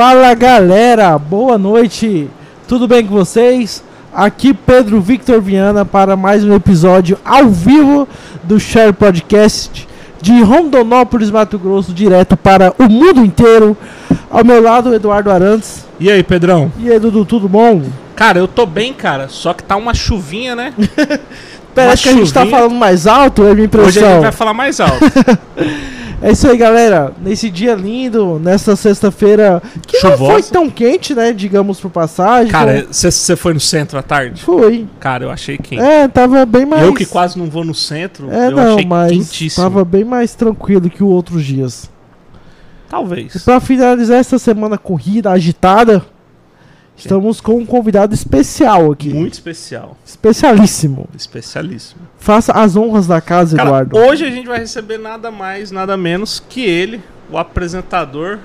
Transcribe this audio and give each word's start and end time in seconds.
Fala 0.00 0.32
galera, 0.32 1.18
boa 1.18 1.58
noite, 1.58 2.26
tudo 2.66 2.88
bem 2.88 3.04
com 3.04 3.12
vocês? 3.12 3.84
Aqui 4.14 4.54
Pedro 4.54 4.98
Victor 4.98 5.42
Viana 5.42 5.84
para 5.84 6.16
mais 6.16 6.42
um 6.42 6.54
episódio 6.54 7.18
ao 7.22 7.50
vivo 7.50 8.08
do 8.42 8.58
Share 8.58 8.94
Podcast 8.94 9.86
de 10.18 10.40
Rondonópolis, 10.40 11.30
Mato 11.30 11.58
Grosso, 11.58 11.92
direto 11.92 12.34
para 12.34 12.72
o 12.78 12.88
mundo 12.88 13.22
inteiro. 13.22 13.76
Ao 14.30 14.42
meu 14.42 14.62
lado, 14.62 14.94
Eduardo 14.94 15.30
Arantes. 15.30 15.84
E 16.00 16.10
aí, 16.10 16.22
Pedrão? 16.22 16.72
E 16.78 16.90
aí, 16.90 16.98
Dudu, 16.98 17.26
tudo 17.26 17.46
bom? 17.46 17.82
Cara, 18.16 18.38
eu 18.38 18.48
tô 18.48 18.64
bem, 18.64 18.94
cara, 18.94 19.28
só 19.28 19.52
que 19.52 19.62
tá 19.62 19.76
uma 19.76 19.92
chuvinha, 19.92 20.56
né? 20.56 20.72
Parece 21.74 22.04
que 22.04 22.08
a 22.08 22.12
gente 22.14 22.32
tá 22.32 22.40
chuvinha. 22.40 22.58
falando 22.58 22.74
mais 22.74 23.06
alto, 23.06 23.42
é 23.42 23.54
minha 23.54 23.54
Hoje 23.54 23.60
a 23.60 23.64
impressão. 23.66 24.12
gente 24.14 24.22
vai 24.22 24.32
falar 24.32 24.54
mais 24.54 24.80
alto. 24.80 24.98
É 26.22 26.32
isso 26.32 26.46
aí, 26.48 26.56
galera. 26.56 27.12
Nesse 27.22 27.48
dia 27.48 27.74
lindo, 27.74 28.38
nessa 28.38 28.76
sexta-feira, 28.76 29.62
que 29.86 29.96
não 30.06 30.16
foi 30.18 30.26
Chuvosa. 30.28 30.52
tão 30.52 30.68
quente, 30.68 31.14
né? 31.14 31.32
Digamos 31.32 31.80
por 31.80 31.90
passagem. 31.90 32.52
Cara, 32.52 32.86
você 32.90 33.34
foi 33.36 33.54
no 33.54 33.60
centro 33.60 33.98
à 33.98 34.02
tarde? 34.02 34.42
foi. 34.42 34.86
Cara, 34.98 35.24
eu 35.24 35.30
achei 35.30 35.56
quente. 35.56 35.80
É, 35.82 36.06
tava 36.08 36.44
bem 36.44 36.66
mais. 36.66 36.82
Eu 36.82 36.92
que 36.94 37.06
quase 37.06 37.38
não 37.38 37.46
vou 37.46 37.64
no 37.64 37.74
centro, 37.74 38.30
É, 38.30 38.48
eu 38.48 38.50
não, 38.50 38.74
achei 38.74 38.86
mas 38.86 39.12
quentíssimo. 39.12 39.64
tava 39.64 39.82
bem 39.84 40.04
mais 40.04 40.34
tranquilo 40.34 40.90
que 40.90 41.02
os 41.02 41.10
outros 41.10 41.42
dias. 41.44 41.84
E 41.84 42.90
Talvez. 42.90 43.42
pra 43.44 43.60
finalizar 43.60 44.18
essa 44.18 44.38
semana 44.38 44.76
corrida, 44.76 45.30
agitada, 45.30 46.04
estamos 47.06 47.40
com 47.40 47.56
um 47.58 47.66
convidado 47.66 48.14
especial 48.14 48.92
aqui. 48.92 49.08
Muito 49.12 49.34
especial. 49.34 49.96
Especialíssimo. 50.04 51.08
Especialíssimo. 51.16 52.00
Faça 52.18 52.52
as 52.52 52.76
honras 52.76 53.06
da 53.06 53.20
casa, 53.20 53.56
Cara, 53.56 53.68
Eduardo. 53.68 53.98
hoje 53.98 54.24
a 54.24 54.30
gente 54.30 54.46
vai 54.46 54.58
receber 54.58 54.98
nada 54.98 55.30
mais, 55.30 55.70
nada 55.70 55.96
menos 55.96 56.42
que 56.48 56.62
ele, 56.64 57.00
o 57.30 57.38
apresentador 57.38 58.38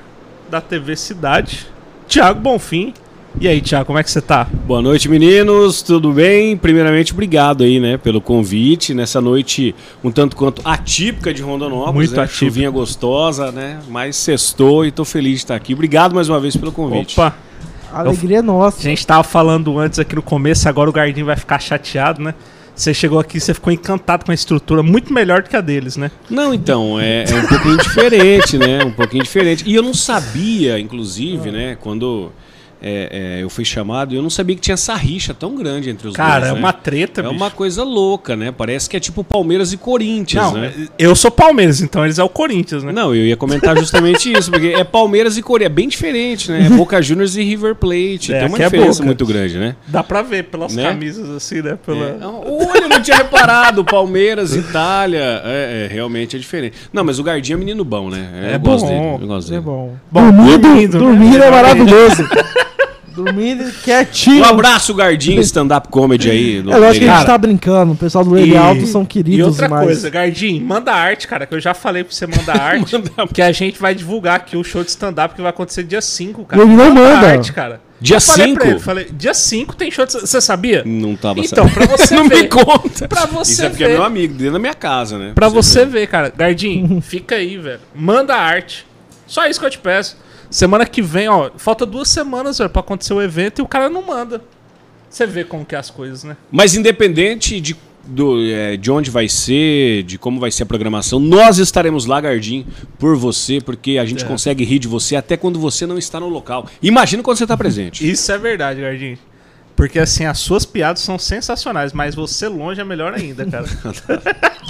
da 0.50 0.62
TV 0.62 0.96
Cidade, 0.96 1.68
Thiago 2.08 2.40
Bonfim. 2.40 2.94
E 3.42 3.50
aí, 3.50 3.60
Thiago, 3.60 3.88
como 3.88 4.00
é 4.00 4.04
que 4.04 4.10
você 4.10 4.22
tá? 4.22 4.48
Boa 4.66 4.82
noite, 4.82 5.10
meninos. 5.10 5.82
Tudo 5.82 6.14
bem? 6.14 6.56
Primeiramente, 6.56 7.12
obrigado 7.12 7.66
aí, 7.66 7.82
né, 7.82 7.98
pelo 7.98 8.22
convite 8.22 8.94
nessa 8.94 9.20
noite 9.20 9.76
um 10.02 10.10
tanto 10.10 10.38
quanto 10.38 10.62
atípica 10.64 11.34
de 11.34 11.42
Rondonópolis, 11.42 11.94
Muito 12.12 12.16
né? 12.16 12.24
atípica. 12.24 12.46
Chuvinha 12.46 12.70
gostosa, 12.70 13.52
né? 13.52 13.80
Mas 13.90 14.16
sextou 14.16 14.86
e 14.86 14.92
tô 14.92 15.04
feliz 15.04 15.32
de 15.32 15.38
estar 15.40 15.56
aqui. 15.56 15.74
Obrigado 15.74 16.16
mais 16.16 16.30
uma 16.30 16.40
vez 16.40 16.56
pelo 16.56 16.72
convite. 16.72 17.20
Opa! 17.20 17.36
A 17.96 18.02
alegria 18.02 18.38
é 18.38 18.40
A 18.40 18.44
nossa. 18.44 18.82
gente 18.82 19.08
tava 19.08 19.24
falando 19.24 19.80
antes 19.80 20.00
aqui 20.00 20.16
no 20.16 20.22
começo, 20.22 20.68
agora 20.68 20.90
o 20.90 20.94
Gardinho 20.94 21.26
vai 21.26 21.38
ficar 21.38 21.60
chateado, 21.60 22.22
né? 22.22 22.34
Você 22.76 22.94
chegou 22.94 23.18
aqui, 23.18 23.40
você 23.40 23.54
ficou 23.54 23.72
encantado 23.72 24.26
com 24.26 24.32
a 24.32 24.34
estrutura, 24.34 24.84
muito 24.84 25.14
melhor 25.14 25.42
do 25.42 25.50
que 25.50 25.56
a 25.56 25.62
deles, 25.62 25.96
né? 25.96 26.12
Não, 26.30 26.54
então, 26.54 27.00
é, 27.00 27.24
é 27.24 27.36
um 27.36 27.48
pouquinho 27.48 27.78
diferente, 27.78 28.58
né? 28.58 28.84
Um 28.84 28.92
pouquinho 28.92 29.24
diferente. 29.24 29.64
E 29.66 29.74
eu 29.74 29.82
não 29.82 29.94
sabia, 29.94 30.78
inclusive, 30.78 31.52
né, 31.52 31.78
quando 31.80 32.34
é, 32.82 33.38
é, 33.40 33.44
eu 33.44 33.50
fui 33.50 33.66
chamado, 33.66 34.14
eu 34.16 34.22
não 34.22 34.30
sabia 34.30 34.56
que 34.56 34.62
tinha 34.62 34.74
essa 34.74 34.96
rixa 34.96 35.34
tão 35.34 35.56
grande 35.56 35.90
entre 35.90 36.08
os 36.08 36.16
Cara, 36.16 36.40
dois. 36.42 36.52
é 36.52 36.54
né? 36.54 36.60
uma 36.60 36.74
treta, 36.74 37.22
É 37.22 37.24
bicho. 37.24 37.36
uma 37.36 37.50
coisa 37.50 37.84
louca, 37.84 38.36
né? 38.36 38.52
Parece 38.52 38.90
que 38.90 38.96
é 38.98 39.00
tipo 39.00 39.24
Palmeiras 39.24 39.74
e 39.74 39.78
Corinthians, 39.78 40.44
Não, 40.46 40.54
né? 40.60 40.74
eu 41.00 41.16
sou 41.16 41.32
Palmeiras, 41.32 41.82
então 41.82 42.04
eles 42.04 42.20
é 42.20 42.24
o 42.24 42.30
Corinthians, 42.30 42.84
né? 42.84 42.92
Não, 42.92 43.14
eu 43.16 43.26
ia 43.26 43.38
comentar 43.38 43.76
justamente 43.80 44.32
isso, 44.32 44.52
porque 44.52 44.68
é 44.68 44.84
Palmeiras 44.84 45.38
e 45.38 45.42
Coreia, 45.42 45.66
é 45.68 45.70
bem 45.70 45.88
diferente, 45.88 46.52
né? 46.52 46.66
É 46.68 46.70
Boca 46.70 47.02
Juniors 47.02 47.36
e 47.36 47.44
River 47.44 47.76
Plate, 47.76 48.34
É, 48.36 48.40
tem 48.40 48.48
uma 48.48 48.58
é 48.58 48.64
diferença 48.66 48.94
Boca. 48.94 49.06
muito 49.06 49.26
grande, 49.26 49.58
né? 49.58 49.76
Dá 49.88 50.04
pra 50.04 50.22
ver 50.22 50.44
pelas 50.46 50.76
Né? 50.76 50.84
camisas 50.84 51.30
assim, 51.30 51.62
né? 51.62 51.78
Pela... 51.86 52.06
É. 52.06 52.18
Olha, 52.26 52.84
eu 52.84 52.90
não 52.90 53.02
tinha 53.02 53.18
reparado, 53.18 53.84
Palmeiras, 53.86 54.56
Itália, 54.56 55.42
é, 55.44 55.86
é, 55.90 55.94
realmente 55.94 56.36
é 56.36 56.40
diferente. 56.40 56.76
Não, 56.94 57.04
mas 57.04 57.20
o 57.20 57.24
Gardinho 57.24 57.56
é 57.56 57.60
menino 57.60 57.84
bom, 57.84 58.10
né? 58.10 58.52
É 58.54 58.58
bom. 58.58 58.76
dele, 58.78 59.24
eu 59.24 59.28
gosto 59.28 59.48
É 59.48 59.52
dele. 59.52 59.62
bom. 59.62 59.96
Bom, 60.12 60.32
dormindo, 60.32 60.60
dormindo, 60.62 60.94
né? 60.94 61.00
dormindo 61.00 61.44
é 61.44 61.48
É 61.48 61.52
maravilhoso. 61.52 62.28
dormindo 63.16 63.72
quietinho. 63.84 64.42
Um 64.42 64.46
abraço, 64.46 64.94
Gardinho, 64.94 65.42
stand-up 65.42 65.88
comedy 65.90 66.30
aí. 66.30 66.58
É 66.60 66.78
lógico 66.78 67.06
que 67.06 67.10
a 67.12 67.16
gente 67.18 67.26
tá 67.26 67.38
brincando. 67.38 67.94
O 67.94 67.96
pessoal 67.96 68.24
do 68.24 68.32
Lele 68.32 68.56
Alto 68.58 68.86
são 68.86 69.06
queridos 69.06 69.40
E 69.40 69.44
outra 69.44 69.68
demais. 69.68 69.86
coisa, 69.86 70.10
Gardinho, 70.10 70.64
manda 70.66 70.92
arte, 70.94 71.28
cara, 71.28 71.46
que 71.46 71.56
eu 71.56 71.60
já 71.60 71.74
falei 71.74 72.04
pra 72.04 72.14
você 72.14 72.28
mandar 72.28 72.60
arte. 72.62 72.96
que 73.34 73.42
a 73.42 73.52
gente 73.52 73.80
vai 73.80 73.96
divulgar 73.96 74.36
aqui 74.36 74.58
o 74.58 74.64
show 74.64 74.84
de 74.84 74.90
stand-up 74.90 75.34
que 75.36 75.42
vai 75.42 75.50
acontecer 75.50 75.84
dia 75.84 76.02
5, 76.02 76.46
cara. 76.46 76.62
Ele 76.62 76.74
não 76.76 76.94
manda. 76.94 77.28
arte, 77.28 77.52
cara. 77.54 77.82
Dia 78.00 78.18
Eu 78.18 78.22
falei 78.22 78.54
pra 78.54 78.64
5? 78.66 78.72
ele, 78.76 78.80
falei, 78.80 79.08
dia 79.14 79.34
5 79.34 79.76
tem 79.78 79.90
show 79.90 80.06
de... 80.06 80.12
Você 80.12 80.42
sabia? 80.42 80.84
Não 80.86 81.16
tava 81.16 81.40
Então, 81.40 81.68
pra 81.70 81.86
você 81.86 82.14
Não 82.18 82.28
ver. 82.28 82.44
me 82.44 82.48
conta. 82.50 83.08
Pra 83.08 83.26
você 83.26 83.54
Isso 83.54 83.64
é 83.64 83.70
porque 83.70 83.86
ver. 83.86 83.92
é 83.92 83.94
meu 83.94 84.04
amigo, 84.04 84.34
dentro 84.34 84.54
da 84.54 84.60
minha 84.60 84.74
casa, 84.74 85.18
né? 85.18 85.32
Pra 85.34 85.48
você 85.48 85.86
ver, 85.86 86.06
cara. 86.08 86.32
Gardinho, 86.36 87.00
fica 87.02 87.36
aí, 87.36 87.58
velho. 87.58 87.80
Manda 87.96 88.36
arte. 88.36 88.86
Só 89.26 89.48
isso 89.48 89.60
que 89.60 89.66
eu 89.66 89.70
te 89.70 89.80
peço. 89.80 90.18
Semana 90.56 90.86
que 90.86 91.02
vem, 91.02 91.28
ó, 91.28 91.52
falta 91.58 91.86
duas 91.86 92.08
semanas, 92.08 92.60
velho, 92.60 92.70
pra 92.70 92.80
acontecer 92.80 93.14
o 93.14 93.22
evento 93.22 93.60
e 93.60 93.62
o 93.62 93.68
cara 93.68 93.90
não 93.90 94.02
manda. 94.02 94.42
Você 95.10 95.28
vê 95.28 95.44
como 95.44 95.66
que 95.66 95.76
é 95.76 95.78
as 95.78 95.90
coisas, 95.90 96.24
né? 96.24 96.38
Mas 96.50 96.76
independente 96.76 97.60
de, 97.60 97.76
do, 98.06 98.42
é, 98.50 98.78
de 98.78 98.90
onde 98.90 99.12
vai 99.12 99.28
ser, 99.28 100.04
de 100.04 100.18
como 100.18 100.40
vai 100.40 100.50
ser 100.52 100.64
a 100.64 100.66
programação, 100.66 101.20
nós 101.20 101.58
estaremos 101.58 102.06
lá, 102.06 102.22
Gardinho, 102.22 102.66
por 102.98 103.18
você, 103.18 103.60
porque 103.60 103.98
a 103.98 104.06
gente 104.06 104.24
É. 104.24 104.28
consegue 104.28 104.64
rir 104.64 104.80
de 104.80 104.88
você 104.88 105.18
até 105.18 105.36
quando 105.36 105.60
você 105.60 105.86
não 105.86 105.98
está 105.98 106.22
no 106.22 106.30
local. 106.30 106.70
Imagina 106.82 107.22
quando 107.22 107.38
você 107.38 107.44
está 107.44 107.58
presente. 107.58 108.10
Isso 108.10 108.32
é 108.32 108.38
verdade, 108.38 108.80
Gardinho. 108.80 109.18
Porque 109.76 110.00
assim, 110.00 110.24
as 110.24 110.40
suas 110.40 110.64
piadas 110.66 111.02
são 111.02 111.20
sensacionais, 111.20 111.92
mas 111.92 112.16
você 112.16 112.48
longe 112.48 112.80
é 112.80 112.84
melhor 112.86 113.14
ainda, 113.14 113.46
cara. 113.46 113.66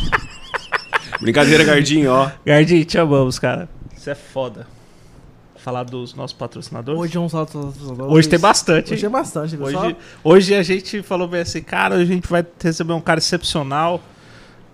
Brincadeira, 1.22 1.64
Gardinho, 1.64 2.12
ó. 2.12 2.32
Gardinho, 2.44 2.84
te 2.84 2.98
amamos, 2.98 3.38
cara. 3.38 3.70
Você 3.96 4.10
é 4.10 4.16
foda. 4.16 4.74
Falar 5.66 5.84
dos 5.84 6.14
nossos 6.14 6.38
patrocinadores. 6.38 7.02
Hoje 7.02 7.18
é 7.18 7.20
um. 7.20 7.28
Hoje 8.12 8.30
tem 8.30 8.38
bastante. 8.38 8.94
Hoje 8.94 9.04
é 9.04 9.10
bastante, 9.10 9.58
pessoal. 9.58 9.86
Hoje, 9.86 9.98
hoje 10.24 10.54
a 10.54 10.62
gente 10.62 11.02
falou 11.02 11.28
bem 11.28 11.42
assim, 11.42 11.60
cara, 11.60 11.96
a 11.96 12.06
gente 12.06 12.28
vai 12.28 12.46
receber 12.62 12.94
um 12.94 13.02
cara 13.02 13.18
excepcional. 13.18 14.00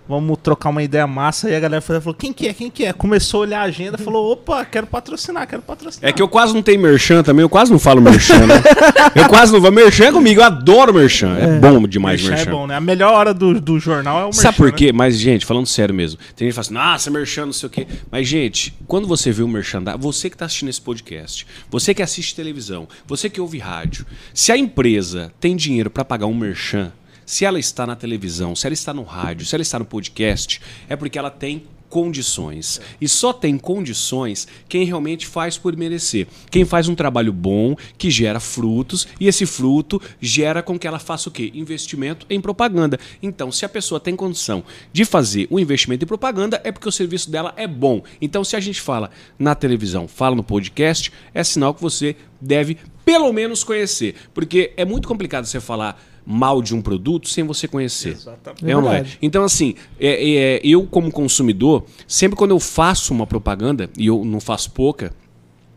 Vamos 0.08 0.38
trocar 0.42 0.70
uma 0.70 0.82
ideia 0.82 1.06
massa. 1.06 1.48
E 1.48 1.54
a 1.54 1.60
galera 1.60 1.80
falou: 1.80 2.14
quem 2.14 2.32
que 2.32 2.48
é? 2.48 2.52
Quem 2.52 2.70
que 2.70 2.84
é? 2.84 2.92
Começou 2.92 3.38
a 3.38 3.40
olhar 3.42 3.60
a 3.60 3.64
agenda 3.64 3.96
falou: 3.96 4.32
opa, 4.32 4.64
quero 4.64 4.86
patrocinar, 4.86 5.46
quero 5.46 5.62
patrocinar. 5.62 6.08
É 6.08 6.12
que 6.12 6.20
eu 6.20 6.28
quase 6.28 6.52
não 6.52 6.62
tenho 6.62 6.80
merchan 6.80 7.22
também, 7.22 7.42
eu 7.42 7.48
quase 7.48 7.70
não 7.70 7.78
falo 7.78 8.00
merchan, 8.00 8.46
né? 8.46 8.54
Eu 9.14 9.28
quase 9.28 9.52
não 9.52 9.60
vou. 9.60 9.70
Merchan 9.70 10.06
é 10.06 10.12
comigo, 10.12 10.40
eu 10.40 10.44
adoro 10.44 10.92
merchan. 10.92 11.36
É, 11.36 11.58
bom 11.58 11.86
demais 11.86 12.20
merchan 12.20 12.36
merchan. 12.36 12.50
é 12.50 12.52
bom, 12.52 12.66
né? 12.66 12.76
A 12.76 12.80
melhor 12.80 13.12
hora 13.12 13.34
do, 13.34 13.60
do 13.60 13.78
jornal 13.78 14.18
é 14.18 14.22
o 14.22 14.26
merchan. 14.26 14.42
Sabe 14.42 14.56
por 14.56 14.66
né? 14.70 14.72
quê? 14.72 14.92
Mas, 14.92 15.18
gente, 15.18 15.44
falando 15.44 15.66
sério 15.66 15.94
mesmo, 15.94 16.18
tem 16.34 16.46
gente 16.46 16.48
que 16.48 16.52
fala 16.54 16.60
assim, 16.60 16.74
nossa, 16.74 17.10
merchan, 17.10 17.46
não 17.46 17.52
sei 17.52 17.66
o 17.66 17.70
quê. 17.70 17.86
Mas, 18.10 18.26
gente, 18.26 18.74
quando 18.86 19.06
você 19.06 19.30
vê 19.30 19.42
o 19.42 19.48
merchandising, 19.48 19.98
você 19.98 20.30
que 20.30 20.34
está 20.34 20.46
assistindo 20.46 20.68
esse 20.68 20.80
podcast, 20.80 21.46
você 21.70 21.94
que 21.94 22.02
assiste 22.02 22.34
televisão, 22.34 22.88
você 23.06 23.28
que 23.28 23.40
ouve 23.40 23.58
rádio, 23.58 24.06
se 24.32 24.50
a 24.52 24.56
empresa 24.56 25.32
tem 25.40 25.56
dinheiro 25.56 25.90
para 25.90 26.04
pagar 26.04 26.26
um 26.26 26.34
merchan, 26.34 26.92
se 27.24 27.44
ela 27.44 27.58
está 27.58 27.86
na 27.86 27.96
televisão, 27.96 28.54
se 28.54 28.66
ela 28.66 28.74
está 28.74 28.92
no 28.92 29.02
rádio, 29.02 29.46
se 29.46 29.54
ela 29.54 29.62
está 29.62 29.78
no 29.78 29.84
podcast, 29.84 30.60
é 30.88 30.96
porque 30.96 31.18
ela 31.18 31.30
tem 31.30 31.64
condições. 31.92 32.80
E 32.98 33.06
só 33.06 33.34
tem 33.34 33.58
condições 33.58 34.48
quem 34.66 34.82
realmente 34.82 35.26
faz 35.26 35.58
por 35.58 35.76
merecer. 35.76 36.26
Quem 36.50 36.64
faz 36.64 36.88
um 36.88 36.94
trabalho 36.94 37.34
bom, 37.34 37.76
que 37.98 38.10
gera 38.10 38.40
frutos, 38.40 39.06
e 39.20 39.28
esse 39.28 39.44
fruto 39.44 40.00
gera 40.18 40.62
com 40.62 40.78
que 40.78 40.86
ela 40.86 40.98
faça 40.98 41.28
o 41.28 41.32
quê? 41.32 41.52
Investimento 41.52 42.24
em 42.30 42.40
propaganda. 42.40 42.98
Então, 43.22 43.52
se 43.52 43.66
a 43.66 43.68
pessoa 43.68 44.00
tem 44.00 44.16
condição 44.16 44.64
de 44.90 45.04
fazer 45.04 45.46
um 45.50 45.58
investimento 45.58 46.02
em 46.02 46.08
propaganda, 46.08 46.58
é 46.64 46.72
porque 46.72 46.88
o 46.88 46.92
serviço 46.92 47.30
dela 47.30 47.52
é 47.58 47.66
bom. 47.66 48.02
Então, 48.22 48.42
se 48.42 48.56
a 48.56 48.60
gente 48.60 48.80
fala 48.80 49.10
na 49.38 49.54
televisão, 49.54 50.08
fala 50.08 50.34
no 50.34 50.42
podcast, 50.42 51.12
é 51.34 51.44
sinal 51.44 51.74
que 51.74 51.82
você 51.82 52.16
deve 52.40 52.78
pelo 53.04 53.30
menos 53.34 53.62
conhecer. 53.62 54.14
Porque 54.32 54.72
é 54.78 54.84
muito 54.86 55.06
complicado 55.06 55.44
você 55.44 55.60
falar 55.60 56.02
mal 56.26 56.62
de 56.62 56.74
um 56.74 56.80
produto 56.82 57.28
sem 57.28 57.44
você 57.44 57.66
conhecer. 57.66 58.10
Exatamente. 58.12 58.70
É 58.70 58.76
ou 58.76 58.82
não 58.82 58.92
é? 58.92 59.04
Então, 59.20 59.42
assim, 59.44 59.74
é- 59.98 60.56
é- 60.56 60.60
eu, 60.64 60.86
como 60.86 61.10
consumidor, 61.10 61.84
sempre 62.06 62.36
quando 62.36 62.52
eu 62.52 62.60
faço 62.60 63.12
uma 63.12 63.26
propaganda, 63.26 63.90
e 63.98 64.06
eu 64.06 64.24
não 64.24 64.40
faço 64.40 64.70
pouca, 64.70 65.12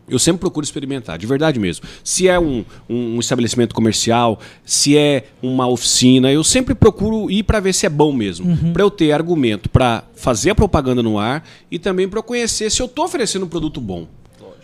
eu 0.08 0.20
sempre 0.20 0.38
procuro 0.40 0.62
experimentar, 0.64 1.18
de 1.18 1.26
verdade 1.26 1.58
mesmo. 1.58 1.84
Se 2.04 2.28
é 2.28 2.38
um, 2.38 2.64
um- 2.88 3.16
um 3.16 3.18
estabelecimento 3.18 3.74
comercial, 3.74 4.38
se 4.64 4.96
é 4.96 5.24
uma 5.42 5.66
oficina, 5.66 6.30
eu 6.32 6.44
sempre 6.44 6.76
procuro 6.76 7.28
ir 7.28 7.42
para 7.42 7.58
ver 7.58 7.72
se 7.72 7.86
é 7.86 7.88
bom 7.88 8.12
mesmo. 8.12 8.56
Para 8.72 8.82
eu 8.84 8.90
ter 8.90 9.10
argumento 9.10 9.68
para 9.68 10.04
fazer 10.14 10.50
a 10.50 10.54
propaganda 10.54 11.02
no 11.02 11.18
ar 11.18 11.44
e 11.70 11.76
também 11.78 12.08
para 12.08 12.20
eu 12.20 12.22
conhecer 12.22 12.70
se 12.70 12.80
eu 12.80 12.86
estou 12.86 13.04
oferecendo 13.04 13.46
um 13.46 13.48
produto 13.48 13.80
bom. 13.80 14.06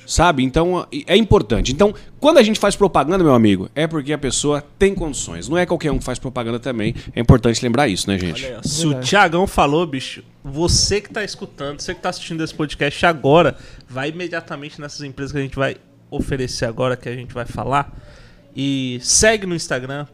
Sabe? 0.07 0.43
Então 0.43 0.87
é 1.07 1.17
importante. 1.17 1.73
Então, 1.73 1.95
quando 2.21 2.39
a 2.39 2.43
gente 2.43 2.59
faz 2.59 2.77
propaganda, 2.77 3.23
meu 3.23 3.35
amigo, 3.35 3.71
é 3.75 3.87
porque 3.87 4.13
a 4.13 4.19
pessoa 4.19 4.63
tem 4.79 4.95
condições. 4.95 5.49
Não 5.49 5.57
é 5.57 5.65
qualquer 5.65 5.91
um 5.91 5.99
que 5.99 6.05
faz 6.05 6.19
propaganda 6.19 6.59
também. 6.59 6.95
É 7.15 7.21
importante 7.21 7.63
lembrar 7.63 7.89
isso, 7.89 8.09
né, 8.09 8.19
gente? 8.19 8.45
Olha 8.45 8.55
aí, 8.55 8.61
ó. 8.65 8.69
Se 8.69 8.87
o 8.87 9.01
Tiagão 9.01 9.47
falou, 9.47 9.87
bicho, 9.87 10.23
você 10.45 11.01
que 11.01 11.11
tá 11.11 11.23
escutando, 11.25 11.81
você 11.81 11.95
que 11.95 12.01
tá 12.01 12.09
assistindo 12.09 12.43
esse 12.43 12.55
podcast 12.55 13.05
agora, 13.07 13.57
vai 13.89 14.11
imediatamente 14.11 14.81
nessas 14.81 15.03
empresas 15.03 15.33
que 15.33 15.39
a 15.39 15.43
gente 15.43 15.57
vai 15.57 15.77
oferecer 16.11 16.67
agora, 16.67 16.97
que 16.97 17.09
a 17.09 17.15
gente 17.15 17.33
vai 17.33 17.47
falar. 17.47 17.97
E 18.55 18.99
segue 19.01 19.47
no 19.47 19.55
Instagram, 19.55 20.07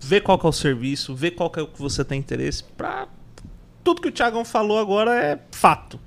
vê 0.00 0.20
qual 0.20 0.38
que 0.38 0.46
é 0.46 0.48
o 0.48 0.52
serviço, 0.52 1.14
vê 1.14 1.30
qual 1.30 1.50
que 1.50 1.60
é 1.60 1.62
o 1.62 1.66
que 1.66 1.80
você 1.80 2.04
tem 2.04 2.18
interesse. 2.18 2.64
Pra... 2.76 3.06
Tudo 3.84 4.02
que 4.02 4.08
o 4.08 4.12
Tiagão 4.12 4.44
falou 4.44 4.78
agora 4.78 5.14
é 5.14 5.38
fato. 5.52 6.00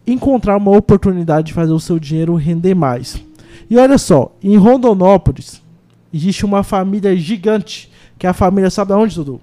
encontrar 0.07 0.57
uma 0.57 0.71
oportunidade 0.77 1.49
de 1.49 1.53
fazer 1.53 1.73
o 1.73 1.81
seu 1.81 1.99
dinheiro 1.99 2.37
render 2.37 2.75
mais. 2.75 3.21
E 3.69 3.77
olha 3.77 3.99
só, 3.99 4.31
em 4.43 4.57
Rondonópolis 4.57 5.61
existe 6.15 6.45
uma 6.45 6.63
família 6.63 7.17
gigante, 7.17 7.91
que 8.23 8.27
é 8.29 8.31
a 8.31 8.33
família, 8.33 8.71
sabe 8.71 8.93
de 8.93 8.97
onde, 8.97 9.17
Dudu? 9.17 9.41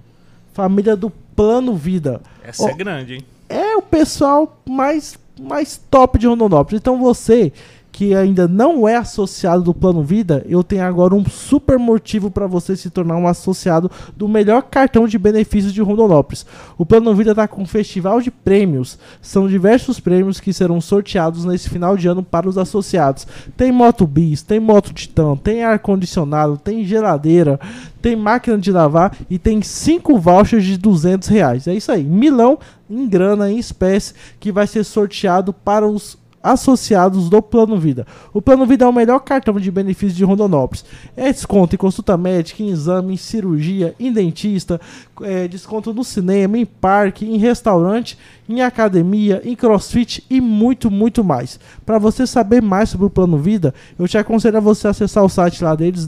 Família 0.54 0.96
do 0.96 1.10
Plano 1.10 1.76
Vida 1.76 2.22
Essa 2.42 2.70
é 2.70 2.74
grande, 2.74 3.16
hein? 3.16 3.26
é 3.50 3.76
o 3.76 3.82
pessoal 3.82 4.58
mais, 4.66 5.20
mais 5.38 5.82
top 5.92 6.18
de 6.18 6.26
Rondonópolis. 6.26 6.80
Então 6.80 6.98
você 6.98 7.52
que 8.00 8.16
ainda 8.16 8.48
não 8.48 8.88
é 8.88 8.96
associado 8.96 9.62
do 9.62 9.74
Plano 9.74 10.02
Vida, 10.02 10.46
eu 10.48 10.64
tenho 10.64 10.86
agora 10.86 11.14
um 11.14 11.26
super 11.26 11.78
motivo 11.78 12.32
para 12.32 12.48
você 12.48 12.74
se 12.74 12.90
tornar 12.90 13.18
um 13.18 13.28
associado 13.28 13.92
do 14.16 14.26
melhor 14.26 14.62
cartão 14.62 15.06
de 15.06 15.20
benefícios 15.20 15.74
de 15.74 15.82
Rondonópolis. 15.82 16.46
O 16.78 16.86
Plano 16.86 17.14
Vida 17.14 17.32
está 17.32 17.46
com 17.46 17.64
um 17.64 17.66
festival 17.66 18.22
de 18.22 18.32
prêmios. 18.32 18.98
São 19.22 19.50
diversos 19.50 20.00
prêmios 20.00 20.40
que 20.40 20.54
serão 20.54 20.80
sorteados 20.80 21.44
nesse 21.44 21.70
final 21.70 21.98
de 21.98 22.08
ano 22.08 22.24
para 22.24 22.48
os 22.48 22.58
associados. 22.58 23.28
Tem 23.58 23.70
moto 23.70 24.08
bis, 24.08 24.44
tem 24.44 24.62
moto 24.62 24.94
Titan, 24.94 25.36
tem 25.36 25.66
ar 25.66 25.78
condicionado, 25.80 26.58
tem 26.58 26.86
geladeira, 26.86 27.60
tem 28.02 28.16
máquina 28.16 28.58
de 28.58 28.72
lavar 28.72 29.14
e 29.30 29.38
tem 29.38 29.62
cinco 29.62 30.18
vouchers 30.18 30.64
de 30.64 30.78
200 30.78 31.28
reais. 31.28 31.68
É 31.68 31.74
isso 31.74 31.92
aí, 31.92 32.06
milão 32.06 32.60
em 32.90 33.08
grana, 33.08 33.52
em 33.52 33.58
espécie, 33.58 34.14
que 34.40 34.52
vai 34.52 34.66
ser 34.66 34.84
sorteado 34.84 35.54
para 35.54 35.86
os 35.86 36.18
associados 36.42 37.30
do 37.30 37.42
Plano 37.42 37.78
Vida. 37.78 38.06
O 38.34 38.42
Plano 38.42 38.66
Vida 38.66 38.86
é 38.86 38.88
o 38.88 38.94
melhor 38.94 39.20
cartão 39.20 39.60
de 39.60 39.72
benefícios 39.72 40.16
de 40.16 40.24
Rondonópolis. 40.24 40.86
É 41.16 41.32
desconto 41.32 41.76
em 41.76 41.78
consulta 41.78 42.18
médica, 42.18 42.64
em 42.64 42.70
exame, 42.70 43.14
em 43.14 43.18
cirurgia, 43.18 43.94
em 44.00 44.12
dentista, 44.12 44.80
é, 45.22 45.48
desconto 45.48 45.94
no 45.94 46.04
cinema, 46.04 46.58
em 46.58 46.66
parque, 46.66 47.26
em 47.26 47.38
restaurante, 47.38 48.18
em 48.48 48.62
academia, 48.62 49.42
em 49.46 49.56
crossfit 49.56 50.24
e 50.30 50.42
muito, 50.42 50.90
muito 50.90 51.24
mais. 51.24 51.60
Para 51.86 52.00
você 52.00 52.26
saber 52.26 52.62
mais 52.62 52.90
sobre 52.90 53.06
o 53.06 53.10
Plano 53.10 53.38
Vida, 53.38 53.74
eu 53.98 54.08
te 54.08 54.18
aconselho 54.18 54.58
a 54.58 54.62
você 54.62 54.88
acessar 54.88 55.24
o 55.24 55.30
site 55.30 55.64
lá 55.64 55.76
deles, 55.76 56.08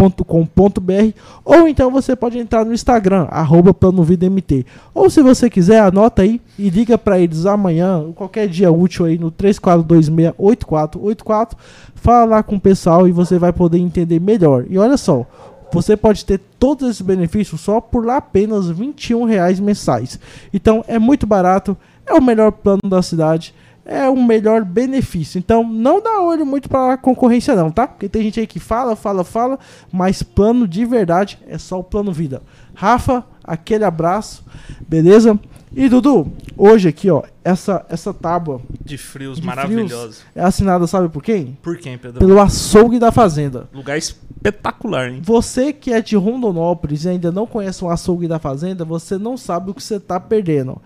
www.planovidamt.com.br 0.00 1.12
ou 1.44 1.68
então 1.68 1.90
você 1.90 2.16
pode 2.16 2.38
entrar 2.38 2.64
no 2.64 2.72
Instagram, 2.72 3.26
arroba 3.30 3.74
planovidamt. 3.74 4.64
Ou 4.94 5.10
se 5.10 5.20
você 5.22 5.50
quiser, 5.50 5.80
anota 5.80 6.22
aí 6.22 6.40
e 6.58 6.70
liga 6.70 6.96
para 6.96 7.18
eles 7.18 7.44
amanhã, 7.44 8.10
qualquer 8.14 8.48
dia 8.48 8.72
útil 8.72 9.04
aí 9.04 9.18
no 9.18 9.30
3426-8484. 9.32 11.50
Fala 11.94 12.24
lá 12.24 12.42
com 12.42 12.56
o 12.56 12.60
pessoal 12.60 13.06
e 13.06 13.12
você 13.12 13.38
vai 13.38 13.52
poder 13.52 13.76
entender 13.78 14.18
melhor. 14.20 14.64
E 14.68 14.78
olha 14.78 14.96
só, 14.96 15.26
você 15.72 15.96
pode 15.96 16.24
ter 16.24 16.40
todos 16.58 16.88
esses 16.88 17.02
benefícios 17.02 17.60
só 17.60 17.80
por 17.80 18.08
apenas 18.08 18.68
21 18.68 19.24
reais 19.24 19.60
mensais. 19.60 20.18
Então 20.52 20.84
é 20.88 20.98
muito 20.98 21.24
barato, 21.26 21.76
é 22.06 22.14
o 22.14 22.22
melhor 22.22 22.50
plano 22.52 22.80
da 22.84 23.02
cidade, 23.02 23.54
é 23.84 24.08
o 24.08 24.16
melhor 24.16 24.64
benefício. 24.64 25.38
Então 25.38 25.66
não 25.66 26.02
dá 26.02 26.20
olho 26.20 26.44
muito 26.46 26.68
para 26.68 26.94
a 26.94 26.96
concorrência 26.96 27.54
não, 27.54 27.70
tá? 27.70 27.86
Porque 27.86 28.08
tem 28.08 28.22
gente 28.22 28.40
aí 28.40 28.46
que 28.46 28.60
fala, 28.60 28.94
fala, 28.96 29.24
fala, 29.24 29.58
mas 29.92 30.22
plano 30.22 30.66
de 30.66 30.84
verdade 30.84 31.38
é 31.46 31.58
só 31.58 31.80
o 31.80 31.84
plano 31.84 32.12
vida. 32.12 32.42
Rafa, 32.74 33.24
aquele 33.42 33.84
abraço, 33.84 34.44
beleza? 34.88 35.38
E 35.74 35.88
Dudu, 35.88 36.32
hoje 36.56 36.88
aqui, 36.88 37.08
ó, 37.10 37.22
essa 37.44 37.86
essa 37.88 38.12
tábua 38.12 38.60
De 38.84 38.98
frios 38.98 39.38
de 39.38 39.46
maravilhosos. 39.46 40.18
frios 40.18 40.26
é 40.34 40.42
assinada, 40.42 40.86
sabe 40.86 41.08
por 41.08 41.22
quem? 41.22 41.56
Por 41.62 41.78
quem, 41.78 41.96
Pedro? 41.96 42.18
Pelo 42.18 42.40
açougue 42.40 42.98
da 42.98 43.12
fazenda. 43.12 43.68
Lugar 43.72 43.96
espetacular, 43.96 45.10
hein? 45.10 45.20
Você 45.22 45.72
que 45.72 45.92
é 45.92 46.00
de 46.02 46.16
Rondonópolis 46.16 47.04
e 47.04 47.10
ainda 47.10 47.30
não 47.30 47.46
conhece 47.46 47.84
o 47.84 47.88
açougue 47.88 48.26
da 48.26 48.40
fazenda, 48.40 48.84
você 48.84 49.16
não 49.16 49.36
sabe 49.36 49.70
o 49.70 49.74
que 49.74 49.82
você 49.82 49.96
está 49.96 50.18
perdendo. 50.18 50.80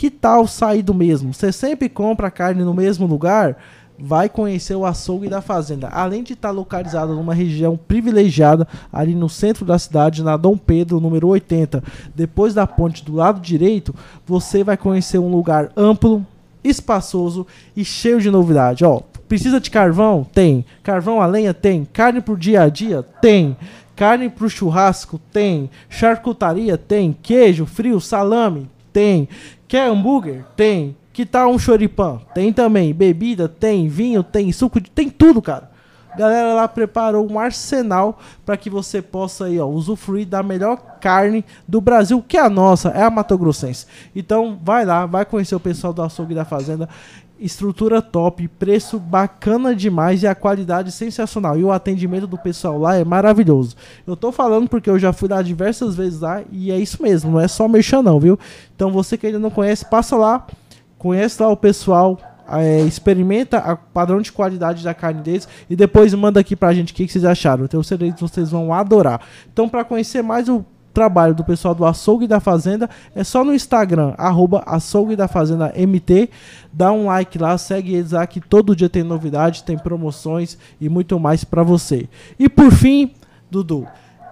Que 0.00 0.10
tal 0.10 0.46
sair 0.46 0.80
do 0.80 0.94
mesmo? 0.94 1.34
Você 1.34 1.52
sempre 1.52 1.86
compra 1.86 2.30
carne 2.30 2.64
no 2.64 2.72
mesmo 2.72 3.06
lugar? 3.06 3.58
Vai 3.98 4.30
conhecer 4.30 4.74
o 4.74 4.86
açougue 4.86 5.28
da 5.28 5.42
fazenda. 5.42 5.88
Além 5.88 6.22
de 6.22 6.32
estar 6.32 6.50
localizado 6.52 7.14
numa 7.14 7.34
região 7.34 7.76
privilegiada, 7.76 8.66
ali 8.90 9.14
no 9.14 9.28
centro 9.28 9.62
da 9.62 9.78
cidade, 9.78 10.22
na 10.22 10.38
Dom 10.38 10.56
Pedro, 10.56 11.00
número 11.00 11.28
80, 11.28 11.84
depois 12.14 12.54
da 12.54 12.66
ponte 12.66 13.04
do 13.04 13.14
lado 13.14 13.42
direito, 13.42 13.94
você 14.24 14.64
vai 14.64 14.78
conhecer 14.78 15.18
um 15.18 15.30
lugar 15.30 15.70
amplo, 15.76 16.24
espaçoso 16.64 17.46
e 17.76 17.84
cheio 17.84 18.22
de 18.22 18.30
novidade. 18.30 18.86
Ó, 18.86 19.02
precisa 19.28 19.60
de 19.60 19.70
carvão? 19.70 20.26
Tem. 20.32 20.64
Carvão 20.82 21.20
a 21.20 21.26
lenha? 21.26 21.52
Tem. 21.52 21.84
Carne 21.84 22.22
pro 22.22 22.38
dia 22.38 22.62
a 22.62 22.70
dia? 22.70 23.02
Tem. 23.20 23.54
Carne 23.94 24.30
pro 24.30 24.48
churrasco? 24.48 25.20
Tem. 25.30 25.68
Charcutaria? 25.90 26.78
Tem. 26.78 27.14
Queijo, 27.22 27.66
frio, 27.66 28.00
salame? 28.00 28.66
Tem. 28.94 29.28
Quer 29.70 29.88
hambúrguer? 29.88 30.44
Tem. 30.56 30.96
Que 31.12 31.24
tal 31.24 31.52
um 31.52 31.58
choripã? 31.58 32.20
Tem 32.34 32.52
também. 32.52 32.92
Bebida? 32.92 33.48
Tem. 33.48 33.86
Vinho? 33.86 34.20
Tem. 34.20 34.50
Suco? 34.50 34.80
De... 34.80 34.90
Tem 34.90 35.08
tudo, 35.08 35.40
cara. 35.40 35.70
A 36.12 36.16
galera 36.16 36.54
lá 36.54 36.66
preparou 36.66 37.30
um 37.30 37.38
arsenal 37.38 38.18
para 38.44 38.56
que 38.56 38.68
você 38.68 39.00
possa 39.00 39.44
aí, 39.44 39.60
ó, 39.60 39.66
usufruir 39.66 40.26
da 40.26 40.42
melhor 40.42 40.76
carne 41.00 41.44
do 41.68 41.80
Brasil, 41.80 42.20
que 42.26 42.36
é 42.36 42.40
a 42.40 42.50
nossa, 42.50 42.88
é 42.88 43.04
a 43.04 43.10
Mato 43.10 43.38
Grossense. 43.38 43.86
Então, 44.14 44.58
vai 44.60 44.84
lá, 44.84 45.06
vai 45.06 45.24
conhecer 45.24 45.54
o 45.54 45.60
pessoal 45.60 45.92
do 45.92 46.02
açougue 46.02 46.34
da 46.34 46.44
fazenda. 46.44 46.88
Estrutura 47.40 48.02
top, 48.02 48.46
preço 48.46 48.98
bacana 48.98 49.74
demais 49.74 50.22
e 50.22 50.26
a 50.26 50.34
qualidade 50.34 50.92
sensacional. 50.92 51.58
E 51.58 51.64
o 51.64 51.72
atendimento 51.72 52.26
do 52.26 52.36
pessoal 52.36 52.78
lá 52.78 52.96
é 52.96 53.04
maravilhoso. 53.04 53.74
Eu 54.06 54.14
tô 54.14 54.30
falando 54.30 54.68
porque 54.68 54.90
eu 54.90 54.98
já 54.98 55.10
fui 55.10 55.28
lá 55.28 55.40
diversas 55.40 55.94
vezes 55.94 56.20
lá 56.20 56.42
e 56.52 56.70
é 56.70 56.78
isso 56.78 57.02
mesmo, 57.02 57.32
não 57.32 57.40
é 57.40 57.48
só 57.48 57.66
mexer 57.66 58.02
não, 58.02 58.20
viu? 58.20 58.38
Então 58.76 58.92
você 58.92 59.16
que 59.16 59.26
ainda 59.26 59.38
não 59.38 59.50
conhece, 59.50 59.86
passa 59.86 60.16
lá, 60.16 60.46
conhece 60.98 61.42
lá 61.42 61.48
o 61.48 61.56
pessoal, 61.56 62.18
é, 62.46 62.80
experimenta 62.82 63.72
o 63.72 63.76
padrão 63.92 64.20
de 64.20 64.32
qualidade 64.32 64.82
da 64.84 64.92
carne 64.92 65.22
deles 65.22 65.48
e 65.68 65.76
depois 65.76 66.12
manda 66.12 66.40
aqui 66.40 66.54
pra 66.54 66.74
gente 66.74 66.92
o 66.92 66.96
que, 66.96 67.06
que 67.06 67.12
vocês 67.12 67.24
acharam. 67.24 67.64
Eu 67.64 67.68
tenho 67.68 67.82
certeza 67.82 68.12
que 68.12 68.20
vocês 68.20 68.50
vão 68.50 68.74
adorar. 68.74 69.20
Então, 69.52 69.68
para 69.68 69.84
conhecer 69.84 70.22
mais 70.22 70.48
o 70.48 70.64
trabalho 70.92 71.34
do 71.34 71.44
pessoal 71.44 71.74
do 71.74 71.84
Açougue 71.84 72.26
da 72.26 72.40
Fazenda, 72.40 72.88
é 73.14 73.22
só 73.24 73.44
no 73.44 73.54
Instagram, 73.54 74.14
arroba 74.18 74.62
Açougue 74.66 75.16
da 75.16 75.28
Fazenda 75.28 75.72
MT. 75.76 76.28
Dá 76.72 76.92
um 76.92 77.06
like 77.06 77.38
lá, 77.38 77.56
segue 77.58 77.94
eles 77.94 78.12
lá 78.12 78.26
que 78.26 78.40
todo 78.40 78.74
dia 78.76 78.88
tem 78.88 79.02
novidade, 79.02 79.62
tem 79.64 79.78
promoções 79.78 80.58
e 80.80 80.88
muito 80.88 81.18
mais 81.18 81.44
para 81.44 81.62
você. 81.62 82.08
E 82.38 82.48
por 82.48 82.72
fim, 82.72 83.12
Dudu, 83.50 83.86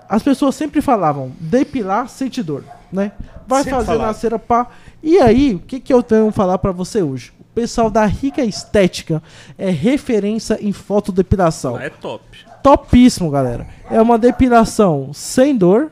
as 0.09 0.23
pessoas 0.23 0.55
sempre 0.55 0.81
falavam 0.81 1.33
depilar 1.39 2.09
sente 2.09 2.43
dor, 2.43 2.65
né? 2.93 3.13
Vai 3.47 3.63
Sempre 3.65 3.77
fazer 3.79 3.87
falavam. 3.87 4.07
na 4.09 4.15
cera 4.15 4.39
pá. 4.39 4.67
E 5.03 5.19
aí, 5.19 5.55
o 5.55 5.59
que, 5.59 5.81
que 5.81 5.93
eu 5.93 6.03
tenho 6.03 6.29
que 6.29 6.35
falar 6.37 6.59
para 6.59 6.73
você 6.73 7.03
hoje? 7.03 7.33
O 7.41 7.45
pessoal 7.55 7.91
da 7.91 8.05
Rica 8.07 8.45
Estética 8.45 9.23
é 9.57 9.71
referência 9.71 10.59
em 10.61 10.73
fotodepilação 10.73 11.79
é 11.79 11.89
top. 11.91 12.23
topíssimo, 12.63 13.31
galera. 13.31 13.67
É 13.91 14.01
uma 14.01 14.19
depilação 14.19 15.11
sem 15.13 15.57
dor 15.57 15.91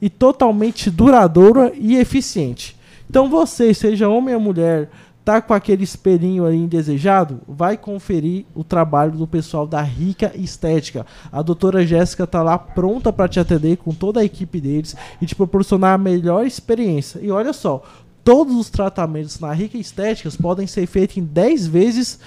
e 0.00 0.08
totalmente 0.08 0.90
duradoura 0.90 1.72
e 1.74 1.96
eficiente. 1.96 2.76
Então 3.08 3.28
você, 3.28 3.72
seja 3.72 4.08
homem 4.08 4.34
ou 4.34 4.40
mulher, 4.40 4.90
tá 5.24 5.42
com 5.42 5.52
aquele 5.52 5.84
espelhinho 5.84 6.46
aí 6.46 6.56
indesejado, 6.56 7.40
vai 7.46 7.76
conferir 7.76 8.46
o 8.54 8.64
trabalho 8.64 9.12
do 9.12 9.26
pessoal 9.26 9.66
da 9.66 9.82
Rica 9.82 10.32
Estética. 10.34 11.04
A 11.30 11.42
doutora 11.42 11.86
Jéssica 11.86 12.26
tá 12.26 12.42
lá 12.42 12.56
pronta 12.56 13.12
para 13.12 13.28
te 13.28 13.38
atender 13.38 13.76
com 13.76 13.92
toda 13.92 14.20
a 14.20 14.24
equipe 14.24 14.58
deles 14.58 14.96
e 15.20 15.26
te 15.26 15.34
proporcionar 15.34 15.94
a 15.94 15.98
melhor 15.98 16.46
experiência. 16.46 17.20
E 17.22 17.30
olha 17.30 17.52
só, 17.52 17.82
todos 18.24 18.56
os 18.56 18.70
tratamentos 18.70 19.38
na 19.38 19.52
Rica 19.52 19.76
Estéticas 19.76 20.34
podem 20.34 20.66
ser 20.66 20.86
feitos 20.86 21.18
em 21.18 21.24
10 21.24 21.66
vezes 21.66 22.18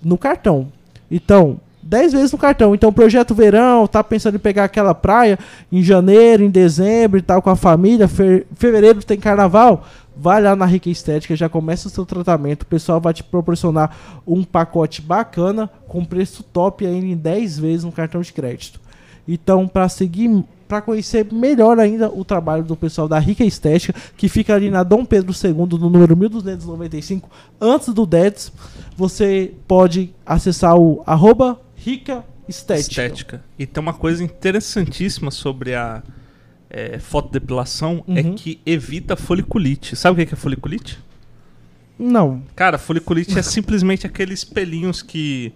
no 0.00 0.16
cartão. 0.16 0.68
Então, 1.10 1.60
10 1.86 2.12
vezes 2.12 2.32
no 2.32 2.38
cartão. 2.38 2.74
Então, 2.74 2.92
projeto 2.92 3.34
verão, 3.34 3.86
tá 3.86 4.02
pensando 4.02 4.34
em 4.34 4.40
pegar 4.40 4.64
aquela 4.64 4.94
praia 4.94 5.38
em 5.70 5.82
janeiro, 5.82 6.42
em 6.42 6.50
dezembro 6.50 7.18
e 7.18 7.22
tal, 7.22 7.40
com 7.40 7.50
a 7.50 7.56
família. 7.56 8.08
Fe 8.08 8.44
fevereiro 8.54 9.02
tem 9.04 9.18
carnaval. 9.18 9.84
Vai 10.16 10.42
lá 10.42 10.56
na 10.56 10.64
Rica 10.64 10.88
Estética, 10.88 11.36
já 11.36 11.48
começa 11.48 11.88
o 11.88 11.90
seu 11.90 12.04
tratamento. 12.04 12.62
O 12.62 12.66
pessoal 12.66 13.00
vai 13.00 13.12
te 13.12 13.22
proporcionar 13.22 13.94
um 14.26 14.42
pacote 14.42 15.02
bacana, 15.02 15.70
com 15.86 16.04
preço 16.04 16.42
top 16.42 16.86
ainda 16.86 17.06
em 17.06 17.16
10 17.16 17.58
vezes 17.58 17.84
no 17.84 17.92
cartão 17.92 18.20
de 18.20 18.32
crédito. 18.32 18.80
Então, 19.28 19.68
para 19.68 19.88
seguir, 19.88 20.44
para 20.66 20.80
conhecer 20.80 21.26
melhor 21.30 21.78
ainda 21.78 22.08
o 22.08 22.24
trabalho 22.24 22.64
do 22.64 22.74
pessoal 22.74 23.06
da 23.06 23.18
Rica 23.18 23.44
Estética, 23.44 23.94
que 24.16 24.28
fica 24.28 24.54
ali 24.54 24.70
na 24.70 24.82
Dom 24.82 25.04
Pedro 25.04 25.32
II, 25.32 25.78
no 25.78 25.90
número 25.90 26.16
1295, 26.16 27.28
antes 27.60 27.92
do 27.92 28.06
DEDS, 28.06 28.52
você 28.96 29.52
pode 29.68 30.14
acessar 30.24 30.78
o 30.78 31.02
arroba 31.04 31.60
Rica 31.86 32.24
Estética. 32.48 32.90
Estética. 33.06 33.44
E 33.58 33.64
tem 33.66 33.80
uma 33.80 33.94
coisa 33.94 34.22
interessantíssima 34.24 35.30
sobre 35.30 35.74
a 35.74 36.02
é, 36.68 36.98
fotodepilação, 36.98 38.04
é 38.08 38.20
Uhum. 38.22 38.34
que 38.34 38.60
evita 38.66 39.14
foliculite. 39.16 39.94
Sabe 39.94 40.14
o 40.14 40.16
que 40.16 40.26
que 40.26 40.34
é 40.34 40.36
foliculite? 40.36 40.98
Não. 41.98 42.42
Cara, 42.54 42.76
foliculite 42.76 43.38
é 43.38 43.42
simplesmente 43.42 44.06
aqueles 44.06 44.44
pelinhos 44.44 45.00
que, 45.00 45.52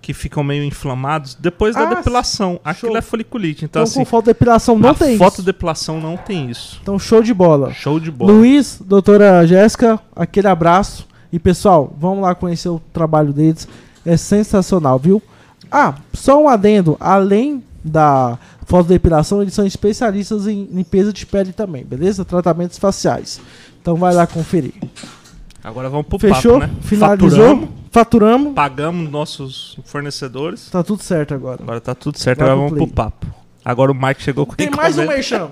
que 0.00 0.12
ficam 0.14 0.44
meio 0.44 0.62
inflamados 0.62 1.34
depois 1.34 1.74
da 1.74 1.82
Ah, 1.88 1.94
Depilação. 1.94 2.60
Aquilo 2.64 2.92
show. 2.92 2.98
é 2.98 3.02
foliculite. 3.02 3.64
Então, 3.64 3.82
Então, 3.82 3.90
assim, 3.90 4.00
com 4.00 4.04
fotodepilação 4.04 4.78
não 4.78 4.94
tem 4.94 5.14
isso. 5.14 5.18
fotodepilação 5.24 6.00
não 6.00 6.16
tem 6.16 6.50
isso. 6.50 6.78
Então, 6.82 6.98
show 6.98 7.22
de 7.22 7.34
bola. 7.34 7.72
Show 7.72 7.98
de 7.98 8.10
bola. 8.10 8.30
Luiz, 8.32 8.80
doutora 8.84 9.44
Jéssica, 9.46 9.98
aquele 10.14 10.46
abraço. 10.46 11.08
E 11.32 11.38
pessoal, 11.38 11.94
vamos 11.98 12.22
lá 12.22 12.34
conhecer 12.34 12.68
o 12.68 12.80
trabalho 12.92 13.32
deles. 13.32 13.66
É 14.04 14.16
sensacional, 14.16 14.98
viu? 14.98 15.22
Ah, 15.70 15.94
só 16.12 16.42
um 16.42 16.48
adendo. 16.48 16.96
Além 17.00 17.62
da 17.84 18.38
fotodepilação, 18.66 19.40
eles 19.42 19.54
são 19.54 19.66
especialistas 19.66 20.46
em 20.46 20.64
limpeza 20.72 21.12
de 21.12 21.24
pele 21.26 21.52
também, 21.52 21.84
beleza? 21.84 22.24
Tratamentos 22.24 22.78
faciais. 22.78 23.40
Então 23.80 23.96
vai 23.96 24.14
lá 24.14 24.26
conferir. 24.26 24.74
Agora 25.62 25.88
vamos 25.88 26.06
pro 26.06 26.18
Fechou? 26.18 26.60
papo, 26.60 26.72
né? 26.72 26.78
Finalizou? 26.82 27.30
Faturamos, 27.30 27.68
Faturamos. 27.90 28.54
pagamos 28.54 29.10
nossos 29.10 29.78
fornecedores. 29.84 30.68
Tá 30.70 30.82
tudo 30.82 31.02
certo 31.02 31.34
agora. 31.34 31.62
Agora 31.62 31.80
tá 31.80 31.94
tudo 31.94 32.18
certo, 32.18 32.40
agora 32.42 32.56
pro 32.56 32.64
vamos 32.68 32.78
pro 32.78 32.86
papo. 32.94 33.26
Agora 33.62 33.92
o 33.92 33.94
Mike 33.94 34.22
chegou 34.22 34.46
com 34.46 34.54
Tem 34.54 34.70
mais 34.74 34.96
um 34.96 35.06
merchan. 35.06 35.48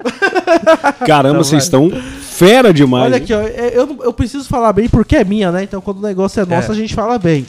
Caramba, 1.07 1.31
Então 1.39 1.45
vocês 1.45 1.65
estão 1.65 1.91
fera 1.91 2.73
demais. 2.73 3.05
Olha 3.07 3.17
hein? 3.17 3.23
aqui, 3.23 3.35
ó. 3.35 3.41
é- 3.41 3.71
Eu, 3.75 3.99
eu 4.03 4.13
preciso 4.13 4.49
falar 4.49 4.73
bem 4.73 4.89
porque 4.89 5.17
é 5.17 5.25
minha, 5.25 5.53
né? 5.53 5.63
Então 5.65 5.81
quando 5.81 5.99
o 5.99 6.03
negócio 6.03 6.41
é 6.41 6.47
nosso, 6.47 6.69
É. 6.71 6.75
a 6.75 6.77
gente 6.79 6.95
fala 6.95 7.19
bem. 7.19 7.47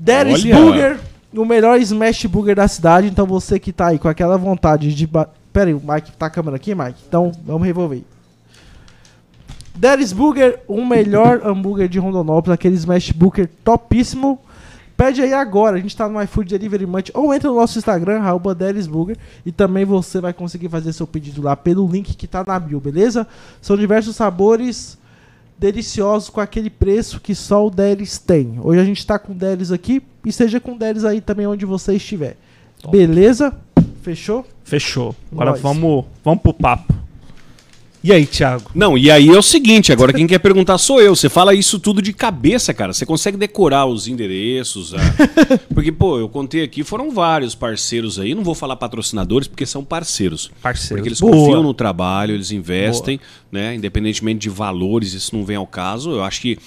Dennis. 0.00 0.44
Burger, 0.44 0.98
o 1.34 1.44
melhor 1.44 1.80
smash 1.80 2.26
burger 2.26 2.56
da 2.56 2.68
cidade. 2.68 3.06
Então 3.06 3.26
você 3.26 3.58
que 3.58 3.72
tá 3.72 3.88
aí 3.88 3.98
com 3.98 4.08
aquela 4.08 4.36
vontade 4.36 4.94
de. 4.94 5.06
Ba... 5.06 5.28
Pera 5.52 5.68
aí, 5.68 5.74
o 5.74 5.80
Mike 5.80 6.12
tá 6.12 6.26
a 6.26 6.30
câmera 6.30 6.56
aqui, 6.56 6.74
Mike? 6.74 7.02
Então 7.06 7.32
vamos 7.44 7.66
revolver. 7.66 8.02
Dennis 9.74 10.12
Burger, 10.12 10.60
o 10.68 10.84
melhor 10.84 11.40
hambúrguer 11.46 11.88
de 11.88 11.98
Rondonópolis, 11.98 12.54
aquele 12.54 12.74
smash 12.74 13.10
burger 13.10 13.48
topíssimo. 13.64 14.38
Pede 14.96 15.22
aí 15.22 15.32
agora, 15.32 15.76
a 15.76 15.80
gente 15.80 15.96
tá 15.96 16.08
no 16.08 16.22
iFood 16.22 16.50
Delivery 16.50 16.86
Munch 16.86 17.10
ou 17.14 17.34
entra 17.34 17.48
no 17.48 17.56
nosso 17.56 17.78
Instagram, 17.78 18.20
arroba 18.20 18.56
Burger, 18.88 19.16
e 19.44 19.50
também 19.50 19.84
você 19.84 20.20
vai 20.20 20.32
conseguir 20.32 20.68
fazer 20.68 20.92
seu 20.92 21.06
pedido 21.06 21.42
lá 21.42 21.56
pelo 21.56 21.88
link 21.88 22.14
que 22.14 22.26
tá 22.26 22.44
na 22.46 22.58
bio, 22.60 22.78
beleza? 22.78 23.26
São 23.60 23.76
diversos 23.76 24.14
sabores 24.14 24.98
deliciosos 25.58 26.28
com 26.28 26.40
aquele 26.40 26.70
preço 26.70 27.20
que 27.20 27.34
só 27.34 27.66
o 27.66 27.70
Delis 27.70 28.18
tem. 28.18 28.58
Hoje 28.62 28.80
a 28.80 28.84
gente 28.84 29.06
tá 29.06 29.18
com 29.18 29.32
o 29.32 29.34
Delis 29.34 29.70
aqui 29.70 30.02
e 30.24 30.32
seja 30.32 30.60
com 30.60 30.72
o 30.72 30.78
Delis 30.78 31.04
aí 31.04 31.20
também 31.20 31.46
onde 31.46 31.64
você 31.64 31.94
estiver. 31.94 32.36
Beleza? 32.90 33.54
Fechou? 34.02 34.44
Fechou. 34.64 35.14
Agora 35.30 35.52
Nós. 35.52 35.60
vamos, 35.60 36.04
vamos 36.24 36.42
pro 36.42 36.52
papo. 36.52 36.92
E 38.04 38.12
aí, 38.12 38.26
Thiago? 38.26 38.68
Não, 38.74 38.98
e 38.98 39.10
aí 39.12 39.28
é 39.28 39.38
o 39.38 39.42
seguinte, 39.42 39.92
agora 39.92 40.12
quem 40.12 40.26
quer 40.26 40.40
perguntar 40.40 40.76
sou 40.76 41.00
eu. 41.00 41.14
Você 41.14 41.28
fala 41.28 41.54
isso 41.54 41.78
tudo 41.78 42.02
de 42.02 42.12
cabeça, 42.12 42.74
cara. 42.74 42.92
Você 42.92 43.06
consegue 43.06 43.36
decorar 43.36 43.86
os 43.86 44.08
endereços. 44.08 44.92
a- 44.92 44.98
Porque, 45.72 45.92
pô, 45.92 46.18
eu 46.18 46.28
contei 46.28 46.64
aqui, 46.64 46.82
foram 46.82 47.12
vários 47.12 47.54
parceiros 47.54 48.18
aí. 48.18 48.34
Não 48.34 48.42
vou 48.42 48.56
falar 48.56 48.74
patrocinadores, 48.74 49.46
porque 49.46 49.64
são 49.64 49.84
parceiros. 49.84 50.50
Parceiro. 50.60 50.96
Porque 50.96 51.08
eles 51.10 51.20
Boa. 51.20 51.32
confiam 51.32 51.62
no 51.62 51.72
trabalho, 51.72 52.34
eles 52.34 52.50
investem, 52.50 53.20
né? 53.52 53.74
Independentemente 53.76 54.40
de 54.40 54.48
valores, 54.50 55.12
isso 55.12 55.36
não 55.36 55.44
vem 55.44 55.56
ao 55.56 55.66
caso. 55.66 56.10
Eu 56.10 56.24
acho 56.24 56.40
que 56.40 56.58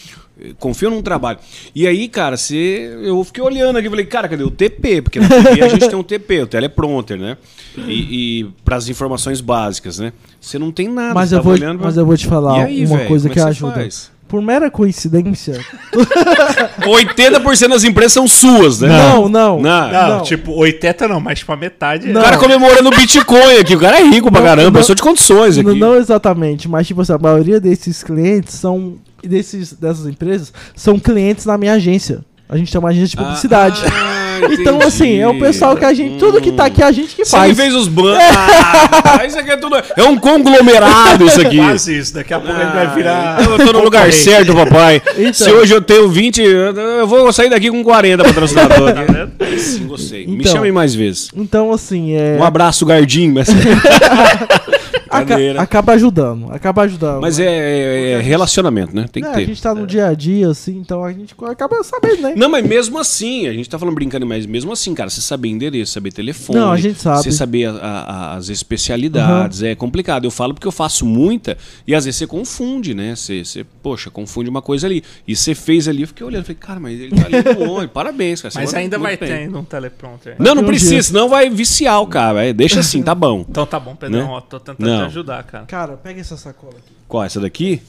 confiam 0.59 0.91
num 0.91 1.01
trabalho. 1.01 1.39
E 1.73 1.87
aí, 1.87 2.07
cara, 2.07 2.35
você, 2.37 2.97
eu 3.03 3.23
fiquei 3.23 3.43
olhando 3.43 3.77
aqui 3.77 3.87
e 3.87 3.89
falei, 3.89 4.05
cara, 4.05 4.27
cadê 4.27 4.43
o 4.43 4.51
TP? 4.51 5.01
Porque 5.01 5.19
na 5.19 5.27
TV 5.29 5.63
a 5.63 5.67
gente 5.69 5.87
tem 5.87 5.97
um 5.97 6.03
TP, 6.03 6.41
o 6.41 6.47
teleprompter, 6.47 7.17
né? 7.17 7.37
E, 7.77 8.41
e 8.41 8.45
para 8.63 8.75
as 8.75 8.87
informações 8.89 9.41
básicas, 9.41 9.99
né? 9.99 10.13
Você 10.39 10.57
não 10.59 10.71
tem 10.71 10.87
nada. 10.87 11.13
Mas 11.13 11.31
eu, 11.31 11.41
vou, 11.41 11.53
olhando 11.53 11.81
mas 11.83 11.97
eu 11.97 12.05
vou 12.05 12.15
te 12.17 12.27
falar 12.27 12.65
aí, 12.65 12.85
uma 12.85 12.97
velho, 12.97 13.07
coisa 13.07 13.29
que 13.29 13.39
é 13.39 13.43
você 13.43 13.49
ajuda. 13.49 13.73
faz? 13.73 14.11
Por 14.27 14.41
mera 14.41 14.71
coincidência. 14.71 15.59
80% 16.81 17.69
das 17.69 17.83
empresas 17.83 18.13
são 18.13 18.27
suas, 18.27 18.79
né? 18.81 18.87
Não, 18.89 19.29
não. 19.29 19.61
Não. 19.61 19.91
Não, 19.91 20.09
Não. 20.17 20.23
tipo, 20.23 20.51
80 20.53 21.07
não, 21.07 21.19
mas 21.19 21.39
tipo 21.39 21.51
a 21.51 21.55
metade. 21.57 22.07
Não. 22.07 22.21
O 22.21 22.23
cara 22.23 22.37
comemorando 22.37 22.89
o 22.89 22.95
Bitcoin 22.95 23.57
aqui. 23.59 23.75
O 23.75 23.79
cara 23.79 23.99
é 23.99 24.03
rico 24.03 24.31
pra 24.31 24.41
Não, 24.41 24.47
caramba, 24.47 24.71
não. 24.71 24.79
pessoa 24.79 24.95
de 24.95 25.01
condições 25.01 25.57
aqui. 25.57 25.73
Não 25.77 25.95
exatamente, 25.95 26.67
mas 26.67 26.87
tipo 26.87 27.01
assim, 27.01 27.13
a 27.13 27.17
maioria 27.17 27.59
desses 27.59 28.03
clientes 28.03 28.55
são. 28.55 28.95
Desses, 29.27 29.73
dessas 29.73 30.05
empresas 30.07 30.53
são 30.75 30.99
clientes 30.99 31.45
na 31.45 31.57
minha 31.57 31.73
agência. 31.73 32.19
A 32.47 32.57
gente 32.57 32.71
tem 32.71 32.77
uma 32.79 32.89
agência 32.89 33.07
de 33.07 33.17
publicidade. 33.17 33.81
Ah, 33.91 34.37
então, 34.53 34.75
entendi. 34.75 34.83
assim, 34.85 35.17
é 35.19 35.27
o 35.27 35.39
pessoal 35.39 35.75
que 35.75 35.83
a 35.83 35.91
gente. 35.95 36.19
Tudo 36.19 36.39
que 36.39 36.51
tá 36.51 36.65
aqui 36.65 36.83
a 36.83 36.91
gente 36.91 37.15
que 37.15 37.25
Você 37.25 37.31
faz. 37.31 37.57
fez 37.57 37.73
os 37.73 37.87
bancos. 37.87 38.23
Ah, 39.17 39.25
isso 39.25 39.39
aqui 39.39 39.51
é 39.51 39.57
tudo. 39.57 39.75
É 39.95 40.03
um 40.03 40.17
conglomerado 40.17 41.25
isso 41.25 41.39
aqui. 41.41 41.57
Quase 41.57 41.97
isso, 41.97 42.13
daqui 42.13 42.33
a 42.33 42.39
pouco 42.39 42.59
ele 42.59 42.69
vai 42.69 42.93
virar. 42.93 43.41
Eu 43.41 43.57
tô 43.65 43.73
no 43.73 43.81
lugar 43.83 44.11
certo, 44.11 44.53
papai. 44.53 45.01
Então. 45.17 45.33
Se 45.33 45.49
hoje 45.51 45.73
eu 45.73 45.81
tenho 45.81 46.09
20, 46.09 46.41
eu 46.41 47.07
vou 47.07 47.31
sair 47.31 47.49
daqui 47.49 47.71
com 47.71 47.83
40 47.83 48.23
patrocinador. 48.23 48.89
aqui. 49.39 49.59
Sim, 49.59 49.87
gostei. 49.87 50.27
Me 50.27 50.35
Então. 50.39 50.51
chamem 50.51 50.71
mais 50.71 50.93
vezes. 50.93 51.29
Então, 51.35 51.71
assim, 51.71 52.13
é. 52.13 52.37
Um 52.39 52.43
abraço, 52.43 52.85
Gardim. 52.85 53.29
Mas... 53.31 53.47
brincadeira. 55.17 55.61
acaba 55.61 55.93
ajudando, 55.93 56.51
acaba 56.51 56.81
ajudando. 56.83 57.21
Mas 57.21 57.39
é, 57.39 57.45
é- 57.45 58.11
é 58.13 58.21
relacionamento, 58.21 58.95
né? 58.95 59.05
Tem 59.11 59.23
que 59.23 59.29
É, 59.29 59.31
a 59.31 59.35
ter. 59.35 59.45
gente 59.45 59.61
tá 59.61 59.73
no 59.75 59.85
dia 59.87 60.07
a 60.07 60.13
dia, 60.13 60.49
assim, 60.49 60.77
então 60.77 61.03
a 61.03 61.11
gente 61.11 61.35
acaba 61.49 61.83
sabendo, 61.83 62.21
né? 62.23 62.33
Não, 62.35 62.49
mas 62.49 62.65
mesmo 62.65 62.97
assim, 62.99 63.47
a 63.47 63.53
gente 63.53 63.69
tá 63.69 63.77
falando 63.79 63.95
brincando, 63.95 64.25
mas 64.25 64.45
mesmo 64.45 64.71
assim, 64.71 64.93
cara, 64.93 65.09
você 65.09 65.21
saber 65.21 65.49
endereço, 65.49 65.93
saber 65.93 66.11
telefone. 66.11 66.59
Não, 66.59 66.71
a 66.71 66.77
gente 66.77 66.99
sabe. 67.01 67.23
Você 67.23 67.31
saber 67.31 67.65
a- 67.67 67.73
a- 67.81 68.35
as 68.35 68.49
especialidades, 68.49 69.63
é 69.63 69.75
complicado. 69.75 70.25
Eu 70.25 70.31
falo 70.31 70.53
porque 70.53 70.67
eu 70.67 70.71
faço 70.71 71.05
muita 71.05 71.57
e 71.87 71.93
às 71.95 72.05
vezes 72.05 72.17
você 72.19 72.27
confunde, 72.27 72.93
né? 72.93 73.15
Você, 73.15 73.43
você, 73.43 73.63
poxa, 73.81 74.09
confunde 74.09 74.49
uma 74.49 74.61
coisa 74.61 74.87
ali. 74.87 75.03
E 75.27 75.35
você 75.35 75.53
fez 75.55 75.87
ali, 75.87 76.01
eu 76.01 76.07
fiquei 76.07 76.25
olhando, 76.25 76.43
falei, 76.43 76.57
cara, 76.59 76.79
mas 76.79 76.99
ele 76.99 77.15
tá 77.15 77.25
ali 77.25 77.59
no 77.59 77.71
olho, 77.71 77.89
parabéns, 77.89 78.41
cara. 78.41 78.53
Mas 78.55 78.65
manda 78.71 78.79
ainda 78.79 78.99
vai 78.99 79.17
bem. 79.17 79.29
ter 79.49 79.55
um 79.55 79.63
teleprompter. 79.63 80.35
Não, 80.39 80.55
não 80.55 80.63
Um 80.63 80.65
precisa, 80.65 80.91
dia. 80.91 81.03
senão 81.03 81.29
vai 81.29 81.49
viciar 81.49 82.01
o 82.01 82.07
cara. 82.07 82.45
é, 82.45 82.53
Deixa 82.53 82.79
assim, 82.79 83.01
tá 83.03 83.13
bom. 83.15 83.45
Então 83.55 83.65
tá 83.65 83.79
bom, 83.79 83.95
Pedrão, 83.95 84.19
Né? 84.19 84.25
ó, 84.29 84.41
tô 84.41 84.59
tentando 84.59 84.85
Não. 84.87 85.04
Te 85.07 85.11
ajudar, 85.11 85.43
cara. 85.43 85.65
Cara, 85.65 85.97
pega 85.97 86.19
essa 86.21 86.37
sacola 86.37 86.73
aqui. 86.77 86.93
Qual, 87.07 87.23
essa 87.23 87.39
daqui? 87.39 87.81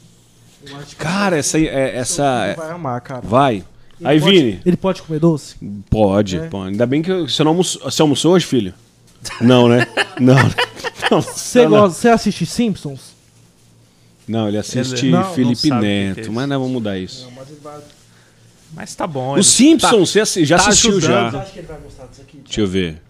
Eu 0.67 0.77
acho 0.77 0.87
que 0.89 0.97
Cara, 0.97 1.37
essa 1.37 1.57
aí, 1.57 1.67
é, 1.69 1.97
essa. 1.97 2.55
vai 2.57 2.71
amar, 2.71 3.01
cara. 3.01 3.21
Vai. 3.23 3.65
Ele 4.01 4.09
Aí, 4.09 4.21
pode- 4.21 4.33
Vini. 4.37 4.61
Ele 4.67 4.77
pode 4.77 5.03
comer 5.03 5.19
doce? 5.21 5.57
Pode, 5.89 6.37
É. 6.39 6.49
pode. 6.49 6.71
Ainda 6.73 6.87
bem 6.87 7.01
que 7.03 7.11
eu- 7.11 7.29
você 7.29 7.43
não 7.45 7.53
almoçou. 7.53 7.83
Você 7.83 8.03
almoçou 8.03 8.33
hoje, 8.35 8.45
filho? 8.45 8.75
Não, 9.41 9.69
né? 9.69 9.87
Não. 10.21 10.35
Não, 11.11 11.21
Você 11.23 11.63
não, 11.63 11.71
gosta, 11.71 11.99
você 12.01 12.09
assiste 12.09 12.45
Simpsons? 12.47 13.15
Não, 14.27 14.49
ele 14.49 14.59
assiste 14.59 15.05
Ele- 15.05 15.13
não, 15.13 15.23
não 15.23 15.35
Felipe 15.35 15.57
sabe 15.57 15.69
o 15.69 15.81
que 15.81 15.87
que 15.87 15.87
é 15.87 16.09
Neto, 16.09 16.21
isso. 16.23 16.33
mas 16.33 16.49
nós 16.49 16.59
vamos 16.59 16.73
mudar 16.73 16.99
isso. 16.99 17.31
mas 17.35 17.49
ele 17.49 17.61
vai. 17.63 17.81
Mas 18.75 18.95
tá 18.95 19.07
bom. 19.07 19.31
O 19.33 19.37
ele- 19.37 19.45
Simpsons, 19.45 20.11
você 20.11 20.21
assi- 20.21 20.45
já 20.45 20.59
tá 20.59 20.69
assistiu 20.69 20.97
ajudando. 20.97 21.33
já. 21.33 21.41
acha 21.41 21.53
que 21.53 21.59
ele 21.61 21.67
vai 21.69 21.79
gostar 21.79 22.07
disso 22.07 22.23
aqui? 22.23 22.39
Deixa 22.45 22.61
eu 22.61 22.67
ver. 22.67 23.01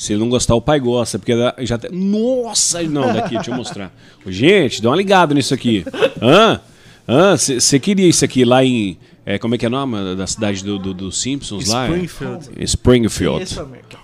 Se 0.00 0.14
ele 0.14 0.20
não 0.20 0.30
gostar, 0.30 0.54
o 0.54 0.62
pai 0.62 0.80
gosta, 0.80 1.18
porque 1.18 1.34
já 1.58 1.76
tem... 1.76 1.90
Nossa, 1.92 2.82
não, 2.84 3.12
daqui, 3.12 3.34
deixa 3.34 3.50
eu 3.50 3.54
mostrar. 3.54 3.94
Gente, 4.26 4.80
dá 4.80 4.88
uma 4.88 4.96
ligada 4.96 5.34
nisso 5.34 5.52
aqui. 5.52 5.84
Hã? 6.22 6.58
Hã? 7.06 7.36
Você 7.36 7.78
queria 7.78 8.08
isso 8.08 8.24
aqui 8.24 8.42
lá 8.42 8.64
em... 8.64 8.96
é, 9.26 9.38
como 9.38 9.54
é 9.54 9.58
que 9.58 9.66
é 9.66 9.68
o 9.68 9.70
nome 9.70 10.16
da 10.16 10.26
cidade 10.26 10.64
do, 10.64 10.78
do, 10.78 10.94
do 10.94 11.12
Simpsons 11.12 11.68
lá? 11.68 11.84
É? 11.84 11.88
Springfield. 11.90 12.48
Springfield. 12.64 13.56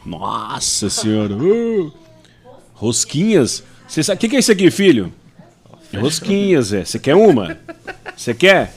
Nossa 0.04 0.90
senhora. 0.90 1.34
Uh! 1.34 1.90
Rosquinhas. 2.74 3.64
O 3.96 4.16
que, 4.18 4.28
que 4.28 4.36
é 4.36 4.40
isso 4.40 4.52
aqui, 4.52 4.70
filho? 4.70 5.10
Rosquinhas, 5.98 6.74
é. 6.74 6.84
Você 6.84 6.98
quer 6.98 7.14
uma? 7.14 7.56
Você 8.14 8.34
quer? 8.34 8.70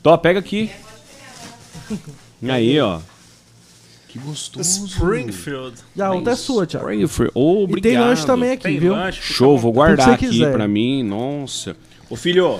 Tó, 0.00 0.16
pega 0.16 0.38
aqui. 0.38 0.70
Aí, 2.40 2.78
ó. 2.78 3.00
Que 4.12 4.18
gostoso. 4.18 4.86
Springfield. 4.86 5.74
E 5.96 6.02
a 6.02 6.12
outra 6.12 6.34
é 6.34 6.36
sua, 6.36 6.66
Thiago. 6.66 6.86
Springfield. 6.90 7.32
Oh, 7.34 7.52
E 7.52 7.56
tem 7.56 7.64
obrigado. 7.78 8.06
lanche 8.08 8.26
também 8.26 8.50
aqui, 8.52 8.62
Tem 8.64 8.78
viu? 8.78 8.92
lanche? 8.92 9.20
Show, 9.22 9.58
vou 9.58 9.72
guardar 9.72 10.10
aqui 10.10 10.28
quiser. 10.28 10.52
pra 10.52 10.68
mim. 10.68 11.02
Nossa. 11.02 11.74
Ô, 12.10 12.14
filho. 12.16 12.58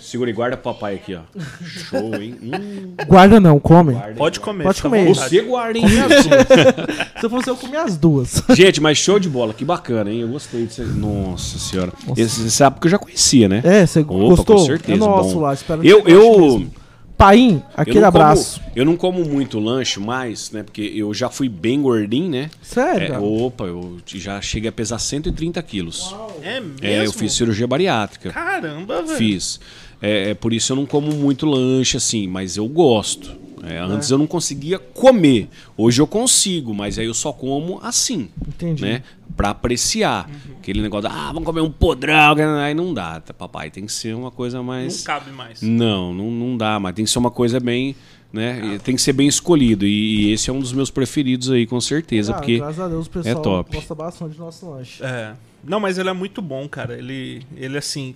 Segura 0.00 0.30
e 0.30 0.32
guarda 0.32 0.56
pro 0.56 0.72
papai 0.72 0.94
aqui, 0.94 1.14
ó. 1.16 1.20
Show, 1.62 2.14
hein? 2.14 2.36
Hum, 2.40 2.94
Guarda 3.08 3.38
não, 3.40 3.58
come. 3.58 3.92
guarda 3.92 4.14
Pode 4.14 4.40
comer. 4.40 4.62
Pode 4.64 4.78
à 4.78 4.82
comer. 4.82 5.08
Você 5.08 5.40
guarda, 5.42 5.78
hein? 5.78 5.84
Se 7.20 7.26
eu 7.26 7.28
fosse 7.28 7.50
eu, 7.50 7.56
comia 7.56 7.82
as 7.82 7.96
duas. 7.98 8.40
Gente, 8.56 8.80
mas 8.80 8.96
show 8.96 9.18
de 9.18 9.28
bola, 9.28 9.52
que 9.52 9.64
bacana, 9.64 10.10
hein? 10.10 10.20
Eu 10.20 10.28
gostei 10.28 10.64
disso. 10.64 10.84
Nossa 10.84 11.58
senhora. 11.58 11.92
Esse, 12.16 12.40
você 12.42 12.50
sabe 12.50 12.78
que 12.80 12.86
eu 12.86 12.90
já 12.92 12.98
conhecia, 12.98 13.48
né? 13.48 13.60
É, 13.64 13.84
você 13.84 14.00
Opa, 14.00 14.12
gostou? 14.14 14.56
com 14.56 14.64
certeza. 14.64 14.92
É 14.94 14.96
nosso 14.96 15.34
bom. 15.34 15.40
lá, 15.40 15.52
espero 15.52 15.84
Eu, 15.84 16.04
eu, 16.06 16.40
mesmo. 16.58 16.72
Paim, 17.16 17.56
eu 17.56 17.62
aquele 17.76 18.00
não 18.00 18.08
abraço. 18.08 18.60
Como, 18.60 18.72
eu 18.76 18.84
não 18.84 18.96
como 18.96 19.24
muito 19.24 19.58
lanche 19.58 19.98
mais, 19.98 20.50
né? 20.50 20.62
Porque 20.62 20.82
eu 20.94 21.14
já 21.14 21.30
fui 21.30 21.48
bem 21.48 21.80
gordinho, 21.80 22.30
né? 22.30 22.50
Sério, 22.60 23.14
É, 23.14 23.18
opa, 23.18 23.64
eu 23.64 23.98
já 24.06 24.40
cheguei 24.40 24.68
a 24.68 24.72
pesar 24.72 24.98
130 24.98 25.62
quilos. 25.62 26.14
É 26.42 26.60
mesmo? 26.60 26.76
É, 26.82 27.06
eu 27.06 27.12
fiz 27.12 27.32
cirurgia 27.32 27.66
bariátrica. 27.66 28.30
Caramba, 28.30 29.02
velho. 29.02 29.16
Fiz. 29.16 29.58
É, 30.02 30.30
é 30.30 30.34
por 30.34 30.52
isso 30.52 30.72
eu 30.72 30.76
não 30.76 30.84
como 30.84 31.10
muito 31.12 31.46
lanche 31.46 31.96
assim, 31.96 32.26
mas 32.28 32.56
eu 32.56 32.68
gosto. 32.68 33.46
É, 33.68 33.78
antes 33.78 34.10
eu 34.10 34.18
não 34.18 34.28
conseguia 34.28 34.78
comer. 34.78 35.48
Hoje 35.76 36.00
eu 36.00 36.06
consigo, 36.06 36.72
mas 36.72 36.98
aí 36.98 37.06
eu 37.06 37.14
só 37.14 37.32
como 37.32 37.80
assim. 37.82 38.28
Entendi. 38.46 38.82
Né? 38.82 39.02
Pra 39.36 39.50
apreciar. 39.50 40.28
Aquele 40.58 40.80
negócio, 40.80 41.08
ah, 41.10 41.26
vamos 41.32 41.44
comer 41.44 41.60
um 41.60 41.70
podrão. 41.70 42.34
Aí 42.60 42.74
não 42.74 42.94
dá, 42.94 43.20
tá, 43.20 43.34
papai. 43.34 43.70
Tem 43.70 43.84
que 43.84 43.92
ser 43.92 44.14
uma 44.14 44.30
coisa 44.30 44.58
Não 44.58 44.64
mais. 44.64 45.02
cabe 45.02 45.30
mais. 45.30 45.60
Não, 45.62 46.12
não, 46.14 46.30
não 46.30 46.56
dá, 46.56 46.80
mas 46.80 46.94
tem 46.94 47.04
que 47.04 47.10
ser 47.10 47.18
uma 47.18 47.30
coisa 47.30 47.60
bem. 47.60 47.94
Né? 48.32 48.74
E 48.74 48.78
Tem 48.80 48.94
que 48.96 49.00
ser 49.00 49.12
bem 49.12 49.28
escolhido. 49.28 49.86
E, 49.86 50.26
e 50.28 50.32
esse 50.32 50.50
é 50.50 50.52
um 50.52 50.58
dos 50.60 50.72
meus 50.72 50.90
preferidos 50.90 51.50
aí, 51.50 51.66
com 51.66 51.80
certeza. 51.80 52.32
Ah, 52.32 52.34
porque 52.36 52.58
graças 52.58 52.80
a 52.80 52.88
Deus 52.88 53.06
o 53.06 53.10
pessoal 53.10 53.42
top. 53.42 53.76
gosta 53.76 53.94
bastante 53.94 54.36
do 54.36 54.40
nosso 54.44 54.68
lanche. 54.68 55.02
É. 55.04 55.32
Não, 55.64 55.78
mas 55.80 55.96
ele 55.98 56.08
é 56.08 56.12
muito 56.12 56.42
bom, 56.42 56.68
cara. 56.68 56.96
Ele, 56.98 57.42
ele 57.56 57.78
assim. 57.78 58.14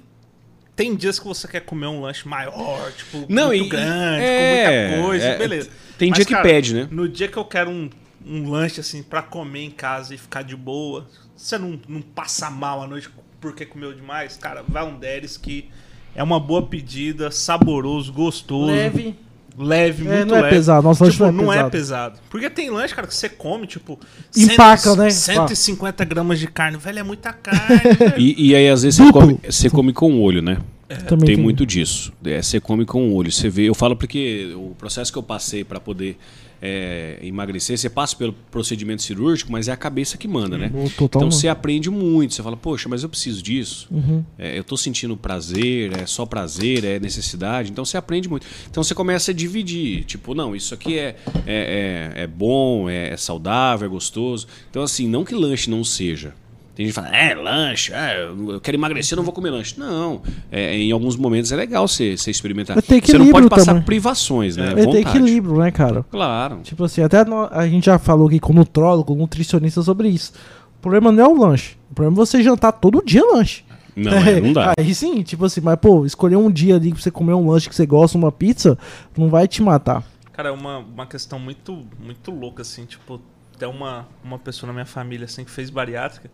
Tem 0.77 0.95
dias 0.97 1.19
que 1.19 1.27
você 1.27 1.47
quer 1.47 1.61
comer 1.61 1.87
um 1.89 2.01
lanche 2.01 2.27
maior, 2.27 2.91
tipo, 2.93 3.27
Não, 3.29 3.49
muito 3.49 3.67
e- 3.67 3.69
grande, 3.69 4.23
é, 4.25 4.89
com 4.89 4.97
muita 4.97 5.07
coisa, 5.09 5.25
é, 5.27 5.37
beleza. 5.39 5.71
tem 5.99 6.09
Mas, 6.09 6.17
dia 6.17 6.25
que 6.25 6.33
cara, 6.33 6.43
pede, 6.43 6.75
né? 6.75 6.89
No 6.91 7.07
dia 7.07 7.29
que 7.29 7.37
eu 7.37 7.45
quero 7.45 7.69
um, 7.71 7.91
um 8.27 8.51
lanche, 8.51 8.81
assim, 8.81 9.03
pra 9.03 9.23
comer 9.23 9.65
em 9.65 9.71
casa 9.71 10.15
e 10.15 10.19
ficar 10.19 10.43
de 10.43 10.57
boa, 10.57 11.07
você 11.37 11.57
não, 11.59 11.79
não 11.89 12.03
passa 12.03 12.51
mal 12.51 12.83
à 12.83 12.87
noite 12.87 13.11
porque 13.41 13.65
comeu 13.65 13.93
demais, 13.95 14.37
cara, 14.37 14.63
vai 14.69 14.85
um 14.85 14.99
Deres 14.99 15.37
que 15.37 15.69
é 16.15 16.23
uma 16.23 16.39
boa 16.39 16.63
pedida, 16.67 17.31
saboroso, 17.31 18.13
gostoso. 18.13 18.67
Leve. 18.73 19.15
Leve, 19.59 20.07
É, 20.07 20.17
muito 20.19 20.29
não 20.29 20.37
é 20.37 20.43
leve. 20.43 20.55
pesado, 20.57 20.83
nosso 20.83 21.03
lanche 21.03 21.17
tipo, 21.17 21.33
não 21.33 21.53
é 21.53 21.57
não 21.57 21.67
é 21.67 21.71
pesado. 21.71 22.13
pesado. 22.13 22.21
Porque 22.31 22.49
tem 22.49 22.71
lanche, 22.71 22.95
cara, 22.95 23.07
que 23.07 23.15
você 23.15 23.29
come, 23.29 23.67
tipo... 23.67 23.99
Empaca, 24.37 24.95
né? 24.95 25.11
150 25.11 26.05
gramas 26.05 26.39
de 26.39 26.47
carne. 26.47 26.79
Velho, 26.79 26.99
é 27.01 27.03
muita 27.03 27.33
carne, 27.35 27.93
velho. 27.99 28.19
E, 28.19 28.51
e 28.51 28.55
aí, 28.55 28.69
às 28.69 28.83
vezes, 28.83 28.99
você 28.99 29.13
come, 29.13 29.39
você 29.45 29.69
come 29.71 29.93
com 29.93 30.13
o 30.15 30.23
olho, 30.23 30.41
né? 30.41 30.59
Também 31.07 31.27
tem 31.27 31.37
muito 31.37 31.67
disso. 31.67 32.13
É, 32.25 32.41
você 32.41 32.61
come 32.61 32.85
com 32.85 33.11
o 33.11 33.15
olho. 33.15 33.31
Você 33.31 33.49
vê, 33.49 33.69
eu 33.69 33.75
falo 33.75 33.95
porque 33.97 34.53
o 34.57 34.75
processo 34.77 35.13
que 35.13 35.19
eu 35.19 35.23
passei 35.23 35.63
para 35.63 35.79
poder 35.79 36.17
é, 36.63 37.19
emagrecer, 37.23 37.79
você 37.79 37.89
passa 37.89 38.15
pelo 38.17 38.33
procedimento 38.51 39.03
cirúrgico, 39.03 39.51
mas 39.51 39.69
é 39.69 39.73
a 39.73 39.77
cabeça 39.77 40.19
que 40.19 40.29
manda, 40.29 40.59
né? 40.59 40.71
Uhum, 40.73 40.89
total 40.91 41.23
Então 41.23 41.31
você 41.31 41.49
aprende 41.49 41.91
muito. 41.91 42.35
Você 42.35 42.43
fala, 42.43 42.57
poxa, 42.57 42.89
mas 42.89 43.03
eu 43.03 43.09
preciso 43.09 43.43
disso. 43.43 43.89
Uhum. 43.91 44.25
É, 44.39 44.59
eu 44.59 44.65
tô 44.65 44.77
sentindo 44.77 45.17
prazer, 45.17 45.97
é 45.97 46.07
só 46.07 46.27
prazer, 46.27 46.85
é 46.85 46.99
necessidade. 46.99 47.71
Então 47.71 47.85
você 47.85 47.97
aprende 47.97 48.29
muito. 48.29 48.47
Então 48.71 48.83
você 48.83 48.95
começa 48.95 49.31
a 49.31 49.35
dividir. 49.35 50.05
Tipo, 50.05 50.35
não, 50.35 50.55
isso 50.55 50.75
aqui 50.75 50.99
é, 50.99 51.17
é, 51.47 52.13
é, 52.17 52.23
é 52.23 52.27
bom, 52.27 52.89
é, 52.89 53.11
é 53.11 53.17
saudável, 53.17 53.87
é 53.87 53.89
gostoso. 53.89 54.47
Então, 54.71 54.83
assim, 54.83 55.09
não 55.09 55.25
que 55.25 55.35
lanche 55.35 55.71
não 55.71 55.83
seja. 55.83 56.35
Tem 56.81 56.87
gente 56.87 56.95
que 56.95 57.03
fala, 57.03 57.15
é, 57.15 57.35
lanche, 57.35 57.93
é, 57.93 58.25
eu 58.25 58.59
quero 58.59 58.75
emagrecer, 58.75 59.15
não 59.15 59.23
vou 59.23 59.35
comer 59.35 59.51
lanche. 59.51 59.79
Não, 59.79 60.23
é, 60.51 60.75
em 60.79 60.91
alguns 60.91 61.15
momentos 61.15 61.53
é 61.53 61.57
legal 61.57 61.87
você, 61.87 62.17
você 62.17 62.31
experimentar. 62.31 62.81
Tem 62.81 63.03
Você 63.03 63.19
não 63.19 63.31
pode 63.31 63.51
passar 63.51 63.73
também. 63.73 63.83
privações, 63.83 64.57
né? 64.57 64.73
É 64.73 64.75
ter 64.75 64.85
Vontade. 64.87 65.09
equilíbrio, 65.09 65.59
né, 65.59 65.71
cara? 65.71 66.03
Claro. 66.11 66.61
Tipo 66.63 66.85
assim, 66.85 67.03
até 67.03 67.19
a 67.51 67.69
gente 67.69 67.85
já 67.85 67.99
falou 67.99 68.29
aqui 68.29 68.41
com 68.41 68.55
nutrólogo, 68.55 69.15
nutricionista 69.15 69.83
sobre 69.83 70.09
isso. 70.09 70.33
O 70.79 70.81
problema 70.81 71.13
não 71.13 71.23
é 71.23 71.29
o 71.29 71.39
lanche. 71.39 71.77
O 71.91 71.95
problema 71.95 72.15
é 72.15 72.25
você 72.25 72.43
jantar 72.43 72.73
todo 72.73 73.05
dia 73.05 73.23
lanche. 73.31 73.63
Não, 73.95 74.13
é, 74.13 74.41
não 74.41 74.55
dá. 74.55 74.73
Aí 74.81 74.95
sim, 74.95 75.21
tipo 75.21 75.45
assim, 75.45 75.61
mas 75.61 75.77
pô, 75.77 76.07
escolher 76.07 76.37
um 76.37 76.51
dia 76.51 76.77
ali 76.77 76.93
pra 76.93 77.03
você 77.03 77.11
comer 77.11 77.35
um 77.35 77.51
lanche 77.51 77.69
que 77.69 77.75
você 77.75 77.85
gosta, 77.85 78.17
uma 78.17 78.33
pizza, 78.33 78.79
não 79.15 79.29
vai 79.29 79.47
te 79.47 79.61
matar. 79.61 80.03
Cara, 80.33 80.49
é 80.49 80.53
uma, 80.53 80.79
uma 80.79 81.07
questão 81.07 81.39
muito, 81.39 81.85
muito 82.03 82.31
louca, 82.31 82.63
assim, 82.63 82.87
tipo, 82.87 83.21
tem 83.59 83.69
uma, 83.69 84.09
uma 84.25 84.39
pessoa 84.39 84.69
na 84.69 84.73
minha 84.73 84.87
família, 84.87 85.27
assim, 85.27 85.45
que 85.45 85.51
fez 85.51 85.69
bariátrica. 85.69 86.31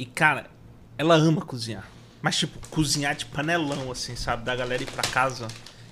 E, 0.00 0.06
cara, 0.06 0.46
ela 0.96 1.14
ama 1.14 1.42
cozinhar. 1.42 1.84
Mas, 2.22 2.38
tipo, 2.38 2.58
cozinhar 2.70 3.14
de 3.14 3.26
panelão, 3.26 3.92
assim, 3.92 4.16
sabe? 4.16 4.44
Da 4.46 4.56
galera 4.56 4.82
ir 4.82 4.86
pra 4.86 5.02
casa 5.02 5.46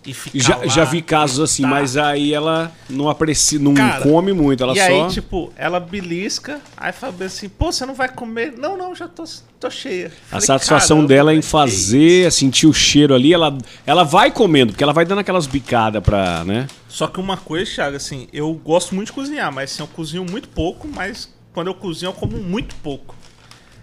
e 0.06 0.14
ficar 0.14 0.38
Já, 0.38 0.56
lá, 0.56 0.66
já 0.66 0.84
vi 0.84 1.02
casos 1.02 1.40
assim, 1.40 1.60
tá. 1.62 1.68
mas 1.68 1.94
aí 1.98 2.32
ela 2.32 2.72
não 2.88 3.10
aprecia, 3.10 3.58
não 3.58 3.74
Cara, 3.74 4.02
come 4.02 4.32
muito, 4.32 4.62
ela 4.62 4.72
e 4.72 4.76
só. 4.76 4.82
aí, 5.04 5.08
tipo, 5.10 5.52
ela 5.56 5.78
belisca, 5.78 6.62
aí 6.74 6.90
fala 6.90 7.14
assim, 7.26 7.50
pô, 7.50 7.70
você 7.70 7.84
não 7.84 7.92
vai 7.94 8.08
comer? 8.08 8.54
Não, 8.56 8.78
não, 8.78 8.94
já 8.94 9.06
tô, 9.08 9.24
tô 9.60 9.68
cheia. 9.68 10.06
A 10.06 10.30
Falei, 10.30 10.46
satisfação 10.46 10.96
"Caramba, 10.98 11.08
dela 11.08 11.32
é 11.32 11.36
em 11.36 11.42
fazer, 11.42 12.32
sentir 12.32 12.66
o 12.66 12.72
cheiro 12.72 13.14
ali, 13.14 13.34
ela, 13.34 13.58
ela 13.86 14.04
vai 14.04 14.30
comendo, 14.30 14.72
porque 14.72 14.82
ela 14.84 14.94
vai 14.94 15.04
dando 15.04 15.18
aquelas 15.18 15.46
bicadas 15.46 16.02
pra, 16.02 16.42
né? 16.46 16.66
Só 16.88 17.06
que 17.08 17.20
uma 17.20 17.36
coisa, 17.36 17.70
Thiago, 17.70 17.96
assim, 17.96 18.26
eu 18.32 18.54
gosto 18.54 18.94
muito 18.94 19.08
de 19.08 19.12
cozinhar, 19.12 19.52
mas 19.52 19.72
assim, 19.72 19.82
eu 19.82 19.88
cozinho 19.88 20.24
muito 20.24 20.48
pouco, 20.48 20.88
mas 20.88 21.30
quando 21.52 21.66
eu 21.66 21.74
cozinho 21.74 22.08
eu 22.10 22.14
como 22.14 22.38
muito 22.38 22.74
pouco. 22.76 23.14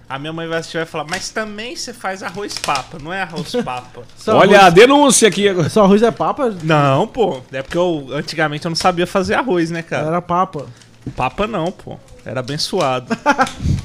A 0.08 0.20
minha 0.20 0.32
mãe 0.32 0.48
vai 0.48 0.60
assistir 0.60 0.78
e 0.78 0.80
vai 0.82 0.86
falar, 0.86 1.06
mas 1.10 1.30
também 1.30 1.76
você 1.76 1.92
faz 1.94 2.22
arroz 2.22 2.58
papa, 2.60 3.00
não 3.02 3.12
é 3.12 3.24
arroz 3.24 3.52
papa. 3.66 4.04
Só 4.16 4.38
Olha 4.38 4.58
a 4.60 4.62
arroz, 4.64 4.74
denúncia 4.76 5.28
aqui 5.28 5.50
agora. 5.50 5.68
só 5.70 5.84
arroz 5.84 6.04
é 6.04 6.12
papa? 6.12 6.56
não, 6.64 7.08
pô. 7.08 7.42
É 7.52 7.64
porque 7.64 7.78
eu, 7.78 8.08
antigamente 8.12 8.66
eu 8.66 8.70
não 8.70 8.76
sabia 8.76 9.08
fazer 9.08 9.34
arroz, 9.34 9.72
né, 9.72 9.82
cara? 9.82 10.08
Era 10.08 10.22
papa. 10.22 10.68
Papa 11.16 11.48
não, 11.48 11.72
pô. 11.72 11.98
Era 12.24 12.40
abençoado. 12.40 13.16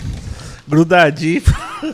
Grudadinho. 0.68 1.42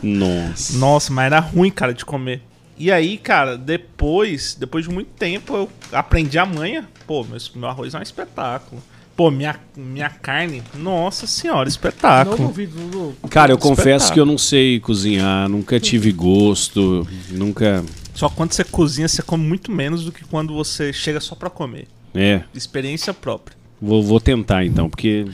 Nossa. 0.03 0.77
Nossa, 0.79 1.13
mas 1.13 1.27
era 1.27 1.39
ruim, 1.41 1.71
cara, 1.71 1.95
de 1.95 2.05
comer. 2.05 2.43
E 2.77 2.93
aí, 2.93 3.17
cara, 3.17 3.57
depois, 3.57 4.55
depois 4.55 4.87
de 4.87 4.93
muito 4.93 5.11
tempo, 5.13 5.57
eu 5.57 5.71
aprendi 5.93 6.39
a 6.39 6.45
manha. 6.45 6.87
Pô, 7.07 7.25
meu, 7.25 7.39
meu 7.55 7.69
arroz 7.69 7.95
é 7.95 7.99
um 7.99 8.03
espetáculo. 8.03 8.83
Pô, 9.17 9.31
minha, 9.31 9.57
minha 9.75 10.11
carne, 10.11 10.63
nossa 10.75 11.27
senhora, 11.27 11.67
espetáculo. 11.67 12.37
Não 12.39 12.47
duvido, 12.49 12.79
Dudu. 12.79 13.15
Cara, 13.31 13.51
eu 13.51 13.57
confesso 13.57 14.13
que 14.13 14.21
eu 14.21 14.27
não 14.27 14.37
sei 14.37 14.79
cozinhar, 14.79 15.49
nunca 15.49 15.81
tive 15.81 16.13
gosto, 16.13 17.09
nunca. 17.31 17.83
Só 18.13 18.29
quando 18.29 18.53
você 18.53 18.63
cozinha, 18.63 19.09
você 19.09 19.23
come 19.23 19.43
muito 19.43 19.73
menos 19.73 20.05
do 20.05 20.13
que 20.13 20.23
quando 20.25 20.55
você 20.55 20.93
chega 20.93 21.19
só 21.19 21.35
pra 21.35 21.49
comer. 21.49 21.89
É, 22.15 22.43
Experiência 22.55 23.15
própria. 23.15 23.57
vou, 23.81 24.03
vou 24.03 24.21
tentar 24.21 24.65
então, 24.67 24.89
porque 24.91 25.27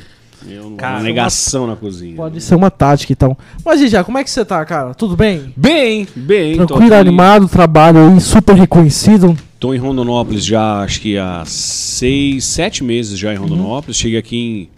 eu 0.46 0.70
não 0.70 0.76
Cara, 0.76 0.96
uma 0.96 1.02
negação 1.02 1.66
na 1.66 1.74
cozinha. 1.74 2.16
Pode 2.16 2.40
ser 2.40 2.54
uma 2.54 2.70
tática, 2.70 3.12
então. 3.12 3.36
Mas, 3.64 3.80
e 3.80 3.88
já, 3.88 4.04
como 4.04 4.18
é 4.18 4.24
que 4.24 4.30
você 4.30 4.44
tá, 4.44 4.64
cara? 4.64 4.94
Tudo 4.94 5.16
bem? 5.16 5.52
Bem, 5.56 6.06
bem. 6.14 6.56
Tranquilo, 6.56 6.94
animado, 6.94 7.48
trabalho 7.48 8.12
aí, 8.12 8.20
super 8.20 8.54
reconhecido. 8.54 9.36
Tô 9.62 9.72
em 9.72 9.78
Rondonópolis 9.78 10.44
já, 10.44 10.80
acho 10.80 11.00
que 11.00 11.16
há 11.16 11.44
seis, 11.46 12.44
sete 12.46 12.82
meses 12.82 13.16
já 13.16 13.32
em 13.32 13.36
Rondonópolis. 13.36 13.96
Cheguei 13.96 14.18
aqui 14.18 14.68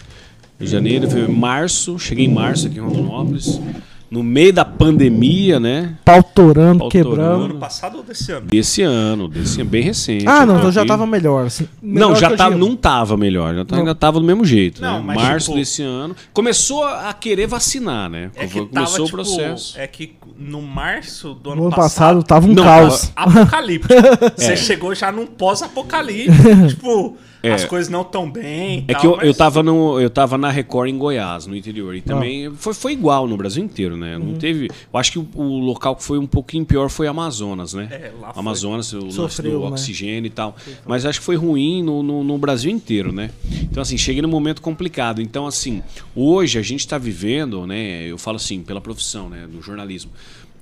em 0.60 0.66
janeiro, 0.66 1.08
março. 1.32 1.98
Cheguei 1.98 2.26
em 2.26 2.28
março 2.28 2.66
aqui 2.66 2.76
em 2.76 2.82
Rondonópolis. 2.82 3.58
No 4.14 4.22
meio 4.22 4.52
da 4.52 4.64
pandemia, 4.64 5.58
né? 5.58 5.96
Pau 6.04 6.22
torando, 6.22 6.78
Pau 6.78 6.88
quebrando. 6.88 7.46
Ano 7.46 7.54
passado 7.56 7.96
ou 7.96 8.04
desse 8.04 8.30
ano? 8.30 8.46
Desse 8.46 8.80
ano, 8.82 9.28
desse 9.28 9.60
ano, 9.60 9.68
bem 9.68 9.82
recente. 9.82 10.24
Ah, 10.24 10.46
não, 10.46 10.58
então 10.58 10.70
já 10.70 10.86
tava 10.86 11.04
melhor. 11.04 11.46
Assim, 11.46 11.66
Não, 11.82 12.10
melhor 12.10 12.20
já 12.20 12.26
que 12.28 12.32
eu 12.34 12.36
tá, 12.36 12.48
digo. 12.48 12.60
não 12.60 12.76
tava 12.76 13.16
melhor, 13.16 13.56
já 13.56 13.64
tá- 13.64 13.74
Não. 13.74 13.82
ainda 13.82 13.92
tava 13.92 14.20
do 14.20 14.24
mesmo 14.24 14.44
jeito. 14.44 14.80
Não, 14.80 14.98
né? 14.98 15.04
mas, 15.04 15.16
Março 15.16 15.46
tipo, 15.46 15.58
desse 15.58 15.82
ano. 15.82 16.14
Começou 16.32 16.84
a 16.84 17.12
querer 17.12 17.48
vacinar, 17.48 18.08
né? 18.08 18.30
É 18.36 18.46
que 18.46 18.60
Começou 18.60 18.68
tava, 18.68 19.02
o 19.02 19.04
tipo, 19.06 19.16
processo. 19.16 19.74
É 19.76 19.88
que 19.88 20.14
no 20.38 20.62
março 20.62 21.34
do 21.34 21.50
ano, 21.50 21.62
No 21.62 21.66
ano 21.66 21.76
passado 21.76 22.22
tava 22.22 22.46
um 22.46 22.54
Não, 22.54 22.62
caos. 22.62 23.10
apocalíptico. 23.16 23.94
Você 24.36 24.56
chegou 24.56 24.94
já 24.94 25.10
num 25.10 25.26
pós-apocalíptico. 25.26 26.68
tipo, 26.70 27.16
É. 27.48 27.52
as 27.54 27.64
coisas 27.64 27.88
não 27.90 28.02
tão 28.04 28.30
bem. 28.30 28.84
É 28.88 28.92
tal, 28.92 29.00
que 29.00 29.06
eu, 29.06 29.16
mas- 29.16 29.26
eu, 29.26 29.34
tava 29.34 29.62
no, 29.62 30.00
eu 30.00 30.08
tava 30.10 30.38
na 30.38 30.50
Record 30.50 30.88
em 30.90 30.98
Goiás, 30.98 31.46
no 31.46 31.54
interior. 31.56 31.94
E 31.94 32.00
também 32.00 32.50
foi, 32.54 32.72
foi 32.74 32.92
igual 32.92 33.26
no 33.28 33.36
Brasil 33.36 33.62
inteiro, 33.62 33.96
né? 33.96 34.16
Uhum. 34.16 34.24
Não 34.24 34.34
teve. 34.34 34.68
Eu 34.92 34.98
acho 34.98 35.12
que 35.12 35.18
o, 35.18 35.28
o 35.34 35.58
local 35.60 35.94
que 35.96 36.02
foi 36.02 36.18
um 36.18 36.26
pouquinho 36.26 36.64
pior 36.64 36.88
foi 36.88 37.06
Amazonas, 37.06 37.74
né? 37.74 37.88
É, 37.90 38.12
lá 38.20 38.32
foi. 38.32 38.40
Amazonas, 38.40 38.92
o 38.92 39.04
lance 39.04 39.16
Sofreu, 39.16 39.60
do 39.60 39.64
né? 39.66 39.70
oxigênio 39.70 40.26
e 40.26 40.30
tal. 40.30 40.56
Mas 40.86 41.04
acho 41.06 41.18
que 41.20 41.24
foi 41.26 41.36
ruim 41.36 41.82
no, 41.82 42.02
no, 42.02 42.24
no 42.24 42.38
Brasil 42.38 42.70
inteiro, 42.70 43.12
né? 43.12 43.30
Então, 43.62 43.82
assim, 43.82 43.96
cheguei 43.98 44.22
num 44.22 44.28
momento 44.28 44.62
complicado. 44.62 45.20
Então, 45.20 45.46
assim, 45.46 45.82
hoje 46.14 46.58
a 46.58 46.62
gente 46.62 46.80
está 46.80 46.98
vivendo, 46.98 47.66
né? 47.66 48.02
Eu 48.06 48.16
falo 48.18 48.36
assim, 48.36 48.62
pela 48.62 48.80
profissão, 48.80 49.28
né? 49.28 49.46
Do 49.50 49.60
jornalismo. 49.60 50.10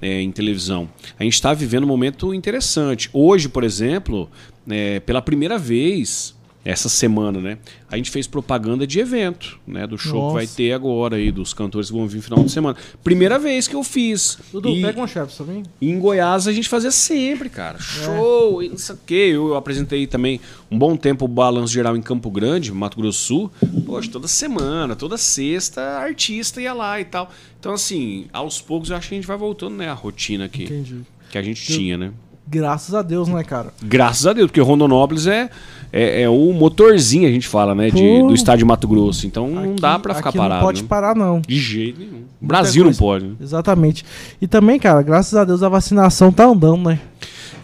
é, 0.00 0.20
em 0.20 0.32
televisão. 0.32 0.88
A 1.16 1.22
gente 1.22 1.34
está 1.34 1.54
vivendo 1.54 1.84
um 1.84 1.86
momento 1.86 2.34
interessante. 2.34 3.08
Hoje, 3.12 3.48
por 3.48 3.62
exemplo, 3.62 4.28
é, 4.68 4.98
pela 4.98 5.22
primeira 5.22 5.56
vez, 5.56 6.34
essa 6.64 6.88
semana, 6.88 7.40
né? 7.40 7.58
A 7.90 7.96
gente 7.96 8.10
fez 8.10 8.26
propaganda 8.26 8.86
de 8.86 9.00
evento, 9.00 9.58
né? 9.66 9.86
Do 9.86 9.98
show 9.98 10.28
que 10.28 10.34
vai 10.34 10.44
Nossa. 10.44 10.56
ter 10.56 10.72
agora 10.72 11.16
aí, 11.16 11.32
dos 11.32 11.52
cantores 11.52 11.90
que 11.90 11.96
vão 11.96 12.06
vir 12.06 12.18
no 12.18 12.22
final 12.22 12.44
de 12.44 12.52
semana. 12.52 12.76
Primeira 13.02 13.38
vez 13.38 13.66
que 13.66 13.74
eu 13.74 13.82
fiz. 13.82 14.38
Dudu, 14.52 14.68
E- 14.68 14.80
pega 14.82 15.00
um 15.00 15.06
chefe 15.06 15.42
e 15.80 15.90
em 15.90 15.98
Goiás 15.98 16.46
a 16.46 16.52
gente 16.52 16.68
fazia 16.68 16.90
sempre, 16.92 17.48
cara. 17.48 17.78
É. 17.78 17.80
Show, 17.82 18.62
e 18.62 18.68
não 18.68 18.78
sei 18.78 18.94
o 18.94 18.98
quê. 19.04 19.30
Eu 19.32 19.56
apresentei 19.56 20.06
também 20.06 20.40
um 20.70 20.78
bom 20.78 20.96
tempo 20.96 21.24
o 21.24 21.28
Balanço 21.28 21.72
Geral 21.72 21.96
em 21.96 22.02
Campo 22.02 22.30
Grande, 22.30 22.70
Mato 22.72 22.96
Grosso 22.96 23.18
Sul. 23.18 23.50
Poxa, 23.84 24.08
toda 24.10 24.28
semana, 24.28 24.94
toda 24.94 25.16
sexta, 25.16 25.80
artista 25.98 26.60
ia 26.60 26.72
lá 26.72 27.00
e 27.00 27.04
tal. 27.04 27.30
Então, 27.58 27.72
assim, 27.74 28.26
aos 28.32 28.60
poucos 28.60 28.90
eu 28.90 28.96
acho 28.96 29.08
que 29.08 29.14
a 29.14 29.18
gente 29.18 29.26
vai 29.26 29.36
voltando, 29.36 29.76
né? 29.76 29.88
A 29.88 29.94
rotina 29.94 30.48
que, 30.48 30.64
Entendi. 30.64 31.00
que 31.30 31.38
a 31.38 31.42
gente 31.42 31.60
tinha, 31.64 31.96
né? 31.98 32.12
Graças 32.46 32.94
a 32.94 33.02
Deus, 33.02 33.28
né, 33.28 33.42
cara? 33.44 33.72
Graças 33.82 34.26
a 34.26 34.32
Deus, 34.32 34.48
porque 34.48 34.60
Rondonópolis 34.60 35.26
é, 35.26 35.48
é, 35.92 36.22
é 36.22 36.28
o 36.28 36.52
motorzinho, 36.52 37.28
a 37.28 37.30
gente 37.30 37.46
fala, 37.46 37.74
né? 37.74 37.90
De, 37.90 38.22
do 38.22 38.32
estado 38.34 38.58
de 38.58 38.64
Mato 38.64 38.88
Grosso. 38.88 39.26
Então 39.26 39.46
não 39.48 39.72
Aqui- 39.72 39.80
dá 39.80 39.98
pra 39.98 40.14
ficar 40.14 40.32
parado. 40.32 40.60
Não 40.60 40.66
pode 40.66 40.82
né? 40.82 40.88
parar, 40.88 41.14
não. 41.14 41.40
De 41.46 41.58
jeito 41.58 42.00
nenhum. 42.00 42.22
Brasil 42.40 42.84
não 42.84 42.94
pode, 42.94 43.26
né? 43.26 43.34
Exatamente. 43.40 44.04
E 44.40 44.46
também, 44.46 44.78
cara, 44.78 45.02
graças 45.02 45.34
a 45.34 45.44
Deus 45.44 45.62
a 45.62 45.68
vacinação 45.68 46.32
tá 46.32 46.44
andando, 46.46 46.88
né? 46.88 46.98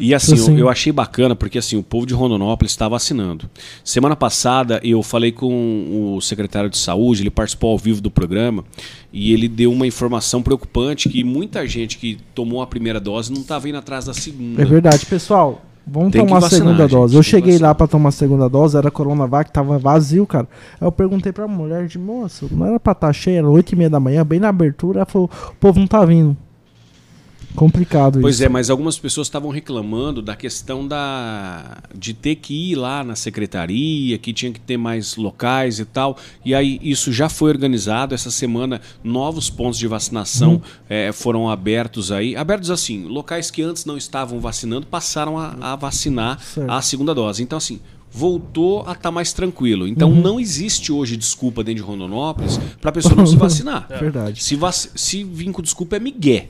E 0.00 0.14
assim, 0.14 0.34
Assim. 0.34 0.52
Eu, 0.52 0.58
eu 0.60 0.68
achei 0.68 0.92
bacana 0.92 1.34
porque 1.34 1.58
assim, 1.58 1.76
o 1.76 1.82
povo 1.82 2.06
de 2.06 2.14
Rondonópolis 2.14 2.70
está 2.70 2.86
vacinando. 2.86 3.50
Semana 3.82 4.14
passada 4.14 4.78
eu 4.84 5.02
falei 5.02 5.32
com 5.32 6.14
o 6.14 6.20
secretário 6.20 6.70
de 6.70 6.78
saúde, 6.78 7.22
ele 7.22 7.30
participou 7.30 7.72
ao 7.72 7.78
vivo 7.78 8.00
do 8.00 8.08
programa 8.10 8.64
e 9.12 9.32
ele 9.32 9.48
deu 9.48 9.72
uma 9.72 9.86
informação 9.88 10.40
preocupante 10.40 11.08
que 11.08 11.24
muita 11.24 11.66
gente 11.66 11.98
que 11.98 12.16
tomou 12.32 12.62
a 12.62 12.66
primeira 12.68 13.00
dose 13.00 13.32
não 13.32 13.40
estava 13.40 13.68
indo 13.68 13.78
atrás 13.78 14.04
da 14.04 14.14
segunda. 14.14 14.62
É 14.62 14.64
verdade, 14.64 15.04
pessoal. 15.04 15.62
Vamos 15.90 16.12
Tem 16.12 16.24
tomar 16.24 16.38
a 16.38 16.50
segunda 16.50 16.86
dose. 16.86 17.16
Eu 17.16 17.22
cheguei 17.22 17.52
lá 17.52 17.68
vacinar. 17.68 17.74
pra 17.74 17.86
tomar 17.86 18.08
a 18.10 18.12
segunda 18.12 18.48
dose, 18.48 18.76
era 18.76 18.90
Coronavac, 18.90 19.50
tava 19.50 19.78
vazio, 19.78 20.26
cara. 20.26 20.46
Aí 20.80 20.86
eu 20.86 20.92
perguntei 20.92 21.32
pra 21.32 21.48
mulher 21.48 21.86
de 21.86 21.98
moça, 21.98 22.46
não 22.50 22.66
era 22.66 22.78
pra 22.78 22.92
estar 22.92 23.12
cheia, 23.12 23.38
era 23.38 23.48
8 23.48 23.72
e 23.72 23.76
meia 23.76 23.90
da 23.90 23.98
manhã, 23.98 24.24
bem 24.24 24.38
na 24.38 24.48
abertura, 24.48 25.00
ela 25.00 25.06
falou, 25.06 25.30
o 25.50 25.54
povo 25.54 25.80
não 25.80 25.86
tá 25.86 26.04
vindo. 26.04 26.36
Complicado 27.54 28.20
Pois 28.20 28.36
isso. 28.36 28.44
é, 28.44 28.48
mas 28.48 28.70
algumas 28.70 28.98
pessoas 28.98 29.26
estavam 29.26 29.50
reclamando 29.50 30.22
da 30.22 30.36
questão 30.36 30.86
da 30.86 31.78
de 31.96 32.14
ter 32.14 32.36
que 32.36 32.72
ir 32.72 32.76
lá 32.76 33.02
na 33.02 33.16
secretaria, 33.16 34.16
que 34.18 34.32
tinha 34.32 34.52
que 34.52 34.60
ter 34.60 34.76
mais 34.76 35.16
locais 35.16 35.78
e 35.80 35.84
tal. 35.84 36.16
E 36.44 36.54
aí 36.54 36.78
isso 36.82 37.12
já 37.12 37.28
foi 37.28 37.50
organizado. 37.50 38.14
Essa 38.14 38.30
semana, 38.30 38.80
novos 39.02 39.50
pontos 39.50 39.78
de 39.78 39.86
vacinação 39.86 40.52
Uhum. 40.54 40.60
eh, 40.88 41.12
foram 41.12 41.48
abertos 41.50 42.12
aí. 42.12 42.36
Abertos 42.36 42.70
assim, 42.70 43.04
locais 43.04 43.50
que 43.50 43.62
antes 43.62 43.84
não 43.84 43.96
estavam 43.96 44.38
vacinando 44.40 44.86
passaram 44.86 45.36
a, 45.38 45.56
a 45.60 45.76
vacinar 45.76 46.38
Certo. 46.40 46.70
a 46.70 46.80
segunda 46.82 47.14
dose. 47.14 47.42
Então, 47.42 47.58
assim. 47.58 47.80
Voltou 48.10 48.84
a 48.88 48.92
estar 48.92 49.10
mais 49.10 49.34
tranquilo. 49.34 49.86
Então 49.86 50.10
Uhum. 50.10 50.22
não 50.22 50.40
existe 50.40 50.90
hoje 50.90 51.14
desculpa 51.14 51.62
dentro 51.62 51.82
de 51.84 51.86
Rondonópolis 51.86 52.58
para 52.80 52.88
a 52.88 52.92
pessoa 52.92 53.14
não 53.14 53.26
se 53.26 53.36
vacinar. 53.36 53.86
Verdade. 53.86 54.42
Se, 54.42 54.56
vac... 54.56 54.74
se 54.94 55.22
vir 55.24 55.52
com 55.52 55.60
desculpa 55.60 55.96
é 55.96 56.00
migué. 56.00 56.48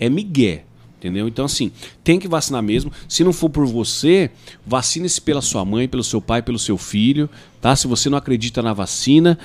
É 0.00 0.08
migué. 0.08 0.64
Entendeu? 0.98 1.28
Então, 1.28 1.44
assim, 1.44 1.70
tem 2.02 2.18
que 2.18 2.26
vacinar 2.26 2.62
mesmo. 2.62 2.90
Se 3.08 3.22
não 3.22 3.32
for 3.32 3.50
por 3.50 3.66
você, 3.66 4.30
vacine-se 4.66 5.20
pela 5.20 5.42
sua 5.42 5.64
mãe, 5.64 5.86
pelo 5.86 6.02
seu 6.02 6.20
pai, 6.22 6.40
pelo 6.42 6.58
seu 6.58 6.76
filho. 6.78 7.28
Tá? 7.60 7.76
Se 7.76 7.86
você 7.86 8.08
não 8.08 8.16
acredita 8.16 8.62
na 8.62 8.72
vacina, 8.72 9.38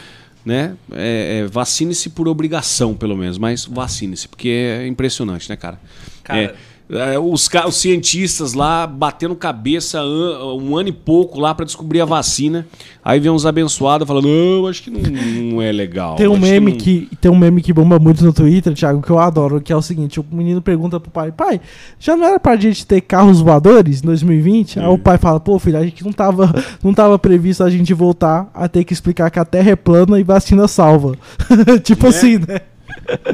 né? 0.46 0.76
É, 0.94 1.42
é, 1.44 1.48
vacine-se 1.48 2.10
por 2.10 2.28
obrigação, 2.28 2.96
pelo 2.96 3.18
menos. 3.18 3.38
Mas 3.38 3.66
vacine-se, 3.66 4.28
porque 4.30 4.48
é 4.50 4.88
impressionante, 4.88 5.50
né, 5.50 5.56
cara? 5.58 5.80
Cara- 6.24 6.40
É, 6.40 6.56
é, 6.92 7.18
os, 7.18 7.50
os 7.68 7.76
cientistas 7.76 8.54
lá 8.54 8.86
batendo 8.86 9.36
cabeça 9.36 10.02
um 10.04 10.76
ano 10.78 10.90
e 10.90 10.92
pouco 10.92 11.40
lá 11.40 11.56
para 11.56 11.66
descobrir 11.66 12.02
a 12.02 12.06
vacina. 12.06 12.68
Aí 13.04 13.20
vem 13.20 13.32
uns 13.32 13.46
abençoados 13.46 14.08
falando: 14.08 14.28
Não, 14.28 14.68
acho 14.68 14.84
que 14.84 14.90
não, 14.92 15.00
não 15.54 15.62
é 15.62 15.72
legal. 15.72 16.16
Tem 16.16 16.28
um 16.28 16.38
meme 16.38 16.72
não- 16.72 16.78
que, 16.78 17.08
tem 17.20 17.32
um 17.32 17.38
meme 17.38 17.62
que 17.62 17.72
bomba 17.74 17.98
muito 17.98 18.24
no 18.24 18.34
Twitter, 18.34 18.74
Thiago, 18.74 19.02
que 19.02 19.10
eu 19.10 19.18
adoro, 19.20 19.62
que 19.62 19.72
é 19.72 19.76
o 19.76 19.82
seguinte, 19.82 20.20
o 20.20 20.26
menino 20.32 20.62
pergunta 20.62 21.00
pro 21.00 21.10
pai, 21.10 21.32
pai, 21.32 21.62
já 22.00 22.16
não 22.16 22.26
era 22.28 22.40
pra 22.40 22.56
gente 22.58 22.86
ter 22.86 23.02
carros 23.02 23.40
voadores 23.42 24.04
em 24.04 24.06
2020? 24.06 24.80
Aí 24.80 24.88
o 24.88 24.98
pai 24.98 25.18
fala, 25.18 25.40
pô, 25.40 25.58
filho, 25.58 25.78
a 25.78 25.84
gente 25.84 26.04
não 26.04 26.12
tava, 26.12 26.54
não 26.84 26.94
tava 26.94 27.18
previsto 27.18 27.64
a 27.64 27.70
gente 27.70 27.94
voltar 27.94 28.50
a 28.54 28.68
ter 28.68 28.84
que 28.84 28.94
explicar 28.94 29.32
que 29.32 29.40
a 29.40 29.46
Terra 29.46 29.72
é 29.72 29.76
plana 29.76 30.20
e 30.20 30.24
vacina 30.24 30.68
salva. 30.68 31.16
tipo 31.84 32.04
Né? 32.04 32.10
assim, 32.10 32.38
né? 32.38 32.60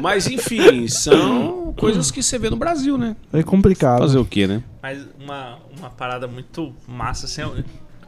Mas 0.00 0.26
enfim, 0.26 0.86
são 0.88 1.72
coisas 1.74 2.10
que 2.10 2.22
você 2.22 2.38
vê 2.38 2.50
no 2.50 2.56
Brasil, 2.56 2.96
né? 2.98 3.16
É 3.32 3.42
complicado. 3.42 4.00
Fazer 4.00 4.18
o 4.18 4.24
quê, 4.24 4.46
né? 4.46 4.62
Mas 4.82 5.06
uma, 5.18 5.58
uma 5.78 5.90
parada 5.90 6.26
muito 6.26 6.74
massa, 6.86 7.26
assim, 7.26 7.42
eu, 7.42 7.64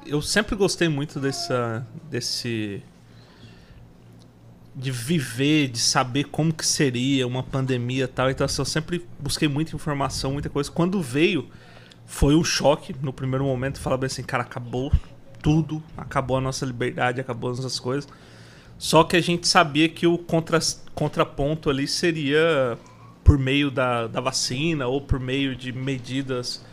eu 0.07 0.23
sempre 0.23 0.57
gostei 0.57 0.89
muito 0.89 1.21
dessa, 1.21 1.87
desse... 2.11 2.83
De 4.75 4.91
viver, 4.91 5.69
de 5.69 5.79
saber 5.79 6.25
como 6.25 6.53
que 6.55 6.65
seria 6.65 7.27
uma 7.27 7.43
pandemia 7.43 8.05
e 8.05 8.07
tal. 8.07 8.31
Então, 8.31 8.45
assim, 8.45 8.63
eu 8.63 8.65
sempre 8.65 9.05
busquei 9.19 9.49
muita 9.49 9.75
informação, 9.75 10.33
muita 10.33 10.49
coisa. 10.49 10.71
Quando 10.71 11.03
veio, 11.03 11.49
foi 12.07 12.37
um 12.37 12.45
choque 12.45 12.95
no 13.03 13.13
primeiro 13.13 13.45
momento. 13.45 13.81
Falava 13.81 14.07
assim, 14.07 14.23
cara, 14.23 14.45
acabou 14.45 14.93
tudo. 15.43 15.83
Acabou 15.97 16.37
a 16.37 16.41
nossa 16.41 16.65
liberdade, 16.65 17.21
acabou 17.21 17.51
as 17.51 17.59
nossas 17.59 17.81
coisas. 17.81 18.09
Só 18.83 19.05
que 19.05 19.15
a 19.15 19.21
gente 19.21 19.47
sabia 19.47 19.91
que 19.91 20.07
o 20.07 20.17
contra, 20.17 20.59
contraponto 20.95 21.69
ali 21.69 21.87
seria 21.87 22.79
por 23.23 23.39
meio 23.39 23.71
da, 23.71 24.07
da 24.07 24.23
vacina 24.23 24.87
ou 24.87 25.03
por 25.03 25.21
meio 25.21 25.55
de 25.55 25.71
medidas 25.71 26.65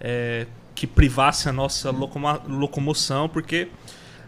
é, 0.00 0.46
que 0.76 0.86
privassem 0.86 1.50
a 1.50 1.52
nossa 1.52 1.90
locoma- 1.90 2.40
locomoção, 2.48 3.28
porque 3.28 3.66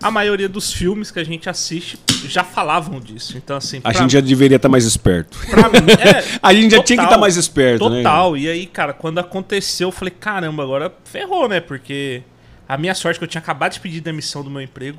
a 0.03 0.11
maioria 0.11 0.49
dos 0.49 0.73
filmes 0.73 1.13
que 1.13 1.21
a 1.21 1.25
gente 1.25 1.49
assiste 1.49 1.97
já 2.27 2.43
falavam 2.43 2.99
disso. 2.99 3.37
Então, 3.39 3.57
assim, 3.57 3.79
A 3.79 3.93
pra- 3.93 4.01
gente 4.01 4.15
já 4.15 4.21
deveria 4.21 4.57
estar 4.57 4.69
mais 4.69 4.85
esperto. 4.85 5.39
mim, 5.47 5.93
é, 5.93 6.39
A 6.43 6.53
gente 6.53 6.73
já 6.73 6.83
tinha 6.83 6.97
que 6.97 7.03
Total. 7.03 7.05
estar 7.05 7.19
mais 7.19 7.37
esperto, 7.37 7.89
né? 7.89 7.99
Total. 7.99 8.37
E 8.37 8.49
aí, 8.49 8.67
cara, 8.67 8.93
quando 8.93 9.19
aconteceu, 9.21 9.89
eu 9.89 9.93
falei, 9.93 10.13
caramba, 10.19 10.65
agora 10.65 10.93
ferrou, 11.05 11.49
né? 11.49 11.61
Porque 11.61 12.23
a 12.69 12.77
minha 12.77 12.95
sorte 12.95 13.17
é 13.17 13.19
que 13.19 13.25
eu 13.25 13.29
tinha 13.29 13.41
acabado 13.41 13.73
de 13.73 13.81
pedir 13.81 14.03
demissão 14.03 14.45
do 14.45 14.51
meu 14.51 14.61
emprego. 14.61 14.99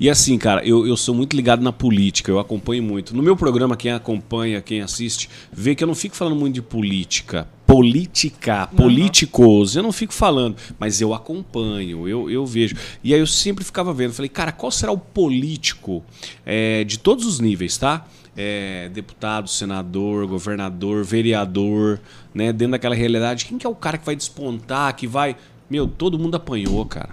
E 0.00 0.08
assim, 0.08 0.38
cara, 0.38 0.66
eu, 0.66 0.86
eu 0.86 0.96
sou 0.96 1.14
muito 1.14 1.36
ligado 1.36 1.62
na 1.62 1.72
política, 1.72 2.30
eu 2.30 2.38
acompanho 2.38 2.82
muito. 2.82 3.14
No 3.14 3.22
meu 3.22 3.36
programa, 3.36 3.76
quem 3.76 3.92
acompanha, 3.92 4.62
quem 4.62 4.80
assiste, 4.80 5.28
vê 5.52 5.74
que 5.74 5.84
eu 5.84 5.88
não 5.88 5.94
fico 5.94 6.16
falando 6.16 6.36
muito 6.36 6.54
de 6.54 6.62
política. 6.62 7.46
Política, 7.66 8.68
políticos, 8.68 9.74
eu 9.74 9.82
não 9.82 9.90
fico 9.90 10.14
falando, 10.14 10.56
mas 10.78 11.00
eu 11.00 11.12
acompanho, 11.12 12.08
eu, 12.08 12.30
eu 12.30 12.46
vejo. 12.46 12.76
E 13.02 13.12
aí 13.12 13.18
eu 13.18 13.26
sempre 13.26 13.64
ficava 13.64 13.92
vendo, 13.92 14.14
falei, 14.14 14.28
cara, 14.28 14.52
qual 14.52 14.70
será 14.70 14.92
o 14.92 14.98
político 14.98 16.04
é, 16.44 16.84
de 16.84 16.98
todos 16.98 17.26
os 17.26 17.40
níveis, 17.40 17.76
tá? 17.76 18.06
É, 18.36 18.88
deputado, 18.90 19.48
senador, 19.48 20.26
governador, 20.26 21.04
vereador, 21.04 22.00
né? 22.32 22.52
Dentro 22.52 22.72
daquela 22.72 22.94
realidade, 22.94 23.46
quem 23.46 23.58
que 23.58 23.66
é 23.66 23.70
o 23.70 23.74
cara 23.74 23.98
que 23.98 24.06
vai 24.06 24.14
despontar, 24.14 24.94
que 24.94 25.06
vai. 25.06 25.36
Meu, 25.68 25.86
todo 25.86 26.18
mundo 26.18 26.36
apanhou, 26.36 26.84
cara. 26.84 27.10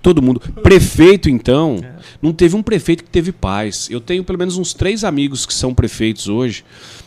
Todo 0.00 0.20
mundo. 0.20 0.40
Prefeito, 0.62 1.30
então, 1.30 1.80
não 2.20 2.32
teve 2.32 2.56
um 2.56 2.62
prefeito 2.62 3.04
que 3.04 3.10
teve 3.10 3.32
paz. 3.32 3.88
Eu 3.90 4.00
tenho 4.00 4.22
pelo 4.22 4.38
menos 4.38 4.56
uns 4.56 4.74
três 4.74 5.04
amigos 5.04 5.46
que 5.46 5.54
são 5.54 5.74
prefeitos 5.74 6.28
hoje. 6.28 6.64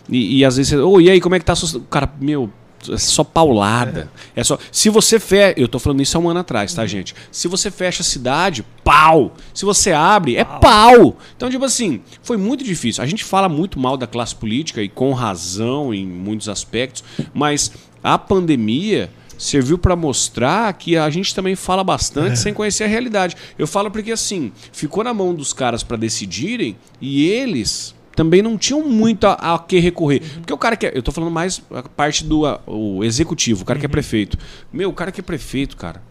E, 0.09 0.39
e 0.39 0.45
às 0.45 0.57
vezes, 0.57 0.73
ô, 0.73 0.89
oh, 0.89 1.01
e 1.01 1.09
aí, 1.09 1.21
como 1.21 1.35
é 1.35 1.39
que 1.39 1.45
tá 1.45 1.53
a 1.53 1.55
sua... 1.55 1.81
Cara, 1.89 2.11
meu, 2.19 2.49
é 2.91 2.97
só 2.97 3.23
paulada. 3.23 4.09
É. 4.35 4.41
é 4.41 4.43
só. 4.43 4.57
Se 4.71 4.89
você 4.89 5.19
fecha. 5.19 5.59
Eu 5.59 5.67
tô 5.67 5.79
falando 5.79 6.01
isso 6.01 6.17
há 6.17 6.21
um 6.21 6.29
ano 6.29 6.39
atrás, 6.39 6.73
tá, 6.73 6.85
gente? 6.85 7.15
Se 7.31 7.47
você 7.47 7.71
fecha 7.71 8.01
a 8.01 8.05
cidade, 8.05 8.65
pau. 8.83 9.33
Se 9.53 9.65
você 9.65 9.91
abre, 9.91 10.35
é 10.35 10.43
pau. 10.43 11.17
Então, 11.35 11.49
tipo 11.49 11.65
assim, 11.65 12.01
foi 12.21 12.37
muito 12.37 12.63
difícil. 12.63 13.03
A 13.03 13.07
gente 13.07 13.23
fala 13.23 13.49
muito 13.49 13.79
mal 13.79 13.97
da 13.97 14.07
classe 14.07 14.35
política 14.35 14.81
e 14.81 14.89
com 14.89 15.13
razão 15.13 15.93
em 15.93 16.05
muitos 16.05 16.49
aspectos, 16.49 17.03
mas 17.33 17.71
a 18.03 18.17
pandemia 18.17 19.09
serviu 19.37 19.77
para 19.77 19.95
mostrar 19.95 20.71
que 20.73 20.97
a 20.97 21.09
gente 21.09 21.33
também 21.33 21.55
fala 21.55 21.83
bastante 21.83 22.33
é. 22.33 22.35
sem 22.35 22.53
conhecer 22.53 22.83
a 22.83 22.87
realidade. 22.87 23.35
Eu 23.57 23.67
falo 23.67 23.91
porque 23.91 24.11
assim, 24.11 24.51
ficou 24.71 25.03
na 25.03 25.13
mão 25.13 25.33
dos 25.33 25.53
caras 25.53 25.83
para 25.83 25.97
decidirem 25.97 26.77
e 27.01 27.27
eles 27.27 27.95
também 28.15 28.41
não 28.41 28.57
tinham 28.57 28.81
muito 28.87 29.27
a, 29.27 29.33
a 29.33 29.59
que 29.59 29.77
recorrer. 29.79 30.21
Uhum. 30.21 30.39
Porque 30.41 30.53
o 30.53 30.57
cara 30.57 30.75
que 30.75 30.87
é, 30.87 30.97
eu 30.97 31.03
tô 31.03 31.11
falando 31.11 31.31
mais 31.31 31.61
a 31.69 31.83
parte 31.83 32.23
do 32.23 32.45
a, 32.45 32.61
o 32.65 33.03
executivo, 33.03 33.63
o 33.63 33.65
cara 33.65 33.77
uhum. 33.77 33.81
que 33.81 33.85
é 33.85 33.89
uhum. 33.89 33.91
prefeito. 33.91 34.37
Meu, 34.71 34.89
o 34.89 34.93
cara 34.93 35.11
que 35.11 35.19
é 35.19 35.23
prefeito, 35.23 35.75
cara, 35.75 36.01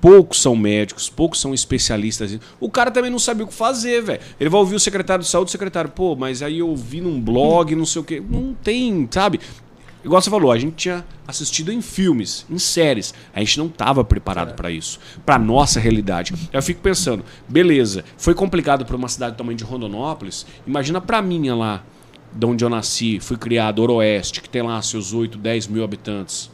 poucos 0.00 0.40
são 0.40 0.56
médicos, 0.56 1.08
poucos 1.10 1.40
são 1.40 1.52
especialistas. 1.52 2.38
O 2.58 2.70
cara 2.70 2.90
também 2.90 3.10
não 3.10 3.18
sabe 3.18 3.42
o 3.42 3.46
que 3.46 3.54
fazer, 3.54 4.02
velho. 4.02 4.20
Ele 4.40 4.48
vai 4.48 4.60
ouvir 4.60 4.74
o 4.74 4.80
secretário 4.80 5.22
de 5.22 5.28
saúde, 5.28 5.48
o 5.48 5.52
secretário, 5.52 5.90
pô, 5.90 6.16
mas 6.16 6.42
aí 6.42 6.58
eu 6.60 6.74
vi 6.74 7.00
num 7.00 7.20
blog, 7.20 7.74
não 7.74 7.86
sei 7.86 8.00
o 8.00 8.04
quê. 8.04 8.22
Não 8.28 8.54
tem, 8.54 9.06
sabe? 9.10 9.40
Igual 10.06 10.22
você 10.22 10.30
falou, 10.30 10.52
a 10.52 10.58
gente 10.58 10.76
tinha 10.76 11.04
assistido 11.26 11.72
em 11.72 11.82
filmes, 11.82 12.46
em 12.48 12.60
séries. 12.60 13.12
A 13.34 13.40
gente 13.40 13.58
não 13.58 13.66
estava 13.66 14.04
preparado 14.04 14.50
é. 14.50 14.52
para 14.52 14.70
isso, 14.70 15.00
para 15.26 15.36
nossa 15.36 15.80
realidade. 15.80 16.32
Eu 16.52 16.62
fico 16.62 16.80
pensando, 16.80 17.24
beleza, 17.48 18.04
foi 18.16 18.32
complicado 18.32 18.86
para 18.86 18.94
uma 18.94 19.08
cidade 19.08 19.34
do 19.34 19.38
tamanho 19.38 19.58
de 19.58 19.64
Rondonópolis. 19.64 20.46
Imagina 20.64 21.00
para 21.00 21.20
minha 21.20 21.56
lá, 21.56 21.82
de 22.32 22.46
onde 22.46 22.64
eu 22.64 22.70
nasci, 22.70 23.18
fui 23.18 23.36
criado, 23.36 23.80
Oroeste, 23.82 24.40
que 24.40 24.48
tem 24.48 24.62
lá 24.62 24.80
seus 24.80 25.12
8, 25.12 25.38
10 25.38 25.66
mil 25.66 25.82
habitantes. 25.82 26.52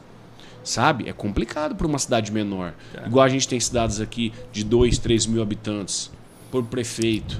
Sabe? 0.64 1.06
É 1.06 1.12
complicado 1.12 1.74
para 1.74 1.86
uma 1.86 1.98
cidade 1.98 2.32
menor. 2.32 2.72
É. 2.94 3.06
Igual 3.06 3.26
a 3.26 3.28
gente 3.28 3.46
tem 3.46 3.60
cidades 3.60 4.00
aqui 4.00 4.32
de 4.50 4.64
2, 4.64 4.96
3 4.96 5.26
mil 5.26 5.42
habitantes 5.42 6.10
por 6.50 6.64
prefeito. 6.64 7.38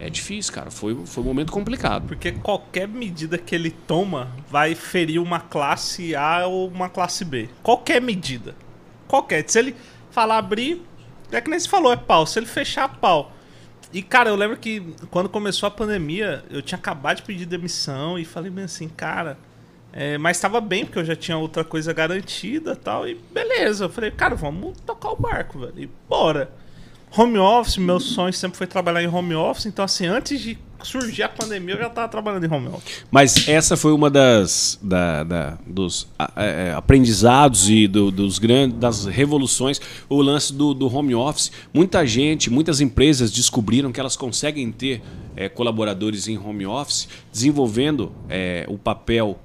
É 0.00 0.08
difícil, 0.08 0.54
cara. 0.54 0.70
Foi, 0.70 0.96
foi 1.04 1.22
um 1.22 1.26
momento 1.26 1.52
complicado. 1.52 2.08
Porque 2.08 2.32
qualquer 2.32 2.88
medida 2.88 3.36
que 3.36 3.54
ele 3.54 3.70
toma 3.70 4.34
vai 4.48 4.74
ferir 4.74 5.20
uma 5.20 5.38
classe 5.38 6.16
A 6.16 6.46
ou 6.46 6.68
uma 6.68 6.88
classe 6.88 7.22
B. 7.22 7.50
Qualquer 7.62 8.00
medida. 8.00 8.54
Qualquer. 9.06 9.44
Se 9.46 9.58
ele 9.58 9.76
falar 10.10 10.38
abrir, 10.38 10.82
é 11.30 11.38
que 11.38 11.50
nem 11.50 11.60
se 11.60 11.68
falou, 11.68 11.92
é 11.92 11.96
pau. 11.96 12.26
Se 12.26 12.38
ele 12.38 12.46
fechar, 12.46 12.88
pau. 12.88 13.32
E, 13.92 14.02
cara, 14.02 14.30
eu 14.30 14.36
lembro 14.36 14.56
que 14.56 14.80
quando 15.10 15.28
começou 15.28 15.66
a 15.66 15.70
pandemia, 15.70 16.44
eu 16.48 16.62
tinha 16.62 16.78
acabado 16.78 17.18
de 17.18 17.22
pedir 17.24 17.44
demissão 17.44 18.18
e 18.18 18.24
falei 18.24 18.50
bem 18.50 18.64
assim, 18.64 18.88
cara. 18.88 19.36
É, 19.92 20.16
mas 20.16 20.36
estava 20.36 20.60
bem, 20.60 20.86
porque 20.86 21.00
eu 21.00 21.04
já 21.04 21.16
tinha 21.16 21.36
outra 21.36 21.62
coisa 21.62 21.92
garantida 21.92 22.74
tal. 22.74 23.06
E 23.06 23.14
beleza. 23.14 23.84
Eu 23.84 23.90
falei, 23.90 24.10
cara, 24.10 24.34
vamos 24.34 24.80
tocar 24.80 25.10
o 25.10 25.16
barco, 25.16 25.58
velho. 25.58 25.74
E 25.78 25.90
bora. 26.08 26.50
Home 27.16 27.38
office, 27.38 27.76
meu 27.76 27.98
sonho 27.98 28.32
sempre 28.32 28.56
foi 28.56 28.66
trabalhar 28.66 29.02
em 29.02 29.08
home 29.08 29.34
office, 29.34 29.66
então 29.66 29.84
assim, 29.84 30.06
antes 30.06 30.40
de 30.40 30.56
surgir 30.82 31.22
a 31.22 31.28
pandemia, 31.28 31.74
eu 31.74 31.78
já 31.78 31.86
estava 31.88 32.08
trabalhando 32.08 32.44
em 32.44 32.52
home 32.52 32.68
office. 32.68 33.04
Mas 33.10 33.48
essa 33.48 33.76
foi 33.76 33.92
uma 33.92 34.08
das 34.08 34.78
da, 34.80 35.24
da, 35.24 35.58
dos 35.66 36.08
é, 36.36 36.68
é, 36.68 36.72
aprendizados 36.72 37.68
e 37.68 37.86
do, 37.86 38.10
dos 38.10 38.38
grandes 38.38 38.78
das 38.78 39.04
revoluções, 39.06 39.80
o 40.08 40.22
lance 40.22 40.52
do, 40.52 40.72
do, 40.72 40.94
home 40.94 41.14
office. 41.14 41.50
Muita 41.74 42.06
gente, 42.06 42.48
muitas 42.48 42.80
empresas 42.80 43.30
descobriram 43.30 43.92
que 43.92 44.00
elas 44.00 44.16
conseguem 44.16 44.70
ter 44.70 45.02
é, 45.36 45.48
colaboradores 45.48 46.28
em 46.28 46.38
home 46.38 46.66
office, 46.66 47.08
desenvolvendo 47.32 48.12
é, 48.28 48.64
o 48.68 48.78
papel 48.78 49.38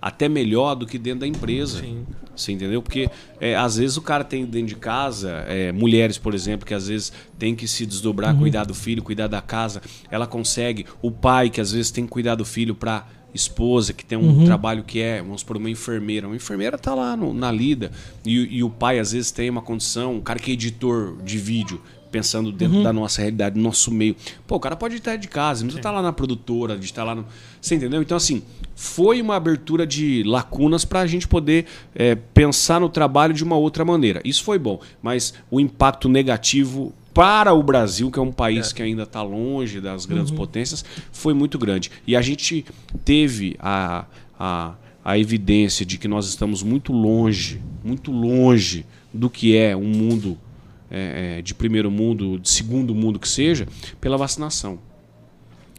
até 0.00 0.28
melhor 0.28 0.74
do 0.74 0.86
que 0.86 0.98
dentro 0.98 1.20
da 1.20 1.26
empresa. 1.26 1.80
Sim. 1.80 2.04
Você 2.34 2.52
entendeu? 2.52 2.82
Porque 2.82 3.10
é, 3.40 3.54
às 3.54 3.76
vezes 3.76 3.96
o 3.96 4.02
cara 4.02 4.24
tem 4.24 4.44
dentro 4.44 4.68
de 4.68 4.76
casa, 4.76 5.44
é, 5.48 5.72
mulheres, 5.72 6.18
por 6.18 6.34
exemplo, 6.34 6.66
que 6.66 6.74
às 6.74 6.88
vezes 6.88 7.12
tem 7.38 7.54
que 7.54 7.68
se 7.68 7.84
desdobrar, 7.84 8.34
uhum. 8.34 8.40
cuidar 8.40 8.64
do 8.64 8.74
filho, 8.74 9.02
cuidar 9.02 9.26
da 9.26 9.40
casa. 9.40 9.82
Ela 10.10 10.26
consegue. 10.26 10.86
O 11.00 11.10
pai, 11.10 11.50
que 11.50 11.60
às 11.60 11.72
vezes 11.72 11.90
tem 11.90 12.04
que 12.04 12.10
cuidar 12.10 12.34
do 12.34 12.44
filho 12.44 12.74
para 12.74 13.06
esposa, 13.34 13.92
que 13.92 14.04
tem 14.04 14.18
um 14.18 14.40
uhum. 14.40 14.44
trabalho 14.44 14.82
que 14.82 15.00
é, 15.00 15.22
vamos 15.22 15.42
por 15.42 15.56
uma 15.56 15.70
enfermeira. 15.70 16.26
Uma 16.26 16.36
enfermeira 16.36 16.76
tá 16.78 16.94
lá 16.94 17.16
no, 17.16 17.32
na 17.32 17.50
lida. 17.50 17.90
E, 18.24 18.58
e 18.58 18.64
o 18.64 18.70
pai, 18.70 18.98
às 18.98 19.12
vezes, 19.12 19.30
tem 19.30 19.48
uma 19.48 19.62
condição, 19.62 20.16
um 20.16 20.20
cara 20.20 20.38
que 20.38 20.50
é 20.50 20.54
editor 20.54 21.16
de 21.22 21.38
vídeo 21.38 21.80
pensando 22.12 22.52
dentro 22.52 22.76
uhum. 22.76 22.82
da 22.82 22.92
nossa 22.92 23.22
realidade, 23.22 23.54
do 23.54 23.60
nosso 23.60 23.90
meio. 23.90 24.14
Pô, 24.46 24.56
o 24.56 24.60
cara 24.60 24.76
pode 24.76 24.96
estar 24.96 25.16
de 25.16 25.26
casa, 25.26 25.62
não 25.62 25.68
precisa 25.68 25.80
estar 25.80 25.90
lá 25.90 26.02
na 26.02 26.12
produtora, 26.12 26.76
de 26.76 26.84
estar 26.84 27.02
lá 27.02 27.14
no. 27.14 27.24
Você 27.60 27.74
entendeu? 27.74 28.02
Então, 28.02 28.16
assim, 28.16 28.42
foi 28.76 29.20
uma 29.20 29.34
abertura 29.34 29.86
de 29.86 30.22
lacunas 30.24 30.84
para 30.84 31.00
a 31.00 31.06
gente 31.06 31.26
poder 31.26 31.64
é, 31.94 32.14
pensar 32.14 32.80
no 32.80 32.88
trabalho 32.88 33.32
de 33.32 33.42
uma 33.42 33.56
outra 33.56 33.84
maneira. 33.84 34.20
Isso 34.24 34.44
foi 34.44 34.58
bom, 34.58 34.78
mas 35.02 35.32
o 35.50 35.58
impacto 35.58 36.08
negativo 36.08 36.92
para 37.14 37.52
o 37.52 37.62
Brasil, 37.62 38.10
que 38.10 38.18
é 38.18 38.22
um 38.22 38.32
país 38.32 38.70
é. 38.70 38.74
que 38.74 38.82
ainda 38.82 39.02
está 39.02 39.22
longe 39.22 39.80
das 39.80 40.06
grandes 40.06 40.30
uhum. 40.30 40.36
potências, 40.36 40.84
foi 41.10 41.32
muito 41.32 41.58
grande. 41.58 41.90
E 42.06 42.14
a 42.14 42.22
gente 42.22 42.64
teve 43.04 43.56
a, 43.58 44.04
a, 44.38 44.74
a 45.04 45.18
evidência 45.18 45.84
de 45.84 45.98
que 45.98 46.08
nós 46.08 46.26
estamos 46.26 46.62
muito 46.62 46.92
longe, 46.92 47.60
muito 47.82 48.12
longe 48.12 48.84
do 49.12 49.28
que 49.28 49.56
é 49.56 49.76
um 49.76 49.88
mundo 49.88 50.38
é, 50.94 51.38
é, 51.38 51.42
de 51.42 51.54
primeiro 51.54 51.90
mundo, 51.90 52.38
de 52.38 52.50
segundo 52.50 52.94
mundo 52.94 53.18
que 53.18 53.26
seja, 53.26 53.66
pela 53.98 54.18
vacinação. 54.18 54.78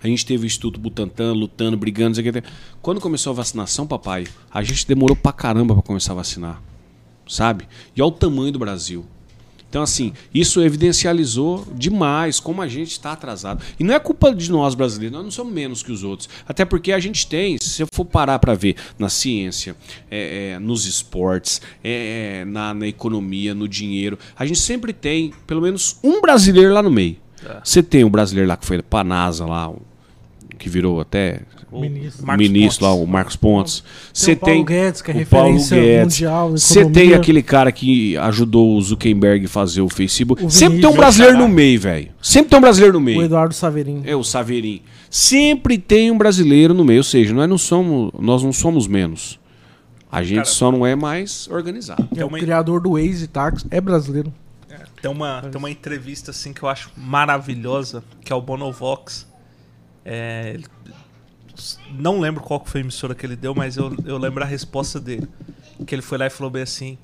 A 0.04 0.08
gente 0.08 0.26
teve 0.26 0.44
o 0.44 0.48
Instituto 0.48 0.80
Butantan 0.80 1.32
lutando, 1.32 1.78
brigando. 1.78 2.20
Quando 2.82 3.00
começou 3.00 3.32
a 3.32 3.36
vacinação, 3.36 3.88
papai, 3.88 4.26
a 4.52 4.62
gente 4.64 4.86
demorou 4.86 5.16
pra 5.16 5.32
caramba 5.32 5.74
para 5.76 5.84
começar 5.84 6.12
a 6.12 6.16
vacinar. 6.16 6.62
Sabe? 7.26 7.68
E 7.96 8.02
olha 8.02 8.10
o 8.10 8.12
tamanho 8.12 8.52
do 8.52 8.60
Brasil. 8.60 9.06
Então, 9.74 9.82
assim, 9.82 10.14
isso 10.32 10.62
evidencializou 10.62 11.66
demais 11.74 12.40
como 12.40 12.62
a 12.62 12.68
gente 12.68 12.92
está 12.92 13.12
atrasado. 13.12 13.64
E 13.80 13.84
não 13.84 13.96
é 13.96 14.00
culpa 14.00 14.32
de 14.32 14.52
nós 14.52 14.76
brasileiros, 14.76 15.16
nós 15.18 15.24
não 15.24 15.32
somos 15.32 15.52
menos 15.52 15.82
que 15.82 15.92
os 15.92 16.04
outros. 16.04 16.30
Até 16.48 16.64
porque 16.64 16.92
a 16.92 17.00
gente 17.00 17.26
tem, 17.26 17.58
se 17.60 17.82
eu 17.82 17.88
for 17.92 18.06
parar 18.06 18.38
para 18.38 18.54
ver 18.54 18.76
na 19.00 19.10
ciência, 19.10 19.76
é, 20.12 20.52
é, 20.52 20.60
nos 20.60 20.86
esportes, 20.86 21.60
é, 21.84 22.42
é, 22.42 22.46
na, 22.46 22.72
na, 22.72 22.88
economia, 22.88 23.56
no 23.56 23.68
dinheiro, 23.68 24.20
a 24.38 24.46
gente 24.46 24.60
sempre 24.60 24.94
tem 24.94 25.34
pelo 25.48 25.60
menos 25.64 25.98
um 26.04 26.22
brasileiro 26.22 26.72
lá 26.72 26.84
no 26.84 26.92
meio. 26.92 27.18
É. 27.44 27.60
Você 27.64 27.82
tem 27.82 28.04
um 28.04 28.12
brasileiro 28.12 28.48
lá 28.48 28.56
que 28.56 28.68
foi 28.68 28.80
para 28.80 29.00
a 29.00 29.04
NASA, 29.04 29.44
lá, 29.44 29.74
que 30.58 30.70
virou 30.70 31.02
até 31.02 31.42
o 31.72 31.82
ministro, 31.82 32.38
ministro 32.38 32.86
lá, 32.86 32.94
o 32.94 33.06
Marcos 33.06 33.36
Pontes. 33.36 33.84
Você 34.14 34.36
tem, 34.36 34.36
o 34.36 34.40
Paulo 34.40 34.66
Guedes, 34.66 35.02
que 35.02 35.12
é 35.12 35.14
referência 35.14 35.80
Guedes. 35.80 36.16
mundial. 36.16 36.52
Você 36.52 36.86
tem 36.86 37.14
aquele 37.14 37.42
cara 37.42 37.72
que 37.72 38.16
ajudou 38.18 38.78
o 38.78 38.82
Zuckerberg 38.82 39.46
a 39.46 39.50
fazer 39.50 39.82
o 39.82 39.90
Facebook. 39.90 40.46
O 40.46 40.50
Sempre 40.50 40.82
tem 40.82 40.90
um 40.90 40.94
brasileiro 40.94 41.38
no 41.38 41.48
meio, 41.48 41.80
velho. 41.80 42.10
Sempre 42.22 42.50
tem 42.50 42.60
um 42.60 42.62
brasileiro 42.62 42.94
no 42.94 43.02
meio. 43.02 43.20
O 43.20 43.24
Eduardo 43.24 43.54
Saverin. 43.54 44.04
É 44.06 44.16
o 44.16 44.24
Saverin. 44.24 44.82
Sempre 45.10 45.78
tem 45.78 46.12
um 46.12 46.18
brasileiro 46.18 46.74
no 46.74 46.84
meio, 46.84 47.00
ou 47.00 47.04
seja, 47.04 47.34
nós 47.34 47.50
não 47.50 47.58
somos, 47.58 48.12
nós 48.20 48.44
não 48.44 48.54
somos 48.54 48.88
menos. 48.88 49.40
A 50.12 50.22
gente 50.22 50.38
cara, 50.38 50.46
só 50.46 50.72
não 50.72 50.86
é 50.86 50.96
mais 50.96 51.48
organizado. 51.50 52.08
É 52.16 52.24
o 52.24 52.30
criador 52.30 52.80
do 52.80 52.92
Waze 52.92 53.28
Tax 53.28 53.66
é 53.72 53.82
brasileiro. 53.82 54.32
É, 54.70 54.82
tem 55.02 55.10
uma, 55.10 55.42
tem 55.42 55.58
uma 55.58 55.72
entrevista 55.72 56.30
assim 56.30 56.54
que 56.54 56.62
eu 56.62 56.70
acho 56.70 56.92
maravilhosa, 56.96 58.04
que 58.24 58.32
é 58.32 58.36
o 58.36 58.42
Bonovox. 58.42 59.28
É, 60.06 60.60
não 61.92 62.20
lembro 62.20 62.44
qual 62.44 62.64
foi 62.66 62.82
a 62.82 62.84
emissora 62.84 63.14
que 63.14 63.26
ele 63.26 63.36
deu, 63.36 63.54
mas 63.54 63.78
eu, 63.78 63.96
eu 64.06 64.18
lembro 64.18 64.44
a 64.44 64.48
resposta 64.48 65.00
dele. 65.00 65.28
Que 65.86 65.96
ele 65.96 66.02
foi 66.02 66.18
lá 66.18 66.28
e 66.28 66.30
falou 66.30 66.52
bem 66.52 66.64
assim: 66.64 66.98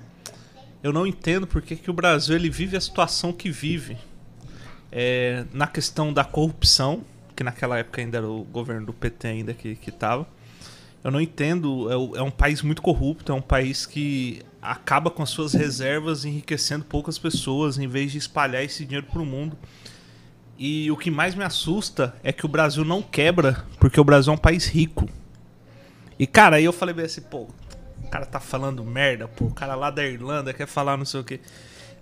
Eu 0.82 0.94
não 0.94 1.06
entendo 1.06 1.46
porque 1.46 1.76
que 1.76 1.90
o 1.90 1.94
Brasil 1.94 2.36
ele 2.36 2.50
vive 2.50 2.78
a 2.78 2.82
situação 2.82 3.32
que 3.32 3.50
vive. 3.50 3.98
É, 4.92 5.46
na 5.54 5.68
questão 5.68 6.12
da 6.12 6.24
corrupção, 6.24 7.04
que 7.36 7.44
naquela 7.44 7.78
época 7.78 8.02
ainda 8.02 8.18
era 8.18 8.28
o 8.28 8.44
governo 8.44 8.88
do 8.88 8.94
PT 8.94 9.28
ainda 9.28 9.54
que, 9.54 9.76
que 9.76 9.92
tava. 9.92 10.28
Eu 11.04 11.12
não 11.12 11.22
entendo, 11.22 11.90
é, 11.90 12.20
é 12.20 12.22
um 12.22 12.32
país 12.32 12.62
muito 12.62 12.82
corrupto, 12.82 13.32
é 13.32 13.36
um 13.36 13.42
país 13.42 13.86
que 13.86 14.42
acaba 14.62 15.10
com 15.10 15.24
as 15.24 15.30
suas 15.30 15.54
reservas 15.54 16.26
enriquecendo 16.26 16.84
poucas 16.84 17.18
pessoas 17.18 17.78
em 17.78 17.88
vez 17.88 18.12
de 18.12 18.18
espalhar 18.18 18.64
esse 18.64 18.84
dinheiro 18.84 19.08
para 19.10 19.22
o 19.22 19.26
mundo. 19.26 19.58
E 20.60 20.91
o 20.91 20.98
que 20.98 21.10
mais 21.10 21.36
me 21.36 21.43
assusta 21.45 22.13
é 22.22 22.34
que 22.34 22.45
o 22.45 22.50
Brasil 22.50 22.84
não 22.84 23.02
quebra, 23.02 23.63
porque 23.80 23.98
o 23.98 24.04
Brasil 24.04 24.34
é 24.34 24.36
um 24.36 24.38
país 24.38 24.67
rico. 24.67 25.08
E, 26.19 26.28
cara, 26.28 26.58
aí 26.58 26.65
eu 26.65 26.74
falei 26.74 26.93
bem 26.93 27.06
assim, 27.06 27.22
pô, 27.22 27.48
o 28.04 28.10
cara 28.12 28.26
tá 28.26 28.41
falando 28.41 28.84
merda, 28.84 29.26
pô, 29.26 29.45
o 29.45 29.54
cara 29.54 29.74
lá 29.74 29.89
da 29.89 30.06
Irlanda 30.06 30.54
quer 30.54 30.67
falar 30.67 30.98
não 30.98 31.06
sei 31.06 31.22
o 31.22 31.24
quê. 31.24 31.39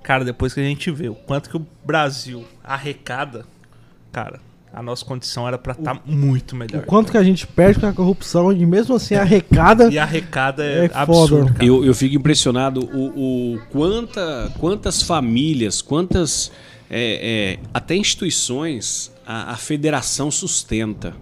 Cara, 0.01 0.25
depois 0.25 0.55
que 0.55 0.59
a 0.59 0.63
gente 0.63 0.89
vê 0.89 1.07
o 1.07 1.13
quanto 1.13 1.51
que 1.51 1.55
o 1.55 1.67
Brasil 1.85 2.45
arrecada, 2.63 3.45
cara, 4.11 4.39
a 4.73 4.81
nossa 4.81 5.05
condição 5.05 5.47
era 5.47 5.59
pra 5.59 5.73
estar 5.73 5.93
tá 5.93 6.01
muito 6.03 6.55
melhor. 6.55 6.81
O 6.81 6.85
quanto 6.87 7.11
que 7.11 7.17
a 7.17 7.23
gente 7.23 7.45
perde 7.45 7.79
com 7.79 7.85
a 7.85 7.93
corrupção 7.93 8.51
e 8.51 8.65
mesmo 8.65 8.95
assim 8.95 9.13
arrecada. 9.15 9.87
E 9.91 9.99
arrecada 9.99 10.65
é, 10.65 10.85
É 10.85 10.91
absurdo. 10.95 11.53
Eu, 11.63 11.85
eu 11.85 11.93
fico 11.93 12.15
impressionado 12.15 12.79
o, 12.85 13.53
o 13.53 13.59
quanta, 13.69 14.51
quantas 14.57 15.03
famílias, 15.03 15.79
quantas 15.79 16.51
é, 16.89 17.57
é, 17.59 17.59
até 17.73 17.95
instituições 17.95 19.11
a, 19.25 19.53
a 19.53 19.57
federação 19.57 20.31
sustenta. 20.31 21.13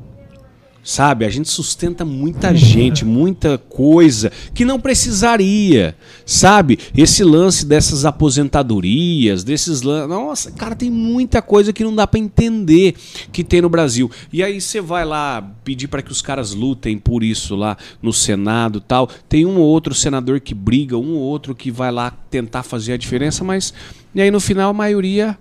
Sabe, 0.87 1.25
a 1.25 1.29
gente 1.29 1.49
sustenta 1.49 2.05
muita 2.05 2.53
gente, 2.53 3.03
muita 3.03 3.57
coisa 3.57 4.31
que 4.53 4.63
não 4.63 4.79
precisaria. 4.79 5.97
Sabe, 6.23 6.77
esse 6.95 7.23
lance 7.23 7.65
dessas 7.65 8.05
aposentadorias, 8.05 9.43
desses. 9.43 9.81
Nossa, 9.81 10.51
cara, 10.51 10.75
tem 10.75 10.91
muita 10.91 11.41
coisa 11.41 11.73
que 11.73 11.83
não 11.83 11.95
dá 11.95 12.05
pra 12.05 12.19
entender 12.19 12.93
que 13.31 13.43
tem 13.43 13.61
no 13.61 13.69
Brasil. 13.69 14.11
E 14.31 14.43
aí 14.43 14.61
você 14.61 14.79
vai 14.79 15.03
lá 15.03 15.41
pedir 15.63 15.87
para 15.87 16.03
que 16.03 16.11
os 16.11 16.21
caras 16.21 16.53
lutem 16.53 16.99
por 16.99 17.23
isso 17.23 17.55
lá 17.55 17.75
no 17.99 18.13
Senado, 18.13 18.77
e 18.77 18.81
tal. 18.81 19.09
Tem 19.27 19.43
um 19.43 19.57
ou 19.57 19.65
outro 19.65 19.95
senador 19.95 20.39
que 20.39 20.53
briga, 20.53 20.95
um 20.95 21.15
ou 21.15 21.21
outro 21.21 21.55
que 21.55 21.71
vai 21.71 21.91
lá 21.91 22.11
tentar 22.29 22.61
fazer 22.61 22.93
a 22.93 22.97
diferença, 22.97 23.43
mas 23.43 23.73
e 24.13 24.21
aí 24.21 24.29
no 24.29 24.39
final 24.39 24.69
a 24.69 24.73
maioria 24.73 25.35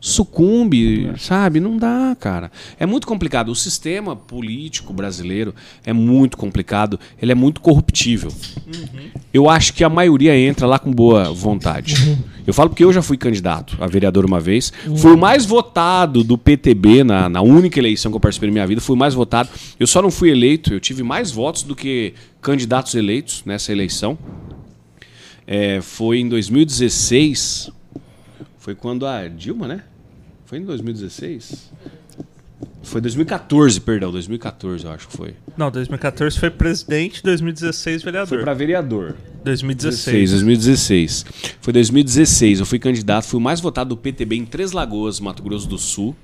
sucumbe, 0.00 1.12
sabe? 1.18 1.60
Não 1.60 1.76
dá, 1.76 2.16
cara. 2.18 2.50
É 2.78 2.86
muito 2.86 3.06
complicado. 3.06 3.50
O 3.50 3.54
sistema 3.54 4.14
político 4.14 4.92
brasileiro 4.92 5.54
é 5.84 5.92
muito 5.92 6.36
complicado. 6.36 6.98
Ele 7.20 7.32
é 7.32 7.34
muito 7.34 7.60
corruptível. 7.60 8.32
Eu 9.32 9.50
acho 9.50 9.74
que 9.74 9.82
a 9.82 9.88
maioria 9.88 10.36
entra 10.38 10.66
lá 10.66 10.78
com 10.78 10.92
boa 10.92 11.32
vontade. 11.32 11.94
Eu 12.46 12.54
falo 12.54 12.70
porque 12.70 12.84
eu 12.84 12.92
já 12.92 13.02
fui 13.02 13.16
candidato 13.16 13.76
a 13.80 13.86
vereador 13.86 14.24
uma 14.24 14.40
vez. 14.40 14.72
Fui 14.96 15.12
o 15.12 15.18
mais 15.18 15.44
votado 15.44 16.24
do 16.24 16.38
PTB 16.38 17.04
na, 17.04 17.28
na 17.28 17.42
única 17.42 17.78
eleição 17.78 18.10
que 18.10 18.16
eu 18.16 18.20
participei 18.20 18.48
na 18.48 18.52
minha 18.52 18.66
vida. 18.66 18.80
Fui 18.80 18.96
o 18.96 18.98
mais 18.98 19.14
votado. 19.14 19.50
Eu 19.78 19.86
só 19.86 20.00
não 20.00 20.10
fui 20.10 20.30
eleito. 20.30 20.72
Eu 20.72 20.80
tive 20.80 21.02
mais 21.02 21.30
votos 21.30 21.62
do 21.62 21.76
que 21.76 22.14
candidatos 22.40 22.94
eleitos 22.94 23.42
nessa 23.44 23.72
eleição. 23.72 24.16
É, 25.46 25.80
foi 25.80 26.20
em 26.20 26.28
2016. 26.28 27.70
Foi 28.58 28.74
quando 28.74 29.06
a 29.06 29.28
Dilma, 29.28 29.66
né? 29.66 29.82
Foi 30.48 30.56
em 30.56 30.64
2016? 30.64 31.70
Foi 32.82 33.02
2014, 33.02 33.82
perdão, 33.82 34.10
2014 34.10 34.82
eu 34.82 34.90
acho 34.90 35.06
que 35.06 35.14
foi. 35.14 35.34
Não, 35.58 35.70
2014 35.70 36.38
foi 36.38 36.48
presidente, 36.48 37.22
2016 37.22 38.02
vereador. 38.02 38.28
Foi 38.28 38.38
para 38.38 38.54
vereador. 38.54 39.14
2016. 39.44 40.30
2016. 40.30 41.26
Foi 41.60 41.70
2016. 41.70 42.60
Eu 42.60 42.66
fui 42.66 42.78
candidato, 42.78 43.24
fui 43.24 43.38
o 43.38 43.42
mais 43.42 43.60
votado 43.60 43.90
do 43.90 43.96
PTB 43.98 44.36
em 44.36 44.46
Três 44.46 44.72
Lagoas, 44.72 45.20
Mato 45.20 45.42
Grosso 45.42 45.68
do 45.68 45.76
Sul. 45.76 46.16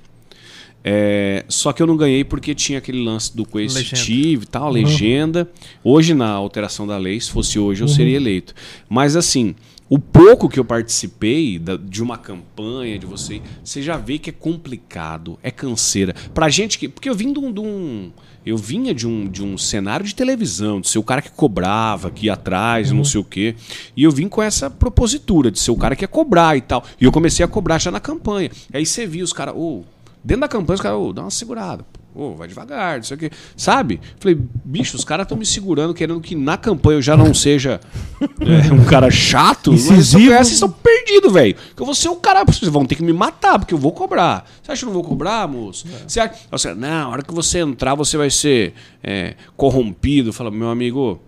É, 0.83 1.45
só 1.47 1.71
que 1.71 1.83
eu 1.83 1.85
não 1.85 1.95
ganhei 1.95 2.23
porque 2.23 2.55
tinha 2.55 2.79
aquele 2.79 3.03
lance 3.03 3.35
do 3.35 3.45
coercitivo 3.45 4.41
e 4.41 4.47
tal, 4.47 4.71
legenda. 4.71 5.47
Hoje, 5.83 6.15
na 6.15 6.29
alteração 6.29 6.87
da 6.87 6.97
lei, 6.97 7.19
se 7.19 7.29
fosse 7.29 7.59
hoje, 7.59 7.83
eu 7.83 7.87
seria 7.87 8.17
eleito. 8.17 8.55
Mas 8.89 9.15
assim, 9.15 9.53
o 9.87 9.99
pouco 9.99 10.49
que 10.49 10.59
eu 10.59 10.65
participei 10.65 11.59
da- 11.59 11.77
de 11.77 12.01
uma 12.01 12.17
campanha, 12.17 12.97
de 12.97 13.05
você, 13.05 13.41
você 13.63 13.81
já 13.81 13.97
vê 13.97 14.17
que 14.17 14.29
é 14.29 14.33
complicado, 14.33 15.37
é 15.43 15.51
canseira. 15.51 16.13
Pra 16.33 16.49
gente 16.49 16.79
que. 16.79 16.87
Porque 16.89 17.09
eu 17.09 17.15
vim 17.15 17.31
de 17.31 17.39
um. 17.39 17.51
de 17.51 17.59
um- 17.59 18.11
eu 18.45 18.57
vinha 18.57 18.93
de 18.93 19.07
um, 19.07 19.27
de 19.27 19.43
um 19.43 19.57
cenário 19.57 20.05
de 20.05 20.13
televisão, 20.13 20.79
de 20.79 20.87
ser 20.87 20.99
o 20.99 21.03
cara 21.03 21.19
que 21.21 21.31
cobrava, 21.31 22.11
que 22.11 22.27
ia 22.27 22.33
atrás, 22.33 22.91
não 22.91 23.03
sei 23.03 23.19
o 23.19 23.23
quê. 23.23 23.55
E 23.97 24.03
eu 24.03 24.11
vim 24.11 24.27
com 24.27 24.39
essa 24.41 24.69
propositura 24.69 25.49
de 25.49 25.57
ser 25.59 25.71
o 25.71 25.75
cara 25.75 25.95
que 25.95 26.03
ia 26.03 26.07
cobrar 26.07 26.55
e 26.55 26.61
tal. 26.61 26.83
E 27.01 27.05
eu 27.05 27.11
comecei 27.11 27.43
a 27.43 27.47
cobrar 27.47 27.79
já 27.79 27.89
na 27.89 27.99
campanha. 27.99 28.51
Aí 28.71 28.85
você 28.85 29.07
via 29.07 29.23
os 29.23 29.33
caras, 29.33 29.55
ô, 29.57 29.83
dentro 30.23 30.41
da 30.41 30.47
campanha, 30.47 30.75
os 30.75 30.81
caras, 30.81 30.99
ô, 30.99 31.11
dá 31.11 31.23
uma 31.23 31.31
segurada. 31.31 31.83
Ô, 32.15 32.33
vai 32.33 32.47
devagar, 32.47 32.95
não 32.95 33.03
sei 33.03 33.17
o 33.17 33.19
quê. 33.19 33.31
Sabe? 33.57 33.99
Falei, 34.17 34.39
bicho, 34.63 34.95
os 34.95 35.03
caras 35.03 35.25
estão 35.25 35.37
me 35.37 35.45
segurando, 35.45 35.93
querendo 35.93 36.21
que 36.21 36.33
na 36.33 36.55
campanha 36.55 36.97
eu 36.97 37.01
já 37.01 37.17
não 37.17 37.33
seja 37.33 37.81
é, 38.39 38.71
um 38.71 38.85
cara 38.85 39.11
chato. 39.11 39.71
Eu 39.71 39.73
Incisivo. 39.73 40.31
vocês 40.31 40.51
estão 40.51 40.71
perdidos, 40.71 41.33
velho. 41.33 41.55
Que 41.75 41.81
eu 41.81 41.85
vou 41.85 41.93
ser 41.93 42.07
o 42.07 42.15
cara. 42.15 42.45
Vocês 42.45 42.71
vão 42.71 42.85
ter 42.85 42.95
que 42.95 43.03
me 43.03 43.11
matar, 43.11 43.59
porque 43.59 43.73
eu 43.73 43.77
vou 43.77 43.91
cobrar. 43.91 44.49
Você 44.63 44.71
acha 44.71 44.79
que 44.79 44.85
eu 44.85 44.93
não 44.93 44.93
vou 44.93 45.03
cobrar, 45.03 45.45
moço? 45.45 45.85
Você 46.07 46.21
acha... 46.21 46.73
Não, 46.73 47.09
a 47.09 47.09
hora 47.09 47.21
que 47.21 47.33
você 47.33 47.59
entrar, 47.59 47.95
você 47.95 48.15
vai 48.15 48.29
ser 48.29 48.73
é, 49.03 49.35
corrompido. 49.57 50.31
Fala, 50.31 50.49
meu 50.49 50.69
amigo. 50.69 51.19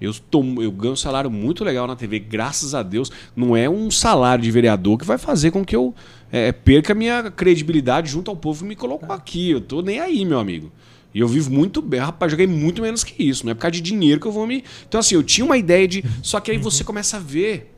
Eu, 0.00 0.12
tô, 0.12 0.42
eu 0.60 0.70
ganho 0.70 0.92
um 0.92 0.96
salário 0.96 1.30
muito 1.30 1.64
legal 1.64 1.86
na 1.86 1.96
TV, 1.96 2.18
graças 2.18 2.74
a 2.74 2.82
Deus. 2.82 3.10
Não 3.34 3.56
é 3.56 3.68
um 3.68 3.90
salário 3.90 4.44
de 4.44 4.50
vereador 4.50 4.98
que 4.98 5.06
vai 5.06 5.16
fazer 5.16 5.50
com 5.50 5.64
que 5.64 5.74
eu 5.74 5.94
é, 6.30 6.52
perca 6.52 6.92
a 6.92 6.96
minha 6.96 7.30
credibilidade 7.30 8.10
junto 8.10 8.30
ao 8.30 8.36
povo 8.36 8.62
que 8.62 8.68
me 8.68 8.76
colocou 8.76 9.12
aqui. 9.12 9.50
Eu 9.50 9.60
tô 9.60 9.80
nem 9.80 10.00
aí, 10.00 10.24
meu 10.24 10.38
amigo. 10.38 10.70
E 11.14 11.20
eu 11.20 11.28
vivo 11.28 11.50
muito 11.50 11.80
bem. 11.80 11.98
Rapaz, 11.98 12.30
joguei 12.30 12.46
muito 12.46 12.82
menos 12.82 13.02
que 13.02 13.22
isso. 13.22 13.46
Não 13.46 13.52
é 13.52 13.54
por 13.54 13.62
causa 13.62 13.72
de 13.72 13.80
dinheiro 13.80 14.20
que 14.20 14.26
eu 14.26 14.32
vou 14.32 14.46
me. 14.46 14.62
Então, 14.86 15.00
assim, 15.00 15.14
eu 15.14 15.22
tinha 15.22 15.44
uma 15.44 15.56
ideia 15.56 15.88
de. 15.88 16.04
Só 16.22 16.40
que 16.40 16.50
aí 16.50 16.58
você 16.58 16.84
começa 16.84 17.16
a 17.16 17.20
ver 17.20 17.72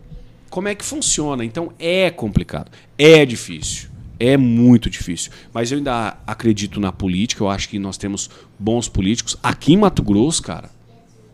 como 0.50 0.66
é 0.66 0.74
que 0.74 0.84
funciona. 0.84 1.44
Então 1.44 1.72
é 1.78 2.10
complicado. 2.10 2.68
É 2.98 3.24
difícil. 3.24 3.90
É 4.18 4.36
muito 4.36 4.90
difícil. 4.90 5.30
Mas 5.54 5.70
eu 5.70 5.78
ainda 5.78 6.16
acredito 6.26 6.80
na 6.80 6.90
política. 6.90 7.44
Eu 7.44 7.48
acho 7.48 7.68
que 7.68 7.78
nós 7.78 7.96
temos 7.96 8.28
bons 8.58 8.88
políticos. 8.88 9.36
Aqui 9.40 9.74
em 9.74 9.76
Mato 9.76 10.02
Grosso, 10.02 10.42
cara, 10.42 10.68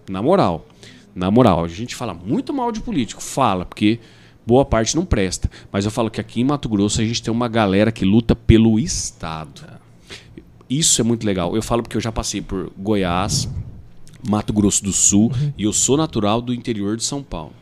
na 0.06 0.20
moral. 0.20 0.66
Na 1.14 1.30
moral, 1.30 1.64
a 1.64 1.68
gente 1.68 1.94
fala 1.94 2.12
muito 2.12 2.52
mal 2.52 2.72
de 2.72 2.80
político. 2.80 3.22
Fala, 3.22 3.64
porque 3.64 4.00
boa 4.46 4.64
parte 4.64 4.96
não 4.96 5.04
presta. 5.04 5.50
Mas 5.70 5.84
eu 5.84 5.90
falo 5.90 6.10
que 6.10 6.20
aqui 6.20 6.40
em 6.40 6.44
Mato 6.44 6.68
Grosso 6.68 7.00
a 7.00 7.04
gente 7.04 7.22
tem 7.22 7.32
uma 7.32 7.48
galera 7.48 7.92
que 7.92 8.04
luta 8.04 8.34
pelo 8.34 8.78
Estado. 8.78 9.62
Isso 10.68 11.00
é 11.00 11.04
muito 11.04 11.24
legal. 11.24 11.54
Eu 11.54 11.62
falo 11.62 11.82
porque 11.82 11.96
eu 11.96 12.00
já 12.00 12.10
passei 12.10 12.42
por 12.42 12.72
Goiás, 12.76 13.48
Mato 14.28 14.52
Grosso 14.52 14.82
do 14.82 14.92
Sul 14.92 15.30
e 15.56 15.64
eu 15.64 15.72
sou 15.72 15.96
natural 15.96 16.40
do 16.40 16.52
interior 16.52 16.96
de 16.96 17.04
São 17.04 17.22
Paulo. 17.22 17.52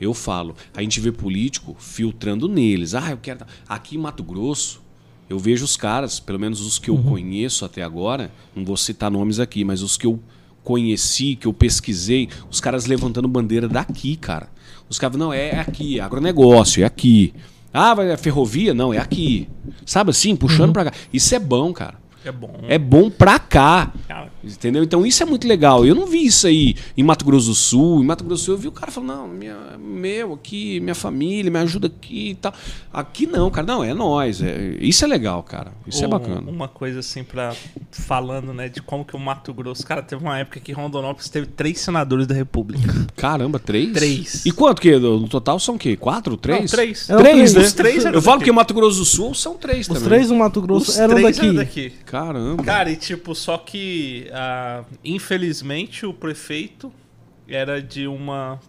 Eu 0.00 0.14
falo, 0.14 0.56
a 0.74 0.80
gente 0.80 0.98
vê 0.98 1.12
político 1.12 1.76
filtrando 1.78 2.48
neles. 2.48 2.94
Ah, 2.94 3.10
eu 3.10 3.18
quero. 3.18 3.44
Aqui 3.68 3.96
em 3.96 3.98
Mato 3.98 4.22
Grosso, 4.22 4.80
eu 5.28 5.38
vejo 5.38 5.64
os 5.64 5.76
caras, 5.76 6.18
pelo 6.18 6.38
menos 6.38 6.60
os 6.60 6.78
que 6.78 6.90
eu 6.90 6.98
conheço 6.98 7.64
até 7.64 7.82
agora, 7.82 8.32
não 8.54 8.64
vou 8.64 8.76
citar 8.76 9.10
nomes 9.10 9.38
aqui, 9.38 9.64
mas 9.64 9.82
os 9.82 9.96
que 9.96 10.06
eu 10.06 10.20
conheci, 10.62 11.36
que 11.36 11.46
eu 11.46 11.52
pesquisei, 11.52 12.28
os 12.50 12.60
caras 12.60 12.86
levantando 12.86 13.28
bandeira 13.28 13.68
daqui, 13.68 14.16
cara. 14.16 14.48
Os 14.88 14.98
caras, 14.98 15.16
não, 15.16 15.32
é 15.32 15.58
aqui, 15.60 15.98
é 15.98 16.02
agronegócio, 16.02 16.82
é 16.82 16.86
aqui. 16.86 17.32
Ah, 17.72 17.94
vai 17.94 18.10
é 18.10 18.16
ferrovia? 18.16 18.74
Não, 18.74 18.92
é 18.92 18.98
aqui. 18.98 19.48
Sabe 19.86 20.10
assim, 20.10 20.36
puxando 20.36 20.72
pra 20.72 20.86
cá. 20.86 20.92
Isso 21.12 21.34
é 21.34 21.38
bom, 21.38 21.72
cara. 21.72 22.01
É 22.24 22.32
bom. 22.32 22.54
É 22.68 22.78
bom 22.78 23.10
pra 23.10 23.38
cá. 23.38 23.92
Cara, 24.08 24.30
Entendeu? 24.44 24.82
Então 24.82 25.06
isso 25.06 25.22
é 25.22 25.26
muito 25.26 25.46
legal. 25.46 25.86
Eu 25.86 25.94
não 25.94 26.06
vi 26.06 26.24
isso 26.26 26.46
aí 26.48 26.74
em 26.96 27.02
Mato 27.02 27.24
Grosso 27.24 27.48
do 27.48 27.54
Sul. 27.54 28.02
Em 28.02 28.06
Mato 28.06 28.24
Grosso 28.24 28.42
do 28.42 28.44
Sul 28.46 28.54
eu 28.54 28.58
vi 28.60 28.68
o 28.68 28.72
cara 28.72 28.90
falando, 28.90 29.08
não, 29.10 29.28
minha, 29.28 29.56
meu 29.78 30.32
aqui, 30.34 30.80
minha 30.80 30.94
família, 30.96 31.50
me 31.50 31.58
ajuda 31.60 31.86
aqui 31.86 32.30
e 32.30 32.34
tal. 32.34 32.52
Aqui 32.92 33.26
não, 33.26 33.50
cara. 33.50 33.66
Não, 33.66 33.84
é 33.84 33.94
nós. 33.94 34.42
É, 34.42 34.76
isso 34.80 35.04
é 35.04 35.08
legal, 35.08 35.42
cara. 35.44 35.72
Isso 35.86 36.02
é 36.02 36.06
um- 36.06 36.10
bacana. 36.10 36.50
Uma 36.50 36.66
coisa 36.68 36.98
assim, 37.00 37.22
pra. 37.22 37.54
Falando, 37.90 38.52
né, 38.52 38.68
de 38.68 38.80
como 38.82 39.04
que 39.04 39.14
o 39.14 39.18
Mato 39.18 39.52
Grosso. 39.52 39.86
Cara, 39.86 40.02
teve 40.02 40.22
uma 40.24 40.38
época 40.38 40.58
que 40.60 40.72
Rondonópolis 40.72 41.28
teve 41.28 41.46
três 41.46 41.78
senadores 41.80 42.26
da 42.26 42.34
República. 42.34 43.06
Caramba, 43.16 43.58
três? 43.58 43.92
Três. 43.92 44.46
E 44.46 44.50
quanto 44.50 44.80
que? 44.80 44.96
No 44.98 45.28
total 45.28 45.58
são 45.60 45.74
o 45.76 45.78
quê? 45.78 45.96
Quatro? 45.96 46.36
Três? 46.36 46.60
Não, 46.60 46.66
três. 46.68 47.10
Eram 47.10 47.20
Três, 47.22 47.34
três. 47.36 47.54
né? 47.54 47.60
Os 47.62 47.72
três 47.74 48.04
eram 48.04 48.14
Eu 48.16 48.22
falo 48.22 48.38
daqui. 48.38 48.50
que 48.50 48.52
Mato 48.56 48.74
Grosso 48.74 48.98
do 48.98 49.04
Sul 49.04 49.34
são 49.34 49.54
três 49.56 49.80
Os 49.80 49.86
também. 49.88 50.02
três 50.02 50.30
no 50.30 50.36
Mato 50.36 50.60
Grosso 50.60 50.90
Os 50.90 50.98
eram 50.98 51.14
três 51.14 51.36
daqui. 51.36 51.46
eram 51.46 51.56
daqui. 51.56 51.92
Caramba. 52.12 52.62
Cara, 52.62 52.90
e 52.90 52.96
tipo, 52.96 53.34
só 53.34 53.56
que 53.56 54.28
ah, 54.34 54.84
infelizmente 55.02 56.04
o 56.04 56.12
prefeito 56.12 56.92
era 57.48 57.80
de 57.80 58.06
uma 58.06 58.60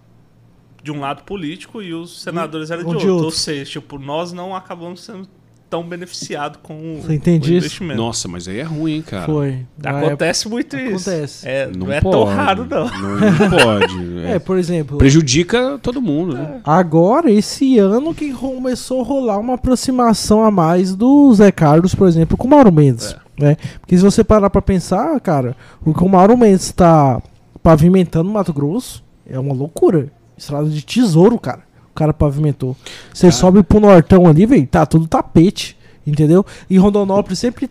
de 0.82 0.92
um 0.94 1.00
lado 1.02 1.24
político 1.24 1.82
e 1.82 1.94
os 1.94 2.22
senadores 2.22 2.72
eram 2.72 2.84
de 2.84 2.88
Ou 2.88 2.92
de 2.94 2.98
outro. 3.00 3.12
outro. 3.14 3.26
Ou 3.26 3.32
seja, 3.32 3.72
tipo, 3.72 4.00
nós 4.00 4.32
não 4.32 4.56
acabamos 4.56 5.04
sendo 5.04 5.28
tão 5.70 5.84
beneficiados 5.84 6.60
com 6.62 6.74
o, 6.96 7.02
Você 7.02 7.16
entende 7.16 7.50
o 7.50 7.54
isso? 7.54 7.66
investimento. 7.66 7.98
Nossa, 7.98 8.28
mas 8.28 8.48
aí 8.48 8.60
é 8.60 8.64
ruim, 8.64 8.96
hein, 8.96 9.02
cara. 9.02 9.26
Foi. 9.26 9.66
Acontece 9.84 10.48
muito 10.48 10.78
isso. 10.78 11.10
Acontece. 11.10 11.48
É, 11.50 11.68
não, 11.68 11.88
Não, 11.88 11.94
é 11.94 12.00
pode. 12.00 12.16
tão 12.16 12.24
raro, 12.26 12.66
não. 12.70 12.86
Não, 12.90 13.20
não 13.20 13.50
pode. 13.58 14.20
É, 14.26 14.32
É. 14.36 14.40
por 14.40 14.58
exemplo, 14.58 14.98
Prejudica 14.98 15.80
todo 15.82 16.02
mundo, 16.02 16.36
né? 16.36 16.62
agora, 16.64 17.30
esse 17.32 17.78
ano 17.80 18.14
que 18.14 18.32
começou 18.34 19.02
a 19.02 19.04
rolar 19.04 19.38
uma 19.40 19.56
aproximação 19.56 20.44
a 20.46 20.52
mais 20.52 20.96
do 20.96 21.34
Zé 21.34 21.52
Carlos, 21.52 21.94
por 21.96 22.08
exemplo, 22.08 22.38
com 22.38 22.48
o 22.48 22.50
Mauro 22.50 22.72
Mendes. 22.72 23.16
Né? 23.38 23.58
Porque 23.80 23.98
se 23.98 24.04
você 24.04 24.24
parar 24.24 24.50
pra 24.50 24.62
pensar, 24.62 25.20
cara, 25.20 25.56
o 25.84 25.94
que 25.94 26.04
o 26.04 26.10
Mauro 26.10 26.38
Mendes 26.38 26.72
tá 26.72 27.22
pavimentando 27.62 28.26
no 28.26 28.34
Mato 28.34 28.54
Grosso 28.54 29.04
é 29.30 29.40
uma 29.40 29.54
loucura. 29.54 30.10
Estrada 30.38 30.70
de 30.70 30.82
tesouro, 30.84 31.40
cara. 31.40 31.62
O 31.92 31.94
cara 31.96 32.14
pavimentou. 32.14 32.76
Você 33.14 33.32
sobe 33.32 33.62
pro 33.64 33.80
Nortão 33.80 34.26
ali, 34.28 34.46
velho, 34.46 34.66
tá 34.68 34.86
tudo 34.86 35.08
tapete. 35.08 35.78
Entendeu? 36.06 36.46
E 36.70 36.78
Rondonópolis 36.78 37.40
sempre. 37.40 37.70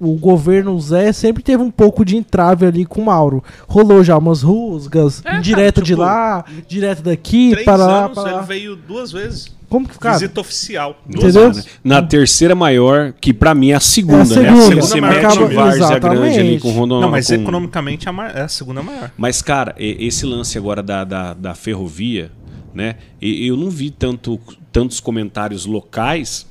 O 0.00 0.14
governo 0.14 0.78
Zé 0.80 1.12
sempre 1.12 1.42
teve 1.42 1.62
um 1.62 1.70
pouco 1.70 2.02
de 2.02 2.16
entrave 2.16 2.64
ali 2.64 2.86
com 2.86 3.02
o 3.02 3.04
Mauro. 3.04 3.44
Rolou 3.68 4.02
já 4.02 4.16
umas 4.16 4.42
rusgas, 4.42 5.22
É, 5.24 5.38
direto 5.38 5.74
cara, 5.76 5.84
de 5.84 5.90
tipo, 5.92 6.00
lá, 6.00 6.44
direto 6.66 7.02
daqui, 7.02 7.62
para 7.62 7.76
lá, 7.76 8.08
para 8.08 8.22
ele 8.22 8.32
lá. 8.32 8.40
veio 8.40 8.74
duas 8.74 9.12
vezes. 9.12 9.53
Como 9.68 9.88
que, 9.88 9.98
cara? 9.98 10.14
Visita 10.18 10.40
oficial. 10.40 11.00
Entendeu? 11.08 11.52
Né? 11.52 11.62
Na 11.82 12.02
terceira 12.02 12.54
maior, 12.54 13.12
que 13.20 13.32
pra 13.32 13.54
mim 13.54 13.70
é 13.70 13.74
a 13.74 13.80
segunda, 13.80 14.34
É 14.34 14.48
a 14.48 14.52
né? 14.52 14.60
segunda. 14.62 14.82
Você 14.82 14.98
Acaba- 14.98 15.14
mete 15.14 15.38
o 15.38 15.48
Várzea 15.54 15.98
grande 15.98 16.18
ali 16.18 16.28
exatamente. 16.28 16.62
com 16.62 16.68
o 16.68 16.72
Rondon... 16.72 17.00
Não, 17.00 17.10
mas 17.10 17.26
com- 17.28 17.34
economicamente 17.34 18.08
é 18.08 18.10
a 18.12 18.28
é 18.34 18.40
a 18.42 18.48
segunda 18.48 18.82
maior. 18.82 19.10
Mas, 19.16 19.42
cara, 19.42 19.74
esse 19.78 20.24
lance 20.26 20.56
agora 20.58 20.82
da, 20.82 21.02
da, 21.04 21.34
da 21.34 21.54
ferrovia, 21.54 22.30
né? 22.74 22.96
e- 23.20 23.46
Eu 23.46 23.56
não 23.56 23.70
vi 23.70 23.90
tanto, 23.90 24.38
tantos 24.70 25.00
comentários 25.00 25.66
locais 25.66 26.46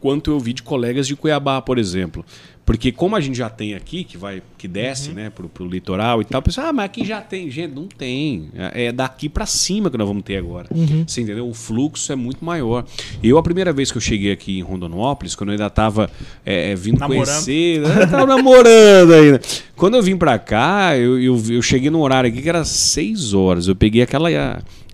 quanto 0.00 0.30
eu 0.30 0.38
vi 0.40 0.52
de 0.52 0.62
colegas 0.62 1.06
de 1.06 1.14
Cuiabá, 1.16 1.60
por 1.60 1.78
exemplo. 1.78 2.24
Porque 2.68 2.92
como 2.92 3.16
a 3.16 3.20
gente 3.22 3.38
já 3.38 3.48
tem 3.48 3.74
aqui, 3.74 4.04
que 4.04 4.18
vai 4.18 4.42
que 4.58 4.68
desce, 4.68 5.12
né, 5.12 5.30
pro, 5.30 5.48
pro 5.48 5.66
litoral 5.66 6.20
e 6.20 6.24
tal, 6.26 6.40
o 6.40 6.44
pessoal, 6.44 6.66
ah, 6.66 6.72
mas 6.74 6.84
aqui 6.84 7.02
já 7.02 7.18
tem. 7.18 7.50
Gente, 7.50 7.74
não 7.74 7.86
tem. 7.86 8.50
É 8.54 8.88
é 8.88 8.92
daqui 8.92 9.26
pra 9.26 9.46
cima 9.46 9.90
que 9.90 9.96
nós 9.96 10.06
vamos 10.06 10.22
ter 10.22 10.36
agora. 10.36 10.68
Você 11.06 11.22
entendeu? 11.22 11.48
O 11.48 11.54
fluxo 11.54 12.12
é 12.12 12.14
muito 12.14 12.44
maior. 12.44 12.84
Eu, 13.22 13.38
a 13.38 13.42
primeira 13.42 13.72
vez 13.72 13.90
que 13.90 13.96
eu 13.96 14.02
cheguei 14.02 14.30
aqui 14.32 14.58
em 14.58 14.60
Rondonópolis, 14.60 15.34
quando 15.34 15.48
eu 15.48 15.52
ainda 15.52 15.70
tava 15.70 16.10
é, 16.44 16.72
é, 16.72 16.74
vindo 16.74 16.98
Namorando. 16.98 17.24
conhecer, 17.24 17.80
né, 17.80 18.04
tava 18.04 18.26
namorando 18.26 19.14
ainda. 19.14 19.40
Quando 19.74 19.96
eu 19.96 20.02
vim 20.02 20.18
pra 20.18 20.38
cá, 20.38 20.94
eu, 20.94 21.18
eu, 21.18 21.42
eu 21.48 21.62
cheguei 21.62 21.88
num 21.88 22.02
horário 22.02 22.28
aqui 22.28 22.42
que 22.42 22.48
era 22.50 22.66
6 22.66 23.32
horas. 23.32 23.66
Eu 23.66 23.76
peguei 23.76 24.02
aquela 24.02 24.28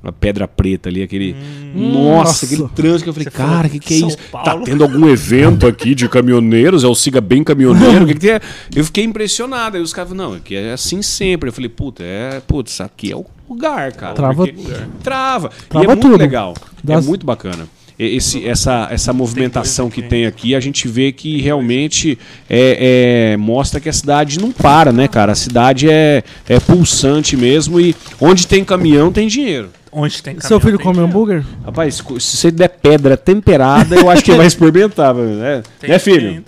a, 0.05 0.13
pedra 0.13 0.47
preta 0.49 0.89
ali, 0.89 1.03
aquele. 1.03 1.35
nossa, 1.75 1.99
Nossa. 2.31 2.47
aquele 2.47 2.69
trânsito 2.69 3.03
que 3.05 3.09
eu 3.11 3.15
falei, 3.15 3.29
Você 3.31 3.37
cara, 3.37 3.67
o 3.67 3.71
que, 3.71 3.79
que 3.79 3.95
é 3.95 3.99
São 3.99 4.09
isso? 4.09 4.19
Paulo. 4.31 4.45
Tá 4.45 4.59
tendo 4.65 4.83
algum 4.85 5.09
evento 5.09 5.67
aqui 5.67 5.95
de 5.95 6.09
caminhoneiros? 6.09 6.85
É 6.85 6.87
o 6.89 6.95
Siga 6.95 7.21
Bem 7.21 7.43
Caminhoneiro? 7.45 8.07
Que, 8.07 8.15
que 8.15 8.21
tem? 8.21 8.41
Eu 8.75 8.85
fiquei 8.85 9.05
impressionado. 9.05 9.77
Aí 9.77 9.83
os 9.83 9.93
caras 9.93 10.11
falaram, 10.11 10.31
não, 10.31 10.37
aqui 10.37 10.55
é 10.57 10.73
assim 10.73 11.03
sempre. 11.03 11.49
Eu 11.49 11.53
falei, 11.53 11.69
puta, 11.69 12.03
é, 12.03 12.41
putz, 12.47 12.81
aqui 12.81 13.13
é 13.13 13.17
o 13.17 13.25
lugar, 13.49 13.93
cara. 13.93 14.15
Trava- 14.15 14.47
Porque- 14.47 14.55
Trava. 15.03 15.51
e 15.65 15.69
Trava 15.69 15.85
é 15.85 15.89
muito 15.89 16.01
tudo. 16.03 16.17
legal. 16.17 16.55
Das- 16.83 17.05
É 17.05 17.09
muito 17.09 17.25
bacana. 17.27 17.67
Esse, 17.97 18.45
essa, 18.47 18.89
essa 18.91 19.13
movimentação 19.13 19.89
que 19.89 20.03
tem 20.03 20.27
aqui, 20.27 20.55
a 20.57 20.59
gente 20.61 20.89
vê 20.89 21.13
que 21.13 21.41
realmente 21.41 22.19
é, 22.51 23.33
é- 23.33 23.37
mostra 23.37 23.79
que 23.79 23.89
a 23.89 23.93
cidade 23.93 24.41
não 24.41 24.51
para, 24.51 24.91
né, 24.93 25.07
cara? 25.07 25.31
A 25.31 25.35
cidade 25.37 25.89
é, 25.89 26.25
é 26.49 26.59
pulsante 26.59 27.37
mesmo 27.37 27.81
e 27.81 27.95
onde 28.21 28.49
tem 28.49 28.65
caminhão 28.65 29.13
tem 29.13 29.29
dinheiro. 29.29 29.71
Onde 29.93 30.21
tem 30.21 30.35
Seu 30.41 30.59
caminhão, 30.59 30.61
filho 30.61 30.77
tem 30.79 30.85
come 30.85 30.95
dinheiro. 30.97 31.11
hambúrguer? 31.13 31.45
Rapaz, 31.65 31.95
se 31.95 32.37
você 32.37 32.51
der 32.51 32.69
pedra 32.69 33.17
temperada, 33.17 33.95
eu 33.95 34.11
acho 34.11 34.25
que 34.25 34.31
ele 34.33 34.39
vai 34.39 34.47
experimentar, 34.49 35.15
né? 35.15 35.63
Tem- 35.79 35.91
né, 35.91 35.99
filho? 36.01 36.31
tem- 36.33 36.45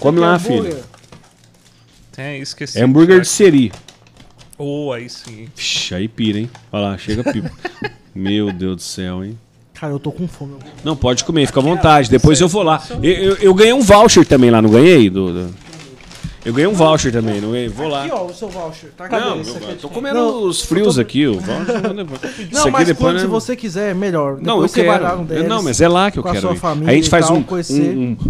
Come 0.00 0.18
lá, 0.18 0.34
hambúrguer? 0.34 0.72
filho. 0.72 0.84
Tem, 2.12 2.40
esqueci. 2.42 2.78
É 2.78 2.82
hambúrguer 2.82 3.20
de 3.20 3.28
seri. 3.28 3.70
Oh, 4.58 4.92
aí 4.92 5.08
sim. 5.08 5.46
Vixe, 5.56 5.94
aí 5.94 6.08
pira, 6.08 6.38
hein? 6.40 6.50
Olha 6.72 6.82
lá, 6.88 6.98
chega 6.98 7.22
pipa. 7.32 7.50
Meu 8.14 8.52
Deus 8.52 8.76
do 8.76 8.82
céu, 8.82 9.24
hein? 9.24 9.38
Cara, 9.80 9.92
eu 9.94 9.98
tô 9.98 10.12
com 10.12 10.28
fome. 10.28 10.56
Não, 10.84 10.94
pode 10.94 11.24
comer, 11.24 11.46
fica 11.46 11.58
à 11.58 11.62
vontade. 11.62 12.10
Depois 12.10 12.38
eu 12.40 12.48
vou 12.48 12.62
lá. 12.62 12.82
Eu, 13.02 13.12
eu- 13.12 13.36
eu 13.36 13.54
ganhei 13.54 13.72
um 13.72 13.80
voucher 13.80 14.26
também 14.26 14.50
lá, 14.50 14.60
não 14.60 14.68
ganhei? 14.70 15.08
Do, 15.08 15.32
do- 15.32 15.54
Eu 16.42 16.54
ganhei 16.54 16.66
um 16.66 16.72
voucher 16.74 17.12
também, 17.12 17.38
não 17.40 17.50
ganhei? 17.52 17.68
Vou 17.68 17.86
lá. 17.86 18.04
Aqui, 18.04 18.12
ó, 18.12 18.24
o 18.24 18.32
seu 18.34 18.48
voucher. 18.48 18.90
Tá 18.96 19.04
aqui. 19.04 19.14
Não, 19.14 19.40
Esse 19.40 19.50
eu, 19.50 19.56
aqui 19.56 19.64
é 19.66 19.70
eu 19.72 19.76
tô 19.76 19.88
de- 19.88 19.94
comendo 19.94 20.14
Não, 20.18 20.42
os 20.44 20.62
frios 20.62 20.98
aqui, 20.98 21.26
o 21.26 21.34
voucher. 21.38 21.84
eu. 21.84 21.92
Não, 21.94 22.02
aqui 22.62 22.70
mas 22.70 22.86
depois, 22.86 22.96
quando 22.98 23.14
né? 23.16 23.20
se 23.20 23.26
você 23.26 23.54
quiser, 23.54 23.90
é 23.90 23.94
melhor. 23.94 24.38
Não, 24.40 24.54
eu 24.56 24.62
Depois 24.62 24.70
você 24.70 24.84
vai 24.84 24.98
quero. 24.98 25.10
lá 25.10 25.16
no 25.16 25.24
deles, 25.26 25.48
não, 25.48 25.62
mas 25.62 25.80
é 25.82 25.88
lá 25.88 26.10
que 26.10 26.18
eu 26.18 26.22
com 26.22 26.30
a 26.30 26.32
quero 26.32 26.46
sua 26.46 26.54
ir. 26.56 26.58
família 26.58 26.88
Aí 26.90 26.94
a 26.94 26.96
gente 27.02 27.10
faz 27.10 27.26
tal, 27.26 27.36
um, 27.36 27.40
um, 27.40 27.76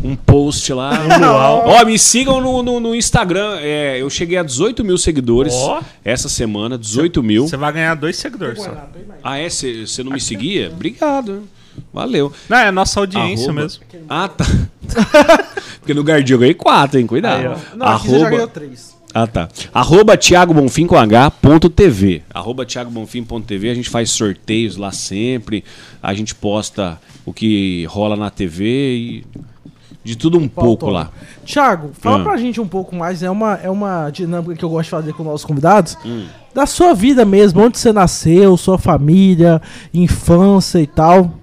um- 0.05 0.11
um 0.11 0.17
post 0.17 0.73
lá. 0.73 0.91
Ó, 1.67 1.85
me 1.85 1.97
sigam 1.99 2.41
no, 2.41 2.63
no, 2.65 2.81
no 2.81 2.95
Instagram. 2.97 3.59
É, 3.61 4.01
eu 4.03 4.11
cheguei 4.11 4.39
a 4.39 4.43
18 4.43 4.83
mil 4.85 4.99
seguidores 4.99 5.55
Ó. 5.55 5.81
essa 6.05 6.29
semana, 6.29 6.77
18 6.77 7.23
mil. 7.23 7.47
Você 7.47 7.57
vai 7.57 7.73
ganhar 7.73 7.95
dois 7.95 8.17
seguidores 8.17 8.61
só. 8.63 8.75
Ah, 9.23 9.39
é? 9.39 9.49
Você 9.49 10.03
não 10.03 10.11
me 10.13 10.21
seguia? 10.21 10.69
Obrigado. 10.73 11.45
Valeu. 11.93 12.33
Não, 12.49 12.57
é 12.59 12.69
a 12.69 12.73
nossa 12.73 13.01
audiência 13.01 13.47
Arroba- 13.47 13.63
mesmo. 13.63 13.83
Ah, 14.09 14.29
tá. 14.29 14.45
Porque 15.81 15.95
no 15.95 16.03
Guardião 16.03 16.37
eu 16.37 16.41
ganhei 16.41 16.55
4, 16.55 16.99
hein? 17.01 17.07
Cuidado. 17.07 17.49
Aí. 17.49 17.57
Não, 17.77 17.87
aqui 17.87 18.09
você 18.09 18.19
já 18.19 18.31
ganhou 18.31 18.49
três. 18.49 18.99
Ah, 19.13 19.27
tá. 19.27 19.49
Arroba 19.75 20.17
Thiago 20.17 20.55
Bonfim 20.55 20.87
com 20.87 20.97
H, 20.97 21.31
ponto 21.33 21.69
TV. 21.69 22.23
Arroba 22.33 22.65
Thiago 22.65 22.91
Bonfim 22.91 23.25
ponto 23.25 23.45
TV. 23.47 23.71
A 23.71 23.75
gente 23.75 23.91
faz 23.91 24.11
sorteios 24.11 24.77
lá 24.77 24.93
sempre. 24.93 25.65
A 26.03 26.15
gente 26.15 26.33
posta 26.35 27.01
o 27.27 27.33
que 27.33 27.85
rola 27.87 28.15
na 28.17 28.31
TV 28.31 28.65
e 28.97 29.25
de 30.05 30.17
tudo 30.17 30.39
um 30.39 30.47
pouco 30.49 30.87
Pautou. 30.87 30.91
lá. 30.91 31.11
Thiago, 31.45 31.91
fala 31.99 32.21
Ah. 32.21 32.25
pra 32.25 32.37
gente 32.37 32.61
um 32.61 32.69
pouco 32.69 32.95
mais. 32.95 33.21
É 33.23 33.31
uma, 33.31 33.55
é 33.55 33.69
uma 33.69 34.11
dinâmica 34.11 34.55
que 34.55 34.65
eu 34.65 34.69
gosto 34.71 34.85
de 34.85 34.91
fazer 34.91 35.13
com 35.13 35.25
nossos 35.25 35.45
convidados. 35.45 35.97
Hum. 36.05 36.27
Da 36.55 36.65
sua 36.67 36.95
vida 36.95 37.25
mesmo, 37.25 37.61
onde 37.63 37.79
você 37.79 37.93
nasceu, 37.93 38.57
sua 38.57 38.79
família, 38.79 39.61
infância 39.93 40.79
e 40.81 40.87
tal. 40.87 41.35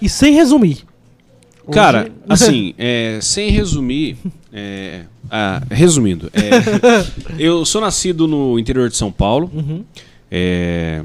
E 0.00 0.08
sem 0.08 0.34
resumir. 0.34 0.84
Hoje- 1.66 1.74
Cara, 1.74 2.10
assim, 2.28 2.74
é, 2.78 3.18
sem 3.22 3.50
resumir. 3.50 4.16
é, 4.52 5.02
ah, 5.30 5.62
resumindo, 5.70 6.30
é, 6.32 6.50
eu 7.38 7.64
sou 7.64 7.80
nascido 7.80 8.26
no 8.26 8.58
interior 8.58 8.88
de 8.88 8.96
São 8.96 9.12
Paulo. 9.12 9.50
Uhum. 9.54 9.84
É, 10.30 11.02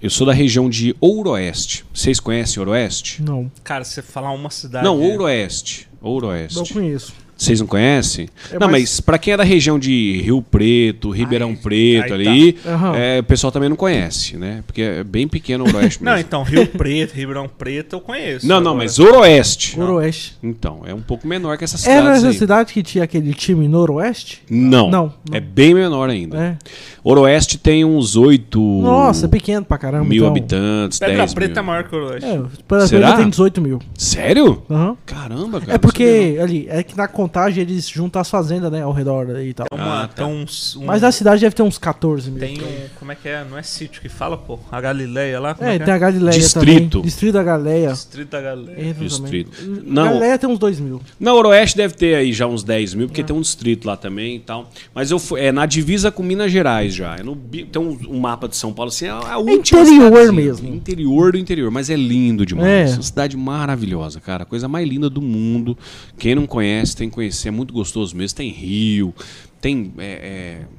eu 0.00 0.08
sou 0.10 0.26
da 0.26 0.32
região 0.32 0.70
de 0.70 0.94
Ouroeste. 1.00 1.84
Vocês 1.92 2.20
conhecem 2.20 2.60
Ouroeste? 2.60 3.22
Não, 3.22 3.50
Cara, 3.64 3.82
se 3.84 3.94
você 3.94 4.02
falar 4.02 4.30
uma 4.32 4.50
cidade. 4.50 4.84
Não, 4.84 5.00
Ouroeste. 5.00 5.88
Ouroeste. 6.00 6.56
não 6.56 6.64
conheço. 6.64 7.12
Vocês 7.38 7.60
não 7.60 7.68
conhecem? 7.68 8.28
É, 8.50 8.58
não, 8.58 8.66
mas- 8.68 8.80
mas 8.80 9.00
pra 9.00 9.16
quem 9.16 9.32
é 9.32 9.36
da 9.36 9.44
região 9.44 9.78
de 9.78 10.20
Rio 10.24 10.42
Preto, 10.42 11.08
Ribeirão 11.10 11.50
Aí- 11.50 11.56
Preto 11.56 12.02
aí 12.14 12.24
tá. 12.24 12.30
ali, 12.30 12.58
Aham. 12.66 12.96
é, 12.96 13.20
o 13.20 13.22
pessoal 13.22 13.52
também 13.52 13.68
não 13.68 13.76
conhece, 13.76 14.36
né? 14.36 14.62
Porque 14.66 14.82
é 14.82 15.04
bem 15.04 15.28
pequeno 15.28 15.64
o 15.64 15.68
Oeste 15.76 16.02
Não, 16.02 16.18
então, 16.18 16.42
Rio 16.42 16.66
Preto, 16.66 17.12
Ribeirão 17.14 17.48
Preto 17.48 17.94
eu 17.94 18.00
conheço. 18.00 18.44
não, 18.46 18.56
não, 18.60 18.72
Agora- 18.72 18.84
mas 18.84 18.98
Oroeste. 18.98 19.78
Noroeste. 19.78 20.36
Então, 20.42 20.82
é 20.84 20.92
um 20.92 21.00
pouco 21.00 21.28
menor 21.28 21.56
que 21.56 21.62
essas 21.62 21.86
Era 21.86 22.00
cidades 22.00 22.18
essa 22.18 22.28
aí. 22.32 22.34
cidade 22.38 22.72
que 22.72 22.82
tinha 22.82 23.04
aquele 23.04 23.32
time 23.32 23.68
Noroeste? 23.68 24.42
Não, 24.50 24.90
Não, 24.90 25.14
não. 25.30 25.36
É 25.36 25.38
bem 25.40 25.74
menor 25.74 26.10
ainda. 26.10 26.36
É. 26.36 26.56
Oroeste 27.04 27.56
tem 27.56 27.84
uns 27.84 28.16
8 28.16 28.60
Nossa, 28.60 29.26
é 29.26 29.28
pequeno 29.28 29.64
pra 29.64 29.78
caramba. 29.78 30.04
mil 30.04 30.18
então. 30.24 30.28
habitantes, 30.28 30.98
Pedra 30.98 31.16
10 31.18 31.34
Preta 31.34 31.52
é 31.60 31.62
mil. 31.62 31.64
maior 31.64 31.84
que 31.84 31.94
o 31.94 32.04
Oeste. 32.06 32.28
É, 32.28 32.40
Pedra 32.68 32.86
Será? 32.86 33.06
Preta 33.08 33.22
tem 33.22 33.30
18 33.30 33.60
mil. 33.60 33.78
Sério? 33.96 34.62
Aham. 34.68 34.96
Caramba, 35.06 35.60
cara. 35.60 35.72
É 35.72 35.74
não 35.74 35.78
porque 35.78 36.36
ali, 36.42 36.66
é 36.68 36.82
que 36.82 36.96
na 36.96 37.06
contagem 37.28 37.62
eles 37.62 37.88
juntam 37.88 38.20
as 38.20 38.30
fazendas, 38.30 38.72
né, 38.72 38.82
ao 38.82 38.92
redor 38.92 39.30
aí 39.36 39.50
e 39.50 39.54
tal. 39.54 39.66
Uma, 39.72 40.04
Ah, 40.04 40.08
tá. 40.08 40.24
uns. 40.26 40.76
um- 40.76 40.84
Mas 40.86 41.04
a 41.04 41.12
cidade 41.12 41.40
deve 41.42 41.54
ter 41.54 41.62
uns 41.62 41.76
14 41.78 42.30
mil. 42.30 42.40
Tem 42.40 42.58
um. 42.62 42.88
Como 42.98 43.12
é 43.12 43.14
que 43.14 43.28
é? 43.28 43.44
Não 43.48 43.58
é 43.58 43.62
sítio 43.62 44.00
que 44.00 44.08
fala, 44.08 44.36
pô? 44.36 44.58
A 44.72 44.80
Galileia 44.80 45.38
lá? 45.40 45.54
Como 45.54 45.68
É, 45.68 45.78
que 45.78 45.84
tem 45.84 45.92
a 45.94 45.98
Galileia 45.98 46.38
Distrito. 46.38 46.90
também. 46.90 47.02
Distrito 47.02 47.32
da 47.34 47.42
Galileia. 47.42 47.90
Distrito 47.92 48.28
da 48.30 48.40
Galileia. 48.40 48.88
Entra 48.88 49.04
Distrito. 49.04 49.50
Não. 49.84 50.04
Galileia 50.04 50.38
tem 50.38 50.48
uns 50.48 50.58
2 50.58 50.80
mil. 50.80 51.00
Não, 51.20 51.36
Oroeste 51.36 51.76
deve 51.76 51.94
ter 51.94 52.14
aí 52.14 52.32
já 52.32 52.46
uns 52.46 52.62
10 52.62 52.94
mil, 52.94 53.06
porque 53.08 53.22
tem 53.22 53.34
um 53.36 53.40
distrito 53.40 53.86
lá 53.86 53.96
também 53.96 54.36
e 54.36 54.40
tal. 54.40 54.70
Mas 54.94 55.10
eu 55.10 55.18
fui, 55.18 55.40
é 55.40 55.52
na 55.52 55.66
divisa 55.66 56.10
com 56.10 56.22
Minas 56.22 56.50
Gerais 56.50 56.94
já. 56.94 57.16
É 57.16 57.22
no, 57.22 57.36
tem 57.36 57.80
um, 57.82 57.98
um 58.08 58.18
mapa 58.20 58.48
de 58.48 58.56
São 58.56 58.72
Paulo 58.72 58.88
assim, 58.90 59.06
é 59.06 59.10
a 59.10 59.36
última 59.38 59.80
interior 59.82 59.86
cidadezinha. 59.86 60.32
mesmo. 60.32 60.74
Interior 60.74 61.32
do 61.32 61.38
interior, 61.38 61.70
mas 61.70 61.90
é 61.90 61.96
lindo 61.96 62.46
demais. 62.46 62.90
É. 62.92 62.94
Uma 62.94 63.02
cidade 63.02 63.36
maravilhosa, 63.36 64.20
cara. 64.20 64.42
A 64.44 64.46
coisa 64.46 64.66
mais 64.68 64.88
linda 64.88 65.10
do 65.10 65.20
mundo. 65.20 65.76
Quem 66.18 66.34
não 66.34 66.46
conhece 66.46 66.96
tem 66.96 67.08
que 67.08 67.14
conhecer. 67.18 67.48
É 67.48 67.50
muito 67.50 67.74
gostoso 67.74 68.16
mesmo. 68.16 68.36
Tem 68.36 68.50
rio, 68.50 69.12
tem 69.60 69.92
é, 69.98 70.04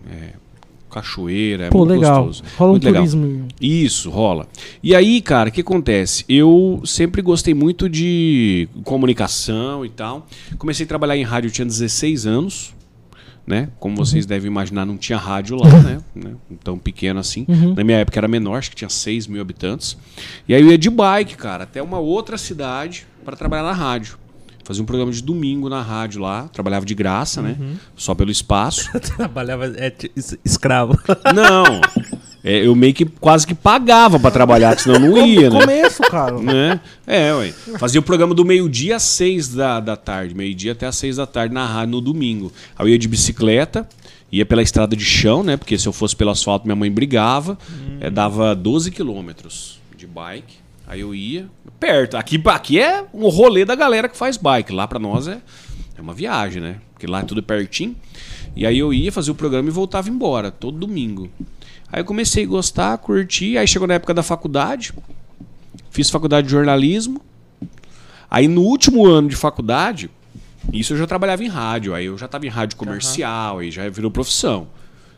é, 0.07 0.13
é, 0.13 0.33
cachoeira. 0.89 1.65
É 1.65 1.69
Pô, 1.69 1.79
muito 1.79 1.91
legal. 1.91 2.25
gostoso. 2.25 2.43
Rola 2.57 2.69
um 2.69 2.73
muito 2.73 2.85
legal. 2.85 3.01
turismo. 3.03 3.47
Isso, 3.59 4.09
rola. 4.09 4.47
E 4.81 4.95
aí, 4.95 5.21
cara, 5.21 5.49
o 5.49 5.51
que 5.51 5.61
acontece? 5.61 6.23
Eu 6.29 6.81
sempre 6.85 7.21
gostei 7.21 7.53
muito 7.53 7.89
de 7.89 8.69
comunicação 8.83 9.85
e 9.85 9.89
tal. 9.89 10.25
Comecei 10.57 10.85
a 10.85 10.87
trabalhar 10.87 11.17
em 11.17 11.23
rádio, 11.23 11.51
tinha 11.51 11.65
16 11.65 12.25
anos, 12.25 12.73
né? 13.45 13.69
Como 13.79 13.97
vocês 13.97 14.25
devem 14.25 14.47
imaginar, 14.47 14.85
não 14.85 14.97
tinha 14.97 15.17
rádio 15.17 15.57
lá, 15.57 15.69
né? 15.83 15.97
Né? 16.15 16.35
Tão 16.63 16.77
pequeno 16.77 17.19
assim. 17.19 17.45
Uhum. 17.49 17.73
Na 17.73 17.83
minha 17.83 17.97
época 17.97 18.17
era 18.17 18.27
menor, 18.27 18.57
acho 18.57 18.69
que 18.69 18.77
tinha 18.77 18.89
6 18.89 19.27
mil 19.27 19.41
habitantes. 19.41 19.97
E 20.47 20.55
aí 20.55 20.61
eu 20.61 20.71
ia 20.71 20.77
de 20.77 20.89
bike, 20.89 21.35
cara, 21.35 21.65
até 21.65 21.81
uma 21.83 21.99
outra 21.99 22.37
cidade 22.37 23.05
para 23.25 23.35
trabalhar 23.35 23.63
na 23.63 23.73
rádio. 23.73 24.17
Fazia 24.69 24.83
um 24.83 24.85
programa 24.85 25.11
de 25.11 25.23
domingo 25.23 25.67
na 25.67 25.81
rádio 25.81 26.21
lá, 26.21 26.47
trabalhava 26.49 26.85
de 26.85 26.93
graça, 26.93 27.41
né? 27.41 27.57
Só 27.95 28.13
pelo 28.13 28.29
espaço. 28.29 28.87
Trabalhava 29.17 29.65
é, 29.65 29.91
escravo. 30.45 30.95
Não. 31.33 31.81
É, 32.43 32.67
eu 32.67 32.75
meio 32.75 32.93
que 32.93 33.03
quase 33.03 33.47
que 33.47 33.55
pagava 33.55 34.19
pra 34.19 34.29
trabalhar, 34.29 34.75
que 34.75 34.83
senão 34.83 34.97
eu 34.97 35.01
não 35.01 35.25
ia, 35.25 35.49
né? 35.49 35.59
Começo, 35.59 36.03
cara. 36.03 36.37
né? 36.39 36.79
É, 37.07 37.33
ué. 37.33 37.51
Fazia 37.79 37.99
o 37.99 38.03
programa 38.03 38.35
do 38.35 38.45
meio-dia 38.45 38.97
às 38.97 39.01
seis 39.01 39.49
da, 39.49 39.79
da 39.79 39.97
tarde. 39.97 40.35
Meio-dia 40.35 40.73
até 40.73 40.85
às 40.85 40.97
seis 40.97 41.15
da 41.15 41.25
tarde 41.25 41.51
na 41.51 41.65
rádio 41.65 41.93
no 41.93 42.01
domingo. 42.01 42.53
Aí 42.77 42.85
eu 42.85 42.89
ia 42.89 42.99
de 42.99 43.07
bicicleta, 43.07 43.89
ia 44.31 44.45
pela 44.45 44.61
estrada 44.61 44.95
de 44.95 45.03
chão, 45.03 45.41
né? 45.41 45.57
Porque 45.57 45.79
se 45.79 45.87
eu 45.87 45.91
fosse 45.91 46.15
pelo 46.15 46.29
asfalto, 46.29 46.67
minha 46.67 46.75
mãe 46.75 46.91
brigava. 46.91 47.57
É, 47.99 48.11
dava 48.11 48.53
12 48.53 48.91
quilômetros 48.91 49.79
de 49.97 50.05
bike. 50.05 50.68
Aí 50.89 51.01
eu 51.01 51.13
ia 51.13 51.47
perto. 51.79 52.17
Aqui, 52.17 52.41
aqui 52.45 52.79
é 52.79 53.05
um 53.13 53.29
rolê 53.29 53.63
da 53.63 53.75
galera 53.75 54.09
que 54.09 54.17
faz 54.17 54.37
bike. 54.37 54.73
Lá 54.73 54.87
pra 54.87 54.97
nós 54.97 55.27
é 55.27 55.39
É 55.95 56.01
uma 56.01 56.15
viagem, 56.15 56.59
né? 56.59 56.77
Porque 56.93 57.05
lá 57.05 57.19
é 57.19 57.23
tudo 57.23 57.43
pertinho. 57.43 57.95
E 58.55 58.65
aí 58.65 58.79
eu 58.79 58.91
ia 58.91 59.11
fazer 59.11 59.29
o 59.29 59.35
programa 59.35 59.69
e 59.69 59.71
voltava 59.71 60.09
embora, 60.09 60.49
todo 60.49 60.79
domingo. 60.79 61.29
Aí 61.91 62.01
eu 62.01 62.05
comecei 62.05 62.43
a 62.43 62.47
gostar, 62.47 62.97
curtir. 62.97 63.55
Aí 63.57 63.67
chegou 63.67 63.87
na 63.87 63.93
época 63.93 64.15
da 64.15 64.23
faculdade. 64.23 64.91
Fiz 65.91 66.09
faculdade 66.09 66.47
de 66.47 66.51
jornalismo. 66.53 67.21
Aí 68.29 68.47
no 68.47 68.61
último 68.61 69.05
ano 69.05 69.29
de 69.29 69.35
faculdade, 69.35 70.09
isso 70.73 70.93
eu 70.93 70.97
já 70.97 71.05
trabalhava 71.05 71.43
em 71.43 71.47
rádio. 71.47 71.93
Aí 71.93 72.05
eu 72.05 72.17
já 72.17 72.25
estava 72.25 72.47
em 72.47 72.49
rádio 72.49 72.77
comercial, 72.77 73.59
aí 73.59 73.69
já 73.69 73.87
virou 73.89 74.09
profissão. 74.09 74.67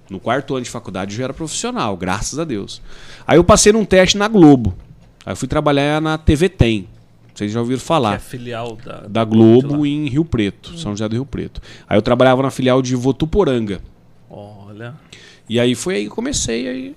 No 0.10 0.20
quarto 0.20 0.54
ano 0.54 0.66
de 0.66 0.70
faculdade 0.70 1.14
eu 1.14 1.18
já 1.18 1.24
era 1.24 1.34
profissional, 1.34 1.96
graças 1.96 2.38
a 2.38 2.44
Deus. 2.44 2.82
Aí 3.26 3.38
eu 3.38 3.44
passei 3.44 3.72
num 3.72 3.86
teste 3.86 4.18
na 4.18 4.28
Globo. 4.28 4.76
Aí 5.26 5.32
eu 5.34 5.36
fui 5.36 5.48
trabalhar 5.48 6.02
na 6.02 6.18
TV 6.18 6.50
Tem. 6.50 6.88
Vocês 7.34 7.52
já 7.52 7.60
ouviram 7.60 7.80
Que 7.80 7.84
é 7.84 7.88
falar. 7.88 8.20
filial 8.20 8.76
da, 8.84 9.02
Da 9.08 9.24
Globo 9.24 9.86
em 9.86 10.08
Rio 10.08 10.26
Preto, 10.26 10.78
São 10.78 10.92
José 10.92 11.08
do 11.08 11.14
Rio 11.16 11.26
Preto. 11.26 11.62
Aí 11.88 11.98
eu 11.98 12.02
trabalhava 12.02 12.44
na 12.44 12.52
filial 12.52 12.82
de 12.82 12.96
Votuporanga. 12.96 13.82
Olha. 14.30 14.96
E 15.48 15.60
aí 15.60 15.74
foi 15.76 15.96
aí 15.96 16.04
que 16.06 16.10
comecei 16.10 16.68
aí, 16.68 16.96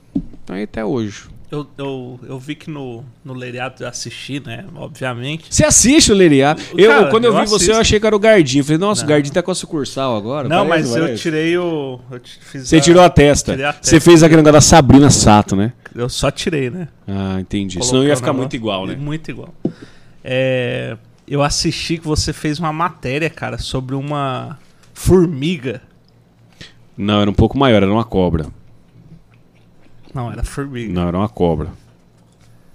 aí 0.48 0.62
até 0.64 0.84
hoje. 0.84 1.24
Eu, 1.54 1.66
eu, 1.78 2.20
eu 2.28 2.38
vi 2.38 2.54
que 2.56 2.68
no, 2.68 3.04
no 3.24 3.32
Leriado 3.32 3.84
eu 3.84 3.88
assisti, 3.88 4.42
né? 4.44 4.64
Obviamente. 4.74 5.44
Você 5.48 5.64
assiste 5.64 6.10
o 6.10 6.14
Leriado? 6.14 6.60
Eu, 6.76 6.90
Cara, 6.90 7.10
quando 7.10 7.24
eu, 7.26 7.32
eu 7.32 7.40
vi 7.40 7.46
você, 7.46 7.54
assisto. 7.56 7.72
eu 7.72 7.78
achei 7.80 8.00
que 8.00 8.06
era 8.06 8.16
o 8.16 8.18
Gardinho. 8.18 8.64
Falei, 8.64 8.78
nossa, 8.78 9.02
o 9.02 9.04
Não. 9.04 9.08
Gardinho 9.10 9.32
tá 9.34 9.42
com 9.42 9.50
a 9.50 9.54
sucursal 9.54 10.16
agora. 10.16 10.48
Não, 10.48 10.66
Parece, 10.66 10.88
mas 10.88 10.96
eu 10.96 11.02
parece. 11.04 11.22
tirei 11.22 11.56
o. 11.56 12.00
Eu 12.10 12.18
t- 12.18 12.30
fiz 12.40 12.68
Você 12.68 12.76
a- 12.76 12.80
tirou 12.80 13.02
a 13.02 13.08
testa. 13.08 13.52
tirei 13.52 13.66
a 13.66 13.72
Você 13.72 13.78
testa. 13.92 14.00
fez 14.00 14.22
aquele 14.22 14.42
negócio 14.42 14.52
da 14.54 14.60
Sabrina 14.60 15.10
Sato, 15.10 15.54
né? 15.54 15.72
Eu 15.94 16.08
só 16.08 16.30
tirei, 16.30 16.70
né? 16.70 16.88
Ah, 17.06 17.38
entendi. 17.38 17.84
Senão 17.84 18.02
ia 18.04 18.16
ficar 18.16 18.32
muito 18.32 18.56
igual, 18.56 18.86
né? 18.86 18.96
Muito 18.96 19.30
igual. 19.30 19.54
É, 20.24 20.96
eu 21.28 21.42
assisti 21.42 21.98
que 21.98 22.06
você 22.06 22.32
fez 22.32 22.58
uma 22.58 22.72
matéria, 22.72 23.30
cara, 23.30 23.58
sobre 23.58 23.94
uma 23.94 24.58
formiga. 24.92 25.80
Não, 26.96 27.20
era 27.20 27.30
um 27.30 27.34
pouco 27.34 27.56
maior, 27.58 27.82
era 27.82 27.92
uma 27.92 28.04
cobra. 28.04 28.46
Não, 30.14 30.30
era 30.32 30.44
formiga. 30.44 30.92
Não, 30.92 31.08
era 31.08 31.16
uma 31.18 31.28
cobra. 31.28 31.68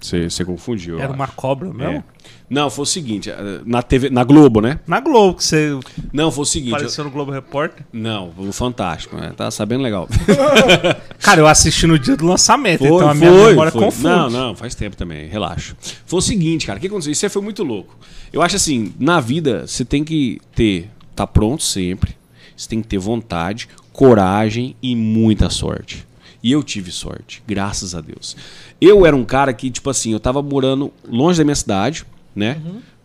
Você 0.00 0.44
confundiu. 0.46 0.94
eu 0.96 1.02
era 1.02 1.12
uma 1.12 1.24
acho. 1.24 1.34
cobra 1.34 1.70
mesmo? 1.72 1.98
É. 1.98 2.04
Não, 2.48 2.70
foi 2.70 2.84
o 2.84 2.86
seguinte, 2.86 3.28
eh, 3.30 3.60
na 3.66 3.82
TV, 3.82 4.08
na 4.08 4.24
Globo, 4.24 4.60
né? 4.62 4.80
Na 4.86 4.98
Globo, 4.98 5.36
que 5.36 5.44
você 5.44 5.78
Não, 6.10 6.32
foi 6.32 6.42
o 6.42 6.46
seguinte. 6.46 6.70
eu- 6.70 6.76
apareceu 6.76 7.04
no 7.04 7.10
Globo 7.10 7.30
Repórter. 7.30 7.84
Não, 7.92 8.32
o 8.38 8.50
Fantástico, 8.50 9.14
né? 9.16 9.32
Tá 9.36 9.50
sabendo 9.50 9.82
legal. 9.82 10.08
Cara, 11.20 11.40
eu 11.42 11.46
assisti 11.46 11.86
no 11.86 11.98
dia 11.98 12.16
do 12.16 12.26
lançamento, 12.26 12.78
Foi, 12.78 12.88
então 12.88 13.08
a 13.10 13.14
minha 13.14 13.30
foi, 13.30 13.50
memória 13.50 13.70
foi. 13.70 13.82
confunde. 13.82 14.04
Não, 14.04 14.30
não, 14.30 14.56
faz 14.56 14.74
tempo 14.74 14.96
também, 14.96 15.28
relaxa. 15.28 15.76
Foi 16.06 16.18
o 16.18 16.22
seguinte, 16.22 16.66
cara, 16.66 16.78
o 16.78 16.80
que 16.80 16.86
aconteceu? 16.86 17.12
Isso 17.12 17.28
foi 17.28 17.42
muito 17.42 17.62
louco. 17.62 17.94
Eu 18.32 18.40
acho 18.40 18.56
assim, 18.56 18.94
na 18.98 19.20
vida 19.20 19.66
você 19.66 19.84
tem 19.84 20.02
que 20.02 20.40
ter, 20.54 20.88
tá 21.14 21.26
pronto 21.26 21.62
sempre, 21.62 22.16
você 22.56 22.66
tem 22.68 22.80
que 22.80 22.88
ter 22.88 22.98
vontade, 22.98 23.68
coragem 23.92 24.74
e 24.82 24.96
muita 24.96 25.50
sorte. 25.50 26.06
E 26.42 26.52
eu 26.52 26.62
tive 26.62 26.90
sorte, 26.90 27.42
graças 27.46 27.94
a 27.94 28.00
Deus. 28.00 28.36
Eu 28.80 29.04
era 29.04 29.14
um 29.14 29.24
cara 29.24 29.52
que, 29.52 29.70
tipo 29.70 29.90
assim, 29.90 30.12
eu 30.12 30.20
tava 30.20 30.42
morando 30.42 30.92
longe 31.06 31.38
da 31.38 31.44
minha 31.44 31.54
cidade, 31.54 32.04
né? 32.34 32.60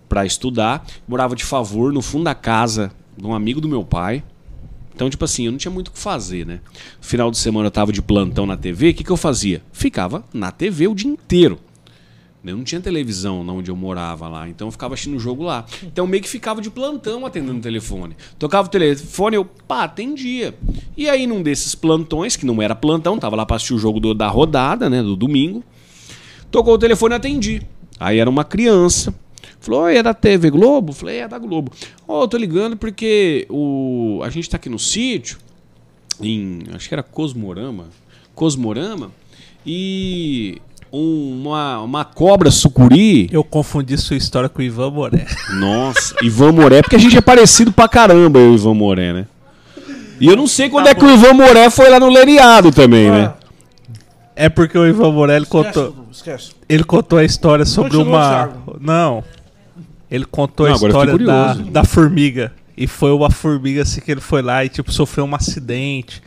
Pra 0.07 0.25
estudar. 0.25 0.85
Morava 1.07 1.35
de 1.35 1.43
favor 1.43 1.91
no 1.91 2.01
fundo 2.01 2.23
da 2.23 2.35
casa 2.35 2.91
de 3.17 3.25
um 3.25 3.33
amigo 3.33 3.59
do 3.59 3.67
meu 3.67 3.83
pai. 3.83 4.23
Então, 4.93 5.09
tipo 5.09 5.25
assim, 5.25 5.45
eu 5.45 5.51
não 5.51 5.59
tinha 5.59 5.71
muito 5.71 5.89
o 5.89 5.91
que 5.91 5.99
fazer, 5.99 6.45
né? 6.45 6.61
Final 7.01 7.29
de 7.29 7.37
semana 7.37 7.67
eu 7.67 7.71
tava 7.71 7.91
de 7.91 8.01
plantão 8.01 8.45
na 8.45 8.55
TV, 8.55 8.89
o 8.89 8.93
que, 8.93 9.03
que 9.03 9.11
eu 9.11 9.17
fazia? 9.17 9.61
Ficava 9.73 10.23
na 10.33 10.51
TV 10.51 10.87
o 10.87 10.95
dia 10.95 11.11
inteiro. 11.11 11.59
Eu 12.45 12.57
não 12.57 12.63
tinha 12.63 12.79
televisão 12.79 13.47
onde 13.49 13.71
eu 13.71 13.75
morava 13.75 14.27
lá, 14.27 14.47
então 14.47 14.67
eu 14.67 14.71
ficava 14.71 14.93
assistindo 14.93 15.15
o 15.17 15.19
jogo 15.19 15.43
lá. 15.43 15.65
Então 15.83 16.05
meio 16.05 16.21
que 16.21 16.29
ficava 16.29 16.61
de 16.61 16.69
plantão 16.69 17.25
atendendo 17.25 17.57
o 17.57 17.61
telefone. 17.61 18.15
Tocava 18.37 18.67
o 18.67 18.71
telefone, 18.71 19.35
eu 19.35 19.45
pá, 19.45 19.83
atendia. 19.83 20.53
E 20.95 21.09
aí 21.09 21.25
num 21.25 21.41
desses 21.41 21.73
plantões, 21.75 22.35
que 22.35 22.45
não 22.45 22.61
era 22.61 22.75
plantão, 22.75 23.17
tava 23.17 23.35
lá 23.35 23.45
pra 23.45 23.55
assistir 23.55 23.73
o 23.73 23.79
jogo 23.79 23.99
do- 23.99 24.13
da 24.13 24.27
rodada, 24.27 24.89
né, 24.89 25.01
do 25.01 25.15
domingo. 25.15 25.63
Tocou 26.51 26.75
o 26.75 26.77
telefone 26.77 27.15
e 27.15 27.17
atendi. 27.17 27.61
Aí 27.99 28.19
era 28.19 28.29
uma 28.29 28.43
criança. 28.43 29.13
Falou, 29.59 29.87
é 29.89 30.03
da 30.03 30.13
TV 30.13 30.51
Globo? 30.51 30.93
Falei, 30.93 31.19
é 31.21 31.27
da 31.27 31.39
Globo. 31.39 31.71
Ó, 32.07 32.23
eu 32.23 32.27
tô 32.27 32.37
ligando 32.37 32.77
porque 32.77 33.47
o... 33.49 34.21
a 34.23 34.29
gente 34.29 34.47
tá 34.49 34.57
aqui 34.57 34.69
no 34.69 34.77
sítio, 34.77 35.39
em. 36.21 36.59
acho 36.73 36.87
que 36.87 36.93
era 36.93 37.01
Cosmorama. 37.01 37.85
Cosmorama. 38.35 39.11
E 39.65 40.61
uma, 40.95 41.81
uma 41.81 42.05
cobra 42.05 42.49
sucuri. 42.49 43.29
Eu 43.31 43.43
confundi 43.43 43.97
sua 43.97 44.15
história 44.15 44.47
com 44.47 44.59
o 44.59 44.63
Ivan 44.63 44.91
Moré. 44.91 45.25
Nossa, 45.59 46.15
Ivan 46.23 46.53
Moré, 46.53 46.81
porque 46.81 46.95
a 46.95 46.99
gente 46.99 47.17
é 47.17 47.21
parecido 47.21 47.71
pra 47.71 47.87
caramba, 47.87 48.39
eu 48.39 48.45
e 48.45 48.49
o 48.51 48.55
Ivan 48.55 48.73
Moré, 48.73 49.13
né? 49.13 49.27
E 50.19 50.27
eu 50.27 50.35
não 50.35 50.47
sei 50.47 50.69
quando 50.69 50.87
é 50.87 50.95
que 50.95 51.03
o 51.03 51.11
Ivan 51.13 51.33
Moré 51.33 51.69
foi 51.69 51.89
lá 51.89 51.99
no 51.99 52.09
Leriado 52.09 52.71
também, 52.71 53.11
né? 53.11 53.33
É 54.35 54.47
porque 54.49 54.77
o 54.77 54.87
Ivan 54.87 55.11
Moré 55.11 55.35
ele 55.35 55.43
Esquece, 55.45 55.63
contou, 55.73 56.05
esquece. 56.11 56.51
ele 56.67 56.83
contou 56.83 57.19
a 57.19 57.23
história 57.23 57.65
sobre 57.65 57.97
uma. 57.97 58.49
Não. 58.79 59.23
Ele 60.09 60.25
contou 60.25 60.67
Não, 60.67 60.73
a 60.73 60.75
história 60.75 61.17
da, 61.17 61.53
da 61.53 61.83
formiga. 61.83 62.53
E 62.77 62.87
foi 62.87 63.11
uma 63.11 63.29
formiga 63.29 63.81
assim 63.81 64.01
que 64.01 64.11
ele 64.11 64.21
foi 64.21 64.41
lá 64.41 64.63
e 64.63 64.69
tipo 64.69 64.91
sofreu 64.91 65.25
um 65.25 65.35
acidente. 65.35 66.21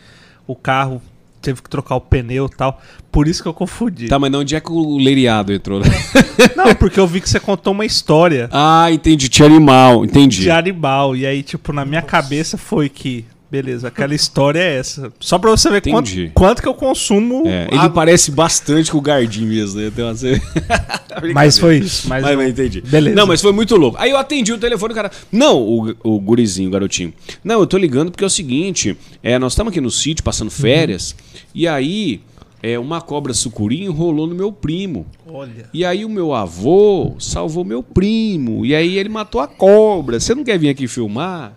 O 0.47 0.57
carro 0.57 1.01
teve 1.49 1.63
que 1.63 1.71
trocar 1.71 1.97
o 1.97 2.01
pneu 2.01 2.47
e 2.47 2.57
tal. 2.57 2.81
Por 3.11 3.27
isso 3.27 3.43
que 3.43 3.49
eu 3.49 3.55
confundi. 3.55 4.07
Tá, 4.09 4.19
mas 4.19 4.33
onde 4.35 4.55
é 4.55 4.61
que 4.61 4.71
o 4.71 4.99
Leriado 4.99 5.53
entrou? 5.53 5.81
né? 5.81 5.87
Não, 6.55 6.75
porque 6.75 7.01
eu 7.01 7.07
vi 7.07 7.21
que 7.23 7.29
você 7.29 7.41
contou 7.41 7.73
uma 7.73 7.87
história 7.87 8.49
ah, 8.53 8.91
entendi. 8.93 9.29
Tinha 9.29 9.47
animal, 9.47 10.05
entendi. 10.05 10.43
de 10.43 10.51
animal. 10.51 11.17
E 11.17 11.25
aí, 11.25 11.43
tipo, 11.43 11.73
na 11.73 11.85
minha 11.85 12.03
cabeça 12.03 12.59
foi 12.59 12.89
que. 12.89 13.25
Beleza, 13.51 13.89
aquela 13.89 14.15
história 14.15 14.59
é 14.61 14.77
essa. 14.77 15.11
Só 15.19 15.39
pra 15.39 15.51
você 15.51 15.71
ver 15.71 15.81
quanto, 15.81 16.11
quanto 16.35 16.61
que 16.61 16.69
eu 16.69 16.75
consumo. 16.75 17.45
É, 17.47 17.67
ele 17.71 17.81
a- 17.81 17.89
parece 17.89 18.31
bastante 18.31 18.91
com 18.91 18.99
o 18.99 19.01
Gardinho 19.01 19.49
mesmo, 19.49 19.81
né? 19.81 19.91
Tem 19.95 20.05
uma... 20.05 20.13
Mas 21.33 21.59
foi 21.59 21.79
isso. 21.79 22.07
Mas, 22.09 22.23
Mas, 22.23 22.51
entendi. 22.51 22.81
Beleza. 22.83 23.17
Não, 23.17 23.27
mas 23.27 23.41
foi 23.41 23.51
muito 23.53 23.75
louco. 23.75 23.97
Aí 23.99 24.11
eu 24.11 24.17
atendi 24.19 24.53
o 24.53 24.59
telefone, 24.59 24.93
o 24.93 24.95
cara. 24.95 25.11
Não, 25.33 25.61
o, 25.61 25.95
o 26.05 26.21
gurizinho, 26.21 26.69
o 26.69 26.73
garotinho. 26.73 27.13
Não, 27.43 27.59
eu 27.61 27.67
tô 27.67 27.77
ligando 27.77 28.11
porque 28.11 28.23
é 28.23 28.27
o 28.27 28.31
seguinte: 28.31 28.97
é, 29.23 29.39
nós 29.39 29.53
estamos 29.53 29.71
aqui 29.73 29.81
no 29.81 29.91
sítio 29.91 30.23
passando 30.23 30.51
férias, 30.51 31.17
e 31.53 31.67
aí 31.67 32.21
é, 32.63 32.79
uma 32.79 33.01
cobra 33.01 33.33
sucuri 33.35 33.83
enrolou 33.83 34.27
no 34.27 34.35
meu 34.35 34.53
primo. 34.53 35.07
Olha. 35.27 35.69
E 35.73 35.85
aí 35.85 36.05
o 36.05 36.09
meu 36.09 36.33
avô 36.35 37.15
salvou 37.19 37.65
meu 37.65 37.83
primo. 37.83 38.65
E 38.65 38.75
aí 38.75 38.97
ele 38.99 39.09
matou 39.09 39.41
a 39.41 39.49
cobra. 39.49 40.21
Você 40.21 40.35
não 40.35 40.45
quer 40.45 40.59
vir 40.59 40.69
aqui 40.69 40.87
filmar? 40.87 41.53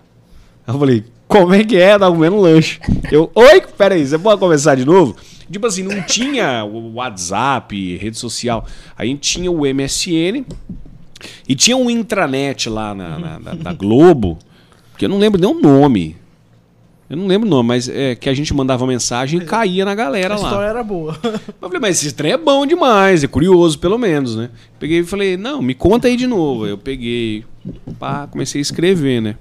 Eu 0.67 0.77
falei, 0.79 1.03
como 1.31 1.53
é 1.53 1.63
que 1.63 1.77
é? 1.77 1.97
Tá 1.97 2.09
comendo 2.09 2.37
lanche. 2.39 2.79
Eu, 3.11 3.31
oi, 3.33 3.61
peraí, 3.77 4.05
você 4.05 4.17
pode 4.19 4.39
começar 4.39 4.75
de 4.75 4.85
novo? 4.85 5.15
Tipo 5.49 5.67
assim, 5.67 5.83
não 5.83 6.01
tinha 6.03 6.63
o 6.63 6.93
WhatsApp, 6.95 7.97
rede 7.97 8.17
social. 8.17 8.65
A 8.97 9.05
gente 9.05 9.19
tinha 9.21 9.51
o 9.51 9.61
MSN 9.65 10.45
e 11.47 11.55
tinha 11.55 11.75
um 11.77 11.89
intranet 11.89 12.69
lá 12.69 12.93
na, 12.95 13.19
na- 13.19 13.39
na- 13.39 13.53
da 13.55 13.73
Globo, 13.73 14.37
que 14.97 15.05
eu 15.05 15.09
não 15.09 15.17
lembro 15.17 15.39
nem 15.41 15.49
o 15.49 15.59
nome. 15.59 16.15
Eu 17.09 17.17
não 17.17 17.27
lembro 17.27 17.45
o 17.45 17.51
nome, 17.51 17.67
mas 17.67 17.89
é 17.89 18.15
que 18.15 18.29
a 18.29 18.33
gente 18.33 18.53
mandava 18.53 18.87
mensagem 18.87 19.41
e 19.41 19.43
caía 19.45 19.83
na 19.83 19.93
galera 19.93 20.35
A 20.35 20.37
lá. 20.37 20.43
história 20.47 20.67
era 20.69 20.81
boa. 20.83 21.19
Eu 21.61 21.67
falei, 21.67 21.79
mas 21.81 22.01
esse 22.01 22.13
trem 22.13 22.31
é 22.31 22.37
bom 22.37 22.65
demais, 22.65 23.21
é 23.21 23.27
curioso 23.27 23.77
pelo 23.79 23.97
menos, 23.97 24.37
né? 24.37 24.49
Peguei 24.79 24.99
e 24.99 25.03
falei, 25.03 25.35
não, 25.35 25.61
me 25.61 25.73
conta 25.75 26.07
aí 26.07 26.15
de 26.15 26.25
novo. 26.25 26.63
Aí 26.63 26.69
Eu 26.69 26.77
peguei, 26.77 27.43
pá, 27.99 28.27
comecei 28.27 28.59
a 28.59 28.61
escrever, 28.61 29.21
né? 29.21 29.35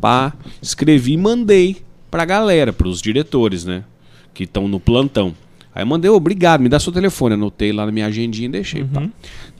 Pá, 0.00 0.32
escrevi 0.62 1.12
e 1.12 1.16
mandei 1.16 1.82
pra 2.10 2.24
galera, 2.24 2.72
pros 2.72 3.00
diretores, 3.00 3.64
né? 3.64 3.84
Que 4.32 4.44
estão 4.44 4.66
no 4.66 4.80
plantão. 4.80 5.34
Aí 5.74 5.82
eu 5.82 5.86
mandei, 5.86 6.10
obrigado, 6.10 6.60
me 6.60 6.68
dá 6.68 6.80
seu 6.80 6.92
telefone. 6.92 7.34
Anotei 7.34 7.72
lá 7.72 7.86
na 7.86 7.92
minha 7.92 8.06
agendinha 8.06 8.48
e 8.48 8.52
deixei. 8.52 8.84
pá. 8.84 9.08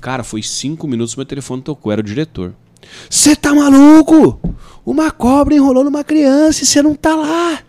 Cara, 0.01 0.25
foi 0.25 0.43
cinco 0.43 0.89
minutos, 0.89 1.15
meu 1.15 1.27
telefone 1.27 1.63
tocou, 1.63 1.93
era 1.93 2.01
o 2.01 2.05
diretor. 2.05 2.55
Você 3.09 3.37
tá 3.37 3.55
maluco? 3.55 4.41
Uma 4.85 5.11
cobra 5.11 5.55
enrolou 5.55 5.85
numa 5.85 6.03
criança 6.03 6.65
e 6.65 6.67
você 6.67 6.83
não 6.83 6.95
tá 6.95 7.15
lá. 7.15 7.61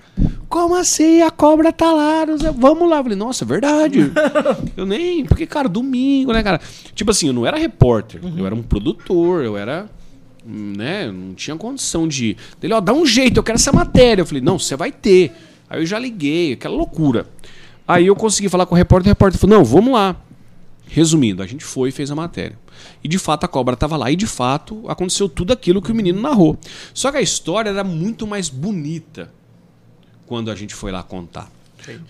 Como 0.49 0.76
assim? 0.76 1.22
A 1.22 1.32
cobra 1.32 1.72
tá 1.72 1.91
lá. 1.91 2.26
Vamos 2.57 2.89
lá. 2.89 2.97
Eu 2.97 3.03
falei, 3.03 3.17
nossa, 3.17 3.43
é 3.43 3.47
verdade. 3.47 4.11
eu 4.76 4.86
nem. 4.86 5.26
Porque, 5.26 5.45
cara, 5.45 5.69
domingo, 5.69 6.34
né, 6.34 6.43
cara? 6.43 6.59
Tipo 6.93 7.11
assim, 7.11 7.28
eu 7.28 7.34
não 7.34 7.45
era 7.45 7.57
repórter. 7.57 8.22
Eu 8.38 8.45
era 8.45 8.53
um 8.53 8.61
produtor. 8.61 9.43
Eu 9.43 9.57
era. 9.57 9.89
Né? 10.46 11.12
Não 11.12 11.34
tinha 11.34 11.56
condição 11.56 12.08
de. 12.08 12.36
Ele, 12.62 12.74
ó, 12.74 12.82
dá 12.82 12.94
um 12.94 13.06
jeito, 13.06 13.38
eu 13.38 13.44
quero 13.44 13.58
essa 13.58 13.72
matéria. 13.72 14.22
Eu 14.22 14.26
falei, 14.26 14.42
não, 14.42 14.58
você 14.58 14.76
vai 14.76 14.92
ter. 14.92 15.32
Aí 15.70 15.82
eu 15.82 15.86
já 15.86 16.00
liguei, 16.00 16.54
aquela 16.54 16.76
loucura. 16.76 17.28
Aí 17.88 18.08
eu 18.08 18.16
consegui 18.16 18.50
falar 18.50 18.66
com 18.66 18.76
o 18.76 18.78
repórter. 18.78 19.10
O 19.10 19.12
repórter 19.12 19.39
falou, 19.39 19.58
não, 19.58 19.66
vamos 19.66 19.94
lá. 19.94 20.16
Resumindo, 20.88 21.42
a 21.42 21.48
gente 21.48 21.64
foi 21.64 21.89
e 21.89 21.92
fez 21.92 22.12
a 22.12 22.16
matéria. 22.16 22.58
E 23.04 23.08
de 23.08 23.18
fato 23.18 23.46
a 23.46 23.48
cobra 23.48 23.76
estava 23.76 23.96
lá 23.96 24.12
e 24.12 24.16
de 24.16 24.28
fato 24.28 24.84
aconteceu 24.89 25.30
tudo 25.30 25.54
aquilo 25.54 25.82
que 25.82 25.92
o 25.92 25.96
menino 25.96 26.22
narrou. 26.22 26.58
Só 26.94 27.12
que 27.12 27.18
a 27.18 27.22
história 27.22 27.70
era 27.70 27.84
muito 27.84 28.28
mais 28.28 28.50
bonita 28.50 29.32
quando 30.26 30.52
a 30.52 30.56
gente 30.56 30.76
foi 30.76 30.92
lá 30.92 31.02
contar. 31.04 31.50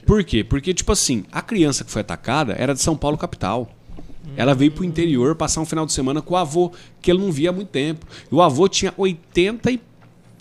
Por 0.06 0.24
quê? 0.24 0.44
Porque, 0.44 0.74
tipo 0.74 0.92
assim, 0.92 1.24
a 1.32 1.42
criança 1.42 1.84
que 1.84 1.92
foi 1.92 2.02
atacada 2.02 2.54
era 2.54 2.74
de 2.74 2.82
São 2.82 2.96
Paulo, 2.96 3.18
capital. 3.18 3.72
Ela 4.36 4.54
veio 4.54 4.72
pro 4.72 4.86
interior 4.86 5.36
passar 5.36 5.62
um 5.62 5.66
final 5.66 5.86
de 5.86 5.94
semana 5.94 6.22
com 6.22 6.34
o 6.34 6.38
avô, 6.38 6.72
que 7.02 7.12
ele 7.12 7.20
não 7.20 7.32
via 7.32 7.50
há 7.50 7.54
muito 7.54 7.70
tempo. 7.70 8.06
E 8.32 8.34
o 8.34 8.42
avô 8.42 8.68
tinha 8.68 8.94
80 8.98 9.72
e 9.72 9.82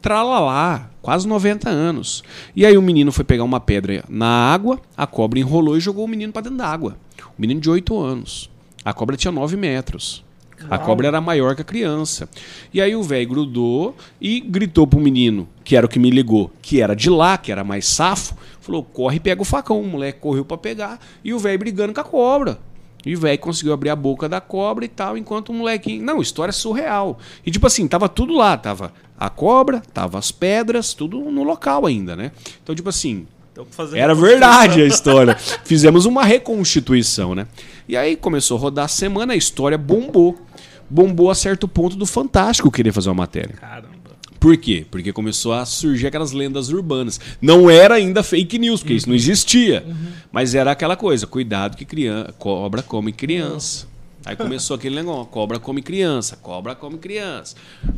tralalá, 0.01 0.91
quase 1.03 1.29
90 1.29 1.69
anos. 1.69 2.23
E 2.55 2.65
aí 2.65 2.77
o 2.77 2.83
menino 2.83 3.13
foi 3.13 3.25
pegar 3.25 3.45
uma 3.45 3.61
pedra 3.61 4.05
na 4.09 4.53
água, 4.53 4.81
a 4.97 5.07
cobra 5.07 5.39
enrolou 5.39 5.77
e 5.77 5.81
jogou 5.81 6.05
o 6.05 6.09
menino 6.09 6.33
para 6.33 6.43
dentro 6.43 6.59
da 6.59 6.67
água. 6.67 6.97
O 7.37 7.41
menino 7.41 7.61
de 7.61 7.71
8 7.71 7.99
anos. 7.99 8.51
A 8.85 8.93
cobra 8.93 9.17
tinha 9.17 9.33
9 9.33 9.57
metros. 9.57 10.25
A 10.69 10.79
cobra 10.79 11.09
era 11.09 11.21
maior 11.21 11.55
que 11.55 11.63
a 11.63 11.65
criança. 11.65 12.29
E 12.73 12.81
aí 12.83 12.95
o 12.95 13.03
velho 13.03 13.29
grudou 13.29 13.97
e 14.21 14.41
gritou 14.41 14.87
pro 14.87 15.01
menino, 15.01 15.49
que 15.65 15.75
era 15.75 15.87
o 15.87 15.89
que 15.89 15.99
me 15.99 16.11
ligou, 16.11 16.51
que 16.61 16.83
era 16.83 16.95
de 16.95 17.09
lá, 17.09 17.39
que 17.39 17.51
era 17.51 17.65
mais 17.65 17.87
safo, 17.87 18.37
falou: 18.61 18.83
corre 18.83 19.17
e 19.17 19.21
pega 19.21 19.41
o 19.41 19.45
facão. 19.45 19.81
O 19.81 19.87
moleque 19.87 20.21
correu 20.21 20.45
para 20.45 20.59
pegar 20.59 21.01
e 21.25 21.33
o 21.33 21.39
velho 21.39 21.59
brigando 21.59 21.95
com 21.95 22.01
a 22.01 22.05
cobra. 22.05 22.59
E 23.05 23.15
o 23.15 23.19
velho 23.19 23.39
conseguiu 23.39 23.73
abrir 23.73 23.91
a 23.91 23.97
boca 23.97 24.29
da 24.29 24.41
cobra 24.41 24.85
e 24.85 24.89
tal, 24.89 25.17
enquanto 25.17 25.51
o 25.51 25.55
molequinho. 25.55 26.05
Não, 26.05 26.21
história 26.21 26.53
surreal. 26.53 27.19
E 27.45 27.51
tipo 27.51 27.67
assim, 27.67 27.89
tava 27.89 28.09
tudo 28.09 28.35
lá. 28.35 28.57
Tava 28.57 28.93
a 29.19 29.31
cobra, 29.31 29.81
tava 29.93 30.19
as 30.19 30.31
pedras, 30.31 30.95
tudo 30.95 31.19
no 31.19 31.43
local 31.43 31.87
ainda, 31.87 32.15
né? 32.15 32.33
Então, 32.63 32.75
tipo 32.75 32.89
assim, 32.89 33.27
era 33.95 34.15
verdade 34.15 34.83
a 34.83 34.87
história. 34.87 35.37
Fizemos 35.37 36.07
uma 36.07 36.25
reconstituição, 36.25 37.35
né? 37.35 37.47
E 37.89 37.97
aí 37.97 38.17
começou 38.17 38.57
a 38.57 38.61
rodar 38.61 38.85
a 38.85 38.89
semana, 38.89 39.33
a 39.33 39.37
história 39.37 39.77
bombou. 39.77 40.39
Bombou 40.89 41.31
a 41.31 41.35
certo 41.35 41.69
ponto 41.69 41.97
do 41.97 42.07
Fantástico 42.07 42.71
querer 42.71 42.93
fazer 42.93 43.11
uma 43.11 43.15
matéria. 43.15 43.55
Caramba. 43.57 43.90
Por 44.41 44.57
quê? 44.57 44.87
Porque 44.91 45.13
começou 45.13 45.53
a 45.53 45.67
surgir 45.67 46.07
aquelas 46.07 46.33
lendas 46.33 46.71
urbanas. 46.71 47.21
Não 47.43 47.69
era 47.69 47.97
ainda 47.97 48.23
fake 48.23 48.59
news, 48.59 48.81
porque 48.81 48.95
uhum. 48.95 48.97
isso 48.97 49.09
não 49.09 49.15
existia. 49.15 49.85
Uhum. 49.87 50.13
Mas 50.33 50.55
era 50.55 50.71
aquela 50.71 50.97
coisa, 50.97 51.27
cuidado 51.27 51.77
que 51.77 51.85
criança, 51.85 52.33
cobra 52.39 52.83
come 52.83 53.13
criança. 53.13 53.87
Aí 54.25 54.37
começou 54.37 54.77
aquele 54.77 54.97
negócio, 54.97 55.27
cobra 55.27 55.59
come 55.59 55.83
criança, 55.83 56.37
cobra 56.37 56.75
come 56.75 56.97
criança. 56.97 57.55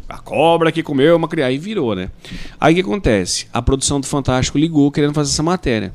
A 0.09 0.19
cobra 0.19 0.73
que 0.73 0.83
comeu 0.83 1.17
uma 1.17 1.29
criança. 1.29 1.49
Aí 1.49 1.59
virou, 1.59 1.95
né? 1.95 2.11
Aí 2.61 2.73
o 2.73 2.77
que 2.77 2.83
acontece? 2.83 3.47
A 3.53 3.63
produção 3.63 4.01
do 4.01 4.07
Fantástico 4.07 4.59
ligou 4.59 4.91
querendo 4.91 5.15
fazer 5.15 5.31
essa 5.31 5.43
matéria. 5.43 5.93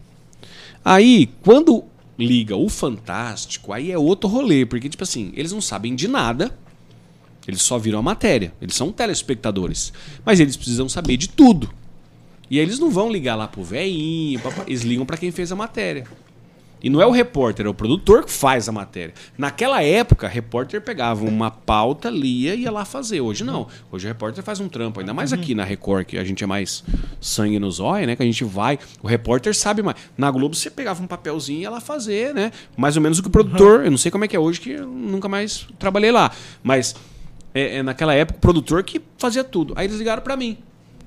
Aí, 0.83 1.29
quando 1.43 1.83
liga 2.17 2.55
o 2.55 2.69
Fantástico, 2.69 3.73
aí 3.73 3.91
é 3.91 3.97
outro 3.97 4.29
rolê, 4.29 4.65
porque, 4.65 4.87
tipo 4.87 5.03
assim, 5.03 5.31
eles 5.35 5.51
não 5.51 5.61
sabem 5.61 5.93
de 5.93 6.07
nada 6.07 6.57
eles 7.47 7.61
só 7.61 7.77
viram 7.77 7.99
a 7.99 8.03
matéria. 8.03 8.53
Eles 8.61 8.75
são 8.75 8.91
telespectadores. 8.91 9.93
Mas 10.25 10.39
eles 10.39 10.57
precisam 10.57 10.89
saber 10.89 11.17
de 11.17 11.29
tudo. 11.29 11.69
E 12.49 12.59
aí 12.59 12.65
eles 12.65 12.79
não 12.79 12.89
vão 12.89 13.11
ligar 13.11 13.35
lá 13.35 13.47
pro 13.47 13.63
velhinho, 13.63 14.39
eles 14.65 14.81
ligam 14.81 15.05
para 15.05 15.17
quem 15.17 15.31
fez 15.31 15.51
a 15.51 15.55
matéria. 15.55 16.05
E 16.81 16.89
não 16.89 17.01
é 17.01 17.07
o 17.07 17.11
repórter, 17.11 17.65
é 17.65 17.69
o 17.69 17.73
produtor 17.73 18.23
que 18.23 18.31
faz 18.31 18.69
a 18.69 18.71
matéria. 18.71 19.13
Naquela 19.37 19.81
época, 19.81 20.27
repórter 20.27 20.79
pegava 20.79 21.25
uma 21.25 21.49
pauta, 21.49 22.09
lia 22.09 22.53
e 22.53 22.61
ia 22.61 22.71
lá 22.71 22.85
fazer. 22.85 23.19
Hoje 23.19 23.43
não. 23.43 23.67
Hoje 23.91 24.05
o 24.05 24.07
repórter 24.07 24.43
faz 24.43 24.59
um 24.59 24.69
trampo, 24.69 24.99
ainda 24.99 25.13
mais 25.13 25.33
aqui 25.33 25.55
na 25.55 25.63
Record, 25.63 26.05
que 26.05 26.17
a 26.17 26.23
gente 26.23 26.43
é 26.43 26.47
mais 26.47 26.83
sangue 27.19 27.57
nos 27.57 27.79
olhos, 27.79 28.05
né? 28.05 28.15
Que 28.15 28.21
a 28.21 28.25
gente 28.25 28.43
vai. 28.43 28.77
O 29.01 29.07
repórter 29.07 29.55
sabe 29.55 29.81
mais. 29.81 29.97
Na 30.15 30.29
Globo 30.29 30.55
você 30.55 30.69
pegava 30.69 31.01
um 31.01 31.07
papelzinho 31.07 31.59
e 31.59 31.61
ia 31.63 31.69
lá 31.69 31.81
fazer, 31.81 32.33
né? 32.33 32.51
Mais 32.77 32.95
ou 32.95 33.01
menos 33.01 33.17
o 33.17 33.23
que 33.23 33.27
o 33.27 33.31
produtor. 33.31 33.83
Eu 33.83 33.91
não 33.91 33.97
sei 33.97 34.11
como 34.11 34.23
é 34.23 34.27
que 34.27 34.35
é 34.35 34.39
hoje, 34.39 34.61
que 34.61 34.71
eu 34.71 34.87
nunca 34.87 35.27
mais 35.27 35.67
trabalhei 35.79 36.11
lá. 36.11 36.31
Mas 36.61 36.95
é, 37.57 37.75
é, 37.77 37.83
naquela 37.83 38.13
época, 38.13 38.39
produtor 38.39 38.83
que 38.83 39.01
fazia 39.17 39.43
tudo. 39.43 39.73
Aí 39.75 39.87
eles 39.87 39.97
ligaram 39.97 40.21
para 40.21 40.35
mim. 40.35 40.57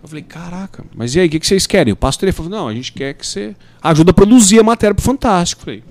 Eu 0.02 0.08
falei, 0.08 0.24
caraca, 0.24 0.84
mas 0.94 1.14
e 1.14 1.20
aí, 1.20 1.26
o 1.26 1.30
que, 1.30 1.38
que 1.38 1.46
vocês 1.46 1.66
querem? 1.66 1.92
Eu 1.92 1.96
passo 1.96 2.16
o 2.16 2.20
telefone. 2.20 2.48
Não, 2.48 2.68
a 2.68 2.74
gente 2.74 2.92
quer 2.92 3.14
que 3.14 3.26
você 3.26 3.54
ajude 3.82 4.10
a 4.10 4.14
produzir 4.14 4.58
a 4.58 4.62
matéria 4.62 4.94
pro 4.94 5.04
Fantástico. 5.04 5.60
Eu 5.60 5.64
falei, 5.64 5.84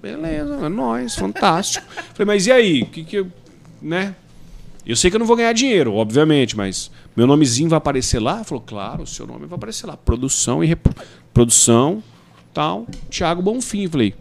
beleza, 0.00 0.66
é 0.66 0.68
nóis, 0.68 1.14
fantástico. 1.16 1.86
falei, 2.14 2.26
mas 2.26 2.46
e 2.46 2.52
aí? 2.52 2.82
O 2.82 2.86
que 2.86 3.04
que 3.04 3.16
eu. 3.16 3.26
Né? 3.82 4.14
Eu 4.86 4.94
sei 4.94 5.10
que 5.10 5.16
eu 5.16 5.18
não 5.18 5.26
vou 5.26 5.36
ganhar 5.36 5.52
dinheiro, 5.52 5.94
obviamente, 5.94 6.56
mas 6.56 6.90
meu 7.16 7.26
nomezinho 7.26 7.70
vai 7.70 7.78
aparecer 7.78 8.20
lá? 8.20 8.36
Ele 8.36 8.44
falou, 8.44 8.62
claro, 8.64 9.02
o 9.02 9.06
seu 9.06 9.26
nome 9.26 9.46
vai 9.46 9.56
aparecer 9.56 9.86
lá. 9.86 9.96
Produção 9.96 10.62
e 10.62 10.76
produção, 11.32 12.02
tal, 12.52 12.86
Thiago 13.10 13.40
Bonfim. 13.40 13.84
Eu 13.84 13.90
falei, 13.90 14.14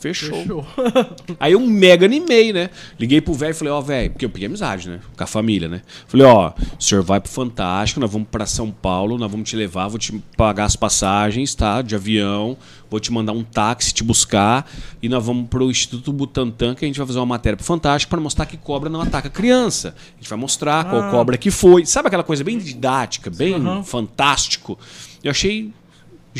Fechou. 0.00 0.34
Fechou. 0.34 0.66
Aí 1.38 1.52
eu 1.52 1.60
mega 1.60 2.06
animei, 2.06 2.52
né? 2.52 2.70
Liguei 2.98 3.20
pro 3.20 3.34
velho 3.34 3.50
e 3.50 3.54
falei, 3.54 3.72
ó, 3.72 3.78
oh, 3.78 3.82
velho, 3.82 4.10
porque 4.10 4.24
eu 4.24 4.30
peguei 4.30 4.46
amizade, 4.46 4.88
né? 4.88 5.00
Com 5.14 5.22
a 5.22 5.26
família, 5.26 5.68
né? 5.68 5.82
Falei, 6.06 6.26
ó, 6.26 6.48
oh, 6.56 6.76
o 6.78 6.82
senhor 6.82 7.04
vai 7.04 7.20
pro 7.20 7.30
Fantástico, 7.30 8.00
nós 8.00 8.10
vamos 8.10 8.28
para 8.28 8.46
São 8.46 8.70
Paulo, 8.70 9.18
nós 9.18 9.30
vamos 9.30 9.48
te 9.48 9.56
levar, 9.56 9.88
vou 9.88 9.98
te 9.98 10.12
pagar 10.36 10.64
as 10.64 10.74
passagens, 10.74 11.54
tá? 11.54 11.82
De 11.82 11.94
avião, 11.94 12.56
vou 12.90 12.98
te 12.98 13.12
mandar 13.12 13.32
um 13.32 13.44
táxi 13.44 13.92
te 13.92 14.02
buscar 14.02 14.68
e 15.02 15.08
nós 15.08 15.24
vamos 15.24 15.48
pro 15.48 15.70
Instituto 15.70 16.12
Butantan, 16.12 16.74
que 16.74 16.84
a 16.84 16.88
gente 16.88 16.98
vai 16.98 17.06
fazer 17.06 17.18
uma 17.18 17.26
matéria 17.26 17.56
pro 17.56 17.66
Fantástico 17.66 18.10
para 18.10 18.20
mostrar 18.20 18.46
que 18.46 18.56
cobra 18.56 18.88
não 18.88 19.02
ataca 19.02 19.28
criança. 19.28 19.94
A 20.14 20.20
gente 20.20 20.30
vai 20.30 20.38
mostrar 20.38 20.80
ah. 20.80 20.84
qual 20.84 21.10
cobra 21.10 21.36
que 21.36 21.50
foi. 21.50 21.84
Sabe 21.84 22.08
aquela 22.08 22.24
coisa 22.24 22.42
bem 22.42 22.58
didática, 22.58 23.30
bem 23.30 23.54
uhum. 23.54 23.84
fantástico? 23.84 24.78
Eu 25.22 25.30
achei 25.30 25.70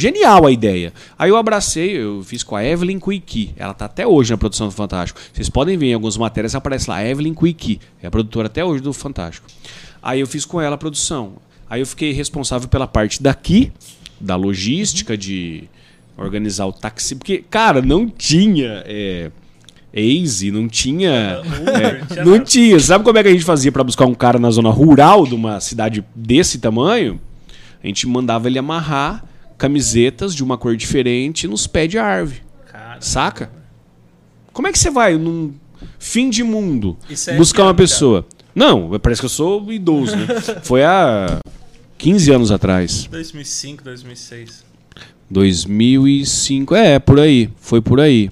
Genial 0.01 0.47
a 0.47 0.51
ideia. 0.51 0.95
Aí 1.19 1.29
eu 1.29 1.37
abracei, 1.37 1.91
eu 1.91 2.23
fiz 2.25 2.43
com 2.43 2.57
a 2.57 2.65
Evelyn 2.65 2.99
Quickie. 2.99 3.53
Ela 3.55 3.75
tá 3.75 3.85
até 3.85 4.07
hoje 4.07 4.31
na 4.31 4.39
produção 4.39 4.69
do 4.69 4.73
Fantástico. 4.73 5.21
Vocês 5.31 5.51
podem 5.51 5.77
ver 5.77 5.89
em 5.89 5.95
algumas 5.95 6.17
matérias, 6.17 6.55
aparece 6.55 6.89
lá, 6.89 7.05
Evelyn 7.05 7.35
Quickie. 7.35 7.79
É 8.03 8.07
a 8.07 8.11
produtora 8.11 8.47
até 8.47 8.65
hoje 8.65 8.83
do 8.83 8.95
Fantástico. 8.95 9.47
Aí 10.03 10.21
eu 10.21 10.27
fiz 10.27 10.47
com 10.47 10.59
ela 10.59 10.77
a 10.77 10.79
produção. 10.79 11.35
Aí 11.69 11.83
eu 11.83 11.87
fiquei 11.87 12.13
responsável 12.13 12.67
pela 12.67 12.87
parte 12.87 13.23
daqui, 13.23 13.71
da 14.19 14.37
logística, 14.37 15.19
de 15.19 15.65
organizar 16.17 16.65
o 16.65 16.73
táxi. 16.73 17.15
Porque, 17.15 17.45
cara, 17.51 17.83
não 17.83 18.09
tinha. 18.09 18.83
É, 18.87 19.31
Waze, 19.95 20.51
não 20.51 20.67
tinha. 20.67 21.43
É, 22.21 22.25
não 22.25 22.43
tinha. 22.43 22.81
Sabe 22.81 23.05
como 23.05 23.19
é 23.19 23.23
que 23.23 23.29
a 23.29 23.33
gente 23.33 23.45
fazia 23.45 23.71
para 23.71 23.85
buscar 23.85 24.07
um 24.07 24.15
cara 24.15 24.39
na 24.39 24.51
zona 24.51 24.71
rural 24.71 25.27
de 25.27 25.35
uma 25.35 25.61
cidade 25.61 26.03
desse 26.15 26.59
tamanho? 26.59 27.21
A 27.85 27.87
gente 27.87 28.07
mandava 28.07 28.49
ele 28.49 28.59
amarrar 28.59 29.29
camisetas 29.61 30.35
de 30.35 30.43
uma 30.43 30.57
cor 30.57 30.75
diferente 30.75 31.47
nos 31.47 31.67
pés 31.67 31.91
de 31.91 31.99
árvore. 31.99 32.41
Saca? 32.99 33.51
Como 34.55 34.67
é 34.67 34.73
que 34.73 34.79
você 34.79 34.91
vai 34.91 35.19
num 35.19 35.53
fim 35.99 36.31
de 36.31 36.43
mundo 36.43 36.97
é 37.29 37.37
buscar 37.37 37.65
uma 37.65 37.75
pessoa? 37.75 38.23
Cara. 38.23 38.45
Não, 38.55 38.99
parece 38.99 39.21
que 39.21 39.27
eu 39.27 39.31
sou 39.31 39.71
idoso, 39.71 40.17
né? 40.17 40.27
Foi 40.65 40.83
há 40.83 41.39
15 41.99 42.33
anos 42.33 42.51
atrás. 42.51 43.07
2005, 43.11 43.85
2006. 43.85 44.65
2005, 45.31 46.75
é, 46.75 46.99
por 46.99 47.21
aí. 47.21 47.51
Foi 47.61 47.83
por 47.83 48.01
aí. 48.01 48.31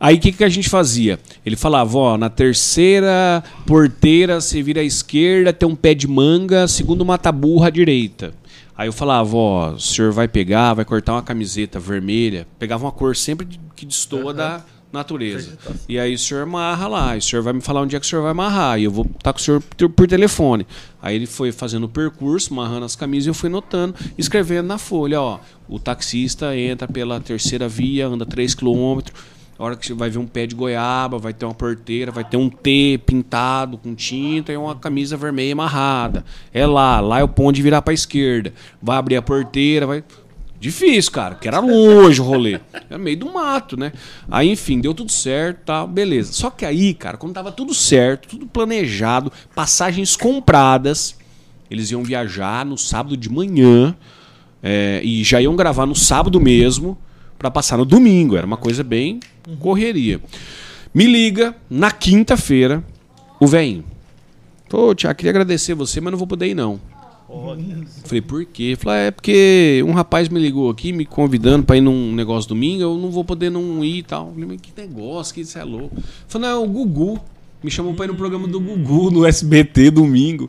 Aí 0.00 0.16
o 0.16 0.20
que, 0.20 0.32
que 0.32 0.44
a 0.44 0.48
gente 0.48 0.68
fazia? 0.68 1.18
Ele 1.44 1.56
falava, 1.56 1.96
ó, 1.96 2.18
na 2.18 2.30
terceira 2.30 3.44
porteira 3.66 4.40
você 4.40 4.62
vira 4.62 4.80
à 4.80 4.84
esquerda, 4.84 5.52
tem 5.52 5.68
um 5.68 5.76
pé 5.76 5.94
de 5.94 6.08
manga, 6.08 6.66
segundo 6.66 7.04
mata 7.04 7.30
burra 7.30 7.68
à 7.68 7.70
direita. 7.70 8.34
Aí 8.76 8.88
eu 8.88 8.92
falava, 8.92 9.36
ó, 9.36 9.70
o 9.72 9.80
senhor 9.80 10.12
vai 10.12 10.26
pegar, 10.26 10.74
vai 10.74 10.84
cortar 10.84 11.12
uma 11.12 11.22
camiseta 11.22 11.78
vermelha. 11.78 12.46
Pegava 12.58 12.84
uma 12.84 12.92
cor 12.92 13.14
sempre 13.14 13.46
que 13.76 13.86
destoa 13.86 14.26
uhum. 14.26 14.34
da 14.34 14.64
natureza. 14.92 15.58
E 15.88 15.98
aí 15.98 16.14
o 16.14 16.18
senhor 16.18 16.42
amarra 16.42 16.86
lá, 16.86 17.14
e 17.14 17.18
o 17.18 17.22
senhor 17.22 17.42
vai 17.42 17.52
me 17.52 17.60
falar 17.60 17.82
onde 17.82 17.96
é 17.96 18.00
que 18.00 18.06
o 18.06 18.08
senhor 18.08 18.22
vai 18.22 18.30
amarrar. 18.30 18.78
E 18.78 18.84
eu 18.84 18.90
vou 18.90 19.04
estar 19.04 19.32
com 19.32 19.38
o 19.38 19.42
senhor 19.42 19.62
por 19.94 20.06
telefone. 20.06 20.66
Aí 21.02 21.14
ele 21.16 21.26
foi 21.26 21.52
fazendo 21.52 21.84
o 21.84 21.88
percurso, 21.88 22.52
amarrando 22.52 22.84
as 22.84 22.96
camisas, 22.96 23.26
e 23.26 23.30
eu 23.30 23.34
fui 23.34 23.50
notando, 23.50 23.94
escrevendo 24.16 24.66
na 24.66 24.78
folha, 24.78 25.20
ó, 25.20 25.38
o 25.68 25.78
taxista 25.78 26.56
entra 26.56 26.88
pela 26.88 27.20
terceira 27.20 27.68
via, 27.68 28.06
anda 28.06 28.24
3 28.24 28.54
quilômetros 28.54 29.33
a 29.58 29.64
hora 29.64 29.76
que 29.76 29.86
você 29.86 29.94
vai 29.94 30.10
ver 30.10 30.18
um 30.18 30.26
pé 30.26 30.46
de 30.46 30.54
goiaba, 30.54 31.16
vai 31.16 31.32
ter 31.32 31.44
uma 31.44 31.54
porteira, 31.54 32.10
vai 32.10 32.24
ter 32.24 32.36
um 32.36 32.50
T 32.50 32.98
pintado 33.06 33.78
com 33.78 33.94
tinta 33.94 34.52
e 34.52 34.56
uma 34.56 34.74
camisa 34.74 35.16
vermelha 35.16 35.52
amarrada. 35.52 36.24
É 36.52 36.66
lá, 36.66 37.00
lá 37.00 37.20
é 37.20 37.22
o 37.22 37.28
ponto 37.28 37.54
de 37.54 37.62
virar 37.62 37.80
para 37.80 37.92
a 37.92 37.94
esquerda. 37.94 38.52
Vai 38.82 38.96
abrir 38.96 39.16
a 39.16 39.22
porteira, 39.22 39.86
vai. 39.86 40.02
Difícil, 40.58 41.12
cara, 41.12 41.34
porque 41.34 41.46
era 41.46 41.60
longe 41.60 42.20
o 42.20 42.24
rolê. 42.24 42.58
Era 42.88 42.98
meio 42.98 43.18
do 43.18 43.32
mato, 43.32 43.76
né? 43.76 43.92
Aí, 44.28 44.50
enfim, 44.50 44.80
deu 44.80 44.94
tudo 44.94 45.12
certo, 45.12 45.58
tá, 45.66 45.86
beleza. 45.86 46.32
Só 46.32 46.50
que 46.50 46.64
aí, 46.64 46.94
cara, 46.94 47.16
quando 47.16 47.34
tava 47.34 47.52
tudo 47.52 47.74
certo, 47.74 48.28
tudo 48.28 48.46
planejado, 48.46 49.30
passagens 49.54 50.16
compradas, 50.16 51.16
eles 51.70 51.90
iam 51.90 52.02
viajar 52.02 52.64
no 52.64 52.78
sábado 52.78 53.16
de 53.16 53.28
manhã 53.28 53.94
é, 54.62 55.00
e 55.04 55.22
já 55.22 55.40
iam 55.40 55.54
gravar 55.54 55.86
no 55.86 55.94
sábado 55.94 56.40
mesmo 56.40 56.98
para 57.44 57.50
passar 57.50 57.76
no 57.76 57.84
domingo. 57.84 58.36
Era 58.36 58.46
uma 58.46 58.56
coisa 58.56 58.82
bem 58.82 59.20
correria. 59.60 60.18
Me 60.94 61.06
liga 61.06 61.54
na 61.68 61.90
quinta-feira 61.90 62.82
o 63.38 63.46
velhinho. 63.46 63.84
Pô, 64.70 64.94
Tiago, 64.94 65.14
queria 65.18 65.30
agradecer 65.30 65.74
você, 65.74 66.00
mas 66.00 66.10
não 66.10 66.18
vou 66.18 66.26
poder 66.26 66.46
ir 66.46 66.54
não. 66.54 66.80
Falei, 68.04 68.22
por 68.22 68.44
quê? 68.46 68.76
Falei, 68.78 69.08
é 69.08 69.10
porque 69.10 69.84
um 69.86 69.92
rapaz 69.92 70.30
me 70.30 70.40
ligou 70.40 70.70
aqui 70.70 70.90
me 70.90 71.04
convidando 71.04 71.64
para 71.64 71.76
ir 71.76 71.82
num 71.82 72.14
negócio 72.14 72.48
domingo, 72.48 72.82
eu 72.82 72.96
não 72.96 73.10
vou 73.10 73.24
poder 73.24 73.50
não 73.50 73.84
ir 73.84 73.98
e 73.98 74.02
tal. 74.02 74.30
Falei, 74.32 74.46
mas 74.46 74.60
que 74.62 74.72
negócio, 74.80 75.34
que 75.34 75.42
isso 75.42 75.58
é 75.58 75.64
louco. 75.64 75.94
Falei, 76.26 76.48
não, 76.48 76.62
é 76.62 76.64
o 76.64 76.68
Gugu. 76.68 77.20
Me 77.62 77.70
chamou 77.70 77.92
para 77.92 78.06
ir 78.06 78.08
no 78.08 78.14
programa 78.14 78.48
do 78.48 78.58
Gugu 78.58 79.10
no 79.10 79.26
SBT 79.26 79.90
domingo. 79.90 80.48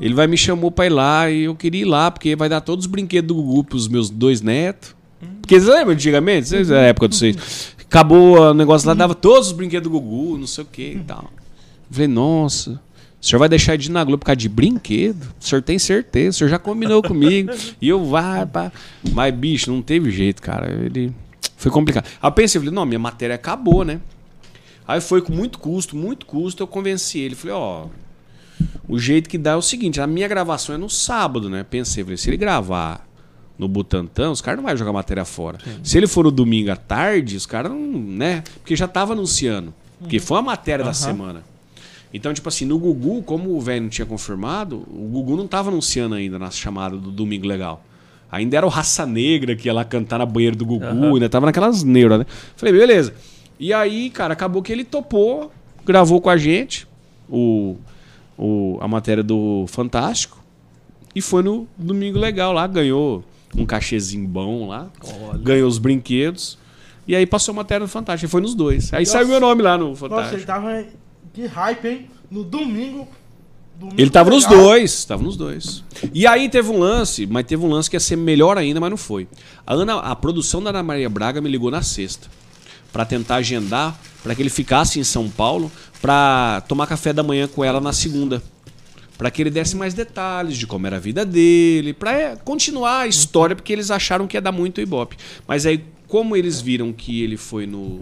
Ele 0.00 0.14
vai 0.14 0.28
me 0.28 0.36
chamou 0.36 0.70
para 0.70 0.86
ir 0.86 0.90
lá 0.90 1.30
e 1.30 1.44
eu 1.44 1.56
queria 1.56 1.82
ir 1.82 1.86
lá, 1.86 2.08
porque 2.08 2.36
vai 2.36 2.48
dar 2.48 2.60
todos 2.60 2.84
os 2.84 2.90
brinquedos 2.90 3.28
do 3.28 3.34
Gugu 3.34 3.64
pros 3.64 3.88
meus 3.88 4.10
dois 4.10 4.40
netos. 4.40 4.93
Porque 5.40 5.60
você 5.60 5.70
lembra 5.70 5.94
antigamente? 5.94 6.48
Vocês, 6.48 6.70
a 6.70 6.78
época 6.80 7.08
de 7.08 7.16
vocês. 7.16 7.74
Acabou 7.84 8.38
o 8.38 8.54
negócio 8.54 8.88
lá, 8.88 8.94
dava 8.94 9.14
todos 9.14 9.48
os 9.48 9.52
brinquedos 9.52 9.90
do 9.90 10.00
Gugu, 10.00 10.36
não 10.38 10.46
sei 10.46 10.64
o 10.64 10.66
que 10.66 10.92
e 10.94 11.00
tal. 11.00 11.30
falei, 11.90 12.08
nossa, 12.08 12.80
O 13.20 13.24
senhor 13.26 13.38
vai 13.38 13.48
deixar 13.48 13.76
de 13.76 13.88
ir 13.88 13.92
na 13.92 14.02
Globo 14.02 14.18
por 14.20 14.26
causa 14.26 14.36
de 14.36 14.48
brinquedo? 14.48 15.22
O 15.40 15.44
senhor 15.44 15.62
tem 15.62 15.78
certeza, 15.78 16.30
o 16.30 16.38
senhor 16.38 16.50
já 16.50 16.58
combinou 16.58 17.00
comigo. 17.04 17.52
E 17.80 17.88
eu 17.88 18.04
vá, 18.04 18.44
pá. 18.46 18.72
Mas, 19.12 19.32
bicho, 19.34 19.70
não 19.72 19.80
teve 19.80 20.10
jeito, 20.10 20.42
cara. 20.42 20.70
Ele. 20.72 21.12
Foi 21.56 21.70
complicado. 21.70 22.04
Aí 22.20 22.28
eu 22.28 22.32
pensei, 22.32 22.60
falei, 22.60 22.74
não, 22.74 22.84
minha 22.84 22.98
matéria 22.98 23.36
acabou, 23.36 23.84
né? 23.84 24.00
Aí 24.86 25.00
foi 25.00 25.22
com 25.22 25.32
muito 25.32 25.58
custo, 25.58 25.96
muito 25.96 26.26
custo, 26.26 26.62
eu 26.62 26.66
convenci 26.66 27.18
ele. 27.20 27.34
Falei, 27.34 27.54
ó, 27.56 27.86
o 28.86 28.98
jeito 28.98 29.30
que 29.30 29.38
dá 29.38 29.52
é 29.52 29.56
o 29.56 29.62
seguinte, 29.62 30.00
a 30.00 30.06
minha 30.06 30.28
gravação 30.28 30.74
é 30.74 30.78
no 30.78 30.90
sábado, 30.90 31.48
né? 31.48 31.64
Pensei, 31.68 32.02
falei, 32.02 32.18
se 32.18 32.28
ele 32.28 32.36
gravar 32.36 33.06
no 33.58 33.68
Butantã, 33.68 34.30
os 34.30 34.40
caras 34.40 34.60
não 34.60 34.66
vão 34.68 34.76
jogar 34.76 34.92
matéria 34.92 35.24
fora. 35.24 35.58
Se 35.82 35.96
ele 35.96 36.06
for 36.06 36.24
no 36.24 36.30
domingo 36.30 36.70
à 36.70 36.76
tarde, 36.76 37.36
os 37.36 37.46
caras 37.46 37.70
não, 37.70 37.78
né? 37.80 38.42
Porque 38.60 38.74
já 38.74 38.88
tava 38.88 39.12
anunciando. 39.12 39.72
Porque 39.98 40.18
foi 40.18 40.38
a 40.38 40.42
matéria 40.42 40.84
da 40.84 40.92
semana. 40.92 41.42
Então, 42.12 42.32
tipo 42.32 42.48
assim, 42.48 42.64
no 42.64 42.78
Gugu, 42.78 43.22
como 43.22 43.56
o 43.56 43.60
velho 43.60 43.82
não 43.82 43.88
tinha 43.88 44.06
confirmado, 44.06 44.76
o 44.88 45.08
Gugu 45.10 45.36
não 45.36 45.48
tava 45.48 45.70
anunciando 45.70 46.14
ainda 46.14 46.38
na 46.38 46.50
chamada 46.50 46.96
do 46.96 47.10
Domingo 47.10 47.46
Legal. 47.46 47.82
Ainda 48.30 48.56
era 48.56 48.66
o 48.66 48.68
Raça 48.68 49.06
Negra 49.06 49.54
que 49.56 49.68
ia 49.68 49.72
lá 49.72 49.84
cantar 49.84 50.18
na 50.18 50.26
banheira 50.26 50.56
do 50.56 50.64
Gugu, 50.66 50.84
Aham. 50.84 51.14
ainda 51.14 51.28
tava 51.28 51.46
naquelas 51.46 51.82
neuras, 51.82 52.20
né? 52.20 52.26
Falei, 52.56 52.72
beleza. 52.74 53.14
E 53.58 53.72
aí, 53.72 54.10
cara, 54.10 54.32
acabou 54.32 54.62
que 54.62 54.72
ele 54.72 54.84
topou, 54.84 55.52
gravou 55.84 56.20
com 56.20 56.30
a 56.30 56.36
gente 56.36 56.86
o, 57.28 57.76
o, 58.36 58.78
a 58.80 58.88
matéria 58.88 59.22
do 59.22 59.64
Fantástico 59.68 60.42
e 61.14 61.20
foi 61.20 61.42
no 61.42 61.66
Domingo 61.78 62.18
Legal 62.18 62.52
lá, 62.52 62.66
ganhou 62.66 63.24
um 63.56 63.64
cachezinho 63.66 64.26
bom 64.26 64.68
lá, 64.68 64.88
ganhou 65.40 65.68
os 65.68 65.78
brinquedos. 65.78 66.58
E 67.06 67.14
aí 67.14 67.26
passou 67.26 67.52
a 67.52 67.56
matéria 67.56 67.86
do 67.86 67.90
Fantástico, 67.90 68.30
foi 68.30 68.40
nos 68.40 68.54
dois. 68.54 68.92
Aí 68.92 69.04
saiu 69.04 69.28
meu 69.28 69.40
nome 69.40 69.62
lá 69.62 69.76
no 69.76 69.88
Nossa, 69.88 70.00
Fantástico. 70.00 70.36
ele 70.36 70.44
tava. 70.44 70.84
Que 71.32 71.46
hype, 71.46 71.86
hein? 71.86 72.10
No 72.30 72.42
domingo. 72.42 73.06
domingo 73.78 74.00
Ele 74.00 74.10
tava 74.10 74.30
nos 74.30 74.46
dois, 74.46 75.04
tava 75.04 75.22
nos 75.22 75.36
dois. 75.36 75.84
E 76.14 76.26
aí 76.26 76.48
teve 76.48 76.70
um 76.70 76.78
lance, 76.78 77.26
mas 77.26 77.44
teve 77.44 77.64
um 77.64 77.68
lance 77.68 77.90
que 77.90 77.96
ia 77.96 78.00
ser 78.00 78.16
melhor 78.16 78.56
ainda, 78.56 78.80
mas 78.80 78.90
não 78.90 78.96
foi. 78.96 79.28
A, 79.66 79.74
Ana, 79.74 79.98
a 79.98 80.16
produção 80.16 80.62
da 80.62 80.70
Ana 80.70 80.82
Maria 80.82 81.10
Braga 81.10 81.40
me 81.40 81.48
ligou 81.50 81.70
na 81.70 81.82
sexta 81.82 82.28
Pra 82.92 83.04
tentar 83.04 83.36
agendar 83.36 83.98
pra 84.22 84.34
que 84.34 84.40
ele 84.40 84.48
ficasse 84.50 85.00
em 85.00 85.04
São 85.04 85.28
Paulo 85.28 85.70
pra 86.00 86.62
tomar 86.68 86.86
café 86.86 87.12
da 87.12 87.22
manhã 87.22 87.48
com 87.48 87.64
ela 87.64 87.80
na 87.80 87.92
segunda. 87.92 88.40
Pra 89.16 89.30
que 89.30 89.40
ele 89.42 89.50
desse 89.50 89.76
mais 89.76 89.94
detalhes 89.94 90.56
de 90.56 90.66
como 90.66 90.86
era 90.86 90.96
a 90.96 91.00
vida 91.00 91.24
dele, 91.24 91.92
pra 91.92 92.12
é, 92.12 92.36
continuar 92.36 93.00
a 93.00 93.06
história, 93.06 93.54
porque 93.54 93.72
eles 93.72 93.90
acharam 93.90 94.26
que 94.26 94.36
ia 94.36 94.40
dar 94.40 94.50
muito 94.52 94.80
ibope. 94.80 95.16
Mas 95.46 95.64
aí, 95.66 95.84
como 96.08 96.36
eles 96.36 96.60
viram 96.60 96.92
que 96.92 97.22
ele 97.22 97.36
foi 97.36 97.64
no, 97.66 98.00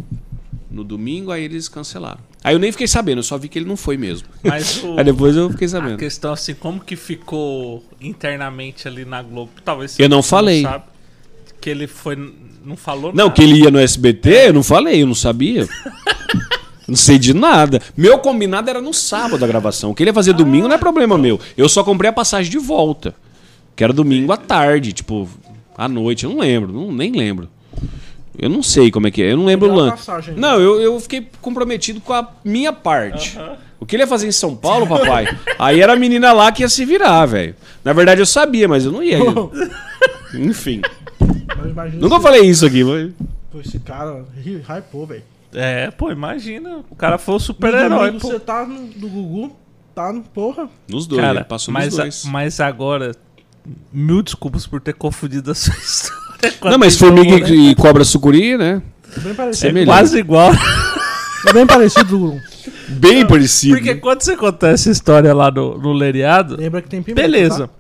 no 0.71 0.83
domingo, 0.83 1.31
aí 1.31 1.45
eles 1.45 1.69
cancelaram. 1.69 2.21
Aí 2.43 2.55
eu 2.55 2.59
nem 2.59 2.73
fiquei 2.73 2.89
sabendo, 2.89 3.19
eu 3.19 3.23
só 3.23 3.37
vi 3.39 3.49
que 3.49 3.59
ele 3.59 3.67
não 3.69 3.77
foi 3.77 3.97
mesmo. 3.97 4.27
Mas 4.43 4.79
o, 4.83 4.99
Aí 4.99 5.05
depois 5.05 5.37
eu 5.37 5.51
fiquei 5.51 5.67
a 5.67 5.71
sabendo. 5.71 5.99
questão 5.99 6.33
assim, 6.33 6.55
como 6.55 6.81
que 6.81 6.97
ficou 6.97 7.85
internamente 8.01 8.89
ali 8.89 9.05
na 9.05 9.23
Globo? 9.23 9.53
Talvez 9.65 9.99
Eu 9.99 10.09
não 10.09 10.23
falei. 10.23 10.63
sabe, 10.63 10.85
que 11.61 11.69
ele 11.71 11.87
foi. 11.87 12.17
Não 12.65 12.77
falou 12.77 13.13
Não, 13.13 13.25
nada. 13.27 13.31
que 13.35 13.43
ele 13.43 13.61
ia 13.63 13.71
no 13.71 13.79
SBT, 13.79 14.49
eu 14.49 14.53
não 14.55 14.63
falei, 14.63 15.03
eu 15.03 15.07
não 15.07 15.15
sabia. 15.15 15.69
não 16.89 16.97
sei 16.97 17.19
de 17.19 17.33
nada. 17.35 17.81
Meu 17.97 18.19
combinado 18.19 18.69
era 18.71 18.81
no 18.81 18.93
sábado 18.93 19.45
a 19.45 19.49
gravação. 19.49 19.91
O 19.91 19.95
que 19.95 20.03
ele 20.03 20.11
ia 20.11 20.15
fazer 20.15 20.33
domingo 20.33 20.69
não 20.69 20.75
é 20.75 20.79
problema 20.79 21.17
meu. 21.19 21.39
Eu 21.57 21.69
só 21.69 21.83
comprei 21.85 22.11
a 22.11 22.13
passagem 22.13 22.51
de 22.51 22.59
volta. 22.59 23.15
Que 23.75 23.83
era 23.85 23.93
domingo 23.93 24.33
à 24.33 24.37
tarde, 24.37 24.93
tipo, 24.93 25.29
à 25.77 25.89
noite. 25.89 26.25
Eu 26.25 26.31
não 26.31 26.41
lembro, 26.41 26.73
não, 26.73 26.93
nem 26.93 27.13
lembro. 27.13 27.49
Eu 28.39 28.49
não 28.49 28.63
sei 28.63 28.91
como 28.91 29.07
é 29.07 29.11
que 29.11 29.23
é. 29.23 29.33
Eu 29.33 29.37
não 29.37 29.45
lembro 29.45 29.71
o 29.71 29.75
lance. 29.75 29.97
passagem. 30.07 30.35
Não, 30.37 30.61
eu, 30.61 30.81
eu 30.81 30.99
fiquei 31.01 31.27
comprometido 31.41 32.01
com 32.01 32.13
a 32.13 32.29
minha 32.45 32.73
parte. 32.73 33.39
O 33.79 33.85
que 33.87 33.97
ele 33.97 34.03
ia 34.05 34.07
fazer 34.07 34.27
em 34.29 34.33
São 34.33 34.55
Paulo, 34.57 34.87
papai? 34.87 35.27
Aí 35.59 35.81
era 35.81 35.93
a 35.93 35.97
menina 35.97 36.33
lá 36.33 36.51
que 36.53 36.63
ia 36.63 36.69
se 36.69 36.85
virar, 36.85 37.27
velho. 37.27 37.55
Na 37.85 37.93
verdade 37.93 38.21
eu 38.21 38.27
sabia, 38.27 38.69
mas 38.69 38.85
eu 38.85 38.93
não 38.93 39.03
ia. 39.03 39.19
Enfim. 40.35 40.81
Mas 41.57 41.71
imagina 41.71 42.01
Nunca 42.03 42.17
se- 42.17 42.23
falei 42.23 42.43
isso 42.43 42.65
aqui, 42.67 42.85
mas. 42.85 43.11
Pô, 43.51 43.61
esse 43.61 43.79
cara 43.81 44.25
hypou, 44.69 45.07
velho. 45.07 45.23
É, 45.55 45.91
pô, 45.91 46.11
imagina. 46.11 46.83
O 46.91 46.95
cara 46.97 47.19
foi 47.19 47.35
o 47.35 47.39
super-herói. 47.39 48.13
Você 48.19 48.39
tá 48.41 48.65
no, 48.67 48.87
do 48.89 49.09
Gugu, 49.09 49.57
tá 49.95 50.13
no 50.13 50.23
porra. 50.23 50.69
Nos 50.89 51.07
dois, 51.07 51.21
Cara, 51.21 51.39
ele 51.41 51.45
passou 51.45 51.73
mas, 51.75 51.87
nos 51.87 51.97
dois. 51.97 52.25
a- 52.27 52.31
mas 52.31 52.61
agora, 52.61 53.13
mil 53.93 54.23
desculpas 54.23 54.67
por 54.67 54.81
ter 54.81 54.95
confundido 54.95 55.51
a 55.51 55.55
sua 55.55 55.75
história. 55.77 56.53
com 56.59 56.69
a 56.69 56.71
Não, 56.73 56.79
mas 56.79 56.97
formiga 56.97 57.39
né? 57.47 57.51
e, 57.55 57.75
cobra 57.75 58.03
sucuri, 58.05 58.57
né? 58.57 58.83
Bem 59.19 59.33
É 59.33 59.35
parecido. 59.35 59.67
Semelhante. 59.69 59.87
quase 59.95 60.19
igual. 60.19 60.51
É 61.47 61.53
bem 61.53 61.67
parecido. 61.67 62.19
Gugu. 62.19 62.41
Bem 62.89 63.27
parecido. 63.27 63.75
Porque 63.77 63.95
quando 63.97 64.23
você 64.23 64.37
conta 64.37 64.69
essa 64.69 64.91
história 64.91 65.35
lá 65.35 65.51
no, 65.51 65.77
no 65.79 65.93
Leriado, 65.93 66.57
Lembra 66.57 66.81
que 66.81 66.89
tem 66.89 67.03
pimenta. 67.03 67.21
beleza. 67.21 67.69
Tá? 67.69 67.75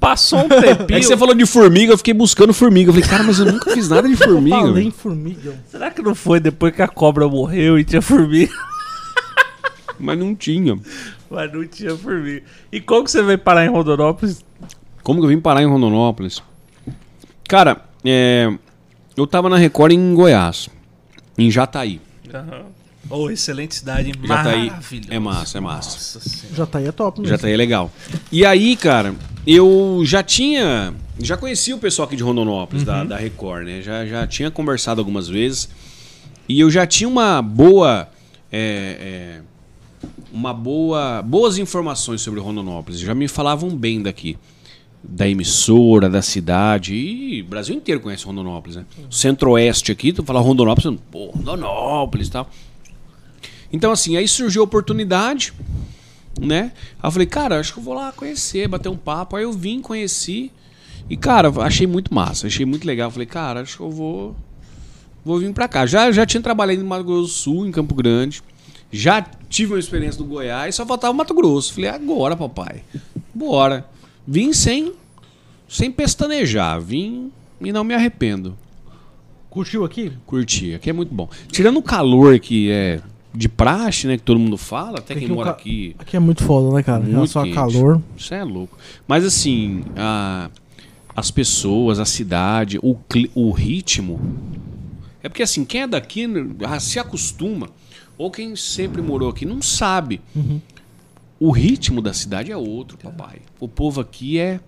Passou 0.00 0.40
um 0.40 0.48
É 0.50 0.74
tempinho. 0.74 0.98
que 1.00 1.06
você 1.06 1.16
falou 1.16 1.34
de 1.34 1.44
formiga, 1.46 1.92
eu 1.92 1.98
fiquei 1.98 2.14
buscando 2.14 2.52
formiga. 2.54 2.88
Eu 2.88 2.94
falei, 2.94 3.08
cara, 3.08 3.22
mas 3.22 3.38
eu 3.38 3.44
nunca 3.52 3.70
fiz 3.72 3.88
nada 3.88 4.08
de 4.08 4.16
formiga. 4.16 4.56
Falei 4.56 4.72
velho. 4.72 4.88
em 4.88 4.90
formiga. 4.90 5.54
Será 5.70 5.90
que 5.90 6.00
não 6.02 6.14
foi 6.14 6.40
depois 6.40 6.74
que 6.74 6.80
a 6.82 6.88
cobra 6.88 7.28
morreu 7.28 7.78
e 7.78 7.84
tinha 7.84 8.00
formiga? 8.02 8.52
Mas 10.02 10.18
não 10.18 10.34
tinha. 10.34 10.78
Mas 11.30 11.52
não 11.52 11.66
tinha 11.66 11.94
formiga. 11.94 12.42
E 12.72 12.80
como 12.80 13.04
que 13.04 13.10
você 13.10 13.22
veio 13.22 13.38
parar 13.38 13.66
em 13.66 13.68
Rondonópolis? 13.68 14.42
Como 15.02 15.20
que 15.20 15.26
eu 15.26 15.28
vim 15.28 15.38
parar 15.38 15.62
em 15.62 15.66
Rondonópolis? 15.66 16.42
Cara, 17.46 17.84
é, 18.02 18.50
eu 19.14 19.26
tava 19.26 19.50
na 19.50 19.58
Record 19.58 19.92
em 19.92 20.14
Goiás, 20.14 20.70
em 21.36 21.50
Jataí. 21.50 22.00
Oh, 23.10 23.28
excelente 23.28 23.74
cidade, 23.74 24.08
hein? 24.08 24.14
Jataí 24.22 24.68
Maravilhoso. 24.70 25.12
é 25.12 25.18
massa, 25.18 25.58
é 25.58 25.60
massa. 25.60 25.90
Nossa 25.90 26.20
senhora. 26.20 26.56
Já 26.56 26.66
tá 26.66 26.78
aí 26.78 26.86
é 26.86 26.92
top, 26.92 27.20
né? 27.20 27.28
Jataí 27.28 27.52
é 27.52 27.56
legal. 27.56 27.90
E 28.30 28.44
aí, 28.46 28.76
cara, 28.76 29.14
eu 29.46 30.00
já 30.04 30.22
tinha. 30.22 30.94
Já 31.18 31.36
conhecia 31.36 31.74
o 31.74 31.78
pessoal 31.78 32.06
aqui 32.06 32.16
de 32.16 32.22
Rondonópolis, 32.22 32.84
da, 32.84 33.02
da 33.04 33.16
Record, 33.16 33.66
né? 33.66 33.82
Já, 33.82 34.06
já 34.06 34.26
tinha 34.26 34.50
conversado 34.50 35.00
algumas 35.00 35.28
vezes. 35.28 35.68
E 36.48 36.60
eu 36.60 36.70
já 36.70 36.86
tinha 36.86 37.08
uma 37.08 37.42
boa. 37.42 38.08
é, 38.50 39.40
é, 39.42 40.06
uma 40.32 40.54
boa. 40.54 41.20
Boas 41.22 41.58
informações 41.58 42.20
sobre 42.20 42.38
Rondonópolis. 42.40 43.00
Já 43.00 43.14
me 43.14 43.26
falavam 43.26 43.70
bem 43.70 44.00
daqui. 44.00 44.38
Da 45.02 45.26
emissora, 45.26 46.10
da 46.10 46.20
cidade. 46.22 46.94
E 46.94 47.40
o 47.42 47.46
Brasil 47.46 47.74
inteiro 47.74 48.00
conhece 48.00 48.24
Rondonópolis, 48.24 48.76
né? 48.76 48.84
Centro-Oeste 49.10 49.90
aqui, 49.90 50.12
tu 50.12 50.22
fala 50.22 50.40
Rondonópolis, 50.40 51.00
pô, 51.10 51.30
Rondonópolis 51.30 52.28
e 52.28 52.30
tal. 52.30 52.50
Então, 53.72 53.92
assim, 53.92 54.16
aí 54.16 54.26
surgiu 54.26 54.62
a 54.62 54.64
oportunidade 54.64 55.52
né? 56.40 56.72
Aí 57.02 57.08
eu 57.08 57.12
falei, 57.12 57.26
cara, 57.26 57.60
acho 57.60 57.72
que 57.72 57.78
eu 57.78 57.82
vou 57.82 57.94
lá 57.94 58.12
conhecer, 58.12 58.66
bater 58.66 58.88
um 58.88 58.96
papo. 58.96 59.36
Aí 59.36 59.44
eu 59.44 59.52
vim, 59.52 59.80
conheci. 59.80 60.50
E, 61.08 61.16
cara, 61.16 61.48
achei 61.62 61.86
muito 61.86 62.14
massa, 62.14 62.46
achei 62.46 62.64
muito 62.64 62.86
legal. 62.86 63.08
Eu 63.08 63.12
falei, 63.12 63.26
cara, 63.26 63.60
acho 63.60 63.76
que 63.76 63.82
eu 63.82 63.90
vou. 63.90 64.36
Vou 65.24 65.38
vir 65.38 65.52
pra 65.52 65.68
cá. 65.68 65.84
Já, 65.84 66.10
já 66.10 66.24
tinha 66.24 66.42
trabalhado 66.42 66.80
em 66.80 66.84
Mato 66.84 67.04
Grosso 67.04 67.22
do 67.22 67.28
Sul, 67.28 67.66
em 67.66 67.72
Campo 67.72 67.94
Grande. 67.94 68.42
Já 68.90 69.22
tive 69.48 69.74
uma 69.74 69.78
experiência 69.78 70.18
do 70.18 70.24
Goiás, 70.24 70.74
só 70.74 70.86
faltava 70.86 71.12
o 71.12 71.16
Mato 71.16 71.34
Grosso. 71.34 71.74
Falei, 71.74 71.90
agora, 71.90 72.36
papai. 72.36 72.82
Bora. 73.34 73.86
Vim 74.26 74.52
sem, 74.52 74.92
sem 75.68 75.90
pestanejar. 75.90 76.80
Vim 76.80 77.30
e 77.60 77.72
não 77.72 77.84
me 77.84 77.94
arrependo. 77.94 78.56
Curtiu 79.50 79.84
aqui? 79.84 80.12
Curti. 80.26 80.74
Aqui 80.74 80.90
é 80.90 80.92
muito 80.92 81.12
bom. 81.12 81.28
Tirando 81.50 81.78
o 81.78 81.82
calor 81.82 82.38
que 82.38 82.70
é 82.70 83.00
de 83.34 83.48
praxe, 83.48 84.06
né? 84.06 84.16
Que 84.16 84.22
todo 84.22 84.38
mundo 84.40 84.56
fala, 84.56 84.98
até 84.98 85.14
Aqui 85.14 85.22
quem 85.24 85.32
um 85.32 85.36
mora 85.36 85.50
aqui. 85.50 85.94
Aqui 85.98 86.16
é 86.16 86.20
muito 86.20 86.42
foda, 86.44 86.74
né, 86.74 86.82
cara? 86.82 87.00
Muito 87.02 87.28
Só 87.30 87.42
quente. 87.42 87.54
calor. 87.54 88.02
Isso 88.16 88.34
é 88.34 88.42
louco. 88.44 88.76
Mas 89.06 89.24
assim, 89.24 89.84
a- 89.96 90.50
as 91.14 91.30
pessoas, 91.30 91.98
a 91.98 92.04
cidade, 92.04 92.78
o, 92.82 92.96
o 93.34 93.50
ritmo. 93.50 94.20
É 95.22 95.28
porque 95.28 95.42
assim, 95.42 95.64
quem 95.64 95.82
é 95.82 95.86
daqui 95.86 96.26
ah, 96.64 96.80
se 96.80 96.98
acostuma, 96.98 97.68
ou 98.16 98.30
quem 98.30 98.56
sempre 98.56 99.00
morou 99.02 99.28
aqui 99.28 99.44
não 99.44 99.60
sabe. 99.62 100.20
O 101.38 101.50
ritmo 101.50 102.02
da 102.02 102.12
cidade 102.12 102.50
é 102.52 102.56
outro, 102.56 102.98
papai. 102.98 103.38
O 103.58 103.66
povo 103.68 104.00
aqui 104.00 104.38
é. 104.38 104.60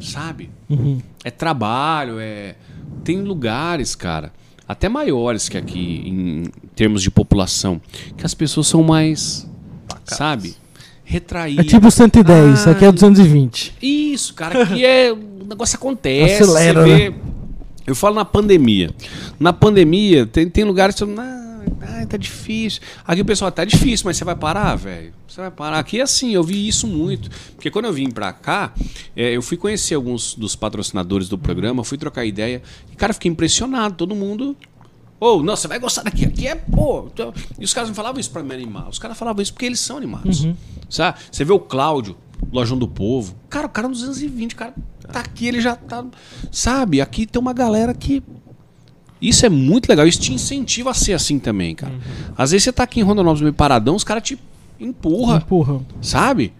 Sabe? 0.00 0.50
Uhum. 0.68 1.00
É 1.22 1.30
trabalho, 1.30 2.18
é. 2.18 2.56
Tem 3.02 3.20
lugares, 3.22 3.94
cara, 3.94 4.32
até 4.66 4.88
maiores 4.88 5.48
que 5.48 5.56
aqui, 5.58 6.02
em 6.06 6.44
termos 6.74 7.02
de 7.02 7.10
população, 7.10 7.80
que 8.16 8.24
as 8.24 8.34
pessoas 8.34 8.66
são 8.66 8.82
mais. 8.82 9.48
Sabe? 10.04 10.54
Retraídas. 11.04 11.66
É 11.66 11.68
tipo 11.68 11.90
110, 11.90 12.66
Ah, 12.66 12.70
aqui 12.70 12.84
é 12.84 12.92
220. 12.92 13.74
Isso, 13.80 14.34
cara, 14.34 14.62
aqui 14.62 14.84
é. 14.84 15.12
O 15.12 15.46
negócio 15.46 15.76
acontece. 15.76 16.42
Acelera, 16.42 16.82
você 16.82 17.10
vê. 17.10 17.14
Eu 17.86 17.94
falo 17.94 18.14
na 18.14 18.24
pandemia. 18.24 18.90
Na 19.38 19.52
pandemia, 19.52 20.26
tem, 20.26 20.48
tem 20.48 20.64
lugares 20.64 20.94
que. 20.94 21.04
"Ah, 21.80 22.06
tá 22.06 22.16
difícil. 22.16 22.80
Aqui 23.06 23.20
o 23.20 23.24
pessoal, 23.24 23.50
tá 23.52 23.64
difícil, 23.64 24.04
mas 24.06 24.16
você 24.16 24.24
vai 24.24 24.34
parar, 24.36 24.74
velho? 24.76 25.12
Você 25.28 25.40
vai 25.40 25.50
parar. 25.50 25.78
Aqui 25.78 26.00
é 26.00 26.02
assim, 26.02 26.32
eu 26.34 26.42
vi 26.42 26.66
isso 26.68 26.86
muito. 26.86 27.30
Porque 27.54 27.70
quando 27.70 27.86
eu 27.86 27.92
vim 27.92 28.10
pra 28.10 28.32
cá, 28.32 28.72
é, 29.16 29.30
eu 29.36 29.42
fui 29.42 29.56
conhecer 29.56 29.94
alguns 29.94 30.34
dos 30.34 30.54
patrocinadores 30.56 31.28
do 31.28 31.36
programa, 31.38 31.82
fui 31.84 31.98
trocar 31.98 32.24
ideia. 32.24 32.62
E, 32.92 32.96
cara, 32.96 33.12
fiquei 33.12 33.30
impressionado. 33.30 33.94
Todo 33.96 34.14
mundo. 34.14 34.56
Ou, 35.20 35.42
não, 35.42 35.56
você 35.56 35.66
vai 35.68 35.78
gostar 35.78 36.02
daqui. 36.02 36.24
Aqui 36.24 36.46
é, 36.46 36.54
pô. 36.54 37.08
então- 37.12 37.32
E 37.58 37.64
os 37.64 37.72
caras 37.72 37.88
não 37.88 37.94
falavam 37.94 38.20
isso 38.20 38.30
pra 38.30 38.42
me 38.42 38.52
animar. 38.54 38.88
Os 38.88 38.98
caras 38.98 39.16
falavam 39.16 39.42
isso 39.42 39.52
porque 39.52 39.64
eles 39.66 39.80
são 39.80 39.96
animados. 39.96 40.46
Sabe? 40.90 41.18
Você 41.30 41.44
vê 41.44 41.52
o 41.52 41.58
Cláudio, 41.60 42.16
Lojão 42.52 42.76
do 42.76 42.86
Povo. 42.86 43.34
Cara, 43.48 43.66
o 43.66 43.70
cara 43.70 43.88
no 43.88 43.94
220, 43.94 44.52
o 44.52 44.56
cara 44.56 44.74
tá 45.12 45.20
aqui, 45.20 45.46
ele 45.46 45.60
já 45.60 45.74
tá. 45.76 46.04
Sabe? 46.52 47.00
Aqui 47.00 47.26
tem 47.26 47.40
uma 47.40 47.52
galera 47.52 47.94
que. 47.94 48.22
Isso 49.20 49.46
é 49.46 49.48
muito 49.48 49.88
legal. 49.88 50.06
Isso 50.06 50.20
te 50.20 50.32
incentiva 50.32 50.90
a 50.90 50.94
ser 50.94 51.14
assim 51.14 51.38
também, 51.38 51.74
cara. 51.74 51.94
Às 52.36 52.50
vezes 52.50 52.64
você 52.64 52.72
tá 52.72 52.82
aqui 52.82 53.00
em 53.00 53.02
Rondonópolis 53.02 53.42
meio 53.42 53.54
paradão, 53.54 53.94
os 53.94 54.04
caras 54.04 54.22
te 54.22 54.38
empurra. 54.78 55.38
Empurra. 55.38 55.80
Sabe? 56.00 56.52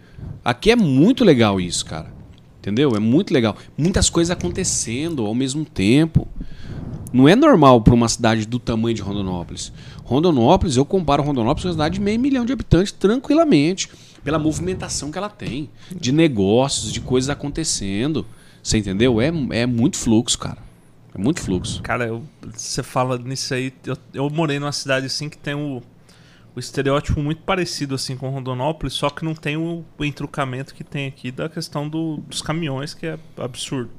Aqui 0.44 0.70
é 0.70 0.76
muito 0.76 1.24
legal 1.24 1.60
isso, 1.60 1.84
cara. 1.84 2.12
Entendeu? 2.60 2.92
É 2.96 2.98
muito 2.98 3.32
legal. 3.34 3.56
Muitas 3.76 4.08
coisas 4.08 4.30
acontecendo 4.30 5.26
ao 5.26 5.34
mesmo 5.34 5.64
tempo. 5.64 6.26
Não 7.12 7.28
é 7.28 7.36
normal 7.36 7.80
para 7.80 7.94
uma 7.94 8.08
cidade 8.08 8.46
do 8.46 8.58
tamanho 8.58 8.94
de 8.94 9.02
Rondonópolis. 9.02 9.72
Rondonópolis, 10.02 10.76
eu 10.76 10.84
comparo 10.84 11.22
Rondonópolis 11.22 11.62
com 11.62 11.68
uma 11.68 11.74
cidade 11.74 11.94
de 11.94 12.00
meio 12.00 12.18
milhão 12.18 12.44
de 12.44 12.52
habitantes 12.52 12.90
tranquilamente. 12.92 13.88
Pela 14.24 14.38
movimentação 14.38 15.12
que 15.12 15.18
ela 15.18 15.28
tem. 15.28 15.68
De 15.94 16.10
negócios, 16.10 16.92
de 16.92 17.00
coisas 17.00 17.28
acontecendo. 17.30 18.26
Você 18.62 18.78
entendeu? 18.78 19.20
É, 19.20 19.30
é 19.50 19.66
muito 19.66 19.98
fluxo, 19.98 20.38
cara. 20.38 20.63
É 21.14 21.18
muito 21.18 21.40
fluxo. 21.40 21.82
Cara, 21.82 22.06
eu- 22.06 22.24
você 22.52 22.82
fala 22.82 23.16
nisso 23.18 23.54
aí. 23.54 23.72
Eu, 23.84 23.96
eu 24.12 24.30
morei 24.30 24.58
numa 24.58 24.72
cidade 24.72 25.06
assim 25.06 25.28
que 25.28 25.38
tem 25.38 25.54
o, 25.54 25.82
o 26.56 26.60
estereótipo 26.60 27.20
muito 27.22 27.42
parecido 27.42 27.94
assim 27.94 28.16
com 28.16 28.28
Rondonópolis, 28.30 28.94
só 28.94 29.08
que 29.10 29.24
não 29.24 29.34
tem 29.34 29.56
o, 29.56 29.84
o 29.98 30.04
entrucamento 30.04 30.74
que 30.74 30.82
tem 30.84 31.06
aqui 31.06 31.30
da 31.30 31.48
questão 31.48 31.88
do- 31.88 32.18
dos 32.28 32.42
caminhões, 32.42 32.94
que 32.94 33.06
é 33.06 33.18
absurdo. 33.36 33.90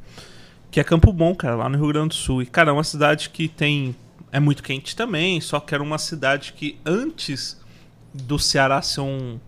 Que 0.72 0.80
é 0.80 0.84
Campo 0.84 1.14
Bom, 1.14 1.34
cara, 1.36 1.56
lá 1.56 1.70
no 1.70 1.78
Rio 1.78 1.88
Grande 1.88 2.10
do 2.10 2.16
Sul. 2.16 2.42
E, 2.42 2.46
cara, 2.46 2.70
é 2.70 2.74
uma 2.74 2.84
cidade 2.84 3.30
que 3.30 3.48
tem. 3.48 3.96
É 4.32 4.40
muito 4.40 4.62
quente 4.62 4.96
também, 4.96 5.40
só 5.40 5.60
que 5.62 5.74
era 5.74 5.82
uma 5.84 5.98
cidade 5.98 6.54
que 6.54 6.78
antes 6.86 7.58
do 8.14 8.38
Ceará 8.38 8.82
ser 8.82 9.00
um, 9.02 9.40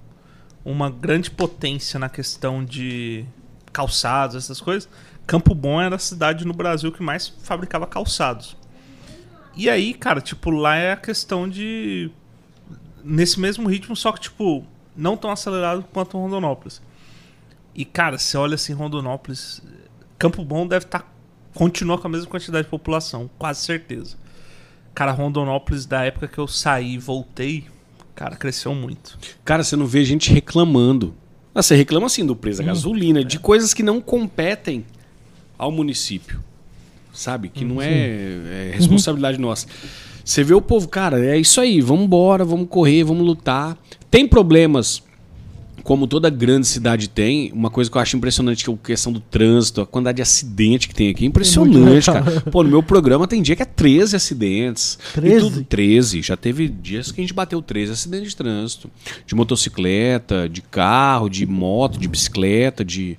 uma 0.64 0.90
grande 0.90 1.30
potência 1.30 2.00
na 2.00 2.08
questão 2.08 2.64
de 2.64 3.26
calçados, 3.74 4.36
essas 4.38 4.62
coisas, 4.62 4.88
Campo 5.28 5.54
Bom 5.54 5.82
era 5.82 5.98
a 5.98 6.00
cidade 6.00 6.48
no 6.48 6.54
Brasil 6.54 6.90
que 6.90 7.04
mais 7.04 7.28
fabricava 7.28 7.86
calçados. 7.86 8.56
E 9.58 9.70
aí, 9.70 9.94
cara, 9.94 10.22
tipo, 10.22 10.50
lá 10.50 10.78
é 10.78 10.94
a 10.94 10.98
questão 10.98 11.50
de. 11.50 12.10
Nesse 13.04 13.40
mesmo 13.40 13.68
ritmo, 13.68 13.96
só 13.96 14.12
que, 14.14 14.22
tipo, 14.22 14.66
não 14.96 15.18
tão 15.18 15.30
acelerado 15.30 15.84
quanto 15.92 16.18
Rondonópolis. 16.18 16.82
E, 17.76 17.84
cara, 17.84 18.18
você 18.18 18.38
olha 18.38 18.56
assim, 18.56 18.74
Rondonópolis. 18.74 19.62
Campo 20.18 20.44
Bom 20.44 20.66
deve 20.66 20.86
estar. 20.86 21.12
continua 21.54 21.98
com 21.98 22.08
a 22.08 22.10
mesma 22.10 22.28
quantidade 22.28 22.64
de 22.64 22.70
população, 22.70 23.30
quase 23.38 23.62
certeza. 23.62 24.16
Cara, 24.96 25.12
Rondonópolis, 25.12 25.86
da 25.86 26.06
época 26.06 26.28
que 26.28 26.38
eu 26.38 26.48
saí 26.48 26.94
e 26.94 26.98
voltei, 26.98 27.66
cara, 28.16 28.36
cresceu 28.36 28.74
muito. 28.74 29.20
Cara, 29.44 29.64
você 29.64 29.76
não 29.76 29.86
vê 29.86 30.04
gente 30.06 30.32
reclamando. 30.32 31.14
Ah, 31.54 31.62
você 31.62 31.76
reclama 31.76 32.06
assim 32.06 32.26
do 32.26 32.36
preço 32.36 32.60
da 32.60 32.68
gasolina, 32.68 33.24
de 33.24 33.40
coisas 33.40 33.74
que 33.74 33.84
não 33.84 34.00
competem 34.00 34.86
ao 35.58 35.72
município. 35.72 36.40
Sabe? 37.14 37.50
Que 37.50 37.66
não 37.66 37.82
é, 37.82 37.88
é 37.88 38.72
responsabilidade 38.76 39.40
nossa. 39.40 39.68
Você 40.24 40.44
vê 40.44 40.54
o 40.54 40.62
povo, 40.62 40.88
cara, 40.88 41.26
é 41.26 41.38
isso 41.38 41.62
aí, 41.62 41.80
vamos 41.80 42.04
embora, 42.04 42.44
vamos 42.44 42.68
correr, 42.70 43.04
vamos 43.04 43.26
lutar. 43.26 43.78
Tem 44.12 44.28
problemas, 44.28 45.02
como 45.88 46.06
toda 46.06 46.30
grande 46.30 46.68
cidade 46.68 47.08
tem, 47.08 47.50
uma 47.54 47.70
coisa 47.70 47.90
que 47.90 47.96
eu 47.96 48.02
acho 48.02 48.18
impressionante 48.18 48.62
que 48.62 48.70
é 48.70 48.74
a 48.74 48.78
questão 48.78 49.14
do 49.14 49.22
trânsito, 49.22 49.80
a 49.80 49.86
quantidade 49.86 50.18
de 50.18 50.22
acidente 50.22 50.90
que 50.90 50.94
tem 50.94 51.08
aqui. 51.08 51.24
É 51.24 51.28
impressionante, 51.30 51.80
muito, 51.80 52.06
cara. 52.12 52.42
Pô, 52.52 52.62
no 52.62 52.70
meu 52.70 52.84
programa 52.84 53.26
tem 53.26 53.42
dia 53.42 53.56
que 53.56 53.62
é 53.62 53.66
13 53.66 54.18
acidentes. 54.18 55.00
E 55.12 55.22
13? 55.22 55.40
tudo 55.40 55.64
13. 55.64 56.22
Já 56.22 56.36
teve 56.36 56.68
dias 56.68 57.10
que 57.10 57.22
a 57.22 57.24
gente 57.24 57.34
bateu 57.34 57.62
13 57.62 57.94
acidentes 57.94 58.32
de 58.32 58.36
trânsito. 58.36 58.92
De 59.26 59.34
motocicleta, 59.34 60.50
de 60.50 60.62
carro, 60.62 61.30
de 61.30 61.46
moto, 61.46 61.98
de 61.98 62.10
bicicleta, 62.10 62.84
de 62.84 63.18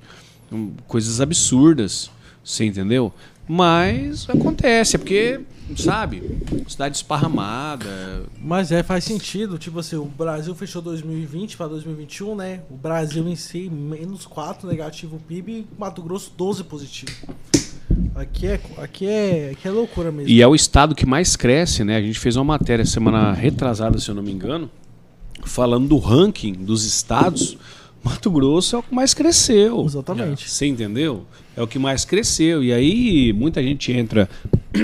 hum, 0.53 0.73
coisas 0.87 1.23
absurdas. 1.23 2.11
Você 2.49 2.65
entendeu? 2.65 3.13
Mas 3.47 4.29
acontece, 4.29 4.97
é 4.97 4.99
porque, 4.99 5.41
sabe, 5.77 6.23
cidade 6.67 6.97
esparramada. 6.97 8.23
Mas 8.43 8.73
é, 8.73 8.83
faz 8.83 9.05
sentido. 9.05 9.59
Tipo 9.59 9.81
assim, 9.81 9.97
o 9.97 10.07
Brasil 10.07 10.55
fechou 10.55 10.81
2020 10.81 11.59
para 11.59 11.69
2021, 11.69 12.35
né? 12.35 12.63
O 12.71 12.75
Brasil 12.75 13.29
em 13.29 13.37
si, 13.37 13.69
menos 13.69 14.25
4 14.25 14.67
negativo 14.67 15.21
PIB, 15.29 15.67
Mato 15.79 16.03
Grosso 16.03 16.33
12 16.35 16.65
positivo. 16.65 17.13
Aqui 18.15 18.47
é, 18.47 18.61
aqui 18.79 19.07
é, 19.07 19.51
aqui 19.53 19.69
é 19.69 19.71
loucura 19.71 20.11
mesmo. 20.11 20.31
E 20.31 20.41
é 20.41 20.47
o 20.47 20.55
estado 20.55 20.95
que 20.95 21.05
mais 21.05 21.37
cresce, 21.37 21.85
né? 21.85 21.97
A 21.97 22.03
gente 22.03 22.19
fez 22.19 22.35
uma 22.35 22.45
matéria 22.45 22.87
semana 22.87 23.35
retrasada, 23.35 23.99
se 23.99 24.09
eu 24.09 24.15
não 24.15 24.23
me 24.23 24.33
engano, 24.33 24.71
falando 25.45 25.87
do 25.87 25.99
ranking 25.99 26.55
dos 26.55 26.85
estados. 26.85 27.59
Mato 28.03 28.31
Grosso 28.31 28.77
é 28.77 28.79
o 28.79 28.83
que 28.83 28.95
mais 28.95 29.13
cresceu. 29.15 29.85
Exatamente. 29.85 30.49
Você 30.49 30.67
entendeu? 30.67 31.25
É 31.57 31.63
o 31.63 31.67
que 31.67 31.79
mais 31.79 32.05
cresceu. 32.05 32.63
E 32.63 32.73
aí 32.73 33.33
muita 33.33 33.61
gente 33.63 33.91
entra 33.93 34.29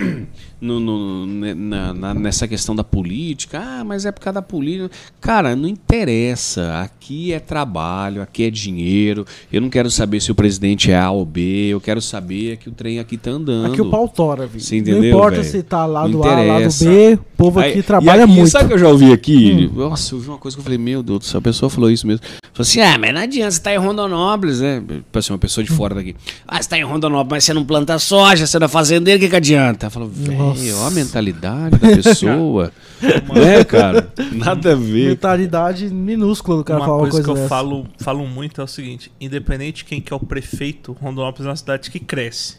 no- 0.61 0.81
no- 0.81 1.27
na- 1.55 1.95
na- 1.95 2.15
nessa 2.15 2.49
questão 2.49 2.75
da 2.75 2.83
política. 2.83 3.61
Ah, 3.63 3.85
mas 3.85 4.05
é 4.05 4.11
por 4.13 4.21
causa 4.21 4.35
da 4.35 4.43
política. 4.43 4.91
Cara, 5.21 5.55
não 5.55 5.69
interessa. 5.69 6.81
Aqui 6.81 7.33
é 7.33 7.39
trabalho, 7.39 8.21
aqui 8.23 8.43
é 8.45 8.51
dinheiro. 8.51 9.25
Eu 9.53 9.61
não 9.61 9.71
quero 9.71 9.91
saber 9.91 10.21
se 10.21 10.33
o 10.33 10.35
presidente 10.35 10.91
é 10.91 10.99
A 10.99 11.11
ou 11.11 11.25
B. 11.25 11.69
Eu 11.69 11.81
quero 11.81 12.01
saber 12.01 12.57
que 12.57 12.69
o 12.69 12.73
trem 12.73 12.99
aqui 12.99 13.17
tá 13.17 13.31
andando. 13.31 13.67
Aqui 13.73 13.81
o 13.81 13.91
pau 13.91 14.09
tora. 14.09 14.47
Você 14.49 14.81
Não 14.81 15.05
importa 15.05 15.37
velho? 15.43 15.49
se 15.49 15.63
tá 15.63 15.87
lado 15.87 16.11
Não 16.13 16.23
A, 16.25 16.27
lado 16.27 16.43
interessa. 16.43 16.85
B, 16.87 17.19
povo 17.45 17.61
aqui 17.61 17.73
Aí- 17.75 17.83
trabalha 17.83 18.21
e 18.21 18.23
aqui, 18.25 18.33
muito. 18.33 18.47
Hum. 18.47 18.51
Sabe 18.51 18.65
o 18.65 18.69
que 18.69 18.75
eu 18.75 18.79
já 18.79 18.89
ouvi 18.89 19.13
aqui? 19.13 19.71
Nossa, 19.75 20.15
eu 20.15 20.21
vi 20.21 20.29
uma 20.29 20.39
coisa 20.39 20.57
que 20.57 20.61
eu 20.61 20.65
falei, 20.65 20.79
meu 20.79 21.03
Deus 21.03 21.19
do 21.21 21.25
céu, 21.25 21.39
a 21.39 21.43
pessoa 21.43 21.71
falou 21.71 21.91
isso 21.91 22.07
mesmo. 22.07 22.25
Falou 22.53 22.69
assim, 22.69 22.81
ah, 22.81 22.97
mas 22.99 23.13
não 23.13 23.21
adianta, 23.21 23.51
você 23.51 23.61
tá 23.61 23.75
em 23.75 23.79
Rondonópolis, 23.79 24.61
né? 24.61 24.81
Tipo 24.81 25.19
assim, 25.19 25.33
uma 25.33 25.39
pessoa 25.39 25.65
de 25.65 25.71
fora 25.71 25.95
daqui. 25.95 26.15
Ah, 26.47 26.63
você 26.63 26.69
tá 26.69 26.79
em 26.79 26.85
Rondonópolis, 26.85 27.31
mas 27.31 27.45
você 27.45 27.53
não 27.53 27.65
planta 27.65 27.99
soja, 27.99 28.47
você 28.47 28.59
não 28.59 28.67
é 28.67 28.69
fazendeiro, 28.69 29.19
o 29.19 29.21
que 29.21 29.29
que 29.29 29.37
adianta? 29.37 29.91
Falou, 29.91 30.09
velho, 30.09 30.77
ó 30.79 30.87
a 30.87 30.91
mentalidade 30.91 31.77
da 31.79 31.97
pessoa. 31.97 32.73
né, 33.03 33.65
cara? 33.65 34.13
Nada 34.33 34.73
a 34.73 34.77
ver. 34.77 35.09
Mentalidade 35.09 35.89
minúscula 35.89 36.59
do 36.59 36.65
cara 36.65 36.81
uma 36.81 36.87
falar 36.87 36.99
coisa, 37.01 37.17
uma 37.17 37.25
coisa 37.25 37.25
que 37.25 37.31
eu 37.31 37.35
dessa. 37.35 37.49
falo, 37.49 37.87
falo 37.99 38.27
muito 38.27 38.61
é 38.61 38.65
o 38.65 38.69
seguinte: 38.69 39.11
independente 39.21 39.79
de 39.79 39.85
quem 39.85 40.01
que 40.01 40.13
é 40.13 40.17
o 40.17 40.21
prefeito, 40.21 40.93
Rondonópolis 40.93 41.47
é 41.47 41.51
uma 41.51 41.57
cidade 41.57 41.91
que 41.91 41.99
cresce. 41.99 42.59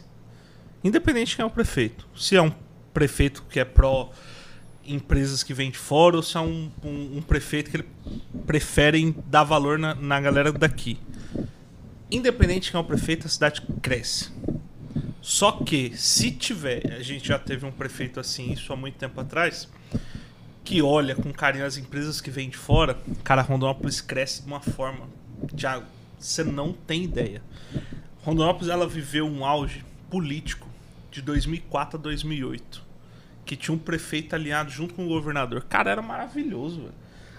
Independente 0.84 1.30
de 1.30 1.36
quem 1.36 1.42
é 1.42 1.46
o 1.46 1.50
prefeito. 1.50 2.06
Se 2.14 2.36
é 2.36 2.42
um 2.42 2.52
prefeito 2.92 3.44
que 3.50 3.58
é 3.58 3.64
pró 3.64 4.10
empresas 4.88 5.42
que 5.42 5.52
vêm 5.54 5.70
de 5.70 5.78
fora 5.78 6.16
ou 6.16 6.22
se 6.22 6.36
é 6.36 6.40
um, 6.40 6.70
um- 6.84 7.18
um 7.18 7.22
prefeito 7.22 7.70
que 7.70 7.76
ele 7.78 7.88
preferem 8.46 9.14
dar 9.26 9.44
valor 9.44 9.78
na, 9.78 9.94
na 9.94 10.20
galera 10.20 10.52
daqui. 10.52 10.98
Independente 12.10 12.64
de 12.66 12.70
quem 12.70 12.78
é 12.78 12.80
o 12.80 12.86
prefeito, 12.86 13.26
a 13.26 13.30
cidade 13.30 13.62
cresce. 13.82 14.30
Só 15.20 15.50
que, 15.52 15.92
se 15.96 16.30
tiver, 16.30 16.92
a 16.92 17.02
gente 17.02 17.26
já 17.28 17.38
teve 17.38 17.66
um 17.66 17.72
prefeito 17.72 18.20
assim, 18.20 18.52
isso 18.52 18.72
há 18.72 18.76
muito 18.76 18.94
tempo 18.94 19.20
atrás, 19.20 19.68
que 20.64 20.80
olha 20.80 21.16
com 21.16 21.32
carinho 21.32 21.66
as 21.66 21.76
empresas 21.76 22.20
que 22.20 22.30
vêm 22.30 22.48
de 22.48 22.56
fora, 22.56 22.96
cara, 23.24 23.42
Rondonópolis 23.42 24.00
cresce 24.00 24.42
de 24.42 24.46
uma 24.46 24.60
forma, 24.60 25.08
Thiago, 25.56 25.84
você 26.18 26.44
não 26.44 26.72
tem 26.72 27.02
ideia. 27.04 27.42
Rondonópolis, 28.22 28.68
ela 28.68 28.86
viveu 28.86 29.26
um 29.26 29.44
auge 29.44 29.84
político 30.08 30.68
de 31.10 31.20
2004 31.22 31.98
a 31.98 32.02
2008, 32.02 32.82
que 33.46 33.56
tinha 33.56 33.74
um 33.74 33.78
prefeito 33.78 34.34
alinhado 34.34 34.70
junto 34.70 34.92
com 34.92 35.06
o 35.06 35.08
governador. 35.08 35.64
Cara, 35.64 35.90
era 35.90 36.02
maravilhoso, 36.02 36.80
velho. 36.80 36.94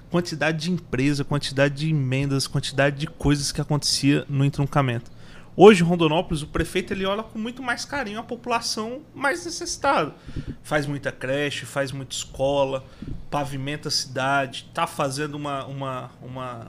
Quantidade 0.09 0.57
de 0.57 0.71
empresa, 0.71 1.25
quantidade 1.25 1.75
de 1.75 1.89
emendas, 1.89 2.47
quantidade 2.47 2.97
de 2.97 3.07
coisas 3.07 3.51
que 3.51 3.59
acontecia 3.59 4.25
no 4.29 4.45
entroncamento. 4.45 5.11
Hoje, 5.53 5.83
em 5.83 5.85
Rondonópolis, 5.85 6.43
o 6.43 6.47
prefeito 6.47 6.93
ele 6.93 7.05
olha 7.05 7.23
com 7.23 7.37
muito 7.37 7.61
mais 7.61 7.83
carinho 7.83 8.19
a 8.19 8.23
população 8.23 9.01
mais 9.13 9.43
necessitada. 9.43 10.15
Faz 10.63 10.85
muita 10.85 11.11
creche, 11.11 11.65
faz 11.65 11.91
muita 11.91 12.15
escola, 12.15 12.85
pavimenta 13.29 13.89
a 13.89 13.91
cidade, 13.91 14.69
tá 14.73 14.87
fazendo 14.87 15.35
uma, 15.35 15.65
uma, 15.65 16.11
uma 16.21 16.67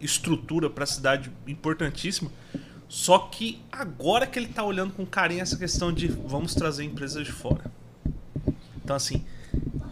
estrutura 0.00 0.70
para 0.70 0.84
a 0.84 0.86
cidade 0.86 1.32
importantíssima. 1.48 2.30
Só 2.88 3.18
que 3.18 3.60
agora 3.72 4.26
que 4.26 4.38
ele 4.38 4.48
tá 4.48 4.62
olhando 4.62 4.92
com 4.92 5.04
carinho 5.04 5.40
essa 5.40 5.56
questão 5.56 5.92
de 5.92 6.06
vamos 6.06 6.54
trazer 6.54 6.84
empresas 6.84 7.26
de 7.26 7.32
fora. 7.32 7.77
Então, 8.88 8.96
assim, 8.96 9.22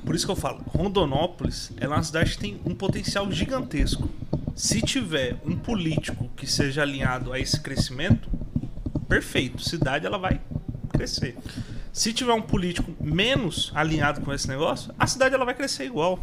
por 0.06 0.14
isso 0.14 0.24
que 0.24 0.32
eu 0.32 0.36
falo, 0.36 0.64
Rondonópolis 0.68 1.70
é 1.76 1.86
uma 1.86 2.02
cidade 2.02 2.30
que 2.30 2.38
tem 2.38 2.58
um 2.64 2.74
potencial 2.74 3.30
gigantesco. 3.30 4.08
Se 4.54 4.80
tiver 4.80 5.36
um 5.44 5.54
político 5.54 6.30
que 6.34 6.46
seja 6.46 6.80
alinhado 6.80 7.30
a 7.30 7.38
esse 7.38 7.60
crescimento, 7.60 8.26
perfeito. 9.06 9.62
Cidade 9.62 10.06
ela 10.06 10.16
vai 10.16 10.40
crescer. 10.88 11.36
Se 11.92 12.10
tiver 12.10 12.32
um 12.32 12.40
político 12.40 12.90
menos 12.98 13.70
alinhado 13.74 14.22
com 14.22 14.32
esse 14.32 14.48
negócio, 14.48 14.94
a 14.98 15.06
cidade 15.06 15.34
ela 15.34 15.44
vai 15.44 15.52
crescer 15.52 15.84
igual. 15.84 16.18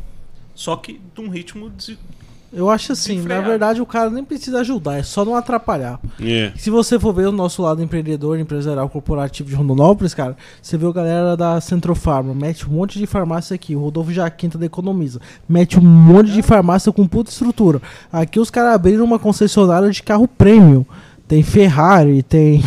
Só 0.55 0.75
que 0.75 0.99
de 1.13 1.21
um 1.21 1.29
ritmo 1.29 1.69
Eu 2.53 2.69
acho 2.69 2.91
assim, 2.91 3.19
na 3.23 3.41
verdade 3.41 3.81
o 3.81 3.85
cara 3.85 4.11
nem 4.11 4.23
precisa 4.23 4.59
ajudar, 4.59 4.99
é 4.99 5.03
só 5.03 5.25
não 5.25 5.35
atrapalhar. 5.35 5.99
É. 6.21 6.51
Se 6.55 6.69
você 6.69 6.99
for 6.99 7.11
ver 7.11 7.27
o 7.27 7.31
nosso 7.31 7.63
lado 7.63 7.81
empreendedor, 7.81 8.37
empresarial, 8.39 8.87
corporativo 8.87 9.49
de 9.49 9.55
Rondonópolis, 9.55 10.13
cara, 10.13 10.37
você 10.61 10.77
vê 10.77 10.85
a 10.85 10.91
galera 10.91 11.35
da 11.35 11.59
Centrofarma, 11.59 12.33
mete 12.35 12.69
um 12.69 12.73
monte 12.73 12.99
de 12.99 13.07
farmácia 13.07 13.55
aqui, 13.55 13.75
o 13.75 13.79
Rodolfo 13.79 14.13
Jaquinta 14.13 14.57
da 14.57 14.67
Economiza, 14.67 15.19
mete 15.49 15.79
um 15.79 15.81
monte 15.81 16.31
de 16.31 16.43
farmácia 16.43 16.91
com 16.91 17.07
puta 17.07 17.31
estrutura. 17.31 17.81
Aqui 18.11 18.39
os 18.39 18.51
caras 18.51 18.75
abriram 18.75 19.03
uma 19.03 19.17
concessionária 19.17 19.89
de 19.89 20.03
carro 20.03 20.27
premium. 20.27 20.85
Tem 21.25 21.41
Ferrari, 21.41 22.21
tem 22.21 22.61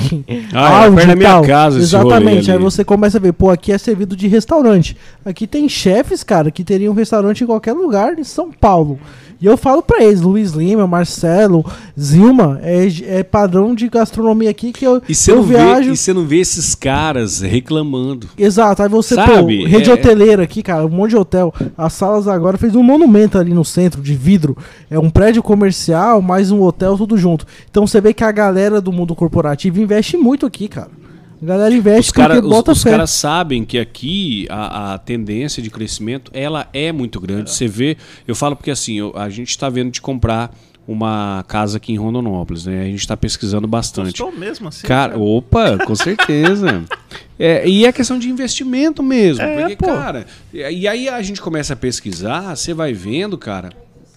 Ah, 0.52 0.82
é 0.82 0.84
Audi 0.86 0.96
perto 0.96 1.06
da 1.06 1.12
e 1.12 1.16
minha 1.16 1.42
casa 1.42 1.78
Exatamente. 1.78 2.50
Aí 2.50 2.58
você 2.58 2.84
começa 2.84 3.18
a 3.18 3.20
ver, 3.20 3.32
pô, 3.32 3.50
aqui 3.50 3.70
é 3.70 3.78
servido 3.78 4.16
de 4.16 4.26
restaurante. 4.26 4.96
Aqui 5.24 5.46
tem 5.46 5.68
chefes, 5.68 6.24
cara, 6.24 6.50
que 6.50 6.64
teriam 6.64 6.92
um 6.92 6.96
restaurante 6.96 7.44
em 7.44 7.46
qualquer 7.46 7.74
lugar 7.74 8.18
em 8.18 8.24
São 8.24 8.50
Paulo. 8.50 8.98
E 9.40 9.46
eu 9.46 9.56
falo 9.56 9.82
pra 9.82 10.02
eles, 10.02 10.20
Luiz 10.22 10.52
Lima, 10.52 10.86
Marcelo, 10.86 11.64
Zilma, 12.00 12.58
é, 12.62 12.86
é 13.18 13.22
padrão 13.22 13.74
de 13.74 13.88
gastronomia 13.88 14.48
aqui 14.50 14.72
que 14.72 14.84
eu, 14.86 15.02
E 15.08 15.14
você 15.14 15.30
eu 15.32 15.36
não, 15.36 15.42
viajo. 15.42 15.88
vê, 15.88 15.92
e 15.92 15.96
você 15.96 16.12
não 16.12 16.24
vê 16.26 16.38
esses 16.38 16.74
caras 16.74 17.40
reclamando. 17.42 18.28
Exato, 18.38 18.82
aí 18.82 18.88
você, 18.88 19.14
Sabe? 19.14 19.32
pô, 19.62 19.68
rede 19.68 19.90
É- 19.90 19.92
hoteleira 19.92 20.42
aqui, 20.42 20.62
cara, 20.62 20.86
um 20.86 20.90
monte 20.90 21.10
de 21.10 21.16
hotel. 21.16 21.52
As 21.76 21.92
salas 21.92 22.26
agora 22.28 22.56
fez 22.56 22.74
um 22.74 22.82
monumento 22.82 23.36
ali 23.38 23.52
no 23.52 23.64
centro 23.64 24.00
de 24.00 24.14
vidro. 24.14 24.56
É 24.90 24.98
um 24.98 25.10
prédio 25.10 25.42
comercial, 25.42 26.22
mais 26.22 26.50
um 26.50 26.62
hotel, 26.62 26.96
tudo 26.96 27.16
junto. 27.18 27.46
Então 27.70 27.86
você 27.86 28.00
vê 28.00 28.14
que 28.14 28.24
a 28.24 28.32
galera 28.32 28.80
do 28.80 28.92
mundo 28.92 29.14
corporativo 29.14 29.80
investe 29.80 30.16
muito 30.16 30.46
aqui, 30.46 30.68
cara. 30.68 30.88
A 31.42 31.44
galera 31.46 31.74
investe 31.74 32.10
Os, 32.10 32.12
cara, 32.12 32.34
porque 32.34 32.46
os, 32.48 32.52
bota 32.54 32.72
os 32.72 32.82
fé. 32.82 32.90
caras 32.90 33.10
sabem 33.10 33.64
que 33.64 33.78
aqui 33.78 34.46
a, 34.48 34.94
a 34.94 34.98
tendência 34.98 35.62
de 35.62 35.70
crescimento 35.70 36.30
ela 36.34 36.66
é 36.72 36.90
muito 36.92 37.20
grande. 37.20 37.50
Você 37.50 37.66
vê, 37.68 37.96
eu 38.26 38.34
falo 38.34 38.56
porque 38.56 38.70
assim, 38.70 38.94
eu- 38.98 39.12
a 39.16 39.28
gente 39.28 39.50
está 39.50 39.68
vendo 39.68 39.90
de 39.90 40.00
comprar 40.00 40.54
uma 40.88 41.44
casa 41.48 41.78
aqui 41.78 41.92
em 41.92 41.96
Rondonópolis, 41.96 42.64
né? 42.64 42.82
A 42.82 42.84
gente 42.84 43.00
está 43.00 43.16
pesquisando 43.16 43.66
bastante. 43.66 44.22
Gostou 44.22 44.32
mesmo 44.32 44.68
assim? 44.68 44.86
Cara, 44.86 45.18
opa, 45.18 45.78
com 45.84 45.94
certeza. 45.94 46.84
É, 47.38 47.68
e 47.68 47.84
é 47.84 47.92
questão 47.92 48.18
de 48.18 48.30
investimento 48.30 49.02
mesmo. 49.02 49.42
É, 49.42 49.60
porque, 49.60 49.76
pô. 49.76 49.84
cara, 49.88 50.26
e 50.54 50.88
aí 50.88 51.06
a 51.06 51.20
gente 51.20 51.38
começa 51.38 51.74
a 51.74 51.76
pesquisar, 51.76 52.56
você 52.56 52.72
vai 52.72 52.94
vendo, 52.94 53.36
cara, 53.36 53.74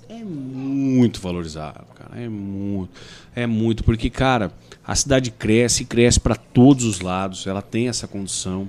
é 0.07 0.23
muito 0.23 1.19
valorizado, 1.19 1.81
cara. 1.95 2.17
É 2.23 2.29
muito. 2.29 2.89
É 3.35 3.45
muito, 3.45 3.83
porque, 3.83 4.09
cara, 4.09 4.53
a 4.89 4.95
cidade 4.95 5.29
cresce 5.29 5.83
e 5.83 5.85
cresce 5.85 6.19
para 6.19 6.33
todos 6.33 6.83
os 6.83 6.99
lados. 6.99 7.45
Ela 7.45 7.61
tem 7.61 7.87
essa 7.87 8.07
condição 8.07 8.67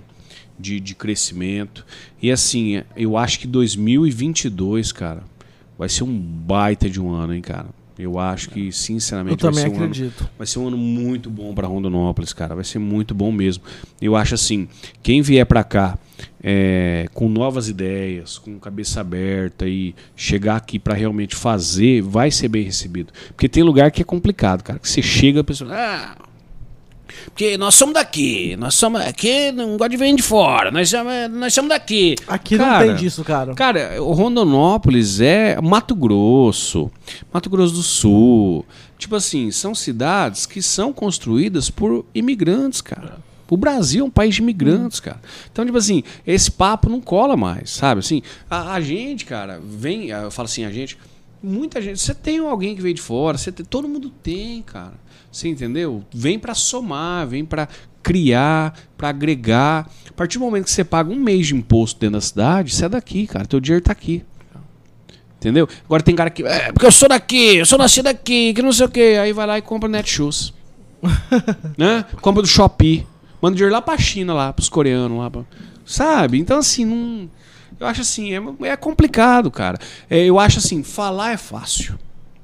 de, 0.59 0.79
de 0.79 0.95
crescimento. 0.95 1.83
E 2.21 2.31
assim, 2.31 2.83
eu 2.95 3.17
acho 3.17 3.41
que 3.41 3.47
2022, 3.47 4.93
cara, 4.93 5.23
vai 5.79 5.89
ser 5.89 6.05
um 6.05 6.19
baita 6.19 6.91
de 6.91 7.01
um 7.01 7.11
ano, 7.11 7.33
hein, 7.33 7.41
cara. 7.41 7.69
Eu 7.99 8.19
acho 8.19 8.51
que, 8.51 8.71
sinceramente, 8.71 9.43
vai 9.43 9.51
também 9.51 9.65
ser 9.65 9.71
um 9.71 9.77
ano 9.77 9.85
acredito. 9.85 10.31
Vai 10.37 10.47
ser 10.47 10.59
um 10.59 10.69
ano 10.69 10.77
muito 10.77 11.31
bom 11.31 11.55
para 11.55 11.67
Rondonópolis, 11.67 12.35
cara. 12.35 12.55
Vai 12.55 12.65
ser 12.65 12.79
muito 12.79 13.15
bom 13.15 13.33
mesmo. 13.33 13.65
Eu 13.99 14.15
acho 14.15 14.35
assim, 14.35 14.69
quem 15.03 15.23
vier 15.23 15.47
para 15.47 15.65
cá 15.65 15.99
é, 16.43 17.07
com 17.13 17.29
novas 17.29 17.69
ideias, 17.69 18.39
com 18.39 18.59
cabeça 18.59 19.01
aberta 19.01 19.67
e 19.67 19.95
chegar 20.17 20.57
aqui 20.57 20.79
para 20.79 20.95
realmente 20.95 21.37
fazer, 21.37 22.03
vai 22.03 22.31
ser 22.31 22.49
bem 22.49 22.65
recebido. 22.65 23.13
Porque 23.29 23.49
tem 23.49 23.63
lugar 23.63 23.91
que 23.91 24.03
é 24.03 24.05
complicado, 24.05 24.63
cara. 24.63 24.79
Que 24.79 24.89
você 24.89 25.03
chega, 25.03 25.41
a 25.41 25.45
pessoa, 25.45 25.71
ah, 25.73 26.17
porque 27.27 27.57
nós 27.59 27.75
somos 27.75 27.95
daqui, 27.95 28.57
nós 28.57 28.75
somos 28.75 29.01
aqui, 29.01 29.53
não 29.53 29.77
gosta 29.77 29.91
de 29.91 29.97
vir 29.97 30.15
de 30.15 30.23
fora, 30.23 30.71
nós 30.71 30.89
somos, 30.89 31.13
nós 31.31 31.53
somos 31.53 31.69
daqui. 31.69 32.15
Aqui 32.27 32.57
Cara, 32.57 32.87
não 32.87 32.87
tem 32.87 32.97
disso, 32.97 33.25
cara. 33.25 33.55
Cara, 33.55 34.03
o 34.03 34.13
Rondonópolis 34.13 35.21
é 35.21 35.61
Mato 35.61 35.95
Grosso, 35.95 36.91
Mato 37.33 37.51
Grosso 37.51 37.75
do 37.75 37.83
Sul. 37.83 38.65
Tipo 38.99 39.17
assim, 39.17 39.51
são 39.51 39.75
cidades 39.75 40.47
que 40.47 40.61
são 40.61 40.93
construídas 40.93 41.71
por 41.71 42.05
imigrantes, 42.15 42.81
cara. 42.81 43.19
O 43.51 43.57
Brasil 43.57 44.05
é 44.05 44.07
um 44.07 44.11
país 44.11 44.37
de 44.37 44.41
imigrantes, 44.41 45.01
cara. 45.01 45.21
Então, 45.51 45.67
tipo 45.67 45.77
assim, 45.77 46.05
esse 46.27 46.51
papo 46.51 46.89
não 46.89 47.01
cola 47.01 47.37
mais, 47.37 47.71
sabe? 47.71 47.99
Assim, 47.99 48.23
a, 48.49 48.75
a 48.75 48.81
gente, 48.81 49.27
cara, 49.27 49.61
vem, 49.63 50.11
eu 50.11 50.31
falo 50.31 50.47
assim, 50.47 50.65
a 50.65 50.71
gente, 50.71 50.97
muita 51.43 51.83
gente, 51.83 52.01
você 52.01 52.15
tem 52.15 52.39
alguém 52.39 52.77
que 52.77 52.81
veio 52.81 52.95
de 52.95 53.03
fora, 53.03 53.37
você 53.37 53.51
tem, 53.51 53.67
todo 53.67 53.89
mundo 53.89 54.09
tem, 54.23 54.63
cara. 54.63 54.95
Você 55.33 55.49
entendeu? 55.49 56.05
Vem 56.13 56.39
pra 56.39 56.55
somar, 56.55 57.27
vem 57.27 57.45
pra 57.45 57.69
criar, 58.03 58.79
pra 58.97 59.09
agregar. 59.09 59.89
A 60.09 60.13
partir 60.13 60.39
do 60.39 60.45
momento 60.45 60.65
que 60.65 60.71
você 60.71 60.85
paga 60.85 61.11
um 61.11 61.17
mês 61.17 61.49
de 61.49 61.55
imposto 61.55 62.01
dentro 62.01 62.15
da 62.15 62.21
cidade, 62.21 62.75
você 62.75 62.85
é 62.85 62.89
daqui, 62.89 63.27
cara. 63.27 63.47
Teu 63.47 63.61
dinheiro 63.61 63.85
tá 63.85 63.93
aqui. 63.93 64.25
Entendeu? 65.37 65.69
Agora 65.87 66.03
tem 66.03 66.15
cara 66.15 66.29
que. 66.29 66.43
É, 66.43 66.71
porque 66.71 66.85
eu 66.85 66.93
sou 66.93 67.09
daqui, 67.09 67.57
eu 67.57 67.67
sou 67.67 67.79
nascido 67.79 68.09
aqui, 68.09 68.53
que 68.53 68.61
não 68.61 68.73
sei 68.73 68.87
o 68.87 68.89
quê. 68.91 69.19
Aí 69.21 69.33
vai 69.33 69.47
lá 69.47 69.59
e 69.59 69.63
compra 69.63 69.89
Netshoes. 69.89 70.53
né? 71.79 72.05
Compra 72.21 72.43
do 72.43 72.49
Shopee. 72.49 73.07
Manda 73.41 73.57
dinheiro 73.57 73.73
lá 73.75 73.81
pra 73.83 73.97
China, 73.99 74.35
lá, 74.35 74.53
pros 74.53 74.69
coreanos 74.69 75.19
lá. 75.19 75.31
pra- 75.31 75.45
Sabe? 75.85 76.39
Então, 76.39 76.59
assim, 76.59 76.85
não. 76.85 77.29
Eu 77.79 77.87
acho 77.87 78.03
assim, 78.03 78.33
é, 78.35 78.43
é 78.69 78.77
complicado, 78.77 79.51
cara. 79.51 79.79
É, 80.09 80.19
eu 80.25 80.39
acho 80.39 80.59
assim, 80.59 80.83
falar 80.83 81.33
é 81.33 81.37
fácil. 81.37 81.99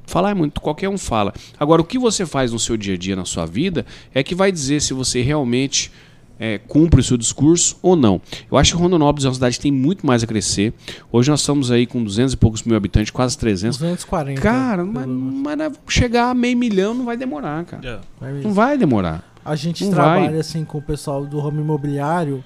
Falar 0.06 0.30
é 0.30 0.34
muito, 0.34 0.60
qualquer 0.60 0.88
um 0.88 0.96
fala. 0.96 1.34
Agora, 1.58 1.82
o 1.82 1.84
que 1.84 1.98
você 1.98 2.24
faz 2.24 2.52
no 2.52 2.58
seu 2.58 2.76
dia 2.76 2.94
a 2.94 2.96
dia, 2.96 3.14
na 3.16 3.24
sua 3.24 3.44
vida, 3.44 3.84
é 4.14 4.22
que 4.22 4.34
vai 4.34 4.50
dizer 4.52 4.80
se 4.80 4.94
você 4.94 5.20
realmente 5.20 5.90
é, 6.38 6.58
cumpre 6.58 7.00
o 7.00 7.04
seu 7.04 7.16
discurso 7.16 7.76
ou 7.82 7.96
não. 7.96 8.20
Eu 8.50 8.56
acho 8.56 8.74
que 8.76 8.80
Rondonópolis 8.80 9.24
é 9.24 9.28
uma 9.28 9.34
cidade 9.34 9.56
que 9.56 9.62
tem 9.62 9.72
muito 9.72 10.06
mais 10.06 10.22
a 10.22 10.26
crescer. 10.26 10.72
Hoje 11.10 11.28
nós 11.30 11.40
estamos 11.40 11.70
aí 11.70 11.86
com 11.86 12.02
200 12.04 12.34
e 12.34 12.36
poucos 12.36 12.62
mil 12.62 12.76
habitantes, 12.76 13.10
quase 13.10 13.36
300. 13.36 13.78
240. 13.78 14.40
Cara, 14.40 14.84
mas, 14.84 15.06
mas 15.06 15.72
chegar 15.88 16.30
a 16.30 16.34
meio 16.34 16.56
milhão, 16.56 16.94
não 16.94 17.04
vai 17.04 17.16
demorar, 17.16 17.64
cara. 17.64 17.86
É. 17.88 17.98
Vai 18.20 18.32
Não 18.42 18.52
vai 18.54 18.78
demorar. 18.78 19.35
A 19.46 19.54
gente 19.54 19.84
Não 19.84 19.92
trabalha 19.92 20.30
vai. 20.30 20.40
assim 20.40 20.64
com 20.64 20.78
o 20.78 20.82
pessoal 20.82 21.24
do 21.24 21.38
ramo 21.38 21.60
imobiliário, 21.60 22.42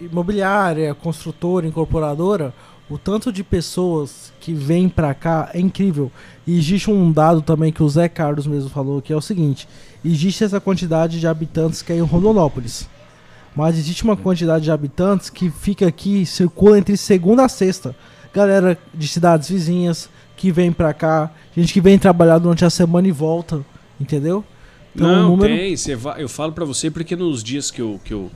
imobiliária, 0.00 0.94
construtora, 0.94 1.66
incorporadora. 1.66 2.54
O 2.88 2.96
tanto 2.96 3.32
de 3.32 3.42
pessoas 3.42 4.32
que 4.38 4.54
vêm 4.54 4.88
pra 4.88 5.12
cá 5.12 5.50
é 5.52 5.58
incrível. 5.58 6.08
E 6.46 6.56
existe 6.56 6.88
um 6.88 7.10
dado 7.10 7.42
também 7.42 7.72
que 7.72 7.82
o 7.82 7.88
Zé 7.88 8.08
Carlos 8.08 8.46
mesmo 8.46 8.70
falou, 8.70 9.02
que 9.02 9.12
é 9.12 9.16
o 9.16 9.20
seguinte: 9.20 9.68
existe 10.04 10.44
essa 10.44 10.60
quantidade 10.60 11.18
de 11.18 11.26
habitantes 11.26 11.82
que 11.82 11.92
é 11.92 11.96
em 11.96 12.00
Rondonópolis. 12.02 12.88
Mas 13.56 13.76
existe 13.76 14.04
uma 14.04 14.16
quantidade 14.16 14.62
de 14.62 14.70
habitantes 14.70 15.28
que 15.30 15.50
fica 15.50 15.84
aqui, 15.88 16.24
circula 16.24 16.78
entre 16.78 16.96
segunda 16.96 17.44
a 17.44 17.48
sexta. 17.48 17.96
Galera 18.32 18.78
de 18.94 19.08
cidades 19.08 19.48
vizinhas 19.48 20.08
que 20.36 20.52
vem 20.52 20.70
pra 20.70 20.94
cá, 20.94 21.32
gente 21.56 21.72
que 21.72 21.80
vem 21.80 21.98
trabalhar 21.98 22.38
durante 22.38 22.64
a 22.64 22.70
semana 22.70 23.08
e 23.08 23.12
volta, 23.12 23.64
entendeu? 23.98 24.44
Então, 24.96 25.06
não, 25.22 25.28
número- 25.30 25.54
tem. 25.54 25.76
Você 25.76 25.96
eu 26.18 26.28
falo 26.28 26.52
pra 26.52 26.64
você 26.64 26.90
porque 26.90 27.14
nos 27.16 27.42
dias 27.44 27.70
que 27.70 27.80
eu, 27.80 28.00
que 28.04 28.12
eu, 28.12 28.30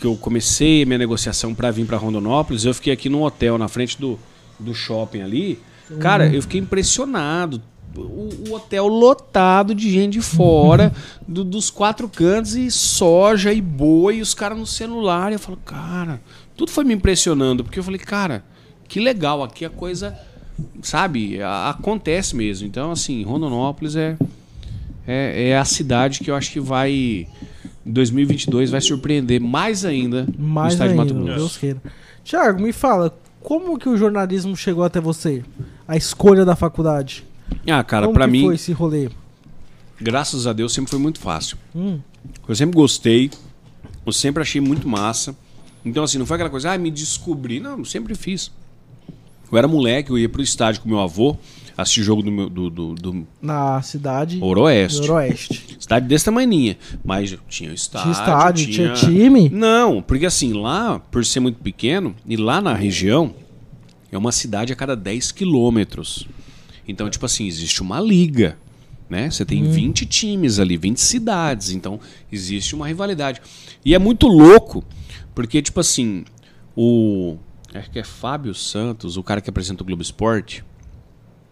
que 0.00 0.06
eu 0.06 0.16
comecei 0.16 0.84
minha 0.84 0.98
negociação 0.98 1.54
pra 1.54 1.70
vir 1.70 1.86
pra 1.86 1.96
Rondonópolis, 1.96 2.64
eu 2.64 2.74
fiquei 2.74 2.92
aqui 2.92 3.08
num 3.08 3.22
hotel 3.22 3.56
na 3.56 3.68
frente 3.68 3.98
do, 4.00 4.18
do 4.58 4.74
shopping 4.74 5.20
ali. 5.22 5.58
Cara, 6.00 6.26
eu 6.26 6.42
fiquei 6.42 6.60
impressionado. 6.60 7.62
O, 7.94 8.48
o 8.48 8.54
hotel 8.54 8.86
lotado 8.86 9.74
de 9.74 9.90
gente 9.90 10.14
de 10.14 10.22
fora, 10.22 10.92
do- 11.28 11.44
dos 11.44 11.68
quatro 11.68 12.08
cantos, 12.08 12.54
e 12.56 12.70
soja 12.70 13.52
e 13.52 13.60
boi, 13.60 14.16
e 14.16 14.22
os 14.22 14.32
caras 14.32 14.56
no 14.58 14.66
celular. 14.66 15.30
E 15.30 15.34
eu 15.34 15.38
falo, 15.38 15.58
cara, 15.58 16.18
tudo 16.56 16.70
foi 16.70 16.84
me 16.84 16.94
impressionando, 16.94 17.62
porque 17.62 17.78
eu 17.78 17.82
falei, 17.84 18.00
cara, 18.00 18.42
que 18.88 18.98
legal, 18.98 19.42
aqui 19.42 19.62
a 19.66 19.68
coisa, 19.70 20.16
sabe, 20.82 21.42
a- 21.42 21.68
acontece 21.68 22.34
mesmo. 22.34 22.66
Então, 22.66 22.90
assim, 22.90 23.22
Rondonópolis 23.24 23.94
é, 23.94 24.16
é, 25.06 25.48
é 25.50 25.58
a 25.58 25.64
cidade 25.64 26.20
que 26.20 26.30
eu 26.30 26.34
acho 26.34 26.50
que 26.52 26.60
vai, 26.60 26.92
em 26.92 27.92
2022, 27.92 28.70
vai 28.70 28.80
surpreender 28.80 29.40
mais 29.40 29.84
ainda 29.84 30.26
Mais 30.38 30.78
no 30.78 30.84
estado 30.86 30.90
ainda, 30.90 31.04
de 31.06 31.14
Mato 31.14 31.24
Grosso. 31.24 31.38
Deus 31.38 31.56
queira. 31.56 31.82
Tiago, 32.24 32.62
me 32.62 32.72
fala, 32.72 33.16
como 33.40 33.78
que 33.78 33.88
o 33.88 33.96
jornalismo 33.96 34.56
chegou 34.56 34.84
até 34.84 35.00
você? 35.00 35.42
A 35.86 35.96
escolha 35.96 36.44
da 36.44 36.54
faculdade? 36.54 37.24
Ah, 37.68 37.82
cara, 37.82 38.06
como 38.06 38.18
que 38.18 38.26
mim, 38.26 38.44
foi 38.44 38.54
esse 38.54 38.72
rolê? 38.72 39.08
graças 40.00 40.46
a 40.46 40.52
Deus, 40.52 40.72
sempre 40.72 40.90
foi 40.90 40.98
muito 40.98 41.20
fácil. 41.20 41.56
Hum, 41.74 41.98
Eu 42.48 42.54
sempre 42.54 42.74
gostei, 42.76 43.30
eu 44.04 44.12
sempre 44.12 44.42
achei 44.42 44.60
muito 44.60 44.88
massa. 44.88 45.36
Então, 45.84 46.04
assim, 46.04 46.18
não 46.18 46.26
foi 46.26 46.36
aquela 46.36 46.50
coisa, 46.50 46.72
ah, 46.72 46.78
me 46.78 46.90
descobri. 46.90 47.58
Não, 47.60 47.84
sempre 47.84 48.14
fiz. 48.14 48.50
Eu 49.50 49.58
era 49.58 49.68
moleque, 49.68 50.10
eu 50.10 50.18
ia 50.18 50.28
pro 50.28 50.40
estádio 50.42 50.80
com 50.80 50.88
meu 50.88 51.00
avô, 51.00 51.36
assistir 51.76 52.02
jogo 52.02 52.22
do, 52.22 52.30
meu, 52.30 52.48
do, 52.48 52.70
do, 52.70 52.94
do 52.94 53.26
na 53.40 53.80
cidade 53.82 54.38
Oroeste. 54.40 55.00
Noroeste. 55.00 55.76
Cidade 55.78 56.06
desse 56.06 56.24
tamanhinha. 56.24 56.76
Mas 57.04 57.36
tinha 57.48 57.70
o 57.70 57.74
estádio. 57.74 58.12
Tinha 58.12 58.12
estádio, 58.12 58.70
tinha 58.70 58.92
time? 58.94 59.48
Não, 59.48 60.02
porque 60.02 60.26
assim, 60.26 60.52
lá, 60.52 60.98
por 60.98 61.24
ser 61.24 61.40
muito 61.40 61.60
pequeno, 61.60 62.14
e 62.26 62.36
lá 62.36 62.60
na 62.60 62.74
região, 62.74 63.34
é 64.10 64.18
uma 64.18 64.32
cidade 64.32 64.72
a 64.72 64.76
cada 64.76 64.94
10 64.94 65.32
quilômetros. 65.32 66.26
Então, 66.86 67.08
tipo 67.08 67.24
assim, 67.24 67.46
existe 67.46 67.80
uma 67.80 68.00
liga. 68.00 68.58
Né? 69.08 69.30
Você 69.30 69.44
tem 69.44 69.62
20 69.62 70.06
times 70.06 70.58
ali, 70.58 70.76
20 70.76 70.98
cidades. 70.98 71.70
Então, 71.70 72.00
existe 72.30 72.74
uma 72.74 72.86
rivalidade. 72.88 73.42
E 73.84 73.94
é 73.94 73.98
muito 73.98 74.26
louco, 74.26 74.84
porque, 75.34 75.60
tipo 75.60 75.80
assim, 75.80 76.24
o. 76.76 77.36
Acho 77.74 77.90
que 77.90 77.98
é 77.98 78.04
Fábio 78.04 78.54
Santos, 78.54 79.16
o 79.16 79.22
cara 79.22 79.40
que 79.40 79.48
apresenta 79.48 79.82
o 79.82 79.86
Globo 79.86 80.02
Esporte. 80.02 80.62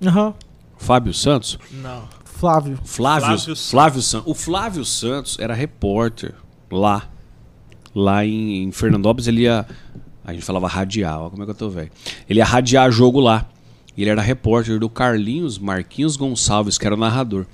Aham. 0.05 0.35
Fábio 0.79 1.13
Santos? 1.13 1.59
Não. 1.71 2.09
Flávio. 2.25 2.79
Flávio, 2.85 3.27
Flávio 3.27 3.57
Flávio, 3.57 4.03
Santos. 4.03 4.27
O 4.27 4.35
Flávio 4.35 4.85
Santos 4.85 5.39
era 5.39 5.53
repórter 5.53 6.35
lá. 6.71 7.09
Lá 7.95 8.25
em, 8.25 8.63
em 8.63 8.73
Fernandópolis 8.73 9.27
ele 9.27 9.43
ia. 9.43 9.67
A 10.25 10.33
gente 10.33 10.45
falava 10.45 10.67
radiar, 10.67 11.21
ó 11.21 11.29
como 11.29 11.43
é 11.43 11.45
que 11.45 11.51
eu 11.51 11.55
tô 11.55 11.69
velho. 11.69 11.91
Ele 12.29 12.39
ia 12.39 12.45
radiar 12.45 12.91
jogo 12.91 13.21
lá. 13.21 13.47
Ele 13.99 14.09
era 14.09 14.23
repórter 14.23 14.79
do 14.79 14.89
Carlinhos 14.89 15.59
Marquinhos 15.59 16.17
Gonçalves, 16.17 16.79
que 16.79 16.87
era 16.87 16.95
o 16.95 16.99
narrador. 16.99 17.45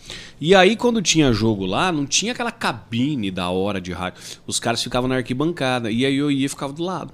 E 0.41 0.55
aí, 0.55 0.77
quando 0.77 1.03
tinha 1.03 1.33
jogo 1.33 1.67
lá, 1.67 1.91
não 1.91 2.07
tinha 2.07 2.31
aquela 2.33 2.53
cabine 2.53 3.31
da 3.33 3.49
hora 3.49 3.81
de 3.81 3.93
rádio. 3.93 4.21
Os 4.47 4.61
caras 4.61 4.81
ficavam 4.81 5.09
na 5.09 5.17
arquibancada. 5.17 5.91
E 5.91 6.07
aí 6.07 6.15
eu 6.15 6.31
ia 6.31 6.47
e 6.47 6.49
ficava 6.49 6.73
do 6.73 6.85
lado. 6.85 7.13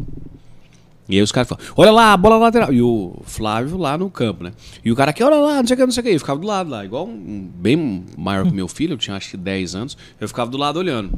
E 1.09 1.17
aí 1.17 1.23
os 1.23 1.33
caras 1.33 1.49
falavam, 1.49 1.75
olha 1.77 1.91
lá, 1.91 2.17
bola 2.17 2.37
lateral. 2.37 2.73
E 2.73 2.81
o 2.81 3.15
Flávio 3.25 3.77
lá 3.77 3.99
no 3.99 4.09
campo, 4.09 4.45
né? 4.45 4.53
E 4.85 4.93
o 4.93 4.97
cara 4.97 5.11
aqui, 5.11 5.23
olha 5.23 5.37
lá, 5.37 5.57
não 5.57 5.67
sei 5.67 5.75
o 5.75 5.77
que, 5.77 5.85
não 5.85 5.93
sei 5.93 6.01
o 6.01 6.05
que. 6.05 6.11
Eu 6.11 6.19
ficava 6.19 6.39
do 6.39 6.47
lado 6.47 6.71
lá, 6.71 6.85
igual 6.85 7.07
um, 7.07 7.51
bem 7.55 8.05
maior 8.17 8.47
que 8.47 8.53
meu 8.53 8.69
filho, 8.69 8.95
eu 8.95 8.99
tinha 8.99 9.17
acho 9.17 9.31
que 9.31 9.37
10 9.37 9.75
anos. 9.75 9.97
Eu 10.21 10.29
ficava 10.29 10.51
do 10.51 10.57
lado 10.57 10.79
olhando. 10.79 11.11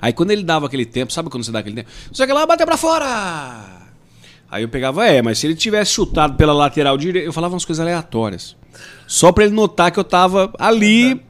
Aí 0.00 0.12
quando 0.12 0.32
ele 0.32 0.42
dava 0.42 0.66
aquele 0.66 0.84
tempo, 0.84 1.12
sabe 1.12 1.30
quando 1.30 1.44
você 1.44 1.52
dá 1.52 1.60
aquele 1.60 1.76
tempo? 1.76 1.88
Não 2.08 2.14
sei 2.14 2.24
o 2.24 2.28
que 2.28 2.34
lá, 2.34 2.44
bater 2.46 2.66
pra 2.66 2.76
fora! 2.76 3.86
Aí 4.50 4.62
eu 4.62 4.68
pegava, 4.68 5.06
é, 5.06 5.22
mas 5.22 5.38
se 5.38 5.46
ele 5.46 5.54
tivesse 5.54 5.92
chutado 5.92 6.34
pela 6.34 6.52
lateral 6.52 6.96
direita, 6.96 7.26
eu 7.26 7.32
falava 7.32 7.54
umas 7.54 7.64
coisas 7.64 7.80
aleatórias. 7.80 8.56
Só 9.06 9.32
pra 9.32 9.44
ele 9.44 9.54
notar 9.54 9.90
que 9.90 9.98
eu 9.98 10.04
tava 10.04 10.52
ali. 10.58 11.20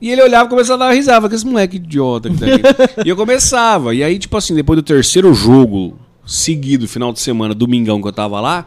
E 0.00 0.10
ele 0.10 0.22
olhava 0.22 0.46
e 0.46 0.48
começava 0.48 0.84
a 0.84 0.88
dar 0.88 0.94
risada. 0.94 1.28
Que 1.28 1.34
esse 1.34 1.46
moleque 1.46 1.76
idiota 1.76 2.28
que 2.28 2.36
tá 2.36 2.46
aqui. 2.46 3.02
e 3.06 3.08
eu 3.08 3.16
começava. 3.16 3.94
E 3.94 4.02
aí, 4.02 4.18
tipo 4.18 4.36
assim, 4.36 4.54
depois 4.54 4.76
do 4.76 4.82
terceiro 4.82 5.32
jogo 5.32 5.98
seguido, 6.26 6.88
final 6.88 7.12
de 7.12 7.20
semana, 7.20 7.54
domingão 7.54 8.00
que 8.00 8.08
eu 8.08 8.12
tava 8.12 8.40
lá, 8.40 8.66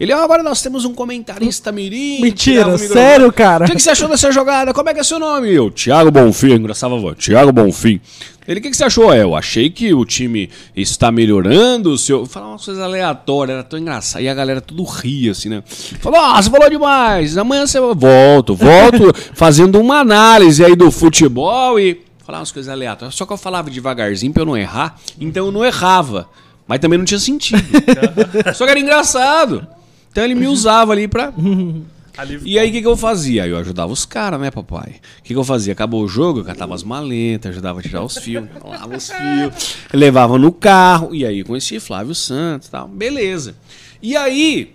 ele, 0.00 0.12
ah, 0.12 0.22
agora 0.22 0.44
nós 0.44 0.62
temos 0.62 0.84
um 0.84 0.94
comentarista 0.94 1.72
mirim. 1.72 2.20
Mentira, 2.20 2.64
microfone. 2.66 2.88
sério, 2.88 3.32
cara? 3.32 3.64
O 3.64 3.68
que, 3.68 3.74
que 3.74 3.82
você 3.82 3.90
achou 3.90 4.08
dessa 4.08 4.30
jogada? 4.30 4.72
Como 4.72 4.88
é 4.88 4.94
que 4.94 5.00
é 5.00 5.02
seu 5.02 5.18
nome? 5.18 5.52
Eu, 5.52 5.72
Thiago 5.72 6.12
Bonfim, 6.12 6.52
engraçava 6.52 6.94
a 6.94 7.00
voz, 7.00 7.16
Thiago 7.18 7.50
Bonfim. 7.50 8.00
Ele, 8.46 8.60
o 8.60 8.62
que, 8.62 8.70
que 8.70 8.76
você 8.76 8.84
achou? 8.84 9.12
É, 9.12 9.22
eu 9.24 9.34
achei 9.34 9.68
que 9.68 9.92
o 9.92 10.04
time 10.04 10.48
está 10.76 11.10
melhorando, 11.10 11.90
o 11.90 11.98
seu... 11.98 12.24
Falar 12.26 12.50
umas 12.50 12.64
coisas 12.64 12.82
aleatórias, 12.82 13.56
era 13.56 13.64
tão 13.64 13.78
engraçado. 13.78 14.22
E 14.22 14.28
a 14.28 14.34
galera 14.34 14.60
tudo 14.60 14.84
ria, 14.84 15.32
assim, 15.32 15.48
né? 15.48 15.64
Falou, 15.66 16.20
ah, 16.20 16.40
você 16.40 16.48
falou 16.48 16.70
demais, 16.70 17.36
amanhã 17.36 17.66
você... 17.66 17.80
Volto, 17.80 18.54
volto, 18.54 19.12
fazendo 19.34 19.80
uma 19.80 19.98
análise 19.98 20.64
aí 20.64 20.76
do 20.76 20.92
futebol 20.92 21.78
e... 21.78 22.00
Falar 22.24 22.38
umas 22.38 22.52
coisas 22.52 22.72
aleatórias. 22.72 23.16
Só 23.16 23.26
que 23.26 23.32
eu 23.32 23.36
falava 23.36 23.68
devagarzinho 23.68 24.32
pra 24.32 24.42
eu 24.42 24.46
não 24.46 24.56
errar, 24.56 24.96
então 25.20 25.46
eu 25.46 25.52
não 25.52 25.64
errava. 25.64 26.28
Mas 26.68 26.78
também 26.78 26.98
não 26.98 27.04
tinha 27.04 27.18
sentido. 27.18 27.62
Só 28.54 28.66
que 28.66 28.70
era 28.70 28.78
engraçado. 28.78 29.66
Então 30.12 30.22
ele 30.22 30.34
me 30.34 30.46
usava 30.46 30.92
ali 30.92 31.08
pra... 31.08 31.32
E 32.44 32.58
aí 32.58 32.68
o 32.68 32.72
que, 32.72 32.80
que 32.80 32.86
eu 32.86 32.96
fazia? 32.96 33.46
Eu 33.46 33.56
ajudava 33.58 33.92
os 33.92 34.04
caras, 34.04 34.40
né, 34.40 34.50
papai? 34.50 34.96
O 35.20 35.22
que, 35.22 35.34
que 35.34 35.36
eu 35.36 35.44
fazia? 35.44 35.72
Acabou 35.72 36.02
o 36.02 36.08
jogo, 36.08 36.40
eu 36.40 36.44
catava 36.44 36.74
as 36.74 36.82
maletas, 36.82 37.52
ajudava 37.52 37.78
a 37.78 37.82
tirar 37.82 38.02
os 38.02 38.18
fios, 38.18 38.42
enrolava 38.56 38.96
os 38.96 39.08
fios, 39.08 39.76
levava 39.92 40.36
no 40.36 40.50
carro, 40.50 41.14
e 41.14 41.24
aí 41.24 41.38
eu 41.38 41.46
conheci 41.46 41.78
Flávio 41.78 42.16
Santos 42.16 42.66
e 42.66 42.70
tal. 42.72 42.88
Beleza. 42.88 43.54
E 44.02 44.16
aí, 44.16 44.74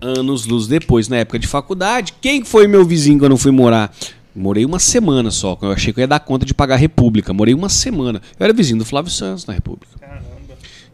anos 0.00 0.46
luz 0.46 0.68
depois, 0.68 1.08
na 1.08 1.16
época 1.16 1.36
de 1.36 1.48
faculdade, 1.48 2.14
quem 2.20 2.44
foi 2.44 2.68
meu 2.68 2.84
vizinho 2.84 3.18
quando 3.18 3.32
eu 3.32 3.38
fui 3.38 3.50
morar? 3.50 3.92
Morei 4.32 4.64
uma 4.64 4.78
semana 4.78 5.32
só, 5.32 5.58
eu 5.62 5.72
achei 5.72 5.92
que 5.92 5.98
eu 5.98 6.02
ia 6.02 6.08
dar 6.08 6.20
conta 6.20 6.46
de 6.46 6.54
pagar 6.54 6.74
a 6.74 6.78
República. 6.78 7.32
Morei 7.32 7.54
uma 7.54 7.68
semana. 7.68 8.20
Eu 8.38 8.44
era 8.44 8.52
vizinho 8.52 8.78
do 8.78 8.84
Flávio 8.84 9.10
Santos 9.10 9.46
na 9.46 9.54
República. 9.54 10.03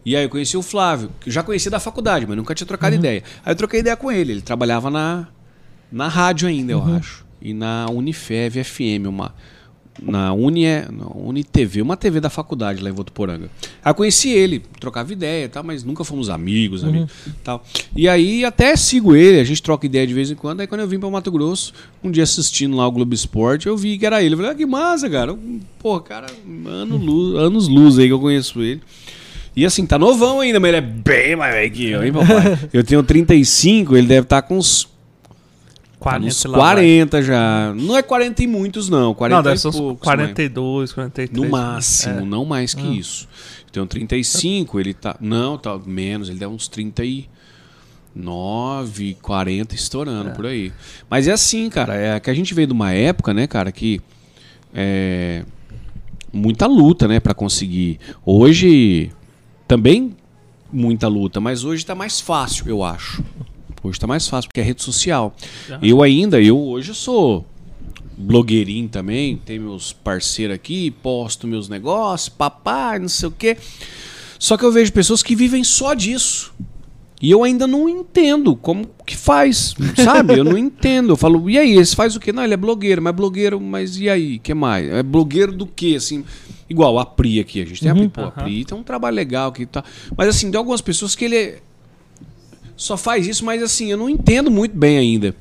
E 0.05 0.15
aí 0.15 0.23
eu 0.23 0.29
conheci 0.29 0.57
o 0.57 0.61
Flávio, 0.61 1.11
que 1.19 1.29
eu 1.29 1.33
já 1.33 1.43
conhecia 1.43 1.69
da 1.69 1.79
faculdade, 1.79 2.25
mas 2.25 2.35
nunca 2.35 2.55
tinha 2.55 2.67
trocado 2.67 2.95
ideia. 2.95 3.23
Aí 3.45 3.51
eu 3.51 3.55
troquei 3.55 3.81
ideia 3.81 3.95
com 3.95 4.11
ele. 4.11 4.33
Ele 4.33 4.41
trabalhava 4.41 4.89
na, 4.89 5.27
na 5.91 6.07
rádio 6.07 6.47
ainda, 6.47 6.71
eu 6.71 6.83
acho. 6.83 7.25
E 7.41 7.53
na 7.53 7.87
Unifev 7.89 8.63
FM, 8.63 9.07
uma. 9.07 9.33
Na, 10.01 10.33
Uni, 10.33 10.63
na 10.89 11.05
UniTV, 11.13 11.81
uma 11.81 11.97
TV 11.97 12.19
da 12.21 12.29
faculdade 12.29 12.81
lá 12.81 12.89
em 12.89 12.93
Votuporanga. 12.93 13.51
Aí 13.83 13.91
eu 13.91 13.93
conheci 13.93 14.29
ele, 14.29 14.63
trocava 14.79 15.11
ideia 15.11 15.45
e 15.45 15.49
tal, 15.49 15.63
mas 15.63 15.83
nunca 15.83 16.03
fomos 16.03 16.29
amigos, 16.29 16.83
amigos 16.83 17.11
tal. 17.43 17.63
E 17.95 18.07
aí 18.07 18.43
até 18.45 18.75
sigo 18.75 19.15
ele, 19.15 19.39
a 19.39 19.43
gente 19.43 19.61
troca 19.61 19.85
ideia 19.85 20.07
de 20.07 20.13
vez 20.13 20.31
em 20.31 20.35
quando. 20.35 20.61
Aí 20.61 20.65
quando 20.65 20.81
eu 20.81 20.87
vim 20.87 20.97
para 20.97 21.09
Mato 21.09 21.29
Grosso, 21.29 21.73
um 22.01 22.09
dia 22.09 22.23
assistindo 22.23 22.77
lá 22.77 22.87
o 22.87 22.91
Globo 22.91 23.13
Esporte, 23.13 23.67
eu 23.67 23.77
vi 23.77 23.97
que 23.97 24.05
era 24.05 24.23
ele. 24.23 24.33
Eu 24.33 24.37
falei, 24.37 24.53
ah, 24.53 24.55
que 24.55 24.65
massa, 24.65 25.09
cara. 25.09 25.37
Pô, 25.77 25.99
cara, 25.99 26.27
ano 26.65 26.97
luz, 26.97 27.35
anos 27.37 27.67
luz 27.67 27.99
aí 27.99 28.07
que 28.07 28.13
eu 28.13 28.19
conheço 28.19 28.61
ele. 28.63 28.81
E 29.55 29.65
assim, 29.65 29.85
tá 29.85 29.99
novão 29.99 30.39
ainda, 30.39 30.59
mas 30.59 30.69
ele 30.69 30.77
é 30.77 30.81
bem 30.81 31.35
mais 31.35 31.53
velho 31.53 31.71
que 31.71 31.89
eu, 31.89 32.03
hein, 32.03 32.13
papai? 32.13 32.57
Eu 32.71 32.83
tenho 32.83 33.03
35, 33.03 33.97
ele 33.97 34.07
deve 34.07 34.21
estar 34.25 34.41
com 34.43 34.57
uns, 34.57 34.85
tá 34.85 34.89
40 35.99 36.27
uns 36.27 36.45
lá 36.45 36.57
vai. 36.57 36.73
40 36.75 37.21
já. 37.21 37.73
Não 37.75 37.97
é 37.97 38.01
40 38.01 38.43
e 38.43 38.47
muitos, 38.47 38.87
não. 38.87 39.13
40 39.13 39.35
Não, 39.35 39.43
deve 39.43 39.55
e 39.55 39.59
ser 39.59 39.67
uns 39.67 39.75
poucos, 39.75 40.07
mas 40.07 40.15
42, 40.15 40.93
43. 40.93 41.43
No 41.43 41.49
máximo, 41.51 42.19
É. 42.19 42.21
não 42.21 42.45
mais 42.45 42.73
que 42.73 42.81
isso. 42.97 43.27
Eu 43.65 43.71
tenho 43.73 43.85
35, 43.85 44.79
ele 44.79 44.93
tá. 44.93 45.17
Não, 45.19 45.57
tá 45.57 45.77
menos, 45.85 46.29
ele 46.29 46.39
deve 46.39 46.53
uns 46.53 46.69
39, 48.15 49.17
40 49.21 49.75
estourando 49.75 50.31
por 50.31 50.45
aí. 50.45 50.71
Mas 51.09 51.27
é 51.27 51.33
assim, 51.33 51.69
cara, 51.69 51.95
é 51.95 52.19
que 52.19 52.29
a 52.29 52.33
gente 52.33 52.53
veio 52.53 52.67
de 52.67 52.73
uma 52.73 52.93
época, 52.93 53.33
né, 53.33 53.47
cara, 53.47 53.71
que. 53.71 54.01
É, 54.73 55.43
muita 56.31 56.65
luta, 56.65 57.07
né, 57.07 57.19
para 57.19 57.33
conseguir. 57.33 57.99
Hoje 58.25 59.11
também 59.71 60.17
muita 60.69 61.07
luta, 61.07 61.39
mas 61.39 61.63
hoje 61.63 61.85
tá 61.85 61.95
mais 61.95 62.19
fácil, 62.19 62.67
eu 62.67 62.83
acho. 62.83 63.23
Hoje 63.81 63.97
tá 63.97 64.05
mais 64.05 64.27
fácil 64.27 64.49
porque 64.49 64.59
é 64.59 64.63
rede 64.63 64.83
social. 64.83 65.33
Eu 65.81 66.03
ainda, 66.03 66.41
eu 66.41 66.59
hoje 66.59 66.93
sou 66.93 67.45
blogueirinho 68.17 68.89
também, 68.89 69.37
tem 69.37 69.59
meus 69.59 69.93
parceiros 69.93 70.55
aqui, 70.55 70.91
posto 70.91 71.47
meus 71.47 71.69
negócios, 71.69 72.27
papai, 72.27 72.99
não 72.99 73.07
sei 73.07 73.29
o 73.29 73.31
quê. 73.31 73.55
Só 74.37 74.57
que 74.57 74.65
eu 74.65 74.73
vejo 74.73 74.91
pessoas 74.91 75.23
que 75.23 75.37
vivem 75.37 75.63
só 75.63 75.93
disso. 75.93 76.53
E 77.21 77.31
eu 77.31 77.41
ainda 77.41 77.65
não 77.65 77.87
entendo 77.87 78.57
como 78.57 78.89
que 79.05 79.15
faz, 79.15 79.73
sabe? 80.03 80.37
Eu 80.37 80.43
não 80.43 80.57
entendo. 80.59 81.13
Eu 81.13 81.15
falo, 81.15 81.49
e 81.49 81.57
aí, 81.57 81.77
esse 81.77 81.95
faz 81.95 82.13
o 82.13 82.19
quê? 82.19 82.33
Não, 82.33 82.43
ele 82.43 82.55
é 82.55 82.57
blogueiro, 82.57 83.01
mas 83.01 83.15
blogueiro, 83.15 83.61
mas 83.61 83.97
e 83.97 84.09
aí? 84.09 84.37
que 84.37 84.53
mais? 84.53 84.89
É 84.91 85.01
blogueiro 85.01 85.53
do 85.53 85.65
quê, 85.65 85.93
assim? 85.95 86.25
Igual 86.71 86.97
a 86.99 87.05
Pri 87.05 87.39
aqui, 87.39 87.61
a 87.61 87.65
gente 87.65 87.81
tem 87.81 87.89
a 87.91 87.93
Pri, 87.93 88.09
pô, 88.09 88.21
a 88.21 88.31
Pri 88.43 88.65
tem 88.65 88.77
um 88.77 88.83
trabalho 88.83 89.15
legal 89.15 89.49
aqui, 89.49 89.65
tá. 89.65 89.83
Mas 90.17 90.29
assim, 90.29 90.49
tem 90.49 90.57
algumas 90.57 90.81
pessoas 90.81 91.15
que 91.15 91.25
ele 91.25 91.35
é- 91.35 91.59
só 92.75 92.97
faz 92.97 93.27
isso, 93.27 93.45
mas 93.45 93.61
assim, 93.61 93.91
eu 93.91 93.97
não 93.97 94.09
entendo 94.09 94.49
muito 94.49 94.75
bem 94.75 94.97
ainda. 94.97 95.35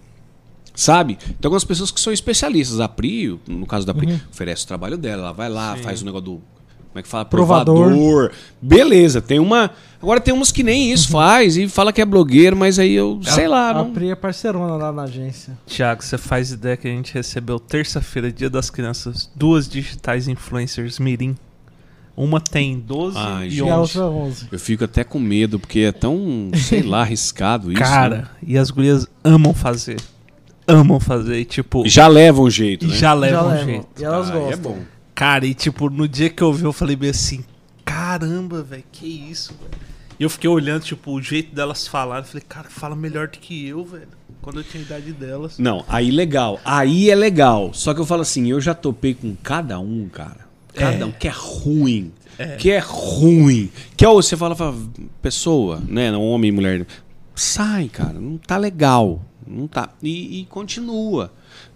Sabe? 0.75 1.17
Tem 1.17 1.35
algumas 1.45 1.65
pessoas 1.65 1.91
que 1.91 2.01
são 2.01 2.13
especialistas. 2.13 2.81
A 2.81 2.89
Pri, 2.89 3.39
no 3.47 3.67
caso 3.67 3.87
da 3.87 3.93
Pri, 3.95 4.07
oferece 4.31 4.65
o 4.65 4.69
trabalho 4.69 4.97
dela. 4.97 5.23
Ela 5.25 5.33
vai 5.33 5.49
lá, 5.49 5.77
faz 5.83 6.01
o 6.03 6.05
negócio 6.05 6.25
do. 6.25 6.43
Como 6.93 6.99
é 6.99 7.03
que 7.03 7.09
fala? 7.09 7.25
Provador. 7.25 8.33
Beleza, 8.61 9.21
tem 9.23 9.39
uma. 9.39 9.71
Agora 10.03 10.21
tem 10.21 10.33
umas 10.35 10.51
que 10.51 10.63
nem 10.63 10.91
isso 10.93 11.09
faz 11.11 11.57
e 11.57 11.69
fala 11.69 11.93
que 11.93 12.01
é 12.01 12.05
blogueiro, 12.05 12.57
mas 12.57 12.79
aí 12.79 12.95
eu. 12.95 13.21
sei 13.23 13.47
lá, 13.47 13.71
A 13.71 13.75
não. 13.75 13.93
Pri 13.93 14.11
é 14.11 14.15
parceirona 14.15 14.75
lá 14.77 14.91
na 14.91 15.03
agência. 15.03 15.57
Tiago, 15.67 16.03
você 16.03 16.19
faz 16.19 16.51
ideia 16.51 16.77
que 16.77 16.89
a 16.89 16.91
gente 16.91 17.15
recebeu 17.15 17.61
terça-feira, 17.61 18.33
dia 18.33 18.51
das 18.51 18.71
crianças, 18.71 19.31
duas 19.37 19.69
digitais 19.69 20.27
influencers 20.27 20.99
Mirim. 20.99 21.37
Uma 22.17 22.41
tem 22.41 22.79
12 22.81 23.17
Ai, 23.17 23.49
e. 23.49 23.55
E 23.59 23.61
a 23.61 23.65
11. 23.79 23.99
outra 23.99 24.05
11. 24.19 24.49
Eu 24.51 24.59
fico 24.59 24.85
até 24.85 25.05
com 25.05 25.19
medo, 25.21 25.61
porque 25.61 25.81
é 25.81 25.93
tão, 25.93 26.51
sei 26.55 26.83
lá, 26.83 27.03
arriscado 27.03 27.71
isso. 27.71 27.81
né? 27.81 27.87
Cara, 27.89 28.31
e 28.45 28.59
as 28.59 28.71
gurias 28.71 29.07
amam 29.23 29.55
fazer. 29.55 29.97
Amam 30.67 30.99
fazer. 31.01 31.39
E, 31.39 31.45
tipo, 31.45 31.87
Já 31.87 32.09
leva 32.09 32.41
um 32.43 32.51
jeito, 32.51 32.87
né? 32.87 32.95
já 32.95 33.13
levam 33.15 33.43
Já 33.45 33.49
levam. 33.53 33.65
jeito. 33.67 33.87
E 33.99 34.05
elas 34.05 34.31
Ah, 34.31 34.35
é 34.35 34.39
gostam. 34.41 34.59
bom. 34.73 34.79
Cara, 35.21 35.45
e 35.47 35.53
tipo, 35.53 35.91
no 35.91 36.09
dia 36.09 36.31
que 36.31 36.43
eu 36.43 36.51
vi, 36.51 36.65
eu 36.65 36.73
falei 36.73 36.97
bem 36.97 37.11
assim: 37.11 37.45
caramba, 37.85 38.63
velho, 38.63 38.83
que 38.91 39.07
isso, 39.07 39.53
velho. 39.53 39.83
E 40.19 40.23
eu 40.23 40.31
fiquei 40.31 40.49
olhando, 40.49 40.83
tipo, 40.83 41.13
o 41.13 41.21
jeito 41.21 41.55
delas 41.55 41.87
falarem. 41.87 42.25
Falei, 42.25 42.43
cara, 42.49 42.71
fala 42.71 42.97
melhor 42.97 43.29
do 43.29 43.37
que 43.39 43.69
eu, 43.69 43.85
velho. 43.85 44.09
Quando 44.41 44.61
eu 44.61 44.65
tinha 44.65 44.83
a 44.83 44.87
idade 44.87 45.13
delas. 45.13 45.59
Não, 45.59 45.85
aí 45.87 46.11
legal. 46.11 46.59
Aí 46.65 47.11
é 47.11 47.15
legal. 47.15 47.71
Só 47.75 47.93
que 47.93 48.01
eu 48.01 48.07
falo 48.07 48.23
assim, 48.23 48.47
eu 48.51 48.63
já 48.63 48.73
topei 48.73 49.13
com 49.13 49.37
cada 49.43 49.79
um, 49.79 50.09
cara. 50.09 50.49
Cada 50.75 50.97
É. 50.97 51.05
um 51.05 51.13
que 51.13 51.29
é 51.29 51.33
ruim. 51.35 52.13
Que 52.59 52.71
é 52.71 52.79
ruim. 52.79 53.71
Que 53.99 54.07
é, 54.07 54.09
o- 54.09 54.15
você 54.23 54.39
fala, 54.39 54.57
fala, 54.57 54.75
pessoa, 55.21 55.83
né? 55.87 56.11
não 56.11 56.23
Homem 56.25 56.49
e 56.49 56.53
mulher. 56.53 56.87
Sai, 57.35 57.89
cara. 57.89 58.19
Não 58.19 58.39
tá 58.39 58.57
legal. 58.57 59.23
Não 59.47 59.67
tá. 59.67 59.91
E, 60.03 60.41
e 60.41 60.45
continua. 60.47 61.31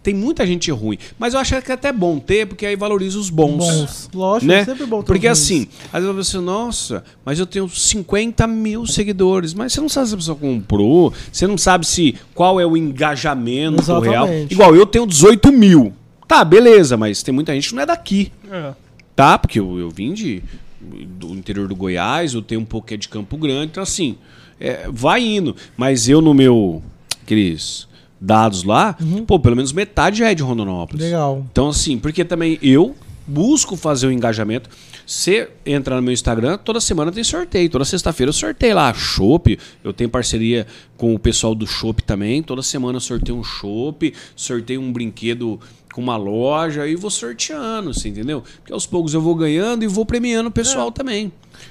Tem 0.05 0.13
muita 0.15 0.47
gente 0.47 0.71
ruim. 0.71 0.99
Mas 1.19 1.33
eu 1.33 1.41
acho 1.41 1.61
que 1.63 1.73
é 1.73 1.75
até 1.75 1.91
bom 1.91 2.19
ter, 2.19 2.47
porque 2.47 2.67
aí 2.67 2.77
valoriza 2.77 3.19
os 3.19 3.31
bons. 3.31 3.57
Bons. 3.57 4.11
Lógico, 4.15 4.53
né? 4.53 4.61
é 4.61 4.65
sempre 4.67 4.85
bom 4.85 5.01
ter 5.01 5.07
Porque 5.07 5.27
assim, 5.27 5.67
às 5.91 6.05
vezes 6.05 6.29
você, 6.29 6.39
nossa, 6.39 7.03
mas 7.25 7.39
eu 7.39 7.47
tenho 7.47 7.67
50 7.67 8.47
mil 8.47 8.87
seguidores, 8.87 9.55
mas 9.55 9.73
você 9.73 9.81
não 9.81 9.89
sabe 9.89 10.09
se 10.09 10.15
a 10.15 10.17
pessoa 10.19 10.37
comprou, 10.37 11.11
você 11.33 11.47
não 11.47 11.57
sabe 11.57 11.87
se 11.87 12.15
qual 12.35 12.61
é 12.61 12.67
o 12.67 12.77
engajamento 12.77 13.81
Exatamente. 13.81 14.11
real. 14.11 14.29
Igual 14.51 14.77
eu 14.77 14.85
tenho 14.85 15.07
18 15.07 15.51
mil. 15.51 15.95
Tá, 16.29 16.45
beleza, 16.45 16.99
mas 16.99 17.23
tem 17.23 17.35
muita 17.35 17.55
gente 17.55 17.71
que 17.71 17.75
não 17.75 17.83
é 17.83 17.87
daqui, 17.87 18.31
É. 18.53 18.73
tá? 19.17 19.39
Porque 19.39 19.59
eu, 19.59 19.79
eu 19.79 19.89
vim 19.89 20.13
de, 20.13 20.43
do 20.81 21.29
interior 21.29 21.67
do 21.67 21.75
Goiás, 21.75 22.35
eu 22.35 22.43
tenho 22.43 22.61
um 22.61 22.65
pouco 22.67 22.89
que 22.89 22.95
é 22.95 22.97
de 22.99 23.09
Campo 23.09 23.39
Grande, 23.39 23.69
então 23.73 23.83
assim, 23.83 24.17
é, 24.61 24.87
vai 24.91 25.23
indo. 25.23 25.57
Mas 25.79 26.11
eu 26.11 26.21
no 26.21 26.35
meu, 26.35 26.83
aqueles 27.23 27.89
dados 28.25 28.65
lá, 28.65 28.97
pô, 29.27 29.39
pelo 29.39 29.55
menos 29.55 29.73
metade 29.73 30.19
já 30.19 30.31
é 30.31 30.35
de 30.35 30.43
Rondonópolis. 30.43 31.05
Legal. 31.05 31.45
Então, 31.51 31.69
assim, 31.69 31.99
porque 31.99 32.25
também 32.25 32.59
eu 32.63 32.95
busco 33.27 33.77
fazer 33.77 34.07
o 34.07 34.13
engajamento. 34.13 34.69
Você 35.07 35.51
entra 35.67 35.97
no 35.97 36.03
meu 36.03 36.13
Instagram, 36.13 36.57
toda 36.59 36.81
semana 36.81 37.13
tem 37.13 37.23
sorteio. 37.23 37.69
Toda 37.69 37.85
sexta-feira 37.85 38.31
eu 38.31 38.33
sorteio 38.33 38.77
lá. 38.77 38.93
Chopp, 38.95 39.59
eu 39.83 39.93
tenho 39.93 40.09
parceria 40.09 40.67
com 40.97 41.15
o 41.15 41.19
pessoal 41.19 41.55
do 41.55 41.67
Chopp 41.67 42.03
também. 42.03 42.43
Toda 42.43 42.63
semana 42.63 42.97
eu 42.97 43.01
sorteio 43.01 43.37
um 43.37 43.45
Chopp, 43.45 44.13
sorteio 44.35 44.81
um 44.81 44.93
brinquedo 44.93 45.61
com 45.93 46.01
uma 46.01 46.17
loja 46.17 46.87
e 46.87 46.97
vou 46.97 47.11
sorteando, 47.11 47.95
você 47.95 48.09
entendeu? 48.09 48.43
Porque 48.59 48.73
aos 48.73 48.87
poucos 48.87 49.15
eu 49.15 49.21
vou 49.21 49.35
ganhando 49.35 49.85
e 49.85 49.87
vou 49.87 50.05
premiando 50.05 50.49
o 50.49 50.53
pessoal 50.53 50.91
também. 50.91 51.31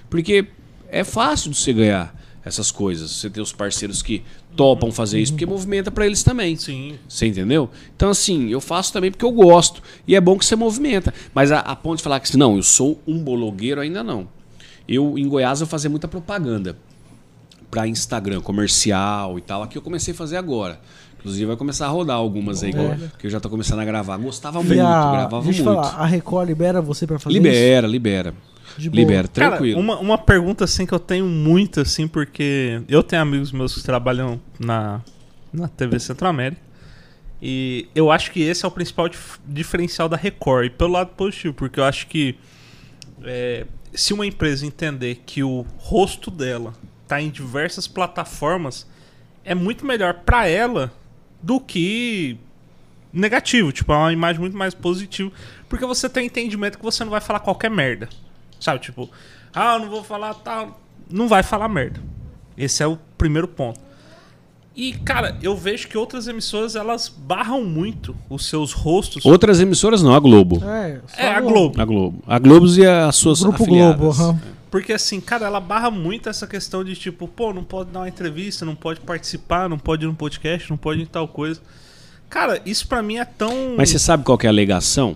Porque 0.10 0.46
é 0.90 1.04
fácil 1.04 1.52
de 1.52 1.58
você 1.58 1.74
ganhar 1.74 2.23
essas 2.46 2.72
coisas. 2.72 3.12
Você 3.12 3.30
tem 3.30 3.42
os 3.42 3.52
parceiros 3.54 4.02
que 4.02 4.24
topam 4.56 4.92
fazer 4.92 5.20
isso, 5.20 5.34
porque 5.34 5.46
movimenta 5.46 5.90
para 5.90 6.06
eles 6.06 6.24
também. 6.24 6.56
Sim. 6.56 6.98
Você 7.08 7.28
entendeu? 7.28 7.70
Então, 7.96 8.10
assim, 8.10 8.50
eu 8.50 8.60
faço 8.60 8.92
também 8.92 9.12
porque 9.12 9.26
eu 9.26 9.32
gosto. 9.32 9.82
E 10.08 10.16
é 10.16 10.22
bom 10.22 10.38
que 10.38 10.46
você 10.46 10.56
movimenta. 10.56 11.14
Mas 11.34 11.52
a, 11.52 11.60
a 11.60 11.76
ponto 11.76 11.98
de 11.98 12.04
falar 12.04 12.20
que 12.20 12.28
assim, 12.28 12.38
não, 12.38 12.56
eu 12.58 12.64
sou 12.64 13.00
um 13.08 13.24
blogueiro, 13.24 13.80
ainda 13.82 14.04
não. 14.04 14.28
Eu, 14.88 15.18
em 15.18 15.28
Goiás, 15.28 15.62
eu 15.62 15.68
fazia 15.68 15.90
muita 15.90 16.08
propaganda 16.08 16.78
para 17.72 17.88
Instagram, 17.88 18.42
comercial 18.42 19.38
e 19.38 19.42
tal. 19.42 19.64
Aqui 19.64 19.78
eu 19.78 19.82
comecei 19.82 20.14
a 20.14 20.18
fazer 20.18 20.38
agora. 20.38 20.80
Inclusive 21.20 21.46
vai 21.46 21.56
começar 21.56 21.86
a 21.86 21.90
rodar 21.90 22.18
algumas 22.18 22.62
aí, 22.64 22.74
que 23.18 23.26
eu 23.28 23.32
já 23.32 23.40
tô 23.40 23.50
começando 23.50 23.80
a 23.80 23.86
gravar. 23.86 24.18
Gostava 24.18 24.60
E 24.60 24.66
muito, 24.66 24.82
a, 24.82 25.12
gravava 25.12 25.42
muito. 25.42 25.64
falar, 25.64 25.88
a 25.96 26.06
Record 26.06 26.50
libera 26.50 26.82
você 26.82 27.08
pra 27.08 27.18
fazer 27.18 27.38
isso? 27.38 27.42
Libera, 27.42 27.88
libera. 27.88 28.34
De 28.78 28.90
boa. 28.90 29.00
Libera, 29.02 29.28
Cara, 29.28 29.50
tranquilo. 29.52 29.80
uma, 29.80 30.00
uma 30.00 30.18
pergunta 30.18 30.64
assim 30.64 30.86
que 30.86 30.94
eu 30.94 31.00
tenho 31.00 31.26
muito, 31.26 31.80
assim, 31.82 32.08
porque 32.08 32.82
eu 32.88 33.04
tenho 33.04 33.22
amigos 33.22 33.52
meus 33.52 33.76
que 33.76 33.84
trabalham 33.84 34.40
na, 34.60 35.02
na 35.52 35.68
TV 35.68 36.00
Centro-América. 36.00 36.62
E 37.42 37.88
eu 37.94 38.10
acho 38.10 38.32
que 38.32 38.42
esse 38.42 38.64
é 38.64 38.68
o 38.68 38.72
principal 38.72 39.10
dif- 39.10 39.40
diferencial 39.46 40.08
da 40.08 40.16
Record. 40.16 40.66
E 40.68 40.70
pelo 40.70 40.94
lado 40.94 41.10
positivo, 41.10 41.54
porque 41.54 41.80
eu 41.80 41.84
acho 41.84 42.08
que 42.08 42.36
é, 43.24 43.66
se 43.94 44.14
uma 44.14 44.26
empresa 44.26 44.66
entender 44.66 45.22
que 45.26 45.44
o 45.44 45.66
rosto 45.78 46.32
dela 46.32 46.74
tá 47.08 47.22
em 47.22 47.30
diversas 47.30 47.86
plataformas, 47.88 48.88
é 49.44 49.54
muito 49.54 49.86
melhor 49.86 50.14
pra 50.26 50.48
ela 50.48 50.92
do 51.42 51.60
que 51.60 52.38
negativo. 53.12 53.72
Tipo, 53.74 53.92
é 53.92 53.98
uma 53.98 54.14
imagem 54.14 54.40
muito 54.40 54.56
mais 54.58 54.74
positiva. 54.74 55.30
Porque 55.68 55.86
você 55.86 56.08
tem 56.10 56.26
entendimento 56.28 56.78
que 56.78 56.84
você 56.84 57.04
não 57.04 57.12
vai 57.12 57.20
falar 57.22 57.42
qualquer 57.42 57.70
merda. 57.70 58.08
Sabe, 58.64 58.80
tipo, 58.80 59.10
ah, 59.54 59.74
eu 59.74 59.80
não 59.80 59.90
vou 59.90 60.04
falar 60.04 60.34
tal. 60.36 60.80
Não 61.12 61.28
vai 61.28 61.44
falar 61.44 61.68
merda. 61.68 62.00
Esse 62.58 62.82
é 62.82 62.88
o 62.88 62.98
primeiro 63.18 63.48
ponto. 63.48 63.78
E, 64.76 64.94
cara, 64.94 65.38
eu 65.42 65.56
vejo 65.56 65.88
que 65.90 65.98
outras 65.98 66.28
emissoras 66.28 66.76
elas 66.76 67.08
barram 67.10 67.64
muito 67.64 68.16
os 68.30 68.46
seus 68.48 68.72
rostos. 68.72 69.24
Outras 69.26 69.60
emissoras 69.60 70.02
não, 70.02 70.16
a 70.16 70.20
Globo. 70.20 70.64
É, 70.64 71.00
só 71.08 71.22
É, 71.22 71.36
a 71.36 71.42
no- 71.42 71.48
Globo. 71.50 71.82
A 71.82 71.86
Globo. 71.86 72.24
A 72.26 72.40
Globo 72.40 72.68
e 72.76 72.86
as 72.88 73.16
suas 73.18 73.42
Grupo 73.42 73.62
afiliadas. 73.64 73.98
Globo. 74.00 74.22
aham. 74.24 74.42
Porque 74.72 74.94
assim, 74.94 75.20
cara, 75.22 75.46
ela 75.46 75.60
barra 75.60 75.92
muito 75.92 76.30
essa 76.30 76.48
questão 76.48 76.84
de 76.84 76.96
tipo, 76.96 77.28
pô, 77.28 77.54
não 77.54 77.64
pode 77.64 77.92
dar 77.92 78.00
uma 78.00 78.08
entrevista, 78.10 78.66
não 78.66 78.76
pode 78.76 79.02
participar, 79.02 79.68
não 79.70 79.78
pode 79.78 80.06
ir 80.06 80.08
no 80.08 80.16
podcast, 80.16 80.70
não 80.70 80.78
pode 80.78 81.02
ir 81.02 81.04
em 81.04 81.06
tal 81.06 81.28
coisa. 81.28 81.60
Cara, 82.30 82.60
isso 82.66 82.88
pra 82.88 83.04
mim 83.04 83.18
é 83.18 83.26
tão. 83.26 83.76
Mas 83.78 83.90
você 83.92 84.00
sabe 84.00 84.24
qual 84.24 84.38
que 84.38 84.48
é 84.48 84.50
a 84.50 84.52
alegação? 84.52 85.16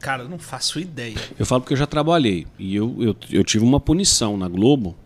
Cara, 0.00 0.22
eu 0.24 0.28
não 0.28 0.38
faço 0.38 0.80
ideia. 0.80 1.14
Eu 1.38 1.44
falo 1.46 1.60
porque 1.60 1.74
eu 1.74 1.78
já 1.78 1.86
trabalhei. 1.86 2.46
E 2.58 2.74
eu, 2.74 2.96
eu, 2.98 3.16
eu 3.30 3.44
tive 3.44 3.64
uma 3.64 3.78
punição 3.78 4.36
na 4.36 4.48
Globo. 4.48 4.96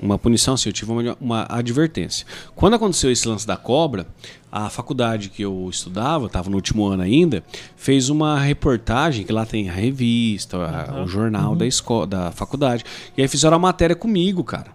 Uma 0.00 0.18
punição, 0.18 0.54
assim, 0.54 0.68
eu 0.68 0.72
tive 0.72 0.90
uma, 0.90 1.16
uma 1.20 1.46
advertência. 1.48 2.26
Quando 2.54 2.74
aconteceu 2.74 3.10
esse 3.10 3.26
lance 3.28 3.46
da 3.46 3.56
cobra, 3.56 4.06
a 4.50 4.68
faculdade 4.70 5.28
que 5.28 5.42
eu 5.42 5.68
estudava, 5.70 6.26
estava 6.26 6.48
no 6.48 6.56
último 6.56 6.86
ano 6.86 7.02
ainda, 7.02 7.42
fez 7.76 8.08
uma 8.08 8.38
reportagem, 8.38 9.24
que 9.24 9.32
lá 9.32 9.44
tem 9.44 9.68
a 9.68 9.72
revista, 9.72 10.56
a- 10.58 11.02
o 11.02 11.06
jornal 11.06 11.54
da, 11.54 11.66
escola, 11.66 12.06
da 12.06 12.30
faculdade. 12.32 12.84
E 13.16 13.22
aí 13.22 13.28
fizeram 13.28 13.56
a 13.56 13.60
matéria 13.60 13.94
comigo, 13.96 14.42
cara. 14.44 14.68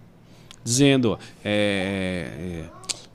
Dizendo, 0.64 1.12
ó, 1.14 1.18
é, 1.44 2.66
é, 2.66 2.66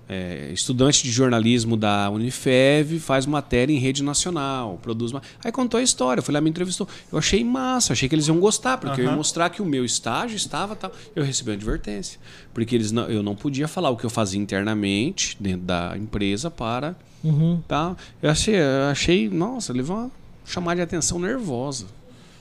é, 0.08 0.50
estudante 0.52 1.02
de 1.02 1.10
jornalismo 1.10 1.76
da 1.76 2.08
Unifev 2.10 2.98
faz 2.98 3.26
matéria 3.26 3.72
em 3.72 3.78
rede 3.78 4.02
nacional, 4.02 4.78
produz 4.82 5.12
uma... 5.12 5.22
Aí 5.42 5.50
contou 5.50 5.78
a 5.78 5.82
história, 5.82 6.22
foi 6.22 6.32
lá 6.32 6.40
me 6.40 6.48
entrevistou. 6.48 6.88
Eu 7.10 7.18
achei 7.18 7.42
massa, 7.44 7.92
achei 7.92 8.08
que 8.08 8.14
eles 8.14 8.28
iam 8.28 8.38
gostar, 8.38 8.78
porque 8.78 9.00
eu 9.00 9.06
ia 9.06 9.12
mostrar 9.12 9.50
que 9.50 9.60
o 9.60 9.66
meu 9.66 9.84
estágio 9.84 10.36
estava 10.36 10.76
tal. 10.76 10.92
Eu 11.14 11.24
recebi 11.24 11.50
uma 11.50 11.56
advertência, 11.56 12.20
porque 12.54 12.74
eles 12.74 12.92
não, 12.92 13.04
eu 13.04 13.22
não 13.22 13.34
podia 13.34 13.66
falar 13.66 13.90
o 13.90 13.96
que 13.96 14.04
eu 14.04 14.10
fazia 14.10 14.40
internamente 14.40 15.36
dentro 15.40 15.66
da 15.66 15.96
empresa 15.96 16.50
para 16.50 16.94
Uhum. 17.24 17.60
tá? 17.66 17.96
Eu 18.22 18.30
achei, 18.30 18.54
eu 18.54 18.84
achei, 18.90 19.28
nossa, 19.28 19.72
levou 19.72 19.96
uma 19.96 20.10
chamada 20.44 20.76
de 20.76 20.82
atenção 20.82 21.18
nervosa 21.18 21.86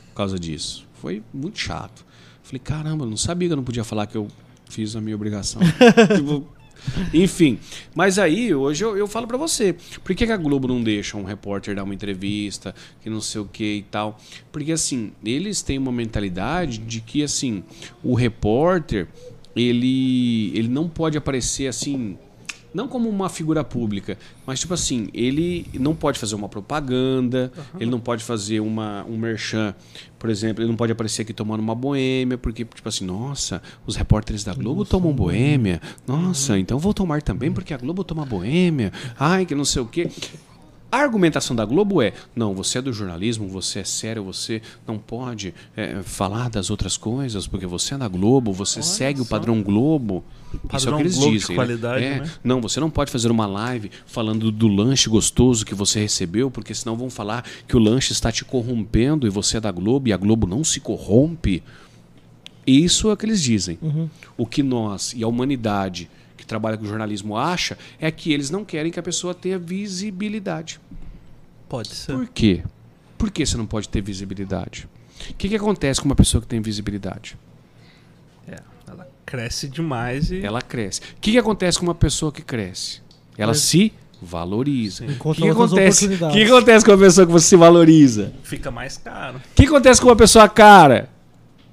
por 0.10 0.18
causa 0.18 0.38
disso. 0.38 0.86
Foi 1.02 1.24
muito 1.34 1.58
chato. 1.60 2.06
Falei, 2.44 2.60
caramba, 2.60 3.06
eu 3.06 3.10
não 3.10 3.18
sabia 3.18 3.48
que 3.50 3.54
eu 3.54 3.58
não 3.58 3.64
podia 3.64 3.84
falar 3.84 4.06
que 4.06 4.16
eu 4.16 4.28
fiz 4.70 4.96
a 4.96 5.02
minha 5.02 5.16
obrigação. 5.16 5.62
Tipo, 6.16 6.46
enfim, 7.14 7.60
mas 7.94 8.18
aí 8.20 8.54
hoje 8.54 8.84
eu, 8.84 8.98
eu 8.98 9.08
falo 9.08 9.28
pra 9.28 9.38
você, 9.38 9.76
por 10.04 10.16
que, 10.16 10.26
que 10.26 10.32
a 10.32 10.38
Globo 10.38 10.68
não 10.68 10.82
deixa 10.82 11.18
um 11.18 11.24
repórter 11.24 11.76
dar 11.76 11.84
uma 11.84 11.94
entrevista, 11.94 12.74
que 13.02 13.10
não 13.10 13.22
sei 13.22 13.42
o 13.42 13.46
que 13.46 13.78
e 13.78 13.84
tal? 13.84 14.20
Porque 14.52 14.72
assim, 14.72 15.12
eles 15.24 15.62
têm 15.62 15.78
uma 15.78 15.92
mentalidade 15.92 16.78
de 16.78 17.02
que 17.02 17.24
assim, 17.24 17.64
o 18.04 18.14
repórter, 18.14 19.08
ele, 19.56 20.52
ele 20.54 20.68
não 20.68 20.90
pode 20.90 21.18
aparecer 21.18 21.68
assim, 21.68 22.18
não 22.76 22.90
como 22.90 23.08
uma 23.08 23.30
figura 23.30 23.64
pública, 23.64 24.18
mas 24.46 24.60
tipo 24.60 24.74
assim, 24.74 25.08
ele 25.14 25.66
não 25.74 25.96
pode 25.96 26.20
fazer 26.20 26.36
uma 26.36 26.50
propaganda, 26.50 27.50
ele 27.80 27.90
não 27.90 28.02
pode 28.02 28.22
fazer 28.22 28.60
uma, 28.60 29.06
um 29.06 29.18
merchan, 29.18 29.74
por 30.20 30.30
exemplo, 30.30 30.62
ele 30.62 30.70
não 30.70 30.76
pode 30.76 30.92
aparecer 30.92 31.22
aqui 31.22 31.34
tomando 31.34 31.62
uma 31.62 31.74
boêmia, 31.74 32.38
porque 32.38 32.66
tipo 32.66 32.90
assim, 32.90 33.06
nossa, 33.06 33.62
os 33.88 33.96
repórteres 33.96 34.44
da 34.44 34.54
Globo 34.54 34.84
tomam 34.84 35.14
boêmia, 35.14 35.82
nossa, 36.06 36.60
então 36.60 36.78
vou 36.78 36.94
tomar 36.94 37.22
também 37.22 37.50
porque 37.50 37.74
a 37.74 37.78
Globo 37.78 38.04
toma 38.04 38.26
boêmia, 38.26 38.92
ai 39.18 39.46
que 39.46 39.56
não 39.56 39.66
sei 39.66 39.82
o 39.82 39.86
quê. 39.86 40.12
A 40.92 40.98
argumentação 41.00 41.56
da 41.56 41.66
Globo 41.66 42.02
é: 42.02 42.14
não, 42.36 42.54
você 42.54 42.78
é 42.78 42.82
do 42.82 42.94
jornalismo, 42.94 43.48
você 43.50 43.80
é 43.80 43.84
sério, 43.84 44.24
você 44.24 44.62
não 44.88 44.98
pode 44.98 45.54
é, 45.76 46.02
falar 46.04 46.50
das 46.50 46.70
outras 46.70 46.96
coisas, 46.96 47.48
porque 47.48 47.66
você 47.66 47.96
é 47.96 47.98
da 47.98 48.08
Globo, 48.08 48.54
você 48.54 48.82
segue 48.82 49.20
o 49.20 49.24
só. 49.26 49.30
padrão 49.32 49.62
Globo. 49.62 50.24
Isso 50.54 50.56
é 50.56 50.58
o 50.66 50.70
Padrão 50.70 50.98
que 50.98 51.04
eles 51.04 51.18
Globo 51.18 51.32
dizem. 51.34 51.50
né? 51.50 51.56
qualidade, 51.56 52.04
É, 52.06 52.20
né? 52.22 52.32
Não, 52.42 52.62
você 52.62 52.80
não 52.80 52.90
pode 52.90 53.12
fazer 53.12 53.30
uma 53.30 53.46
live 53.46 53.92
falando 54.06 54.52
do 54.54 54.68
lanche 54.70 55.10
gostoso 55.10 55.66
que 55.66 55.76
você 55.76 56.00
recebeu, 56.00 56.50
porque 56.50 56.74
senão 56.74 56.96
vão 56.96 57.10
falar 57.10 57.44
que 57.68 57.76
o 57.76 57.80
lanche 57.80 58.14
está 58.14 58.32
te 58.32 58.46
corrompendo 58.46 59.28
e 59.28 59.30
você 59.30 59.58
é 59.58 59.60
da 59.60 59.72
Globo 59.72 60.08
e 60.08 60.14
a 60.14 60.18
Globo 60.18 60.48
não 60.48 60.64
se 60.64 60.80
corrompe. 60.80 61.62
Isso 62.66 63.10
é 63.10 63.14
o 63.14 63.18
que 63.18 63.26
eles 63.26 63.42
dizem. 63.44 63.78
O 64.38 64.46
que 64.46 64.64
nós 64.64 65.14
e 65.14 65.24
a 65.24 65.28
humanidade 65.28 66.10
que 66.46 66.48
trabalha 66.48 66.78
com 66.78 66.86
jornalismo 66.86 67.36
acha 67.36 67.76
é 68.00 68.12
que 68.12 68.32
eles 68.32 68.52
não 68.52 68.64
querem 68.64 68.92
que 68.92 69.00
a 69.00 69.04
pessoa 69.04 69.34
tenha 69.34 69.58
visibilidade. 69.58 70.80
Pode 71.68 71.90
ser. 71.90 72.14
Por 72.14 72.28
quê? 72.28 72.64
Por 73.18 73.32
que 73.32 73.44
você 73.46 73.58
não 73.58 73.66
pode 73.66 73.90
ter 73.90 74.00
visibilidade? 74.02 74.88
O 75.32 75.34
que, 75.34 75.50
que 75.50 75.56
acontece 75.56 76.00
com 76.00 76.06
uma 76.08 76.16
pessoa 76.16 76.42
que 76.42 76.48
tem 76.48 76.62
visibilidade? 76.62 77.36
É, 78.48 78.60
ela 78.88 79.08
cresce 79.26 79.68
demais 79.68 80.30
e. 80.32 80.46
Ela 80.46 80.62
cresce. 80.62 81.02
O 81.02 81.20
que, 81.20 81.32
que 81.32 81.38
acontece 81.40 81.80
com 81.80 81.86
uma 81.86 81.96
pessoa 81.96 82.32
que 82.32 82.44
cresce? 82.44 83.02
Ela 83.38 83.52
Cresce. 83.54 83.66
se 83.68 83.94
valoriza. 84.22 85.06
O 85.06 85.34
que, 85.34 85.42
que 85.42 85.50
acontece? 85.50 86.06
O 86.06 86.32
que, 86.32 86.44
acontece 86.44 86.86
com 86.86 86.92
uma 86.92 86.98
pessoa 87.00 87.26
que 87.26 87.32
você 87.34 87.48
se 87.48 87.56
valoriza? 87.56 88.34
Fica 88.44 88.70
mais 88.70 88.98
caro. 88.98 89.38
O 89.38 89.56
que 89.56 89.66
acontece 89.66 90.00
com 90.00 90.08
uma 90.08 90.16
pessoa 90.16 90.48
cara? 90.48 91.10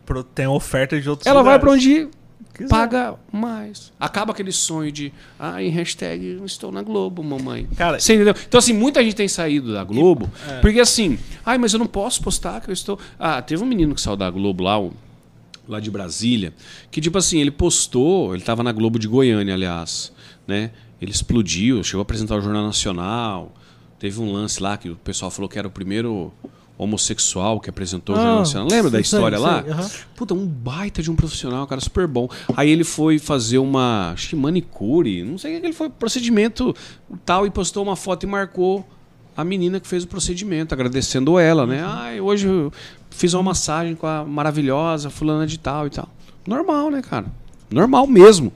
Pro- 0.06 0.24
Tem 0.24 0.46
oferta 0.46 0.98
de 1.00 1.08
outros 1.10 1.26
Ela 1.26 1.42
vai 1.42 1.58
pra 1.58 1.72
lugares. 1.72 1.86
onde 1.86 2.08
Quiser. 2.62 2.70
paga 2.70 3.14
mais. 3.32 3.92
Acaba 4.00 4.32
aquele 4.32 4.52
sonho 4.52 4.90
de, 4.90 5.12
ai, 5.38 5.68
hashtag 5.68 6.40
estou 6.44 6.72
na 6.72 6.82
Globo, 6.82 7.22
mamãe. 7.22 7.66
Cara, 7.76 7.98
Você 8.00 8.14
entendeu? 8.14 8.34
Então, 8.48 8.58
assim, 8.58 8.72
muita 8.72 9.02
gente 9.02 9.14
tem 9.16 9.28
saído 9.28 9.72
da 9.72 9.84
Globo, 9.84 10.30
É. 10.48 10.60
porque 10.60 10.80
assim, 10.80 11.18
ai, 11.44 11.58
mas 11.58 11.72
eu 11.72 11.78
não 11.78 11.86
posso 11.86 12.22
postar 12.22 12.60
que 12.60 12.68
eu 12.70 12.72
estou. 12.72 12.98
Ah, 13.18 13.40
teve 13.42 13.62
um 13.62 13.66
menino 13.66 13.94
que 13.94 14.00
saiu 14.00 14.16
da 14.16 14.30
Globo 14.30 14.62
lá, 14.64 14.80
o- 14.80 14.92
lá 15.68 15.78
de 15.80 15.90
Brasília, 15.90 16.52
que 16.90 17.00
tipo 17.00 17.16
assim, 17.18 17.38
ele 17.40 17.50
postou, 17.50 18.34
ele 18.34 18.42
estava 18.42 18.62
na 18.62 18.72
Globo 18.72 18.98
de 18.98 19.06
Goiânia, 19.06 19.54
aliás, 19.54 20.12
né? 20.46 20.70
Ele 21.00 21.10
explodiu, 21.10 21.82
chegou 21.84 22.00
a 22.00 22.02
apresentar 22.02 22.36
o 22.36 22.40
Jornal 22.40 22.64
Nacional. 22.64 23.52
Teve 23.98 24.20
um 24.20 24.32
lance 24.32 24.60
lá 24.62 24.76
que 24.76 24.88
o 24.88 24.96
pessoal 24.96 25.30
falou 25.30 25.48
que 25.48 25.58
era 25.58 25.66
o 25.68 25.70
primeiro 25.70 26.32
homossexual 26.78 27.60
que 27.60 27.70
apresentou 27.70 28.14
o 28.14 28.18
Jornal 28.18 28.36
Ah, 28.36 28.40
Nacional. 28.40 28.68
Lembra 28.68 28.90
da 28.90 29.00
história 29.00 29.38
sei, 29.38 29.46
lá? 29.46 29.58
aham. 29.68 29.90
Puta, 30.16 30.34
um 30.34 30.46
baita 30.46 31.02
de 31.02 31.10
um 31.10 31.14
profissional, 31.16 31.66
cara, 31.66 31.80
super 31.80 32.06
bom. 32.06 32.28
Aí 32.56 32.70
ele 32.70 32.84
foi 32.84 33.18
fazer 33.18 33.58
uma, 33.58 34.12
acho 34.12 34.30
que 34.30 34.36
manicure, 34.36 35.22
não 35.22 35.38
sei 35.38 35.56
o 35.56 35.60
que 35.60 35.66
ele 35.66 35.72
foi, 35.72 35.88
procedimento 35.90 36.74
tal, 37.24 37.46
e 37.46 37.50
postou 37.50 37.82
uma 37.82 37.96
foto 37.96 38.24
e 38.24 38.26
marcou 38.26 38.86
a 39.36 39.44
menina 39.44 39.80
que 39.80 39.86
fez 39.86 40.04
o 40.04 40.08
procedimento, 40.08 40.74
agradecendo 40.74 41.38
ela, 41.38 41.66
né? 41.66 41.82
Ai, 41.86 42.20
hoje 42.20 42.46
eu 42.46 42.72
fiz 43.10 43.32
uma 43.32 43.42
massagem 43.42 43.94
com 43.94 44.06
a 44.06 44.24
maravilhosa 44.24 45.08
fulana 45.08 45.46
de 45.46 45.58
tal 45.58 45.86
e 45.86 45.90
tal. 45.90 46.08
Normal, 46.46 46.90
né, 46.90 47.00
cara? 47.00 47.26
Normal 47.70 48.06
mesmo. 48.06 48.52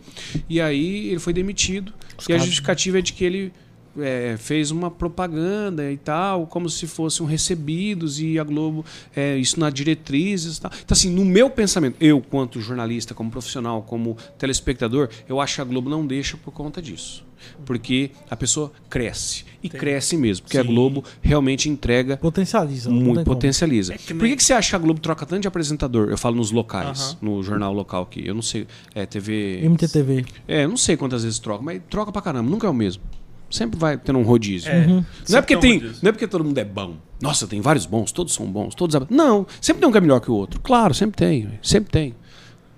E 0.49 0.61
aí 0.61 1.09
ele 1.09 1.19
foi 1.19 1.33
demitido. 1.33 1.93
e 2.19 2.23
a 2.25 2.27
caras- 2.27 2.43
justificativa 2.45 2.99
é 2.99 3.03
de 3.03 3.13
que 3.15 3.25
ele 3.25 3.53
é, 3.99 4.37
fez 4.39 4.71
uma 4.71 4.91
propaganda 4.91 5.91
e 5.91 5.97
tal, 5.97 6.47
como 6.47 6.69
se 6.69 6.87
fossem 6.87 7.27
recebidos 7.27 8.21
e 8.21 8.39
a 8.39 8.45
Globo, 8.45 8.85
é, 9.15 9.37
isso 9.37 9.59
na 9.61 9.71
diretrizes 9.71 10.57
e 10.57 10.61
tal. 10.61 10.71
Então, 10.85 10.95
assim, 10.95 11.11
no 11.11 11.25
meu 11.25 11.49
pensamento, 11.51 11.97
eu, 12.01 12.21
quanto 12.21 12.61
jornalista, 12.61 13.15
como 13.15 13.31
profissional, 13.31 13.83
como 13.83 14.17
telespectador, 14.39 15.09
eu 15.29 15.41
acho 15.41 15.57
que 15.57 15.61
a 15.61 15.65
Globo 15.65 15.89
não 15.91 16.07
deixa 16.07 16.37
por 16.37 16.53
conta 16.53 16.81
disso. 16.83 17.25
Porque 17.65 18.11
a 18.31 18.35
pessoa 18.35 18.73
cresce. 18.89 19.45
E 19.63 19.69
cresce 19.69 20.17
mesmo. 20.17 20.45
Porque 20.45 20.59
a 20.59 20.63
Sim. 20.63 20.69
Globo 20.69 21.05
realmente 21.21 21.69
entrega 21.69 22.17
Potencializa. 22.17 22.91
muito 22.91 23.17
tem 23.17 23.25
potencializa. 23.25 23.95
É 23.95 23.99
que 23.99 24.15
Por 24.15 24.23
nem- 24.23 24.31
que, 24.33 24.37
que 24.39 24.45
você 24.45 24.53
acha 24.53 24.71
que 24.71 24.77
a 24.77 24.79
Globo 24.79 24.99
troca 25.01 25.25
tanto 25.27 25.43
de 25.43 25.49
apresentador? 25.49 26.09
Eu 26.11 26.19
falo 26.19 26.35
nos 26.35 26.51
locais, 26.51 27.01
Aham. 27.11 27.17
no 27.23 27.43
jornal 27.43 27.73
local 27.73 28.03
aqui. 28.03 28.27
Eu 28.27 28.35
não 28.35 28.43
sei. 28.43 28.67
É 28.95 29.07
TV. 29.07 29.61
MTTV. 29.63 30.25
É, 30.49 30.65
eu 30.65 30.69
não 30.69 30.77
sei 30.77 30.97
quantas 30.97 31.23
vezes 31.25 31.39
troca, 31.39 31.63
mas 31.63 31.81
troca 31.89 32.11
pra 32.11 32.23
caramba, 32.23 32.51
nunca 32.51 32.67
é 32.67 32.71
o 32.71 32.75
mesmo. 32.75 33.03
Sempre 33.51 33.79
vai 33.79 33.97
tendo 33.97 34.19
um 34.19 34.23
rodízio. 34.23 34.71
É, 34.71 34.87
Não 34.87 35.05
é, 35.31 35.41
porque 35.41 35.57
tem 35.57 35.73
um 35.73 35.81
rodízio. 35.81 35.99
não 36.03 36.09
é 36.09 36.13
porque 36.13 36.27
todo 36.27 36.45
mundo 36.45 36.59
é 36.59 36.65
bom. 36.65 36.97
Nossa, 37.21 37.47
tem 37.47 37.61
vários 37.61 37.87
bons, 37.87 38.13
todos 38.13 38.35
são 38.35 38.47
bons, 38.47 38.75
todos. 38.75 38.97
Não, 39.09 39.47
sempre 39.61 39.81
tem 39.81 39.89
um 39.89 39.93
que 39.93 39.99
é 39.99 40.01
melhor 40.01 40.21
que 40.21 40.31
o 40.31 40.35
outro. 40.35 40.61
Claro, 40.61 40.93
sempre 40.93 41.17
tem, 41.17 41.59
sempre 41.63 41.91
tem. 41.91 42.15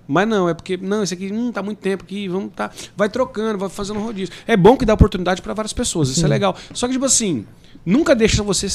Mas 0.07 0.27
não, 0.27 0.49
é 0.49 0.55
porque, 0.55 0.75
não, 0.75 1.03
esse 1.03 1.13
aqui 1.13 1.31
hum, 1.31 1.51
tá 1.51 1.61
muito 1.61 1.77
tempo 1.77 2.03
aqui, 2.03 2.27
vamos 2.27 2.51
tá. 2.55 2.71
Vai 2.97 3.09
trocando, 3.09 3.59
vai 3.59 3.69
fazendo 3.69 3.99
um 3.99 4.03
rodízio. 4.03 4.33
É 4.47 4.57
bom 4.57 4.75
que 4.75 4.83
dá 4.85 4.93
oportunidade 4.93 5.41
pra 5.41 5.53
várias 5.53 5.73
pessoas, 5.73 6.09
isso 6.09 6.25
é 6.25 6.27
legal. 6.27 6.55
Só 6.73 6.87
que, 6.87 6.93
tipo 6.93 7.05
assim, 7.05 7.45
nunca 7.85 8.15
deixa 8.15 8.41
você 8.41 8.67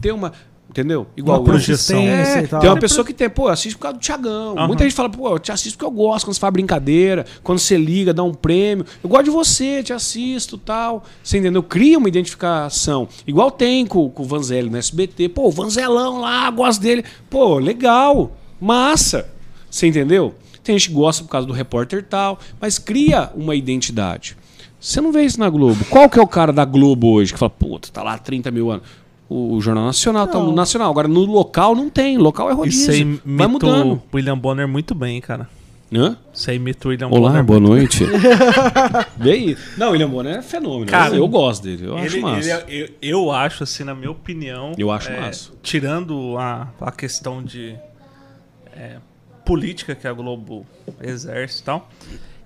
ter 0.00 0.12
uma. 0.12 0.32
Entendeu? 0.70 1.06
Igual 1.16 1.38
Uma 1.38 1.44
projeção. 1.44 1.98
É, 1.98 2.46
tal. 2.46 2.60
tem 2.60 2.68
uma 2.68 2.78
pessoa 2.78 3.04
que 3.04 3.14
tem, 3.14 3.28
pô, 3.28 3.48
assiste 3.48 3.74
por 3.74 3.82
causa 3.82 3.96
do 3.96 4.00
Thiagão. 4.00 4.54
Aham. 4.56 4.66
Muita 4.66 4.84
gente 4.84 4.94
fala, 4.94 5.08
pô, 5.08 5.30
eu 5.30 5.38
te 5.38 5.50
assisto 5.50 5.78
porque 5.78 5.86
eu 5.86 5.90
gosto 5.90 6.26
quando 6.26 6.34
você 6.34 6.40
faz 6.40 6.52
brincadeira, 6.52 7.24
quando 7.42 7.58
você 7.58 7.76
liga, 7.78 8.12
dá 8.12 8.22
um 8.22 8.34
prêmio. 8.34 8.84
Eu 9.02 9.08
gosto 9.08 9.24
de 9.24 9.30
você, 9.30 9.82
te 9.82 9.94
assisto 9.94 10.58
tal. 10.58 11.04
Você 11.22 11.38
entendeu? 11.38 11.62
Cria 11.62 11.96
uma 11.96 12.08
identificação. 12.08 13.08
Igual 13.26 13.50
tem 13.50 13.86
com, 13.86 14.10
com 14.10 14.22
o 14.22 14.26
Vanzelli 14.26 14.68
no 14.68 14.76
SBT. 14.76 15.30
Pô, 15.30 15.48
o 15.48 15.50
Vanzelão 15.50 16.20
lá, 16.20 16.50
gosto 16.50 16.82
dele. 16.82 17.02
Pô, 17.30 17.58
legal, 17.58 18.32
massa. 18.60 19.26
Você 19.70 19.86
entendeu? 19.86 20.34
Tem 20.62 20.78
gente 20.78 20.90
que 20.90 20.94
gosta 20.94 21.24
por 21.24 21.30
causa 21.30 21.46
do 21.46 21.52
repórter 21.54 22.04
tal, 22.04 22.38
mas 22.60 22.78
cria 22.78 23.30
uma 23.34 23.54
identidade. 23.54 24.36
Você 24.78 25.00
não 25.00 25.10
vê 25.10 25.24
isso 25.24 25.40
na 25.40 25.48
Globo. 25.48 25.82
Qual 25.86 26.10
que 26.10 26.18
é 26.18 26.22
o 26.22 26.26
cara 26.26 26.52
da 26.52 26.64
Globo 26.64 27.10
hoje 27.10 27.32
que 27.32 27.38
fala, 27.38 27.50
puta, 27.50 27.88
tá 27.90 28.02
lá 28.02 28.14
há 28.14 28.18
30 28.18 28.50
mil 28.50 28.70
anos? 28.70 28.86
O, 29.28 29.54
o 29.56 29.60
Jornal 29.60 29.84
Nacional 29.84 30.26
tá 30.26 30.38
no 30.38 30.46
Não. 30.46 30.54
Nacional. 30.54 30.90
Agora 30.90 31.06
no 31.08 31.24
local 31.24 31.74
não 31.74 31.90
tem. 31.90 32.16
Local 32.18 32.50
é 32.50 32.54
rodízio. 32.54 32.80
Isso 32.80 32.90
aí 32.90 33.04
Vai 33.24 33.46
mudando. 33.46 33.80
imitou 33.86 34.02
o 34.12 34.16
William 34.16 34.38
Bonner 34.38 34.66
muito 34.68 34.94
bem, 34.94 35.20
cara. 35.20 35.48
Hã? 35.92 36.16
Isso 36.34 36.50
aí 36.50 36.56
imita 36.56 36.86
o 36.86 36.90
William 36.90 37.08
Olá, 37.08 37.30
Bonner. 37.30 37.44
boa 37.44 37.60
noite. 37.60 38.04
Aí. 39.20 39.56
Não, 39.76 39.88
o 39.88 39.90
William 39.92 40.08
Bonner 40.10 40.36
é 40.36 40.42
fenômeno. 40.42 40.86
Cara, 40.90 41.14
eu, 41.14 41.18
eu 41.22 41.28
gosto 41.28 41.62
dele. 41.62 41.86
Eu 41.86 41.96
Ele- 41.96 42.06
acho 42.06 42.20
massa. 42.20 42.64
ele 42.68 42.82
é- 42.82 42.90
eu, 43.00 43.20
eu 43.24 43.30
acho, 43.32 43.62
assim, 43.64 43.84
na 43.84 43.94
minha 43.94 44.10
opinião. 44.10 44.72
Eu 44.76 44.90
acho 44.90 45.10
é, 45.10 45.18
massa. 45.20 45.50
Tirando 45.62 46.36
a, 46.38 46.68
a 46.80 46.92
questão 46.92 47.42
de 47.42 47.74
é, 48.76 48.96
política 49.46 49.94
que 49.94 50.06
a 50.06 50.12
Globo 50.12 50.66
exerce 51.02 51.62
e 51.62 51.64
tal. 51.64 51.88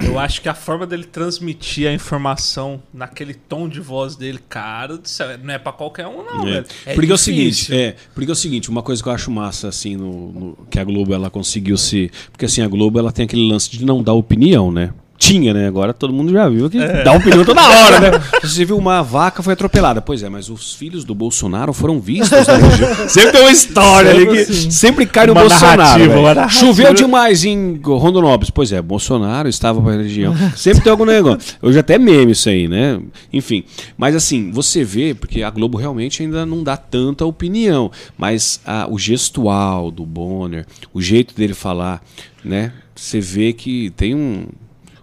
Eu 0.04 0.18
acho 0.18 0.40
que 0.42 0.48
a 0.48 0.54
forma 0.54 0.86
dele 0.86 1.04
transmitir 1.04 1.88
a 1.88 1.92
informação 1.92 2.82
naquele 2.92 3.34
tom 3.34 3.68
de 3.68 3.80
voz 3.80 4.16
dele, 4.16 4.38
cara 4.48 5.00
não 5.42 5.54
é 5.54 5.58
pra 5.58 5.72
qualquer 5.72 6.06
um, 6.06 6.22
não, 6.24 6.46
É. 6.46 6.52
velho. 6.62 6.66
porque 6.94 7.10
é 7.10 7.14
o 7.14 7.16
difícil. 7.16 7.18
seguinte, 7.18 7.74
é, 7.74 7.96
porque 8.14 8.30
é 8.30 8.32
o 8.32 8.36
seguinte, 8.36 8.68
uma 8.70 8.82
coisa 8.82 9.02
que 9.02 9.08
eu 9.08 9.12
acho 9.12 9.30
massa 9.30 9.68
assim 9.68 9.96
no, 9.96 10.32
no- 10.32 10.58
que 10.70 10.78
a 10.78 10.84
Globo 10.84 11.14
ela 11.14 11.30
conseguiu 11.30 11.76
se, 11.76 12.10
porque 12.30 12.44
assim 12.44 12.62
a 12.62 12.68
Globo 12.68 12.98
ela 12.98 13.12
tem 13.12 13.24
aquele 13.24 13.48
lance 13.48 13.70
de 13.70 13.84
não 13.84 14.02
dar 14.02 14.12
opinião, 14.12 14.70
né? 14.72 14.92
Tinha, 15.22 15.54
né? 15.54 15.68
Agora 15.68 15.94
todo 15.94 16.12
mundo 16.12 16.32
já 16.32 16.48
viu 16.48 16.68
que 16.68 16.78
É. 16.78 17.04
dá 17.04 17.12
opinião 17.12 17.44
toda 17.44 17.60
hora, 17.62 18.00
né? 18.00 18.10
Você 18.42 18.64
viu 18.64 18.76
uma 18.76 19.02
vaca 19.02 19.40
foi 19.40 19.52
atropelada. 19.52 20.02
Pois 20.02 20.20
é, 20.24 20.28
mas 20.28 20.50
os 20.50 20.74
filhos 20.74 21.04
do 21.04 21.14
Bolsonaro 21.14 21.72
foram 21.72 22.00
vistos 22.00 22.44
na 22.44 22.56
região. 22.56 23.08
Sempre 23.08 23.30
tem 23.30 23.40
uma 23.42 23.50
história 23.52 24.10
ali 24.10 24.26
que 24.26 24.36
Sempre 24.44 24.52
assim. 24.56 24.70
sempre 24.72 25.06
cai 25.06 25.26
no 25.26 25.32
Uma 25.32 25.42
Bolsonaro. 25.42 26.50
Choveu 26.50 26.92
demais 26.92 27.44
em 27.44 27.80
Rondonópolis. 27.80 28.50
Pois 28.50 28.72
é, 28.72 28.82
Bolsonaro 28.82 29.48
estava 29.48 29.80
para 29.80 29.94
a 29.94 30.02
região. 30.02 30.34
Sempre 30.56 30.82
tem 30.82 30.90
algum 30.90 31.04
negócio. 31.04 31.56
Hoje 31.62 31.78
até 31.78 31.98
meme 31.98 32.32
isso 32.32 32.48
aí, 32.48 32.66
né? 32.66 33.00
Enfim. 33.32 33.62
Mas 33.96 34.16
assim, 34.16 34.50
você 34.50 34.82
vê, 34.82 35.14
porque 35.14 35.44
a 35.44 35.50
Globo 35.50 35.78
realmente 35.78 36.20
ainda 36.22 36.44
não 36.44 36.64
dá 36.64 36.76
tanta 36.76 37.24
opinião. 37.24 37.92
Mas 38.18 38.60
ah, 38.66 38.88
o 38.90 38.98
gestual 38.98 39.88
do 39.92 40.04
Bonner, 40.04 40.66
o 40.92 41.00
jeito 41.00 41.32
dele 41.32 41.54
falar, 41.54 42.02
né? 42.44 42.72
Você 42.96 43.20
vê 43.20 43.52
que 43.52 43.90
tem 43.90 44.14
um. 44.16 44.46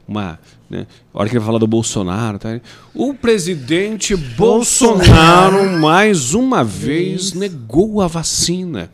Uma. 0.09 0.39
Né? 0.67 0.87
A 1.13 1.19
hora 1.19 1.29
que 1.29 1.37
ele 1.37 1.45
fala 1.45 1.59
do 1.59 1.67
Bolsonaro, 1.67 2.39
tá? 2.39 2.59
o 2.95 3.13
presidente 3.13 4.15
Bolsonaro 4.15 5.79
mais 5.79 6.33
uma 6.33 6.63
vez 6.63 7.33
negou 7.33 8.01
a 8.01 8.07
vacina. 8.07 8.89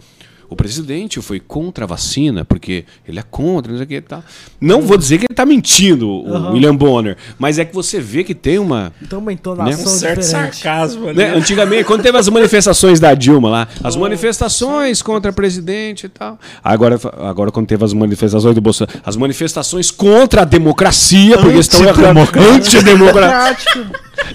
O 0.56 0.64
presidente 0.66 1.22
foi 1.22 1.38
contra 1.38 1.84
a 1.84 1.88
vacina, 1.88 2.46
porque 2.46 2.86
ele 3.06 3.20
é 3.20 3.24
contra, 3.30 3.74
não 3.74 3.78
sei 3.78 3.84
o 3.84 3.88
que 3.90 3.96
e 3.96 4.02
tal. 4.02 4.24
Não 4.62 4.82
vou 4.82 4.98
dizer 4.98 5.18
que 5.18 5.26
ele 5.30 5.36
tá 5.36 5.46
mentindo, 5.46 6.10
o 6.10 6.34
Aham. 6.34 6.52
William 6.54 6.74
Bonner, 6.74 7.18
mas 7.38 7.60
é 7.60 7.66
que 7.66 7.76
você 7.76 8.00
vê 8.00 8.24
que 8.24 8.34
tem 8.34 8.58
uma. 8.58 8.94
Então 9.02 9.20
uma 9.20 9.34
entonação 9.34 9.66
Né? 9.66 9.84
Um 9.84 9.86
certo 9.86 10.22
diferente. 10.22 10.56
sarcasmo 10.56 11.10
ali. 11.10 11.18
Né? 11.18 11.36
Antigamente, 11.36 11.84
quando 11.84 12.04
teve 12.04 12.18
as 12.18 12.30
manifestações 12.30 13.02
da 13.02 13.14
Dilma 13.14 13.50
lá, 13.50 13.68
as 13.84 13.98
manifestações 13.98 15.02
contra 15.02 15.34
presidente 15.34 16.06
e 16.06 16.10
tal. 16.10 16.40
Agora, 16.64 16.98
agora 17.20 17.52
quando 17.52 17.68
teve 17.68 17.84
as 17.84 17.92
manifestações 17.92 18.56
do 18.56 18.62
Bolsonaro, 18.62 18.98
as 19.06 19.18
manifestações 19.18 19.92
contra 19.92 20.44
a 20.44 20.46
democracia, 20.46 21.38
porque 21.38 21.58
estão 21.60 21.84
errando. 21.84 22.22
Antidemocrático. 22.54 23.80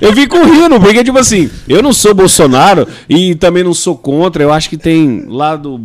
Eu 0.00 0.14
fico 0.14 0.36
rindo, 0.44 0.78
porque, 0.80 1.02
tipo 1.02 1.18
assim, 1.18 1.50
eu 1.68 1.82
não 1.82 1.92
sou 1.92 2.12
Bolsonaro 2.14 2.86
e 3.08 3.34
também 3.34 3.64
não 3.64 3.72
sou 3.74 3.96
contra. 3.96 4.42
Eu 4.42 4.52
acho 4.52 4.68
que 4.68 4.76
tem 4.76 5.24
lado 5.26 5.80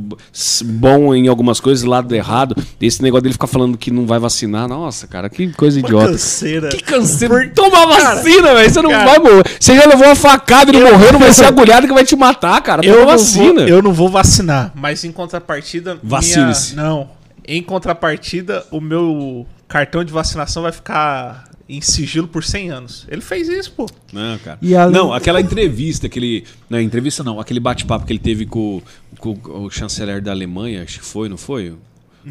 bom 0.66 1.14
em 1.16 1.28
algumas 1.28 1.60
coisas 1.60 1.84
e 1.86 1.88
lado 1.88 2.14
errado. 2.14 2.56
Esse 2.82 3.02
negócio 3.02 3.24
dele 3.24 3.34
ficar 3.34 3.48
falando 3.48 3.78
que 3.78 3.92
não 3.92 4.06
vai 4.06 4.20
vacinar. 4.20 4.68
Nossa, 4.68 5.08
cara, 5.08 5.30
que 5.30 5.52
coisa 5.54 5.80
Uma 5.80 5.88
idiota. 5.88 6.08
canseira. 6.12 6.70
Que 6.70 6.82
canseiro. 6.84 7.36
Toma 7.54 7.86
vacina, 7.88 8.54
velho. 8.54 8.70
Você 8.70 8.82
não 8.82 8.90
cara, 8.90 9.06
vai 9.06 9.20
morrer. 9.20 9.44
Você 9.60 9.76
já 9.76 9.86
levou 9.88 10.06
uma 10.08 10.16
facada 10.16 10.72
e 10.72 10.74
não 10.80 10.92
morreu, 10.92 11.14
não 11.14 11.20
vai 11.20 11.34
ser 11.34 11.46
agulhado 11.46 11.88
que 11.88 11.94
vai 11.94 12.04
te 12.06 12.16
matar, 12.16 12.62
cara. 12.62 12.82
Toma 12.82 12.94
Eu 12.94 13.00
não, 13.02 13.08
vacina. 13.08 13.54
vou, 13.62 13.68
eu 13.68 13.82
não 13.82 13.94
vou 13.94 14.10
vacinar, 14.10 14.72
mas 14.76 15.04
em 15.04 15.12
contrapartida. 15.12 15.98
Vacine-se. 16.04 16.76
minha- 16.76 16.86
Não. 16.88 17.10
Em 17.48 17.62
contrapartida, 17.62 18.66
o 18.72 18.82
meu 18.82 19.46
cartão 19.68 20.04
de 20.04 20.12
vacinação 20.12 20.64
vai 20.64 20.72
ficar 20.72 21.44
em 21.68 21.82
sigilo 21.82 22.28
por 22.28 22.44
100 22.44 22.70
anos. 22.70 23.06
Ele 23.10 23.22
fez 23.22 23.48
isso, 23.50 23.72
pô. 23.72 23.88
Não, 24.14 24.38
cara. 24.40 24.58
E 24.62 24.74
Não, 24.92 25.12
aquela 25.14 25.42
entrevista, 25.42 26.08
aquele. 26.08 26.44
Não, 26.70 26.80
entrevista 26.80 27.24
não, 27.24 27.40
aquele 27.40 27.60
bate-papo 27.60 28.06
que 28.06 28.14
ele 28.14 28.20
teve 28.20 28.46
com, 28.46 28.82
com 29.20 29.38
o 29.44 29.70
chanceler 29.70 30.22
da 30.22 30.32
Alemanha, 30.32 30.84
acho 30.84 31.00
que 31.00 31.06
foi, 31.06 31.28
não 31.30 31.38
foi? 31.38 31.74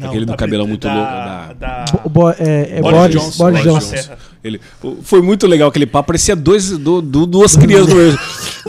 aquele 0.01 0.25
do 0.25 0.31
da- 0.33 0.35
cabelão 0.35 0.67
muito 0.67 0.85
da- 0.85 0.93
louco. 0.93 1.09
Da... 1.09 1.53
da- 1.53 1.85
Bo- 2.09 2.29
é, 2.31 2.79
é 2.79 2.81
Boris 2.81 2.97
Boris, 2.99 3.15
Johnson, 3.15 3.37
Boris 3.43 3.63
Johnson. 3.63 3.95
Ele, 4.43 4.59
foi 5.03 5.21
muito 5.21 5.47
legal 5.47 5.69
aquele 5.69 5.85
papo, 5.85 6.07
parecia 6.07 6.35
dois, 6.35 6.69
do- 6.77 7.01
do- 7.01 7.25
duas 7.25 7.55
crianças. 7.55 7.93
mesmo. 7.93 8.19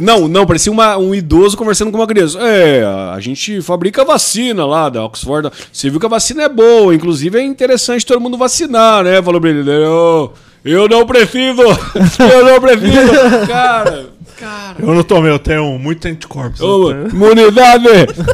não, 0.01 0.29
não, 0.29 0.47
parecia 0.47 0.71
uma- 0.71 0.97
um 0.97 1.13
idoso 1.13 1.57
conversando 1.57 1.91
com 1.91 1.99
uma 1.99 2.07
criança. 2.07 2.39
É, 2.41 2.85
a 3.13 3.19
gente 3.19 3.61
fabrica 3.61 4.05
vacina 4.05 4.65
lá 4.65 4.89
da 4.89 5.05
Oxford. 5.05 5.51
Você 5.73 5.91
viu 5.91 5.99
que 5.99 6.07
a 6.07 6.09
vacina 6.09 6.45
é 6.45 6.49
boa, 6.49 6.95
inclusive 6.95 7.37
é 7.39 7.43
interessante 7.43 8.07
todo 8.07 8.21
mundo 8.21 8.39
vacinar, 8.39 9.03
né? 9.03 9.21
Falou 9.21 9.41
pra 9.41 9.51
ele. 9.51 9.69
Eu, 9.69 10.33
eu 10.67 10.89
não 10.89 11.07
preciso, 11.07 11.63
eu 12.33 12.45
não 12.45 12.61
preciso. 12.61 13.47
Cara, 13.47 14.07
cara. 14.37 14.77
Eu 14.79 14.95
não 14.95 15.03
tomei, 15.03 15.31
eu 15.31 15.39
tenho 15.39 15.79
muito 15.79 16.07
anticorpos. 16.07 16.61
Ô, 16.61 16.91
Eu 16.91 17.09
tenho- 17.09 17.15
imunidade! 17.15 17.87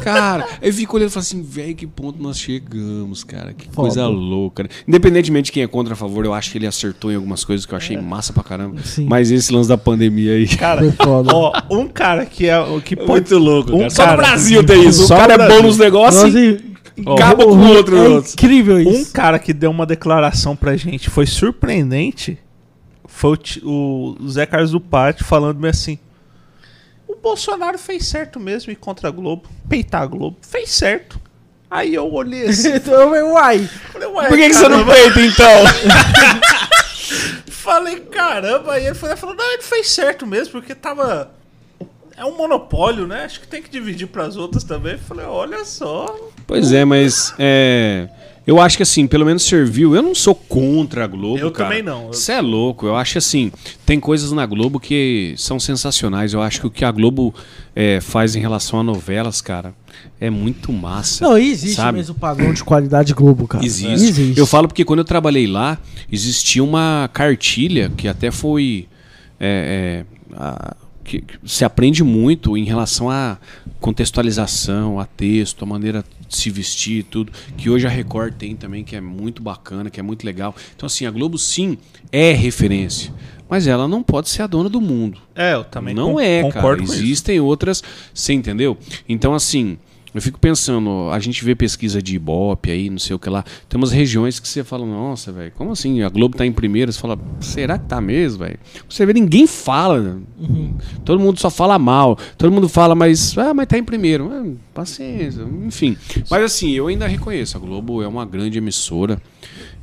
Cara, 0.03 0.47
eu 0.61 0.73
fico 0.73 0.97
olhando 0.97 1.09
e 1.09 1.13
falo 1.13 1.23
assim, 1.23 1.43
velho, 1.43 1.75
que 1.75 1.87
ponto 1.87 2.23
nós 2.23 2.39
chegamos, 2.39 3.23
cara. 3.25 3.53
Que 3.53 3.67
Foda. 3.67 3.89
coisa 3.89 4.07
louca. 4.07 4.63
né? 4.65 4.69
Independentemente 4.87 5.47
de 5.47 5.53
quem 5.53 5.63
é 5.63 5.67
contra 5.67 5.95
a 5.95 5.97
favor, 5.97 6.25
eu 6.25 6.35
acho 6.35 6.51
que 6.51 6.59
ele 6.59 6.67
acertou 6.67 7.11
em 7.13 7.15
algumas 7.17 7.45
coisas 7.45 7.65
que 7.67 7.73
eu 7.73 7.77
achei 7.77 7.97
massa 7.97 8.33
pra 8.33 8.43
caramba. 8.43 8.81
Sim. 8.85 9.07
Mas 9.09 9.31
esse 9.31 9.53
lance 9.53 9.69
da 9.69 9.79
pandemia 9.79 10.33
aí. 10.35 10.47
Cara, 10.49 10.81
Foi 10.81 10.93
foda. 10.93 11.35
ó, 11.35 11.53
um 11.71 11.87
cara 11.89 12.27
que 12.27 12.47
é 12.49 12.59
o 12.59 12.81
que 12.81 12.97
pode. 12.97 13.11
Muito 13.11 13.39
louco, 13.39 13.75
um 13.75 13.79
cara. 13.79 13.91
Só 13.91 14.03
no 14.03 14.09
cara- 14.09 14.17
Brasil 14.23 14.65
tem 14.65 14.87
isso. 14.89 15.05
O 15.05 15.07
Só 15.07 15.17
cara 15.17 15.37
no 15.39 15.45
é 15.45 15.49
bom 15.49 15.63
nos 15.63 15.79
negócios 15.79 16.33
Nossa, 16.35 17.15
acaba 17.15 17.45
com 17.45 17.51
o 17.53 17.69
outro. 17.69 17.97
É 17.97 18.09
outro. 18.09 18.33
incrível 18.33 18.77
Um 18.77 18.81
isso. 18.81 19.13
cara 19.13 19.39
que 19.39 19.53
deu 19.53 19.71
uma 19.71 19.87
declaração 19.87 20.55
pra 20.57 20.77
gente, 20.77 21.09
foi 21.11 21.27
surpreendente, 21.27 22.39
foi 23.15 23.39
o, 23.63 24.17
o 24.21 24.29
Zé 24.31 24.47
Carlos 24.47 24.71
do 24.73 24.81
Pátio 24.81 25.25
falando 25.25 25.59
meio 25.61 25.71
assim. 25.71 25.99
O 27.07 27.15
Bolsonaro 27.17 27.79
fez 27.79 28.07
certo 28.07 28.41
mesmo 28.41 28.73
ir 28.73 28.77
contra 28.77 29.09
a 29.09 29.11
Globo, 29.11 29.49
peitar 29.69 30.03
a 30.03 30.07
Globo, 30.07 30.39
fez 30.43 30.71
certo. 30.71 31.21
Aí 31.71 31.95
eu 31.95 32.11
olhei 32.13 32.49
assim, 32.49 32.73
Então, 32.75 33.15
eu, 33.15 33.33
uai. 33.33 33.59
falei, 33.93 34.09
ué, 34.09 34.29
Por 34.29 34.37
que, 34.39 34.49
que 34.49 34.55
você 34.55 34.69
não 34.69 34.85
peita, 34.85 35.21
então? 35.21 35.47
Falei, 37.47 38.01
caramba, 38.01 38.73
aí 38.73 38.87
ele 38.87 38.95
foi- 38.95 39.15
falou, 39.17 39.37
não, 39.37 39.53
ele 39.53 39.63
fez 39.63 39.91
certo 39.91 40.27
mesmo, 40.27 40.53
porque 40.53 40.75
tava. 40.75 41.31
É 42.17 42.25
um 42.25 42.37
monopólio, 42.37 43.07
né? 43.07 43.25
Acho 43.25 43.41
que 43.41 43.47
tem 43.49 43.63
que 43.63 43.71
dividir 43.71 44.07
pras 44.09 44.37
outras 44.37 44.65
também. 44.65 44.99
Falei, 44.99 45.25
olha 45.25 45.65
só. 45.65 46.15
Pois 46.47 46.73
é, 46.73 46.85
mas 46.85 47.33
é, 47.39 48.09
Eu 48.47 48.61
acho 48.61 48.77
que 48.77 48.83
assim, 48.83 49.07
pelo 49.07 49.25
menos 49.25 49.45
serviu. 49.45 49.95
Eu 49.95 50.03
não 50.03 50.15
sou 50.15 50.35
contra 50.35 51.05
a 51.05 51.07
Globo. 51.07 51.39
Eu 51.39 51.51
cara. 51.53 51.69
também 51.71 51.83
não. 51.83 52.07
Eu- 52.07 52.13
Você 52.13 52.33
é 52.33 52.41
louco. 52.41 52.87
Eu 52.87 52.97
acho 52.97 53.19
assim, 53.19 53.53
tem 53.87 54.01
coisas 54.01 54.33
na 54.33 54.45
Globo 54.47 54.81
que 54.81 55.35
são 55.37 55.61
sensacionais. 55.61 56.33
Eu 56.33 56.43
acho 56.43 56.61
que 56.61 56.67
o 56.67 56.71
que 56.71 56.85
a 56.85 56.91
Globo 56.91 57.33
é, 57.75 58.01
faz 58.01 58.35
em 58.35 58.41
relação 58.41 58.81
a 58.81 58.83
novelas, 58.83 59.41
cara, 59.41 59.73
é 60.21 60.29
muito 60.29 60.73
massa. 60.73 61.25
Não, 61.25 61.39
existe 61.39 61.77
sabe? 61.77 61.99
mesmo 61.99 62.15
o 62.17 62.19
padrão 62.19 62.53
de 62.53 62.65
qualidade 62.65 63.15
Globo, 63.15 63.47
cara. 63.47 63.65
Existe. 63.65 64.35
Eu 64.37 64.47
falo 64.47 64.67
porque 64.67 64.85
quando 64.85 64.99
eu 64.99 65.05
trabalhei 65.05 65.47
lá, 65.47 65.79
existia 66.11 66.65
uma 66.65 67.09
cartilha 67.13 67.91
que 67.97 68.09
até 68.09 68.31
foi. 68.31 68.87
é, 69.45 70.05
é, 70.31 70.37
a- 70.37 70.77
que, 71.05 71.21
que 71.21 71.39
se 71.45 71.65
aprende 71.65 72.03
muito 72.05 72.57
em 72.57 72.65
relação 72.65 73.11
à 73.11 73.39
contextualização, 73.81 74.99
a 74.99 75.05
texto, 75.07 75.63
a 75.63 75.67
maneira 75.67 76.05
de 76.29 76.37
se 76.37 76.51
vestir 76.51 77.05
tudo, 77.05 77.33
que 77.57 77.69
hoje 77.71 77.87
a 77.87 77.91
Record 77.91 78.35
tem 78.35 78.57
também, 78.57 78.83
que 78.83 78.97
é 78.97 79.01
muito 79.01 79.43
bacana, 79.43 79.91
que 79.91 80.01
é 80.01 80.03
muito 80.03 80.25
legal. 80.25 80.55
Então, 80.75 80.87
assim, 80.87 81.07
a 81.07 81.11
Globo 81.11 81.39
sim 81.39 81.77
é 82.11 82.33
referência, 82.33 83.13
mas 83.49 83.67
ela 83.67 83.87
não 83.87 84.03
pode 84.03 84.29
ser 84.29 84.43
a 84.43 84.47
dona 84.47 84.69
do 84.69 84.81
mundo. 84.81 85.21
É, 85.35 85.55
eu 85.55 85.65
também 85.65 85.95
Não 85.95 86.15
con- 86.15 86.21
é, 86.21 86.41
cara. 86.43 86.53
concordo 86.55 86.83
isso. 86.85 86.95
Existem 86.95 87.39
outras, 87.41 87.83
você 88.15 88.33
entendeu? 88.33 88.77
Então, 89.09 89.35
assim, 89.35 89.79
eu 90.15 90.21
fico 90.21 90.39
pensando, 90.39 91.09
a 91.11 91.19
gente 91.19 91.45
vê 91.45 91.55
pesquisa 91.55 92.03
de 92.03 92.17
Ibope 92.17 92.71
aí, 92.71 92.91
não 92.91 92.99
sei 92.99 93.17
o 93.17 93.19
que 93.19 93.31
lá. 93.31 93.45
Tem 93.69 93.79
umas 93.79 93.93
regiões 93.93 94.39
que 94.39 94.47
você 94.47 94.63
fala, 94.63 94.85
nossa, 94.85 95.33
velho, 95.33 95.53
como 95.57 95.73
assim? 95.73 96.03
A 96.03 96.09
Globo 96.09 96.37
tá 96.37 96.45
em 96.45 96.53
primeiro, 96.53 96.93
você 96.93 97.01
fala, 97.01 97.19
será 97.41 97.79
que 97.79 97.87
tá 97.87 98.01
mesmo, 98.01 98.41
velho? 98.41 98.59
Você 98.89 99.07
vê, 99.07 99.13
ninguém 99.15 99.47
fala. 99.47 100.21
Todo 101.05 101.19
mundo 101.19 101.41
só 101.41 101.49
fala 101.49 101.79
mal. 101.79 102.19
Todo 102.37 102.53
mundo 102.53 102.69
fala, 102.69 102.95
mas, 102.95 103.37
ah, 103.39 103.55
mas 103.55 103.67
tá 103.67 103.79
em 103.79 103.85
primeiro. 103.85 104.31
Ah, 104.31 104.45
paciência, 104.75 105.43
enfim. 105.67 105.97
Mas 106.31 106.43
assim, 106.43 106.73
eu 106.73 106.89
ainda 106.89 107.07
reconheço, 107.07 107.57
a 107.57 107.61
Globo 107.61 108.03
é 108.03 108.07
uma 108.07 108.27
grande 108.27 108.59
emissora. 108.59 109.21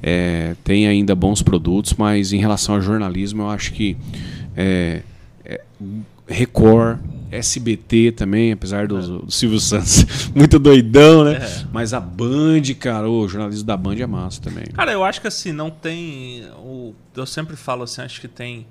é, 0.02 0.56
tem 0.64 0.88
ainda 0.88 1.14
bons 1.16 1.42
produtos, 1.42 1.94
mas 1.98 2.32
em 2.32 2.40
relação 2.40 2.76
ao 2.76 2.82
jornalismo, 2.82 3.44
eu 3.44 3.50
acho 3.50 3.74
que 3.74 3.98
é, 4.56 5.02
é, 5.44 5.62
Record, 6.28 7.00
SBT 7.32 8.14
também, 8.14 8.52
apesar 8.52 8.88
do, 8.88 9.22
do 9.22 9.32
Silvio 9.32 9.60
Santos 9.60 10.06
muito 10.34 10.58
doidão, 10.58 11.24
né? 11.24 11.36
É. 11.36 11.66
Mas 11.72 11.94
a 11.94 12.00
Band, 12.00 12.62
cara, 12.80 13.10
o 13.10 13.28
jornalismo 13.28 13.66
da 13.66 13.78
Band 13.78 13.96
é 13.96 14.08
massa 14.08 14.42
também. 14.42 14.66
Cara, 14.74 14.92
eu 14.92 15.04
acho 15.04 15.22
que 15.22 15.28
assim, 15.28 15.52
não 15.52 15.70
tem. 15.70 16.44
O, 16.58 16.94
eu 17.16 17.26
sempre 17.26 17.56
falo 17.56 17.84
assim, 17.84 18.02
acho 18.02 18.20
que 18.20 18.28
tem. 18.28 18.66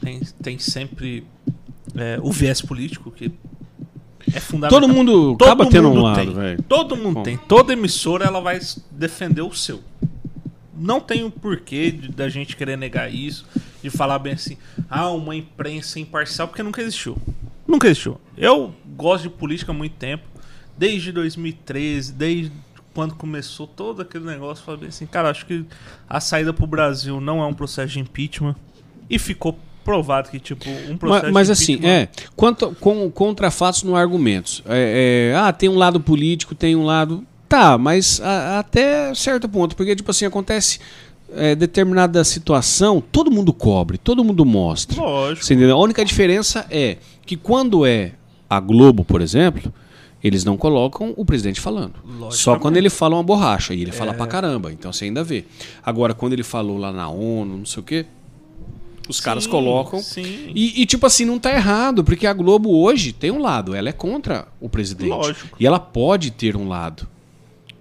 Tem, 0.00 0.20
tem 0.42 0.58
sempre 0.58 1.24
é, 1.94 2.18
o 2.20 2.32
viés 2.32 2.60
político 2.60 3.10
que 3.10 3.32
é 4.32 4.40
fundamental. 4.40 4.80
Todo 4.80 4.92
mundo 4.92 5.36
Todo 5.36 5.44
acaba 5.48 5.66
tendo 5.66 5.88
um 5.88 6.00
lado, 6.00 6.32
velho. 6.32 6.62
Todo 6.62 6.96
mundo 6.96 7.14
Bom. 7.14 7.22
tem. 7.22 7.36
Toda 7.36 7.72
emissora 7.72 8.24
ela 8.24 8.40
vai 8.40 8.58
defender 8.90 9.42
o 9.42 9.52
seu. 9.52 9.80
Não 10.76 11.00
tem 11.00 11.24
o 11.24 11.30
porquê 11.30 11.90
de- 11.90 12.08
da 12.08 12.28
gente 12.28 12.56
querer 12.56 12.76
negar 12.76 13.12
isso, 13.12 13.46
de 13.82 13.90
falar 13.90 14.18
bem 14.18 14.32
assim, 14.34 14.56
ah, 14.88 15.10
uma 15.10 15.34
imprensa 15.36 16.00
imparcial, 16.00 16.48
porque 16.48 16.62
nunca 16.62 16.80
existiu. 16.80 17.16
Nunca 17.66 17.86
existiu. 17.88 18.18
Eu 18.36 18.74
gosto 18.96 19.24
de 19.24 19.30
política 19.30 19.72
há 19.72 19.74
muito 19.74 19.94
tempo, 19.96 20.24
desde 20.76 21.12
2013, 21.12 22.12
desde 22.12 22.52
quando 22.94 23.14
começou 23.14 23.66
todo 23.66 24.02
aquele 24.02 24.24
negócio, 24.24 24.64
falei 24.64 24.80
bem 24.80 24.88
assim, 24.90 25.06
cara, 25.06 25.30
acho 25.30 25.46
que 25.46 25.64
a 26.08 26.20
saída 26.20 26.52
pro 26.52 26.66
Brasil 26.66 27.20
não 27.20 27.40
é 27.42 27.46
um 27.46 27.54
processo 27.54 27.92
de 27.92 28.00
impeachment. 28.00 28.54
E 29.08 29.18
ficou 29.18 29.58
provado 29.84 30.30
que, 30.30 30.38
tipo, 30.38 30.68
um 30.88 30.96
processo 30.96 31.24
Mas, 31.24 31.48
mas 31.48 31.50
assim, 31.50 31.84
é. 31.84 32.08
Quanto, 32.36 32.74
com, 32.80 33.10
contra 33.10 33.50
fatos 33.50 33.82
não 33.82 33.96
argumentos. 33.96 34.62
É, 34.66 35.32
é, 35.32 35.36
ah, 35.36 35.52
tem 35.52 35.68
um 35.68 35.76
lado 35.76 36.00
político, 36.00 36.54
tem 36.54 36.76
um 36.76 36.84
lado. 36.84 37.26
Tá, 37.52 37.76
mas 37.76 38.18
a- 38.22 38.60
até 38.60 39.14
certo 39.14 39.46
ponto. 39.46 39.76
Porque, 39.76 39.94
tipo 39.94 40.10
assim, 40.10 40.24
acontece 40.24 40.80
é, 41.34 41.54
determinada 41.54 42.24
situação, 42.24 43.02
todo 43.12 43.30
mundo 43.30 43.52
cobre, 43.52 43.98
todo 43.98 44.24
mundo 44.24 44.42
mostra. 44.42 44.98
Lógico. 44.98 45.44
Você 45.44 45.52
entendeu? 45.52 45.76
A 45.76 45.78
única 45.78 46.02
diferença 46.02 46.64
é 46.70 46.96
que 47.26 47.36
quando 47.36 47.84
é 47.84 48.12
a 48.48 48.58
Globo, 48.58 49.04
por 49.04 49.20
exemplo, 49.20 49.70
eles 50.24 50.46
não 50.46 50.56
colocam 50.56 51.12
o 51.14 51.26
presidente 51.26 51.60
falando. 51.60 51.92
Só 52.30 52.58
quando 52.58 52.78
ele 52.78 52.88
fala 52.88 53.16
uma 53.16 53.22
borracha. 53.22 53.74
E 53.74 53.82
ele 53.82 53.92
fala 53.92 54.14
pra 54.14 54.26
caramba. 54.26 54.72
Então 54.72 54.90
você 54.90 55.04
ainda 55.04 55.22
vê. 55.22 55.44
Agora, 55.84 56.14
quando 56.14 56.32
ele 56.32 56.42
falou 56.42 56.78
lá 56.78 56.90
na 56.90 57.10
ONU, 57.10 57.58
não 57.58 57.66
sei 57.66 57.82
o 57.82 57.84
quê, 57.84 58.06
os 59.06 59.20
caras 59.20 59.44
Sim, 59.44 59.50
colocam. 59.50 60.00
Sim. 60.00 60.52
E, 60.54 60.80
e, 60.80 60.86
tipo 60.86 61.04
assim, 61.04 61.26
não 61.26 61.38
tá 61.38 61.52
errado, 61.52 62.02
porque 62.02 62.26
a 62.26 62.32
Globo 62.32 62.70
hoje 62.70 63.12
tem 63.12 63.30
um 63.30 63.42
lado, 63.42 63.74
ela 63.74 63.90
é 63.90 63.92
contra 63.92 64.48
o 64.58 64.70
presidente. 64.70 65.10
Lógico. 65.10 65.56
E 65.60 65.66
ela 65.66 65.78
pode 65.78 66.30
ter 66.30 66.56
um 66.56 66.66
lado. 66.66 67.11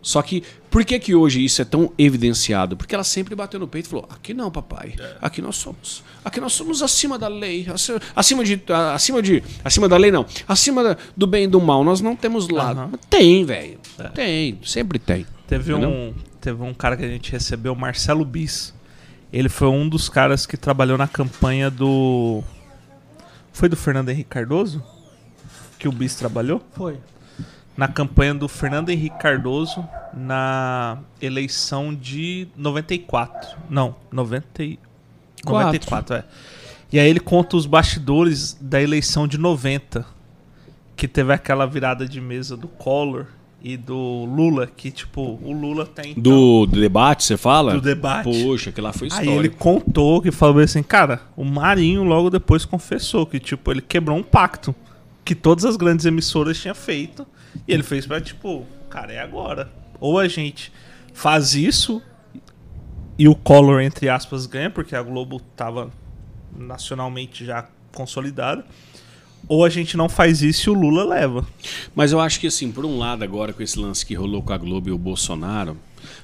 Só 0.01 0.21
que, 0.23 0.43
por 0.71 0.83
que 0.83 0.99
que 0.99 1.13
hoje 1.13 1.43
isso 1.45 1.61
é 1.61 1.65
tão 1.65 1.91
evidenciado? 1.97 2.75
Porque 2.75 2.95
ela 2.95 3.03
sempre 3.03 3.35
bateu 3.35 3.59
no 3.59 3.67
peito 3.67 3.85
e 3.85 3.89
falou: 3.89 4.07
aqui 4.09 4.33
não, 4.33 4.49
papai. 4.49 4.95
É. 4.99 5.15
Aqui 5.21 5.41
nós 5.41 5.55
somos. 5.57 6.03
Aqui 6.25 6.41
nós 6.41 6.53
somos 6.53 6.81
acima 6.81 7.19
da 7.19 7.27
lei. 7.27 7.67
aci- 7.71 7.99
Acima 8.15 8.43
de. 8.43 8.59
Acima 8.93 9.21
de. 9.21 9.43
Acima 9.63 9.87
da 9.87 9.97
lei, 9.97 10.09
não. 10.11 10.25
Acima 10.47 10.97
do 11.15 11.27
bem 11.27 11.43
e 11.43 11.47
do 11.47 11.61
mal. 11.61 11.83
Nós 11.83 12.01
não 12.01 12.15
temos 12.15 12.49
lado. 12.49 12.89
Mas 12.91 12.99
Tem, 13.09 13.45
velho. 13.45 13.79
É. 13.99 14.03
Tem. 14.09 14.59
Sempre 14.65 14.97
tem. 14.97 15.25
Teve 15.47 15.71
Entendeu? 15.71 15.89
um, 15.89 16.13
teve 16.39 16.63
um 16.63 16.73
cara 16.73 16.97
que 16.97 17.05
a 17.05 17.09
gente 17.09 17.31
recebeu, 17.31 17.75
Marcelo 17.75 18.25
Bis. 18.25 18.73
Ele 19.31 19.49
foi 19.49 19.67
um 19.67 19.87
dos 19.87 20.09
caras 20.09 20.45
que 20.47 20.57
trabalhou 20.57 20.97
na 20.97 21.07
campanha 21.07 21.69
do. 21.69 22.43
Foi 23.53 23.69
do 23.69 23.75
Fernando 23.77 24.09
Henrique 24.09 24.29
Cardoso? 24.29 24.83
Que 25.77 25.87
o 25.87 25.91
Bis 25.91 26.15
trabalhou? 26.15 26.61
Foi. 26.73 26.97
Na 27.75 27.87
campanha 27.87 28.33
do 28.33 28.47
Fernando 28.47 28.89
Henrique 28.89 29.17
Cardoso 29.17 29.87
na 30.13 30.97
eleição 31.21 31.93
de 31.95 32.47
94. 32.55 33.57
Não, 33.69 33.95
90, 34.11 34.63
e- 34.63 34.79
94, 35.45 36.15
é. 36.17 36.23
E 36.91 36.99
aí 36.99 37.09
ele 37.09 37.19
conta 37.21 37.55
os 37.55 37.65
bastidores 37.65 38.57
da 38.59 38.81
eleição 38.81 39.27
de 39.27 39.37
90. 39.37 40.05
Que 40.95 41.07
teve 41.07 41.33
aquela 41.33 41.65
virada 41.65 42.05
de 42.05 42.21
mesa 42.21 42.55
do 42.55 42.67
Collor 42.67 43.25
e 43.63 43.75
do 43.77 43.95
Lula. 44.25 44.67
Que, 44.67 44.91
tipo, 44.91 45.39
o 45.41 45.51
Lula 45.53 45.85
tem. 45.85 46.13
Do, 46.13 46.65
do 46.67 46.79
debate, 46.79 47.23
você 47.23 47.37
fala? 47.37 47.73
Do 47.73 47.81
debate. 47.81 48.43
Poxa, 48.43 48.71
que 48.71 48.81
lá 48.81 48.91
foi 48.93 49.07
Aí 49.11 49.19
história. 49.21 49.31
ele 49.39 49.49
contou 49.49 50.21
que 50.21 50.29
falou 50.29 50.59
assim, 50.61 50.83
cara, 50.83 51.21
o 51.35 51.43
Marinho 51.45 52.03
logo 52.03 52.29
depois 52.29 52.65
confessou 52.65 53.25
que, 53.25 53.39
tipo, 53.39 53.71
ele 53.71 53.81
quebrou 53.81 54.15
um 54.17 54.21
pacto 54.21 54.75
que 55.25 55.33
todas 55.33 55.65
as 55.65 55.75
grandes 55.77 56.05
emissoras 56.05 56.59
tinham 56.59 56.75
feito. 56.75 57.25
E 57.67 57.73
ele 57.73 57.83
fez 57.83 58.05
pra, 58.05 58.21
tipo, 58.21 58.65
cara, 58.89 59.13
é 59.13 59.19
agora. 59.19 59.71
Ou 59.99 60.17
a 60.17 60.27
gente 60.27 60.71
faz 61.13 61.55
isso 61.55 62.01
e 63.17 63.27
o 63.27 63.35
Collor, 63.35 63.81
entre 63.81 64.09
aspas, 64.09 64.45
ganha, 64.45 64.69
porque 64.69 64.95
a 64.95 65.03
Globo 65.03 65.39
tava 65.55 65.91
nacionalmente 66.57 67.45
já 67.45 67.67
consolidada. 67.93 68.65
Ou 69.47 69.65
a 69.65 69.69
gente 69.69 69.97
não 69.97 70.07
faz 70.07 70.41
isso 70.41 70.69
e 70.69 70.71
o 70.71 70.73
Lula 70.73 71.03
leva. 71.03 71.45
Mas 71.93 72.11
eu 72.11 72.19
acho 72.19 72.39
que, 72.39 72.47
assim, 72.47 72.71
por 72.71 72.85
um 72.85 72.97
lado, 72.97 73.23
agora 73.23 73.53
com 73.53 73.61
esse 73.61 73.77
lance 73.77 74.05
que 74.05 74.13
rolou 74.13 74.41
com 74.41 74.53
a 74.53 74.57
Globo 74.57 74.89
e 74.89 74.91
o 74.91 74.97
Bolsonaro, 74.97 75.77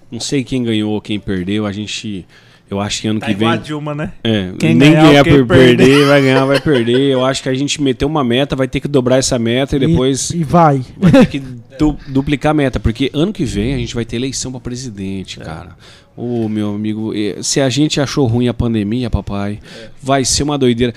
não 0.09 0.19
sei 0.19 0.43
quem 0.43 0.63
ganhou, 0.63 0.99
quem 1.01 1.19
perdeu, 1.19 1.65
a 1.65 1.71
gente. 1.71 2.25
Eu 2.69 2.81
acho 2.81 3.01
que 3.01 3.07
ano 3.07 3.19
Tá 3.19 3.27
que 3.27 3.33
vem. 3.33 3.47
a 3.47 3.55
Dilma, 3.55 3.95
né? 3.95 4.11
É, 4.23 4.51
Quem 4.59 4.75
nem 4.75 4.91
ganhar, 4.91 5.03
ganhar 5.07 5.23
quem 5.23 5.37
por 5.37 5.45
perder, 5.47 5.77
perder. 5.77 6.05
vai 6.07 6.21
ganhar, 6.21 6.45
vai 6.45 6.59
perder. 6.61 6.99
Eu 7.13 7.25
acho 7.25 7.41
que 7.41 7.47
a 7.49 7.53
gente 7.53 7.81
meteu 7.81 8.07
uma 8.07 8.23
meta, 8.25 8.55
vai 8.57 8.67
ter 8.67 8.79
que 8.81 8.87
dobrar 8.89 9.17
essa 9.17 9.39
meta 9.39 9.77
e 9.77 9.79
depois 9.79 10.31
E, 10.31 10.39
e 10.39 10.43
vai. 10.43 10.81
vai 10.97 11.11
ter 11.11 11.25
que 11.27 11.39
du- 11.79 11.97
duplicar 12.09 12.51
a 12.51 12.53
meta. 12.53 12.77
Porque 12.79 13.09
ano 13.13 13.31
que 13.31 13.45
vem 13.45 13.73
a 13.73 13.77
gente 13.77 13.95
vai 13.95 14.03
ter 14.03 14.17
eleição 14.17 14.51
pra 14.51 14.59
É. 14.59 14.63
presidente, 14.63 15.39
cara. 15.39 15.77
Ô, 16.15 16.49
meu 16.49 16.73
amigo, 16.75 17.13
se 17.41 17.61
a 17.61 17.69
gente 17.69 18.01
achou 18.01 18.25
ruim 18.27 18.47
a 18.49 18.53
pandemia, 18.53 19.09
papai, 19.09 19.59
É. 19.81 19.89
vai 20.03 20.25
ser 20.25 20.43
uma 20.43 20.57
doideira. 20.57 20.93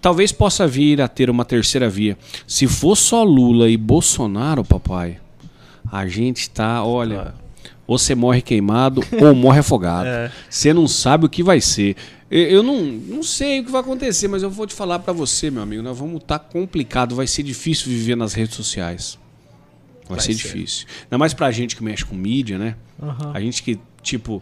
Talvez 0.00 0.32
possa 0.32 0.66
vir 0.66 1.02
a 1.02 1.08
ter 1.08 1.28
uma 1.28 1.44
terceira 1.44 1.90
via. 1.90 2.16
Se 2.46 2.66
for 2.66 2.96
só 2.96 3.22
Lula 3.22 3.68
e 3.68 3.76
Bolsonaro, 3.76 4.64
papai, 4.64 5.18
a 5.92 6.06
gente 6.06 6.48
tá, 6.48 6.82
olha, 6.82 7.34
ou 7.90 7.98
você 7.98 8.14
morre 8.14 8.40
queimado 8.40 9.02
ou 9.20 9.34
morre 9.34 9.58
afogado. 9.58 10.06
É. 10.06 10.30
Você 10.48 10.72
não 10.72 10.86
sabe 10.86 11.26
o 11.26 11.28
que 11.28 11.42
vai 11.42 11.60
ser. 11.60 11.96
Eu, 12.30 12.62
não, 12.62 12.80
não 12.80 13.22
sei 13.24 13.58
o 13.58 13.64
que 13.64 13.72
vai 13.72 13.80
acontecer, 13.80 14.28
mas 14.28 14.44
eu 14.44 14.48
vou 14.50 14.64
te 14.64 14.72
falar 14.72 15.00
pra 15.00 15.12
você, 15.12 15.50
meu 15.50 15.60
amigo. 15.60 15.82
Nós 15.82 15.98
vamos 15.98 16.22
estar 16.22 16.38
complicado. 16.38 17.16
Vai 17.16 17.26
ser 17.26 17.42
difícil 17.42 17.88
viver 17.88 18.16
nas 18.16 18.32
redes 18.32 18.54
sociais. 18.54 19.18
Vai, 20.08 20.18
Vai 20.18 20.20
ser, 20.20 20.34
ser. 20.34 20.38
difícil. 20.38 20.86
Ainda 21.02 21.18
mais 21.18 21.34
pra 21.34 21.50
gente 21.50 21.74
que 21.74 21.82
mexe 21.82 22.04
com 22.04 22.14
mídia, 22.14 22.56
né? 22.56 22.76
Aham. 23.02 23.32
A 23.34 23.40
gente 23.40 23.60
que, 23.60 23.76
tipo. 24.04 24.40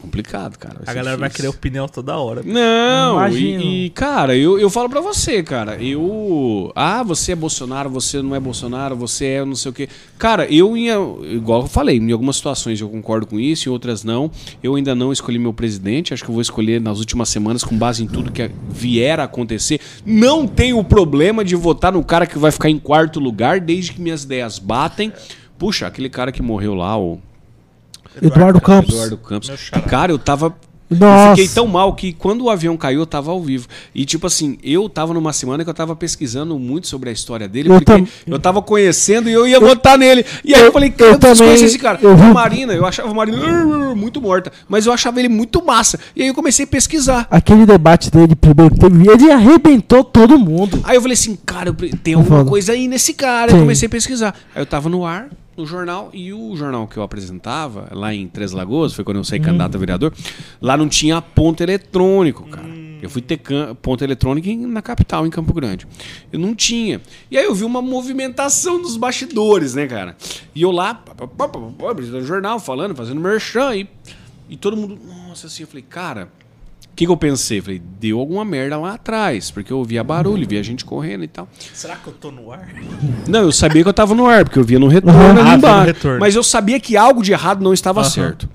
Complicado, 0.00 0.58
cara. 0.58 0.82
A 0.86 0.92
galera 0.92 1.16
vai 1.16 1.30
querer 1.30 1.48
opinião 1.48 1.88
toda 1.88 2.16
hora. 2.16 2.42
Não, 2.44 3.28
e, 3.28 3.86
e, 3.86 3.90
cara, 3.90 4.36
eu, 4.36 4.58
eu 4.58 4.68
falo 4.68 4.88
pra 4.90 5.00
você, 5.00 5.42
cara. 5.42 5.82
Eu. 5.82 6.70
Ah, 6.76 7.02
você 7.02 7.32
é 7.32 7.34
Bolsonaro, 7.34 7.88
você 7.88 8.20
não 8.20 8.34
é 8.34 8.40
Bolsonaro, 8.40 8.94
você 8.94 9.26
é 9.26 9.44
não 9.44 9.54
sei 9.54 9.70
o 9.70 9.74
quê. 9.74 9.88
Cara, 10.18 10.46
eu 10.52 10.76
ia. 10.76 10.96
Igual 11.22 11.62
eu 11.62 11.66
falei, 11.66 11.96
em 11.96 12.12
algumas 12.12 12.36
situações 12.36 12.80
eu 12.80 12.88
concordo 12.88 13.26
com 13.26 13.40
isso, 13.40 13.68
em 13.68 13.72
outras 13.72 14.04
não. 14.04 14.30
Eu 14.62 14.74
ainda 14.74 14.94
não 14.94 15.12
escolhi 15.12 15.38
meu 15.38 15.52
presidente. 15.52 16.12
Acho 16.12 16.22
que 16.22 16.30
eu 16.30 16.34
vou 16.34 16.42
escolher 16.42 16.80
nas 16.80 16.98
últimas 16.98 17.30
semanas, 17.30 17.64
com 17.64 17.76
base 17.76 18.04
em 18.04 18.06
tudo 18.06 18.30
que 18.30 18.50
vier 18.68 19.18
a 19.18 19.24
acontecer. 19.24 19.80
Não 20.04 20.46
tenho 20.46 20.82
problema 20.84 21.42
de 21.42 21.56
votar 21.56 21.92
no 21.92 22.04
cara 22.04 22.26
que 22.26 22.38
vai 22.38 22.52
ficar 22.52 22.68
em 22.68 22.78
quarto 22.78 23.18
lugar, 23.18 23.60
desde 23.60 23.94
que 23.94 24.00
minhas 24.00 24.24
ideias 24.24 24.58
batem. 24.58 25.12
Puxa, 25.58 25.86
aquele 25.86 26.10
cara 26.10 26.30
que 26.30 26.42
morreu 26.42 26.74
lá, 26.74 26.98
o. 26.98 27.18
Eduardo 28.22 28.60
Campos. 28.60 28.92
Eduardo 28.94 29.16
Campos. 29.18 29.48
Meu 29.48 29.58
xará. 29.58 29.82
Cara, 29.82 30.12
eu 30.12 30.18
tava. 30.18 30.54
Nossa. 30.88 31.30
Eu 31.32 31.36
fiquei 31.36 31.48
tão 31.52 31.66
mal 31.66 31.92
que 31.96 32.12
quando 32.12 32.44
o 32.44 32.48
avião 32.50 32.76
caiu, 32.76 33.00
eu 33.00 33.06
tava 33.06 33.32
ao 33.32 33.42
vivo. 33.42 33.66
E, 33.92 34.04
tipo 34.04 34.24
assim, 34.28 34.56
eu 34.62 34.88
tava 34.88 35.12
numa 35.12 35.32
semana 35.32 35.64
que 35.64 35.68
eu 35.70 35.74
tava 35.74 35.96
pesquisando 35.96 36.56
muito 36.60 36.86
sobre 36.86 37.08
a 37.10 37.12
história 37.12 37.48
dele, 37.48 37.68
Eu 37.68 37.72
porque 37.74 37.84
tam- 37.86 38.06
eu 38.24 38.38
tava 38.38 38.62
conhecendo 38.62 39.28
e 39.28 39.32
eu 39.32 39.48
ia 39.48 39.58
votar 39.58 39.98
nele. 39.98 40.24
E 40.44 40.54
aí 40.54 40.60
eu, 40.60 40.66
Eu- 40.66 40.72
falei, 40.72 40.90
cara, 40.90 41.10
eu 41.14 41.18
também- 41.18 41.38
conhecer 41.38 41.64
esse 41.64 41.78
cara. 41.80 41.98
eu 42.00 42.12
A 42.12 42.16
Marina, 42.32 42.72
eu 42.72 42.86
achava 42.86 43.10
a 43.10 43.14
Marina 43.14 43.94
muito 43.96 44.20
morta, 44.22 44.52
mas 44.68 44.86
eu 44.86 44.92
achava 44.92 45.18
ele 45.18 45.28
muito 45.28 45.60
massa. 45.64 45.98
E 46.14 46.22
aí 46.22 46.28
eu 46.28 46.34
comecei 46.34 46.64
a 46.64 46.68
pesquisar. 46.68 47.26
Aquele 47.32 47.66
debate 47.66 48.08
dele 48.08 48.36
primeiro 48.36 48.72
que 48.72 48.78
teve, 48.80 49.10
ele 49.10 49.32
arrebentou 49.32 50.04
todo 50.04 50.38
mundo. 50.38 50.78
Aí 50.84 50.94
eu 50.96 51.00
falei 51.02 51.14
assim, 51.14 51.36
cara, 51.44 51.74
tem 52.00 52.14
alguma 52.14 52.44
coisa 52.44 52.70
aí 52.70 52.86
nesse 52.86 53.12
cara. 53.12 53.50
Sim. 53.50 53.56
Eu 53.56 53.62
comecei 53.62 53.86
a 53.86 53.90
pesquisar. 53.90 54.36
Aí 54.54 54.62
eu 54.62 54.66
tava 54.66 54.88
no 54.88 55.04
ar, 55.04 55.30
no 55.56 55.64
jornal, 55.66 56.10
e 56.12 56.32
o 56.32 56.54
jornal 56.56 56.86
que 56.86 56.96
eu 56.96 57.02
apresentava, 57.02 57.88
lá 57.92 58.12
em 58.14 58.28
Três 58.28 58.52
Lagoas, 58.52 58.92
foi 58.92 59.04
quando 59.04 59.16
eu 59.18 59.24
saí 59.24 59.40
candidato 59.40 59.74
a 59.76 59.78
vereador, 59.78 60.12
lá 60.60 60.76
não 60.76 60.88
tinha 60.88 61.20
ponto 61.22 61.62
eletrônico, 61.62 62.46
cara. 62.48 62.66
Eu 63.02 63.10
fui 63.10 63.20
ter 63.22 63.38
ponto 63.82 64.02
eletrônico 64.02 64.48
em- 64.48 64.66
na 64.66 64.80
capital, 64.82 65.26
em 65.26 65.30
Campo 65.30 65.52
Grande. 65.52 65.86
Eu 66.32 66.38
não 66.38 66.54
tinha. 66.54 67.00
E 67.30 67.36
aí 67.36 67.44
eu 67.44 67.54
vi 67.54 67.62
uma 67.64 67.80
movimentação 67.82 68.80
dos 68.80 68.96
bastidores, 68.96 69.74
né, 69.74 69.86
cara? 69.86 70.16
E 70.54 70.62
eu 70.62 70.70
lá, 70.70 71.02
apresentando 71.88 72.24
jornal, 72.24 72.58
falando, 72.58 72.94
fazendo 72.96 73.20
merchan, 73.20 73.76
e, 73.76 73.88
e 74.48 74.56
todo 74.56 74.76
mundo, 74.76 74.98
nossa, 75.28 75.46
assim, 75.46 75.62
eu 75.62 75.66
falei, 75.68 75.84
cara, 75.88 76.28
que, 76.96 77.04
que 77.06 77.12
eu 77.12 77.16
pensei? 77.16 77.60
Falei, 77.60 77.80
deu 78.00 78.18
alguma 78.18 78.44
merda 78.44 78.76
lá 78.78 78.94
atrás, 78.94 79.50
porque 79.50 79.72
eu 79.72 79.84
via 79.84 80.02
barulho, 80.02 80.46
via 80.48 80.62
gente 80.62 80.84
correndo 80.84 81.24
e 81.24 81.28
tal. 81.28 81.48
Será 81.72 81.94
que 81.96 82.06
eu 82.06 82.12
tô 82.14 82.30
no 82.30 82.50
ar? 82.50 82.68
Não, 83.28 83.42
eu 83.42 83.52
sabia 83.52 83.82
que 83.82 83.88
eu 83.88 83.92
tava 83.94 84.14
no 84.14 84.26
ar, 84.26 84.44
porque 84.44 84.58
eu 84.58 84.64
via 84.64 84.78
no 84.78 84.88
retorno 84.88 85.18
Uhum. 85.20 85.30
ali 85.30 85.40
Ah, 85.50 85.54
embaixo. 85.56 85.86
retorno. 85.86 86.20
Mas 86.20 86.34
eu 86.34 86.42
sabia 86.42 86.80
que 86.80 86.96
algo 86.96 87.22
de 87.22 87.32
errado 87.32 87.62
não 87.62 87.72
estava 87.74 88.00
Aham. 88.00 88.08
certo. 88.10 88.48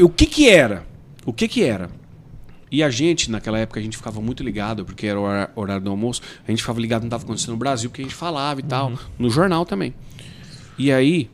O 0.00 0.08
que 0.08 0.24
que 0.26 0.48
era? 0.48 0.84
O 1.26 1.32
que 1.32 1.46
que 1.46 1.62
era? 1.62 1.90
E 2.70 2.82
a 2.82 2.90
gente, 2.90 3.30
naquela 3.30 3.58
época, 3.58 3.80
a 3.80 3.82
gente 3.82 3.96
ficava 3.96 4.20
muito 4.20 4.42
ligado, 4.42 4.84
porque 4.84 5.06
era 5.06 5.18
o 5.20 5.24
horário 5.60 5.82
do 5.82 5.90
almoço, 5.90 6.20
a 6.46 6.50
gente 6.50 6.60
ficava 6.62 6.80
ligado 6.80 7.00
no 7.02 7.08
que 7.08 7.14
estava 7.14 7.24
acontecendo 7.24 7.50
no 7.52 7.56
Brasil, 7.58 7.88
porque 7.90 8.02
a 8.02 8.04
gente 8.04 8.14
falava 8.14 8.60
e 8.60 8.62
tal, 8.62 8.92
no 9.18 9.30
jornal 9.30 9.64
também. 9.66 9.94
E 10.76 10.92
aí, 10.92 11.30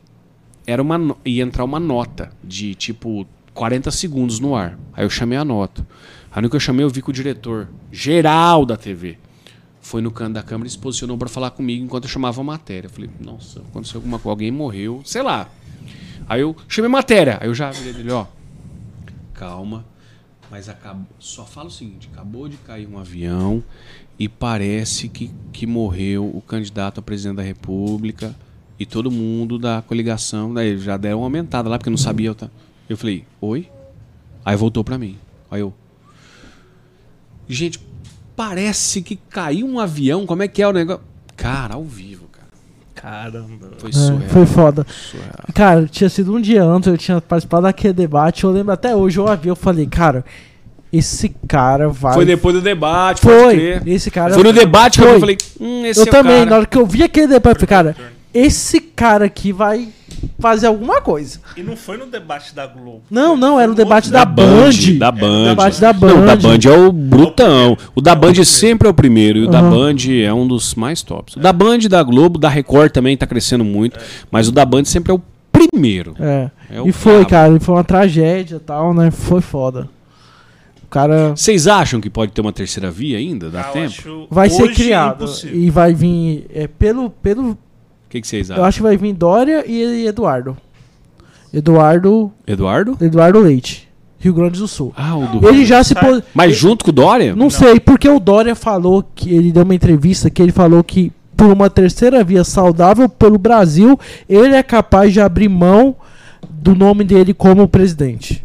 era 0.67 0.81
uma, 0.81 1.17
ia 1.25 1.43
entrar 1.43 1.65
uma 1.65 1.79
nota 1.81 2.31
de 2.43 2.75
tipo 2.75 3.27
40 3.53 3.91
segundos 3.91 4.41
no 4.41 4.55
ar. 4.57 4.79
Aí 4.93 5.05
eu 5.05 5.11
chamei 5.11 5.37
a 5.39 5.45
nota. 5.45 5.87
Aí 6.35 6.43
no 6.43 6.51
que 6.51 6.57
eu 6.57 6.61
chamei, 6.61 6.85
eu 6.85 6.91
vi 6.91 7.01
que 7.01 7.11
o 7.11 7.13
diretor 7.13 7.69
geral 7.93 8.67
da 8.67 8.77
TV 8.77 9.19
foi 9.81 10.03
no 10.03 10.11
canto 10.11 10.33
da 10.35 10.43
câmera 10.43 10.67
e 10.67 10.71
se 10.71 10.79
posicionou 10.79 11.17
para 11.17 11.29
falar 11.29 11.51
comigo 11.53 11.85
enquanto 11.85 12.05
eu 12.05 12.11
chamava 12.11 12.41
a 12.41 12.45
matéria. 12.45 12.87
Eu 12.89 12.91
falei, 12.91 13.09
nossa, 13.21 13.61
aconteceu 13.61 13.99
alguma 13.99 14.19
coisa, 14.19 14.33
alguém 14.33 14.51
morreu, 14.51 15.01
sei 15.05 15.23
lá. 15.23 15.49
Aí 16.29 16.41
eu 16.41 16.57
chamei 16.69 16.91
matéria. 16.91 17.39
Aí 17.41 17.47
eu 17.49 17.55
já 17.55 17.71
virei 17.71 17.93
dele, 17.93 18.11
ó. 18.11 18.27
Calma. 19.35 19.85
Mas 20.51 20.69
acabou, 20.69 21.07
só 21.19 21.45
fala 21.45 21.69
o 21.69 21.71
seguinte: 21.71 22.09
acabou 22.13 22.49
de 22.49 22.57
cair 22.59 22.87
um 22.87 22.99
avião 22.99 23.63
e 24.19 24.29
parece 24.29 25.09
que, 25.09 25.31
que 25.53 25.67
morreu 25.67 26.25
o 26.35 26.41
candidato 26.41 26.99
a 27.01 27.03
presidente 27.03 27.37
da 27.37 27.43
República 27.43 28.35
e 28.79 28.87
todo 28.87 29.11
mundo 29.11 29.59
da 29.59 29.83
coligação. 29.83 30.53
Daí 30.55 30.79
já 30.79 30.97
deram 30.97 31.19
uma 31.19 31.27
aumentada 31.27 31.69
lá, 31.69 31.79
porque 31.79 31.91
não 31.91 31.97
sabia. 31.97 32.29
Eu, 32.29 32.35
ta- 32.35 32.51
eu 32.89 32.97
falei, 32.97 33.25
oi? 33.41 33.69
Aí 34.45 34.57
voltou 34.57 34.85
pra 34.85 34.99
mim. 34.99 35.17
Aí 35.51 35.61
eu. 35.61 35.73
Gente, 37.49 37.79
parece 38.37 39.03
que 39.03 39.17
caiu 39.17 39.67
um 39.67 39.79
avião. 39.79 40.27
Como 40.27 40.43
é 40.43 40.49
que 40.49 40.63
é 40.63 40.69
o 40.69 40.73
negócio? 40.73 41.03
Cara, 41.37 41.75
ao 41.75 41.85
vivo, 41.85 42.25
cara. 42.33 42.47
Caramba. 42.95 43.71
Foi 43.79 43.91
É, 43.91 43.93
surreal. 43.93 44.31
foi 44.31 44.47
foda. 44.47 44.87
surreal. 44.89 45.35
Cara, 45.55 45.87
tinha 45.87 46.09
sido 46.09 46.35
um 46.35 46.41
dia 46.41 46.63
antes, 46.65 46.89
eu 46.89 46.97
tinha 46.99 47.21
participado 47.21 47.65
daquele 47.65 47.93
debate. 47.93 48.45
Eu 48.45 48.51
lembro 48.51 48.73
até 48.73 48.95
hoje, 48.95 49.19
eu 49.19 49.37
vi, 49.37 49.49
eu 49.49 49.57
falei, 49.57 49.87
cara, 49.87 50.25
esse 50.93 51.29
cara 51.49 51.89
vai. 51.89 52.15
Foi 52.15 52.25
depois 52.25 52.55
do 52.55 52.61
debate, 52.61 53.21
pode 53.21 53.35
Foi. 53.43 53.55
crer. 53.55 53.83
Esse 53.89 54.11
cara. 54.11 54.33
Foi 54.35 54.43
no 54.45 54.53
debate 54.53 54.99
que 55.01 55.05
Foi. 55.05 55.15
eu 55.17 55.21
falei, 55.21 55.39
hum, 55.61 55.85
esse 55.87 56.01
eu 56.01 56.07
é 56.07 56.09
o 56.09 56.11
também, 56.11 56.39
cara. 56.39 56.51
na 56.51 56.57
hora 56.57 56.67
que 56.67 56.79
eu 56.79 56.87
vi 56.87 57.03
aquele 57.03 57.27
debate, 57.27 57.61
eu 57.63 57.67
falei, 57.69 57.93
cara, 57.95 58.14
esse 58.35 58.81
cara 58.81 59.25
aqui 59.27 59.53
vai 59.53 59.89
fazer 60.39 60.67
alguma 60.67 61.01
coisa. 61.01 61.39
E 61.57 61.63
não 61.63 61.77
foi 61.77 61.97
no 61.97 62.07
debate 62.07 62.55
da 62.55 62.67
Globo. 62.67 63.03
Não, 63.11 63.37
não, 63.37 63.59
era 63.59 63.69
no 63.69 63.75
debate 63.75 64.07
outro 64.07 64.13
da 64.13 64.25
Band. 64.25 64.71
Da 64.99 65.09
É, 65.09 65.13
Band. 65.13 65.45
debate 65.51 65.81
da 65.81 65.93
Não, 65.93 66.23
o 66.23 66.27
da 66.27 66.37
Band. 66.37 66.43
Band 66.59 66.71
é 66.71 66.77
o 66.79 66.93
brutão. 66.93 67.79
O 67.95 68.01
da 68.01 68.15
Band 68.15 68.43
sempre 68.45 68.89
é 68.89 68.91
o 68.91 68.95
primeiro. 68.95 69.39
E 69.39 69.45
o 69.45 69.49
da 69.49 69.61
Aham. 69.61 69.71
Band 69.71 69.97
é 70.25 70.33
um 70.35 70.47
dos 70.47 70.75
mais 70.75 71.03
tops. 71.03 71.37
O 71.37 71.41
da 71.41 71.53
Band, 71.53 71.79
da 71.89 72.03
Globo, 72.03 72.39
da 72.39 72.49
Record 72.49 72.91
também 72.93 73.17
tá 73.17 73.27
crescendo 73.27 73.65
muito. 73.65 73.99
Mas 74.31 74.49
o 74.49 74.53
da 74.53 74.65
Band 74.65 74.85
sempre 74.85 75.13
é 75.13 75.15
o 75.15 75.23
primeiro. 75.53 76.15
É. 76.19 76.51
É 76.71 76.81
o 76.83 76.89
e 76.89 76.93
foi, 76.93 77.19
cabo. 77.19 77.29
cara, 77.31 77.57
e 77.57 77.61
foi 77.61 77.75
uma 77.77 77.85
tragédia 77.85 78.57
e 78.57 78.61
tal, 78.61 78.93
né? 78.93 79.11
Foi 79.11 79.41
foda. 79.41 79.89
O 80.83 80.87
cara 80.89 81.31
Vocês 81.37 81.67
acham 81.67 82.01
que 82.01 82.09
pode 82.11 82.33
ter 82.33 82.41
uma 82.41 82.53
terceira 82.53 82.91
via 82.91 83.19
ainda? 83.19 83.51
Dá 83.51 83.63
Ah, 83.63 83.67
eu 83.69 83.73
tempo? 83.73 83.87
acho 83.87 84.27
vai 84.31 84.49
ser 84.51 84.73
criado. 84.73 85.25
impossível. 85.25 85.61
E 85.61 85.71
vai 85.71 85.93
vir 85.93 86.47
é, 86.53 86.67
pelo. 86.67 87.11
pelo 87.11 87.57
que, 88.15 88.21
que 88.21 88.29
vocês 88.29 88.49
eu 88.49 88.55
acham? 88.55 88.65
acho 88.67 88.77
que 88.79 88.83
vai 88.83 88.97
vir 88.97 89.13
Dória 89.13 89.65
e 89.67 90.07
Eduardo. 90.07 90.57
Eduardo. 91.53 92.33
Eduardo? 92.47 92.97
Eduardo 93.01 93.41
Leite. 93.41 93.89
Rio 94.19 94.33
Grande 94.33 94.59
do 94.59 94.69
Sul. 94.69 94.93
Ah, 94.97 95.17
o 95.17 95.27
do. 95.27 95.49
Ele 95.49 95.67
já 95.67 95.83
se. 95.83 95.95
Mas 96.33 96.57
junto 96.57 96.85
com 96.85 96.91
o 96.91 96.95
Dória? 96.95 97.35
Não, 97.35 97.51
sei, 97.51 97.79
porque 97.79 98.09
o 98.09 98.19
Dória 98.19 98.55
falou 98.55 99.05
que. 99.15 99.35
Ele 99.35 99.53
deu 99.53 99.65
uma 99.65 99.75
entrevista 99.75 100.31
que 100.31 100.41
ele 100.41 100.53
falou 100.53 100.83
que 100.83 101.13
por 101.37 101.49
uma 101.49 101.69
terceira 101.69 102.23
via 102.23 102.45
saudável 102.45 103.09
pelo 103.09 103.37
Brasil, 103.37 103.99
ele 104.29 104.55
é 104.55 104.63
capaz 104.63 105.13
de 105.13 105.21
abrir 105.21 105.49
mão 105.49 105.97
do 106.49 106.75
nome 106.75 107.05
dele 107.05 107.35
como 107.35 107.69
presidente. 107.69 108.45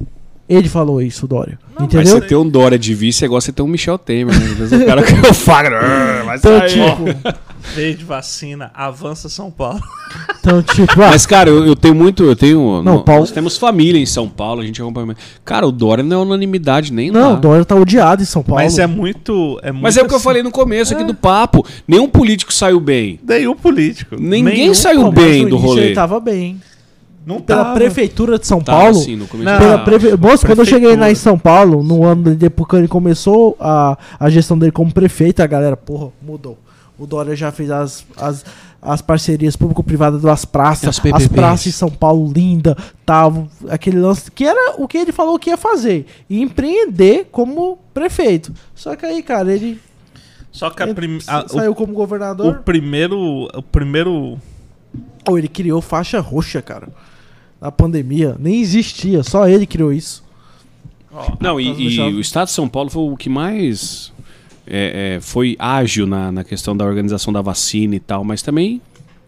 Ele 0.49 0.67
falou 0.67 1.01
isso, 1.01 1.27
Dória. 1.27 1.59
Não, 1.79 1.85
Mas 1.85 1.93
entendeu? 1.95 2.15
você 2.21 2.27
ter 2.27 2.35
um 2.35 2.49
Dória 2.49 2.77
de 2.77 2.93
vice 2.93 3.23
é 3.23 3.25
igual 3.25 3.39
você 3.39 3.51
ter 3.51 3.61
um 3.61 3.67
Michel 3.67 3.97
Temer, 3.97 4.35
né? 4.37 4.77
O 4.83 4.85
cara 4.85 5.01
que 5.03 5.13
eu 5.13 5.33
falo, 5.33 5.69
vai 6.25 6.37
Então, 6.37 6.59
tipo, 6.67 7.39
Veio 7.75 7.95
de 7.95 8.03
vacina, 8.05 8.71
avança 8.73 9.29
São 9.29 9.51
Paulo. 9.51 9.79
então, 10.39 10.61
tipo, 10.63 10.91
ah, 11.01 11.09
Mas, 11.11 11.25
cara, 11.25 11.49
eu, 11.49 11.65
eu 11.65 11.75
tenho 11.75 11.93
muito. 11.93 12.23
Eu 12.23 12.35
tenho. 12.35 12.59
Não, 12.81 12.95
nó- 12.95 12.99
Paulo- 12.99 13.21
Nós 13.21 13.31
temos 13.31 13.57
família 13.57 13.99
em 14.01 14.05
São 14.05 14.27
Paulo, 14.27 14.61
a 14.61 14.65
gente 14.65 14.81
acompanha. 14.81 15.15
Cara, 15.45 15.67
o 15.67 15.71
Dória 15.71 16.03
não 16.03 16.19
é 16.21 16.23
unanimidade 16.23 16.91
nem 16.91 17.11
não, 17.11 17.21
lá. 17.21 17.33
o 17.33 17.37
Dória 17.37 17.63
tá 17.65 17.75
odiado 17.75 18.23
em 18.23 18.25
São 18.25 18.41
Paulo. 18.41 18.61
Mas 18.63 18.79
é 18.79 18.87
muito. 18.87 19.59
É 19.61 19.71
Mas 19.71 19.97
é 19.97 20.01
o 20.01 20.07
que 20.07 20.13
eu 20.15 20.19
falei 20.19 20.41
no 20.41 20.51
começo 20.51 20.93
aqui 20.93 21.03
do 21.03 21.13
papo. 21.13 21.63
Nenhum 21.87 22.07
político 22.09 22.51
saiu 22.53 22.79
bem. 22.79 23.19
Nenhum 23.27 23.55
político. 23.55 24.15
Ninguém 24.17 24.43
Nenhum. 24.43 24.73
saiu 24.73 25.03
mas 25.03 25.13
bem 25.13 25.43
no 25.43 25.49
do 25.51 25.57
rolê. 25.57 25.85
Ele 25.87 25.95
tava 25.95 26.19
bem. 26.19 26.59
Não 27.25 27.39
Pela 27.41 27.63
tava. 27.65 27.75
prefeitura 27.75 28.39
de 28.39 28.47
São 28.47 28.61
Tava 28.61 28.79
Paulo. 28.83 28.97
assim. 28.99 29.17
Pela 29.59 29.79
prefe... 29.79 30.15
Moço, 30.17 30.45
quando 30.45 30.59
eu 30.59 30.65
cheguei 30.65 30.95
lá 30.95 31.11
em 31.11 31.15
São 31.15 31.37
Paulo, 31.37 31.83
no 31.83 32.03
ano 32.03 32.23
de 32.31 32.35
depois 32.35 32.67
que 32.69 32.75
ele 32.75 32.87
começou 32.87 33.55
a, 33.59 33.97
a 34.19 34.29
gestão 34.29 34.57
dele 34.57 34.71
como 34.71 34.91
prefeito, 34.91 35.41
a 35.41 35.47
galera, 35.47 35.77
porra, 35.77 36.11
mudou. 36.21 36.57
O 36.97 37.05
Dória 37.05 37.35
já 37.35 37.51
fez 37.51 37.69
as, 37.71 38.05
as, 38.17 38.43
as 38.81 39.01
parcerias 39.01 39.55
público-privadas 39.55 40.21
das 40.21 40.43
praças, 40.43 40.99
As 40.99 41.13
as, 41.13 41.27
praças 41.27 41.67
em 41.67 41.71
São 41.71 41.89
Paulo 41.89 42.31
linda, 42.33 42.75
tal, 43.05 43.47
aquele 43.69 43.99
lance 43.99 44.31
que 44.31 44.43
era 44.45 44.75
o 44.77 44.87
que 44.87 44.97
ele 44.97 45.11
falou 45.11 45.37
que 45.39 45.49
ia 45.49 45.57
fazer, 45.57 46.05
e 46.29 46.41
empreender 46.41 47.27
como 47.31 47.77
prefeito. 47.93 48.53
Só 48.75 48.95
que 48.95 49.05
aí, 49.05 49.21
cara, 49.23 49.53
ele, 49.53 49.79
Só 50.51 50.69
que 50.71 50.81
a 50.83 50.87
ele 50.89 51.19
a- 51.27 51.47
saiu 51.47 51.75
como 51.75 51.91
o, 51.93 51.95
o 51.95 51.97
governador, 51.99 52.61
primeiro. 52.65 53.47
O 53.55 53.61
primeiro. 53.61 54.37
ou 55.27 55.37
ele 55.37 55.47
criou 55.47 55.79
faixa 55.81 56.19
roxa, 56.19 56.61
cara. 56.61 56.87
Na 57.61 57.71
pandemia, 57.71 58.35
nem 58.39 58.61
existia, 58.61 59.21
só 59.23 59.47
ele 59.47 59.65
criou 59.65 59.91
isso. 59.91 60.23
Não, 61.39 61.59
e, 61.59 61.97
e 61.97 61.99
o 62.13 62.19
Estado 62.19 62.47
de 62.47 62.53
São 62.53 62.69
Paulo 62.69 62.89
foi 62.89 63.03
o 63.03 63.17
que 63.17 63.29
mais 63.29 64.13
é, 64.69 65.15
é, 65.15 65.19
foi 65.19 65.55
ágil 65.57 66.05
na, 66.05 66.31
na 66.31 66.43
questão 66.43 66.77
da 66.77 66.85
organização 66.85 67.33
da 67.33 67.41
vacina 67.41 67.95
e 67.95 67.99
tal, 67.99 68.23
mas 68.23 68.43
também 68.43 68.79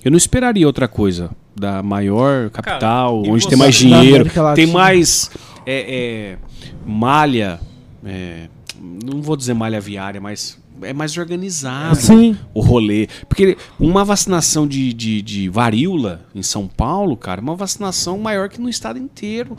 eu 0.05 0.11
não 0.11 0.17
esperaria 0.17 0.67
outra 0.67 0.87
coisa 0.87 1.31
da 1.55 1.81
maior 1.81 2.51
capital, 2.51 3.23
e 3.25 3.29
onde 3.29 3.47
tem 3.47 3.57
mais 3.57 3.75
dinheiro, 3.75 4.29
tem 4.55 4.67
mais 4.67 5.31
é, 5.65 6.35
é, 6.35 6.37
malha, 6.85 7.59
é, 8.05 8.47
não 8.79 9.21
vou 9.21 9.35
dizer 9.35 9.55
malha 9.55 9.81
viária, 9.81 10.21
mas 10.21 10.60
é 10.81 10.93
mais 10.93 11.17
organizado 11.17 11.93
Assim, 11.93 12.37
o 12.53 12.61
rolê. 12.61 13.07
Porque 13.27 13.57
uma 13.79 14.03
vacinação 14.03 14.67
de, 14.67 14.93
de, 14.93 15.21
de 15.21 15.49
varíola 15.49 16.25
em 16.33 16.43
São 16.43 16.67
Paulo, 16.67 17.15
cara, 17.15 17.41
é 17.41 17.43
uma 17.43 17.55
vacinação 17.55 18.17
maior 18.17 18.49
que 18.49 18.59
no 18.59 18.69
estado 18.69 18.99
inteiro. 18.99 19.57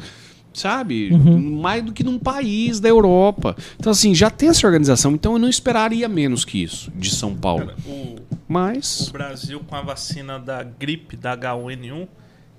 Sabe? 0.55 1.11
Mais 1.11 1.83
do 1.83 1.95
que 1.95 2.05
num 2.05 2.19
país 2.19 2.79
da 2.79 2.87
Europa. 2.87 3.57
Então, 3.79 3.91
assim, 3.91 4.15
já 4.15 4.29
tem 4.29 4.51
essa 4.51 4.67
organização. 4.67 5.13
Então, 5.13 5.33
eu 5.33 5.39
não 5.39 5.49
esperaria 5.49 6.07
menos 6.11 6.45
que 6.45 6.63
isso 6.63 6.91
de 6.95 7.09
São 7.09 7.35
Paulo. 7.35 7.69
cara, 7.69 7.79
o, 7.87 7.91
o 7.91 8.39
Mas. 8.47 9.09
Brasil, 9.11 9.61
com 9.61 9.75
a 9.75 9.81
vacina 9.81 10.39
da 10.39 10.63
gripe, 10.63 11.17
da 11.17 11.35
H1N1, 11.35 12.07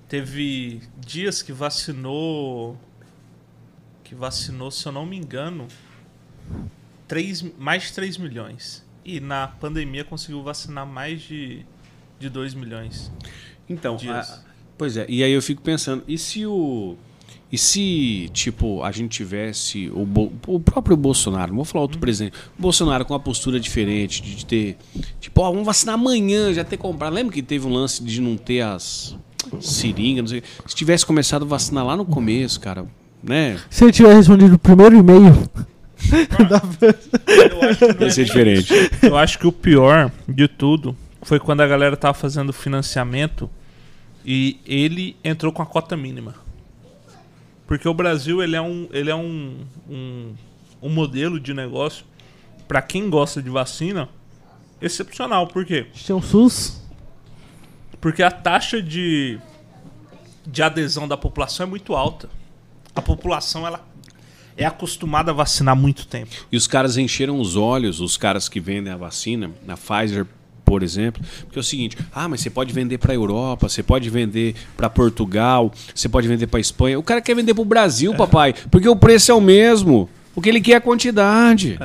teve 0.08 0.80
dias 0.98 1.40
que 1.40 1.52
vacinou. 1.52 2.76
Que 4.02 4.12
vacinou, 4.12 4.72
se 4.72 4.84
eu 4.86 4.90
não 4.90 5.06
me 5.06 5.16
engano, 5.16 5.68
três, 7.08 7.44
mais 7.58 7.84
de 7.84 7.92
3 7.92 8.16
milhões. 8.18 8.84
E 9.04 9.20
na 9.20 9.48
pandemia 9.48 10.04
conseguiu 10.04 10.42
vacinar 10.42 10.86
mais 10.86 11.20
de, 11.22 11.64
de 12.18 12.28
2 12.30 12.54
milhões. 12.54 13.12
Então, 13.68 13.96
Dias. 13.96 14.30
a- 14.30 14.42
pois 14.78 14.96
é. 14.96 15.04
E 15.08 15.22
aí 15.22 15.32
eu 15.32 15.42
fico 15.42 15.60
pensando, 15.62 16.02
e 16.08 16.16
se 16.18 16.46
o. 16.46 16.96
E 17.52 17.58
se, 17.58 18.28
tipo, 18.32 18.82
a 18.82 18.90
gente 18.90 19.12
tivesse 19.12 19.88
o, 19.90 20.08
o 20.48 20.58
próprio 20.58 20.96
Bolsonaro, 20.96 21.50
não 21.52 21.56
vou 21.56 21.64
falar 21.64 21.82
outro 21.82 22.00
presidente, 22.00 22.36
o 22.58 22.62
Bolsonaro 22.62 23.04
com 23.04 23.12
uma 23.14 23.20
postura 23.20 23.60
diferente, 23.60 24.20
de, 24.20 24.34
de 24.36 24.46
ter, 24.46 24.76
tipo, 25.20 25.40
ó, 25.40 25.50
vamos 25.52 25.64
vacinar 25.64 25.94
amanhã, 25.94 26.52
já 26.52 26.64
ter 26.64 26.76
comprado. 26.78 27.12
Lembra 27.12 27.32
que 27.32 27.42
teve 27.42 27.64
um 27.64 27.72
lance 27.72 28.02
de 28.02 28.20
não 28.20 28.36
ter 28.36 28.62
as 28.62 29.16
seringas, 29.60 30.22
não 30.22 30.28
sei. 30.28 30.42
Se 30.66 30.74
tivesse 30.74 31.06
começado 31.06 31.42
a 31.42 31.46
vacinar 31.46 31.84
lá 31.86 31.96
no 31.96 32.04
começo, 32.04 32.58
cara, 32.58 32.86
né? 33.22 33.60
Se 33.70 33.84
ele 33.84 33.92
tiver 33.92 34.12
respondido 34.14 34.54
o 34.56 34.58
primeiro 34.58 34.96
e-mail. 34.96 35.48
Eu 37.50 37.68
acho, 37.68 37.78
que 37.78 37.92
não 37.94 38.00
Ia 38.00 38.06
é 38.06 38.10
ser 38.10 38.24
diferente. 38.24 38.72
eu 39.02 39.16
acho 39.16 39.38
que 39.38 39.46
o 39.46 39.52
pior 39.52 40.10
de 40.28 40.48
tudo 40.48 40.96
foi 41.22 41.40
quando 41.40 41.60
a 41.60 41.66
galera 41.66 41.96
tava 41.96 42.14
fazendo 42.14 42.52
financiamento 42.52 43.50
e 44.24 44.60
ele 44.66 45.16
entrou 45.24 45.52
com 45.52 45.62
a 45.62 45.66
cota 45.66 45.96
mínima. 45.96 46.34
Porque 47.66 47.88
o 47.88 47.94
Brasil 47.94 48.42
ele 48.42 48.56
é 48.56 48.60
um, 48.60 48.88
ele 48.92 49.10
é 49.10 49.14
um, 49.14 49.56
um, 49.88 50.34
um 50.82 50.88
modelo 50.90 51.40
de 51.40 51.54
negócio 51.54 52.04
para 52.68 52.82
quem 52.82 53.08
gosta 53.08 53.42
de 53.42 53.50
vacina 53.50 54.08
excepcional. 54.80 55.46
Por 55.46 55.64
quê? 55.64 55.86
Tem 56.06 56.14
um 56.14 56.22
SUS. 56.22 56.82
Porque 58.00 58.22
a 58.22 58.30
taxa 58.30 58.82
de, 58.82 59.38
de 60.46 60.62
adesão 60.62 61.08
da 61.08 61.16
população 61.16 61.66
é 61.66 61.68
muito 61.70 61.94
alta. 61.94 62.28
A 62.94 63.00
população 63.00 63.66
ela 63.66 63.84
é 64.56 64.64
acostumada 64.64 65.30
a 65.30 65.34
vacinar 65.34 65.72
há 65.72 65.76
muito 65.76 66.06
tempo. 66.06 66.30
E 66.50 66.56
os 66.56 66.66
caras 66.66 66.96
encheram 66.96 67.40
os 67.40 67.56
olhos, 67.56 68.00
os 68.00 68.16
caras 68.16 68.48
que 68.48 68.60
vendem 68.60 68.92
a 68.92 68.96
vacina, 68.96 69.50
na 69.66 69.76
Pfizer, 69.76 70.26
por 70.64 70.82
exemplo, 70.82 71.22
porque 71.42 71.58
é 71.58 71.60
o 71.60 71.64
seguinte: 71.64 71.96
ah, 72.12 72.28
mas 72.28 72.40
você 72.40 72.50
pode 72.50 72.72
vender 72.72 72.98
para 72.98 73.14
Europa, 73.14 73.68
você 73.68 73.82
pode 73.82 74.08
vender 74.08 74.54
para 74.76 74.88
Portugal, 74.88 75.72
você 75.94 76.08
pode 76.08 76.26
vender 76.26 76.46
para 76.46 76.58
Espanha. 76.58 76.98
O 76.98 77.02
cara 77.02 77.20
quer 77.20 77.34
vender 77.34 77.54
para 77.54 77.62
o 77.62 77.66
Brasil, 77.66 78.14
papai, 78.14 78.54
porque 78.70 78.88
o 78.88 78.96
preço 78.96 79.30
é 79.30 79.34
o 79.34 79.40
mesmo. 79.40 80.08
O 80.34 80.40
que 80.40 80.48
ele 80.48 80.60
quer 80.60 80.72
é 80.72 80.76
a 80.76 80.80
quantidade. 80.80 81.78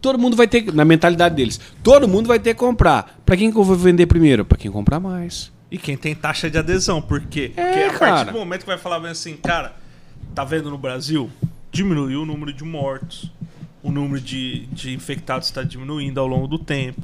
Todo 0.00 0.18
mundo 0.18 0.36
vai 0.36 0.46
ter, 0.46 0.72
na 0.72 0.84
mentalidade 0.84 1.34
deles, 1.34 1.60
todo 1.82 2.08
mundo 2.08 2.26
vai 2.26 2.38
ter 2.38 2.54
que 2.54 2.60
comprar. 2.60 3.20
Para 3.26 3.36
quem 3.36 3.50
que 3.50 3.58
eu 3.58 3.64
vou 3.64 3.76
vender 3.76 4.06
primeiro? 4.06 4.44
Para 4.44 4.56
quem 4.56 4.70
comprar 4.70 4.98
mais. 4.98 5.52
E 5.70 5.76
quem 5.76 5.96
tem 5.96 6.14
taxa 6.14 6.50
de 6.50 6.58
adesão, 6.58 7.00
por 7.02 7.20
quê? 7.20 7.52
É, 7.56 7.64
Porque 7.64 7.78
a 7.80 7.98
cara. 7.98 7.98
partir 7.98 8.32
do 8.32 8.38
momento 8.38 8.60
que 8.60 8.66
vai 8.66 8.78
falar 8.78 8.98
bem 8.98 9.10
assim, 9.10 9.36
cara, 9.36 9.76
tá 10.34 10.44
vendo 10.44 10.70
no 10.70 10.78
Brasil? 10.78 11.30
Diminuiu 11.72 12.22
o 12.22 12.26
número 12.26 12.52
de 12.52 12.64
mortos, 12.64 13.30
o 13.82 13.90
número 13.92 14.20
de, 14.20 14.66
de 14.72 14.92
infectados 14.92 15.46
está 15.48 15.62
diminuindo 15.62 16.18
ao 16.18 16.26
longo 16.26 16.46
do 16.48 16.58
tempo. 16.58 17.00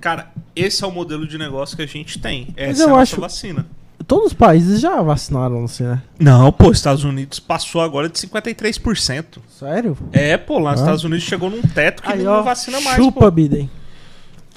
Cara, 0.00 0.30
esse 0.56 0.82
é 0.82 0.86
o 0.86 0.90
modelo 0.90 1.26
de 1.26 1.38
negócio 1.38 1.76
que 1.76 1.82
a 1.82 1.86
gente 1.86 2.18
tem. 2.18 2.48
Essa 2.56 2.82
eu 2.82 2.88
é 2.88 2.92
a 2.92 2.96
nossa 2.96 3.20
vacina. 3.20 3.66
Todos 4.06 4.28
os 4.28 4.32
países 4.32 4.80
já 4.80 5.00
vacinaram, 5.02 5.62
assim, 5.64 5.84
né? 5.84 6.02
Não, 6.18 6.50
pô, 6.50 6.72
Estados 6.72 7.04
Unidos 7.04 7.38
passou 7.38 7.80
agora 7.80 8.08
de 8.08 8.18
53%. 8.18 9.24
Sério? 9.48 9.96
É, 10.12 10.36
pô, 10.36 10.58
lá 10.58 10.72
nos 10.72 10.80
Ah. 10.80 10.84
Estados 10.84 11.04
Unidos 11.04 11.24
chegou 11.24 11.48
num 11.48 11.62
teto 11.62 12.02
que 12.02 12.10
Aí, 12.10 12.22
não 12.24 12.32
ó, 12.32 12.42
vacina 12.42 12.80
mais, 12.80 12.96
chupa, 12.96 13.20
pô. 13.20 13.30
Biden. 13.30 13.70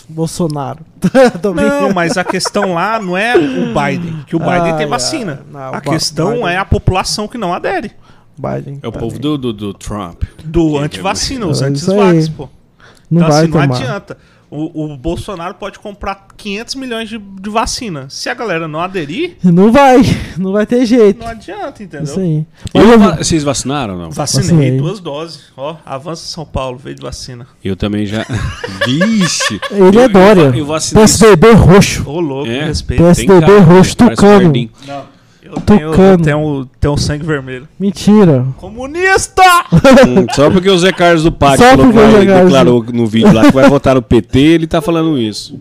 Bolsonaro. 0.10 0.80
Não, 1.56 1.94
mas 1.94 2.18
a 2.18 2.24
questão 2.26 2.74
lá 2.74 3.00
não 3.00 3.16
é 3.18 3.36
o 3.38 3.68
Biden, 3.74 4.24
que 4.28 4.36
o 4.36 4.40
Biden 4.40 4.54
Ai, 4.62 4.74
tem 4.74 4.84
ai, 4.84 4.88
vacina. 4.88 5.46
não, 5.50 5.74
a 5.74 5.80
questão 5.80 6.32
Biden- 6.34 6.48
é 6.50 6.58
a 6.58 6.66
população 6.66 7.26
que 7.28 7.38
não 7.38 7.54
adere. 7.54 7.92
Biden. 8.38 8.80
É 8.81 8.88
o 8.88 8.91
tá 8.91 8.99
povo 8.99 9.19
do, 9.19 9.38
do, 9.38 9.53
do 9.53 9.73
Trump. 9.73 10.23
Do 10.43 10.77
antivacina, 10.77 11.45
os 11.47 11.61
É 11.61 11.65
anti-vax, 11.68 12.30
pô. 12.30 12.49
Não 13.10 13.22
então, 13.22 13.31
vai 13.31 13.43
assim, 13.43 13.51
não 13.51 13.61
tomar. 13.61 13.76
adianta. 13.76 14.18
O, 14.55 14.84
o 14.93 14.95
Bolsonaro 14.97 15.55
pode 15.55 15.80
comprar 15.80 16.27
500 16.38 16.76
milhões 16.76 17.10
de, 17.10 17.18
de 17.18 17.49
vacina. 17.49 18.05
Se 18.07 18.30
a 18.30 18.35
galera 18.35 18.68
não 18.68 18.80
aderir, 18.81 19.35
Não 19.43 19.72
vai. 19.72 20.01
Não 20.38 20.51
vai 20.51 20.64
ter 20.68 20.85
jeito. 20.85 21.19
não 21.22 21.27
adianta, 21.27 21.81
entendeu? 21.81 22.03
Isso 22.03 22.19
aí. 22.19 22.45
Mas 22.72 22.88
eu- 22.88 22.99
va- 22.99 23.15
Vocês 23.18 23.43
vacinaram 23.43 23.95
ou 23.95 23.99
não? 23.99 24.11
Vacinei, 24.11 24.47
Vacinei. 24.49 24.77
duas 24.77 24.99
doses. 24.99 25.45
Ó, 25.57 25.76
avança 25.84 26.27
São 26.27 26.45
Paulo, 26.45 26.77
veio 26.77 26.95
de 26.95 27.01
vacina. 27.01 27.47
Eu 27.64 27.76
também 27.76 28.05
já. 28.05 28.23
Vixe! 28.85 29.60
Ele 29.72 29.99
é 29.99 30.05
Eu- 30.05 30.10
Dória. 30.10 30.41
Eu, 30.41 30.53
eu 30.55 30.65
vacinei. 30.68 31.03
PSDB 31.03 31.51
roxo. 31.53 32.07
Ô, 32.07 32.19
louco, 32.19 32.51
É. 32.51 32.65
respeito. 32.65 33.01
PSDB 33.01 33.57
roxo 33.57 33.97
tucano. 33.97 34.53
Não, 34.85 35.05
eu 35.56 35.62
tenho, 35.62 35.80
eu 35.82 35.92
Tucano. 35.92 36.24
tenho, 36.24 36.70
tenho 36.80 36.98
sangue 36.98 37.26
vermelho. 37.26 37.68
Mentira. 37.80 38.46
Comunista! 38.58 39.42
Hum, 40.08 40.26
Só 40.34 40.50
porque 40.50 40.70
o 40.70 40.78
Zé 40.78 40.92
Carlos 40.92 41.24
do 41.24 41.32
Pátio 41.32 41.64
Só 41.66 41.72
falou 41.72 41.88
que 41.88 41.94
porque 41.94 42.08
o 42.08 42.12
vai- 42.12 42.20
Zé 42.22 42.26
Carlos- 42.28 42.44
declarou 42.46 42.86
no 42.94 43.08
vídeo 43.08 43.34
lá 43.34 43.46
que 43.46 43.52
vai 43.54 43.70
votar 43.70 43.96
no 43.96 44.02
PT, 44.02 44.40
ele 44.40 44.68
tá 44.68 44.82
falando 44.82 45.18
isso. 45.18 45.58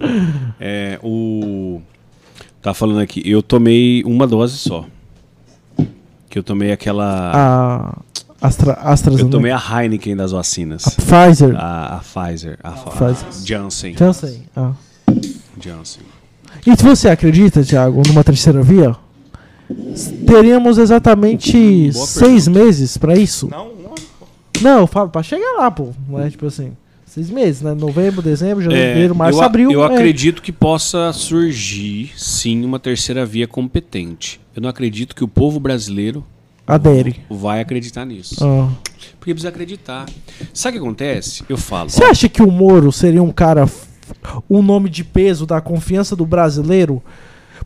É, 0.60 0.98
o. 1.02 1.80
Tá 2.60 2.72
falando 2.72 3.00
aqui, 3.00 3.22
eu 3.24 3.42
tomei 3.42 4.02
uma 4.04 4.26
dose 4.26 4.56
só. 4.56 4.84
Que 6.30 6.38
eu 6.38 6.42
tomei 6.42 6.72
aquela. 6.72 7.32
A 7.34 7.98
Astra, 8.46 8.72
eu 8.72 8.88
AstraZeneca. 8.92 9.30
tomei 9.30 9.52
a 9.52 9.58
Heineken 9.82 10.16
das 10.16 10.32
vacinas. 10.32 10.84
A 10.86 10.90
Pfizer. 10.90 11.54
A, 11.56 11.96
a 11.96 11.98
Pfizer. 12.00 12.58
A, 12.62 12.70
Fa- 12.72 12.90
Pfizer. 12.90 13.28
Janssen. 13.44 13.94
Já 13.96 14.12
sei. 14.12 14.42
Ah. 14.56 14.72
Janssen. 15.60 16.02
E 16.66 16.76
se 16.76 16.82
você 16.84 17.08
acredita, 17.08 17.62
Thiago, 17.62 18.02
numa 18.06 18.22
terceira 18.24 18.62
via? 18.62 18.94
Teríamos 20.26 20.78
exatamente 20.78 21.90
Boa 21.92 22.06
seis 22.06 22.48
meses 22.48 22.96
pra 22.96 23.16
isso? 23.16 23.48
Não, 23.48 23.72
não. 23.74 23.94
Não, 24.60 24.80
eu 24.80 24.86
falo 24.86 25.10
pra 25.10 25.22
chegar 25.22 25.56
lá, 25.58 25.70
pô. 25.70 25.90
Não 26.08 26.20
é 26.20 26.30
tipo 26.30 26.46
assim. 26.46 26.72
Seis 27.04 27.28
meses, 27.28 27.60
né? 27.60 27.74
Novembro, 27.74 28.22
dezembro, 28.22 28.62
janeiro, 28.62 29.14
março, 29.14 29.38
eu, 29.38 29.44
abril. 29.44 29.70
Eu 29.70 29.82
é. 29.84 29.86
acredito 29.86 30.40
que 30.40 30.50
possa 30.50 31.12
surgir, 31.12 32.10
sim, 32.16 32.64
uma 32.64 32.78
terceira 32.78 33.26
via 33.26 33.46
competente. 33.46 34.40
Eu 34.56 34.62
não 34.62 34.70
acredito 34.70 35.14
que 35.14 35.22
o 35.22 35.28
povo 35.28 35.60
brasileiro 35.60 36.24
Adere. 36.66 37.20
vai 37.28 37.60
acreditar 37.60 38.06
nisso. 38.06 38.36
Ah. 38.42 38.70
Porque 39.18 39.34
precisa 39.34 39.50
acreditar. 39.50 40.06
Sabe 40.54 40.78
o 40.78 40.80
que 40.80 40.86
acontece? 40.86 41.44
Eu 41.48 41.58
falo. 41.58 41.90
Você 41.90 42.02
acha 42.02 42.28
que 42.30 42.42
o 42.42 42.50
Moro 42.50 42.90
seria 42.90 43.22
um 43.22 43.30
cara, 43.30 43.68
um 44.48 44.62
nome 44.62 44.88
de 44.88 45.04
peso 45.04 45.44
da 45.44 45.60
confiança 45.60 46.16
do 46.16 46.24
brasileiro? 46.24 47.02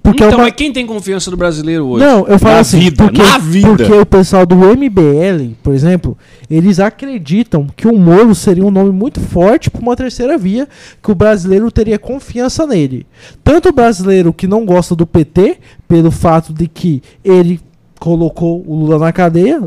Porque 0.06 0.22
então, 0.22 0.38
é 0.38 0.42
uma... 0.44 0.50
quem 0.52 0.72
tem 0.72 0.86
confiança 0.86 1.32
do 1.32 1.36
brasileiro 1.36 1.84
hoje? 1.84 2.04
Não, 2.04 2.28
eu 2.28 2.38
falo 2.38 2.54
na 2.54 2.60
assim, 2.60 2.78
vida, 2.78 3.02
porque, 3.02 3.20
na 3.20 3.38
vida. 3.38 3.68
porque 3.68 3.92
o 3.92 4.06
pessoal 4.06 4.46
do 4.46 4.54
MBL, 4.54 5.54
por 5.64 5.74
exemplo, 5.74 6.16
eles 6.48 6.78
acreditam 6.78 7.66
que 7.76 7.88
o 7.88 7.98
Moro 7.98 8.32
seria 8.32 8.64
um 8.64 8.70
nome 8.70 8.92
muito 8.92 9.20
forte 9.20 9.68
para 9.68 9.80
uma 9.80 9.96
terceira 9.96 10.38
via, 10.38 10.68
que 11.02 11.10
o 11.10 11.14
brasileiro 11.14 11.72
teria 11.72 11.98
confiança 11.98 12.64
nele. 12.68 13.04
Tanto 13.42 13.70
o 13.70 13.72
brasileiro 13.72 14.32
que 14.32 14.46
não 14.46 14.64
gosta 14.64 14.94
do 14.94 15.04
PT, 15.04 15.58
pelo 15.88 16.12
fato 16.12 16.52
de 16.52 16.68
que 16.68 17.02
ele 17.24 17.58
colocou 17.98 18.62
o 18.64 18.76
Lula 18.76 18.98
na 18.98 19.12
cadeia, 19.12 19.60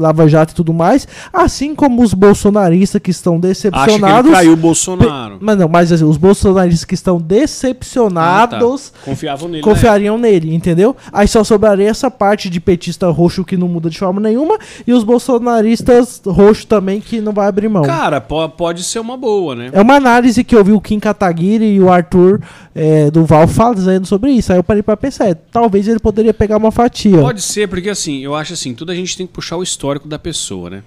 Lava 0.00 0.26
Jato 0.28 0.52
e 0.52 0.56
tudo 0.56 0.72
mais, 0.72 1.06
assim 1.32 1.74
como 1.74 2.02
os 2.02 2.14
bolsonaristas 2.14 3.00
que 3.00 3.10
estão 3.10 3.34
Acha 3.34 3.40
que 3.40 3.46
ele 3.46 3.52
decepcionados. 3.54 4.30
traiu 4.30 4.52
o 4.52 4.56
Bolsonaro. 4.56 5.38
Mas 5.40 5.58
não, 5.58 5.68
mas 5.68 5.92
assim, 5.92 6.04
os 6.04 6.16
bolsonaristas 6.16 6.84
que 6.84 6.94
estão 6.94 7.18
decepcionados 7.20 8.92
Ah, 8.94 8.98
tá. 8.98 9.04
Confiavam 9.04 9.48
nele. 9.48 9.62
né? 9.62 9.68
confiariam 9.72 10.18
nele, 10.18 10.54
entendeu? 10.54 10.96
Aí 11.12 11.26
só 11.28 11.42
sobraria 11.44 11.88
essa 11.88 12.10
parte 12.10 12.48
de 12.48 12.60
petista 12.60 13.08
roxo 13.10 13.44
que 13.44 13.56
não 13.56 13.68
muda 13.68 13.88
de 13.90 13.98
forma 13.98 14.20
nenhuma 14.20 14.58
e 14.86 14.92
os 14.92 15.04
bolsonaristas 15.04 16.20
roxo 16.26 16.66
também 16.66 17.00
que 17.00 17.20
não 17.20 17.32
vai 17.32 17.48
abrir 17.48 17.68
mão. 17.68 17.82
Cara, 17.82 18.20
po- 18.20 18.48
pode 18.48 18.82
ser 18.84 18.98
uma 19.00 19.16
boa, 19.16 19.54
né? 19.54 19.70
É 19.72 19.80
uma 19.82 19.94
análise 19.96 20.42
que 20.44 20.54
eu 20.54 20.64
vi 20.64 20.72
o 20.72 20.80
Kim 20.80 20.98
Kataguiri 20.98 21.64
e 21.74 21.80
o 21.80 21.90
Arthur 21.90 22.40
é, 22.74 23.10
do 23.10 23.24
Val 23.24 23.46
fazendo 23.48 24.06
sobre 24.06 24.30
isso. 24.32 24.52
Aí 24.52 24.58
eu 24.58 24.64
parei 24.64 24.82
pra 24.82 24.96
pensar, 24.96 25.28
é, 25.28 25.34
talvez 25.34 25.88
ele 25.88 25.98
poderia 25.98 26.32
pegar 26.32 26.56
uma 26.56 26.70
fatia. 26.70 27.18
Pode 27.18 27.42
ser, 27.42 27.68
porque 27.68 27.90
assim, 27.90 28.20
eu 28.20 28.34
acho 28.34 28.52
assim, 28.52 28.74
tudo 28.74 28.92
a 28.92 28.94
gente 28.94 29.16
tem 29.16 29.26
que 29.26 29.32
puxar 29.32 29.56
o 29.56 29.62
histórico 29.62 29.89
da 29.98 30.18
pessoa, 30.18 30.70
né? 30.70 30.82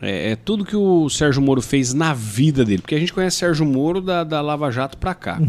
É, 0.00 0.30
é 0.30 0.36
tudo 0.36 0.64
que 0.64 0.76
o 0.76 1.08
Sérgio 1.08 1.42
Moro 1.42 1.60
fez 1.60 1.92
na 1.92 2.14
vida 2.14 2.64
dele, 2.64 2.80
porque 2.80 2.94
a 2.94 3.00
gente 3.00 3.12
conhece 3.12 3.38
Sérgio 3.38 3.66
Moro 3.66 4.00
da, 4.00 4.22
da 4.22 4.40
Lava 4.40 4.70
Jato 4.70 4.96
pra 4.96 5.12
cá, 5.12 5.40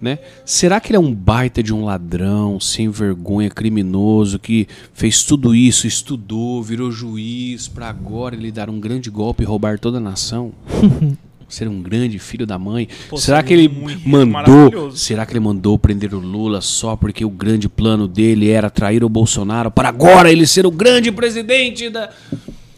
né? 0.00 0.18
Será 0.44 0.78
que 0.80 0.90
ele 0.90 0.96
é 0.96 1.00
um 1.00 1.12
baita 1.12 1.62
de 1.62 1.74
um 1.74 1.84
ladrão, 1.84 2.60
sem 2.60 2.88
vergonha, 2.88 3.50
criminoso, 3.50 4.38
que 4.38 4.68
fez 4.94 5.24
tudo 5.24 5.54
isso, 5.54 5.86
estudou, 5.86 6.62
virou 6.62 6.92
juiz, 6.92 7.66
pra 7.66 7.88
agora 7.88 8.36
ele 8.36 8.52
dar 8.52 8.70
um 8.70 8.78
grande 8.78 9.10
golpe 9.10 9.42
e 9.42 9.46
roubar 9.46 9.80
toda 9.80 9.98
a 9.98 10.00
nação? 10.00 10.52
Ser 11.48 11.66
um 11.66 11.80
grande 11.80 12.18
filho 12.18 12.46
da 12.46 12.58
mãe? 12.58 12.88
Pô, 13.08 13.16
será 13.16 13.42
que 13.42 13.52
ele 13.54 13.68
mandou? 14.04 14.90
Será 14.90 15.24
que 15.24 15.32
ele 15.32 15.40
mandou 15.40 15.78
prender 15.78 16.12
o 16.14 16.18
Lula 16.18 16.60
só 16.60 16.94
porque 16.94 17.24
o 17.24 17.30
grande 17.30 17.68
plano 17.68 18.06
dele 18.06 18.50
era 18.50 18.68
trair 18.68 19.02
o 19.02 19.08
Bolsonaro 19.08 19.70
para 19.70 19.88
agora 19.88 20.30
ele 20.30 20.46
ser 20.46 20.66
o 20.66 20.70
grande 20.70 21.10
presidente 21.10 21.88
da. 21.88 22.10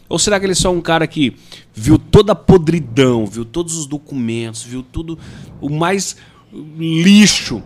Ou 0.07 0.17
será 0.17 0.39
que 0.39 0.45
ele 0.45 0.53
é 0.53 0.55
só 0.55 0.71
um 0.71 0.81
cara 0.81 1.05
que 1.07 1.35
viu 1.73 1.97
toda 1.97 2.33
a 2.33 2.35
podridão, 2.35 3.25
viu 3.25 3.45
todos 3.45 3.77
os 3.77 3.85
documentos, 3.85 4.63
viu 4.63 4.83
tudo 4.83 5.17
o 5.59 5.69
mais 5.69 6.15
lixo 6.77 7.61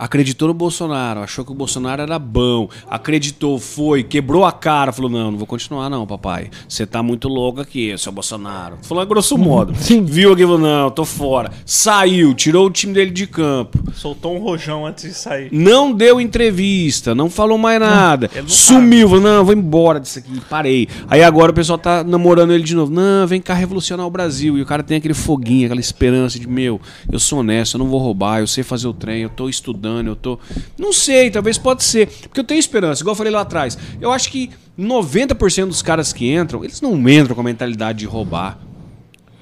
acreditou 0.00 0.48
no 0.48 0.54
Bolsonaro, 0.54 1.20
achou 1.20 1.44
que 1.44 1.52
o 1.52 1.54
Bolsonaro 1.54 2.00
era 2.00 2.18
bom, 2.18 2.68
acreditou, 2.88 3.58
foi, 3.58 4.02
quebrou 4.02 4.46
a 4.46 4.52
cara, 4.52 4.92
falou: 4.92 5.10
não, 5.10 5.30
não 5.30 5.38
vou 5.38 5.46
continuar, 5.46 5.90
não, 5.90 6.06
papai. 6.06 6.50
Você 6.66 6.86
tá 6.86 7.02
muito 7.02 7.28
louco 7.28 7.60
aqui, 7.60 7.96
seu 7.98 8.10
Bolsonaro. 8.10 8.78
Falou 8.82 9.04
grosso 9.04 9.36
modo. 9.36 9.74
Sim. 9.76 10.04
Viu 10.04 10.32
aqui, 10.32 10.42
falou: 10.42 10.58
não, 10.58 10.90
tô 10.90 11.04
fora. 11.04 11.52
Saiu, 11.66 12.32
tirou 12.34 12.66
o 12.66 12.70
time 12.70 12.94
dele 12.94 13.10
de 13.10 13.26
campo. 13.26 13.78
Soltou 13.92 14.34
um 14.36 14.38
rojão 14.38 14.86
antes 14.86 15.04
de 15.04 15.14
sair. 15.14 15.50
Não 15.52 15.92
deu 15.92 16.20
entrevista, 16.20 17.14
não 17.14 17.28
falou 17.28 17.58
mais 17.58 17.78
nada. 17.78 18.30
não 18.34 18.48
Sumiu, 18.48 19.08
falou, 19.08 19.22
não, 19.22 19.44
vou 19.44 19.54
embora 19.54 20.00
disso 20.00 20.20
aqui, 20.20 20.40
parei. 20.48 20.88
Aí 21.08 21.22
agora 21.22 21.50
o 21.50 21.54
pessoal 21.54 21.78
tá 21.78 22.02
namorando 22.02 22.52
ele 22.52 22.62
de 22.62 22.74
novo. 22.74 22.90
Não, 22.90 23.26
vem 23.26 23.40
cá 23.40 23.52
revolucionar 23.52 24.06
o 24.06 24.10
Brasil. 24.10 24.56
E 24.56 24.62
o 24.62 24.66
cara 24.66 24.82
tem 24.82 24.96
aquele 24.96 25.14
foguinho, 25.14 25.66
aquela 25.66 25.80
esperança 25.80 26.38
de, 26.38 26.48
meu, 26.48 26.80
eu 27.10 27.18
sou 27.18 27.40
honesto, 27.40 27.74
eu 27.74 27.78
não 27.78 27.88
vou 27.88 28.00
roubar, 28.00 28.40
eu 28.40 28.46
sei 28.46 28.64
fazer 28.64 28.88
o 28.88 28.94
trem, 28.94 29.22
eu 29.22 29.28
tô 29.28 29.48
estudando, 29.48 29.89
eu 29.98 30.16
tô. 30.16 30.38
Não 30.78 30.92
sei, 30.92 31.30
talvez 31.30 31.58
pode 31.58 31.82
ser. 31.82 32.06
Porque 32.06 32.40
eu 32.40 32.44
tenho 32.44 32.58
esperança, 32.58 33.02
igual 33.02 33.12
eu 33.12 33.16
falei 33.16 33.32
lá 33.32 33.40
atrás. 33.40 33.76
Eu 34.00 34.12
acho 34.12 34.30
que 34.30 34.50
90% 34.78 35.66
dos 35.66 35.82
caras 35.82 36.12
que 36.12 36.32
entram, 36.32 36.64
eles 36.64 36.80
não 36.80 36.96
entram 37.08 37.34
com 37.34 37.40
a 37.40 37.44
mentalidade 37.44 37.98
de 37.98 38.06
roubar, 38.06 38.58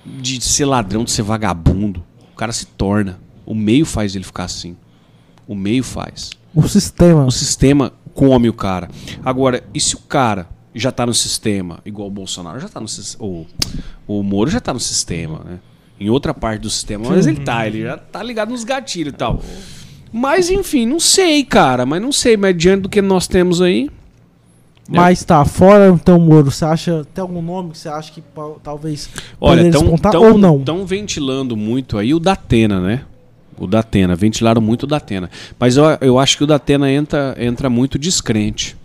de 0.04 0.40
ser 0.40 0.64
ladrão, 0.64 1.04
de 1.04 1.10
ser 1.10 1.22
vagabundo. 1.22 2.02
O 2.32 2.36
cara 2.36 2.52
se 2.52 2.66
torna. 2.66 3.20
O 3.44 3.54
meio 3.54 3.86
faz 3.86 4.14
ele 4.14 4.24
ficar 4.24 4.44
assim. 4.44 4.76
O 5.46 5.54
meio 5.54 5.82
faz. 5.82 6.30
O 6.54 6.66
sistema. 6.66 7.24
O 7.24 7.30
sistema 7.30 7.92
come 8.14 8.48
o 8.48 8.52
cara. 8.52 8.90
Agora, 9.24 9.62
e 9.72 9.80
se 9.80 9.94
o 9.94 10.00
cara 10.00 10.48
já 10.74 10.92
tá 10.92 11.06
no 11.06 11.14
sistema, 11.14 11.80
igual 11.84 12.08
o 12.08 12.10
Bolsonaro 12.10 12.58
já 12.60 12.68
tá 12.68 12.80
no 12.80 12.88
sistema. 12.88 13.24
O, 13.24 13.46
o 14.06 14.22
Moro 14.22 14.50
já 14.50 14.60
tá 14.60 14.72
no 14.72 14.80
sistema, 14.80 15.40
né? 15.44 15.58
Em 16.00 16.10
outra 16.10 16.32
parte 16.32 16.60
do 16.62 16.70
sistema, 16.70 17.08
mas 17.08 17.26
ele 17.26 17.40
tá, 17.40 17.66
ele 17.66 17.82
já 17.82 17.96
tá 17.96 18.22
ligado 18.22 18.50
nos 18.50 18.62
gatilhos 18.62 19.12
e 19.12 19.16
tal. 19.16 19.42
Mas 20.12 20.50
enfim, 20.50 20.86
não 20.86 21.00
sei, 21.00 21.44
cara, 21.44 21.84
mas 21.84 22.00
não 22.00 22.12
sei, 22.12 22.36
mas 22.36 22.56
diante 22.56 22.82
do 22.82 22.88
que 22.88 23.02
nós 23.02 23.26
temos 23.26 23.60
aí. 23.60 23.90
Mas 24.88 25.22
tá, 25.22 25.44
fora 25.44 25.88
então, 25.88 26.18
Moro, 26.18 26.50
você 26.50 26.64
acha. 26.64 27.06
Tem 27.12 27.20
algum 27.20 27.42
nome 27.42 27.72
que 27.72 27.78
você 27.78 27.90
acha 27.90 28.10
que 28.10 28.22
talvez 28.62 29.10
Olha, 29.38 29.62
poderia 29.62 29.70
despontar 29.70 30.16
ou 30.16 30.38
não? 30.38 30.56
Estão 30.56 30.86
ventilando 30.86 31.54
muito 31.54 31.98
aí 31.98 32.14
o 32.14 32.18
Datena, 32.18 32.80
né? 32.80 33.02
O 33.58 33.66
Datena. 33.66 34.16
Ventilaram 34.16 34.62
muito 34.62 34.84
o 34.84 34.86
Datena. 34.86 35.28
Mas 35.60 35.76
eu, 35.76 35.84
eu 36.00 36.18
acho 36.18 36.38
que 36.38 36.44
o 36.44 36.46
Datena 36.46 36.90
entra, 36.90 37.36
entra 37.38 37.68
muito 37.68 37.98
descrente. 37.98 38.77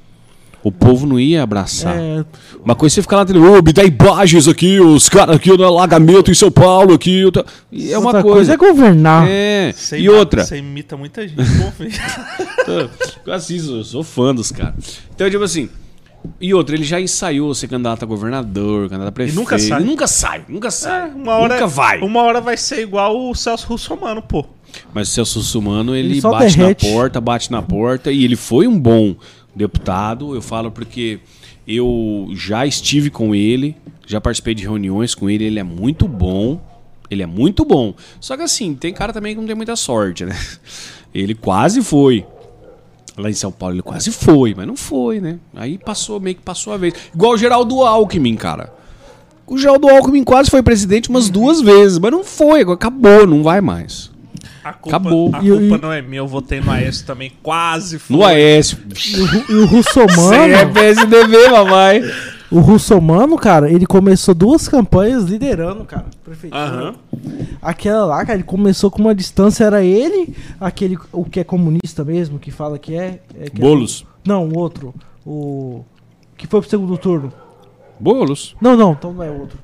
O 0.63 0.71
povo 0.71 1.05
não 1.05 1.19
ia 1.19 1.43
abraçar. 1.43 1.97
É, 1.97 2.23
Uma 2.63 2.73
coisa 2.73 2.93
é 2.93 2.95
você 2.95 3.01
ficar 3.01 3.17
lá 3.17 3.23
dentro, 3.25 3.43
ô, 3.43 3.61
me 3.61 3.73
dá 3.73 3.83
imagens 3.83 4.47
aqui, 4.47 4.79
os 4.79 5.09
caras 5.09 5.35
aqui 5.35 5.49
no 5.57 5.63
alagamento 5.65 6.31
em 6.31 6.33
São 6.33 6.49
Paulo, 6.49 6.93
aqui. 6.93 7.19
eu 7.19 7.31
tô-" 7.33 7.43
E 7.69 7.91
é 7.91 7.97
uma 7.97 8.07
outra 8.07 8.23
coisa. 8.23 8.53
é 8.53 8.57
governar. 8.57 9.27
É, 9.29 9.73
Você 9.75 9.97
e 9.97 10.05
imita- 10.05 10.17
outra. 10.17 10.45
Você 10.45 10.57
imita 10.57 10.95
muita 10.95 11.27
gente. 11.27 11.41
Eu 13.25 13.33
assisto, 13.33 13.71
eu 13.77 13.83
sou 13.83 14.03
fã 14.03 14.33
dos 14.33 14.51
caras. 14.51 14.99
Então, 15.13 15.29
tipo 15.29 15.43
assim. 15.43 15.69
E 16.39 16.53
outra, 16.53 16.73
ele 16.75 16.85
já 16.85 17.01
ensaiou 17.01 17.53
ser 17.53 17.67
candidato 17.67 18.03
a 18.03 18.05
governador, 18.05 18.83
candidato 18.87 19.09
a 19.09 19.11
prefeito. 19.11 19.35
nunca 19.37 19.59
sai. 19.59 19.81
E 19.81 19.83
nunca 19.85 20.07
sai, 20.07 20.45
nunca 20.47 20.71
sai. 20.71 21.09
É, 21.09 21.13
uma 21.13 21.33
hora, 21.35 21.53
nunca 21.55 21.67
vai. 21.67 21.99
Uma 21.99 22.21
hora 22.21 22.39
vai 22.39 22.55
ser 22.55 22.79
igual 22.81 23.29
o 23.29 23.35
Celso 23.35 23.67
Russomano, 23.67 24.21
pô. 24.21 24.45
Mas 24.93 25.09
o 25.09 25.11
Celso 25.11 25.39
Russomano, 25.39 25.93
ele, 25.93 26.13
Ele 26.13 26.21
bate 26.21 26.57
derrete. 26.57 26.87
na 26.87 26.93
porta, 26.95 27.19
bate 27.19 27.51
na 27.51 27.61
porta, 27.61 28.09
e 28.09 28.23
ele 28.23 28.37
foi 28.37 28.67
um 28.67 28.79
bom 28.79 29.13
deputado. 29.55 30.35
Eu 30.35 30.41
falo 30.41 30.71
porque 30.71 31.19
eu 31.67 32.29
já 32.33 32.65
estive 32.65 33.09
com 33.09 33.33
ele, 33.33 33.75
já 34.05 34.19
participei 34.19 34.53
de 34.53 34.63
reuniões 34.63 35.15
com 35.15 35.29
ele, 35.29 35.45
ele 35.45 35.59
é 35.59 35.63
muito 35.63 36.07
bom. 36.07 36.61
Ele 37.09 37.21
é 37.21 37.27
muito 37.27 37.63
bom. 37.63 37.93
Só 38.19 38.35
que 38.35 38.41
assim, 38.43 38.73
tem 38.73 38.93
cara 38.93 39.13
também 39.13 39.35
que 39.35 39.39
não 39.39 39.47
tem 39.47 39.55
muita 39.55 39.75
sorte, 39.75 40.25
né? 40.25 40.35
Ele 41.13 41.35
quase 41.35 41.83
foi. 41.83 42.25
Lá 43.15 43.29
em 43.29 43.33
São 43.33 43.51
Paulo 43.51 43.75
ele 43.75 43.83
quase 43.83 44.11
foi, 44.11 44.55
mas 44.55 44.65
não 44.65 44.75
foi, 44.75 45.19
né? 45.19 45.37
Aí 45.55 45.77
passou, 45.77 46.19
meio 46.19 46.35
que 46.35 46.41
passou 46.41 46.73
a 46.73 46.77
vez. 46.77 46.95
Igual 47.13 47.33
o 47.33 47.37
Geraldo 47.37 47.83
Alckmin, 47.83 48.35
cara. 48.35 48.73
O 49.45 49.55
Geraldo 49.55 49.87
Alckmin 49.87 50.23
quase 50.23 50.49
foi 50.49 50.63
presidente 50.63 51.09
umas 51.09 51.29
duas 51.29 51.61
vezes, 51.61 51.99
mas 51.99 52.11
não 52.11 52.23
foi, 52.23 52.61
agora 52.61 52.73
acabou, 52.73 53.27
não 53.27 53.43
vai 53.43 53.61
mais. 53.61 54.09
A 54.63 54.73
culpa, 54.73 54.97
Acabou. 54.97 55.29
A 55.33 55.43
E- 55.43 55.49
culpa 55.49 55.75
e- 55.77 55.81
não 55.81 55.91
é 55.91 56.01
minha, 56.01 56.19
eu 56.21 56.27
votei 56.27 56.61
no 56.61 56.71
Aécio 56.71 57.05
também, 57.05 57.31
quase 57.43 57.99
foi. 57.99 58.15
No 58.15 58.23
Aécio. 58.23 58.77
E 59.05 59.19
o, 59.19 59.25
Ru- 59.25 59.45
e 59.49 59.53
o 59.55 59.67
Você 59.67 59.99
é 59.99 60.03
Russomano, 60.05 60.73
PSDB, 60.73 61.49
papai. 61.49 62.01
o 62.51 62.59
Russomano, 62.59 63.37
cara, 63.37 63.69
ele 63.71 63.85
começou 63.85 64.33
duas 64.33 64.67
campanhas 64.67 65.25
liderando, 65.25 65.83
cara. 65.85 66.05
Prefeitura. 66.23 66.61
Aham. 66.63 66.95
Aquela 67.61 68.05
lá, 68.05 68.25
cara, 68.25 68.35
ele 68.37 68.43
começou 68.43 68.89
com 68.91 69.01
uma 69.01 69.13
distância, 69.15 69.63
era 69.65 69.83
ele, 69.83 70.35
aquele, 70.59 70.97
o 71.11 71.25
que 71.25 71.39
é 71.39 71.43
comunista 71.43 72.03
mesmo, 72.03 72.39
que 72.39 72.51
fala 72.51 72.77
que 72.79 72.95
é. 72.95 73.19
é 73.39 73.49
que 73.49 73.57
é- 73.61 73.65
Bolos. 73.65 74.05
não, 74.25 74.47
o 74.47 74.57
outro. 74.57 74.93
O. 75.25 75.83
Que 76.37 76.47
foi 76.47 76.59
pro 76.61 76.69
segundo 76.69 76.97
turno. 76.97 77.31
Bolos. 77.99 78.55
Não, 78.61 78.75
não, 78.75 78.93
então 78.93 79.13
não 79.13 79.23
é 79.23 79.29
outro. 79.29 79.57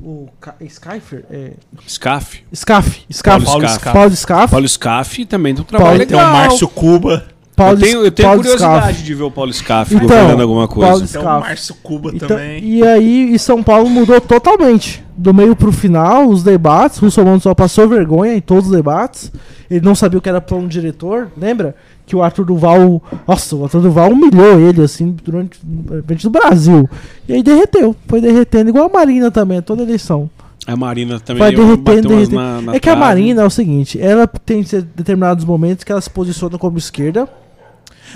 O 0.00 0.28
Skyfer? 0.60 1.24
É. 1.30 1.52
Scaf. 1.88 2.44
Scaf. 2.54 3.04
Scaf. 3.12 3.44
Paulo 3.44 3.68
Scaff. 3.68 3.92
Paulo 3.92 4.16
Scaf. 4.16 4.50
Paulo 4.50 4.68
Scaff 4.68 5.24
também 5.26 5.54
tem 5.54 5.62
um 5.62 5.66
trabalho 5.66 5.88
Paulo- 5.90 5.98
legal. 5.98 6.20
Tem 6.20 6.28
o 6.28 6.32
Márcio 6.32 6.68
Cuba. 6.68 7.26
Paulo, 7.58 7.74
eu 7.74 7.80
tenho, 7.80 8.04
eu 8.04 8.10
tenho 8.10 8.28
Paulo 8.28 8.42
curiosidade 8.42 8.84
Scaff. 8.86 9.02
de 9.02 9.14
ver 9.14 9.22
o 9.24 9.30
Paulo 9.30 9.52
Scaff 9.52 9.94
Então, 9.94 10.06
governando 10.08 10.40
alguma 10.40 10.66
coisa. 10.68 10.88
Paulo 10.90 11.04
o 11.04 11.06
Scaff. 11.08 11.24
Márcio 11.48 11.74
Cuba 11.82 12.10
Então, 12.14 12.28
também. 12.28 12.64
e 12.64 12.82
aí, 12.86 13.34
e 13.34 13.38
São 13.38 13.62
Paulo 13.62 13.90
mudou 13.90 14.20
totalmente. 14.20 15.04
Do 15.16 15.34
meio 15.34 15.56
pro 15.56 15.72
final, 15.72 16.28
os 16.28 16.42
debates. 16.44 16.98
Russomano 16.98 17.40
só 17.40 17.52
passou 17.54 17.88
vergonha 17.88 18.34
em 18.36 18.40
todos 18.40 18.66
os 18.66 18.72
debates. 18.72 19.32
Ele 19.70 19.84
não 19.84 19.94
sabia 19.94 20.18
o 20.18 20.22
que 20.22 20.28
era 20.28 20.40
plano 20.40 20.68
diretor, 20.68 21.28
lembra? 21.36 21.74
Que 22.06 22.14
o 22.16 22.22
Arthur 22.22 22.44
Duval. 22.46 23.02
Nossa, 23.26 23.56
o 23.56 23.64
Arthur 23.64 23.80
Duval 23.82 24.12
humilhou 24.12 24.58
ele, 24.60 24.80
assim, 24.82 25.14
durante. 25.24 25.58
frente 26.06 26.22
do 26.22 26.30
Brasil. 26.30 26.88
E 27.28 27.32
aí 27.34 27.42
derreteu. 27.42 27.94
Foi 28.06 28.20
derretendo, 28.20 28.70
igual 28.70 28.86
a 28.86 28.88
Marina 28.88 29.30
também, 29.30 29.60
toda 29.60 29.82
eleição. 29.82 30.30
A 30.66 30.76
Marina 30.76 31.18
também 31.18 31.40
Vai 31.40 31.54
derretendo, 31.54 32.08
derretendo. 32.08 32.36
na, 32.36 32.60
na 32.60 32.74
é 32.74 32.80
que 32.80 32.88
a. 32.90 32.94
Marina 32.96 33.42
é 33.42 33.44
o 33.44 33.50
seguinte, 33.50 33.98
ela 34.00 34.26
tem 34.26 34.62
determinados 34.94 35.44
momentos 35.44 35.82
que 35.82 35.90
ela 35.90 36.00
se 36.00 36.10
posiciona 36.10 36.58
como 36.58 36.76
esquerda, 36.76 37.26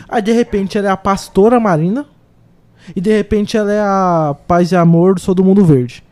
aí 0.09 0.23
de 0.23 0.33
repente 0.33 0.79
ela 0.79 0.89
é 0.89 0.91
a 0.91 0.97
pastora 0.97 1.61
Marina, 1.61 2.07
e 2.97 3.01
de 3.01 3.15
repente 3.15 3.57
ela 3.57 3.73
é 3.73 3.81
a 3.81 4.35
paz 4.47 4.73
e 4.73 4.77
amor 4.77 5.15
do 5.15 5.21
Sou 5.21 5.35
do 5.35 5.45
Mundo 5.45 5.65
Verde. 5.65 6.03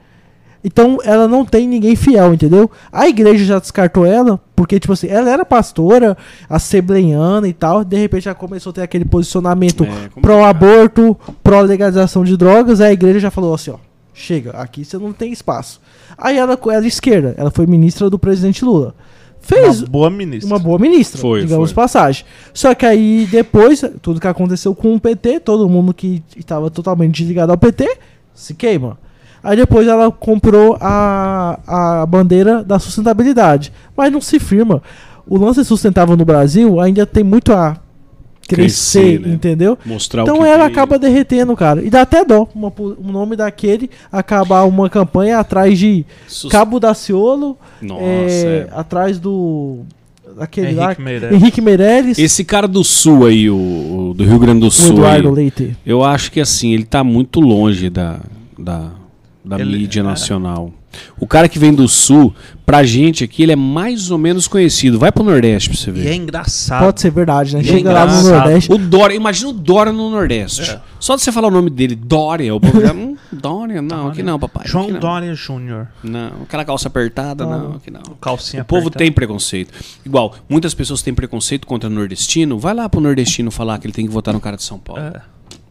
Então 0.62 0.98
ela 1.02 1.26
não 1.26 1.44
tem 1.44 1.66
ninguém 1.66 1.96
fiel, 1.96 2.34
entendeu? 2.34 2.70
A 2.92 3.08
igreja 3.08 3.44
já 3.44 3.58
descartou 3.58 4.04
ela, 4.04 4.38
porque, 4.54 4.78
tipo 4.78 4.92
assim, 4.92 5.08
ela 5.08 5.30
era 5.30 5.44
pastora, 5.44 6.16
assembleiana 6.48 7.48
e 7.48 7.52
tal, 7.52 7.82
de 7.82 7.96
repente 7.96 8.28
ela 8.28 8.34
começou 8.34 8.70
a 8.70 8.74
ter 8.74 8.82
aquele 8.82 9.06
posicionamento 9.06 9.84
É, 9.84 10.20
pró-aborto, 10.20 11.16
pró-legalização 11.42 12.24
de 12.24 12.36
drogas, 12.36 12.80
aí 12.80 12.90
a 12.90 12.92
igreja 12.92 13.20
já 13.20 13.30
falou 13.30 13.54
assim, 13.54 13.70
ó, 13.70 13.76
chega, 14.12 14.50
aqui 14.50 14.84
você 14.84 14.98
não 14.98 15.14
tem 15.14 15.32
espaço. 15.32 15.80
Aí 16.16 16.36
ela 16.36 16.58
era 16.70 16.86
esquerda, 16.86 17.34
ela 17.38 17.50
foi 17.50 17.66
ministra 17.66 18.10
do 18.10 18.18
presidente 18.18 18.62
Lula. 18.62 18.94
Fez 19.40 19.80
Uma 19.82 19.88
boa 19.88 20.10
ministra. 20.10 20.46
uma 20.46 20.58
boa 20.58 20.78
ministra, 20.78 21.20
Foi, 21.20 21.40
digamos 21.40 21.70
foi. 21.70 21.82
passagem. 21.82 22.24
Só 22.52 22.74
que 22.74 22.84
aí 22.86 23.26
depois, 23.30 23.82
tudo 24.02 24.20
que 24.20 24.28
aconteceu 24.28 24.74
com 24.74 24.94
o 24.94 25.00
PT, 25.00 25.40
todo 25.40 25.68
mundo 25.68 25.92
que 25.94 26.22
estava 26.36 26.70
totalmente 26.70 27.16
desligado 27.22 27.50
ao 27.52 27.58
PT, 27.58 27.98
se 28.34 28.54
queima. 28.54 28.98
Aí 29.42 29.56
depois 29.56 29.88
ela 29.88 30.10
comprou 30.12 30.76
a, 30.80 31.58
a 32.02 32.06
bandeira 32.06 32.62
da 32.62 32.78
sustentabilidade. 32.78 33.72
Mas 33.96 34.12
não 34.12 34.20
se 34.20 34.38
firma. 34.38 34.82
O 35.26 35.38
lance 35.38 35.64
sustentável 35.64 36.16
no 36.16 36.24
Brasil 36.24 36.78
ainda 36.80 37.06
tem 37.06 37.24
muito 37.24 37.52
a 37.52 37.78
crescer, 38.54 39.00
Crescer, 39.18 39.20
né? 39.28 39.34
entendeu? 39.34 39.78
Mostrar 39.84 40.22
o 40.22 40.24
Então 40.24 40.36
que 40.38 40.44
ela 40.44 40.56
veio. 40.58 40.68
acaba 40.70 40.98
derretendo, 40.98 41.56
cara. 41.56 41.82
E 41.82 41.90
dá 41.90 42.02
até 42.02 42.24
dó. 42.24 42.46
Uma, 42.54 42.72
o 42.76 43.10
nome 43.12 43.36
daquele 43.36 43.90
acabar 44.10 44.64
uma 44.64 44.88
campanha 44.90 45.38
atrás 45.38 45.78
de 45.78 46.04
Sus- 46.28 46.50
Cabo 46.50 46.78
Daciolo, 46.80 47.56
Nossa, 47.80 48.02
é, 48.02 48.68
é. 48.68 48.68
atrás 48.74 49.18
do. 49.18 49.80
Daquele 50.38 50.72
lá. 50.72 50.86
Henrique 50.86 51.02
Meirelles. 51.02 51.42
Henrique 51.42 51.60
Meirelles. 51.60 52.18
Esse 52.18 52.44
cara 52.44 52.68
do 52.68 52.84
Sul 52.84 53.26
aí, 53.26 53.50
o, 53.50 53.56
o 54.10 54.14
do 54.14 54.24
Rio 54.24 54.38
Grande 54.38 54.60
do 54.60 54.66
o 54.68 54.70
Sul. 54.70 54.92
Eduardo 54.92 55.28
aí, 55.30 55.34
Leite. 55.34 55.76
eu 55.84 56.04
acho 56.04 56.30
que 56.30 56.40
assim, 56.40 56.72
ele 56.72 56.84
tá 56.84 57.02
muito 57.02 57.40
longe 57.40 57.90
da, 57.90 58.20
da, 58.58 58.90
da 59.44 59.58
Ele- 59.58 59.78
mídia 59.78 60.00
é. 60.00 60.02
nacional. 60.04 60.72
O 61.18 61.26
cara 61.26 61.48
que 61.48 61.58
vem 61.58 61.72
do 61.72 61.86
Sul, 61.88 62.34
pra 62.66 62.82
gente 62.82 63.22
aqui, 63.24 63.42
ele 63.42 63.52
é 63.52 63.56
mais 63.56 64.10
ou 64.10 64.18
menos 64.18 64.48
conhecido. 64.48 64.98
Vai 64.98 65.12
pro 65.12 65.22
Nordeste 65.22 65.68
pra 65.70 65.78
você 65.78 65.90
E 65.90 65.92
ver. 65.92 66.08
é 66.08 66.14
engraçado. 66.14 66.84
Pode 66.84 67.00
ser 67.00 67.10
verdade, 67.10 67.54
né? 67.54 67.62
E 67.62 67.68
é 67.68 67.72
Chega 67.72 67.92
lá 67.92 68.06
no 68.06 68.12
engraçado. 68.12 68.32
Nordeste. 68.44 68.72
O 68.72 68.78
Dória, 68.78 69.14
imagina 69.14 69.50
o 69.50 69.52
Dória 69.52 69.92
no 69.92 70.10
Nordeste. 70.10 70.70
É. 70.70 70.80
Só 70.98 71.16
de 71.16 71.22
você 71.22 71.30
falar 71.32 71.48
o 71.48 71.50
nome 71.50 71.70
dele, 71.70 71.94
Dória, 71.94 72.54
o 72.54 72.60
povo 72.60 72.80
já. 72.80 72.92
hum, 72.92 73.16
Dória, 73.32 73.80
não, 73.80 74.08
aqui 74.08 74.22
não, 74.22 74.38
papai. 74.38 74.64
João 74.66 74.88
não. 74.90 75.00
Dória 75.00 75.34
Júnior. 75.34 75.88
Não, 76.02 76.42
aquela 76.42 76.64
calça 76.64 76.88
apertada, 76.88 77.44
Não. 77.46 77.58
não, 77.70 77.72
aqui 77.76 77.90
não. 77.90 78.02
Calcinha 78.20 78.62
O 78.62 78.66
povo 78.66 78.82
apertada. 78.88 79.04
tem 79.04 79.12
preconceito. 79.12 79.72
Igual, 80.04 80.34
muitas 80.48 80.74
pessoas 80.74 81.02
têm 81.02 81.14
preconceito 81.14 81.66
contra 81.66 81.88
nordestino. 81.88 82.58
Vai 82.58 82.74
lá 82.74 82.88
pro 82.88 83.00
nordestino 83.00 83.50
falar 83.50 83.78
que 83.78 83.86
ele 83.86 83.94
tem 83.94 84.06
que 84.06 84.12
votar 84.12 84.34
no 84.34 84.40
cara 84.40 84.56
de 84.56 84.62
São 84.64 84.78
Paulo. 84.78 85.00
É. 85.02 85.20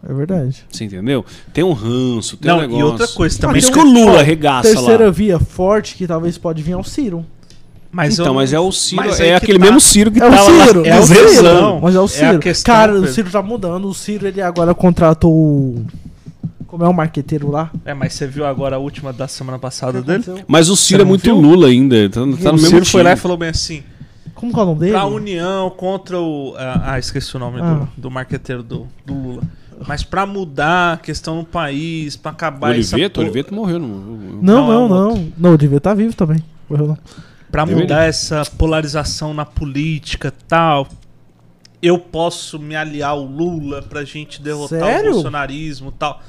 É 0.07 0.13
verdade. 0.13 0.65
Você 0.71 0.85
entendeu? 0.85 1.25
Tem 1.53 1.63
um 1.63 1.73
ranço, 1.73 2.37
tem 2.37 2.49
um 2.51 2.55
Não, 2.55 2.61
negócio. 2.61 2.79
e 2.79 2.83
outra 2.83 3.07
coisa 3.09 3.35
Por 3.35 3.41
também. 3.41 3.59
isso 3.59 3.71
tem 3.71 3.81
que 3.81 3.87
o 3.87 3.91
um- 3.91 3.93
Lula 3.93 4.11
ó, 4.13 4.19
arregaça 4.19 4.69
Terceira 4.69 5.05
lá. 5.05 5.11
via 5.11 5.39
forte 5.39 5.95
que 5.95 6.07
talvez 6.07 6.37
pode 6.37 6.63
vir 6.63 6.73
ao 6.73 6.83
Ciro. 6.83 7.25
Mas 7.91 8.13
então, 8.13 8.27
eu- 8.27 8.33
mas 8.35 8.53
é 8.53 8.59
o 8.59 8.71
Ciro, 8.71 9.01
é 9.01 9.15
que 9.15 9.23
aquele 9.33 9.59
tá. 9.59 9.65
mesmo 9.65 9.81
Ciro 9.81 10.11
que 10.11 10.21
É 10.21 10.25
o 10.27 10.29
tava 10.31 10.51
lá. 10.51 10.65
Ciro, 10.67 10.85
é 10.85 10.89
é 10.89 10.99
o 10.99 11.01
o 11.01 11.07
Ciro. 11.07 11.29
Ciro. 11.29 11.79
Mas 11.81 11.95
é 11.95 11.99
o 11.99 12.05
É 12.05 12.07
Ciro. 12.07 12.39
questão, 12.39 12.73
Cara, 12.75 12.93
o. 12.93 13.07
Ciro 13.07 13.29
tá 13.29 13.41
mudando. 13.41 13.89
O 13.89 13.93
Ciro, 13.93 14.27
ele 14.27 14.41
agora 14.41 14.73
contratou 14.75 15.33
o... 15.33 15.85
Como 16.67 16.85
é 16.85 16.87
o 16.87 16.93
marqueteiro 16.93 17.49
lá? 17.49 17.71
É, 17.83 17.93
mas 17.95 18.13
você 18.13 18.27
viu 18.27 18.45
agora 18.45 18.75
a 18.75 18.79
última 18.79 19.11
da 19.11 19.27
semana 19.27 19.57
passada 19.57 19.99
O 19.99 20.01
dele? 20.03 20.23
Mas 20.47 20.69
o 20.69 20.75
Ciro 20.77 21.01
é 21.01 21.03
não 21.03 21.09
muito 21.09 21.23
viu? 21.23 21.35
Lula 21.35 21.67
ainda, 21.67 22.07
tá, 22.09 22.19
tá 22.21 22.25
no 22.25 22.33
o 22.33 22.37
mesmo 22.37 22.59
Ciro 22.59 22.85
foi 22.85 23.01
lá 23.03 23.09
e 23.09 23.13
time. 23.15 23.21
falou 23.23 23.37
bem 23.37 23.49
assim: 23.49 23.81
Como 24.35 24.53
que 24.53 24.59
é 24.59 24.61
o 24.61 24.65
nome 24.67 24.79
dele? 24.81 24.91
pra 24.91 25.05
União 25.07 25.69
contra 25.71 26.19
o. 26.19 26.53
Ah, 26.59 26.91
ah, 26.93 26.99
esqueci 26.99 27.35
o 27.35 27.39
nome 27.39 27.59
Ah. 27.59 27.87
do, 27.95 28.01
do 28.03 28.11
marqueteiro 28.11 28.61
do, 28.61 28.85
do 29.03 29.13
Lula. 29.15 29.41
Mas 29.87 30.03
pra 30.03 30.25
mudar 30.25 30.93
a 30.93 30.97
questão 30.97 31.37
no 31.37 31.45
país, 31.45 32.15
pra 32.15 32.31
acabar 32.31 32.77
essa 32.77 32.95
Oliveto, 32.95 33.15
por- 33.15 33.21
Oliveto 33.25 33.53
morreu. 33.53 33.79
Não, 33.79 33.87
Não, 33.87 34.41
Não, 34.41 34.67
não, 34.67 34.71
é 34.73 34.77
um 34.77 34.87
não. 35.15 35.33
Não, 35.37 35.57
devia 35.57 35.77
estar 35.77 35.93
vivo 35.93 36.13
também. 36.15 36.43
Morreu 36.69 36.87
não. 36.87 36.97
Pra 37.51 37.63
Deveria. 37.65 37.83
mudar 37.87 38.03
essa 38.03 38.43
polarização 38.57 39.33
na 39.33 39.45
política 39.45 40.33
tal, 40.47 40.87
eu 41.81 41.97
posso 41.97 42.59
me 42.59 42.75
aliar 42.75 43.11
ao 43.11 43.23
Lula 43.23 43.81
pra 43.81 44.03
gente 44.03 44.41
derrotar 44.41 44.79
Sério? 44.79 45.11
o 45.11 45.13
bolsonarismo 45.13 45.91
tal. 45.91 46.21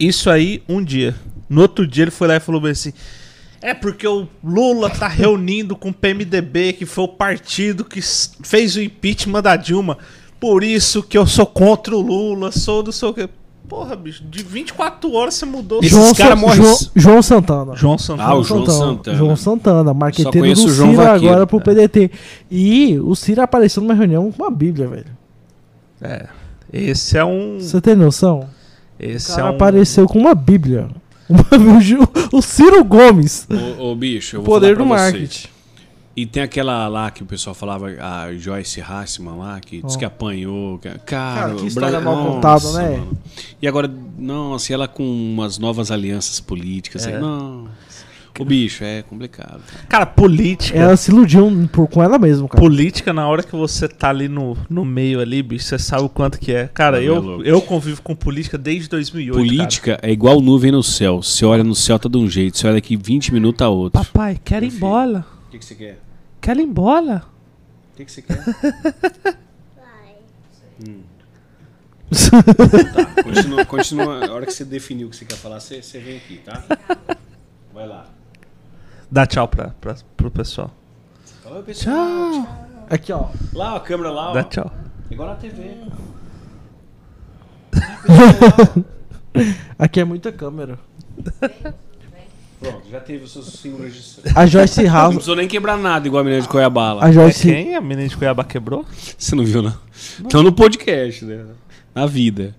Isso 0.00 0.28
aí, 0.30 0.62
um 0.68 0.82
dia. 0.82 1.14
No 1.48 1.60
outro 1.62 1.86
dia 1.86 2.04
ele 2.04 2.10
foi 2.10 2.26
lá 2.28 2.36
e 2.36 2.40
falou 2.40 2.64
assim. 2.66 2.92
É 3.62 3.72
porque 3.74 4.06
o 4.06 4.26
Lula 4.44 4.90
tá 4.90 5.06
reunindo 5.08 5.74
com 5.76 5.88
o 5.90 5.94
PMDB, 5.94 6.72
que 6.74 6.84
foi 6.86 7.04
o 7.04 7.08
partido 7.08 7.84
que 7.84 8.00
fez 8.42 8.74
o 8.76 8.80
impeachment 8.82 9.42
da 9.42 9.56
Dilma. 9.56 9.98
Por 10.40 10.62
isso 10.62 11.02
que 11.02 11.16
eu 11.16 11.26
sou 11.26 11.46
contra 11.46 11.96
o 11.96 12.00
Lula, 12.00 12.52
sou 12.52 12.82
do 12.82 12.92
seu 12.92 13.12
que. 13.14 13.28
Porra, 13.68 13.96
bicho, 13.96 14.22
de 14.22 14.44
24 14.44 15.12
horas 15.12 15.34
você 15.34 15.44
mudou. 15.44 15.80
Esses 15.80 15.90
João, 15.90 16.14
cara 16.14 16.36
morrem- 16.36 16.62
João, 16.62 16.78
João 16.94 17.22
Santana. 17.22 17.74
João 17.74 17.98
Santana. 17.98 18.28
Ah, 18.28 18.36
o 18.36 18.44
João 18.44 18.64
Santana. 18.66 19.16
João 19.18 19.34
Santana, 19.36 19.92
marqueteiro 19.94 20.46
do 20.54 20.64
o 20.64 20.68
João 20.68 20.90
Ciro 20.90 21.02
Vaqueiro. 21.02 21.26
agora 21.34 21.46
pro 21.48 21.60
PDT. 21.60 22.10
E 22.48 22.96
o 23.00 23.16
Ciro 23.16 23.42
apareceu 23.42 23.82
numa 23.82 23.94
reunião 23.94 24.30
com 24.30 24.40
uma 24.42 24.50
bíblia, 24.52 24.86
velho. 24.86 25.06
É. 26.00 26.26
Esse 26.72 27.18
é 27.18 27.24
um. 27.24 27.58
Você 27.58 27.80
tem 27.80 27.96
noção? 27.96 28.40
O 28.40 28.46
Esse 29.00 29.28
cara 29.34 29.42
é 29.42 29.44
um. 29.50 29.54
apareceu 29.54 30.06
com 30.06 30.18
uma 30.18 30.34
bíblia. 30.34 30.88
O 32.30 32.36
o 32.38 32.40
Ciro 32.42 32.84
Gomes. 32.84 33.48
Ô, 33.80 33.90
ô, 33.90 33.96
bicho, 33.96 34.36
eu 34.36 34.40
O 34.40 34.44
vou 34.44 34.54
poder 34.54 34.76
falar 34.76 34.86
do 34.86 34.94
pra 35.10 35.10
vocês. 35.18 35.48
E 36.16 36.24
tem 36.24 36.42
aquela 36.42 36.88
lá 36.88 37.10
que 37.10 37.22
o 37.22 37.26
pessoal 37.26 37.54
falava, 37.54 37.88
a 38.00 38.32
Joyce 38.34 38.80
Hassman 38.80 39.36
lá, 39.36 39.60
que 39.60 39.82
disse 39.82 39.96
Ó. 39.96 39.98
que 39.98 40.04
apanhou. 40.06 40.78
Cara, 40.78 40.98
Cara, 41.00 41.54
que 41.56 41.66
história 41.66 42.00
Bra- 42.00 42.00
mal 42.00 42.16
Nossa, 42.16 42.30
contada, 42.32 42.72
né? 42.72 42.96
mano. 42.96 43.18
E 43.60 43.68
agora, 43.68 43.92
nossa, 44.18 44.72
e 44.72 44.74
ela 44.74 44.88
com 44.88 45.04
umas 45.04 45.58
novas 45.58 45.90
alianças 45.90 46.40
políticas. 46.40 47.06
É. 47.06 47.10
Assim, 47.10 47.20
não. 47.20 47.68
O 48.38 48.44
bicho, 48.44 48.84
é 48.84 49.02
complicado. 49.02 49.62
Cara, 49.88 50.04
política. 50.04 50.78
Ela 50.78 50.94
se 50.96 51.10
iludiu 51.10 51.50
por, 51.72 51.88
com 51.88 52.02
ela 52.02 52.18
mesma, 52.18 52.46
cara. 52.46 52.60
Política, 52.62 53.10
na 53.12 53.26
hora 53.26 53.42
que 53.42 53.56
você 53.56 53.88
tá 53.88 54.10
ali 54.10 54.28
no, 54.28 54.54
no 54.68 54.84
meio 54.84 55.20
ali, 55.20 55.42
bicho, 55.42 55.64
você 55.64 55.78
sabe 55.78 56.04
o 56.04 56.08
quanto 56.08 56.38
que 56.38 56.52
é. 56.52 56.68
Cara, 56.68 56.98
Não, 57.00 57.02
é 57.02 57.08
eu, 57.08 57.44
eu 57.44 57.62
convivo 57.62 58.02
com 58.02 58.14
política 58.14 58.58
desde 58.58 58.90
2008. 58.90 59.36
Política 59.38 59.98
é 60.02 60.10
igual 60.12 60.40
nuvem 60.42 60.70
no 60.70 60.82
céu. 60.82 61.22
Você 61.22 61.46
olha 61.46 61.64
no 61.64 61.74
céu, 61.74 61.98
tá 61.98 62.10
de 62.10 62.18
um 62.18 62.28
jeito. 62.28 62.58
Você 62.58 62.66
olha 62.66 62.76
daqui 62.76 62.94
20 62.94 63.32
minutos, 63.32 63.58
tá 63.58 63.68
outro. 63.70 63.98
Cara. 64.00 64.04
Papai, 64.12 64.40
quero 64.44 64.64
ir 64.66 64.68
embora. 64.68 65.24
O 65.48 65.50
que, 65.50 65.58
que 65.58 65.64
você 65.64 65.74
quer? 65.74 66.05
Ir 66.54 66.60
embora. 66.60 67.24
O 67.92 67.96
que, 67.96 68.04
que 68.04 68.12
você 68.12 68.22
quer? 68.22 68.38
Hum. 70.86 71.02
Tá, 72.10 73.22
continua, 73.22 73.64
continua. 73.64 74.26
A 74.26 74.32
hora 74.32 74.46
que 74.46 74.52
você 74.52 74.64
definiu 74.64 75.08
o 75.08 75.10
que 75.10 75.16
você 75.16 75.24
quer 75.24 75.36
falar, 75.36 75.58
você, 75.58 75.82
você 75.82 75.98
vem 75.98 76.18
aqui, 76.18 76.38
tá? 76.38 76.62
Vai 77.72 77.86
lá. 77.86 78.06
Dá 79.10 79.26
tchau 79.26 79.48
pra, 79.48 79.70
pra, 79.80 79.96
pro 80.16 80.30
pessoal. 80.30 80.70
Oi, 81.44 81.62
pessoal. 81.62 81.96
Aqui, 82.90 83.12
ó. 83.12 83.28
Lá, 83.52 83.74
ó, 83.74 83.76
a 83.76 83.80
câmera 83.80 84.10
lá, 84.10 84.30
ó. 84.30 84.34
Dá 84.34 84.44
tchau. 84.44 84.70
Igual 85.10 85.28
na 85.30 85.36
TV. 85.36 85.76
Aqui 89.78 90.00
é 90.00 90.04
muita 90.04 90.32
câmera. 90.32 90.78
Pronto, 92.60 92.82
já 92.90 93.00
teve 93.00 93.24
os 93.24 93.32
seus 93.32 93.46
símbolos 93.52 93.92
de 93.94 94.30
A 94.34 94.46
Joyce 94.46 94.82
Não 94.84 94.92
House. 94.92 95.14
precisou 95.14 95.36
nem 95.36 95.46
quebrar 95.46 95.76
nada, 95.76 96.06
igual 96.06 96.22
a 96.22 96.24
menina 96.24 96.40
de 96.42 96.48
Coiabala. 96.48 97.04
A 97.04 97.08
É 97.10 97.12
Joyce. 97.12 97.42
quem? 97.52 97.74
A 97.76 97.80
menina 97.80 98.08
de 98.08 98.16
Cuiabá 98.16 98.44
quebrou? 98.44 98.84
Você 99.18 99.34
não 99.36 99.44
viu, 99.44 99.60
não? 99.62 99.74
Então 100.20 100.42
no 100.42 100.50
podcast, 100.52 101.24
né? 101.24 101.44
Na 101.94 102.06
vida. 102.06 102.54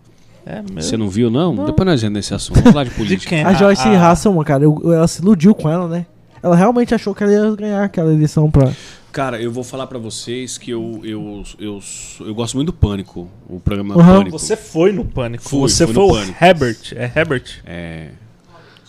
É, 0.45 0.61
meu. 0.61 0.81
Você 0.81 0.95
não 0.95 1.09
viu, 1.09 1.29
não? 1.29 1.53
Depois 1.65 1.85
nós 1.85 1.99
entramos 1.99 2.13
nesse 2.17 2.33
assunto. 2.33 2.55
Vamos 2.57 2.71
falar 2.71 2.83
de 2.85 2.91
De 2.91 2.95
política. 2.95 3.29
quem? 3.29 3.43
A 3.43 3.53
Joyce 3.53 3.87
a, 3.87 4.09
Hasselman, 4.11 4.43
cara, 4.45 4.63
eu- 4.63 4.81
ela 4.93 5.07
se 5.07 5.21
iludiu 5.21 5.53
com 5.53 5.69
ela, 5.69 5.87
né? 5.89 6.05
Ela 6.41 6.55
realmente 6.55 6.93
achou 6.95 7.13
que 7.13 7.23
ela 7.23 7.33
ia 7.33 7.55
ganhar 7.55 7.83
aquela 7.83 8.13
eleição 8.13 8.49
pra. 8.49 8.71
Cara, 9.11 9.41
eu 9.41 9.51
vou 9.51 9.63
falar 9.63 9.87
pra 9.87 9.97
vocês 9.97 10.57
que 10.59 10.69
eu, 10.71 11.01
eu, 11.03 11.43
eu, 11.59 11.79
eu 12.21 12.35
gosto 12.35 12.53
muito 12.55 12.67
do 12.67 12.73
Pânico, 12.73 13.27
o 13.49 13.59
programa 13.59 13.97
Uhum. 13.97 14.05
Pânico. 14.05 14.37
Você 14.39 14.55
foi 14.55 14.91
no 14.91 15.03
pânico. 15.03 15.43
Fui, 15.43 15.59
você 15.61 15.85
foi 15.87 15.95
no 15.95 16.05
o 16.07 16.13
Pânico. 16.13 16.45
Herbert. 16.45 16.93
É 16.95 17.11
Herbert? 17.15 17.43
É. 17.65 18.09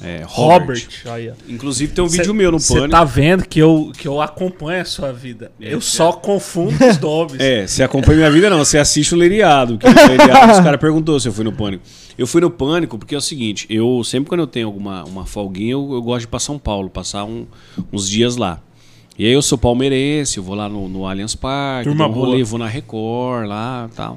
É, 0.01 0.23
Robert. 0.25 0.87
Robert. 1.05 1.35
Inclusive 1.49 1.93
tem 1.93 2.05
um 2.05 2.09
Cê- 2.09 2.19
vídeo 2.19 2.33
meu 2.33 2.53
no 2.53 2.61
Você 2.61 2.75
Pânico. 2.75 2.91
tá 2.91 3.03
vendo 3.05 3.45
que 3.47 3.59
eu, 3.59 3.91
que 3.99 4.07
eu 4.07 4.21
acompanho 4.21 4.83
a 4.83 4.85
sua 4.85 5.13
vida. 5.13 5.51
É, 5.61 5.73
eu 5.75 5.79
é. 5.79 5.81
só 5.81 6.13
confundo 6.13 6.73
os 6.87 6.99
nomes. 7.01 7.41
É, 7.41 7.67
você 7.67 7.83
acompanha 7.83 8.19
minha 8.19 8.31
vida 8.31 8.49
não, 8.49 8.59
você 8.59 8.79
assiste 8.79 9.15
o 9.15 9.19
Leriado. 9.19 9.77
Que 9.77 9.87
o 9.87 10.09
Leriado, 10.09 10.53
os 10.53 10.61
caras 10.61 10.81
perguntou 10.81 11.19
se 11.19 11.27
eu 11.29 11.33
fui 11.33 11.43
no 11.45 11.53
Pânico. 11.53 11.83
Eu 12.17 12.27
fui 12.27 12.41
no 12.41 12.51
Pânico 12.51 12.97
porque 12.99 13.15
é 13.15 13.19
o 13.19 13.21
seguinte, 13.21 13.67
eu 13.71 14.03
sempre 14.05 14.29
quando 14.29 14.41
eu 14.41 14.47
tenho 14.47 14.67
alguma 14.67 15.05
uma 15.05 15.27
folguinha, 15.27 15.73
eu, 15.73 15.93
eu 15.93 16.03
gosto 16.03 16.21
de 16.21 16.25
ir 16.27 16.29
pra 16.29 16.39
São 16.41 16.59
Paulo, 16.59 16.89
passar 16.89 17.25
um- 17.25 17.47
uns 17.93 18.09
dias 18.09 18.37
lá. 18.37 18.61
E 19.19 19.27
aí 19.27 19.33
eu 19.33 19.43
sou 19.43 19.59
palmeirense, 19.59 20.37
eu 20.39 20.45
vou 20.45 20.55
lá 20.55 20.69
no, 20.69 20.89
no 20.89 21.05
Allianz 21.07 21.35
Parque, 21.35 21.89
Turma 21.91 22.07
um 22.07 22.13
rolê, 22.13 22.45
vou 22.45 22.57
na 22.59 22.69
Record 22.69 23.49
lá 23.49 23.89
e 23.91 23.95
tal. 23.97 24.17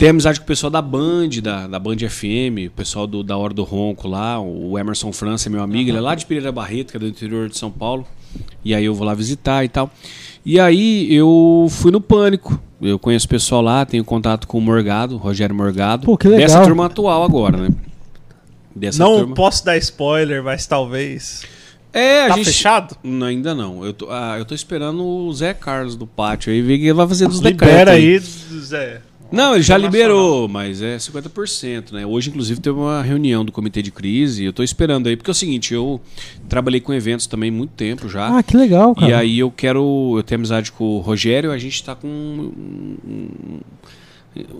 Tenho 0.00 0.12
amizade 0.12 0.40
com 0.40 0.44
o 0.44 0.46
pessoal 0.46 0.70
da 0.70 0.80
Band, 0.80 1.28
da, 1.42 1.66
da 1.66 1.78
Band 1.78 1.98
FM, 2.08 2.68
o 2.68 2.70
pessoal 2.70 3.06
do, 3.06 3.22
da 3.22 3.36
Hora 3.36 3.52
do 3.52 3.62
Ronco 3.64 4.08
lá, 4.08 4.40
o 4.40 4.78
Emerson 4.78 5.12
França 5.12 5.46
é 5.46 5.52
meu 5.52 5.62
amigo, 5.62 5.90
ele 5.90 5.98
é 5.98 6.00
lá 6.00 6.14
de 6.14 6.24
Pereira 6.24 6.50
Barreto, 6.50 6.90
que 6.92 6.96
é 6.96 7.00
do 7.00 7.06
interior 7.06 7.50
de 7.50 7.58
São 7.58 7.70
Paulo. 7.70 8.06
E 8.64 8.74
aí 8.74 8.82
eu 8.82 8.94
vou 8.94 9.06
lá 9.06 9.12
visitar 9.12 9.62
e 9.62 9.68
tal. 9.68 9.90
E 10.42 10.58
aí 10.58 11.14
eu 11.14 11.66
fui 11.68 11.90
no 11.90 12.00
Pânico. 12.00 12.58
Eu 12.80 12.98
conheço 12.98 13.26
o 13.26 13.28
pessoal 13.28 13.60
lá, 13.60 13.84
tenho 13.84 14.02
contato 14.02 14.46
com 14.48 14.56
o 14.56 14.60
Morgado, 14.62 15.18
Rogério 15.18 15.54
Morgado. 15.54 16.06
Pô, 16.06 16.16
que 16.16 16.28
legal. 16.28 16.46
Dessa 16.46 16.62
turma 16.64 16.86
atual 16.86 17.22
agora, 17.22 17.58
né? 17.58 17.68
Dessa 18.74 19.04
Não 19.04 19.18
turma. 19.18 19.34
posso 19.34 19.62
dar 19.66 19.76
spoiler, 19.76 20.42
mas 20.42 20.66
talvez. 20.66 21.42
É, 21.92 22.24
a 22.24 22.28
Tá 22.28 22.36
gente... 22.36 22.46
fechado? 22.46 22.96
Não, 23.04 23.26
ainda 23.26 23.54
não. 23.54 23.84
Eu 23.84 23.92
tô, 23.92 24.08
ah, 24.10 24.36
eu 24.38 24.46
tô 24.46 24.54
esperando 24.54 25.04
o 25.04 25.30
Zé 25.34 25.52
Carlos 25.52 25.94
do 25.94 26.06
pátio 26.06 26.50
aí, 26.50 26.62
ver 26.62 26.76
o 26.76 26.78
que 26.78 26.84
ele 26.84 26.94
vai 26.94 27.06
fazer 27.06 27.28
dos 27.28 27.40
Libera 27.40 27.92
decretos 27.92 28.46
aí, 28.50 28.58
Zé. 28.60 29.02
Não, 29.32 29.54
ele 29.54 29.62
já 29.62 29.76
liberou, 29.76 30.48
mas 30.48 30.82
é 30.82 30.96
50%, 30.96 31.92
né? 31.92 32.04
Hoje, 32.04 32.30
inclusive, 32.30 32.60
teve 32.60 32.76
uma 32.76 33.02
reunião 33.02 33.44
do 33.44 33.52
comitê 33.52 33.80
de 33.80 33.90
crise. 33.90 34.44
Eu 34.44 34.52
tô 34.52 34.62
esperando 34.62 35.08
aí, 35.08 35.16
porque 35.16 35.30
é 35.30 35.32
o 35.32 35.34
seguinte, 35.34 35.72
eu 35.72 36.00
trabalhei 36.48 36.80
com 36.80 36.92
eventos 36.92 37.26
também 37.26 37.50
há 37.50 37.52
muito 37.52 37.70
tempo 37.70 38.08
já. 38.08 38.38
Ah, 38.38 38.42
que 38.42 38.56
legal, 38.56 38.94
cara. 38.94 39.10
e 39.10 39.14
aí 39.14 39.38
eu 39.38 39.50
quero. 39.50 40.14
Eu 40.16 40.22
tenho 40.22 40.40
amizade 40.40 40.72
com 40.72 40.84
o 40.84 40.98
Rogério, 40.98 41.52
a 41.52 41.58
gente 41.58 41.82
tá 41.82 41.94
com 41.94 42.08
um, 42.08 43.60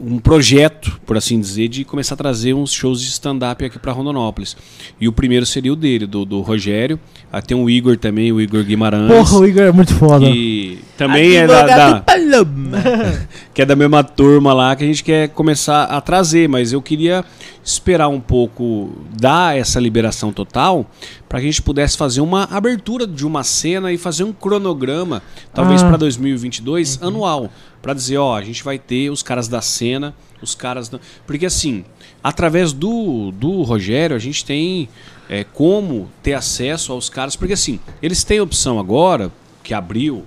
um 0.02 0.18
projeto, 0.18 1.00
por 1.06 1.16
assim 1.16 1.40
dizer, 1.40 1.68
de 1.68 1.84
começar 1.84 2.14
a 2.14 2.18
trazer 2.18 2.54
uns 2.54 2.72
shows 2.72 3.00
de 3.00 3.08
stand-up 3.08 3.64
aqui 3.64 3.78
para 3.78 3.92
Rondonópolis. 3.92 4.56
E 5.00 5.06
o 5.06 5.12
primeiro 5.12 5.46
seria 5.46 5.72
o 5.72 5.76
dele, 5.76 6.06
do, 6.06 6.24
do 6.24 6.40
Rogério. 6.40 6.98
Ah, 7.32 7.40
tem 7.40 7.56
o 7.56 7.68
Igor 7.70 7.96
também, 7.96 8.32
o 8.32 8.40
Igor 8.40 8.64
Guimarães. 8.64 9.12
Porra, 9.12 9.38
o 9.38 9.46
Igor 9.46 9.62
é 9.62 9.72
muito 9.72 9.94
foda. 9.94 10.26
que 10.26 10.78
também 11.06 11.36
é 11.36 11.46
da, 11.46 11.62
da- 11.66 12.04
que 13.54 13.62
é 13.62 13.66
da 13.66 13.74
mesma 13.74 14.04
turma 14.04 14.52
lá 14.52 14.76
que 14.76 14.84
a 14.84 14.86
gente 14.86 15.02
quer 15.02 15.28
começar 15.30 15.84
a 15.84 16.00
trazer, 16.00 16.48
mas 16.48 16.72
eu 16.72 16.82
queria 16.82 17.24
esperar 17.64 18.08
um 18.08 18.20
pouco 18.20 18.90
dar 19.18 19.56
essa 19.56 19.80
liberação 19.80 20.32
total 20.32 20.84
para 21.28 21.40
que 21.40 21.46
a 21.46 21.50
gente 21.50 21.62
pudesse 21.62 21.96
fazer 21.96 22.20
uma 22.20 22.44
abertura 22.44 23.06
de 23.06 23.26
uma 23.26 23.42
cena 23.42 23.92
e 23.92 23.98
fazer 23.98 24.24
um 24.24 24.32
cronograma, 24.32 25.22
talvez 25.54 25.82
Ah. 25.82 25.88
para 25.88 25.96
2022 25.96 26.98
anual, 27.02 27.50
para 27.80 27.94
dizer, 27.94 28.18
ó, 28.18 28.36
a 28.36 28.42
gente 28.42 28.62
vai 28.62 28.78
ter 28.78 29.10
os 29.10 29.22
caras 29.22 29.48
da 29.48 29.62
cena, 29.62 30.14
os 30.42 30.54
caras 30.54 30.88
da... 30.88 30.98
porque 31.26 31.46
assim, 31.46 31.84
através 32.22 32.72
do 32.72 33.30
do 33.32 33.62
Rogério 33.62 34.14
a 34.16 34.18
gente 34.18 34.44
tem 34.44 34.88
é, 35.28 35.44
como 35.44 36.08
ter 36.22 36.34
acesso 36.34 36.92
aos 36.92 37.08
caras, 37.08 37.36
porque 37.36 37.54
assim, 37.54 37.78
eles 38.02 38.22
têm 38.24 38.40
opção 38.40 38.78
agora 38.78 39.30
que 39.62 39.72
abriu 39.72 40.24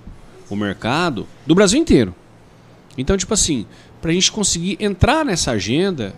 o 0.49 0.55
mercado 0.55 1.27
do 1.45 1.55
Brasil 1.55 1.79
inteiro. 1.79 2.13
Então, 2.97 3.17
tipo 3.17 3.33
assim, 3.33 3.65
pra 4.01 4.11
gente 4.11 4.31
conseguir 4.31 4.77
entrar 4.79 5.25
nessa 5.25 5.51
agenda 5.51 6.13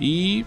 e 0.00 0.44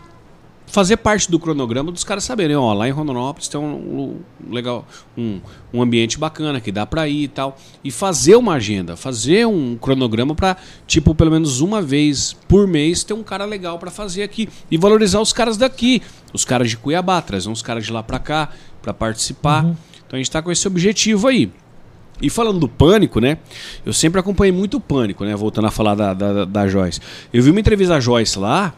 fazer 0.65 0.97
parte 0.97 1.29
do 1.29 1.39
cronograma 1.39 1.91
dos 1.91 2.03
caras 2.03 2.23
saberem, 2.23 2.55
ó, 2.55 2.73
lá 2.73 2.87
em 2.87 2.91
Rondonópolis 2.91 3.47
tem 3.47 3.59
um, 3.59 4.21
um 4.43 4.51
legal, 4.51 4.87
um, 5.15 5.39
um 5.71 5.81
ambiente 5.81 6.17
bacana 6.17 6.59
que 6.59 6.71
dá 6.71 6.85
pra 6.85 7.07
ir 7.07 7.23
e 7.23 7.27
tal, 7.27 7.57
e 7.83 7.91
fazer 7.91 8.35
uma 8.35 8.53
agenda, 8.53 8.95
fazer 8.95 9.45
um 9.45 9.77
cronograma 9.77 10.33
pra, 10.33 10.57
tipo, 10.87 11.13
pelo 11.13 11.29
menos 11.29 11.61
uma 11.61 11.81
vez 11.81 12.33
por 12.47 12.67
mês 12.67 13.03
ter 13.03 13.13
um 13.13 13.23
cara 13.23 13.45
legal 13.45 13.77
pra 13.77 13.91
fazer 13.91 14.23
aqui 14.23 14.49
e 14.71 14.77
valorizar 14.77 15.19
os 15.19 15.31
caras 15.31 15.57
daqui, 15.57 16.01
os 16.33 16.43
caras 16.43 16.69
de 16.69 16.77
Cuiabá, 16.77 17.21
trazer 17.21 17.49
uns 17.49 17.61
caras 17.61 17.85
de 17.85 17.91
lá 17.91 18.01
pra 18.01 18.17
cá 18.17 18.49
pra 18.81 18.93
participar. 18.93 19.63
Então 20.07 20.13
a 20.13 20.17
gente 20.17 20.31
tá 20.31 20.41
com 20.41 20.51
esse 20.51 20.67
objetivo 20.67 21.27
aí. 21.27 21.51
E 22.21 22.29
falando 22.29 22.59
do 22.59 22.69
pânico, 22.69 23.19
né? 23.19 23.37
Eu 23.85 23.91
sempre 23.91 24.19
acompanhei 24.19 24.51
muito 24.51 24.77
o 24.77 24.79
pânico, 24.81 25.25
né? 25.25 25.35
Voltando 25.35 25.67
a 25.67 25.71
falar 25.71 25.95
da, 25.95 26.13
da, 26.13 26.45
da 26.45 26.67
Joyce. 26.67 26.99
Eu 27.33 27.43
vi 27.43 27.49
uma 27.49 27.59
entrevista 27.59 27.95
da 27.95 27.99
Joyce 27.99 28.39
lá, 28.39 28.73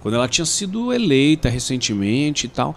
quando 0.00 0.14
ela 0.14 0.26
tinha 0.26 0.44
sido 0.44 0.92
eleita 0.92 1.48
recentemente 1.48 2.46
e 2.46 2.48
tal. 2.48 2.74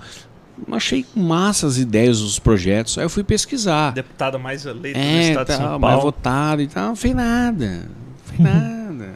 Achei 0.71 1.05
massa 1.15 1.67
as 1.67 1.77
ideias, 1.77 2.21
os 2.21 2.39
projetos. 2.39 2.97
Aí 2.97 3.03
eu 3.03 3.09
fui 3.09 3.23
pesquisar. 3.23 3.91
Deputada 3.91 4.37
mais 4.37 4.65
eleita 4.65 4.99
do 4.99 5.03
É, 5.05 5.29
estado 5.29 5.47
de 5.47 5.57
tal, 5.57 5.69
São 5.71 5.79
mais 5.79 5.95
Paulo. 5.95 6.01
votada 6.01 6.61
e 6.63 6.67
tal. 6.67 6.87
Não 6.89 6.95
fez 6.95 7.15
nada. 7.15 7.67
Não 7.67 8.25
fez 8.25 8.39
nada. 8.39 9.13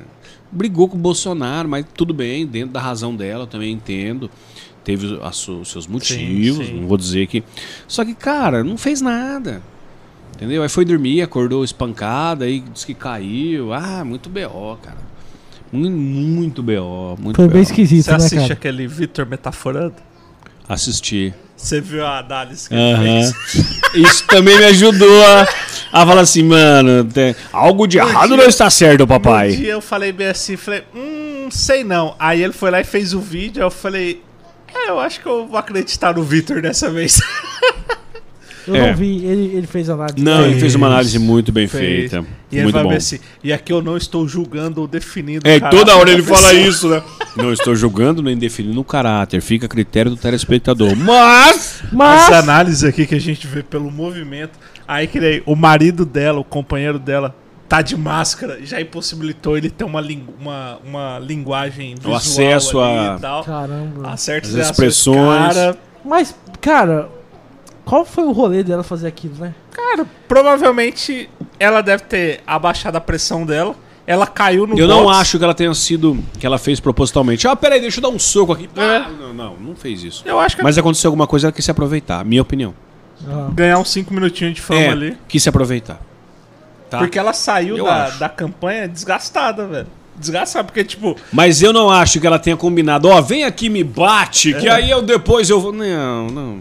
Brigou 0.51 0.89
com 0.89 0.97
o 0.97 0.99
Bolsonaro, 0.99 1.69
mas 1.69 1.85
tudo 1.93 2.13
bem, 2.13 2.45
dentro 2.45 2.71
da 2.71 2.81
razão 2.81 3.15
dela, 3.15 3.43
eu 3.43 3.47
também 3.47 3.71
entendo. 3.71 4.29
Teve 4.83 5.05
os 5.05 5.69
seus 5.69 5.85
motivos, 5.85 6.65
sim. 6.67 6.79
não 6.79 6.87
vou 6.87 6.97
dizer 6.97 7.27
que. 7.27 7.43
Só 7.87 8.03
que, 8.03 8.15
cara, 8.15 8.63
não 8.63 8.75
fez 8.77 8.99
nada. 8.99 9.61
Entendeu? 10.39 10.63
Aí 10.63 10.69
foi 10.69 10.85
dormir, 10.85 11.21
acordou 11.21 11.65
espancada, 11.65 12.45
aí 12.45 12.61
disse 12.61 12.85
que 12.85 12.93
caiu. 12.93 13.73
Ah, 13.73 14.05
muito 14.05 14.29
BO, 14.29 14.77
cara. 14.81 14.97
Mu- 15.69 15.89
Muito 15.91 16.63
BO. 16.63 17.17
Muito 17.19 17.35
Foi 17.35 17.45
bem 17.49 17.57
BO. 17.57 17.63
esquisito, 17.63 18.05
Você 18.05 18.11
né, 18.11 18.15
assiste 18.17 18.35
cara? 18.41 18.53
aquele 18.53 18.87
Vitor 18.87 19.25
metaforando? 19.25 19.95
Assisti. 20.67 21.33
Você 21.57 21.81
viu 21.81 22.05
a 22.05 22.19
análise 22.19 22.69
que 22.69 22.73
ele 22.73 22.93
Aham. 22.93 23.03
fez? 23.33 23.93
Isso 23.95 24.23
também 24.27 24.57
me 24.57 24.63
ajudou 24.65 25.25
a, 25.25 25.41
a 25.91 26.05
falar 26.07 26.21
assim, 26.21 26.43
mano, 26.43 27.03
tem- 27.03 27.35
algo 27.51 27.85
de 27.85 27.97
errado 27.97 28.37
não 28.37 28.45
está 28.45 28.69
certo, 28.69 29.03
Um 29.03 29.07
papai. 29.07 29.49
dia 29.57 29.73
eu 29.73 29.81
falei 29.81 30.13
bem 30.13 30.27
assim, 30.27 30.55
falei, 30.55 30.83
hum, 30.95 31.49
sei 31.51 31.83
não. 31.83 32.15
Aí 32.17 32.41
ele 32.41 32.53
foi 32.53 32.71
lá 32.71 32.79
e 32.79 32.85
fez 32.85 33.13
o 33.13 33.19
vídeo, 33.19 33.61
aí 33.61 33.65
eu 33.67 33.71
falei, 33.71 34.23
é, 34.73 34.89
eu 34.89 34.99
acho 35.01 35.19
que 35.19 35.25
eu 35.27 35.45
vou 35.47 35.57
acreditar 35.57 36.15
no 36.15 36.23
Vitor 36.23 36.61
dessa 36.61 36.89
vez. 36.89 37.19
Eu 38.67 38.75
É. 38.75 38.87
não 38.91 38.95
vi, 38.97 39.25
ele, 39.25 39.55
ele 39.57 39.67
fez 39.67 39.89
análise. 39.89 40.23
Não, 40.23 40.41
ele 40.41 40.49
Fez. 40.51 40.61
fez 40.61 40.75
uma 40.75 40.87
análise 40.87 41.17
muito 41.19 41.51
bem 41.51 41.67
Fez. 41.67 41.81
feita. 42.11 42.25
E 42.51 42.55
ele 42.55 42.63
muito 42.63 42.73
vai 42.75 42.83
bom. 42.83 42.89
ver 42.89 42.95
assim, 42.97 43.19
e 43.43 43.53
aqui 43.53 43.71
eu 43.71 43.81
não 43.81 43.95
estou 43.95 44.27
julgando 44.27 44.81
ou 44.81 44.87
definindo. 44.87 45.47
É, 45.47 45.57
o 45.57 45.59
caráter 45.59 45.77
toda 45.77 45.95
hora 45.95 46.11
ele 46.11 46.23
fala 46.23 46.53
isso, 46.53 46.89
né? 46.89 47.01
Não 47.37 47.53
estou 47.53 47.75
julgando 47.75 48.21
nem 48.23 48.35
definindo 48.35 48.79
o 48.81 48.83
caráter, 48.83 49.39
fica 49.41 49.67
a 49.67 49.69
critério 49.69 50.09
do 50.11 50.17
telespectador. 50.17 50.93
Mas. 50.97 51.83
Mas, 51.91 52.23
Essa 52.23 52.39
análise 52.39 52.85
aqui 52.87 53.05
que 53.05 53.15
a 53.15 53.19
gente 53.21 53.45
vê 53.47 53.61
pelo 53.63 53.89
movimento, 53.91 54.57
aí 54.87 55.05
que 55.07 55.19
nem 55.19 55.41
o 55.45 55.55
marido 55.55 56.05
dela, 56.05 56.39
o 56.39 56.43
companheiro 56.43 56.97
dela, 56.99 57.35
tá 57.67 57.81
de 57.83 57.95
máscara, 57.95 58.59
já 58.63 58.81
impossibilitou 58.81 59.55
ele 59.55 59.69
ter 59.69 59.83
uma, 59.83 60.01
lingu 60.01 60.33
uma, 60.41 60.79
uma 60.83 61.19
linguagem 61.19 61.93
visual 61.95 62.15
acesso 62.17 62.79
ali 62.79 62.97
a- 63.09 63.15
e 63.17 63.21
tal. 63.21 63.43
caramba. 63.43 64.09
A 64.09 64.17
certas 64.17 64.53
expressões. 64.55 65.53
Cara, 65.53 65.77
Mas, 66.03 66.35
cara, 66.59 67.09
qual 67.89 68.05
foi 68.05 68.23
o 68.23 68.31
rolê 68.31 68.61
dela 68.63 68.83
fazer 68.83 69.07
aquilo, 69.07 69.33
né? 69.39 69.55
cara, 69.71 70.05
provavelmente 70.27 71.27
ela 71.59 71.81
deve 71.81 72.03
ter 72.03 72.41
abaixado 72.45 72.97
a 72.97 73.01
pressão 73.01 73.45
dela. 73.45 73.75
Ela 74.05 74.25
caiu 74.25 74.65
no 74.65 74.77
Eu 74.77 74.87
não 74.87 75.03
box. 75.03 75.17
acho 75.19 75.37
que 75.37 75.43
ela 75.43 75.53
tenha 75.53 75.73
sido. 75.73 76.17
que 76.39 76.45
ela 76.45 76.57
fez 76.57 76.79
propositalmente. 76.79 77.47
Ah, 77.47 77.55
peraí, 77.55 77.79
deixa 77.79 77.99
eu 77.99 78.01
dar 78.01 78.09
um 78.09 78.17
soco 78.17 78.53
aqui. 78.53 78.67
É. 78.75 78.81
Ah, 78.81 79.09
não, 79.09 79.33
não, 79.33 79.55
não 79.55 79.75
fez 79.75 80.03
isso. 80.03 80.23
Eu 80.25 80.39
acho 80.39 80.55
que 80.55 80.63
Mas 80.63 80.77
aconteceu 80.77 81.09
alguma 81.09 81.27
coisa, 81.27 81.47
ela 81.47 81.51
quis 81.51 81.63
se 81.65 81.69
aproveitar, 81.71 82.23
minha 82.25 82.41
opinião. 82.41 82.73
Ah. 83.27 83.49
ganhar 83.53 83.77
uns 83.77 83.91
5 83.91 84.13
minutinhos 84.13 84.55
de 84.55 84.61
fama 84.61 84.79
é, 84.79 84.89
ali. 84.89 85.17
quis 85.27 85.43
se 85.43 85.49
aproveitar. 85.49 85.99
Tá? 86.89 86.99
Porque 86.99 87.19
ela 87.19 87.33
saiu 87.33 87.83
da, 87.83 88.09
da 88.11 88.29
campanha 88.29 88.87
desgastada, 88.87 89.67
velho. 89.67 89.87
Desgastada, 90.15 90.63
porque, 90.65 90.83
tipo, 90.83 91.15
Mas 91.31 91.61
eu 91.61 91.71
não 91.71 91.89
acho 91.91 92.19
que 92.19 92.25
ela 92.25 92.39
tenha 92.39 92.57
combinado, 92.57 93.07
ó, 93.07 93.21
vem 93.21 93.43
aqui 93.43 93.69
me 93.69 93.83
bate, 93.83 94.53
que 94.53 94.67
aí 94.67 94.89
eu 94.89 95.01
depois 95.01 95.49
eu 95.49 95.59
vou. 95.59 95.71
Não, 95.71 96.27
não. 96.27 96.59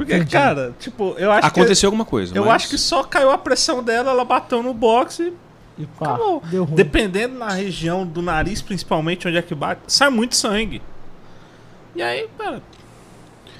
Porque, 0.00 0.14
Entendi. 0.16 0.30
cara, 0.32 0.72
tipo, 0.78 1.14
eu 1.18 1.30
acho 1.30 1.46
Aconteceu 1.46 1.88
alguma 1.88 2.04
coisa. 2.04 2.32
que. 2.32 2.38
Eu 2.38 2.44
mas- 2.46 2.54
acho 2.54 2.68
que 2.70 2.78
só 2.78 3.02
caiu 3.02 3.30
a 3.30 3.36
pressão 3.38 3.82
dela, 3.82 4.10
ela 4.10 4.24
bateu 4.24 4.62
no 4.62 4.72
boxe 4.72 5.32
E 5.78 5.82
e 5.82 5.86
pá, 5.86 6.06
acabou. 6.14 6.42
deu 6.50 6.64
ruim. 6.64 6.74
Dependendo 6.74 7.38
na 7.38 7.50
região 7.50 8.06
do 8.06 8.22
nariz, 8.22 8.62
principalmente, 8.62 9.28
onde 9.28 9.36
é 9.36 9.42
que 9.42 9.54
bate, 9.54 9.82
sai 9.86 10.08
muito 10.08 10.34
sangue. 10.36 10.80
E 11.94 12.00
aí, 12.02 12.28
cara, 12.38 12.62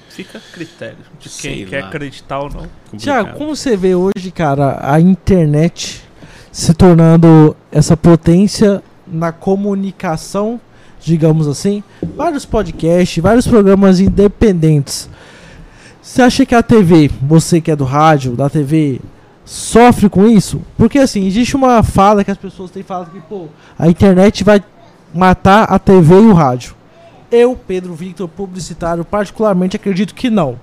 fica 0.09 0.37
a 0.39 0.41
critério 0.53 0.97
de 1.19 1.29
quem 1.29 1.55
Sei 1.57 1.65
quer 1.65 1.81
lá. 1.81 1.87
acreditar 1.89 2.39
ou 2.39 2.49
não. 2.49 2.67
Tiago, 2.97 3.37
como 3.37 3.55
você 3.55 3.77
vê 3.77 3.93
hoje, 3.93 4.31
cara, 4.33 4.79
a 4.81 4.99
internet 4.99 6.01
se 6.51 6.73
tornando 6.73 7.55
essa 7.71 7.95
potência 7.95 8.81
na 9.05 9.31
comunicação, 9.31 10.59
digamos 11.01 11.47
assim, 11.47 11.83
vários 12.15 12.45
podcasts, 12.45 13.21
vários 13.21 13.47
programas 13.47 13.99
independentes. 13.99 15.09
Você 16.11 16.21
acha 16.21 16.45
que 16.45 16.53
a 16.53 16.61
TV, 16.61 17.09
você 17.21 17.61
que 17.61 17.71
é 17.71 17.75
do 17.75 17.85
rádio, 17.85 18.33
da 18.35 18.49
TV, 18.49 18.99
sofre 19.45 20.09
com 20.09 20.27
isso? 20.27 20.61
Porque 20.77 20.99
assim, 20.99 21.25
existe 21.25 21.55
uma 21.55 21.81
fala 21.83 22.21
que 22.21 22.29
as 22.29 22.37
pessoas 22.37 22.69
têm 22.69 22.83
falado 22.83 23.11
que, 23.11 23.21
pô, 23.21 23.45
a 23.79 23.87
internet 23.87 24.43
vai 24.43 24.61
matar 25.15 25.63
a 25.63 25.79
TV 25.79 26.15
e 26.15 26.25
o 26.25 26.33
rádio. 26.33 26.75
Eu, 27.31 27.55
Pedro 27.55 27.93
Victor, 27.93 28.27
publicitário, 28.27 29.05
particularmente 29.05 29.77
acredito 29.77 30.13
que 30.13 30.29
não. 30.29 30.57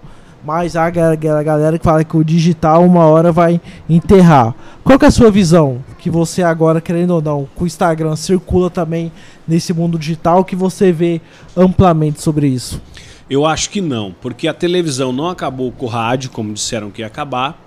Mas 0.45 0.77
a 0.77 0.91
ga- 0.91 1.15
ga- 1.15 1.43
galera 1.43 1.79
que 1.79 1.85
fala 1.85 2.05
que 2.05 2.15
o 2.15 2.23
digital 2.23 2.85
uma 2.85 3.07
hora 3.07 3.33
vai 3.33 3.59
enterrar. 3.89 4.55
Qual 4.85 4.99
é 5.01 5.07
a 5.07 5.11
sua 5.11 5.31
visão? 5.31 5.79
Que 5.99 6.11
você 6.11 6.43
agora, 6.43 6.79
querendo 6.79 7.13
ou 7.15 7.23
não, 7.23 7.49
com 7.55 7.65
o 7.65 7.67
Instagram 7.67 8.17
circula 8.17 8.69
também 8.69 9.11
nesse 9.49 9.73
mundo 9.73 9.99
digital, 9.99 10.45
que 10.45 10.55
você 10.55 10.93
vê 10.93 11.23
amplamente 11.57 12.21
sobre 12.21 12.49
isso? 12.49 12.83
Eu 13.31 13.45
acho 13.45 13.69
que 13.69 13.81
não, 13.81 14.15
porque 14.23 14.49
a 14.49 14.55
televisão 14.55 15.13
não 15.13 15.29
acabou 15.29 15.71
com 15.71 15.85
o 15.85 15.89
rádio, 15.89 16.31
como 16.31 16.55
disseram 16.55 16.91
que 16.91 17.03
ia 17.03 17.07
acabar, 17.07 17.63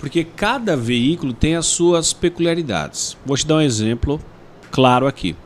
porque 0.00 0.24
cada 0.24 0.76
veículo 0.76 1.32
tem 1.32 1.54
as 1.54 1.66
suas 1.66 2.12
peculiaridades. 2.12 3.16
Vou 3.24 3.36
te 3.36 3.46
dar 3.46 3.56
um 3.56 3.60
exemplo 3.60 4.20
claro 4.72 5.06
aqui. 5.06 5.36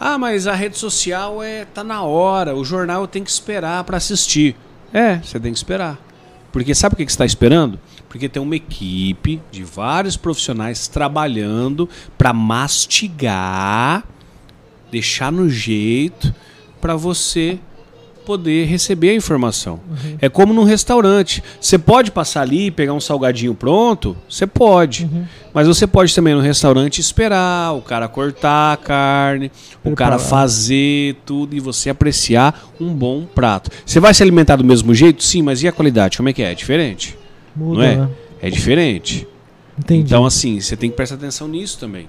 Ah, 0.00 0.16
mas 0.16 0.46
a 0.46 0.54
rede 0.54 0.78
social 0.78 1.42
é 1.42 1.66
tá 1.66 1.84
na 1.84 2.02
hora, 2.02 2.56
o 2.56 2.64
jornal 2.64 3.06
tenho 3.06 3.24
que 3.24 3.30
esperar 3.30 3.84
para 3.84 3.98
assistir. 3.98 4.56
É, 4.94 5.18
você 5.18 5.38
tem 5.38 5.52
que 5.52 5.58
esperar. 5.58 5.98
Porque 6.50 6.74
sabe 6.74 6.94
o 6.94 6.96
que 6.96 7.04
que 7.04 7.12
você 7.12 7.16
está 7.16 7.26
esperando? 7.26 7.78
Porque 8.08 8.30
tem 8.30 8.42
uma 8.42 8.56
equipe 8.56 9.42
de 9.50 9.62
vários 9.62 10.16
profissionais 10.16 10.88
trabalhando 10.88 11.86
para 12.16 12.32
mastigar, 12.32 14.04
deixar 14.90 15.30
no 15.30 15.50
jeito 15.50 16.34
para 16.80 16.96
você 16.96 17.58
poder 18.28 18.66
receber 18.66 19.08
a 19.08 19.14
informação. 19.14 19.80
É 20.20 20.28
como 20.28 20.52
num 20.52 20.64
restaurante. 20.64 21.42
Você 21.58 21.78
pode 21.78 22.10
passar 22.10 22.42
ali 22.42 22.66
e 22.66 22.70
pegar 22.70 22.92
um 22.92 23.00
salgadinho 23.00 23.54
pronto? 23.54 24.14
Você 24.28 24.46
pode. 24.46 25.08
Mas 25.54 25.66
você 25.66 25.86
pode 25.86 26.14
também 26.14 26.34
no 26.34 26.40
restaurante 26.42 27.00
esperar 27.00 27.72
o 27.74 27.80
cara 27.80 28.06
cortar 28.06 28.74
a 28.74 28.76
carne, 28.76 29.50
o 29.82 29.94
cara 29.94 30.16
Preparar. 30.16 30.18
fazer 30.18 31.16
tudo 31.24 31.56
e 31.56 31.60
você 31.60 31.88
apreciar 31.88 32.68
um 32.78 32.92
bom 32.92 33.24
prato. 33.24 33.70
Você 33.86 33.98
vai 33.98 34.12
se 34.12 34.22
alimentar 34.22 34.56
do 34.56 34.64
mesmo 34.64 34.94
jeito? 34.94 35.24
Sim, 35.24 35.40
mas 35.40 35.62
e 35.62 35.68
a 35.68 35.72
qualidade? 35.72 36.18
Como 36.18 36.28
é 36.28 36.34
que 36.34 36.42
é? 36.42 36.52
É 36.52 36.54
diferente? 36.54 37.16
Muda, 37.56 37.78
não 37.78 37.82
é? 37.82 37.96
né? 37.96 38.10
É 38.42 38.50
diferente. 38.50 39.26
Entendi. 39.78 40.02
Então, 40.02 40.26
assim, 40.26 40.60
você 40.60 40.76
tem 40.76 40.90
que 40.90 40.96
prestar 40.96 41.14
atenção 41.14 41.48
nisso 41.48 41.78
também. 41.78 42.06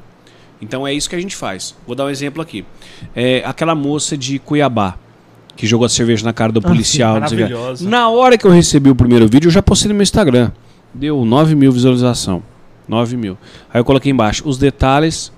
Então 0.61 0.85
é 0.85 0.93
isso 0.93 1.09
que 1.09 1.15
a 1.15 1.21
gente 1.21 1.37
faz. 1.37 1.73
Vou 1.87 1.95
dar 1.95 2.03
um 2.03 2.09
exemplo 2.09 2.41
aqui. 2.41 2.65
É 3.15 3.41
aquela 3.45 3.73
moça 3.73 4.17
de 4.17 4.37
Cuiabá 4.37 4.97
que 5.59 5.67
jogou 5.67 5.85
a 5.85 5.89
cerveja 5.89 6.23
na 6.23 6.31
cara 6.31 6.53
do 6.53 6.61
sim, 6.61 6.67
policial. 6.69 7.17
o 7.17 7.27
quê. 7.27 7.35
Maravilhosa. 7.35 7.89
Na 7.89 8.07
hora 8.07 8.37
que 8.37 8.47
eu 8.47 8.51
recebi 8.51 8.89
o 8.89 8.95
primeiro 8.95 9.27
vídeo, 9.27 9.47
eu 9.47 9.51
já 9.51 9.61
postei 9.61 9.89
no 9.89 9.93
meu 9.93 10.03
Instagram. 10.03 10.53
Deu 10.93 11.25
9 11.25 11.53
mil 11.53 11.69
visualização. 11.69 12.41
9 12.87 13.17
mil. 13.17 13.37
Aí 13.69 13.81
eu 13.81 13.83
coloquei 13.83 14.09
embaixo 14.09 14.47
os 14.47 14.57
detalhes 14.57 15.33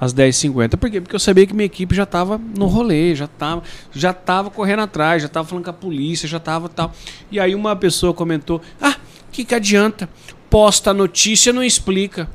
às 0.00 0.12
10h50. 0.12 0.76
Por 0.76 0.90
quê? 0.90 1.00
Porque 1.00 1.14
eu 1.14 1.20
sabia 1.20 1.46
que 1.46 1.54
minha 1.54 1.66
equipe 1.66 1.94
já 1.94 2.04
tava 2.04 2.40
no 2.58 2.66
rolê, 2.66 3.14
já 3.14 3.28
tava, 3.28 3.62
já 3.94 4.12
tava 4.12 4.50
correndo 4.50 4.80
atrás, 4.82 5.22
já 5.22 5.28
tava 5.28 5.46
falando 5.46 5.62
com 5.62 5.70
a 5.70 5.74
polícia, 5.74 6.28
já 6.28 6.40
tava 6.40 6.68
tal. 6.68 6.92
E 7.30 7.38
aí 7.38 7.54
uma 7.54 7.76
pessoa 7.76 8.12
comentou: 8.12 8.60
Ah, 8.80 8.96
que 9.30 9.44
que 9.44 9.54
adianta? 9.54 10.08
Posta 10.50 10.90
a 10.90 10.94
notícia 10.94 11.50
e 11.50 11.52
não 11.52 11.62
explica. 11.62 12.28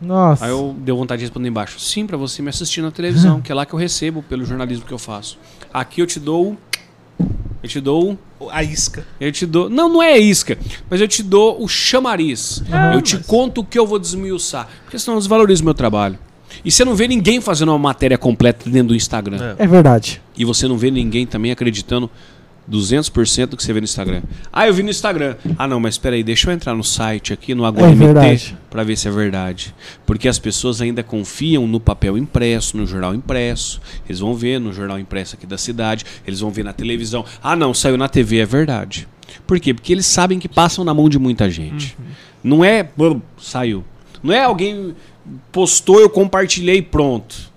Nossa. 0.00 0.44
Aí 0.44 0.52
eu 0.52 0.72
deu 0.78 0.96
vontade 0.96 1.18
de 1.18 1.24
responder 1.24 1.48
embaixo. 1.48 1.80
Sim, 1.80 2.06
pra 2.06 2.16
você 2.16 2.40
me 2.42 2.48
assistir 2.48 2.80
na 2.80 2.92
televisão, 2.92 3.40
que 3.42 3.50
é 3.50 3.54
lá 3.56 3.66
que 3.66 3.74
eu 3.74 3.78
recebo 3.78 4.22
pelo 4.22 4.44
jornalismo 4.44 4.86
que 4.86 4.92
eu 4.92 4.98
faço. 4.98 5.36
Aqui 5.74 6.00
eu 6.00 6.06
te 6.06 6.20
dou. 6.20 6.56
Eu 7.62 7.68
te 7.68 7.80
dou. 7.80 8.16
o- 8.38 8.48
A 8.50 8.62
isca. 8.62 9.04
Eu 9.20 9.32
te 9.32 9.44
dou. 9.44 9.68
Não, 9.68 9.88
não 9.88 10.02
é 10.02 10.16
isca, 10.18 10.56
mas 10.88 11.00
eu 11.00 11.08
te 11.08 11.22
dou 11.22 11.60
o 11.62 11.66
chamariz. 11.66 12.62
eu 12.94 13.02
te 13.02 13.18
conto 13.18 13.62
o 13.62 13.64
que 13.64 13.78
eu 13.78 13.86
vou 13.86 13.98
desmiuçar. 13.98 14.68
Porque 14.84 14.98
senão 14.98 15.16
eu 15.16 15.20
desvalorizo 15.20 15.62
o 15.62 15.64
meu 15.64 15.74
trabalho. 15.74 16.18
E 16.64 16.70
você 16.70 16.84
não 16.84 16.94
vê 16.94 17.08
ninguém 17.08 17.40
fazendo 17.40 17.70
uma 17.70 17.78
matéria 17.78 18.16
completa 18.16 18.70
dentro 18.70 18.88
do 18.88 18.94
Instagram. 18.94 19.56
É. 19.58 19.64
É 19.64 19.66
verdade. 19.66 20.22
E 20.36 20.44
você 20.44 20.68
não 20.68 20.78
vê 20.78 20.90
ninguém 20.90 21.26
também 21.26 21.50
acreditando 21.50 22.08
200% 22.70 23.46
do 23.46 23.56
que 23.56 23.62
você 23.62 23.72
vê 23.72 23.80
no 23.80 23.84
Instagram. 23.84 24.22
Ah, 24.52 24.66
eu 24.66 24.74
vi 24.74 24.82
no 24.82 24.90
Instagram. 24.90 25.36
Ah, 25.58 25.66
não, 25.68 25.78
mas 25.78 25.94
espera 25.94 26.16
aí, 26.16 26.22
deixa 26.22 26.48
eu 26.50 26.54
entrar 26.54 26.74
no 26.74 26.84
site 26.84 27.32
aqui, 27.32 27.54
no 27.54 27.64
Agora 27.64 27.86
É 27.90 27.94
para 28.70 28.82
ver 28.84 28.96
se 28.96 29.06
é 29.06 29.10
verdade. 29.10 29.74
Porque 30.06 30.28
as 30.28 30.38
pessoas 30.38 30.80
ainda 30.80 31.02
confiam 31.02 31.66
no 31.66 31.78
papel 31.78 32.16
impresso, 32.16 32.76
no 32.76 32.86
jornal 32.86 33.14
impresso. 33.14 33.80
Eles 34.06 34.20
vão 34.20 34.34
ver 34.34 34.58
no 34.58 34.72
jornal 34.72 34.98
impresso 34.98 35.36
aqui 35.36 35.46
da 35.46 35.58
cidade, 35.58 36.04
eles 36.26 36.40
vão 36.40 36.50
ver 36.50 36.64
na 36.64 36.72
televisão. 36.72 37.24
Ah, 37.42 37.54
não, 37.54 37.74
saiu 37.74 37.96
na 37.96 38.08
TV, 38.08 38.38
é 38.38 38.46
verdade. 38.46 39.06
Por 39.46 39.58
quê? 39.60 39.74
Porque 39.74 39.92
eles 39.92 40.06
sabem 40.06 40.38
que 40.38 40.48
passam 40.48 40.84
na 40.84 40.94
mão 40.94 41.08
de 41.08 41.18
muita 41.18 41.50
gente. 41.50 41.96
Não 42.42 42.64
é. 42.64 42.82
"Bum, 42.96 43.20
Saiu. 43.38 43.84
Não 44.22 44.32
é 44.32 44.42
alguém 44.42 44.94
postou, 45.52 46.00
eu 46.00 46.08
compartilhei 46.08 46.80
pronto. 46.82 47.52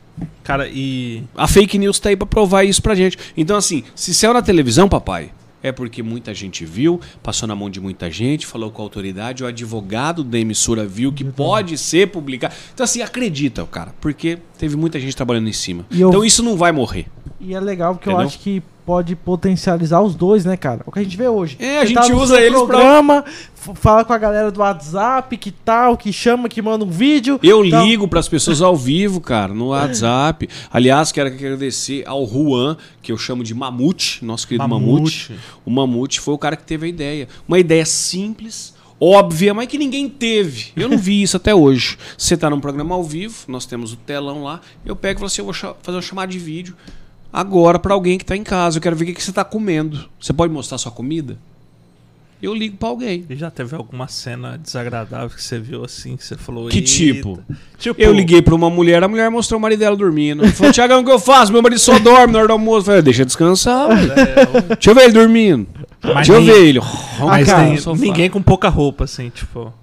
Cara, 0.48 0.70
e. 0.72 1.24
A 1.36 1.46
fake 1.46 1.78
news 1.78 2.00
tá 2.00 2.08
aí 2.08 2.16
pra 2.16 2.26
provar 2.26 2.64
isso 2.64 2.82
pra 2.82 2.96
gente. 2.96 3.18
Então, 3.36 3.58
assim, 3.58 3.84
se 3.94 4.14
saiu 4.14 4.34
na 4.34 4.42
televisão, 4.42 4.88
papai, 4.88 5.32
é 5.62 5.74
porque 5.74 6.02
muita 6.02 6.34
gente 6.34 6.64
viu, 6.64 7.02
passou 7.22 7.50
na 7.50 7.54
mão 7.54 7.70
de 7.70 7.82
muita 7.82 8.10
gente, 8.10 8.48
falou 8.48 8.72
com 8.72 8.82
a 8.82 8.86
autoridade, 8.86 9.44
o 9.44 9.48
advogado 9.48 10.24
da 10.24 10.40
emissora 10.40 10.86
viu 10.86 11.12
que 11.12 11.26
pode 11.26 11.78
ser 11.78 12.08
publicado. 12.08 12.56
Então, 12.74 12.86
assim, 12.86 13.02
acredita, 13.02 13.66
cara, 13.66 13.94
porque 14.00 14.38
teve 14.58 14.78
muita 14.78 14.98
gente 15.02 15.14
trabalhando 15.18 15.50
em 15.50 15.54
cima. 15.54 15.86
E 15.92 16.00
eu- 16.00 16.08
Então, 16.08 16.24
isso 16.24 16.42
não 16.42 16.56
vai 16.56 16.72
morrer. 16.72 17.08
E 17.42 17.54
é 17.54 17.60
legal 17.60 17.96
porque 17.96 18.08
eu 18.08 18.14
Entendeu? 18.14 18.28
acho 18.28 18.40
que 18.40 18.64
pode 18.86 19.18
potencializar 19.18 20.00
os 20.02 20.16
dois, 20.16 20.46
né, 20.46 20.56
cara? 20.56 20.80
O 20.86 20.92
que 20.94 21.00
a 21.00 21.04
gente 21.04 21.18
vê 21.18 21.28
hoje. 21.28 21.58
É, 21.60 21.80
a 21.80 21.86
gente 21.86 21.98
tá 21.98 22.16
usa 22.16 22.40
eles 22.40 22.58
pra- 22.58 22.68
programa, 22.68 23.24
f- 23.28 23.38
fala 23.76 24.04
com 24.06 24.14
a 24.14 24.18
galera 24.18 24.52
do 24.52 24.60
WhatsApp, 24.60 25.36
que 25.38 25.52
tal, 25.52 25.98
que 25.98 26.12
chama, 26.14 26.48
que 26.50 26.62
manda 26.62 26.86
um 26.86 26.90
vídeo. 26.90 27.40
Eu 27.44 27.66
Então, 27.66 27.86
ligo 27.86 28.08
pras 28.08 28.28
pessoas 28.28 28.62
ao 28.62 28.76
vivo, 28.76 29.20
cara, 29.22 29.54
no 29.54 29.68
WhatsApp. 29.68 30.48
Aliás, 30.72 31.12
quero 31.12 31.30
agradecer 31.30 32.04
ao 32.08 32.26
Juan, 32.26 32.78
que 33.02 33.12
eu 33.12 33.18
chamo 33.18 33.44
de 33.44 33.54
Mamute, 33.54 34.24
nosso 34.24 34.48
querido 34.48 34.68
Mamute. 34.68 35.30
Mamute. 35.30 35.46
O 35.66 35.72
Mamute 35.72 36.20
foi 36.20 36.34
o 36.34 36.38
cara 36.38 36.56
que 36.56 36.64
teve 36.64 36.86
a 36.86 36.90
ideia. 36.90 37.28
Uma 37.48 37.60
ideia 37.60 37.86
simples, 37.86 38.74
óbvia, 39.00 39.54
mas 39.54 39.68
que 39.68 39.78
ninguém 39.78 40.10
teve. 40.10 40.72
Eu 40.76 40.90
não 40.90 40.98
vi 40.98 41.22
isso 41.22 41.38
até 41.38 41.54
hoje. 41.54 41.98
Você 42.18 42.36
tá 42.36 42.50
num 42.50 42.60
programa 42.60 42.96
ao 42.96 43.04
vivo, 43.04 43.36
nós 43.48 43.66
temos 43.66 43.94
o 43.94 43.96
telão 43.96 44.44
lá, 44.44 44.62
eu 44.86 44.96
pego 44.96 45.18
e 45.18 45.20
falo 45.20 45.28
assim, 45.28 45.42
eu 45.42 45.46
vou 45.46 45.54
fazer 45.54 45.96
uma 45.96 46.02
chamada 46.02 46.32
de 46.32 46.40
vídeo 46.40 46.76
agora 47.32 47.78
pra 47.78 47.94
alguém 47.94 48.18
que 48.18 48.26
tá 48.26 48.36
em 48.36 48.44
casa. 48.44 48.78
Eu 48.78 48.82
quero 48.82 48.96
ver 48.96 49.04
o 49.04 49.08
que 49.08 49.14
que 49.14 49.24
você 49.24 49.32
tá 49.32 49.44
comendo. 49.44 50.10
Você 50.20 50.34
pode 50.34 50.52
mostrar 50.52 50.78
sua 50.78 50.92
comida? 50.92 51.38
Eu 52.42 52.54
ligo 52.54 52.78
pra 52.78 52.90
alguém. 52.90 53.26
E 53.30 53.36
já 53.36 53.50
teve 53.50 53.76
alguma 53.76 54.08
cena 54.08 54.58
desagradável 54.58 55.30
que 55.30 55.42
você 55.44 55.58
viu 55.58 55.84
assim, 55.84 56.16
que 56.16 56.24
você 56.24 56.36
falou. 56.36 56.70
Que 56.70 56.82
tipo? 56.82 57.40
Tipo, 57.80 58.00
Eu 58.00 58.14
liguei 58.14 58.42
pra 58.42 58.54
uma 58.54 58.70
mulher, 58.70 59.04
a 59.04 59.08
mulher 59.08 59.30
mostrou 59.32 59.58
o 59.58 59.62
marido 59.62 59.80
dela 59.80 59.96
dormindo. 59.96 60.48
Falou, 60.54 60.72
Tiagão, 60.72 61.02
o 61.02 61.06
que 61.06 61.12
eu 61.12 61.20
faço? 61.20 61.52
Meu 61.52 61.62
marido 61.62 61.80
só 61.80 61.98
dorme 61.98 62.34
na 62.34 62.40
hora 62.40 62.48
do 62.48 62.54
almoço. 62.54 62.82
Eu 62.82 62.86
falei, 62.86 63.02
deixa 63.02 63.26
descansar. 63.26 63.90
velho. 63.96 64.12
É, 64.14 64.46
Deixa 64.76 64.90
eu 64.92 64.96
ver 64.96 65.04
ele 65.06 65.14
dormindo. 65.14 65.68
Mas 66.04 66.28
Deixa 66.28 66.34
eu 66.34 66.44
ver 66.44 66.64
ele. 66.64 66.80
Mas 67.20 67.86
ninguém 68.00 68.30
com 68.30 68.42
pouca 68.42 68.70
roupa, 68.70 69.06
assim, 69.06 69.30
tipo. 69.30 69.74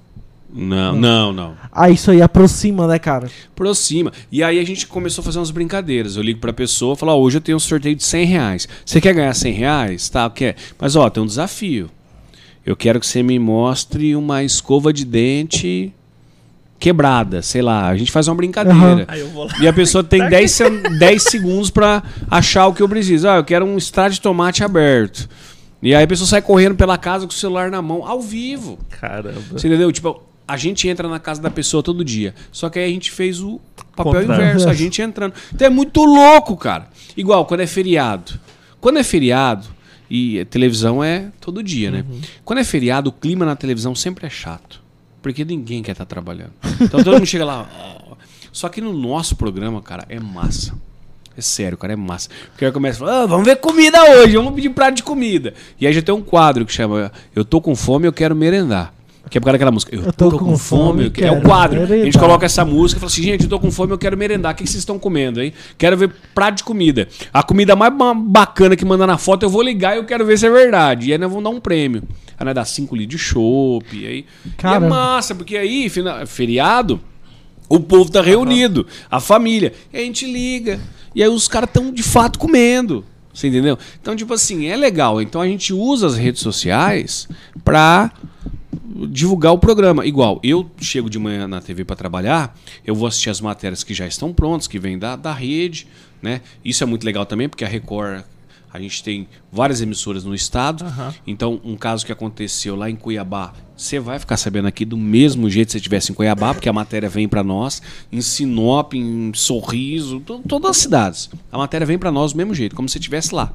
Não, 0.57 0.95
não, 0.95 1.33
não. 1.33 1.55
Ah, 1.73 1.91
isso 1.91 2.13
aí 2.13 2.23
aproxima, 2.23 2.87
né, 2.87 2.97
cara? 2.97 3.29
Aproxima. 3.53 4.13
E 4.31 4.41
aí 4.45 4.61
a 4.61 4.65
gente 4.65 4.87
começou 4.87 5.21
a 5.23 5.25
fazer 5.25 5.41
umas 5.41 5.51
brincadeiras. 5.51 6.17
Eu 6.17 6.23
ligo 6.23 6.39
pra 6.39 6.53
pessoa 6.53 6.95
e 6.95 6.97
falo, 6.97 7.11
ó, 7.11 7.19
hoje 7.19 7.39
eu 7.39 7.41
tenho 7.41 7.57
um 7.57 7.61
sorteio 7.61 7.97
de 7.97 8.05
100 8.05 8.25
reais. 8.27 8.69
Você 8.87 9.01
quer 9.01 9.13
ganhar 9.13 9.35
100 9.35 9.53
reais? 9.53 10.09
Tá, 10.09 10.31
quer. 10.31 10.55
Mas 10.79 10.95
ó, 10.95 11.11
tem 11.11 11.21
um 11.21 11.27
desafio. 11.27 11.91
Eu 12.65 12.75
quero 12.77 12.99
que 12.99 13.07
você 13.07 13.23
me 13.23 13.39
mostre 13.39 14.17
uma 14.17 14.43
escova 14.43 14.93
de 14.93 15.05
dente 15.05 15.93
quebrada, 16.79 17.43
sei 17.43 17.63
lá. 17.63 17.89
A 17.89 17.97
gente 17.97 18.11
faz 18.11 18.29
uma 18.29 18.35
brincadeira. 18.35 19.07
Lá. 19.07 19.47
E 19.61 19.69
a 19.69 19.73
pessoa 19.73 20.03
tem 20.05 20.29
10, 20.29 20.51
se- 20.51 20.71
10 20.99 21.23
segundos 21.23 21.71
pra 21.71 22.03
achar 22.31 22.67
o 22.67 22.75
que 22.75 22.83
eu 22.83 22.89
preciso. 22.89 23.29
Ah, 23.29 23.37
eu 23.37 23.45
quero 23.45 23.65
um 23.65 23.77
extrato 23.77 24.15
de 24.15 24.21
tomate 24.21 24.63
aberto. 24.65 25.29
E 25.83 25.95
aí 25.95 26.05
a 26.05 26.07
pessoa 26.07 26.27
sai 26.27 26.41
correndo 26.43 26.75
pela 26.75 26.97
casa 26.97 27.27
com 27.27 27.33
o 27.33 27.35
celular 27.35 27.71
na 27.71 27.83
mão, 27.83 28.07
ao 28.07 28.21
vivo. 28.21 28.79
Caramba. 29.01 29.41
Você 29.53 29.67
entendeu? 29.69 29.93
Tipo, 29.93 30.23
a 30.49 30.57
gente 30.57 30.89
entra 30.89 31.07
na 31.09 31.19
casa 31.19 31.43
da 31.43 31.51
pessoa 31.51 31.83
todo 31.83 32.03
dia. 32.05 32.35
Só 32.51 32.71
que 32.71 32.79
aí 32.79 32.87
a 32.87 32.93
gente 32.93 33.11
fez 33.11 33.41
o 33.41 33.61
papel 33.95 34.13
Contrário. 34.23 34.45
inverso, 34.45 34.69
a 34.69 34.75
gente 34.75 35.01
entrando. 35.03 35.35
Então 35.55 35.67
é 35.67 35.71
muito 35.71 36.03
louco, 36.05 36.57
cara. 36.57 36.89
Igual 37.17 37.45
quando 37.45 37.61
é 37.61 37.67
feriado. 37.67 38.33
Quando 38.81 38.99
é 38.99 39.03
feriado, 39.05 39.67
e 40.11 40.45
televisão 40.47 41.03
é 41.03 41.31
todo 41.41 41.63
dia, 41.63 41.91
né? 41.91 42.05
Quando 42.45 42.59
é 42.59 42.65
feriado, 42.65 43.11
o 43.11 43.13
clima 43.13 43.45
na 43.45 43.57
televisão 43.57 43.95
sempre 43.95 44.27
é 44.27 44.31
chato. 44.31 44.83
Porque 45.23 45.45
ninguém 45.45 45.83
quer 45.83 45.93
estar 45.93 46.05
trabalhando. 46.05 46.53
Então 46.81 47.03
todo 47.03 47.15
mundo 47.15 47.27
chega 47.27 47.45
lá. 47.45 47.69
Só 48.53 48.69
que 48.69 48.81
no 48.81 48.93
nosso 48.93 49.35
programa, 49.37 49.81
cara, 49.83 50.05
é 50.09 50.21
massa. 50.21 50.75
É 51.37 51.41
sério, 51.41 51.77
cara, 51.77 51.95
é 51.95 51.97
massa. 51.97 52.29
Porque 52.51 52.65
aí 52.65 52.71
começa 52.71 53.03
a 53.03 53.07
falar, 53.07 53.23
"Ah, 53.23 53.27
vamos 53.27 53.45
ver 53.45 53.57
comida 53.57 53.99
hoje, 54.19 54.37
vamos 54.37 54.55
pedir 54.55 54.71
prato 54.71 54.95
de 54.95 55.03
comida. 55.03 55.53
E 55.81 55.87
aí 55.87 55.93
já 55.93 56.01
tem 56.01 56.15
um 56.15 56.23
quadro 56.23 56.65
que 56.65 56.73
chama 56.73 57.11
Eu 57.35 57.45
tô 57.45 57.61
com 57.61 57.75
fome, 57.75 58.07
eu 58.07 58.13
quero 58.13 58.37
merendar. 58.37 58.94
Que 59.31 59.39
é 59.39 59.41
por 59.41 59.47
causa 59.47 59.55
daquela 59.55 59.71
música. 59.73 59.95
Eu, 59.97 60.13
tô, 60.13 60.39
com, 60.39 60.57
fome, 60.57 61.05
eu 61.07 61.11
quero. 61.11 61.35
É 61.35 61.39
o 61.39 61.43
quadro. 61.43 61.79
A 61.83 61.87
gente 61.87 61.91
merendar. 61.99 62.23
coloca 62.23 62.47
essa 62.47 62.65
música 62.65 62.99
e 62.99 63.01
fala 63.01 63.11
assim, 63.11 63.23
gente, 63.23 63.45
eu 63.45 63.49
tô 63.49 63.59
com 63.59 63.71
fome, 63.71 63.93
eu 63.93 63.99
quero 63.99 64.17
merendar. 64.17 64.53
O 64.53 64.57
que 64.57 64.63
vocês 64.67 64.77
estão 64.79 64.99
comendo, 64.99 65.43
hein? 65.43 65.53
Quero 65.79 65.97
ver 65.97 66.13
prato 66.35 66.57
de 66.59 66.65
comida. 66.65 67.09
A 67.33 67.43
comida 67.43 67.75
mais 67.75 67.93
ba- 67.97 68.15
bacana 68.15 68.77
que 68.77 68.85
manda 68.85 69.07
na 69.07 69.17
foto, 69.19 69.43
eu 69.45 69.51
vou 69.51 69.63
ligar 69.63 69.95
e 69.95 69.99
eu 69.99 70.05
quero 70.05 70.25
ver 70.27 70.39
se 70.39 70.47
é 70.47 70.51
verdade. 70.51 71.09
E 71.09 71.13
aí 71.13 71.19
nós 71.19 71.29
vamos 71.31 71.43
dar 71.45 71.51
um 71.51 71.61
prêmio. 71.61 72.03
Aí 72.39 72.45
nós 72.45 72.55
dá 72.55 72.65
5 72.65 72.95
litros 72.95 73.19
de 73.21 73.27
chopp. 73.27 73.87
E 73.97 74.07
aí. 74.07 74.27
E 74.47 74.67
é 74.67 74.79
massa, 74.79 75.35
porque 75.35 75.57
aí, 75.57 75.91
feriado, 76.27 77.01
o 77.69 77.81
povo 77.81 78.11
tá 78.11 78.21
reunido, 78.21 78.87
a 79.11 79.21
família. 79.21 79.73
E 79.93 79.97
a 79.97 80.01
gente 80.01 80.31
liga. 80.31 80.79
E 81.15 81.23
aí 81.23 81.29
os 81.29 81.49
caras 81.49 81.69
estão 81.71 81.91
de 81.91 82.03
fato 82.03 82.39
comendo. 82.39 83.05
Você 83.35 83.49
entendeu? 83.49 83.77
Então, 84.01 84.15
tipo 84.15 84.33
assim, 84.33 84.67
é 84.67 84.77
legal. 84.77 85.21
Então 85.21 85.41
a 85.41 85.47
gente 85.47 85.73
usa 85.73 86.07
as 86.07 86.17
redes 86.17 86.41
sociais 86.41 87.29
pra 87.65 88.13
divulgar 89.09 89.53
o 89.53 89.59
programa. 89.59 90.07
Igual, 90.07 90.41
eu 90.43 90.71
chego 90.81 91.11
de 91.11 91.19
manhã 91.19 91.49
na 91.49 91.61
TV 91.61 91.85
para 91.85 91.97
trabalhar, 91.97 92.57
eu 92.87 92.95
vou 92.95 93.09
assistir 93.09 93.31
as 93.31 93.41
matérias 93.41 93.83
que 93.83 93.93
já 93.93 94.07
estão 94.07 94.33
prontas, 94.33 94.69
que 94.69 94.79
vêm 94.79 94.99
da, 94.99 95.17
da 95.17 95.33
rede, 95.33 95.89
né? 96.23 96.41
Isso 96.65 96.85
é 96.85 96.87
muito 96.87 97.05
legal 97.05 97.27
também, 97.27 97.49
porque 97.49 97.65
a 97.65 97.69
Record, 97.69 98.23
a 98.75 98.81
gente 98.81 99.05
tem 99.05 99.29
várias 99.53 99.81
emissoras 99.81 100.25
no 100.25 100.35
estado. 100.35 100.85
Então, 101.25 101.61
um 101.65 101.77
caso 101.77 102.05
que 102.05 102.11
aconteceu 102.11 102.75
lá 102.75 102.91
em 102.91 102.97
Cuiabá, 102.97 103.53
você 103.77 104.01
vai 104.01 104.19
ficar 104.19 104.37
sabendo 104.37 104.67
aqui 104.67 104.85
do 104.85 104.97
mesmo 104.97 105.49
jeito 105.49 105.69
que 105.69 105.73
se 105.73 105.79
estivesse 105.79 106.11
em 106.11 106.15
Cuiabá, 106.15 106.53
porque 106.53 106.69
a 106.69 106.73
matéria 106.73 107.09
vem 107.09 107.29
para 107.29 107.45
nós, 107.45 107.81
em 108.11 108.21
Sinop, 108.21 108.93
em 108.95 109.31
Sorriso, 109.33 110.19
to- 110.19 110.41
todas 110.49 110.71
as 110.73 110.77
cidades. 110.79 111.31
A 111.53 111.57
matéria 111.59 111.87
vem 111.87 111.97
para 111.97 112.11
nós 112.11 112.33
do 112.33 112.37
mesmo 112.37 112.53
jeito, 112.53 112.75
como 112.75 112.89
se 112.89 112.99
estivesse 112.99 113.33
lá. 113.33 113.53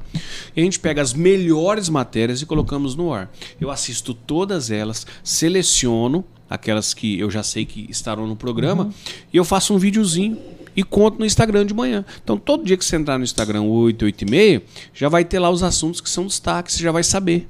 E 0.56 0.60
a 0.60 0.64
gente 0.64 0.80
pega 0.80 1.02
as 1.02 1.12
melhores 1.12 1.90
matérias 1.90 2.40
e 2.40 2.46
colocamos 2.46 2.96
no 2.96 3.12
ar. 3.12 3.30
Eu 3.60 3.70
assisto 3.70 4.14
todas 4.14 4.70
elas, 4.70 5.06
seleciono 5.22 6.24
aquelas 6.48 6.94
que 6.94 7.18
eu 7.20 7.30
já 7.30 7.42
sei 7.42 7.64
que 7.66 7.86
estarão 7.90 8.26
no 8.26 8.34
programa 8.36 8.90
e 9.32 9.36
eu 9.36 9.44
faço 9.44 9.72
um 9.74 9.78
videozinho 9.78 10.36
e 10.80 10.82
conto 10.82 11.18
no 11.18 11.26
Instagram 11.26 11.66
de 11.66 11.74
manhã. 11.74 12.04
Então, 12.24 12.38
todo 12.38 12.64
dia 12.64 12.76
que 12.76 12.84
você 12.84 12.96
entrar 12.96 13.18
no 13.18 13.24
Instagram 13.24 13.62
8, 13.62 14.02
8 14.06 14.22
e 14.22 14.30
meia, 14.30 14.62
já 14.94 15.08
vai 15.10 15.24
ter 15.24 15.38
lá 15.38 15.50
os 15.50 15.62
assuntos 15.62 16.00
que 16.00 16.08
são 16.08 16.26
destaques, 16.26 16.74
você 16.74 16.82
já 16.82 16.90
vai 16.90 17.04
saber. 17.04 17.46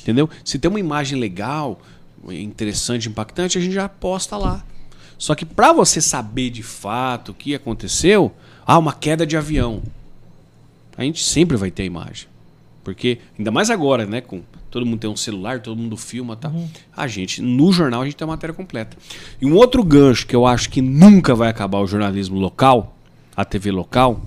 Entendeu? 0.00 0.30
Se 0.44 0.58
tem 0.58 0.68
uma 0.68 0.78
imagem 0.78 1.18
legal, 1.18 1.80
interessante, 2.28 3.08
impactante, 3.08 3.58
a 3.58 3.60
gente 3.60 3.74
já 3.74 3.88
posta 3.88 4.36
lá. 4.36 4.64
Só 5.18 5.34
que 5.34 5.44
para 5.44 5.72
você 5.72 6.00
saber 6.00 6.50
de 6.50 6.62
fato 6.62 7.32
o 7.32 7.34
que 7.34 7.54
aconteceu, 7.54 8.32
ah, 8.64 8.78
uma 8.78 8.92
queda 8.92 9.26
de 9.26 9.36
avião. 9.36 9.82
A 10.96 11.02
gente 11.02 11.24
sempre 11.24 11.56
vai 11.56 11.72
ter 11.72 11.82
a 11.82 11.86
imagem. 11.86 12.28
Porque, 12.84 13.18
ainda 13.36 13.50
mais 13.50 13.68
agora, 13.68 14.06
né? 14.06 14.20
Com 14.20 14.42
todo 14.70 14.86
mundo 14.86 15.00
tem 15.00 15.10
um 15.10 15.16
celular, 15.16 15.60
todo 15.60 15.76
mundo 15.76 15.96
filma, 15.96 16.36
tá? 16.36 16.50
A 16.96 17.06
gente, 17.06 17.42
no 17.42 17.72
jornal, 17.72 18.02
a 18.02 18.04
gente 18.04 18.16
tem 18.16 18.24
a 18.24 18.28
matéria 18.28 18.54
completa. 18.54 18.96
E 19.40 19.46
um 19.46 19.54
outro 19.54 19.82
gancho 19.82 20.26
que 20.26 20.36
eu 20.36 20.46
acho 20.46 20.70
que 20.70 20.80
nunca 20.80 21.34
vai 21.34 21.48
acabar 21.48 21.80
o 21.80 21.86
jornalismo 21.86 22.38
local, 22.38 22.96
a 23.36 23.44
TV 23.44 23.70
local, 23.70 24.22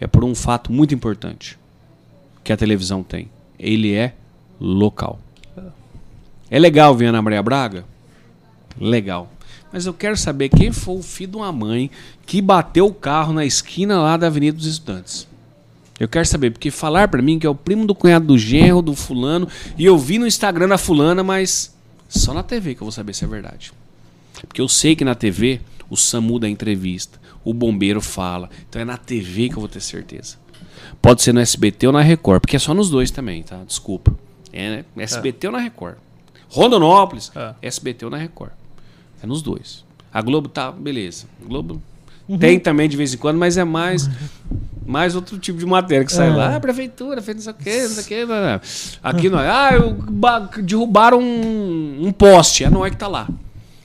é 0.00 0.06
por 0.06 0.24
um 0.24 0.34
fato 0.34 0.72
muito 0.72 0.94
importante 0.94 1.58
que 2.42 2.52
a 2.52 2.56
televisão 2.56 3.02
tem. 3.02 3.28
Ele 3.58 3.94
é 3.94 4.14
local. 4.60 5.18
É 6.50 6.58
legal 6.58 6.94
ver 6.94 7.06
Ana 7.06 7.22
Maria 7.22 7.42
Braga? 7.42 7.84
Legal. 8.78 9.30
Mas 9.72 9.86
eu 9.86 9.94
quero 9.94 10.16
saber 10.16 10.50
quem 10.50 10.70
foi 10.70 10.96
o 10.96 11.02
filho 11.02 11.32
de 11.32 11.36
uma 11.38 11.50
mãe 11.50 11.90
que 12.26 12.40
bateu 12.40 12.86
o 12.86 12.94
carro 12.94 13.32
na 13.32 13.44
esquina 13.44 14.00
lá 14.00 14.16
da 14.16 14.28
Avenida 14.28 14.56
dos 14.56 14.66
Estudantes. 14.66 15.26
Eu 15.98 16.08
quero 16.08 16.26
saber, 16.26 16.50
porque 16.50 16.70
falar 16.70 17.08
pra 17.08 17.22
mim 17.22 17.38
que 17.38 17.46
é 17.46 17.50
o 17.50 17.54
primo 17.54 17.86
do 17.86 17.94
cunhado 17.94 18.26
do 18.26 18.36
genro, 18.38 18.82
do 18.82 18.94
fulano, 18.96 19.48
e 19.78 19.84
eu 19.84 19.96
vi 19.96 20.18
no 20.18 20.26
Instagram 20.26 20.68
da 20.68 20.78
fulana, 20.78 21.22
mas 21.22 21.74
só 22.08 22.34
na 22.34 22.42
TV 22.42 22.74
que 22.74 22.80
eu 22.82 22.86
vou 22.86 22.92
saber 22.92 23.14
se 23.14 23.24
é 23.24 23.28
verdade. 23.28 23.72
Porque 24.46 24.60
eu 24.60 24.68
sei 24.68 24.96
que 24.96 25.04
na 25.04 25.14
TV 25.14 25.60
o 25.88 25.96
SAMU 25.96 26.38
dá 26.40 26.48
entrevista, 26.48 27.20
o 27.44 27.54
bombeiro 27.54 28.00
fala. 28.00 28.50
Então 28.68 28.82
é 28.82 28.84
na 28.84 28.96
TV 28.96 29.48
que 29.48 29.54
eu 29.54 29.60
vou 29.60 29.68
ter 29.68 29.80
certeza. 29.80 30.36
Pode 31.00 31.22
ser 31.22 31.32
no 31.32 31.40
SBT 31.40 31.86
ou 31.86 31.92
na 31.92 32.00
Record, 32.00 32.40
porque 32.40 32.56
é 32.56 32.58
só 32.58 32.74
nos 32.74 32.90
dois 32.90 33.10
também, 33.10 33.42
tá? 33.42 33.62
Desculpa. 33.64 34.14
É 34.52 34.70
né? 34.70 34.84
SBT 34.96 35.46
ou 35.46 35.52
na 35.52 35.58
Record. 35.58 35.96
Rondonópolis, 36.48 37.30
É. 37.34 37.54
SBT 37.62 38.04
ou 38.04 38.10
na 38.10 38.16
Record. 38.16 38.52
É 39.22 39.26
nos 39.26 39.42
dois. 39.42 39.84
A 40.12 40.20
Globo 40.22 40.48
tá, 40.48 40.70
beleza. 40.70 41.26
A 41.42 41.48
Globo 41.48 41.82
tem 42.38 42.58
também 42.58 42.88
de 42.88 42.96
vez 42.96 43.12
em 43.14 43.16
quando, 43.16 43.38
mas 43.38 43.56
é 43.56 43.64
mais 43.64 44.08
mais 44.86 45.14
outro 45.14 45.38
tipo 45.38 45.58
de 45.58 45.64
matéria 45.66 46.04
que 46.04 46.12
sai 46.12 46.28
É. 46.28 46.30
lá. 46.34 46.56
Ah, 46.56 46.60
prefeitura 46.60 47.22
fez 47.22 47.36
não 47.36 47.42
sei 47.42 47.52
o 47.52 47.54
quê, 47.54 47.82
não 47.82 47.88
sei 47.88 48.02
o 48.02 48.06
quê. 48.06 48.26
Aqui 49.02 49.30
não 49.30 49.40
é. 49.40 49.48
Ah, 49.48 50.48
derrubaram 50.62 51.20
um, 51.20 52.06
um 52.06 52.12
poste. 52.12 52.64
É 52.64 52.70
não 52.70 52.84
é 52.84 52.90
que 52.90 52.96
tá 52.96 53.08
lá. 53.08 53.26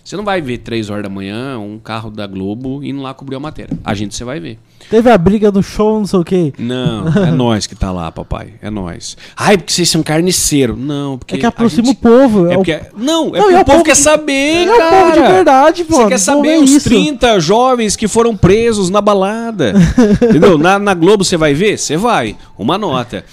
Você 0.09 0.17
não 0.17 0.23
vai 0.23 0.41
ver 0.41 0.57
três 0.57 0.89
horas 0.89 1.03
da 1.03 1.09
manhã 1.09 1.59
um 1.59 1.77
carro 1.77 2.09
da 2.09 2.25
Globo 2.25 2.83
indo 2.83 2.99
lá 2.99 3.13
cobrir 3.13 3.35
a 3.35 3.39
matéria. 3.39 3.77
A 3.85 3.93
gente 3.93 4.15
você 4.15 4.23
vai 4.23 4.39
ver. 4.39 4.57
Teve 4.89 5.07
a 5.07 5.15
briga 5.15 5.51
do 5.51 5.61
show, 5.61 5.99
não 5.99 6.07
sei 6.07 6.19
o 6.19 6.23
quê. 6.23 6.51
Não, 6.57 7.07
é 7.27 7.29
nós 7.29 7.67
que 7.67 7.75
tá 7.75 7.91
lá, 7.91 8.11
papai. 8.11 8.55
É 8.59 8.71
nós. 8.71 9.15
Ai, 9.37 9.55
porque 9.55 9.71
vocês 9.71 9.87
são 9.87 10.01
carniceiro. 10.01 10.75
Não, 10.75 11.15
porque. 11.19 11.35
É 11.35 11.37
que 11.37 11.45
aproxima 11.45 11.85
gente- 11.85 11.97
o 11.97 11.99
povo. 11.99 12.47
É 12.47 12.53
o- 12.53 12.55
porque, 12.55 12.81
não, 12.97 13.35
é 13.35 13.39
Não, 13.39 13.43
porque 13.43 13.51
e 13.51 13.53
o 13.53 13.57
é 13.57 13.61
o 13.61 13.65
povo 13.65 13.83
quer 13.83 13.91
que- 13.91 13.97
saber, 13.99 14.65
é 14.67 14.73
o 14.73 14.77
cara. 14.79 14.99
povo 14.99 15.11
de 15.13 15.31
verdade, 15.31 15.83
pô. 15.83 15.95
Você 15.97 16.07
quer 16.07 16.15
O 16.15 16.19
saber 16.19 16.49
é 16.55 16.59
os 16.59 16.71
isso. 16.71 16.89
30 16.89 17.39
jovens 17.39 17.95
que 17.95 18.07
foram 18.07 18.35
presos 18.35 18.89
na 18.89 19.01
balada. 19.01 19.73
Entendeu? 20.27 20.57
Na, 20.57 20.79
na 20.79 20.95
Globo 20.95 21.23
você 21.23 21.37
vai 21.37 21.53
ver? 21.53 21.77
Você 21.77 21.95
vai. 21.97 22.35
Uma 22.57 22.79
nota. 22.79 23.23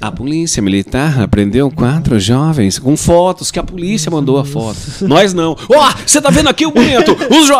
A 0.00 0.10
polícia 0.10 0.62
militar 0.62 1.28
prendeu 1.28 1.70
quatro 1.70 2.18
jovens 2.18 2.78
com 2.78 2.96
fotos 2.96 3.50
que 3.50 3.58
a 3.58 3.62
polícia 3.62 4.10
mandou 4.10 4.38
a 4.38 4.44
foto. 4.44 4.78
Nós 5.02 5.34
não. 5.34 5.56
Ó, 5.68 5.92
você 6.06 6.20
tá 6.20 6.30
vendo 6.30 6.48
aqui 6.48 6.64
o 6.66 6.70
bonito? 6.70 7.16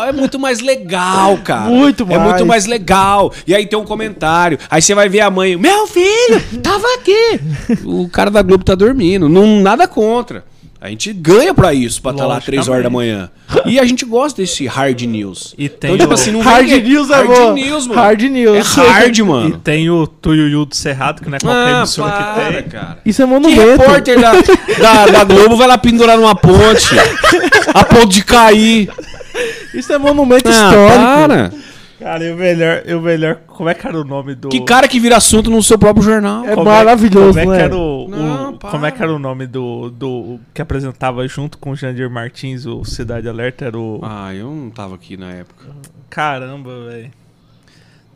É 0.07 0.13
muito 0.13 0.39
mais 0.39 0.61
legal, 0.61 1.37
cara. 1.39 1.69
Muito 1.71 2.03
É 2.05 2.07
mais. 2.17 2.23
muito 2.31 2.47
mais 2.47 2.67
legal. 2.67 3.33
E 3.47 3.55
aí 3.55 3.67
tem 3.67 3.79
um 3.79 3.85
comentário. 3.85 4.59
Aí 4.71 4.81
você 4.81 4.95
vai 4.95 5.09
ver 5.09 5.21
a 5.21 5.31
mãe. 5.31 5.57
Meu 5.57 5.87
filho, 5.87 6.41
tava 6.63 6.87
aqui. 6.95 7.41
O 7.85 8.09
cara 8.09 8.31
da 8.31 8.43
Globo 8.43 8.65
tá 8.65 8.75
dormindo. 8.75 9.29
Não, 9.29 9.61
nada 9.61 9.87
contra. 9.87 10.45
A 10.83 10.89
gente 10.89 11.13
ganha 11.13 11.53
pra 11.53 11.75
isso, 11.75 12.01
pra 12.01 12.13
estar 12.13 12.27
lá 12.27 12.41
três 12.41 12.67
horas 12.67 12.83
da 12.83 12.89
manhã. 12.89 13.31
E 13.67 13.79
a 13.79 13.85
gente 13.85 14.05
gosta 14.07 14.41
desse 14.41 14.67
hard 14.67 15.03
news. 15.03 15.55
E 15.59 15.69
tem 15.69 15.91
então, 15.95 15.99
tipo 15.99 16.11
o- 16.11 16.15
assim, 16.15 16.31
não 16.31 16.41
Hard 16.41 16.67
vem- 16.67 16.83
news 16.83 17.11
é 17.11 17.15
hard 17.17 17.55
news, 17.55 17.87
mano. 17.87 18.01
Hard 18.01 18.23
news. 18.23 18.79
É 18.79 18.81
hard, 18.89 19.19
E 19.19 19.23
mano. 19.23 19.59
tem 19.59 19.91
o 19.91 20.07
Tuiuiu 20.07 20.65
do 20.65 20.75
Cerrado, 20.75 21.21
que 21.23 21.29
não 21.29 21.37
é 21.37 21.41
qualquer 21.41 21.75
Ah, 21.75 21.79
emissora 21.79 22.13
que 22.13 22.23
para, 22.41 22.53
tem. 22.63 22.63
cara. 22.71 22.99
Isso 23.05 23.21
é 23.21 23.27
Que 23.27 23.31
monumento. 23.31 23.61
repórter 23.61 24.19
da, 24.21 24.33
da, 24.81 25.07
da 25.07 25.25
Globo 25.25 25.55
vai 25.57 25.67
lá 25.69 25.77
pendurar 25.77 26.17
numa 26.17 26.35
ponte, 26.35 26.95
a 27.75 27.85
ponto 27.85 28.07
de 28.09 28.25
cair. 28.25 28.89
Isso 29.75 29.93
é 29.93 29.99
monumento 29.99 30.49
Ah, 30.49 30.51
histórico. 30.51 31.05
para. 31.29 31.53
Cara, 32.01 32.25
e 32.25 32.33
o 32.33 32.37
melhor, 32.37 32.83
e 32.87 32.95
o 32.95 33.01
melhor. 33.01 33.37
Como 33.47 33.69
é 33.69 33.75
que 33.75 33.87
era 33.87 34.01
o 34.01 34.05
nome 34.05 34.35
do. 34.35 34.49
Que 34.49 34.65
cara 34.65 34.89
que 34.89 34.99
vira 34.99 35.19
assunto 35.19 35.51
no 35.51 35.63
seu 35.63 35.79
próprio 35.79 36.03
jornal. 36.03 36.47
É 36.47 36.55
como 36.55 36.65
maravilhoso, 36.71 37.39
como 37.39 37.41
é 37.41 37.47
né? 37.47 37.57
que 37.59 37.63
era 37.63 37.77
o, 37.77 38.59
como 38.59 38.87
é 38.87 38.91
que 38.91 39.03
era 39.03 39.13
o 39.13 39.19
nome 39.19 39.47
do, 39.47 39.91
do 39.91 40.41
que 40.55 40.63
apresentava 40.63 41.29
junto 41.29 41.59
com 41.59 41.73
o 41.73 41.77
Jandir 41.77 42.09
Martins 42.11 42.65
o 42.65 42.85
Cidade 42.85 43.29
Alerta 43.29 43.67
era 43.67 43.79
o 43.79 44.01
Ah, 44.03 44.35
eu 44.35 44.47
não 44.51 44.71
tava 44.71 44.95
aqui 44.95 45.17
na 45.17 45.31
época. 45.31 45.67
caramba 46.09 46.87
velho 46.87 47.11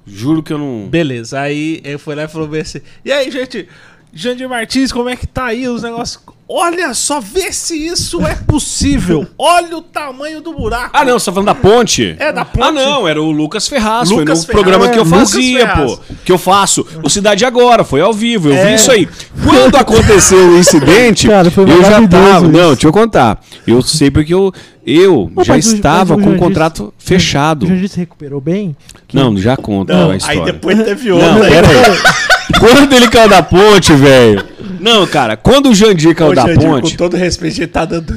Juro 0.07 0.43
que 0.43 0.53
eu 0.53 0.59
não. 0.59 0.89
beleza 0.89 1.41
aí 1.41 1.81
eu 1.85 1.99
fui 1.99 2.15
lá 2.15 2.25
e 2.25 2.29
falou 2.29 2.49
bem 2.49 2.61
assim 2.63 2.81
e 3.05 3.13
aí 3.13 3.31
gente 3.31 3.69
Jandir 4.15 4.49
Martins 4.49 4.93
como 4.93 5.09
é 5.09 5.17
que 5.17 5.27
tá 5.27 5.47
aí 5.47 5.67
os 5.69 5.83
negócios 5.83 6.21
olha 6.49 6.93
só 6.93 7.21
vê 7.21 7.51
se 7.53 7.87
isso 7.87 8.25
é 8.27 8.35
possível 8.35 9.27
olha 9.39 9.79
o 9.79 9.81
tamanho 9.83 10.41
do 10.43 10.53
buraco 10.53 10.91
Ah, 10.93 11.05
não, 11.05 11.19
você 11.19 11.25
tá 11.27 11.33
falando 11.33 11.47
da 11.47 11.55
ponte? 11.55 12.15
É, 12.19 12.31
da 12.33 12.45
ponte. 12.45 12.63
Ah, 12.65 12.71
não, 12.73 13.09
era 13.09 13.21
o 13.21 13.31
Lucas 13.31 13.67
Ferraz. 13.67 14.09
foi 14.11 14.19
Lucas 14.19 14.41
no 14.41 14.47
Ferraz. 14.47 14.63
programa 14.63 14.89
que 14.93 14.99
eu 14.99 15.03
É, 15.03 15.07
fazia, 15.07 15.69
pô. 15.69 15.99
Que 16.25 16.31
eu 16.33 16.39
faço. 16.39 16.87
O 17.03 17.09
Cidade 17.09 17.45
Agora, 17.47 17.83
foi 17.83 18.01
ao 18.03 18.13
vivo. 18.13 18.51
Eu 18.51 18.55
É. 18.57 18.67
vi 18.67 18.75
isso 18.75 18.91
aí. 18.93 19.09
Quando 19.43 19.77
aconteceu 19.77 20.51
o 20.51 20.59
incidente, 20.59 21.27
Cara, 21.29 21.51
foi 21.51 21.65
eu 21.65 21.83
já 21.83 22.07
tava. 22.07 22.37
isso. 22.47 22.49
Não, 22.53 22.73
deixa 22.73 22.87
eu 22.87 22.93
contar. 22.93 23.41
Eu 23.67 23.81
sei 23.83 24.11
porque 24.11 24.35
eu, 24.35 24.53
eu 24.87 25.33
já 25.43 25.55
mas 25.55 25.67
o- 25.67 25.75
estava 25.75 26.15
o 26.15 26.17
com 26.19 26.23
o 26.23 26.27
Jandir- 26.27 26.39
contrato 26.41 26.95
fechado. 26.99 27.65
O 27.65 27.69
Jandir 27.69 27.89
se 27.89 27.99
recuperou 27.99 28.41
bem? 28.41 28.77
Não, 29.13 29.35
já 29.39 29.57
conta 29.57 29.95
não, 29.95 30.11
a 30.11 30.13
aí 30.13 30.19
história. 30.19 30.45
depois 30.53 30.83
teve 30.85 31.11
outro 31.11 31.27
Não, 31.27 31.43
aí. 31.43 31.51
Quando 32.73 32.93
ele 32.95 33.09
caiu 33.09 33.29
da 33.29 33.43
ponte, 33.43 33.93
velho. 33.95 34.45
Não, 34.81 35.07
cara, 35.07 35.37
quando 35.37 35.71
o 35.71 35.75
Jandir 35.75 36.15
caiu 36.15 36.31
Ô, 36.31 36.35
da 36.35 36.43
Jandir, 36.47 36.69
ponte. 36.69 36.91
com 36.93 36.97
todo 36.99 37.17
respeito 37.17 37.59
ele 37.59 37.67
tá 37.67 37.85
dando 37.85 38.15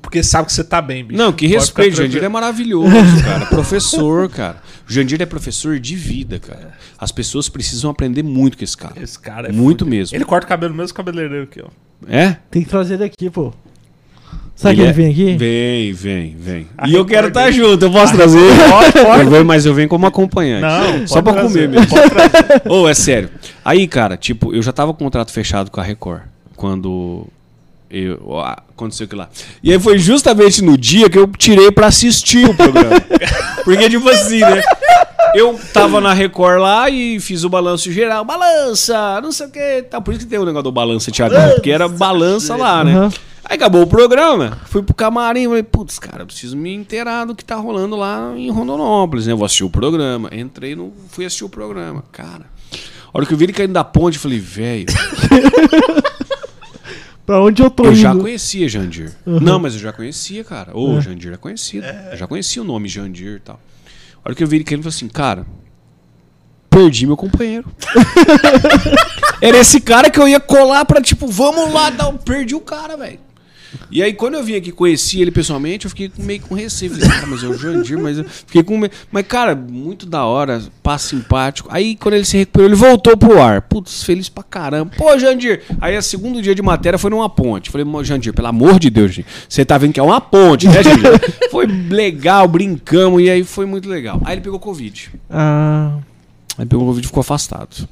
porque 0.00 0.22
sabe 0.22 0.46
que 0.46 0.52
você 0.52 0.62
tá 0.62 0.80
bem 0.82 1.04
bicho 1.04 1.18
Não, 1.18 1.32
que 1.32 1.46
Pode 1.46 1.58
respeito, 1.58 1.92
ficar 1.96 2.02
Jandir 2.04 2.24
é 2.24 2.28
maravilhoso, 2.28 2.90
cara. 3.24 3.46
Professor, 3.46 4.28
cara. 4.28 4.56
O 4.88 4.92
Jandir 4.92 5.20
é 5.22 5.26
professor 5.26 5.78
de 5.78 5.94
vida, 5.96 6.38
cara. 6.38 6.72
As 6.98 7.10
pessoas 7.10 7.48
precisam 7.48 7.90
aprender 7.90 8.22
muito 8.22 8.58
com 8.58 8.64
esse 8.64 8.76
cara. 8.76 8.94
esse 9.02 9.18
cara 9.18 9.48
é 9.48 9.52
Muito 9.52 9.80
fudido. 9.84 9.96
mesmo. 9.96 10.16
ele 10.16 10.24
corta 10.24 10.44
o 10.46 10.48
cabelo 10.48 10.74
mesmo 10.74 10.94
cabeleireiro 10.94 11.44
aqui 11.44 11.60
ó 11.62 11.68
É? 12.08 12.36
Tem 12.50 12.62
que 12.62 12.68
trazer 12.68 12.94
ele 12.94 13.04
aqui, 13.04 13.30
pô. 13.30 13.52
Sabe 14.62 14.74
que 14.76 14.80
ele 14.80 14.88
é- 14.90 14.92
vem 14.92 15.10
aqui? 15.10 15.36
Vem, 15.36 15.92
vem, 15.92 16.36
vem. 16.38 16.66
A 16.78 16.88
e 16.88 16.94
eu 16.94 17.04
quero 17.04 17.28
estar 17.28 17.44
dele. 17.44 17.56
junto, 17.56 17.84
eu 17.84 17.90
posso 17.90 18.14
trazer. 18.14 18.38
Pode, 18.70 18.92
pode. 18.92 19.20
Eu 19.24 19.30
venho, 19.30 19.44
mas 19.44 19.66
eu 19.66 19.74
venho 19.74 19.88
como 19.88 20.06
acompanhante. 20.06 20.62
Não, 20.62 21.06
Só 21.06 21.20
pra 21.20 21.32
trazer, 21.32 21.68
comer 21.68 21.80
mesmo. 21.80 22.10
trazer. 22.10 22.62
Ô, 22.68 22.88
é 22.88 22.94
sério. 22.94 23.28
Aí, 23.64 23.86
cara, 23.88 24.16
tipo, 24.16 24.54
eu 24.54 24.62
já 24.62 24.72
tava 24.72 24.92
com 24.94 25.02
o 25.02 25.06
contrato 25.06 25.32
fechado 25.32 25.70
com 25.70 25.80
a 25.80 25.82
Record. 25.84 26.22
Quando 26.56 27.26
eu, 27.90 28.20
ó, 28.26 28.42
aconteceu 28.42 29.04
aquilo 29.06 29.20
lá. 29.22 29.28
E 29.62 29.72
aí 29.72 29.78
foi 29.78 29.98
justamente 29.98 30.62
no 30.62 30.78
dia 30.78 31.10
que 31.10 31.18
eu 31.18 31.26
tirei 31.26 31.70
pra 31.72 31.88
assistir 31.88 32.48
o 32.48 32.54
programa. 32.54 33.00
Porque, 33.64 33.90
tipo 33.90 34.08
assim, 34.08 34.40
né? 34.40 34.62
Eu 35.34 35.58
tava 35.72 36.00
na 36.00 36.12
Record 36.12 36.60
lá 36.60 36.90
e 36.90 37.18
fiz 37.18 37.42
o 37.42 37.48
balanço 37.48 37.90
geral. 37.90 38.24
Balança, 38.24 39.20
não 39.22 39.32
sei 39.32 39.46
o 39.46 39.50
que. 39.50 39.82
Tá, 39.90 40.00
por 40.00 40.12
isso 40.12 40.24
que 40.24 40.30
tem 40.30 40.38
o 40.38 40.44
negócio 40.44 40.64
do 40.64 40.72
balança, 40.72 41.10
Thiago. 41.10 41.34
Porque 41.54 41.70
era 41.70 41.88
balança 41.88 42.54
lá, 42.56 42.84
né? 42.84 42.92
Aham. 42.94 43.12
Aí 43.44 43.56
acabou 43.56 43.82
o 43.82 43.86
programa, 43.86 44.58
fui 44.66 44.82
pro 44.82 44.94
camarim, 44.94 45.46
falei, 45.46 45.62
putz, 45.62 45.98
cara, 45.98 46.22
eu 46.22 46.26
preciso 46.26 46.56
me 46.56 46.72
inteirar 46.72 47.24
do 47.24 47.34
que 47.34 47.44
tá 47.44 47.56
rolando 47.56 47.96
lá 47.96 48.32
em 48.36 48.50
Rondonópolis, 48.50 49.26
né? 49.26 49.32
Eu 49.32 49.36
vou 49.36 49.44
assistir 49.44 49.64
o 49.64 49.70
programa. 49.70 50.30
Entrei, 50.32 50.76
no, 50.76 50.92
fui 51.08 51.24
assistir 51.26 51.44
o 51.44 51.48
programa. 51.48 52.04
Cara, 52.12 52.46
a 52.72 52.78
hora 53.12 53.26
que 53.26 53.34
eu 53.34 53.36
vi 53.38 53.44
ele 53.46 53.52
caindo 53.52 53.72
da 53.72 53.82
ponte, 53.84 54.14
eu 54.16 54.20
falei, 54.22 54.38
velho, 54.38 54.86
Pra 57.24 57.40
onde 57.40 57.62
eu 57.62 57.70
tô 57.70 57.84
eu 57.84 57.92
indo? 57.92 58.00
já 58.00 58.14
conhecia 58.14 58.68
Jandir. 58.68 59.12
Não, 59.24 59.58
mas 59.58 59.74
eu 59.74 59.80
já 59.80 59.92
conhecia, 59.92 60.42
cara. 60.42 60.76
Ô, 60.76 61.00
Jandir 61.00 61.32
é 61.32 61.36
conhecido. 61.36 61.86
Eu 62.10 62.16
já 62.16 62.26
conhecia 62.26 62.60
o 62.60 62.64
nome 62.64 62.88
Jandir 62.88 63.36
e 63.36 63.40
tal. 63.40 63.60
A 64.24 64.28
hora 64.28 64.34
que 64.34 64.42
eu 64.42 64.46
vi 64.46 64.56
ele 64.56 64.64
caindo, 64.64 64.80
eu 64.80 64.90
falei 64.90 64.96
assim, 64.96 65.08
cara, 65.08 65.46
perdi 66.68 67.06
meu 67.06 67.16
companheiro. 67.16 67.64
Era 69.40 69.56
esse 69.58 69.80
cara 69.80 70.10
que 70.10 70.18
eu 70.18 70.26
ia 70.26 70.40
colar 70.40 70.84
pra, 70.84 71.00
tipo, 71.00 71.26
vamos 71.26 71.72
lá, 71.72 71.90
dar 71.90 72.08
um... 72.08 72.16
perdi 72.16 72.54
o 72.54 72.60
cara, 72.60 72.96
velho. 72.96 73.18
E 73.90 74.02
aí, 74.02 74.12
quando 74.12 74.34
eu 74.34 74.42
vim 74.44 74.54
aqui 74.54 74.72
conheci 74.72 75.20
ele 75.20 75.30
pessoalmente, 75.30 75.86
eu 75.86 75.90
fiquei 75.90 76.10
meio 76.18 76.40
com 76.40 76.54
receio. 76.54 76.92
Falei, 76.92 77.08
cara, 77.08 77.26
mas 77.26 77.42
é 77.42 77.46
o 77.48 77.56
Jandir, 77.58 77.98
mas 77.98 78.18
eu 78.18 78.24
fiquei 78.24 78.62
com. 78.62 78.80
Mas, 79.10 79.26
cara, 79.26 79.54
muito 79.54 80.06
da 80.06 80.24
hora, 80.24 80.62
passo 80.82 81.08
simpático. 81.08 81.68
Aí, 81.72 81.96
quando 81.96 82.14
ele 82.14 82.24
se 82.24 82.36
recuperou, 82.36 82.68
ele 82.68 82.74
voltou 82.76 83.16
pro 83.16 83.40
ar. 83.40 83.62
Putz, 83.62 84.02
feliz 84.02 84.28
pra 84.28 84.42
caramba. 84.42 84.92
Pô, 84.96 85.18
Jandir. 85.18 85.62
Aí, 85.80 85.96
o 85.96 86.02
segundo 86.02 86.40
dia 86.42 86.54
de 86.54 86.62
matéria 86.62 86.98
foi 86.98 87.10
numa 87.10 87.28
ponte. 87.28 87.70
Falei, 87.70 87.84
"Mô, 87.84 88.02
Jandir, 88.02 88.32
pelo 88.32 88.48
amor 88.48 88.78
de 88.78 88.90
Deus, 88.90 89.12
gente. 89.12 89.26
Você 89.48 89.64
tá 89.64 89.78
vendo 89.78 89.92
que 89.92 90.00
é 90.00 90.02
uma 90.02 90.20
ponte, 90.20 90.66
né, 90.68 90.82
Jandir? 90.82 91.12
foi 91.50 91.66
legal, 91.66 92.46
brincamos, 92.48 93.22
e 93.22 93.30
aí 93.30 93.44
foi 93.44 93.66
muito 93.66 93.88
legal. 93.88 94.20
Aí 94.24 94.34
ele 94.34 94.40
pegou 94.42 94.58
Covid. 94.58 95.10
Ah, 95.30 95.98
Aí 96.58 96.66
pegou 96.66 96.86
Covid 96.86 97.04
e 97.04 97.08
ficou 97.08 97.20
afastado. 97.20 97.88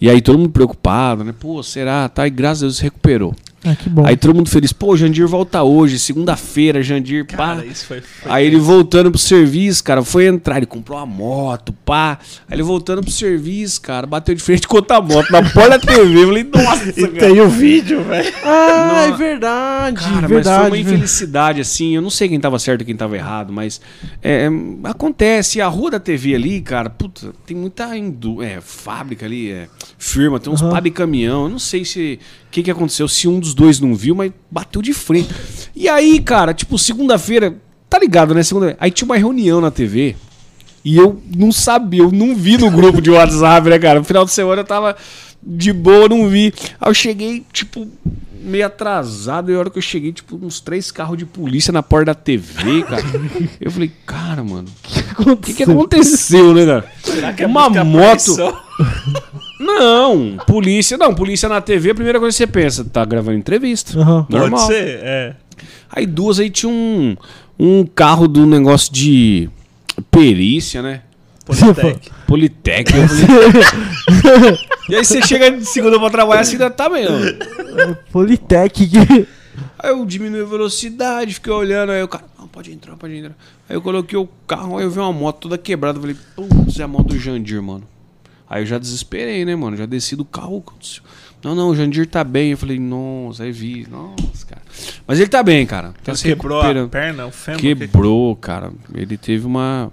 E 0.00 0.10
aí 0.10 0.20
todo 0.20 0.38
mundo 0.38 0.50
preocupado, 0.50 1.24
né? 1.24 1.34
Pô, 1.38 1.62
será? 1.62 2.08
Tá, 2.08 2.26
e 2.26 2.30
graças 2.30 2.62
a 2.62 2.66
Deus 2.66 2.76
se 2.76 2.82
recuperou. 2.82 3.34
Ah, 3.66 3.74
que 3.76 3.88
bom. 3.88 4.06
Aí 4.06 4.16
todo 4.16 4.34
mundo 4.34 4.48
feliz, 4.48 4.72
pô, 4.72 4.96
Jandir 4.96 5.26
volta 5.26 5.62
hoje, 5.62 5.98
segunda-feira, 5.98 6.82
Jandir, 6.82 7.26
pá. 7.26 7.36
Cara, 7.36 7.66
isso 7.66 7.86
foi, 7.86 8.00
foi 8.00 8.30
Aí 8.32 8.46
ele 8.46 8.58
voltando 8.58 9.10
pro 9.10 9.18
serviço, 9.18 9.82
cara, 9.84 10.02
foi 10.02 10.26
entrar, 10.26 10.56
ele 10.58 10.66
comprou 10.66 10.98
uma 10.98 11.06
moto, 11.06 11.72
pá. 11.84 12.18
Aí 12.48 12.54
ele 12.56 12.62
voltando 12.62 13.02
pro 13.02 13.10
serviço, 13.10 13.80
cara, 13.80 14.06
bateu 14.06 14.34
de 14.34 14.42
frente 14.42 14.66
com 14.66 14.76
outra 14.76 15.00
moto 15.00 15.30
na 15.30 15.42
porta 15.50 15.70
da 15.70 15.78
TV. 15.78 16.22
Eu 16.22 16.26
falei, 16.28 16.44
nossa, 16.44 16.90
E 16.96 17.08
cara. 17.08 17.12
tem 17.32 17.40
o 17.40 17.48
vídeo, 17.48 18.02
velho. 18.04 18.32
Ah, 18.44 18.88
Não. 19.08 19.14
é 19.14 19.16
verdade, 19.16 19.96
Cara, 20.00 20.20
mas 20.22 20.30
verdade. 20.30 20.58
foi 20.60 20.68
uma 20.70 20.78
infelicidade, 20.78 21.60
assim. 21.60 21.94
Eu 21.94 22.02
não 22.02 22.10
sei 22.10 22.28
quem 22.28 22.38
tava 22.40 22.58
certo 22.58 22.82
e 22.82 22.84
quem 22.84 22.96
tava 22.96 23.16
errado, 23.16 23.52
mas 23.52 23.80
é, 24.22 24.48
acontece. 24.84 25.60
A 25.60 25.68
rua 25.68 25.90
da 25.90 26.00
TV 26.00 26.34
ali, 26.34 26.60
cara, 26.60 26.88
puta, 26.90 27.32
tem 27.46 27.56
muita 27.56 27.96
indú- 27.96 28.42
é, 28.42 28.60
fábrica 28.60 29.26
ali, 29.26 29.50
é, 29.50 29.68
firma, 29.98 30.38
tem 30.40 30.52
uns 30.52 30.62
Aham. 30.62 30.70
pá 30.72 30.80
de 30.80 30.90
caminhão. 30.90 31.44
Eu 31.44 31.48
não 31.48 31.58
sei 31.58 31.84
se 31.84 32.18
que, 32.56 32.62
que 32.62 32.70
aconteceu, 32.70 33.06
se 33.06 33.28
um 33.28 33.38
dos 33.38 33.52
dois 33.52 33.80
não 33.80 33.94
viu, 33.94 34.14
mas 34.14 34.32
bateu 34.50 34.80
de 34.80 34.94
frente. 34.94 35.28
E 35.74 35.90
aí, 35.90 36.18
cara, 36.20 36.54
tipo, 36.54 36.78
segunda-feira, 36.78 37.54
tá 37.88 37.98
ligado, 37.98 38.34
né? 38.34 38.42
Segunda 38.42 38.74
Aí 38.80 38.90
tinha 38.90 39.04
uma 39.04 39.16
reunião 39.16 39.60
na 39.60 39.70
TV. 39.70 40.16
E 40.82 40.96
eu 40.96 41.20
não 41.36 41.52
sabia, 41.52 42.00
eu 42.00 42.10
não 42.10 42.34
vi 42.34 42.56
no 42.56 42.70
grupo 42.70 43.02
de 43.02 43.10
WhatsApp, 43.10 43.68
né, 43.68 43.78
cara? 43.78 43.98
No 43.98 44.04
final 44.04 44.24
de 44.24 44.30
semana 44.30 44.62
eu 44.62 44.64
tava 44.64 44.96
de 45.42 45.70
boa, 45.70 46.08
não 46.08 46.28
vi. 46.28 46.54
Aí 46.80 46.88
eu 46.88 46.94
cheguei, 46.94 47.44
tipo, 47.52 47.86
meio 48.40 48.64
atrasado. 48.64 49.50
E 49.50 49.54
a 49.54 49.58
hora 49.58 49.68
que 49.68 49.76
eu 49.76 49.82
cheguei, 49.82 50.12
tipo, 50.12 50.36
uns 50.40 50.60
três 50.60 50.90
carros 50.90 51.18
de 51.18 51.26
polícia 51.26 51.72
na 51.72 51.82
porta 51.82 52.06
da 52.06 52.14
TV, 52.14 52.84
cara. 52.84 53.02
Eu 53.60 53.70
falei, 53.70 53.92
cara, 54.06 54.42
mano, 54.42 54.68
o 55.18 55.36
que, 55.36 55.52
que 55.52 55.64
aconteceu, 55.64 56.54
né, 56.54 56.64
cara? 56.64 56.92
Será 57.02 57.32
que 57.34 57.42
é 57.42 57.46
Uma 57.46 57.68
moto. 57.68 58.34
Não, 59.58 60.36
polícia, 60.46 60.98
não, 60.98 61.14
polícia 61.14 61.48
na 61.48 61.60
TV, 61.60 61.90
a 61.90 61.94
primeira 61.94 62.18
coisa 62.18 62.34
que 62.34 62.38
você 62.38 62.46
pensa, 62.46 62.84
tá 62.84 63.04
gravando 63.04 63.38
entrevista. 63.38 63.98
Aham. 63.98 64.26
Normal. 64.28 64.60
Pode 64.60 64.66
ser, 64.66 65.00
é. 65.02 65.36
Aí 65.90 66.04
duas 66.04 66.38
aí 66.38 66.50
tinha 66.50 66.70
um, 66.70 67.16
um 67.58 67.84
carro 67.86 68.28
do 68.28 68.46
negócio 68.46 68.92
de 68.92 69.48
perícia, 70.10 70.82
né? 70.82 71.02
Politec. 71.46 72.10
Politec. 72.26 72.92
e 74.90 74.96
aí 74.96 75.04
você 75.04 75.22
chega 75.22 75.50
de 75.50 75.64
segunda 75.64 75.98
pra 75.98 76.10
trabalhar, 76.10 76.40
assim 76.40 76.52
ainda 76.52 76.70
tá 76.70 76.90
mesmo. 76.90 77.16
Politec. 78.12 78.90
Aí 79.78 79.90
eu 79.90 80.04
diminui 80.04 80.42
a 80.42 80.44
velocidade, 80.44 81.34
fiquei 81.34 81.52
olhando, 81.52 81.92
aí 81.92 82.02
o 82.02 82.08
cara, 82.08 82.24
não, 82.38 82.48
pode 82.48 82.72
entrar, 82.72 82.96
pode 82.96 83.16
entrar. 83.16 83.36
Aí 83.68 83.76
eu 83.76 83.80
coloquei 83.80 84.18
o 84.18 84.28
carro, 84.46 84.76
aí 84.76 84.84
eu 84.84 84.90
vi 84.90 84.98
uma 84.98 85.12
moto 85.12 85.42
toda 85.42 85.56
quebrada. 85.56 85.98
Eu 85.98 86.02
falei, 86.02 86.16
putz, 86.34 86.78
é 86.78 86.82
a 86.82 86.88
moto 86.88 87.08
do 87.08 87.18
Jandir, 87.18 87.62
mano. 87.62 87.84
Aí 88.48 88.62
eu 88.62 88.66
já 88.66 88.78
desesperei, 88.78 89.44
né, 89.44 89.56
mano? 89.56 89.76
Já 89.76 89.86
desci 89.86 90.14
do 90.16 90.24
carro. 90.24 90.64
Não, 91.42 91.54
não, 91.54 91.68
o 91.70 91.76
Jandir 91.76 92.06
tá 92.06 92.22
bem. 92.24 92.52
Eu 92.52 92.58
falei, 92.58 92.78
nossa, 92.78 93.44
aí 93.44 93.52
vi. 93.52 93.86
Nossa, 93.90 94.46
cara. 94.46 94.62
Mas 95.06 95.18
ele 95.20 95.28
tá 95.28 95.42
bem, 95.42 95.66
cara. 95.66 95.92
Tá 96.02 96.12
Ele 96.12 96.16
se 96.18 96.24
quebrou 96.24 96.60
a 96.60 96.88
perna, 96.88 97.26
o 97.26 97.30
fêmur? 97.30 97.60
Quebrou, 97.60 98.36
cara. 98.36 98.72
Ele 98.94 99.16
teve 99.16 99.46
uma. 99.46 99.90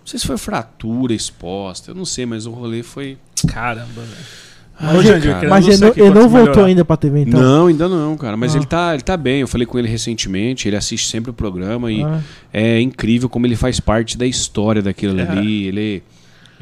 Não 0.00 0.06
sei 0.06 0.18
se 0.18 0.26
foi 0.26 0.36
fratura 0.36 1.14
exposta, 1.14 1.90
eu 1.90 1.94
não 1.94 2.04
sei, 2.04 2.26
mas 2.26 2.46
o 2.46 2.50
rolê 2.50 2.82
foi. 2.82 3.16
que- 3.34 3.46
Caramba, 3.46 4.02
velho. 4.02 4.44
Ai, 4.78 5.02
Jandir, 5.02 5.30
cara. 5.32 5.48
Mas 5.48 5.68
ele 5.68 5.86
ele 5.96 6.10
não 6.10 6.28
voltou 6.28 6.40
melhorar. 6.48 6.64
ainda 6.66 6.84
pra 6.84 6.96
TV, 6.96 7.20
então. 7.22 7.40
Não, 7.40 7.66
ainda 7.68 7.88
não, 7.88 8.16
cara. 8.16 8.36
Mas 8.36 8.54
Ah. 8.54 8.58
ele, 8.58 8.66
tá, 8.66 8.92
ele 8.94 9.02
tá 9.02 9.16
bem. 9.16 9.40
Eu 9.40 9.48
falei 9.48 9.66
com 9.66 9.78
ele 9.78 9.86
recentemente. 9.88 10.66
Ele 10.68 10.76
assiste 10.76 11.08
sempre 11.08 11.30
o 11.30 11.34
programa 11.34 11.92
e 11.92 12.02
Ah. 12.02 12.20
é 12.52 12.80
incrível 12.80 13.28
como 13.28 13.46
ele 13.46 13.54
faz 13.56 13.78
parte 13.80 14.18
da 14.18 14.26
história 14.26 14.82
daquilo 14.82 15.18
É. 15.20 15.28
ali. 15.28 15.64
Ele, 15.66 16.02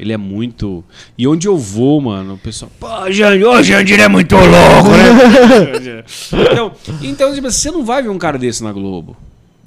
ele 0.03 0.13
é 0.13 0.17
muito. 0.17 0.83
E 1.17 1.27
onde 1.27 1.47
eu 1.47 1.57
vou, 1.57 1.99
mano, 2.01 2.35
o 2.35 2.37
pessoal. 2.37 2.71
Pô, 2.79 3.11
Jandir, 3.11 3.47
ô, 3.47 3.63
Jandir 3.63 3.99
é 3.99 4.07
muito 4.07 4.35
louco, 4.35 4.89
né? 4.89 6.03
então, 6.51 6.71
então, 7.01 7.33
tipo, 7.33 7.49
você 7.49 7.71
não 7.71 7.83
vai 7.83 8.03
ver 8.03 8.09
um 8.09 8.17
cara 8.17 8.37
desse 8.37 8.63
na 8.63 8.71
Globo. 8.71 9.17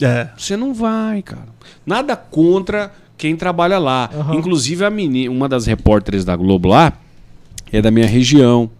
É. 0.01 0.29
Você 0.37 0.57
não 0.57 0.75
vai, 0.75 1.23
cara. 1.23 1.49
Nada 1.85 2.15
contra 2.15 2.93
quem 3.17 3.35
trabalha 3.35 3.79
lá. 3.79 4.11
Aham. 4.13 4.35
Inclusive, 4.37 4.85
a 4.85 4.91
menina, 4.91 5.33
uma 5.33 5.49
das 5.49 5.67
repórteres 5.67 6.25
da 6.25 6.37
Globo 6.37 6.69
lá 6.69 6.93
é 7.73 7.81
da 7.81 7.91
minha 7.91 8.07
região. 8.07 8.71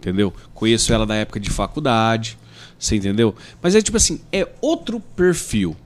Entendeu? 0.00 0.32
Conheço 0.54 0.92
ela 0.92 1.04
da 1.04 1.14
época 1.14 1.38
de 1.38 1.50
faculdade. 1.50 2.38
Você 2.78 2.96
entendeu? 2.96 3.34
Mas 3.62 3.74
é 3.74 3.82
tipo 3.82 3.96
assim, 3.96 4.20
é 4.32 4.48
outro 4.60 5.00
perfil. 5.14 5.76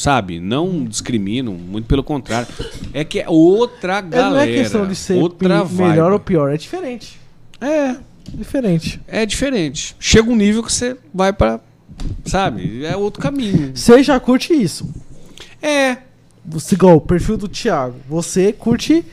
Sabe? 0.00 0.40
Não 0.40 0.82
discrimino, 0.86 1.52
muito 1.52 1.84
pelo 1.86 2.02
contrário. 2.02 2.48
É 2.94 3.04
que 3.04 3.20
é 3.20 3.28
outra 3.28 3.98
É, 3.98 4.02
galera. 4.02 4.30
não 4.30 4.38
é 4.40 4.46
questão 4.46 4.86
de 4.86 4.94
ser 4.94 5.18
outra 5.18 5.62
melhor 5.66 6.10
ou 6.10 6.18
pior, 6.18 6.50
é 6.50 6.56
diferente. 6.56 7.20
É, 7.60 7.96
Diferente. 8.32 8.98
é 9.06 9.26
diferente. 9.26 9.94
Chega 10.00 10.30
um 10.30 10.34
nível 10.36 10.62
que 10.62 10.72
você 10.72 10.96
vai 11.12 11.34
pra. 11.34 11.60
Sabe? 12.24 12.82
É 12.86 12.96
outro 12.96 13.20
caminho. 13.22 13.72
Você 13.76 14.02
já 14.02 14.18
curte 14.18 14.54
isso. 14.54 14.88
É, 15.60 15.98
Você, 16.46 16.74
igual 16.76 16.96
o 16.96 17.00
perfil 17.02 17.36
do 17.36 17.46
Thiago. 17.46 17.96
Você 18.08 18.54
curte 18.54 19.04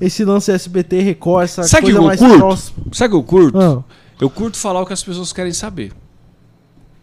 esse 0.00 0.24
lance 0.24 0.50
SBT, 0.50 1.00
Record, 1.02 1.44
essa 1.44 1.64
Sabe 1.64 1.82
coisa 1.92 1.98
que 1.98 2.02
eu 2.02 2.06
mais 2.06 2.18
curto? 2.18 2.38
próxima. 2.38 2.86
Sabe 2.92 3.14
o 3.14 3.22
que 3.22 3.24
eu 3.24 3.28
curto? 3.28 3.60
Ah, 3.60 3.84
Eu 4.18 4.30
curto 4.30 4.56
falar 4.56 4.80
o 4.80 4.86
que 4.86 4.94
as 4.94 5.04
pessoas 5.04 5.34
querem 5.34 5.52
saber. 5.52 5.92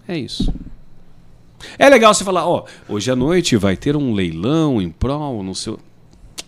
É 0.07 0.17
isso. 0.17 0.51
É 1.79 1.89
legal 1.89 2.13
você 2.13 2.23
falar, 2.23 2.47
ó, 2.47 2.65
hoje 2.87 3.09
à 3.11 3.15
noite 3.15 3.55
vai 3.57 3.75
ter 3.75 3.95
um 3.95 4.13
leilão 4.13 4.81
em 4.81 4.89
prol, 4.89 5.41
não 5.43 5.53
sei. 5.53 5.73
o- 5.73 5.79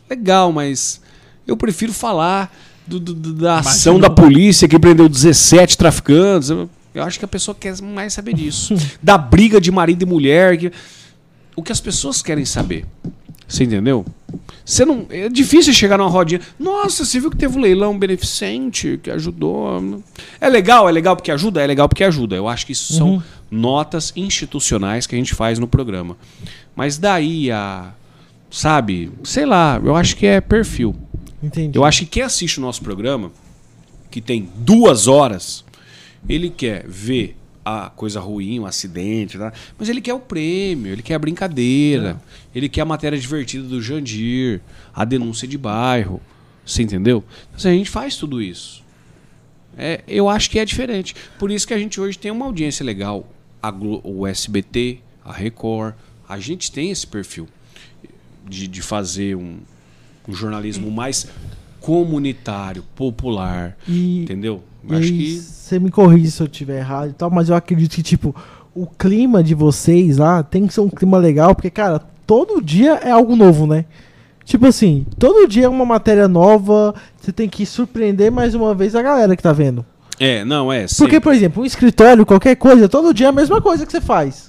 Legal, 0.09 0.51
mas 0.51 1.01
eu 1.47 1.55
prefiro 1.57 1.93
falar 1.93 2.55
do- 2.85 2.99
do- 2.99 3.13
da 3.33 3.59
ação 3.59 3.99
da 3.99 4.09
polícia 4.09 4.67
que 4.67 4.77
prendeu 4.79 5.07
17 5.09 5.77
traficantes. 5.77 6.49
Eu, 6.49 6.69
eu 6.93 7.03
acho 7.03 7.19
que 7.19 7.25
a 7.25 7.27
pessoa 7.27 7.53
quer 7.59 7.79
mais 7.81 8.13
saber 8.13 8.33
disso. 8.33 8.75
da 9.01 9.17
briga 9.17 9.59
de 9.61 9.71
marido 9.71 10.03
e 10.03 10.05
mulher. 10.05 10.57
que- 10.57 10.71
o 11.55 11.61
que 11.63 11.71
as 11.71 11.81
pessoas 11.81 12.21
querem 12.21 12.45
saber. 12.45 12.85
Você 13.49 13.63
entendeu? 13.63 14.05
Você 14.63 14.85
não, 14.85 15.07
é 15.09 15.27
difícil 15.27 15.73
chegar 15.73 15.97
numa 15.97 16.09
rodinha. 16.09 16.39
Nossa, 16.59 17.03
você 17.03 17.19
viu 17.19 17.31
que 17.31 17.35
teve 17.37 17.57
um 17.57 17.61
leilão 17.61 17.97
beneficente 17.97 18.99
que 19.01 19.09
ajudou. 19.09 20.03
É 20.39 20.47
legal, 20.47 20.87
é 20.87 20.91
legal 20.91 21.15
porque 21.15 21.31
ajuda, 21.31 21.59
é 21.59 21.65
legal 21.65 21.89
porque 21.89 22.03
ajuda. 22.03 22.35
Eu 22.35 22.47
acho 22.47 22.67
que 22.67 22.73
isso 22.73 22.93
são 22.93 23.23
notas 23.49 24.13
institucionais 24.15 25.07
que 25.07 25.15
a 25.15 25.17
gente 25.17 25.33
faz 25.33 25.57
no 25.57 25.67
programa. 25.67 26.15
Mas 26.75 26.99
daí 26.99 27.49
a, 27.49 27.91
sabe, 28.51 29.11
sei 29.23 29.47
lá, 29.47 29.81
eu 29.83 29.95
acho 29.95 30.15
que 30.15 30.27
é 30.27 30.39
perfil. 30.39 30.95
entendi. 31.41 31.75
Eu 31.75 31.83
acho 31.83 32.01
que 32.01 32.05
quem 32.05 32.23
assiste 32.23 32.59
o 32.59 32.61
nosso 32.61 32.83
programa, 32.83 33.31
que 34.11 34.21
tem 34.21 34.47
duas 34.57 35.07
horas, 35.07 35.65
ele 36.27 36.51
quer 36.51 36.85
ver 36.87 37.35
a 37.69 37.89
coisa 37.89 38.19
ruim, 38.19 38.59
um 38.59 38.65
acidente, 38.65 39.37
tá? 39.37 39.51
mas 39.77 39.89
ele 39.89 40.01
quer 40.01 40.13
o 40.13 40.19
prêmio, 40.19 40.91
ele 40.91 41.01
quer 41.01 41.15
a 41.15 41.19
brincadeira, 41.19 42.21
ele 42.53 42.67
quer 42.69 42.81
a 42.81 42.85
matéria 42.85 43.17
divertida 43.17 43.67
do 43.67 43.81
Jandir, 43.81 44.61
a 44.93 45.03
denúncia 45.05 45.47
de 45.47 45.57
bairro. 45.57 46.21
Você 46.65 46.83
entendeu? 46.83 47.23
Então, 47.55 47.71
a 47.71 47.73
gente 47.73 47.89
faz 47.89 48.15
tudo 48.15 48.41
isso. 48.41 48.83
É, 49.77 50.01
eu 50.07 50.29
acho 50.29 50.49
que 50.49 50.59
é 50.59 50.65
diferente. 50.65 51.15
Por 51.37 51.49
isso 51.51 51.67
que 51.67 51.73
a 51.73 51.77
gente 51.77 51.99
hoje 51.99 52.17
tem 52.17 52.31
uma 52.31 52.45
audiência 52.45 52.85
legal. 52.85 53.27
Glo- 53.77 54.01
o 54.03 54.25
SBT, 54.27 54.99
a 55.25 55.31
Record, 55.33 55.95
a 56.27 56.39
gente 56.39 56.71
tem 56.71 56.91
esse 56.91 57.07
perfil 57.07 57.47
de, 58.47 58.67
de 58.67 58.81
fazer 58.81 59.35
um, 59.35 59.57
um 60.27 60.33
jornalismo 60.33 60.91
mais 60.91 61.27
comunitário, 61.79 62.83
popular. 62.95 63.77
E, 63.87 64.21
Entendeu? 64.23 64.63
Acho 64.89 65.11
que. 65.11 65.39
Você 65.39 65.79
me 65.79 65.91
corrige 65.91 66.31
se 66.31 66.41
eu 66.41 66.47
estiver 66.47 66.79
errado 66.79 67.09
e 67.09 67.13
tal, 67.13 67.29
mas 67.29 67.49
eu 67.49 67.55
acredito 67.55 67.95
que, 67.95 68.01
tipo, 68.01 68.35
o 68.73 68.87
clima 68.87 69.43
de 69.43 69.53
vocês 69.53 70.17
lá 70.17 70.41
tem 70.41 70.65
que 70.65 70.73
ser 70.73 70.81
um 70.81 70.89
clima 70.89 71.17
legal, 71.17 71.53
porque, 71.53 71.69
cara, 71.69 71.99
todo 72.25 72.61
dia 72.61 72.93
é 73.03 73.11
algo 73.11 73.35
novo, 73.35 73.67
né? 73.67 73.85
Tipo 74.43 74.65
assim, 74.65 75.05
todo 75.19 75.47
dia 75.47 75.65
é 75.65 75.69
uma 75.69 75.85
matéria 75.85 76.27
nova, 76.27 76.95
você 77.15 77.31
tem 77.31 77.47
que 77.47 77.67
surpreender 77.67 78.31
mais 78.31 78.55
uma 78.55 78.73
vez 78.73 78.95
a 78.95 79.01
galera 79.01 79.35
que 79.35 79.43
tá 79.43 79.53
vendo. 79.53 79.85
É, 80.19 80.43
não, 80.43 80.73
é. 80.73 80.81
Porque, 80.81 80.95
sempre. 80.95 81.19
por 81.19 81.33
exemplo, 81.33 81.61
um 81.61 81.65
escritório, 81.65 82.25
qualquer 82.25 82.55
coisa, 82.55 82.89
todo 82.89 83.13
dia 83.13 83.27
é 83.27 83.29
a 83.29 83.33
mesma 83.33 83.61
coisa 83.61 83.85
que 83.85 83.91
você 83.91 84.01
faz. 84.01 84.48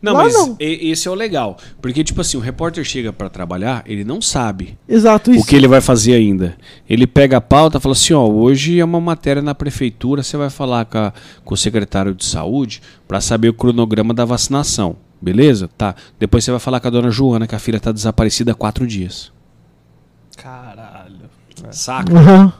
Não, 0.00 0.12
lá 0.12 0.24
mas 0.24 0.34
não. 0.34 0.56
esse 0.58 1.06
é 1.08 1.10
o 1.10 1.14
legal. 1.14 1.56
Porque, 1.80 2.02
tipo 2.04 2.20
assim, 2.20 2.36
o 2.36 2.40
repórter 2.40 2.84
chega 2.84 3.12
pra 3.12 3.28
trabalhar, 3.28 3.82
ele 3.86 4.04
não 4.04 4.20
sabe 4.20 4.78
Exato 4.88 5.30
isso. 5.30 5.42
o 5.42 5.46
que 5.46 5.54
ele 5.56 5.68
vai 5.68 5.80
fazer 5.80 6.14
ainda. 6.14 6.56
Ele 6.88 7.06
pega 7.06 7.36
a 7.36 7.40
pauta 7.40 7.78
e 7.78 7.80
fala 7.80 7.92
assim: 7.94 8.14
ó, 8.14 8.26
hoje 8.26 8.78
é 8.80 8.84
uma 8.84 9.00
matéria 9.00 9.42
na 9.42 9.54
prefeitura, 9.54 10.22
você 10.22 10.36
vai 10.36 10.50
falar 10.50 10.84
com, 10.86 10.98
a- 10.98 11.12
com 11.44 11.54
o 11.54 11.56
secretário 11.56 12.14
de 12.14 12.24
saúde 12.24 12.80
pra 13.08 13.20
saber 13.20 13.48
o 13.48 13.54
cronograma 13.54 14.12
da 14.14 14.24
vacinação. 14.24 14.96
Beleza? 15.20 15.68
Tá. 15.78 15.94
Depois 16.18 16.44
você 16.44 16.50
vai 16.50 16.60
falar 16.60 16.78
com 16.80 16.88
a 16.88 16.90
dona 16.90 17.10
Joana, 17.10 17.46
que 17.46 17.54
a 17.54 17.58
filha 17.58 17.80
tá 17.80 17.90
desaparecida 17.90 18.52
há 18.52 18.54
quatro 18.54 18.86
dias. 18.86 19.32
Caralho. 20.36 21.30
Saca? 21.70 22.12
Aham. 22.14 22.52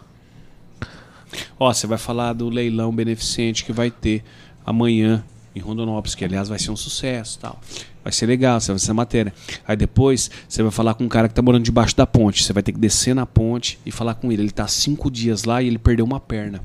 Ó, 1.59 1.73
você 1.73 1.86
vai 1.86 1.98
falar 1.98 2.32
do 2.32 2.48
leilão 2.48 2.94
beneficente 2.94 3.65
que 3.65 3.73
vai 3.73 3.90
ter 3.90 4.23
amanhã 4.65 5.23
em 5.57 5.59
Rondonópolis, 5.59 6.15
que 6.15 6.23
aliás 6.23 6.49
vai 6.49 6.59
ser 6.59 6.70
um 6.70 6.77
sucesso 6.77 7.39
tal. 7.39 7.59
Vai 8.05 8.12
ser 8.12 8.27
legal, 8.27 8.61
você 8.61 8.70
vai 8.70 8.78
fazer 8.78 8.93
matéria. 8.93 9.33
Aí 9.66 9.74
depois 9.74 10.31
você 10.47 10.62
vai 10.62 10.70
falar 10.70 10.95
com 10.95 11.05
um 11.05 11.09
cara 11.09 11.28
que 11.28 11.35
tá 11.35 11.41
morando 11.41 11.65
debaixo 11.65 11.97
da 11.97 12.07
ponte. 12.07 12.45
Você 12.45 12.53
vai 12.53 12.62
ter 12.62 12.73
que 12.73 12.78
descer 12.78 13.15
na 13.15 13.24
ponte 13.24 13.78
e 13.85 13.91
falar 13.91 14.15
com 14.15 14.31
ele. 14.31 14.43
Ele 14.43 14.51
tá 14.51 14.65
há 14.65 14.69
cinco 14.69 15.11
dias 15.11 15.45
lá 15.45 15.62
e 15.62 15.66
ele 15.66 15.78
perdeu 15.78 16.05
uma 16.05 16.20
perna. 16.20 16.62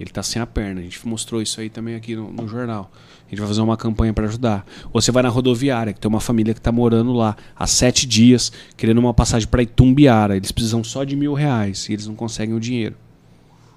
Ele 0.00 0.10
tá 0.10 0.22
sem 0.22 0.40
a 0.40 0.46
perna. 0.46 0.80
A 0.80 0.82
gente 0.82 1.06
mostrou 1.06 1.42
isso 1.42 1.60
aí 1.60 1.68
também 1.68 1.94
aqui 1.94 2.16
no, 2.16 2.32
no 2.32 2.48
jornal. 2.48 2.90
A 3.26 3.30
gente 3.30 3.38
vai 3.38 3.46
fazer 3.46 3.60
uma 3.60 3.76
campanha 3.76 4.12
para 4.12 4.26
ajudar. 4.26 4.66
Ou 4.90 5.00
você 5.00 5.12
vai 5.12 5.22
na 5.22 5.28
rodoviária, 5.28 5.92
que 5.92 6.00
tem 6.00 6.08
uma 6.08 6.20
família 6.20 6.54
que 6.54 6.60
tá 6.60 6.72
morando 6.72 7.12
lá 7.12 7.36
há 7.54 7.66
sete 7.66 8.06
dias, 8.06 8.50
querendo 8.76 8.98
uma 8.98 9.14
passagem 9.14 9.46
para 9.46 9.62
Itumbiara. 9.62 10.36
Eles 10.36 10.50
precisam 10.50 10.82
só 10.82 11.04
de 11.04 11.14
mil 11.14 11.34
reais 11.34 11.88
e 11.88 11.92
eles 11.92 12.06
não 12.06 12.14
conseguem 12.14 12.54
o 12.54 12.60
dinheiro. 12.60 12.96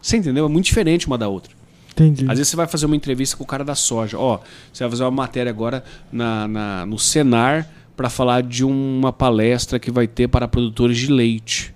Você 0.01 0.17
entendeu? 0.17 0.45
É 0.45 0.49
muito 0.49 0.65
diferente 0.65 1.05
uma 1.05 1.17
da 1.17 1.27
outra. 1.27 1.54
Entendi. 1.95 2.23
Às 2.29 2.37
vezes 2.37 2.49
você 2.49 2.55
vai 2.57 2.67
fazer 2.67 2.85
uma 2.85 2.95
entrevista 2.95 3.37
com 3.37 3.43
o 3.43 3.47
cara 3.47 3.63
da 3.63 3.73
soja. 3.75 4.17
Ó, 4.19 4.39
você 4.71 4.83
vai 4.83 4.91
fazer 4.91 5.03
uma 5.03 5.11
matéria 5.11 5.49
agora 5.49 5.83
na, 6.11 6.47
na- 6.47 6.85
no 6.85 6.99
Senar 6.99 7.67
para 7.95 8.09
falar 8.09 8.43
de 8.43 8.65
uma 8.65 9.13
palestra 9.13 9.79
que 9.79 9.89
vai 9.89 10.05
ter 10.07 10.27
para 10.27 10.47
produtores 10.47 10.97
de 10.97 11.09
leite. 11.11 11.73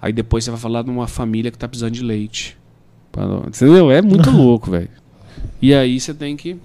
Aí 0.00 0.12
depois 0.12 0.44
você 0.44 0.50
vai 0.52 0.60
falar 0.60 0.82
de 0.82 0.90
uma 0.90 1.08
família 1.08 1.50
que 1.50 1.58
tá 1.58 1.66
precisando 1.66 1.92
de 1.92 2.04
leite. 2.04 2.56
Entendeu? 3.48 3.90
É 3.90 4.00
muito 4.00 4.30
louco, 4.34 4.70
velho. 4.70 4.88
E 5.60 5.74
aí 5.74 5.98
você 5.98 6.14
tem 6.14 6.36
que 6.36 6.56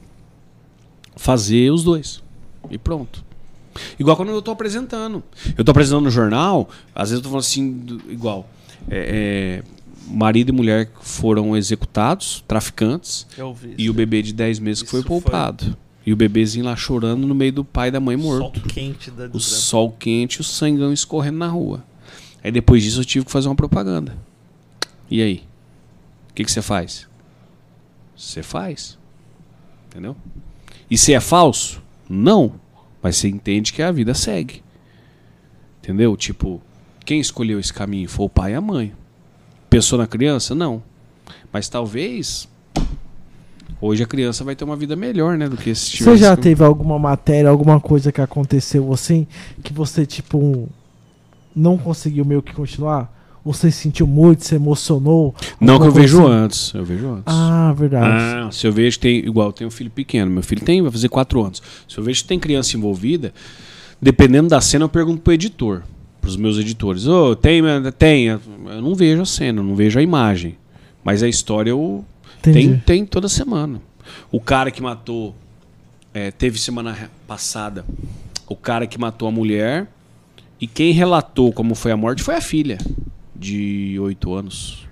fazer 1.15 1.71
os 1.71 1.83
dois. 1.83 2.21
E 2.69 2.77
pronto. 2.77 3.23
Igual 3.97 4.15
quando 4.15 4.29
eu 4.29 4.41
tô 4.41 4.51
apresentando. 4.51 5.23
Eu 5.57 5.63
tô 5.63 5.71
apresentando 5.71 6.03
no 6.03 6.11
jornal, 6.11 6.69
às 6.93 7.09
vezes 7.09 7.15
eu 7.19 7.23
tô 7.23 7.29
falando 7.29 7.41
assim, 7.43 7.85
igual. 8.07 8.47
É, 8.89 9.61
é, 9.61 9.63
marido 10.07 10.49
e 10.49 10.51
mulher 10.51 10.91
foram 11.01 11.55
executados, 11.55 12.43
traficantes, 12.47 13.25
vi. 13.55 13.73
e 13.77 13.89
o 13.89 13.93
bebê 13.93 14.21
de 14.21 14.33
10 14.33 14.59
meses 14.59 14.83
que 14.83 14.89
foi 14.89 14.99
Isso 14.99 15.07
foi- 15.07 15.21
poupado. 15.21 15.77
E 16.05 16.11
o 16.11 16.15
bebezinho 16.17 16.65
lá 16.65 16.75
chorando 16.75 17.25
no 17.25 17.33
meio 17.33 17.53
do 17.53 17.63
pai 17.63 17.87
e 17.87 17.91
da 17.91 17.99
mãe 17.99 18.17
Sol 18.19 18.39
morto. 18.39 18.61
quente 18.61 19.09
da 19.09 19.25
O 19.31 19.39
sol 19.39 19.89
quente 19.91 20.35
e 20.35 20.41
o 20.41 20.43
sangão 20.43 20.91
escorrendo 20.91 21.37
na 21.37 21.47
rua. 21.47 21.83
Aí 22.43 22.51
depois 22.51 22.83
disso 22.83 22.99
eu 22.99 23.05
tive 23.05 23.23
que 23.25 23.31
fazer 23.31 23.47
uma 23.47 23.55
propaganda. 23.55 24.17
E 25.09 25.21
aí? 25.21 25.43
O 26.29 26.33
que 26.33 26.43
que 26.43 26.51
você 26.51 26.61
faz? 26.61 27.07
Você 28.17 28.43
faz. 28.43 28.97
Entendeu? 29.87 30.15
E 30.91 30.97
se 30.97 31.13
é 31.13 31.21
falso? 31.21 31.81
Não. 32.09 32.55
Mas 33.01 33.15
você 33.15 33.29
entende 33.29 33.71
que 33.71 33.81
a 33.81 33.91
vida 33.91 34.13
segue. 34.13 34.61
Entendeu? 35.81 36.17
Tipo, 36.17 36.61
quem 37.05 37.19
escolheu 37.21 37.59
esse 37.59 37.71
caminho 37.73 38.09
foi 38.09 38.25
o 38.25 38.29
pai 38.29 38.51
e 38.51 38.55
a 38.55 38.61
mãe. 38.61 38.91
Pensou 39.73 39.97
na 39.97 40.05
criança? 40.07 40.53
Não. 40.53 40.81
Mas 41.51 41.67
talvez 41.67 42.47
Hoje 43.81 44.01
a 44.01 44.05
criança 44.07 44.45
vai 44.45 44.55
ter 44.55 44.63
uma 44.63 44.77
vida 44.77 44.95
melhor, 44.95 45.37
né? 45.37 45.49
Do 45.49 45.57
que 45.57 45.75
se 45.75 45.97
Você 45.97 46.15
já 46.15 46.29
tivesse- 46.29 46.41
teve 46.41 46.63
alguma 46.63 46.97
matéria, 46.97 47.49
alguma 47.49 47.81
coisa 47.81 48.13
que 48.13 48.21
aconteceu 48.21 48.93
assim, 48.93 49.27
que 49.61 49.73
você, 49.73 50.05
tipo, 50.05 50.69
não 51.53 51.77
conseguiu 51.77 52.23
meio 52.23 52.41
que 52.41 52.53
continuar? 52.53 53.11
Você 53.43 53.69
sentiu 53.69 54.07
muito, 54.07 54.45
se 54.45 54.55
emocionou? 54.55 55.35
Não 55.59 55.77
que 55.77 55.87
eu 55.87 55.91
vejo 55.91 56.21
assim? 56.21 56.31
antes. 56.33 56.73
Eu 56.73 56.85
vejo 56.85 57.07
antes. 57.09 57.23
Ah, 57.25 57.73
verdade. 57.77 58.07
Ah, 58.07 58.49
se 58.53 58.65
eu 58.65 58.71
vejo 58.71 58.97
que 58.97 59.01
tem. 59.01 59.17
Igual, 59.17 59.47
eu 59.49 59.51
tenho 59.53 59.67
um 59.67 59.71
filho 59.71 59.89
pequeno. 59.91 60.31
Meu 60.31 60.43
filho 60.43 60.61
tem, 60.63 60.81
vai 60.81 60.89
fazer 60.91 61.09
quatro 61.09 61.43
anos. 61.43 61.61
Se 61.85 61.97
eu 61.97 62.03
vejo 62.05 62.21
que 62.21 62.27
tem 62.29 62.39
criança 62.39 62.77
envolvida, 62.77 63.33
dependendo 64.01 64.47
da 64.47 64.61
cena, 64.61 64.85
eu 64.85 64.89
pergunto 64.89 65.19
pro 65.21 65.33
editor, 65.33 65.83
pros 66.23 66.37
meus 66.37 66.57
editores. 66.57 67.05
Ô, 67.05 67.35
tem, 67.35 67.61
tem. 67.97 68.27
Eu 68.27 68.41
não 68.81 68.95
vejo 68.95 69.21
a 69.21 69.25
cena, 69.25 69.61
não 69.61 69.75
vejo 69.75 69.99
a 69.99 70.01
imagem. 70.01 70.57
Mas 71.03 71.21
a 71.21 71.27
história 71.27 71.69
eu. 71.69 72.05
Entendi. 72.39 72.59
Tem, 72.59 72.77
tem 72.79 73.05
toda 73.05 73.27
semana. 73.27 73.81
O 74.31 74.39
cara 74.39 74.71
que 74.71 74.81
matou. 74.81 75.35
é, 76.13 76.31
teve 76.31 76.57
semana 76.57 77.11
passada. 77.27 77.85
O 78.47 78.55
cara 78.55 78.87
que 78.87 78.97
matou 78.97 79.27
a 79.27 79.31
mulher. 79.31 79.87
E 80.61 80.65
quem 80.65 80.93
relatou 80.93 81.51
como 81.51 81.75
foi 81.75 81.91
a 81.91 81.97
morte 81.97 82.23
foi 82.23 82.35
a 82.35 82.41
filha. 82.41 82.77
De 83.35 83.99
oito 83.99 84.33
anos. 84.33 84.87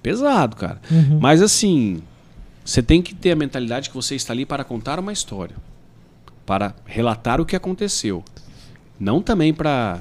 Pesado, 0.00 0.54
cara. 0.54 0.80
Uhum. 0.88 1.18
Mas 1.20 1.42
assim, 1.42 2.00
você 2.64 2.80
tem 2.80 3.02
que 3.02 3.12
ter 3.12 3.32
a 3.32 3.36
mentalidade 3.36 3.88
que 3.88 3.94
você 3.94 4.14
está 4.14 4.32
ali 4.32 4.46
para 4.46 4.62
contar 4.62 5.00
uma 5.00 5.12
história, 5.12 5.56
para 6.46 6.74
relatar 6.86 7.40
o 7.40 7.46
que 7.46 7.56
aconteceu, 7.56 8.24
não 9.00 9.20
também 9.20 9.52
para 9.52 10.00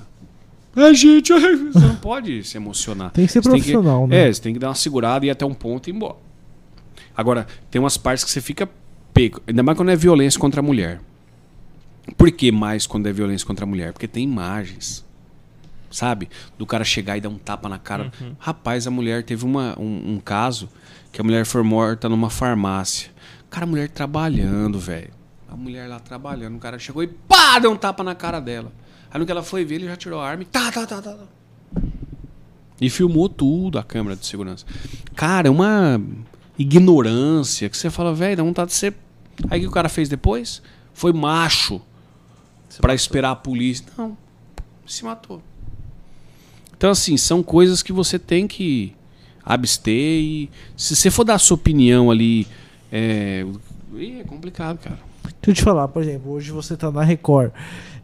a 0.75 0.93
gente, 0.93 1.33
você 1.33 1.79
não 1.79 1.95
pode 1.97 2.43
se 2.43 2.57
emocionar. 2.57 3.11
Tem 3.11 3.25
que 3.25 3.31
ser 3.31 3.41
Você 3.41 3.49
profissional, 3.49 4.07
né? 4.07 4.27
É, 4.27 4.33
você 4.33 4.41
tem 4.41 4.53
que 4.53 4.59
dar 4.59 4.69
uma 4.69 4.75
segurada 4.75 5.25
e 5.25 5.27
ir 5.27 5.31
até 5.31 5.45
um 5.45 5.53
ponto 5.53 5.87
e 5.87 5.91
ir 5.91 5.95
embora. 5.95 6.15
Agora, 7.15 7.45
tem 7.69 7.79
umas 7.79 7.97
partes 7.97 8.23
que 8.23 8.31
você 8.31 8.41
fica 8.41 8.69
pego, 9.13 9.41
ainda 9.45 9.61
mais 9.61 9.77
quando 9.77 9.89
é 9.89 9.95
violência 9.95 10.39
contra 10.39 10.61
a 10.61 10.63
mulher. 10.63 11.01
Por 12.17 12.31
que 12.31 12.51
mais 12.51 12.87
quando 12.87 13.07
é 13.07 13.13
violência 13.13 13.45
contra 13.45 13.65
a 13.65 13.67
mulher? 13.67 13.93
Porque 13.93 14.07
tem 14.07 14.23
imagens. 14.23 15.05
Sabe? 15.89 16.29
Do 16.57 16.65
cara 16.65 16.85
chegar 16.85 17.17
e 17.17 17.21
dar 17.21 17.29
um 17.29 17.37
tapa 17.37 17.67
na 17.67 17.77
cara. 17.77 18.11
Rapaz, 18.39 18.87
a 18.87 18.91
mulher 18.91 19.23
teve 19.23 19.43
uma, 19.43 19.77
um, 19.77 20.13
um 20.13 20.19
caso 20.19 20.69
que 21.11 21.19
a 21.19 21.23
mulher 21.23 21.45
foi 21.45 21.63
morta 21.63 22.07
numa 22.07 22.29
farmácia. 22.29 23.11
Cara, 23.49 23.65
a 23.65 23.67
mulher 23.67 23.89
trabalhando, 23.89 24.79
velho. 24.79 25.11
A 25.49 25.55
mulher 25.55 25.89
lá 25.89 25.99
trabalhando. 25.99 26.55
O 26.55 26.59
cara 26.59 26.79
chegou 26.79 27.03
e 27.03 27.07
pá, 27.07 27.59
deu 27.59 27.71
um 27.71 27.75
tapa 27.75 28.03
na 28.03 28.15
cara 28.15 28.39
dela. 28.39 28.71
Aí 29.11 29.19
no 29.19 29.25
que 29.25 29.31
ela 29.31 29.43
foi 29.43 29.65
ver, 29.65 29.75
ele 29.75 29.87
já 29.87 29.95
tirou 29.95 30.21
a 30.21 30.27
arma 30.27 30.43
e 30.43 30.45
tá, 30.45 30.71
tá, 30.71 30.87
tá, 30.87 31.01
tá. 31.01 31.13
tá. 31.13 31.25
E 32.79 32.89
filmou 32.89 33.29
tudo 33.29 33.77
a 33.77 33.83
câmera 33.83 34.15
de 34.15 34.25
segurança. 34.25 34.65
Cara, 35.15 35.47
é 35.47 35.51
uma 35.51 36.01
ignorância 36.57 37.69
que 37.69 37.77
você 37.77 37.89
fala, 37.89 38.13
velho, 38.13 38.37
dá 38.37 38.43
vontade 38.43 38.71
de 38.71 38.75
ser. 38.75 38.95
Aí 39.49 39.59
o 39.59 39.63
que 39.63 39.67
o 39.67 39.71
cara 39.71 39.89
fez 39.89 40.09
depois? 40.09 40.61
Foi 40.93 41.13
macho 41.13 41.81
pra 42.79 42.95
esperar 42.95 43.31
a 43.31 43.35
polícia. 43.35 43.85
Não, 43.97 44.17
se 44.87 45.03
matou. 45.03 45.41
Então, 46.75 46.89
assim, 46.89 47.17
são 47.17 47.43
coisas 47.43 47.83
que 47.83 47.93
você 47.93 48.17
tem 48.17 48.47
que 48.47 48.95
abster 49.45 49.93
e. 49.93 50.49
Se 50.75 50.95
você 50.95 51.11
for 51.11 51.23
dar 51.23 51.35
a 51.35 51.39
sua 51.39 51.55
opinião 51.55 52.09
ali. 52.09 52.47
É, 52.91 53.45
ih, 53.93 54.21
é 54.21 54.23
complicado, 54.23 54.79
cara. 54.79 55.10
Deixa 55.23 55.49
eu 55.49 55.53
te 55.53 55.61
falar, 55.63 55.87
por 55.87 56.01
exemplo, 56.03 56.31
hoje 56.31 56.51
você 56.51 56.75
tá 56.77 56.91
na 56.91 57.03
Record, 57.03 57.51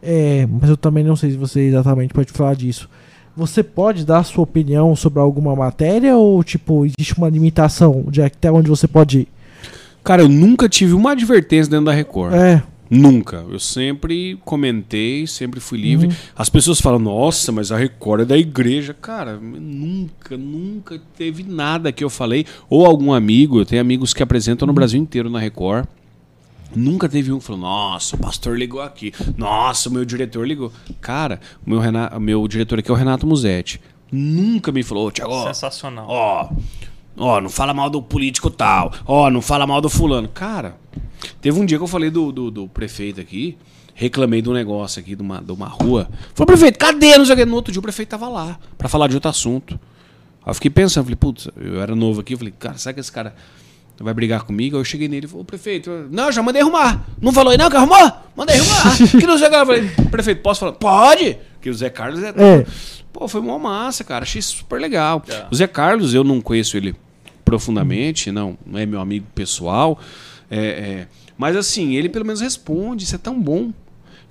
é, 0.02 0.46
mas 0.60 0.68
eu 0.70 0.76
também 0.76 1.04
não 1.04 1.16
sei 1.16 1.30
se 1.30 1.36
você 1.36 1.60
exatamente 1.60 2.12
pode 2.14 2.32
falar 2.32 2.54
disso. 2.54 2.88
Você 3.36 3.62
pode 3.62 4.04
dar 4.04 4.18
a 4.18 4.24
sua 4.24 4.42
opinião 4.42 4.96
sobre 4.96 5.20
alguma 5.20 5.54
matéria 5.54 6.16
ou, 6.16 6.42
tipo, 6.42 6.84
existe 6.84 7.16
uma 7.16 7.28
limitação 7.28 8.04
de 8.08 8.20
até 8.20 8.50
onde 8.50 8.68
você 8.68 8.88
pode 8.88 9.20
ir? 9.20 9.28
Cara, 10.02 10.22
eu 10.22 10.28
nunca 10.28 10.68
tive 10.68 10.94
uma 10.94 11.12
advertência 11.12 11.70
dentro 11.70 11.86
da 11.86 11.92
Record. 11.92 12.34
É, 12.34 12.62
Nunca. 12.90 13.44
Eu 13.50 13.58
sempre 13.60 14.38
comentei, 14.46 15.26
sempre 15.26 15.60
fui 15.60 15.78
livre. 15.78 16.06
Uhum. 16.06 16.12
As 16.34 16.48
pessoas 16.48 16.80
falam, 16.80 16.98
nossa, 16.98 17.52
mas 17.52 17.70
a 17.70 17.76
Record 17.76 18.22
é 18.22 18.24
da 18.24 18.38
igreja. 18.38 18.94
Cara, 18.94 19.36
nunca, 19.36 20.36
nunca 20.38 20.98
teve 21.16 21.42
nada 21.42 21.92
que 21.92 22.02
eu 22.02 22.08
falei. 22.08 22.46
Ou 22.70 22.86
algum 22.86 23.12
amigo, 23.12 23.60
eu 23.60 23.66
tenho 23.66 23.82
amigos 23.82 24.14
que 24.14 24.22
apresentam 24.22 24.64
Uhum. 24.66 24.70
no 24.70 24.74
Brasil 24.74 24.98
inteiro 25.00 25.28
na 25.28 25.38
Record. 25.38 25.84
Nunca 26.74 27.08
teve 27.08 27.32
um 27.32 27.38
que 27.38 27.44
falou, 27.44 27.62
nossa, 27.62 28.14
o 28.14 28.18
pastor 28.18 28.56
ligou 28.58 28.80
aqui. 28.80 29.12
Nossa, 29.36 29.88
o 29.88 29.92
meu 29.92 30.04
diretor 30.04 30.46
ligou. 30.46 30.72
Cara, 31.00 31.40
o 31.66 31.70
meu, 31.70 31.78
Rena- 31.78 32.12
o 32.16 32.20
meu 32.20 32.46
diretor 32.46 32.78
aqui 32.78 32.90
é 32.90 32.94
o 32.94 32.96
Renato 32.96 33.26
Musetti. 33.26 33.80
Nunca 34.12 34.70
me 34.72 34.82
falou, 34.82 35.10
Tiago, 35.10 35.44
Sensacional. 35.44 36.06
ó, 36.08 36.50
ó, 37.16 37.40
não 37.40 37.48
fala 37.50 37.74
mal 37.74 37.90
do 37.90 38.00
político 38.02 38.48
tal, 38.50 38.92
ó, 39.06 39.30
não 39.30 39.42
fala 39.42 39.66
mal 39.66 39.80
do 39.80 39.88
fulano. 39.90 40.28
Cara, 40.28 40.76
teve 41.40 41.58
um 41.60 41.66
dia 41.66 41.76
que 41.78 41.84
eu 41.84 41.88
falei 41.88 42.10
do, 42.10 42.30
do, 42.32 42.50
do 42.50 42.68
prefeito 42.68 43.20
aqui, 43.20 43.58
reclamei 43.94 44.40
de 44.40 44.48
um 44.48 44.52
negócio 44.54 45.00
aqui, 45.00 45.14
de 45.16 45.22
uma, 45.22 45.40
de 45.42 45.52
uma 45.52 45.66
rua. 45.68 46.08
Falei, 46.34 46.46
prefeito, 46.46 46.78
cadê? 46.78 47.18
Não 47.18 47.24
sei 47.26 47.34
o 47.34 47.36
quê. 47.38 47.44
No 47.44 47.54
outro 47.56 47.72
dia 47.72 47.80
o 47.80 47.82
prefeito 47.82 48.08
tava 48.10 48.28
lá, 48.28 48.58
pra 48.78 48.88
falar 48.88 49.08
de 49.08 49.14
outro 49.14 49.28
assunto. 49.28 49.78
Aí 50.42 50.50
eu 50.50 50.54
fiquei 50.54 50.70
pensando, 50.70 51.04
falei, 51.04 51.16
putz, 51.16 51.48
eu 51.56 51.82
era 51.82 51.94
novo 51.94 52.20
aqui, 52.20 52.32
eu 52.34 52.38
falei, 52.38 52.54
cara, 52.58 52.78
será 52.78 52.94
que 52.94 53.00
esse 53.00 53.12
cara 53.12 53.34
vai 54.04 54.14
brigar 54.14 54.44
comigo? 54.44 54.76
Aí 54.76 54.80
eu 54.80 54.84
cheguei 54.84 55.08
nele 55.08 55.26
e 55.26 55.28
falei, 55.28 55.44
prefeito, 55.44 55.90
não, 56.10 56.30
já 56.30 56.42
mandei 56.42 56.62
arrumar. 56.62 57.06
Não 57.20 57.32
falou 57.32 57.50
aí 57.50 57.58
não 57.58 57.68
que 57.68 57.76
arrumou? 57.76 58.12
Mandei 58.36 58.56
arrumar. 58.58 58.96
que 59.18 59.26
não 59.26 59.38
sei 59.38 59.48
o 59.48 59.50
que. 59.50 59.56
Eu 59.56 59.66
falei, 59.66 59.90
prefeito, 60.10 60.42
posso 60.42 60.60
falar? 60.60 60.72
Pode! 60.72 61.38
Que 61.60 61.68
o 61.68 61.74
Zé 61.74 61.90
Carlos 61.90 62.22
é 62.22 62.28
é. 62.28 62.66
Pô, 63.12 63.26
foi 63.26 63.40
uma 63.40 63.58
massa, 63.58 64.04
cara. 64.04 64.22
Achei 64.22 64.40
super 64.40 64.80
legal. 64.80 65.22
É. 65.28 65.46
O 65.50 65.54
Zé 65.54 65.66
Carlos, 65.66 66.14
eu 66.14 66.22
não 66.22 66.40
conheço 66.40 66.76
ele 66.76 66.94
profundamente, 67.44 68.30
não, 68.30 68.58
não 68.66 68.78
é 68.78 68.84
meu 68.84 69.00
amigo 69.00 69.26
pessoal. 69.34 69.98
é, 70.50 70.58
é, 70.58 71.08
mas 71.36 71.56
assim, 71.56 71.94
ele 71.94 72.08
pelo 72.08 72.24
menos 72.24 72.40
responde, 72.40 73.04
isso 73.04 73.14
é 73.14 73.18
tão 73.18 73.40
bom. 73.40 73.72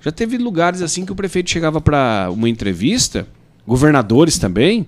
Já 0.00 0.12
teve 0.12 0.38
lugares 0.38 0.82
assim 0.82 1.04
que 1.04 1.10
o 1.10 1.14
prefeito 1.14 1.50
chegava 1.50 1.80
pra 1.80 2.28
uma 2.30 2.48
entrevista, 2.48 3.26
governadores 3.66 4.38
também, 4.38 4.86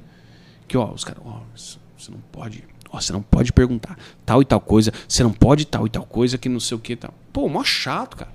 que 0.68 0.76
ó, 0.76 0.92
os 0.92 1.02
caras, 1.02 1.22
ó, 1.24 1.40
você 1.54 2.10
não 2.10 2.20
pode, 2.30 2.62
ó, 2.92 3.00
você 3.00 3.12
não 3.12 3.22
pode 3.22 3.52
perguntar 3.52 3.98
tal 4.24 4.42
e 4.42 4.44
tal 4.44 4.60
coisa, 4.60 4.92
você 5.08 5.22
não 5.22 5.32
pode 5.32 5.66
tal 5.66 5.86
e 5.86 5.90
tal 5.90 6.04
coisa 6.04 6.38
que 6.38 6.48
não 6.48 6.60
sei 6.60 6.76
o 6.76 6.80
que 6.80 6.96
tal. 6.96 7.14
Pô, 7.32 7.48
mó 7.48 7.62
chato, 7.64 8.16
cara. 8.16 8.32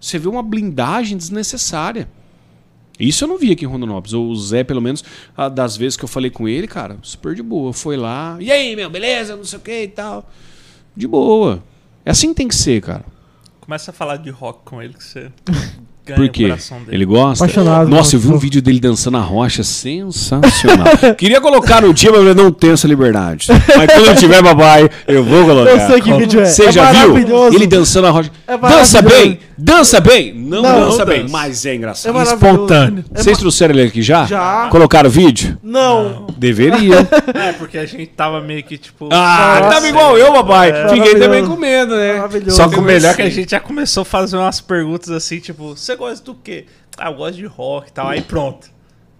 Você 0.00 0.18
vê 0.18 0.28
uma 0.28 0.42
blindagem 0.42 1.16
desnecessária. 1.16 2.08
Isso 2.98 3.24
eu 3.24 3.28
não 3.28 3.38
vi 3.38 3.52
aqui 3.52 3.64
em 3.64 3.68
Rondonópolis. 3.68 4.12
O 4.12 4.34
Zé, 4.34 4.64
pelo 4.64 4.80
menos, 4.80 5.04
das 5.54 5.76
vezes 5.76 5.96
que 5.96 6.04
eu 6.04 6.08
falei 6.08 6.30
com 6.30 6.48
ele, 6.48 6.66
cara, 6.66 6.98
super 7.02 7.34
de 7.34 7.42
boa. 7.42 7.72
Foi 7.72 7.96
lá. 7.96 8.36
E 8.40 8.50
aí, 8.50 8.74
meu, 8.74 8.90
beleza? 8.90 9.36
Não 9.36 9.44
sei 9.44 9.58
o 9.58 9.62
que 9.62 9.82
e 9.84 9.88
tal. 9.88 10.28
De 10.96 11.06
boa. 11.06 11.62
É 12.04 12.10
assim 12.10 12.30
que 12.30 12.34
tem 12.34 12.48
que 12.48 12.56
ser, 12.56 12.82
cara. 12.82 13.04
Começa 13.60 13.90
a 13.90 13.94
falar 13.94 14.16
de 14.16 14.30
rock 14.30 14.60
com 14.64 14.82
ele 14.82 14.94
que 14.94 15.04
você 15.04 15.30
ganha 16.08 16.16
Por 16.16 16.26
o 16.26 16.30
quê? 16.30 16.42
coração 16.44 16.78
dele. 16.78 16.96
Ele 16.96 17.04
gosta? 17.04 17.44
Apaixonado. 17.44 17.88
Nossa, 17.88 18.16
eu 18.16 18.20
vi 18.20 18.28
um 18.28 18.38
vídeo 18.38 18.60
dele 18.62 18.80
dançando 18.80 19.16
a 19.16 19.20
rocha 19.20 19.62
sensacional. 19.62 20.86
Queria 21.16 21.40
colocar 21.40 21.82
no 21.82 21.92
dia, 21.92 22.10
mas 22.10 22.24
eu 22.24 22.34
não 22.34 22.50
tenho 22.50 22.72
essa 22.74 22.86
liberdade. 22.88 23.46
Mas 23.76 23.92
quando 23.92 24.06
eu 24.08 24.16
tiver, 24.16 24.42
papai, 24.42 24.88
eu 25.06 25.22
vou 25.24 25.44
colocar. 25.44 25.70
Eu 25.70 25.86
sei 25.86 26.00
que 26.00 26.12
vídeo 26.14 26.40
é. 26.40 26.46
Você 26.46 26.64
É 26.66 26.72
já 26.72 26.92
viu? 26.92 27.16
Ele 27.52 27.66
dançando 27.66 28.06
a 28.06 28.10
rocha. 28.10 28.30
É 28.46 28.56
dança 28.56 29.02
bem? 29.02 29.38
Dança 29.60 30.00
bem? 30.00 30.32
Não, 30.34 30.62
Não, 30.62 30.80
dança 30.86 30.98
não 30.98 31.06
bem, 31.06 31.22
dança. 31.22 31.32
mas 31.32 31.66
é 31.66 31.74
engraçado. 31.74 32.16
É. 32.18 32.22
Espontâneo. 32.22 33.04
É 33.12 33.22
Vocês 33.22 33.38
trouxeram 33.38 33.74
ele 33.74 33.88
aqui 33.88 34.02
já? 34.02 34.24
Já. 34.24 34.68
Colocaram 34.70 35.08
o 35.08 35.12
vídeo? 35.12 35.58
Não. 35.62 36.26
Deveria. 36.36 37.06
É, 37.38 37.52
porque 37.52 37.78
a 37.78 37.86
gente 37.86 38.06
tava 38.06 38.40
meio 38.40 38.62
que 38.62 38.76
tipo. 38.78 39.08
Ah, 39.12 39.58
Nossa. 39.60 39.74
tava 39.74 39.88
igual 39.88 40.16
eu, 40.18 40.32
papai. 40.32 40.68
Fiquei 40.72 40.82
Maravilhoso. 40.98 41.18
também 41.18 41.46
com 41.46 41.56
medo, 41.56 41.94
né? 41.94 42.14
Maravilhoso. 42.14 42.56
Só 42.56 42.68
que 42.68 42.78
o 42.78 42.82
melhor 42.82 43.12
é 43.12 43.14
que 43.14 43.22
a 43.22 43.30
gente 43.30 43.50
já 43.50 43.60
começou 43.60 44.02
a 44.02 44.04
fazer 44.04 44.36
umas 44.36 44.60
perguntas 44.60 45.10
assim, 45.10 45.38
tipo, 45.38 45.76
você 45.76 45.94
gosta 45.98 46.24
do 46.24 46.34
quê? 46.34 46.64
Ah, 46.96 47.10
eu 47.10 47.14
gosto 47.14 47.36
de 47.36 47.46
rock 47.46 47.88
e 47.90 47.92
tal. 47.92 48.08
Aí 48.08 48.20
pronto. 48.22 48.68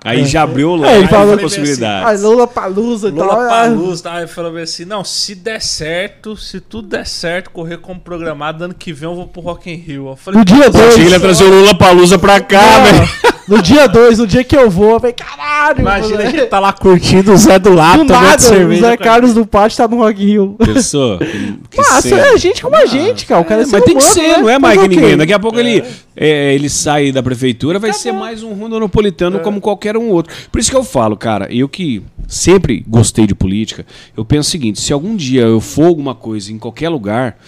Aí 0.04 0.24
já 0.26 0.42
abriu 0.42 0.70
o 0.74 0.84
É, 0.84 0.98
ele 0.98 1.08
falou- 1.08 1.34
de 1.34 1.42
possibilidades. 1.42 2.06
Ai, 2.08 2.16
Lula 2.18 2.46
Palusa 2.46 3.08
e 3.08 3.12
tal. 3.12 3.26
Lula. 3.26 3.48
Palusa, 3.48 4.02
tá? 4.04 4.12
Aí 4.14 4.28
falou 4.28 4.56
assim: 4.56 4.84
não, 4.84 5.02
se 5.02 5.34
der 5.34 5.60
certo, 5.60 6.36
se 6.36 6.60
tudo 6.60 6.86
der 6.88 7.04
certo, 7.04 7.50
correr 7.50 7.78
como 7.78 7.98
programado, 7.98 8.62
ano 8.64 8.74
que 8.74 8.92
vem 8.92 9.08
eu 9.08 9.16
vou 9.16 9.26
pro 9.26 9.40
Rock 9.42 9.68
in 9.68 9.74
Rio. 9.74 10.08
Eu 10.10 10.16
falei, 10.16 10.38
No 10.38 10.44
dia 10.44 10.70
que 10.70 10.76
ele 10.78 11.02
ia 11.02 11.10
dois. 11.10 11.20
trazer 11.22 11.44
o 11.44 11.48
Lula 11.50 11.76
Palusa 11.76 12.16
pra 12.16 12.40
cá, 12.40 12.62
velho. 12.84 13.08
No 13.48 13.62
dia 13.62 13.86
2, 13.86 14.18
no 14.18 14.26
dia 14.26 14.44
que 14.44 14.54
eu 14.56 14.68
vou, 14.68 14.92
eu 14.92 15.00
falei, 15.00 15.14
caralho. 15.14 15.80
imagina 15.80 16.14
a 16.14 16.24
mano. 16.24 16.30
gente 16.30 16.46
tá 16.46 16.60
lá 16.60 16.72
curtindo 16.72 17.32
o 17.32 17.36
Zé 17.36 17.58
do 17.58 17.72
lado, 17.72 18.04
Do 18.04 18.12
nada, 18.12 18.36
o 18.36 18.40
cerveja. 18.40 18.80
Zé 18.82 18.96
com 18.96 19.02
a 19.02 19.06
Carlos 19.06 19.34
do 19.34 19.46
Pátio 19.46 19.78
tá 19.78 19.88
no 19.88 19.96
Rock 19.96 20.22
in 20.22 20.26
Rio. 20.26 20.56
Pensou? 20.58 21.18
Que, 21.70 22.08
que 22.08 22.14
é 22.14 22.36
gente 22.38 22.62
como 22.62 22.74
a 22.74 22.86
gente, 22.86 23.26
cara. 23.26 23.40
O 23.40 23.44
cara 23.44 23.62
é, 23.62 23.64
É, 23.64 23.66
mas 23.70 23.84
tem 23.84 23.96
que 23.96 24.02
humano, 24.02 24.14
ser, 24.14 24.28
né? 24.28 24.38
não 24.38 24.50
é 24.50 24.58
mais 24.58 24.78
que 24.78 24.84
o 24.84 24.88
ninguém. 24.88 25.16
Daqui 25.16 25.32
a 25.32 25.38
pouco 25.38 25.58
ele, 25.58 25.82
é, 26.16 26.54
ele 26.54 26.68
sai 26.68 27.12
da 27.12 27.22
prefeitura, 27.22 27.78
vai 27.78 27.92
ser 27.92 28.12
mais 28.12 28.42
um 28.42 28.52
rondonopolitano 28.52 29.40
como 29.40 29.60
qualquer 29.60 29.96
um 29.96 30.08
outro. 30.08 30.34
Por 30.50 30.58
isso 30.60 30.70
que 30.70 30.76
eu 30.76 30.84
falo, 30.84 31.16
cara, 31.16 31.46
eu 31.52 31.68
que 31.68 32.02
sempre 32.26 32.84
gostei 32.86 33.26
de 33.26 33.34
política, 33.34 33.86
eu 34.16 34.24
penso 34.24 34.48
o 34.48 34.50
seguinte: 34.50 34.80
se 34.80 34.92
algum 34.92 35.14
dia 35.16 35.42
eu 35.42 35.60
for 35.60 35.86
alguma 35.86 36.14
coisa 36.14 36.52
em 36.52 36.58
qualquer 36.58 36.88
lugar, 36.88 37.38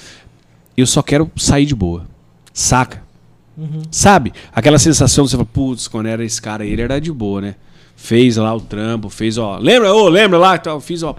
eu 0.77 0.87
só 0.87 1.03
quero 1.03 1.31
sair 1.37 1.67
de 1.67 1.75
boa. 1.75 2.07
Saca? 2.53 3.03
Sabe? 3.91 4.33
Aquela 4.53 4.79
sensação 4.79 5.25
de 5.25 5.31
você 5.31 5.37
fala, 5.37 5.49
putz, 5.53 5.89
quando 5.89 6.07
era 6.07 6.25
esse 6.25 6.41
cara 6.41 6.65
aí, 6.65 6.71
ele 6.71 6.83
era 6.83 7.01
de 7.01 7.13
boa, 7.13 7.41
né? 7.41 7.55
Fez 7.97 8.37
lá 8.37 8.55
o 8.55 8.61
trampo, 8.61 9.09
fez, 9.11 9.37
ó. 9.37 9.59
Lembra? 9.59 9.93
Ô, 9.95 10.09
lembra 10.09 10.39
lá? 10.39 10.57
Então, 10.57 10.81
fiz, 10.81 11.03
ó. 11.03 11.15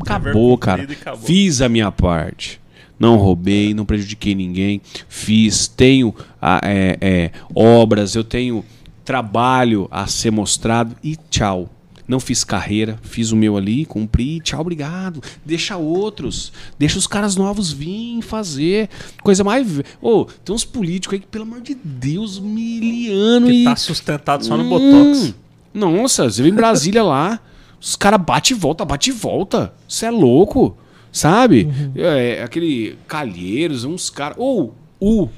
Acabou, 0.00 0.56
cara. 0.58 0.82
acabou. 0.82 1.20
Fiz 1.20 1.60
a 1.60 1.68
minha 1.68 1.90
parte. 1.92 2.60
não 2.98 3.16
roubei, 3.16 3.74
não 3.74 3.84
prejudiquei 3.84 4.34
ninguém, 4.34 4.80
fiz, 5.08 5.68
tenho 5.68 6.14
é, 6.62 6.96
é, 7.00 7.30
obras, 7.54 8.14
eu 8.14 8.24
tenho 8.24 8.64
trabalho 9.04 9.86
a 9.90 10.06
ser 10.06 10.30
mostrado 10.30 10.96
e 11.02 11.16
tchau. 11.30 11.70
Não 12.08 12.20
fiz 12.20 12.44
carreira, 12.44 12.98
fiz 13.02 13.32
o 13.32 13.36
meu 13.36 13.56
ali, 13.56 13.84
cumpri, 13.84 14.40
tchau, 14.40 14.60
obrigado. 14.60 15.20
Deixa 15.44 15.76
outros, 15.76 16.52
deixa 16.78 16.98
os 16.98 17.06
caras 17.06 17.34
novos 17.34 17.72
virem 17.72 18.22
fazer. 18.22 18.88
Coisa 19.22 19.42
mais. 19.42 19.66
Ô, 20.00 20.24
tem 20.44 20.54
uns 20.54 20.64
políticos 20.64 21.14
aí 21.14 21.20
que, 21.20 21.26
pelo 21.26 21.44
amor 21.44 21.60
de 21.60 21.74
Deus, 21.74 22.38
miliano 22.38 23.46
Que 23.48 23.62
e. 23.62 23.64
tá 23.64 23.74
sustentado 23.76 24.44
só 24.44 24.56
no 24.56 24.64
Hum, 24.64 24.68
Botox. 24.68 25.34
Nossa, 25.74 26.30
você 26.30 26.42
vem 26.42 26.52
em 26.52 26.54
Brasília 26.54 27.02
lá, 27.02 27.40
os 27.80 27.96
caras 27.96 28.20
bate 28.20 28.52
e 28.54 28.56
volta, 28.56 28.84
bate 28.84 29.10
e 29.10 29.12
volta. 29.12 29.74
Você 29.88 30.06
é 30.06 30.10
louco, 30.10 30.76
sabe? 31.10 31.68
É, 31.96 32.42
aquele 32.42 32.96
Calheiros, 33.08 33.84
uns 33.84 34.08
caras. 34.10 34.36
Ou 34.38 34.74
o. 35.00 35.28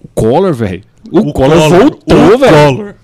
O 0.00 0.08
Collor, 0.14 0.54
velho. 0.54 0.82
O, 1.10 1.32
Collor, 1.32 1.68
voltou, 1.68 2.38
velho. 2.38 2.94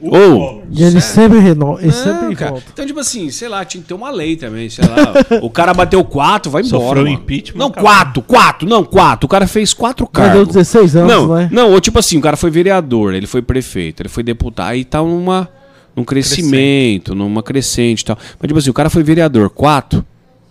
Ou. 0.00 0.62
E 0.70 0.82
ele 0.82 1.00
sempre 1.00 1.38
renova. 1.38 1.80
Ele 1.80 1.86
Não, 1.86 1.92
sempre 1.92 2.36
cara. 2.36 2.50
volta. 2.52 2.66
Então, 2.72 2.86
tipo 2.86 3.00
assim, 3.00 3.30
sei 3.30 3.48
lá, 3.48 3.64
tinha 3.64 3.80
que 3.82 3.88
ter 3.88 3.94
uma 3.94 4.10
lei 4.10 4.36
também, 4.36 4.68
sei 4.68 4.84
lá. 4.86 5.40
o 5.42 5.48
cara 5.48 5.72
bateu 5.72 6.04
quatro, 6.04 6.50
vai 6.50 6.62
embora. 6.62 6.82
Sofreu 6.84 7.02
mano. 7.04 7.14
impeachment, 7.14 7.58
Não, 7.58 7.66
acabou. 7.68 7.90
quatro, 7.90 8.22
quatro, 8.22 8.68
não, 8.68 8.84
quatro. 8.84 9.26
O 9.26 9.28
cara 9.28 9.46
fez 9.46 9.72
quatro 9.72 10.08
Mas 10.12 10.22
deu 10.24 10.32
cargos. 10.46 10.54
16 10.54 10.96
anos, 10.96 11.12
não, 11.12 11.34
né? 11.34 11.48
não, 11.50 11.72
ou 11.72 11.80
tipo 11.80 11.98
assim, 11.98 12.18
o 12.18 12.20
cara 12.20 12.36
foi 12.36 12.50
vereador, 12.50 13.14
ele 13.14 13.26
foi 13.26 13.40
prefeito, 13.40 14.02
ele 14.02 14.08
foi 14.08 14.22
deputado, 14.22 14.68
aí 14.68 14.84
tá 14.84 14.98
numa, 15.02 15.48
num 15.94 16.04
crescimento, 16.04 17.14
numa 17.14 17.42
crescente 17.42 18.00
e 18.00 18.04
tal. 18.04 18.18
Mas 18.38 18.48
tipo 18.48 18.58
assim, 18.58 18.70
o 18.70 18.74
cara 18.74 18.90
foi 18.90 19.02
vereador, 19.02 19.48
quatro, 19.50 20.04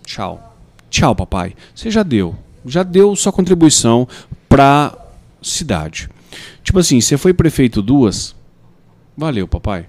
tchau. 0.04 0.54
Tchau, 0.90 1.14
papai. 1.14 1.54
Você 1.74 1.90
já 1.90 2.02
deu. 2.02 2.34
Já 2.64 2.82
deu 2.82 3.14
sua 3.14 3.30
contribuição 3.32 4.08
pra 4.48 4.92
cidade. 5.42 6.08
Tipo 6.64 6.78
assim, 6.80 7.00
você 7.00 7.16
foi 7.16 7.32
prefeito 7.32 7.80
duas, 7.82 8.34
valeu, 9.16 9.48
papai. 9.48 9.86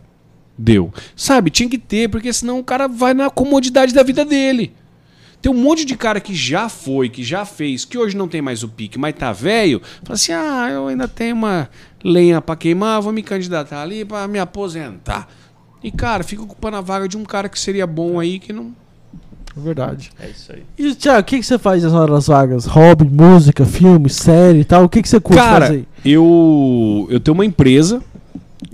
Deu. 0.58 0.91
Sabe, 1.16 1.52
tinha 1.52 1.70
que 1.70 1.78
ter, 1.78 2.10
porque 2.10 2.34
senão 2.34 2.60
o 2.60 2.64
cara 2.64 2.88
vai 2.88 3.14
na 3.14 3.30
comodidade 3.30 3.94
da 3.94 4.02
vida 4.02 4.26
dele. 4.26 4.74
Tem 5.40 5.52
um 5.52 5.56
monte 5.56 5.86
de 5.86 5.95
cara 5.95 6.20
que 6.20 6.34
já 6.34 6.68
foi, 6.68 7.10
que 7.10 7.24
já 7.24 7.45
fez, 7.45 7.86
que 7.86 7.98
hoje 7.98 8.18
não 8.18 8.28
tem 8.28 8.41
mais 8.41 8.64
o 8.64 8.68
pique, 8.68 8.98
mas 8.98 9.14
tá 9.14 9.32
velho. 9.32 9.82
Fala 10.04 10.16
assim: 10.16 10.32
ah, 10.32 10.68
eu 10.72 10.88
ainda 10.88 11.08
tenho 11.08 11.36
uma 11.36 11.70
lenha 12.04 12.41
pra 12.41 12.56
queimar, 12.56 13.02
vou 13.02 13.14
me 13.14 13.22
candidatar 13.22 13.82
ali 13.84 14.04
pra 14.04 14.28
me 14.28 14.40
aposentar. 14.40 15.28
E, 15.84 15.91
cara, 15.91 16.24
fica 16.24 16.41
ocupando 16.41 16.78
a 16.78 16.82
vaga 16.82 17.08
de 17.08 17.16
um 17.16 17.24
cara 17.24 17.48
que 17.48 17.60
seria 17.60 17.86
bom 17.86 18.20
aí, 18.20 18.40
que 18.40 18.52
não. 18.52 18.74
É 19.56 19.60
verdade. 19.60 20.12
É 20.20 20.28
isso 20.28 20.52
aí. 20.52 20.64
E, 20.78 20.95
Thiago, 20.95 21.22
o 21.22 21.24
que, 21.24 21.40
que 21.40 21.45
você 21.45 21.58
faz 21.60 21.84
nas 21.84 21.94
horas 21.94 22.28
vagas? 22.28 22.66
Hobby, 22.66 23.06
música, 23.06 23.64
filme, 23.66 24.10
série 24.10 24.60
e 24.60 24.66
tal? 24.66 24.86
O 24.86 24.90
que, 24.90 25.02
que 25.02 25.10
você 25.10 25.20
curte 25.20 25.41
Cara, 25.41 25.68
fazer? 25.68 25.86
eu, 26.04 27.08
eu 27.10 27.20
tenho 27.20 27.36
uma 27.36 27.45
empresa 27.45 28.02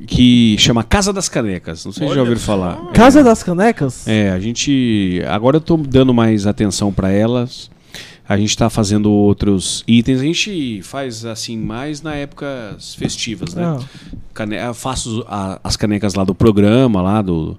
que 0.07 0.55
chama 0.59 0.83
Casa 0.83 1.11
das 1.13 1.27
Canecas. 1.29 1.85
Não 1.85 1.91
sei 1.91 2.07
se 2.07 2.13
já 2.13 2.21
ouviram 2.21 2.39
falar. 2.39 2.91
Casa 2.93 3.23
das 3.23 3.41
Canecas? 3.43 4.07
É, 4.07 4.29
a 4.31 4.39
gente. 4.39 5.21
Agora 5.27 5.57
eu 5.57 5.61
tô 5.61 5.77
dando 5.77 6.13
mais 6.13 6.45
atenção 6.47 6.91
pra 6.91 7.11
elas. 7.11 7.71
A 8.27 8.37
gente 8.37 8.57
tá 8.57 8.69
fazendo 8.69 9.11
outros 9.11 9.83
itens. 9.87 10.21
A 10.21 10.23
gente 10.23 10.81
faz 10.81 11.25
assim 11.25 11.57
mais 11.57 12.01
na 12.01 12.15
épocas 12.15 12.95
festivas, 12.95 13.53
né? 13.53 13.63
Ah, 13.65 13.79
Cane- 14.33 14.55
eu 14.55 14.73
faço 14.73 15.25
a- 15.27 15.59
as 15.63 15.75
canecas 15.75 16.13
lá 16.15 16.23
do 16.23 16.33
programa, 16.33 17.01
lá 17.01 17.21
do, 17.21 17.57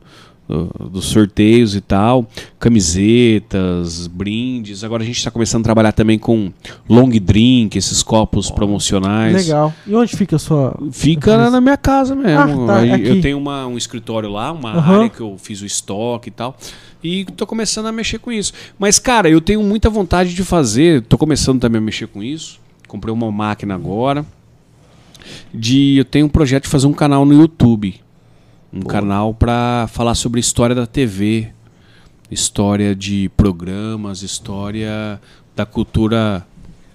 do- 0.78 0.88
dos 0.88 1.04
sorteios 1.06 1.74
e 1.74 1.80
tal. 1.80 2.26
Camisetas, 2.58 4.06
brindes. 4.06 4.84
Agora 4.84 5.02
a 5.02 5.06
gente 5.06 5.16
está 5.18 5.30
começando 5.30 5.62
a 5.62 5.64
trabalhar 5.64 5.92
também 5.92 6.18
com 6.18 6.52
long 6.88 7.08
drink, 7.10 7.76
esses 7.76 8.02
copos 8.02 8.50
promocionais. 8.50 9.34
legal. 9.34 9.72
E 9.86 9.94
onde 9.94 10.16
fica 10.16 10.36
a 10.36 10.38
sua. 10.38 10.76
Fica 10.92 11.36
na, 11.36 11.50
na 11.50 11.60
minha 11.60 11.76
casa 11.76 12.14
mesmo. 12.14 12.64
Ah, 12.64 12.66
tá, 12.66 12.76
Aí 12.80 13.06
eu 13.06 13.20
tenho 13.20 13.38
uma- 13.38 13.66
um 13.66 13.76
escritório 13.76 14.30
lá, 14.30 14.52
uma 14.52 14.72
Aham. 14.72 14.96
área 14.98 15.08
que 15.10 15.20
eu 15.20 15.36
fiz 15.38 15.60
o 15.60 15.66
estoque 15.66 16.28
e 16.28 16.32
tal. 16.32 16.56
E 17.02 17.24
tô 17.36 17.46
começando 17.46 17.86
a 17.86 17.92
mexer 17.92 18.18
com 18.18 18.32
isso. 18.32 18.52
Mas, 18.78 18.98
cara, 18.98 19.28
eu 19.28 19.40
tenho 19.40 19.62
muita 19.62 19.90
vontade 19.90 20.34
de 20.34 20.42
fazer. 20.44 21.02
Tô 21.02 21.18
começando 21.18 21.60
também 21.60 21.78
a 21.78 21.82
mexer 21.84 22.06
com 22.06 22.22
isso. 22.22 22.58
Comprei 22.88 23.12
uma 23.12 23.30
máquina 23.30 23.74
agora. 23.74 24.24
De, 25.52 25.96
eu 25.96 26.04
tenho 26.04 26.26
um 26.26 26.28
projeto 26.28 26.64
de 26.64 26.68
fazer 26.70 26.86
um 26.86 26.92
canal 26.92 27.24
no 27.24 27.32
YouTube. 27.34 27.94
Um 28.74 28.80
canal 28.80 29.32
para 29.32 29.86
falar 29.92 30.16
sobre 30.16 30.40
história 30.40 30.74
da 30.74 30.84
TV, 30.86 31.48
história 32.28 32.94
de 32.94 33.30
programas, 33.36 34.22
história 34.22 35.20
da 35.54 35.64
cultura 35.64 36.44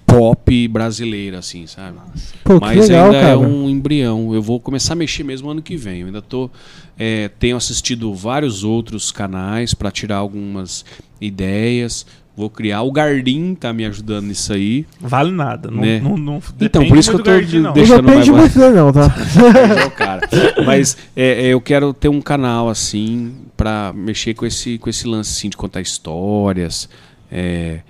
pop 0.06 0.68
brasileira, 0.68 1.40
assim, 1.40 1.68
sabe? 1.68 1.98
Pô, 2.44 2.60
Mas 2.60 2.90
legal, 2.90 3.06
ainda 3.06 3.22
cara. 3.22 3.34
é 3.34 3.38
um 3.38 3.70
embrião. 3.70 4.34
Eu 4.34 4.42
vou 4.42 4.60
começar 4.60 4.94
a 4.94 4.96
mexer 4.96 5.24
mesmo 5.24 5.50
ano 5.50 5.62
que 5.62 5.78
vem. 5.78 6.02
Eu 6.02 6.08
ainda 6.08 6.22
tô, 6.22 6.50
é, 6.98 7.30
tenho 7.40 7.56
assistido 7.56 8.14
vários 8.14 8.64
outros 8.64 9.12
canais 9.12 9.74
para 9.74 9.92
tirar 9.92 10.18
algumas 10.18 10.84
ideias. 11.22 12.06
Vou 12.38 12.50
criar. 12.50 12.84
O 12.84 12.92
Gardim 12.92 13.54
tá 13.54 13.74
me 13.74 13.86
ajudando 13.86 14.28
nisso 14.28 14.54
aí. 14.54 14.86
Vale 15.02 15.30
nada. 15.32 15.70
Não, 15.70 15.82
Né? 15.82 16.00
não, 16.00 16.16
não 16.16 16.42
Então, 16.62 16.88
por 16.88 16.98
isso 16.98 17.10
que 17.10 17.16
eu 17.18 17.24
tô 17.24 17.30
do 17.32 17.36
Gardi, 17.36 17.60
não. 17.60 17.60
de- 17.60 17.66
Não 17.68 17.74
deixando 17.74 18.06
depende 18.06 18.32
mais 18.32 18.56
muito 18.56 18.76
não, 18.76 18.94
tá? 18.94 19.14
é 19.82 19.86
o 19.86 19.92
cara. 19.92 20.30
Mas 20.66 20.98
é, 21.16 21.48
é, 21.48 21.48
eu 21.48 21.60
quero 21.60 21.94
ter 21.94 22.08
um 22.08 22.22
canal 22.22 22.70
assim 22.70 23.34
para 23.58 23.92
mexer 23.94 24.34
com 24.36 24.46
esse, 24.46 24.78
com 24.78 24.90
esse 24.90 25.06
lance 25.06 25.32
assim, 25.38 25.50
de 25.50 25.58
contar 25.58 25.82
histórias 25.82 26.88
é, 27.30 27.82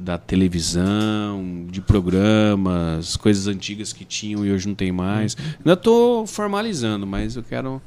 da 0.00 0.16
televisão, 0.16 1.66
de 1.70 1.80
programas, 1.82 3.16
coisas 3.16 3.46
antigas 3.46 3.92
que 3.92 4.04
tinham 4.04 4.44
e 4.46 4.50
hoje 4.52 4.66
não 4.68 4.74
tem 4.74 4.92
mais. 4.92 5.36
Ainda 5.58 5.76
tô 5.76 6.24
formalizando, 6.26 7.06
mas 7.06 7.36
eu 7.36 7.42
quero 7.42 7.80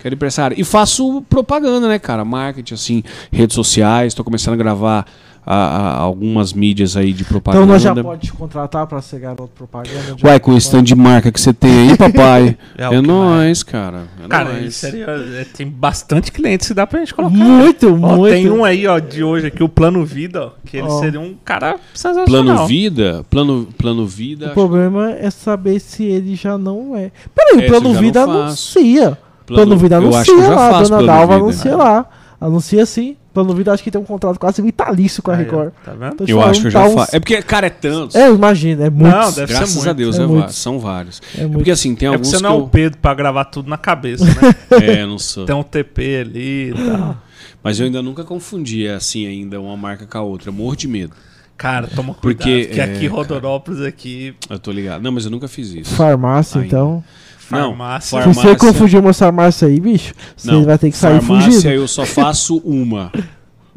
quero 0.00 0.14
ir 0.14 0.18
pra 0.18 0.28
essa 0.28 0.42
área. 0.44 0.60
E 0.60 0.62
faço 0.64 1.22
propaganda, 1.28 1.88
né, 1.88 1.98
cara? 1.98 2.24
Marketing, 2.24 2.74
assim, 2.74 3.02
redes 3.32 3.54
sociais. 3.54 4.12
Tô 4.14 4.22
começando 4.22 4.54
a 4.54 4.56
gravar 4.56 5.06
a- 5.46 5.54
a- 5.54 5.96
algumas 5.98 6.52
mídias 6.52 6.96
aí 6.96 7.12
de 7.12 7.24
propaganda. 7.24 7.64
Então 7.64 7.72
nós 7.74 7.82
já 7.82 7.94
pode 7.94 8.22
te 8.28 8.32
contratar 8.32 8.86
pra 8.86 9.00
ser 9.02 9.20
garoto 9.20 9.50
propaganda. 9.54 10.16
Ué, 10.24 10.38
com 10.38 10.56
esse 10.56 10.70
tanto 10.70 10.84
de 10.84 10.94
marca 10.94 11.30
que 11.30 11.40
você 11.40 11.52
tem 11.52 11.90
aí, 11.90 11.96
papai. 11.96 12.56
É 12.78 12.84
é 12.94 12.98
o 12.98 13.02
nóis, 13.02 13.62
cara. 13.62 14.04
É 14.24 14.28
Cara, 14.28 14.52
nóis. 14.54 14.74
seria, 14.76 15.06
é, 15.06 15.44
tem 15.56 15.68
bastante 15.68 16.32
clientes 16.32 16.68
que 16.68 16.74
dá 16.74 16.86
pra 16.86 16.98
gente 17.00 17.12
colocar. 17.14 17.34
Muito, 17.36 17.88
Ó, 17.92 18.16
muito. 18.16 18.32
Tem 18.32 18.50
um 18.50 18.64
aí, 18.64 18.86
ó, 18.86 18.98
de 18.98 19.22
hoje 19.22 19.46
aqui, 19.48 19.62
o 19.62 19.68
Plano 19.68 20.04
Vida, 20.04 20.46
ó, 20.46 20.50
que 20.64 20.78
ele 20.78 20.86
Ó. 20.88 20.98
seria 21.00 21.20
um 21.20 21.34
cara 21.44 21.76
sensacional. 21.92 22.26
Plano 22.26 22.66
vida, 22.66 23.24
plano, 23.28 23.68
plano 23.76 24.06
vida. 24.06 24.46
O 24.46 24.48
acho- 24.48 24.54
problema 24.54 25.10
é 25.12 25.30
saber 25.30 25.78
se 25.80 26.04
ele 26.04 26.34
já 26.36 26.56
não 26.56 26.96
é. 26.96 27.10
Peraí, 27.34 27.62
É, 27.62 27.66
o 27.66 27.70
Plano 27.70 27.88
eu 27.90 27.94
já 27.94 28.00
Vida 28.00 28.26
não 28.26 28.42
anuncia. 28.42 29.18
Plano, 29.46 29.76
Vida 29.76 29.96
eu 29.96 29.98
anuncia 30.00 30.34
lá. 30.48 30.70
Dona 30.72 30.86
Plano 30.88 31.06
Dalva 31.06 31.34
Vida. 31.34 31.44
anuncia 31.44 31.76
lá. 31.76 32.06
Anuncia 32.46 32.84
sim. 32.84 33.16
Plano 33.32 33.52
Vida 33.54 33.72
acho 33.72 33.82
que 33.82 33.90
tem 33.90 34.00
um 34.00 34.04
contrato 34.04 34.38
quase 34.38 34.60
vitalício 34.62 35.22
com 35.22 35.30
a 35.30 35.34
Aí, 35.34 35.40
ó, 35.40 35.44
Record. 35.44 35.72
Tá 35.84 35.92
vendo? 35.94 36.14
Tô 36.16 36.24
Eu 36.24 36.36
falando, 36.38 36.50
acho 36.50 36.60
que 36.60 36.66
eu 36.68 36.72
tá 36.72 36.78
já 36.82 36.88
uns- 36.88 36.94
faço. 36.94 37.16
É 37.16 37.18
porque, 37.20 37.42
cara, 37.42 37.66
é 37.66 37.70
tantos. 37.70 38.14
É, 38.14 38.30
imagina, 38.30 38.84
é 38.84 38.90
muito. 38.90 39.12
Não, 39.16 39.32
deve 39.32 39.46
Graças 39.52 39.70
ser 39.70 39.74
muito. 39.76 39.90
a 39.90 39.92
Deus, 39.92 40.18
é 40.18 40.22
é 40.22 40.26
va- 40.26 40.32
muitos. 40.32 40.54
são 40.56 40.78
vários. 40.78 41.20
É 41.36 41.42
É 41.44 41.48
porque 41.48 41.70
assim, 41.70 41.94
tem 41.96 42.06
É 42.08 42.10
porque 42.12 42.16
alguns 42.16 42.28
você 42.30 42.36
que 42.36 42.42
não 42.42 42.50
é 42.50 42.52
o 42.52 42.60
eu... 42.60 42.68
Pedro 42.68 42.98
pra 42.98 43.14
gravar 43.14 43.46
tudo 43.46 43.68
na 43.68 43.78
cabeça, 43.78 44.24
né? 44.24 44.32
É, 44.82 45.02
eu 45.02 45.06
não 45.08 45.18
sou. 45.18 45.46
tem 45.46 45.56
um 45.56 45.62
TP 45.62 46.20
ali 46.20 46.70
e 46.70 46.74
tal. 46.74 47.16
Mas 47.62 47.80
eu 47.80 47.86
ainda 47.86 48.02
nunca 48.02 48.22
confundi, 48.24 48.86
assim, 48.86 49.26
ainda 49.26 49.58
uma 49.60 49.76
marca 49.76 50.06
com 50.06 50.18
a 50.18 50.22
outra. 50.22 50.50
Eu 50.50 50.52
morro 50.52 50.76
de 50.76 50.86
medo. 50.86 51.14
Cara, 51.56 51.86
toma 51.86 52.12
cuidado, 52.14 52.20
Porque, 52.44 52.64
porque 52.66 52.80
aqui 52.80 53.06
é, 53.06 53.08
Rodonópolis, 53.08 53.80
aqui, 53.80 54.34
Eu 54.50 54.58
tô 54.58 54.70
ligado. 54.70 55.00
Não, 55.02 55.10
mas 55.10 55.24
eu 55.24 55.30
nunca 55.30 55.48
fiz 55.48 55.70
isso. 55.72 55.94
Farmácia, 55.94 56.58
Ainda. 56.60 56.66
então. 56.66 57.04
Não, 57.50 57.68
farmácia... 57.70 58.18
farmácia- 58.18 58.42
Se 58.42 58.48
você 58.48 58.56
confundir 58.56 59.00
uma 59.00 59.12
farmácia 59.12 59.68
aí, 59.68 59.78
bicho, 59.80 60.14
você 60.36 60.62
vai 60.64 60.78
ter 60.78 60.90
que 60.90 60.96
sair 60.96 61.20
farmácia 61.20 61.52
fugindo. 61.52 61.70
eu 61.72 61.86
só 61.88 62.04
faço 62.06 62.58
uma. 62.64 63.10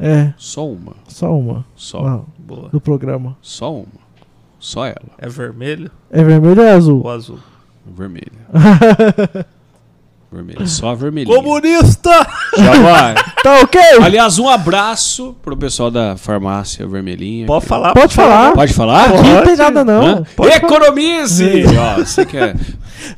É, 0.00 0.32
Só 0.36 0.66
uma. 0.68 0.92
só 1.08 1.36
uma. 1.36 1.64
Só. 1.74 2.02
Não, 2.02 2.26
Boa. 2.38 2.68
do 2.68 2.80
programa. 2.80 3.36
Só 3.42 3.74
uma. 3.74 3.86
Só 4.60 4.86
ela. 4.86 4.96
É 5.18 5.28
vermelho 5.28 5.90
É 6.10 6.22
vermelho 6.22 6.60
ou 6.60 6.66
é 6.66 6.72
azul? 6.72 7.00
ou 7.04 7.10
azul? 7.10 7.38
Vermelha. 7.96 8.30
Vermelha. 10.30 10.66
Só 10.66 10.90
a 10.90 10.94
vermelhinha. 10.94 11.34
Comunista! 11.34 12.26
Já 12.56 12.72
vai. 12.82 13.14
Tá 13.40 13.60
ok? 13.60 13.80
Aliás, 14.02 14.36
um 14.40 14.48
abraço 14.48 15.34
pro 15.40 15.56
pessoal 15.56 15.92
da 15.92 16.16
farmácia 16.16 16.84
vermelhinha. 16.88 17.46
Pode 17.46 17.64
falar. 17.64 17.94
Pode 17.94 18.12
falar. 18.12 18.52
Pode 18.52 18.72
falar? 18.74 19.10
Aqui 19.10 19.28
não 19.28 19.42
tem 19.44 19.56
nada 19.56 19.84
não. 19.84 20.26
Economize! 20.54 21.44
Ó, 21.78 22.04
você 22.04 22.26
quer. 22.26 22.56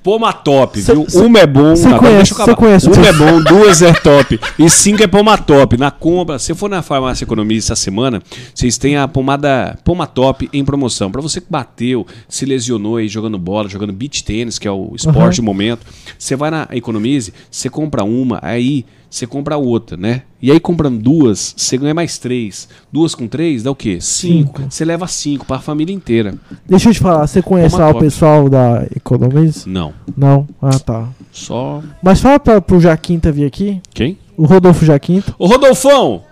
Poma 0.03 0.31
top, 0.31 0.79
Cê- 0.79 0.93
viu? 0.93 1.07
cê- 1.09 1.19
uma 1.21 1.39
é 1.39 1.47
bom, 1.47 1.75
cê 1.75 1.87
agora 1.87 2.01
conhece, 2.01 2.17
deixa 2.17 2.33
eu 2.33 2.37
acabar. 2.37 2.53
cê 2.53 2.57
conhece 2.57 2.89
o 2.91 2.93
Uma 2.93 3.07
é 3.07 3.13
bom, 3.17 3.43
duas 3.43 3.81
é 3.81 3.93
top. 3.95 4.39
E 4.59 4.69
cinco 4.69 5.03
é 5.03 5.07
poma 5.07 5.39
top. 5.39 5.79
Na 5.79 5.91
compra, 5.91 6.39
se 6.39 6.55
for 6.55 6.69
na 6.69 6.83
farmácia 6.83 7.25
Economize 7.25 7.65
essa 7.65 7.75
semana, 7.77 8.23
vocês 8.55 8.77
têm 8.77 8.99
a 8.99 9.09
pomada 9.09 9.79
Poma 9.83 10.07
Top 10.07 10.49
em 10.53 10.63
promoção. 10.65 11.11
Pra 11.11 11.23
você 11.23 11.41
que 11.41 11.47
bateu, 11.49 12.07
se 12.29 12.45
lesionou 12.45 12.99
aí 12.99 13.09
jogando 13.09 13.39
bola, 13.39 13.71
jogando 13.71 13.93
beach 13.93 14.23
tênis, 14.23 14.59
que 14.59 14.69
é 14.69 14.71
o 14.71 14.93
esporte 14.95 15.37
do 15.37 15.43
momento, 15.45 15.81
você 16.19 16.37
vai 16.37 16.51
na 16.51 16.69
Economize, 17.01 17.33
você 17.51 17.71
compra 17.71 18.05
uma, 18.05 18.39
aí 18.43 18.85
você 19.09 19.27
compra 19.27 19.57
a 19.57 19.59
outra, 19.59 19.97
né? 19.97 20.23
E 20.41 20.53
aí, 20.53 20.61
comprando 20.61 21.03
duas, 21.03 21.53
você 21.57 21.77
ganha 21.77 21.93
mais 21.93 22.17
três. 22.17 22.69
Duas 22.93 23.13
com 23.15 23.27
três 23.27 23.65
dá 23.65 23.71
o 23.71 23.75
quê? 23.75 23.99
Cinco. 24.01 24.61
Cinco. 24.61 24.71
Você 24.71 24.85
leva 24.85 25.07
cinco 25.09 25.45
pra 25.45 25.59
família 25.59 25.93
inteira. 25.93 26.35
Deixa 26.65 26.89
eu 26.89 26.95
te 26.95 27.01
falar, 27.01 27.27
você 27.27 27.43
conhece 27.43 27.75
Toma 27.75 27.87
lá 27.87 27.91
o 27.91 27.99
pessoal 27.99 28.49
da 28.49 28.87
Economics? 28.95 29.67
Não. 29.67 29.93
Não? 30.17 30.47
Ah, 30.63 30.79
tá. 30.79 31.09
Só. 31.33 31.83
Mas 32.01 32.21
fala 32.21 32.39
pra, 32.39 32.61
pro 32.61 32.81
Jaquinta 32.81 33.33
vir 33.33 33.47
aqui. 33.47 33.81
Quem? 33.93 34.17
O 34.37 34.47
Rodolfo 34.47 34.85
Jaquinta. 34.85 35.35
Ô, 35.39 35.47
Rodolfão! 35.47 36.23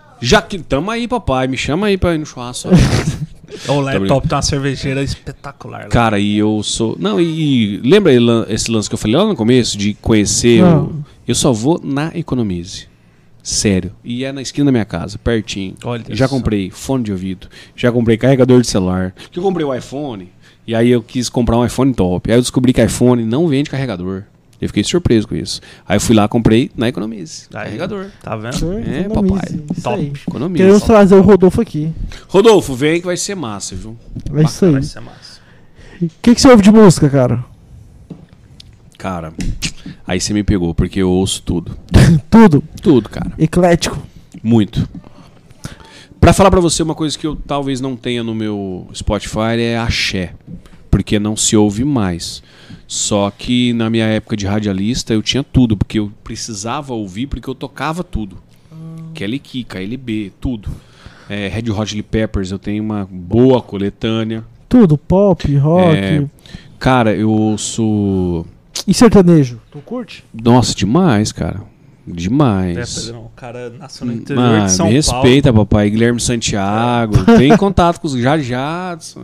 Que. 0.48 0.58
Tamo 0.58 0.90
aí, 0.90 1.06
papai. 1.06 1.46
Me 1.46 1.56
chama 1.56 1.88
aí 1.88 1.96
pra 1.96 2.14
ir 2.14 2.18
no 2.18 2.26
churrasco. 2.26 2.68
O 3.68 3.80
laptop 3.80 4.28
tem 4.28 4.36
uma 4.36 4.42
cervejeira 4.42 5.02
espetacular. 5.02 5.82
lá. 5.84 5.88
Cara, 5.88 6.18
e 6.18 6.36
eu 6.38 6.62
sou. 6.62 6.96
Não, 6.98 7.20
e, 7.20 7.76
e 7.76 7.76
lembra 7.78 8.12
esse 8.48 8.70
lance 8.70 8.88
que 8.88 8.94
eu 8.94 8.98
falei 8.98 9.16
lá 9.16 9.24
no 9.26 9.34
começo 9.36 9.76
de 9.78 9.94
conhecer? 9.94 10.62
O- 10.64 11.04
Eu 11.26 11.34
só 11.34 11.52
vou 11.52 11.80
na 11.82 12.10
Economize. 12.14 12.86
Sério. 13.42 13.92
E 14.04 14.24
é 14.24 14.32
na 14.32 14.42
esquina 14.42 14.66
da 14.66 14.72
minha 14.72 14.84
casa, 14.84 15.16
pertinho. 15.18 15.74
Olha 15.84 16.04
já 16.10 16.28
só. 16.28 16.34
comprei 16.34 16.70
fone 16.70 17.04
de 17.04 17.12
ouvido, 17.12 17.48
já 17.74 17.90
comprei 17.90 18.16
carregador 18.18 18.60
de 18.60 18.66
celular. 18.66 19.14
Que 19.30 19.38
eu 19.38 19.42
comprei 19.42 19.64
o 19.64 19.74
iPhone, 19.74 20.30
e 20.66 20.74
aí 20.74 20.90
eu 20.90 21.02
quis 21.02 21.28
comprar 21.30 21.56
um 21.56 21.64
iPhone 21.64 21.94
top. 21.94 22.30
Aí 22.30 22.36
eu 22.36 22.42
descobri 22.42 22.72
que 22.74 22.82
iPhone 22.84 23.24
não 23.24 23.48
vende 23.48 23.70
carregador. 23.70 24.24
Eu 24.60 24.68
fiquei 24.68 24.82
surpreso 24.82 25.28
com 25.28 25.36
isso. 25.36 25.60
Aí 25.86 25.96
eu 25.96 26.00
fui 26.00 26.16
lá 26.16 26.26
comprei 26.26 26.70
na 26.76 26.88
Economize. 26.88 27.46
Aí. 27.54 27.64
Carregador. 27.64 28.06
Tá 28.22 28.36
vendo? 28.36 28.72
É, 28.78 29.00
Economize, 29.00 29.40
papai. 29.40 29.60
Isso 29.72 29.82
Top. 29.82 30.00
aí. 30.00 30.12
Economize. 30.26 30.56
Queremos 30.58 30.82
trazer 30.82 31.14
o 31.14 31.20
Rodolfo 31.20 31.60
aqui. 31.60 31.92
Rodolfo, 32.28 32.74
vem 32.74 33.00
que 33.00 33.06
vai 33.06 33.16
ser 33.16 33.36
massa, 33.36 33.76
viu? 33.76 33.96
É 34.34 34.42
isso 34.42 34.64
aí. 34.64 34.72
Vai 34.72 34.82
ser 34.82 35.00
massa. 35.00 35.38
O 36.02 36.10
que, 36.22 36.34
que 36.34 36.40
você 36.40 36.48
ouve 36.48 36.62
de 36.62 36.70
música, 36.70 37.08
cara? 37.08 37.44
Cara, 38.96 39.32
aí 40.04 40.20
você 40.20 40.32
me 40.34 40.42
pegou, 40.42 40.74
porque 40.74 41.00
eu 41.00 41.08
ouço 41.08 41.40
tudo. 41.42 41.78
Tudo. 42.28 42.64
Tudo, 42.82 43.08
cara. 43.08 43.30
Eclético. 43.38 43.96
Muito. 44.42 44.88
Pra 46.20 46.32
falar 46.32 46.50
pra 46.50 46.60
você 46.60 46.82
uma 46.82 46.96
coisa 46.96 47.16
que 47.16 47.26
eu 47.26 47.36
talvez 47.36 47.80
não 47.80 47.94
tenha 47.94 48.24
no 48.24 48.34
meu 48.34 48.88
Spotify 48.92 49.60
é 49.60 49.78
axé, 49.78 50.34
porque 50.90 51.18
não 51.18 51.36
se 51.36 51.56
ouve 51.56 51.84
mais. 51.84 52.42
Só 52.86 53.30
que 53.30 53.72
na 53.72 53.90
minha 53.90 54.06
época 54.06 54.36
de 54.36 54.46
radialista 54.46 55.12
eu 55.12 55.22
tinha 55.22 55.42
tudo, 55.42 55.76
porque 55.76 55.98
eu 55.98 56.12
precisava 56.22 56.94
ouvir 56.94 57.26
porque 57.26 57.48
eu 57.48 57.54
tocava 57.54 58.02
tudo. 58.02 58.36
Kelly 59.14 59.38
Key, 59.38 59.64
KLB, 59.64 60.32
tudo. 60.40 60.70
É, 61.28 61.48
Red 61.48 61.70
Hot 61.70 61.90
Chili 61.90 62.02
Peppers, 62.02 62.50
eu 62.50 62.58
tenho 62.58 62.82
uma 62.82 63.06
boa 63.10 63.60
coletânea. 63.60 64.44
Tudo. 64.68 64.96
Pop, 64.96 65.56
rock. 65.56 65.96
É. 65.96 66.24
Cara, 66.78 67.14
eu 67.14 67.30
ouço. 67.30 68.46
E 68.86 68.94
sertanejo? 68.94 69.60
Tu 69.70 69.78
curte? 69.80 70.24
Nossa, 70.32 70.74
demais, 70.74 71.32
cara. 71.32 71.62
É, 72.10 72.14
Demais. 72.14 73.04
Pedrão, 73.04 73.24
o 73.24 73.30
cara 73.30 73.70
nasceu 73.70 74.06
no 74.06 74.12
interior 74.12 74.42
Mano, 74.42 74.66
de 74.66 74.72
São 74.72 74.86
me 74.86 75.02
Paulo. 75.02 75.22
respeita, 75.22 75.52
papai. 75.52 75.90
Guilherme 75.90 76.20
Santiago. 76.20 77.24
Tem 77.36 77.56
contato 77.56 78.00
com 78.00 78.06
os 78.06 78.14
Jajados. 78.18 79.16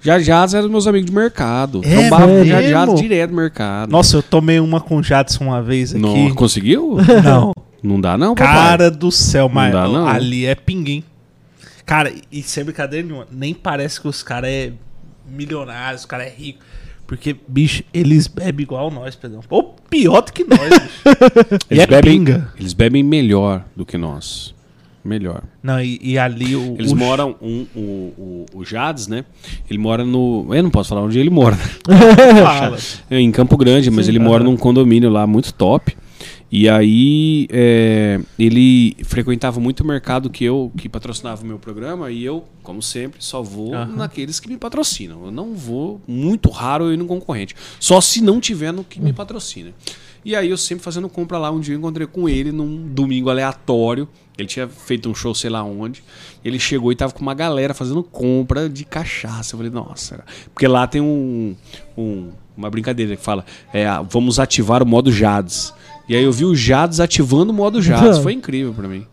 Jajados 0.00 0.54
eram 0.54 0.68
meus 0.68 0.86
amigos 0.86 1.10
de 1.10 1.16
mercado. 1.16 1.80
É 1.84 1.96
Trombava 1.96 2.26
com 2.26 2.32
mesmo? 2.32 2.46
Jajados 2.46 3.00
direto 3.00 3.30
no 3.30 3.36
mercado. 3.36 3.90
Nossa, 3.90 4.16
eu 4.16 4.22
tomei 4.22 4.60
uma 4.60 4.80
com 4.80 5.02
Jadson 5.02 5.44
uma 5.44 5.62
vez 5.62 5.92
aqui. 5.94 6.00
Não, 6.00 6.34
conseguiu? 6.34 6.96
Não. 7.22 7.52
Não 7.82 8.00
dá 8.00 8.16
não, 8.16 8.34
papai. 8.36 8.54
Cara 8.54 8.90
do 8.90 9.10
céu, 9.10 9.48
mas 9.48 9.72
dá, 9.72 9.88
não. 9.88 10.06
ali 10.06 10.46
é 10.46 10.54
pinguim. 10.54 11.02
Cara, 11.84 12.12
e 12.30 12.40
sem 12.40 12.62
brincadeira 12.62 13.04
nenhuma, 13.04 13.26
nem 13.30 13.52
parece 13.52 14.00
que 14.00 14.06
os 14.06 14.22
caras 14.22 14.50
é 14.50 14.72
milionários, 15.28 16.02
os 16.02 16.06
caras 16.06 16.28
é 16.28 16.30
rico. 16.30 16.60
Porque, 17.12 17.36
bicho, 17.46 17.82
eles 17.92 18.26
bebem 18.26 18.62
igual 18.64 18.90
nós, 18.90 19.14
Pedrão. 19.14 19.40
Ou 19.50 19.76
pior 19.90 20.22
do 20.22 20.32
que 20.32 20.44
nós, 20.44 20.58
bicho. 20.60 21.02
e 21.70 21.74
Eles 21.74 21.82
é 21.84 21.86
bebem, 21.86 22.12
pinga. 22.18 22.48
eles 22.58 22.72
bebem 22.72 23.02
melhor 23.02 23.66
do 23.76 23.84
que 23.84 23.98
nós. 23.98 24.54
Melhor. 25.04 25.42
Não, 25.62 25.78
e, 25.78 26.00
e 26.02 26.16
ali 26.18 26.56
o. 26.56 26.74
Eles 26.78 26.90
o- 26.92 26.96
moram, 26.96 27.36
um, 27.42 27.66
o, 27.76 27.80
o, 27.80 28.46
o 28.54 28.64
Jades, 28.64 29.08
né? 29.08 29.26
Ele 29.68 29.78
mora 29.78 30.06
no. 30.06 30.46
Eu 30.54 30.62
não 30.62 30.70
posso 30.70 30.88
falar 30.88 31.02
onde 31.02 31.18
ele 31.18 31.28
mora. 31.28 31.54
Fala. 32.42 32.78
É, 33.10 33.20
em 33.20 33.30
Campo 33.30 33.58
Grande, 33.58 33.90
mas 33.90 34.08
ele 34.08 34.18
mora 34.18 34.42
num 34.42 34.56
condomínio 34.56 35.10
lá 35.10 35.26
muito 35.26 35.52
top. 35.52 35.94
E 36.54 36.68
aí 36.68 37.48
é, 37.50 38.20
ele 38.38 38.94
frequentava 39.04 39.58
muito 39.58 39.80
o 39.80 39.86
mercado 39.86 40.28
que 40.28 40.44
eu 40.44 40.70
que 40.76 40.86
patrocinava 40.86 41.42
o 41.42 41.46
meu 41.46 41.58
programa 41.58 42.10
e 42.10 42.22
eu, 42.22 42.44
como 42.62 42.82
sempre, 42.82 43.24
só 43.24 43.42
vou 43.42 43.74
Aham. 43.74 43.96
naqueles 43.96 44.38
que 44.38 44.48
me 44.50 44.58
patrocinam. 44.58 45.24
Eu 45.24 45.30
não 45.30 45.54
vou 45.54 45.98
muito 46.06 46.50
raro 46.50 46.84
eu 46.84 46.92
ir 46.92 46.98
no 46.98 47.06
concorrente. 47.06 47.56
Só 47.80 48.02
se 48.02 48.20
não 48.20 48.38
tiver 48.38 48.70
no 48.70 48.84
que 48.84 49.00
me 49.00 49.14
patrocina. 49.14 49.72
E 50.22 50.36
aí 50.36 50.50
eu 50.50 50.58
sempre 50.58 50.84
fazendo 50.84 51.08
compra 51.08 51.38
lá, 51.38 51.50
um 51.50 51.58
dia 51.58 51.74
eu 51.74 51.78
encontrei 51.78 52.06
com 52.06 52.28
ele 52.28 52.52
num 52.52 52.86
domingo 52.86 53.30
aleatório. 53.30 54.06
Ele 54.36 54.46
tinha 54.46 54.68
feito 54.68 55.08
um 55.08 55.14
show 55.14 55.34
sei 55.34 55.48
lá 55.48 55.64
onde. 55.64 56.04
Ele 56.44 56.58
chegou 56.58 56.92
e 56.92 56.94
tava 56.94 57.14
com 57.14 57.22
uma 57.22 57.34
galera 57.34 57.72
fazendo 57.72 58.02
compra 58.02 58.68
de 58.68 58.84
cachaça. 58.84 59.54
Eu 59.54 59.58
falei, 59.58 59.72
nossa, 59.72 60.22
porque 60.52 60.68
lá 60.68 60.86
tem 60.86 61.00
um, 61.00 61.56
um- 61.96 62.28
uma 62.54 62.68
brincadeira 62.68 63.16
que 63.16 63.22
fala, 63.22 63.44
é, 63.72 63.86
ah, 63.86 64.02
vamos 64.02 64.38
ativar 64.38 64.82
o 64.82 64.86
modo 64.86 65.10
Jades. 65.10 65.72
E 66.12 66.16
aí 66.16 66.24
eu 66.24 66.30
vi 66.30 66.44
o 66.44 66.54
Jades 66.54 67.00
ativando 67.00 67.52
o 67.52 67.54
modo 67.54 67.80
Jades. 67.80 68.18
Foi 68.18 68.34
incrível 68.34 68.74
pra 68.74 68.86
mim. 68.86 69.06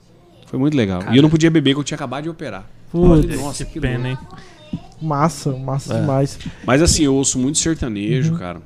Foi 0.48 0.60
muito 0.60 0.76
legal. 0.76 1.00
Cara. 1.00 1.14
E 1.14 1.18
eu 1.18 1.22
não 1.24 1.30
podia 1.30 1.50
beber, 1.50 1.74
que 1.74 1.80
eu 1.80 1.84
tinha 1.86 1.95
acabado 1.95 2.24
de 2.24 2.30
operar. 2.30 2.69
Putz, 2.92 3.40
nossa, 3.40 3.64
que 3.64 3.80
pena, 3.80 4.10
louco. 4.10 4.36
hein? 4.36 4.80
massa, 5.02 5.53
massa 5.56 5.94
É. 5.94 6.02
demais. 6.02 6.38
Mas 6.66 6.82
assim, 6.82 7.03
eu 7.03 7.16
ouço 7.16 7.40
muito 7.40 7.58
sertanejo, 7.58 8.38
cara. 8.38 8.61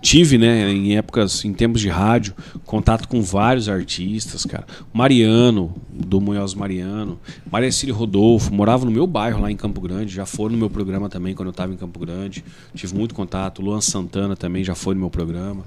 Tive, 0.00 0.38
né, 0.38 0.70
em 0.72 0.96
épocas, 0.96 1.44
em 1.44 1.52
tempos 1.52 1.82
de 1.82 1.90
rádio, 1.90 2.32
contato 2.64 3.06
com 3.06 3.20
vários 3.20 3.68
artistas, 3.68 4.46
cara. 4.46 4.64
Mariano, 4.90 5.74
do 5.92 6.22
Munhoz 6.22 6.54
Mariano, 6.54 7.18
Maria 7.52 7.70
Cília 7.70 7.94
Rodolfo, 7.94 8.54
morava 8.54 8.86
no 8.86 8.90
meu 8.90 9.06
bairro 9.06 9.42
lá 9.42 9.50
em 9.52 9.56
Campo 9.56 9.82
Grande, 9.82 10.14
já 10.14 10.24
foi 10.24 10.50
no 10.50 10.56
meu 10.56 10.70
programa 10.70 11.10
também 11.10 11.34
quando 11.34 11.48
eu 11.48 11.52
estava 11.52 11.74
em 11.74 11.76
Campo 11.76 11.98
Grande. 12.00 12.42
Tive 12.74 12.94
muito 12.94 13.14
contato. 13.14 13.60
Luan 13.60 13.82
Santana 13.82 14.34
também 14.34 14.64
já 14.64 14.74
foi 14.74 14.94
no 14.94 15.00
meu 15.00 15.10
programa 15.10 15.62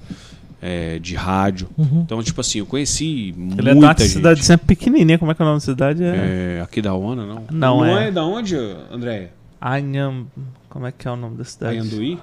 é, 0.61 0.99
de 0.99 1.15
rádio. 1.15 1.67
Então, 1.77 2.22
tipo 2.22 2.40
assim, 2.40 2.59
eu 2.59 2.65
conheci 2.65 3.33
Ele 3.57 3.69
é 3.69 3.73
de 3.73 3.80
uma 3.80 3.88
muita 3.88 4.03
gente. 4.03 4.14
cidadezinha 4.14 4.57
pequenininha. 4.57 5.17
Como 5.17 5.31
é 5.31 5.35
que 5.35 5.41
é 5.41 5.45
o 5.45 5.48
nome 5.48 5.59
da 5.59 5.65
cidade? 5.65 6.03
É... 6.03 6.57
É, 6.59 6.61
aqui 6.61 6.81
da 6.81 6.93
ONA, 6.93 7.25
não? 7.25 7.43
Não, 7.49 7.85
é. 7.85 8.07
é 8.07 8.11
da 8.11 8.23
onde, 8.23 8.56
André? 8.91 9.31
Anham... 9.61 10.27
Como 10.69 10.85
é 10.88 10.91
que 10.91 11.07
é 11.07 11.11
o 11.11 11.15
nome 11.15 11.35
da 11.38 11.43
cidade? 11.43 11.77
Ayanduí? 11.77 12.19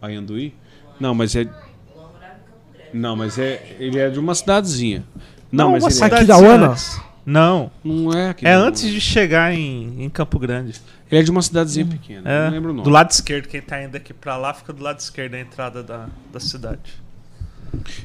Ayanduí? 0.00 0.54
Não, 0.98 1.14
mas 1.14 1.34
é. 1.36 1.46
Não, 2.92 3.16
mas 3.16 3.38
é. 3.38 3.76
Ele 3.78 3.98
é 3.98 4.08
de 4.10 4.18
uma 4.18 4.34
cidadezinha. 4.34 5.04
Não, 5.50 5.72
mas 5.72 5.82
uma 5.82 5.88
ele 5.88 5.94
cidade- 5.94 6.14
é. 6.14 6.18
Aqui 6.18 6.26
da 6.26 6.36
antes. 6.36 7.00
Não. 7.24 7.70
Não 7.84 8.12
é 8.12 8.30
aqui. 8.30 8.46
É 8.46 8.54
da 8.56 8.58
antes 8.58 8.82
de 8.90 9.00
chegar 9.00 9.52
em, 9.54 10.04
em 10.04 10.08
Campo 10.10 10.38
Grande. 10.38 10.80
Ele 11.10 11.20
é 11.20 11.22
de 11.24 11.30
uma 11.30 11.42
cidadezinha 11.42 11.84
pequena. 11.86 12.28
É, 12.30 12.44
Não 12.46 12.50
lembro 12.52 12.70
o 12.70 12.72
nome. 12.74 12.84
do 12.84 12.90
lado 12.90 13.10
esquerdo. 13.10 13.46
Quem 13.48 13.60
tá 13.60 13.82
indo 13.82 13.96
aqui 13.96 14.14
pra 14.14 14.36
lá 14.36 14.54
fica 14.54 14.72
do 14.72 14.82
lado 14.82 14.98
esquerdo 14.98 15.32
da 15.32 15.40
entrada 15.40 15.82
da, 15.82 16.06
da 16.32 16.40
cidade. 16.40 16.80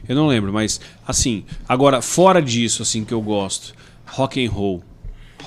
Eu 0.07 0.15
não 0.15 0.27
lembro, 0.27 0.51
mas 0.53 0.79
assim, 1.05 1.43
agora 1.67 2.01
fora 2.01 2.41
disso 2.41 2.81
assim 2.81 3.03
que 3.03 3.13
eu 3.13 3.21
gosto, 3.21 3.73
rock 4.05 4.43
and 4.45 4.49
roll, 4.49 4.81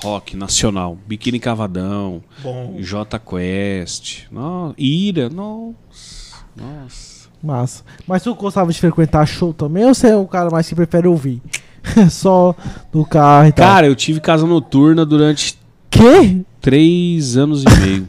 rock 0.03 0.35
nacional, 0.37 0.97
Biquíni 1.07 1.39
Cavadão, 1.39 2.21
Bom. 2.41 2.77
J 2.79 3.19
Quest, 3.19 4.23
no, 4.31 4.73
Ira, 4.77 5.29
nossa, 5.29 6.37
nossa. 6.55 7.21
Massa. 7.43 7.83
Mas 8.07 8.21
tu 8.21 8.35
gostava 8.35 8.71
de 8.71 8.79
frequentar 8.79 9.25
show 9.25 9.51
também 9.51 9.83
ou 9.83 9.95
você 9.95 10.09
é 10.09 10.15
o 10.15 10.27
cara 10.27 10.51
mais 10.51 10.69
que 10.69 10.75
prefere 10.75 11.07
ouvir? 11.07 11.41
Só 12.11 12.55
no 12.93 13.03
carro 13.03 13.47
e 13.47 13.51
tal. 13.51 13.65
Cara, 13.65 13.87
eu 13.87 13.95
tive 13.95 14.19
casa 14.19 14.45
noturna 14.45 15.03
durante 15.03 15.57
Que? 15.89 16.45
três 16.61 17.35
anos 17.37 17.63
e 17.63 17.79
meio. 17.79 18.07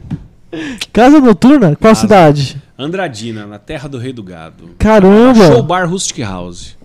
Casa 0.93 1.19
noturna? 1.19 1.75
Qual 1.75 1.77
Casa. 1.95 2.01
cidade? 2.01 2.61
Andradina, 2.77 3.45
na 3.45 3.59
terra 3.59 3.87
do 3.87 3.97
rei 3.97 4.11
do 4.11 4.23
gado. 4.23 4.69
Caramba! 4.79 5.47
Show 5.47 5.63
Bar 5.63 5.89
Rustic 5.89 6.19
House. 6.19 6.75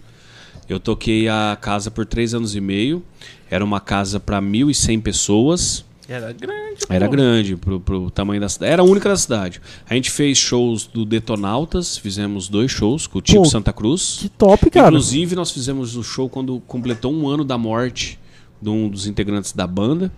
Eu 0.68 0.78
toquei 0.78 1.28
a 1.28 1.56
casa 1.58 1.90
por 1.90 2.04
três 2.04 2.34
anos 2.34 2.54
e 2.54 2.60
meio. 2.60 3.02
Era 3.50 3.64
uma 3.64 3.80
casa 3.80 4.20
para 4.20 4.40
1.100 4.40 5.00
pessoas. 5.00 5.84
Era 6.06 6.32
grande. 6.32 6.78
Era 6.88 7.06
pô. 7.06 7.12
grande 7.12 7.56
pro, 7.56 7.80
pro 7.80 8.10
tamanho 8.10 8.40
da 8.40 8.48
cidade. 8.48 8.72
Era 8.72 8.82
a 8.82 8.84
única 8.84 9.08
da 9.08 9.16
cidade. 9.16 9.60
A 9.88 9.94
gente 9.94 10.10
fez 10.10 10.36
shows 10.36 10.86
do 10.86 11.04
Detonautas. 11.04 11.96
Fizemos 11.96 12.48
dois 12.48 12.70
shows 12.70 13.06
com 13.06 13.18
o 13.18 13.22
Tipo 13.22 13.42
Pô, 13.42 13.48
Santa 13.48 13.72
Cruz. 13.72 14.18
Que 14.20 14.28
top, 14.28 14.70
cara. 14.70 14.88
Inclusive, 14.88 15.34
nós 15.34 15.50
fizemos 15.50 15.96
o 15.96 16.02
show 16.02 16.28
quando 16.28 16.60
completou 16.66 17.12
um 17.12 17.28
ano 17.28 17.44
da 17.44 17.56
morte 17.56 18.18
de 18.60 18.68
um 18.68 18.88
dos 18.88 19.06
integrantes 19.06 19.52
da 19.52 19.66
banda. 19.66 20.12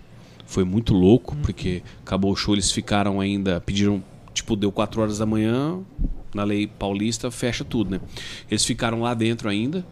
Foi 0.45 0.65
muito 0.65 0.93
louco, 0.93 1.35
porque 1.41 1.81
acabou 2.05 2.31
o 2.31 2.35
show, 2.35 2.53
eles 2.53 2.71
ficaram 2.71 3.21
ainda. 3.21 3.61
Pediram, 3.61 4.03
tipo, 4.41 4.55
deu 4.55 4.71
4 4.71 5.01
horas 5.01 5.17
da 5.17 5.25
manhã, 5.25 5.79
na 6.33 6.43
lei 6.43 6.67
paulista, 6.67 7.29
fecha 7.31 7.63
tudo, 7.63 7.91
né? 7.91 7.99
Eles 8.49 8.63
ficaram 8.65 9.01
lá 9.01 9.13
dentro 9.13 9.49
ainda. 9.49 9.83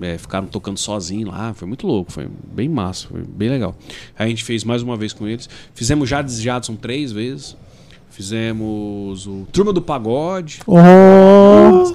é, 0.00 0.16
ficaram 0.16 0.46
tocando 0.46 0.78
sozinho 0.78 1.28
lá, 1.28 1.52
foi 1.52 1.66
muito 1.68 1.86
louco, 1.86 2.10
foi 2.12 2.28
bem 2.52 2.68
massa, 2.68 3.08
foi 3.08 3.22
bem 3.22 3.50
legal. 3.50 3.74
Aí 4.18 4.26
a 4.26 4.28
gente 4.28 4.44
fez 4.44 4.64
mais 4.64 4.82
uma 4.82 4.96
vez 4.96 5.12
com 5.12 5.26
eles. 5.28 5.48
Fizemos 5.74 6.08
Jades 6.08 6.40
Jadson 6.40 6.76
três 6.76 7.12
vezes. 7.12 7.56
Fizemos 8.08 9.26
o 9.26 9.46
Turma 9.52 9.72
do 9.72 9.80
Pagode. 9.80 10.60
Oh! 10.66 11.94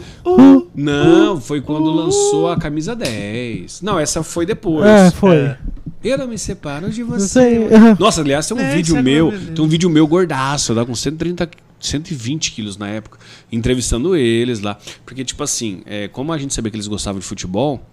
Não, 0.73 1.39
foi 1.39 1.61
quando 1.61 1.91
lançou 1.91 2.49
a 2.49 2.57
camisa 2.57 2.95
10. 2.95 3.81
Não, 3.81 3.99
essa 3.99 4.23
foi 4.23 4.45
depois. 4.45 4.85
É, 4.85 5.11
foi. 5.11 5.35
É. 5.35 5.57
Eu 6.03 6.17
não 6.17 6.27
me 6.27 6.37
separo 6.37 6.89
de 6.89 7.01
você. 7.03 7.67
Nossa, 7.99 8.21
aliás, 8.21 8.47
tem 8.47 8.55
um 8.57 8.59
É, 8.59 8.75
vídeo 8.75 8.95
é 8.97 9.01
meu, 9.01 9.31
tem 9.55 9.63
um 9.65 9.67
vídeo 9.67 9.89
meu 9.89 10.07
gordaço, 10.07 10.73
tava 10.73 10.85
com 10.85 10.95
130, 10.95 11.49
120 11.79 12.51
quilos 12.51 12.77
na 12.77 12.87
época, 12.87 13.19
entrevistando 13.51 14.15
eles 14.15 14.59
lá. 14.59 14.77
Porque, 15.05 15.23
tipo 15.23 15.43
assim, 15.43 15.81
é, 15.85 16.07
como 16.07 16.31
a 16.33 16.37
gente 16.37 16.53
sabia 16.53 16.71
que 16.71 16.77
eles 16.77 16.87
gostavam 16.87 17.19
de 17.19 17.25
futebol, 17.25 17.85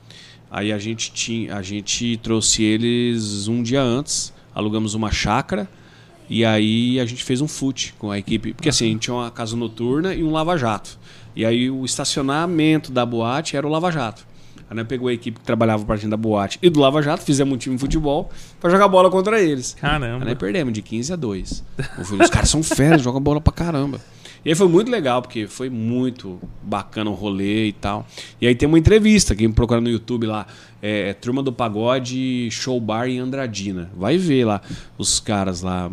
aí 0.51 0.73
a 0.73 0.79
gente 0.79 1.13
tinha. 1.13 1.57
A 1.57 1.63
gente 1.63 2.17
trouxe 2.23 2.63
eles 2.63 3.49
um 3.49 3.63
dia 3.63 3.83
antes, 3.83 4.33
alugamos 4.55 4.95
uma 4.95 5.11
chácara. 5.11 5.69
E 6.29 6.45
aí 6.45 6.99
a 6.99 7.05
gente 7.05 7.23
fez 7.25 7.41
um 7.41 7.49
fute 7.49 7.95
com 7.99 8.11
a 8.11 8.19
equipe. 8.19 8.55
Porque 8.55 8.69
assim, 8.69 8.87
a 8.87 8.89
gente 8.89 9.03
tinha 9.03 9.15
uma 9.15 9.31
casa 9.31 9.55
noturna 9.57 10.15
e 10.15 10.23
um 10.23 10.31
lava-jato. 10.31 10.99
E 11.35 11.45
aí 11.45 11.71
o 11.71 11.85
estacionamento 11.85 12.91
da 12.93 13.05
boate 13.05 13.57
era 13.57 13.67
o 13.67 13.71
lava-jato. 13.71 14.27
Aí 14.69 14.77
nós 14.77 14.87
pegou 14.87 15.09
a 15.09 15.13
equipe 15.13 15.39
que 15.39 15.45
trabalhava 15.45 15.85
partindo 15.85 16.11
da 16.11 16.17
boate 16.17 16.59
e 16.63 16.71
do 16.71 16.81
lava-jato, 16.81 17.23
fizemos 17.23 17.55
um 17.55 17.57
time 17.57 17.77
de 17.77 17.81
futebol 17.81 18.31
pra 18.61 18.71
jogar 18.71 18.89
bola 18.89 19.11
contra 19.11 19.41
eles. 19.41 19.75
Aí 19.77 19.91
Caramba. 19.91 20.25
nós 20.25 20.35
perdemos 20.35 20.73
de 20.73 20.83
15 20.83 21.13
a 21.13 21.17
2. 21.17 21.65
Eu 21.99 22.05
falei, 22.05 22.25
Os 22.25 22.31
caras 22.31 22.49
são 22.49 22.63
feras, 22.63 23.01
jogam 23.03 23.21
bola 23.21 23.41
pra 23.41 23.53
caramba. 23.53 24.01
E 24.45 24.49
aí 24.49 24.55
foi 24.57 24.67
muito 24.67 24.91
legal, 24.91 25.23
porque 25.23 25.47
foi 25.47 25.71
muito 25.71 26.41
bacana 26.63 27.09
o 27.09 27.15
rolê 27.15 27.69
e 27.69 27.73
tal. 27.73 28.05
E 28.41 28.47
aí 28.47 28.55
tem 28.57 28.67
uma 28.69 28.79
entrevista, 28.79 29.37
quem 29.37 29.53
procura 29.53 29.81
no 29.81 29.89
YouTube 29.89 30.27
lá, 30.27 30.47
é, 30.83 31.11
é 31.11 31.15
Turma 31.15 31.43
do 31.45 31.53
Pagode 31.53 32.49
Show 32.51 32.81
Bar 32.81 33.07
em 33.07 33.21
Andradina. 33.21 33.89
Vai 33.97 34.19
ver 34.19 34.45
lá 34.45 34.61
os 34.99 35.21
caras 35.21 35.63
lá 35.63 35.89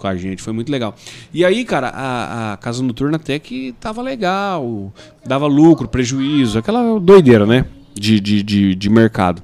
com 0.00 0.08
a 0.08 0.16
gente, 0.16 0.42
foi 0.42 0.52
muito 0.52 0.72
legal. 0.72 0.94
E 1.32 1.44
aí, 1.44 1.64
cara, 1.64 1.88
a, 1.88 2.54
a 2.54 2.56
Casa 2.56 2.82
Noturna 2.82 3.16
até 3.16 3.38
que 3.38 3.72
tava 3.78 4.02
legal, 4.02 4.92
dava 5.24 5.46
lucro, 5.46 5.86
prejuízo, 5.86 6.58
aquela 6.58 6.98
doideira, 6.98 7.46
né? 7.46 7.66
De, 7.94 8.18
de, 8.18 8.42
de, 8.42 8.74
de 8.74 8.90
mercado. 8.90 9.42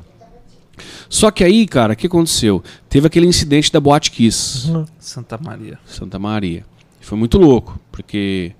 Só 1.08 1.30
que 1.30 1.44
aí, 1.44 1.66
cara, 1.66 1.92
o 1.92 1.96
que 1.96 2.06
aconteceu? 2.06 2.62
Teve 2.88 3.06
aquele 3.06 3.26
incidente 3.26 3.70
da 3.70 3.78
Boate 3.78 4.10
Kiss. 4.10 4.70
Santa 4.98 5.38
Maria. 5.38 5.78
Santa 5.84 6.18
Maria. 6.18 6.64
Foi 7.00 7.16
muito 7.16 7.38
louco, 7.38 7.78
porque 7.92 8.52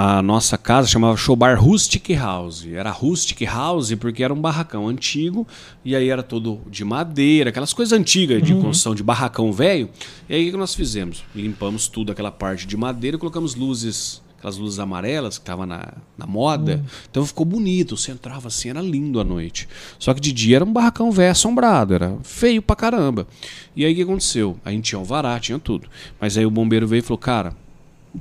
a 0.00 0.22
nossa 0.22 0.56
casa 0.56 0.86
chamava 0.86 1.16
Show 1.16 1.34
Bar 1.34 1.60
Rustic 1.60 2.10
House. 2.10 2.64
Era 2.64 2.92
Rustic 2.92 3.42
House 3.42 3.92
porque 3.96 4.22
era 4.22 4.32
um 4.32 4.40
barracão 4.40 4.86
antigo 4.86 5.44
e 5.84 5.96
aí 5.96 6.08
era 6.08 6.22
todo 6.22 6.60
de 6.70 6.84
madeira, 6.84 7.50
aquelas 7.50 7.72
coisas 7.72 7.98
antigas 7.98 8.40
de 8.40 8.54
construção 8.54 8.94
de 8.94 9.02
barracão 9.02 9.52
velho. 9.52 9.90
E 10.28 10.36
aí 10.36 10.48
o 10.48 10.52
que 10.52 10.56
nós 10.56 10.72
fizemos? 10.72 11.24
Limpamos 11.34 11.88
tudo 11.88 12.12
aquela 12.12 12.30
parte 12.30 12.64
de 12.64 12.76
madeira 12.76 13.16
e 13.16 13.18
colocamos 13.18 13.56
luzes, 13.56 14.22
aquelas 14.38 14.56
luzes 14.56 14.78
amarelas 14.78 15.36
que 15.36 15.42
estavam 15.42 15.66
na, 15.66 15.94
na 16.16 16.28
moda. 16.28 16.84
Então 17.10 17.26
ficou 17.26 17.44
bonito, 17.44 17.96
você 17.96 18.12
entrava 18.12 18.46
assim, 18.46 18.70
era 18.70 18.80
lindo 18.80 19.18
à 19.18 19.24
noite. 19.24 19.68
Só 19.98 20.14
que 20.14 20.20
de 20.20 20.32
dia 20.32 20.58
era 20.58 20.64
um 20.64 20.72
barracão 20.72 21.10
velho 21.10 21.32
assombrado, 21.32 21.92
era 21.92 22.16
feio 22.22 22.62
pra 22.62 22.76
caramba. 22.76 23.26
E 23.74 23.84
aí 23.84 23.94
o 23.94 23.96
que 23.96 24.02
aconteceu? 24.02 24.60
A 24.64 24.70
gente 24.70 24.84
tinha 24.90 24.98
um 25.00 25.04
vará, 25.04 25.40
tinha 25.40 25.58
tudo. 25.58 25.88
Mas 26.20 26.38
aí 26.38 26.46
o 26.46 26.50
bombeiro 26.52 26.86
veio 26.86 27.00
e 27.00 27.02
falou, 27.02 27.18
cara, 27.18 27.56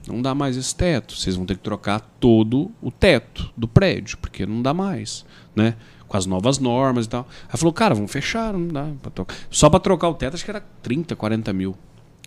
não 0.07 0.21
dá 0.21 0.33
mais 0.35 0.57
esse 0.57 0.75
teto. 0.75 1.15
Vocês 1.15 1.35
vão 1.35 1.45
ter 1.45 1.55
que 1.55 1.63
trocar 1.63 1.99
todo 2.19 2.71
o 2.81 2.91
teto 2.91 3.51
do 3.55 3.67
prédio, 3.67 4.17
porque 4.19 4.45
não 4.45 4.61
dá 4.61 4.73
mais, 4.73 5.25
né? 5.55 5.75
Com 6.07 6.15
as 6.17 6.25
novas 6.25 6.57
normas 6.59 7.05
e 7.05 7.09
tal. 7.09 7.27
Aí 7.51 7.57
falou, 7.59 7.73
cara, 7.73 7.93
vamos 7.95 8.11
fechar, 8.11 8.53
não 8.53 8.67
dá. 8.67 8.87
Pra 9.01 9.11
trocar. 9.11 9.35
Só 9.49 9.69
pra 9.69 9.79
trocar 9.79 10.09
o 10.09 10.13
teto, 10.13 10.35
acho 10.35 10.45
que 10.45 10.51
era 10.51 10.63
30, 10.81 11.15
40 11.15 11.51
mil. 11.53 11.75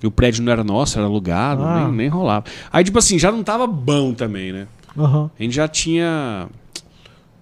E 0.02 0.06
o 0.06 0.10
prédio 0.10 0.42
não 0.44 0.52
era 0.52 0.64
nosso, 0.64 0.98
era 0.98 1.06
alugado, 1.06 1.62
Ah. 1.62 1.84
nem, 1.84 1.92
nem 1.92 2.08
rolava. 2.08 2.44
Aí, 2.72 2.82
tipo 2.84 2.98
assim, 2.98 3.18
já 3.18 3.30
não 3.32 3.42
tava 3.42 3.66
bom 3.66 4.12
também, 4.14 4.52
né? 4.52 4.66
Aham. 4.98 5.30
A 5.38 5.42
gente 5.42 5.54
já 5.54 5.68
tinha 5.68 6.48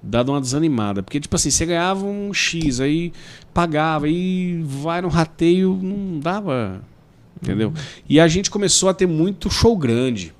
dado 0.02 0.30
uma 0.32 0.40
desanimada. 0.40 1.02
Porque, 1.02 1.18
tipo 1.20 1.34
assim, 1.36 1.50
você 1.50 1.64
ganhava 1.66 2.04
um 2.04 2.32
X, 2.34 2.80
aí 2.80 3.12
pagava, 3.54 4.06
aí 4.06 4.60
vai 4.64 5.00
no 5.02 5.08
rateio, 5.08 5.78
não 5.82 6.18
dava. 6.20 6.80
Entendeu? 7.42 7.72
E 8.08 8.18
a 8.18 8.28
gente 8.28 8.50
começou 8.50 8.88
a 8.88 8.94
ter 8.94 9.06
muito 9.06 9.50
show 9.50 9.76
grande, 9.76 10.34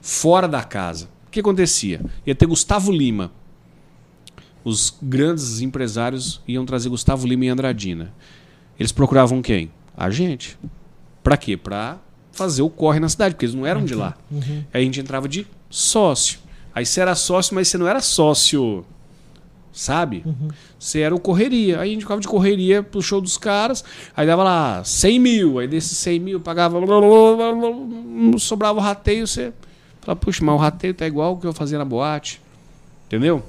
fora 0.00 0.46
da 0.46 0.62
casa. 0.62 1.08
O 1.26 1.30
que 1.30 1.40
acontecia? 1.40 2.00
Ia 2.26 2.34
ter 2.34 2.46
Gustavo 2.46 2.92
Lima. 2.92 3.32
Os 4.62 4.96
grandes 5.02 5.60
empresários 5.60 6.40
iam 6.46 6.64
trazer 6.64 6.88
Gustavo 6.88 7.26
Lima 7.26 7.44
e 7.44 7.48
Andradina. 7.48 8.14
Eles 8.78 8.92
procuravam 8.92 9.42
quem? 9.42 9.70
A 9.96 10.10
gente. 10.10 10.58
Pra 11.22 11.36
quê? 11.36 11.56
Pra 11.56 11.98
fazer 12.32 12.62
o 12.62 12.70
corre 12.70 12.98
na 12.98 13.08
cidade, 13.08 13.34
porque 13.34 13.46
eles 13.46 13.54
não 13.54 13.66
eram 13.66 13.84
de 13.84 13.94
lá. 13.94 14.16
Aí 14.72 14.82
a 14.82 14.84
gente 14.84 15.00
entrava 15.00 15.28
de 15.28 15.46
sócio. 15.70 16.38
Aí 16.74 16.84
você 16.84 17.00
era 17.00 17.14
sócio, 17.14 17.54
mas 17.54 17.68
você 17.68 17.78
não 17.78 17.86
era 17.86 18.00
sócio, 18.00 18.84
sabe? 19.74 20.24
Você 20.78 21.00
era 21.00 21.14
o 21.14 21.20
correria. 21.20 21.80
Aí 21.80 21.90
a 21.90 21.92
gente 21.92 22.02
ficava 22.02 22.20
de 22.20 22.28
correria 22.28 22.82
pro 22.82 23.02
show 23.02 23.20
dos 23.20 23.36
caras. 23.36 23.84
Aí 24.16 24.26
dava 24.26 24.44
lá 24.44 24.84
100 24.84 25.18
mil. 25.18 25.58
Aí 25.58 25.66
desses 25.66 25.98
100 25.98 26.20
mil 26.20 26.40
pagava. 26.40 26.78
Sobrava 28.38 28.78
o 28.78 28.82
rateio. 28.82 29.26
Você 29.26 29.52
fala, 30.00 30.16
puxa, 30.16 30.44
mas 30.44 30.54
o 30.54 30.58
rateio 30.58 30.94
tá 30.94 31.06
igual 31.06 31.34
o 31.34 31.36
que 31.38 31.46
eu 31.46 31.52
fazia 31.52 31.76
na 31.76 31.84
boate. 31.84 32.40
Entendeu? 33.06 33.42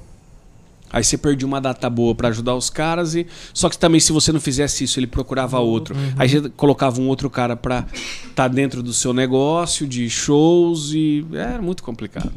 Aí 0.92 1.02
você 1.02 1.18
perdia 1.18 1.46
uma 1.46 1.60
data 1.60 1.90
boa 1.90 2.14
pra 2.14 2.28
ajudar 2.28 2.54
os 2.54 2.70
caras 2.70 3.14
e 3.14 3.26
só 3.52 3.68
que 3.68 3.76
também 3.76 4.00
se 4.00 4.12
você 4.12 4.32
não 4.32 4.40
fizesse 4.40 4.84
isso, 4.84 4.98
ele 4.98 5.06
procurava 5.06 5.58
outro. 5.58 5.96
Aí 6.16 6.28
você 6.28 6.48
colocava 6.50 7.00
um 7.00 7.08
outro 7.08 7.28
cara 7.28 7.56
pra 7.56 7.86
estar 7.90 8.34
tá 8.34 8.48
dentro 8.48 8.82
do 8.82 8.92
seu 8.92 9.12
negócio 9.12 9.86
de 9.86 10.08
shows 10.08 10.92
e 10.92 11.26
era 11.32 11.60
muito 11.60 11.82
complicado. 11.82 12.32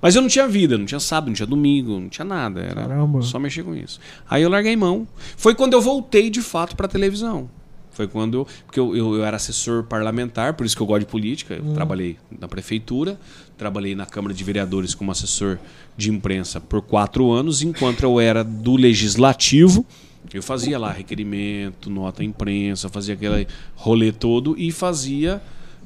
Mas 0.00 0.14
eu 0.14 0.22
não 0.22 0.28
tinha 0.28 0.46
vida, 0.46 0.76
não 0.76 0.84
tinha 0.84 1.00
sábado, 1.00 1.28
não 1.28 1.34
tinha 1.34 1.46
domingo, 1.46 1.98
não 1.98 2.08
tinha 2.08 2.24
nada, 2.24 2.60
era 2.60 2.82
Caramba. 2.82 3.22
só 3.22 3.38
mexer 3.38 3.62
com 3.62 3.74
isso. 3.74 3.98
Aí 4.28 4.42
eu 4.42 4.50
larguei 4.50 4.76
mão. 4.76 5.06
Foi 5.36 5.54
quando 5.54 5.72
eu 5.72 5.80
voltei 5.80 6.30
de 6.30 6.42
fato 6.42 6.76
pra 6.76 6.86
televisão. 6.86 7.48
Foi 7.94 8.06
quando 8.06 8.38
eu. 8.38 8.46
Porque 8.66 8.78
eu, 8.78 8.96
eu, 8.96 9.14
eu 9.16 9.24
era 9.24 9.36
assessor 9.36 9.84
parlamentar, 9.84 10.54
por 10.54 10.66
isso 10.66 10.76
que 10.76 10.82
eu 10.82 10.86
gosto 10.86 11.00
de 11.00 11.06
política. 11.06 11.54
Eu 11.54 11.72
trabalhei 11.72 12.16
na 12.38 12.48
prefeitura, 12.48 13.18
trabalhei 13.56 13.94
na 13.94 14.04
Câmara 14.04 14.34
de 14.34 14.44
Vereadores 14.44 14.94
como 14.94 15.10
assessor 15.10 15.58
de 15.96 16.10
imprensa 16.10 16.60
por 16.60 16.82
quatro 16.82 17.30
anos, 17.30 17.62
enquanto 17.62 18.02
eu 18.02 18.20
era 18.20 18.44
do 18.44 18.76
Legislativo. 18.76 19.86
Eu 20.32 20.42
fazia 20.42 20.78
lá 20.78 20.90
requerimento, 20.90 21.88
nota 21.88 22.22
à 22.22 22.24
imprensa, 22.24 22.88
fazia 22.88 23.14
aquele 23.14 23.46
rolê 23.76 24.10
todo 24.10 24.54
e 24.58 24.72
fazia 24.72 25.40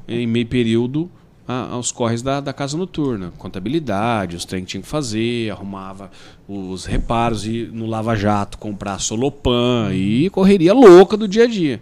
em 0.06 0.26
meio 0.26 0.46
período 0.46 1.10
a- 1.48 1.70
aos 1.72 1.90
corres 1.90 2.20
da, 2.22 2.40
da 2.40 2.52
casa 2.52 2.76
noturna. 2.76 3.32
Contabilidade, 3.38 4.36
os 4.36 4.44
trem 4.44 4.60
que 4.62 4.68
tinha 4.68 4.82
que 4.82 4.86
fazer, 4.88 5.50
arrumava 5.50 6.10
os 6.46 6.84
reparos 6.84 7.46
e 7.46 7.68
no 7.72 7.86
Lava 7.86 8.14
Jato 8.14 8.58
comprar 8.58 8.98
Solopan 9.00 9.90
e 9.94 10.28
correria 10.30 10.74
louca 10.74 11.16
do 11.16 11.26
dia 11.26 11.44
a 11.44 11.46
dia. 11.48 11.80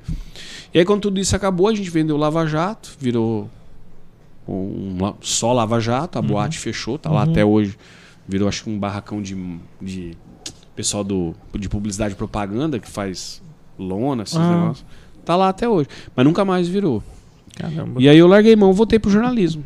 E 0.72 0.78
aí 0.78 0.84
quando 0.84 1.00
tudo 1.02 1.18
isso 1.18 1.34
acabou, 1.34 1.66
a 1.68 1.74
gente 1.74 1.90
vendeu 1.90 2.14
o 2.16 2.18
Lava 2.18 2.46
Jato, 2.46 2.92
virou 3.00 3.50
um, 4.48 4.96
só 5.20 5.52
Lava 5.52 5.80
Jato, 5.80 6.18
a 6.18 6.22
boate 6.22 6.58
fechou, 6.58 6.98
tá 6.98 7.10
lá 7.10 7.22
até 7.24 7.44
hoje. 7.44 7.76
Virou 8.28 8.48
acho 8.48 8.64
que 8.64 8.70
um 8.70 8.78
barracão 8.78 9.20
de, 9.22 9.36
de 9.80 10.16
pessoal 10.74 11.02
do, 11.04 11.34
de 11.58 11.68
publicidade 11.68 12.14
e 12.14 12.16
propaganda 12.16 12.78
que 12.78 12.88
faz 12.88 13.40
lona, 13.78 14.22
esses 14.24 14.36
Ah. 14.36 14.50
negócios. 14.50 14.86
Tá 15.24 15.34
lá 15.34 15.48
até 15.48 15.68
hoje. 15.68 15.88
Mas 16.14 16.24
nunca 16.24 16.44
mais 16.44 16.68
virou. 16.68 17.02
Caramba. 17.56 18.00
E 18.00 18.08
aí 18.08 18.18
eu 18.18 18.26
larguei 18.26 18.54
mão, 18.54 18.72
voltei 18.72 18.98
pro 18.98 19.10
jornalismo. 19.10 19.64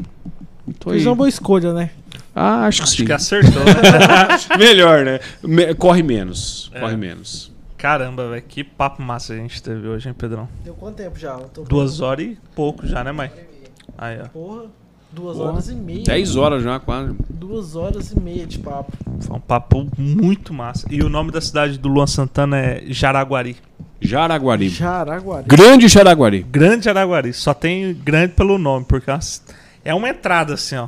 Tô 0.78 0.91
aí. 0.91 0.97
Fez 0.97 1.07
uma 1.07 1.15
boa 1.15 1.28
escolha, 1.28 1.73
né? 1.75 1.91
Ah, 2.35 2.67
acho 2.67 2.78
que 2.78 2.85
Acho 2.85 2.97
sim. 2.97 3.05
que 3.05 3.12
acertou, 3.12 3.65
né? 3.65 3.73
Melhor, 4.57 5.05
né? 5.05 5.20
Me- 5.43 5.75
corre 5.75 6.02
menos. 6.02 6.70
É. 6.73 6.81
Corre 6.81 6.97
menos. 6.97 7.52
Caramba, 7.77 8.28
velho. 8.31 8.43
Que 8.47 8.62
papo 8.62 9.02
massa 9.02 9.33
a 9.33 9.36
gente 9.36 9.60
teve 9.62 9.89
hoje, 9.89 10.09
hein, 10.09 10.15
Pedrão? 10.17 10.49
Deu 10.65 10.75
quanto 10.75 10.97
tempo 10.97 11.19
já? 11.19 11.39
Duas 11.69 12.01
horas 12.01 12.25
e 12.27 12.39
pouco 12.55 12.86
já, 12.86 13.02
né, 13.02 13.10
mãe? 13.10 13.31
Aí, 13.99 14.19
ó. 14.23 14.28
Porra, 14.28 14.62
duas 15.12 15.36
Porra. 15.36 15.51
horas 15.52 15.69
e 15.69 15.75
meia. 15.75 16.05
10 16.05 16.36
horas 16.36 16.62
já, 16.62 16.78
quase. 16.78 17.17
Duas 17.28 17.75
horas 17.75 18.12
e 18.12 18.20
meia 18.20 18.47
de 18.47 18.59
papo. 18.60 18.93
Foi 19.20 19.36
um 19.36 19.41
papo 19.41 19.89
muito 19.99 20.55
massa. 20.55 20.86
E 20.91 21.02
o 21.02 21.09
nome 21.09 21.33
da 21.33 21.41
cidade 21.41 21.78
do 21.78 21.89
Luan 21.89 22.07
Santana 22.07 22.59
é 22.59 22.85
Jaraguari. 22.86 23.57
Jaraguari. 24.01 24.69
Jaraguari. 24.69 25.45
Grande 25.47 25.89
Jaraguari. 25.89 26.47
Grande 26.51 26.85
Jaraguari. 26.87 27.33
Só 27.33 27.53
tem 27.55 27.95
grande 27.95 28.33
pelo 28.33 28.57
nome, 28.59 28.85
porque 28.89 29.11
é 29.85 29.95
uma- 29.95 30.09
é 30.09 30.11
entrada 30.11 30.55
assim, 30.55 30.77
ó. 30.77 30.87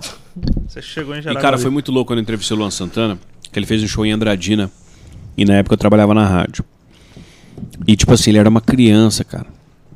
Você 0.66 0.81
chegou 0.81 1.15
em 1.15 1.18
E 1.18 1.23
Jaraguari. 1.23 1.42
cara, 1.44 1.58
foi 1.58 1.70
muito 1.70 1.92
louco 1.92 2.08
quando 2.08 2.18
eu 2.18 2.23
entrevistei 2.23 2.57
o 2.57 2.60
Luan 2.60 2.70
Santana, 2.70 3.18
que 3.52 3.58
ele 3.58 3.66
fez 3.66 3.82
um 3.82 3.86
show 3.86 4.05
em 4.07 4.12
Andradina. 4.12 4.70
E 5.36 5.44
na 5.44 5.55
época 5.55 5.74
eu 5.74 5.78
trabalhava 5.78 6.15
na 6.15 6.26
rádio. 6.26 6.65
E 7.86 7.97
tipo 7.97 8.12
assim, 8.15 8.31
ele 8.31 8.39
era 8.39 8.49
uma 8.49 8.60
criança, 8.60 9.24
cara. 9.24 9.47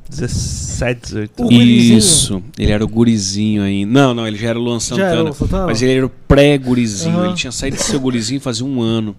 17, 0.09 1.01
18. 1.01 1.43
O 1.43 1.49
gurizinho? 1.49 1.97
Isso. 1.97 2.43
Ele 2.57 2.71
era 2.71 2.83
o 2.83 2.87
gurizinho 2.87 3.61
ainda. 3.63 3.91
Não, 3.91 4.13
não, 4.13 4.27
ele 4.27 4.37
já 4.37 4.49
era 4.49 4.59
o 4.59 4.61
Luan 4.61 4.75
Já 4.79 4.85
Santana. 4.85 5.09
era 5.19 5.23
o 5.29 5.33
Santana? 5.33 5.65
Mas 5.67 5.81
ele 5.81 5.93
era 5.97 6.05
o 6.05 6.09
pré-gurizinho. 6.09 7.17
Aham. 7.17 7.25
Ele 7.27 7.33
tinha 7.35 7.51
saído 7.51 7.75
de 7.77 7.83
ser 7.83 7.97
gurizinho 7.99 8.39
fazia 8.39 8.65
um 8.65 8.81
ano. 8.81 9.15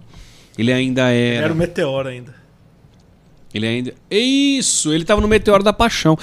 Ele 0.57 0.73
ainda 0.73 1.09
era. 1.09 1.45
Era 1.45 1.53
o 1.53 1.55
Meteoro 1.55 2.09
ainda. 2.09 2.33
Ele 3.53 3.65
ainda. 3.67 3.93
Isso! 4.11 4.93
Ele 4.93 5.03
tava 5.03 5.21
no 5.21 5.27
Meteoro 5.27 5.63
da 5.63 5.73
Paixão. 5.73 6.17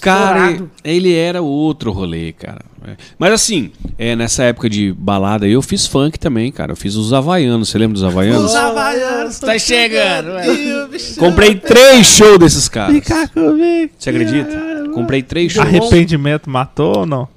Cara, 0.00 0.58
ele 0.82 1.14
era 1.14 1.40
outro 1.40 1.92
rolê, 1.92 2.32
cara. 2.32 2.60
É. 2.86 2.96
Mas 3.18 3.32
assim, 3.32 3.70
é, 3.96 4.14
nessa 4.16 4.42
época 4.42 4.68
de 4.68 4.92
balada 4.92 5.46
aí, 5.46 5.52
eu 5.52 5.62
fiz 5.62 5.86
funk 5.86 6.18
também, 6.18 6.50
cara. 6.50 6.72
Eu 6.72 6.76
fiz 6.76 6.96
os 6.96 7.12
Havaianos. 7.12 7.68
Você 7.70 7.78
lembra 7.78 7.94
dos 7.94 8.02
Havaianos? 8.04 8.44
Os 8.50 8.54
Havaianos 8.54 9.38
Tá 9.38 9.58
chegando, 9.58 10.30
E 10.40 10.82
o 10.82 10.88
bicho- 10.88 11.14
Comprei 11.18 11.54
três 11.54 12.06
shows 12.06 12.38
desses 12.38 12.68
caras. 12.68 12.94
Fica 12.96 13.28
comigo. 13.28 13.92
Você 13.96 14.10
acredita? 14.10 14.84
Comprei 14.92 15.22
três 15.22 15.52
shows. 15.52 15.66
Arrependimento 15.66 16.50
matou 16.50 16.98
ou 16.98 17.06
não? 17.06 17.28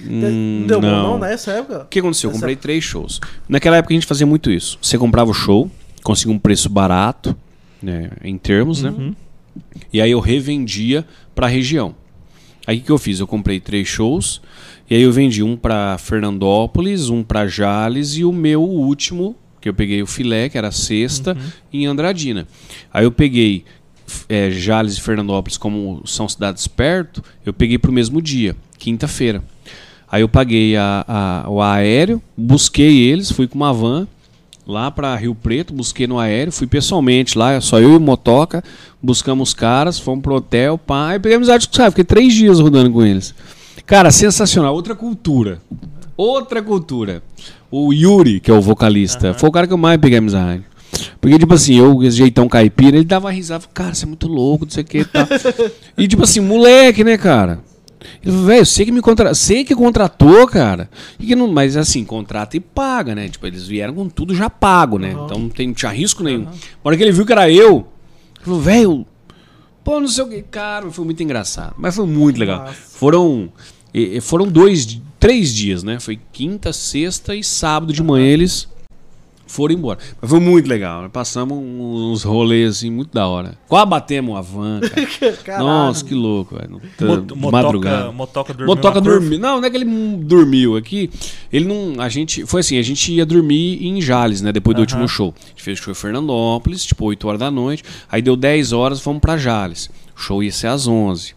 Hum, 0.00 0.64
Deu 0.66 0.80
bom 0.80 0.86
não 0.86 1.10
não. 1.12 1.18
nessa 1.18 1.52
época? 1.52 1.82
O 1.82 1.86
que 1.86 1.98
aconteceu? 1.98 2.30
Eu 2.30 2.34
comprei 2.34 2.56
três 2.56 2.82
shows. 2.84 3.20
Naquela 3.48 3.76
época 3.76 3.92
a 3.92 3.96
gente 3.96 4.06
fazia 4.06 4.26
muito 4.26 4.50
isso. 4.50 4.78
Você 4.80 4.96
comprava 4.98 5.30
o 5.30 5.34
show, 5.34 5.70
conseguia 6.02 6.34
um 6.34 6.38
preço 6.38 6.68
barato, 6.68 7.36
né, 7.84 8.10
em 8.22 8.36
termos, 8.38 8.82
né? 8.82 8.92
E 9.92 10.00
aí 10.00 10.10
eu 10.10 10.20
revendia 10.20 11.04
pra 11.34 11.46
região. 11.46 11.94
Aí 12.66 12.78
o 12.78 12.80
que 12.82 12.90
eu 12.90 12.98
fiz? 12.98 13.20
Eu 13.20 13.26
comprei 13.26 13.60
três 13.60 13.86
shows, 13.86 14.40
e 14.88 14.94
aí 14.94 15.02
eu 15.02 15.12
vendi 15.12 15.42
um 15.42 15.56
pra 15.56 15.96
Fernandópolis, 15.98 17.08
um 17.10 17.22
pra 17.22 17.46
Jales 17.46 18.14
e 18.16 18.24
o 18.24 18.32
meu 18.32 18.62
último, 18.62 19.36
que 19.60 19.68
eu 19.68 19.74
peguei 19.74 20.02
o 20.02 20.06
filé, 20.06 20.48
que 20.48 20.58
era 20.58 20.70
sexta, 20.72 21.36
em 21.72 21.86
Andradina. 21.86 22.46
Aí 22.92 23.04
eu 23.04 23.12
peguei 23.12 23.64
é, 24.28 24.50
Jales 24.50 24.96
e 24.96 25.00
Fernandópolis, 25.00 25.56
como 25.58 26.02
são 26.06 26.28
cidades 26.28 26.66
perto, 26.66 27.22
eu 27.44 27.52
peguei 27.52 27.78
pro 27.78 27.92
mesmo 27.92 28.20
dia, 28.20 28.56
quinta-feira. 28.78 29.42
Aí 30.10 30.22
eu 30.22 30.28
paguei 30.28 30.76
a- 30.76 31.04
a- 31.08 31.50
o 31.50 31.60
aéreo, 31.60 32.22
busquei 32.36 32.98
eles, 33.08 33.30
fui 33.30 33.46
com 33.48 33.56
uma 33.56 33.72
van 33.72 34.06
lá 34.66 34.90
pra 34.90 35.16
Rio 35.16 35.34
Preto, 35.34 35.74
busquei 35.74 36.06
no 36.06 36.18
aéreo, 36.18 36.52
fui 36.52 36.66
pessoalmente 36.66 37.36
lá, 37.36 37.60
só 37.60 37.78
eu 37.78 37.92
e 37.92 37.96
o 37.96 38.00
Motoca, 38.00 38.62
buscamos 39.02 39.50
os 39.50 39.54
caras, 39.54 39.98
fomos 39.98 40.22
pro 40.22 40.36
hotel, 40.36 40.78
pá, 40.78 41.10
aí 41.10 41.18
peguei 41.18 41.36
amizade 41.36 41.66
com 41.66 41.72
os 41.72 41.76
caras, 41.76 41.92
fiquei 41.92 42.04
três 42.04 42.32
dias 42.32 42.60
rodando 42.60 42.90
com 42.90 43.04
eles. 43.04 43.34
Cara, 43.86 44.10
sensacional, 44.10 44.74
outra 44.74 44.94
cultura. 44.94 45.60
Outra 46.16 46.62
cultura. 46.62 47.22
O 47.70 47.92
Yuri, 47.92 48.40
que 48.40 48.50
é 48.50 48.54
o 48.54 48.60
vocalista, 48.60 49.34
foi 49.34 49.48
o 49.48 49.52
cara 49.52 49.66
que 49.66 49.72
eu 49.72 49.78
mais 49.78 50.00
peguei 50.00 50.18
amizade. 50.18 50.62
Porque, 51.20 51.38
tipo 51.38 51.54
assim, 51.54 51.76
eu, 51.76 52.02
esse 52.02 52.16
jeitão 52.16 52.48
caipira, 52.48 52.96
ele 52.96 53.04
dava 53.04 53.30
risada, 53.30 53.64
cara, 53.74 53.92
você 53.92 54.04
é 54.04 54.08
muito 54.08 54.28
louco, 54.28 54.64
não 54.64 54.70
sei 54.70 54.84
o 54.84 54.86
que 54.86 54.98
e 54.98 55.04
tal. 55.04 55.26
e, 55.98 56.06
tipo 56.06 56.22
assim, 56.22 56.40
moleque, 56.40 57.02
né, 57.02 57.18
cara? 57.18 57.58
Ele 58.22 58.32
falou, 58.32 58.46
velho, 58.46 58.66
você 58.66 58.84
que 58.84 58.92
me 58.92 59.00
contra... 59.00 59.34
sei 59.34 59.64
que 59.64 59.74
contratou, 59.74 60.46
cara. 60.46 60.88
E 61.18 61.26
que 61.26 61.36
não... 61.36 61.48
Mas 61.48 61.76
assim, 61.76 62.04
contrata 62.04 62.56
e 62.56 62.60
paga, 62.60 63.14
né? 63.14 63.28
Tipo, 63.28 63.46
eles 63.46 63.66
vieram 63.66 63.94
com 63.94 64.08
tudo 64.08 64.34
já 64.34 64.48
pago, 64.48 64.98
né? 64.98 65.10
Então 65.10 65.38
não, 65.38 65.48
tem, 65.48 65.68
não 65.68 65.74
tinha 65.74 65.90
risco 65.90 66.22
nenhum. 66.22 66.44
Na 66.44 66.50
hora 66.84 66.96
que 66.96 67.02
ele 67.02 67.12
viu 67.12 67.26
que 67.26 67.32
era 67.32 67.50
eu, 67.50 67.86
ele 68.36 68.44
falou, 68.44 68.60
velho, 68.60 69.06
pô, 69.82 70.00
não 70.00 70.08
sei 70.08 70.24
o 70.24 70.28
que. 70.28 70.42
Cara, 70.42 70.90
foi 70.90 71.04
muito 71.04 71.22
engraçado. 71.22 71.74
Mas 71.78 71.96
foi 71.96 72.06
muito 72.06 72.38
legal. 72.38 72.60
Nossa. 72.60 72.74
Foram. 72.74 73.52
Foram 74.22 74.48
dois, 74.48 75.00
três 75.20 75.54
dias, 75.54 75.84
né? 75.84 76.00
Foi 76.00 76.18
quinta, 76.32 76.72
sexta 76.72 77.34
e 77.34 77.44
sábado 77.44 77.92
de 77.92 78.02
manhã 78.02 78.26
eles 78.26 78.68
foram 79.46 79.74
embora. 79.74 79.98
Mas 80.20 80.30
foi 80.30 80.40
muito 80.40 80.66
legal. 80.68 81.02
né? 81.02 81.08
Passamos 81.12 81.56
uns 81.58 82.22
rolês 82.22 82.76
assim, 82.78 82.90
muito 82.90 83.12
da 83.12 83.26
hora. 83.26 83.56
Quase 83.68 83.86
batemos 83.86 84.36
a 84.36 84.40
van, 84.40 84.80
cara. 85.44 85.62
Nossa, 85.62 86.04
que 86.04 86.14
louco, 86.14 86.56
velho. 86.56 86.80
Mot- 87.36 87.52
madrugada. 87.52 88.12
motoca 88.12 88.52
dormiu 88.54 88.74
Motoca 88.74 89.00
dormiu. 89.00 89.38
Não, 89.38 89.60
não 89.60 89.66
é 89.66 89.70
que 89.70 89.76
ele 89.76 90.16
dormiu 90.18 90.76
aqui. 90.76 91.10
Ele 91.52 91.66
não. 91.66 92.00
A 92.00 92.08
gente. 92.08 92.44
Foi 92.46 92.60
assim, 92.60 92.78
a 92.78 92.82
gente 92.82 93.12
ia 93.12 93.26
dormir 93.26 93.84
em 93.86 94.00
Jales, 94.00 94.40
né? 94.40 94.52
Depois 94.52 94.74
do 94.74 94.78
Aham. 94.80 94.82
último 94.82 95.08
show. 95.08 95.34
A 95.44 95.48
gente 95.50 95.62
fez 95.62 95.78
o 95.78 95.82
show 95.82 95.92
em 95.92 95.94
Fernandópolis, 95.94 96.84
tipo 96.84 97.04
8 97.04 97.26
horas 97.28 97.40
da 97.40 97.50
noite. 97.50 97.82
Aí 98.10 98.20
deu 98.22 98.36
10 98.36 98.72
horas, 98.72 99.00
fomos 99.00 99.20
pra 99.20 99.36
Jales. 99.36 99.90
O 100.16 100.20
show 100.20 100.42
ia 100.42 100.52
ser 100.52 100.68
às 100.68 100.86
11. 100.86 101.34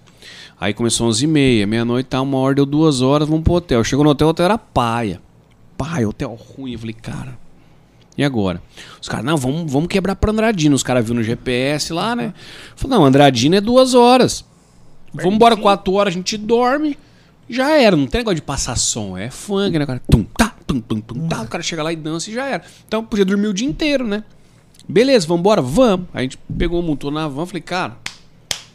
Aí 0.59 0.73
começou 0.73 1.07
11 1.07 1.23
e 1.23 1.27
meia, 1.27 1.67
meia-noite, 1.67 2.07
tá, 2.07 2.19
uma 2.19 2.37
hora, 2.39 2.55
deu 2.55 2.65
duas 2.65 3.01
horas, 3.01 3.27
vamos 3.27 3.43
pro 3.43 3.53
hotel. 3.53 3.83
Chegou 3.83 4.03
no 4.03 4.09
hotel, 4.09 4.25
o 4.27 4.29
hotel 4.31 4.45
era 4.45 4.57
paia. 4.57 5.21
Paia, 5.77 6.09
hotel 6.09 6.33
ruim. 6.33 6.73
Eu 6.73 6.79
falei, 6.79 6.95
cara, 6.99 7.37
e 8.17 8.23
agora? 8.23 8.61
Os 9.01 9.07
caras, 9.07 9.25
não, 9.25 9.37
vamos, 9.37 9.71
vamos 9.71 9.87
quebrar 9.87 10.15
pra 10.15 10.31
Andradina. 10.31 10.75
Os 10.75 10.83
caras 10.83 11.03
viram 11.03 11.17
no 11.17 11.23
GPS 11.23 11.93
lá, 11.93 12.15
né? 12.15 12.33
Falei, 12.75 12.97
não, 12.97 13.05
Andradina 13.05 13.57
é 13.57 13.61
duas 13.61 13.93
horas. 13.93 14.43
Vamos 15.13 15.35
embora 15.35 15.55
quatro 15.55 15.93
horas, 15.93 16.13
a 16.13 16.17
gente 16.17 16.37
dorme. 16.37 16.97
Já 17.49 17.71
era, 17.77 17.95
não 17.95 18.07
tem 18.07 18.19
negócio 18.19 18.35
de 18.35 18.41
passar 18.41 18.75
som, 18.75 19.17
é 19.17 19.29
funk, 19.29 19.77
né, 19.79 19.85
cara? 19.85 20.01
Tum, 20.09 20.23
tá, 20.23 20.53
tum, 20.65 20.81
tum, 20.81 20.99
tum, 20.99 21.27
tá. 21.27 21.43
O 21.43 21.47
cara 21.47 21.63
chega 21.63 21.81
lá 21.81 21.93
e 21.93 21.95
dança 21.95 22.29
e 22.29 22.33
já 22.33 22.45
era. 22.45 22.63
Então 22.85 23.03
podia 23.05 23.23
dormir 23.23 23.47
o 23.47 23.53
dia 23.53 23.67
inteiro, 23.67 24.05
né? 24.05 24.23
Beleza, 24.87 25.25
vamos 25.27 25.41
embora? 25.41 25.61
Vamos. 25.61 26.07
A 26.13 26.21
gente 26.21 26.37
pegou, 26.57 26.81
montou 26.81 27.09
na 27.09 27.27
van, 27.27 27.45
falei, 27.45 27.61
cara, 27.61 27.97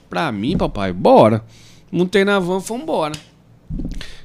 pra 0.09 0.33
mim, 0.33 0.57
papai, 0.57 0.93
bora. 0.93 1.45
Montei 1.91 2.25
na 2.25 2.39
van, 2.39 2.61
fomos 2.61 2.83
embora. 2.85 3.13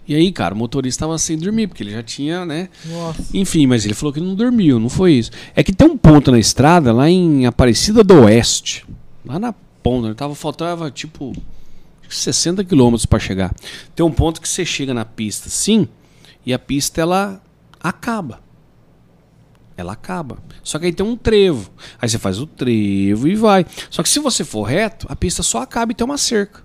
E 0.07 0.15
aí, 0.15 0.31
cara, 0.31 0.53
o 0.53 0.57
motorista 0.57 1.05
tava 1.05 1.17
sem 1.17 1.37
dormir, 1.37 1.67
porque 1.67 1.83
ele 1.83 1.91
já 1.91 2.01
tinha, 2.01 2.45
né? 2.45 2.69
Nossa. 2.85 3.25
Enfim, 3.33 3.67
mas 3.67 3.83
ele 3.83 3.93
falou 3.93 4.13
que 4.13 4.21
não 4.21 4.35
dormiu, 4.35 4.79
não 4.79 4.89
foi 4.89 5.13
isso. 5.13 5.31
É 5.53 5.61
que 5.61 5.73
tem 5.73 5.87
um 5.87 5.97
ponto 5.97 6.31
na 6.31 6.39
estrada 6.39 6.93
lá 6.93 7.09
em 7.09 7.45
Aparecida 7.45 8.03
do 8.03 8.21
Oeste. 8.21 8.85
Lá 9.25 9.37
na 9.37 9.53
ponta, 9.83 10.15
tava 10.15 10.33
faltava 10.33 10.89
tipo 10.89 11.33
60 12.07 12.63
quilômetros 12.63 13.05
para 13.05 13.19
chegar. 13.19 13.53
Tem 13.95 14.05
um 14.05 14.11
ponto 14.11 14.41
que 14.41 14.47
você 14.47 14.65
chega 14.65 14.93
na 14.93 15.03
pista, 15.03 15.49
sim, 15.49 15.87
e 16.45 16.53
a 16.53 16.59
pista 16.59 17.01
ela 17.01 17.41
acaba. 17.79 18.39
Ela 19.75 19.93
acaba. 19.93 20.37
Só 20.63 20.79
que 20.79 20.85
aí 20.85 20.93
tem 20.93 21.05
um 21.05 21.15
trevo. 21.15 21.69
Aí 22.01 22.09
você 22.09 22.17
faz 22.17 22.39
o 22.39 22.47
trevo 22.47 23.27
e 23.27 23.35
vai. 23.35 23.65
Só 23.89 24.01
que 24.01 24.09
se 24.09 24.19
você 24.19 24.43
for 24.43 24.63
reto, 24.63 25.05
a 25.09 25.15
pista 25.15 25.43
só 25.43 25.61
acaba 25.61 25.91
e 25.91 25.95
tem 25.95 26.05
uma 26.05 26.17
cerca. 26.17 26.63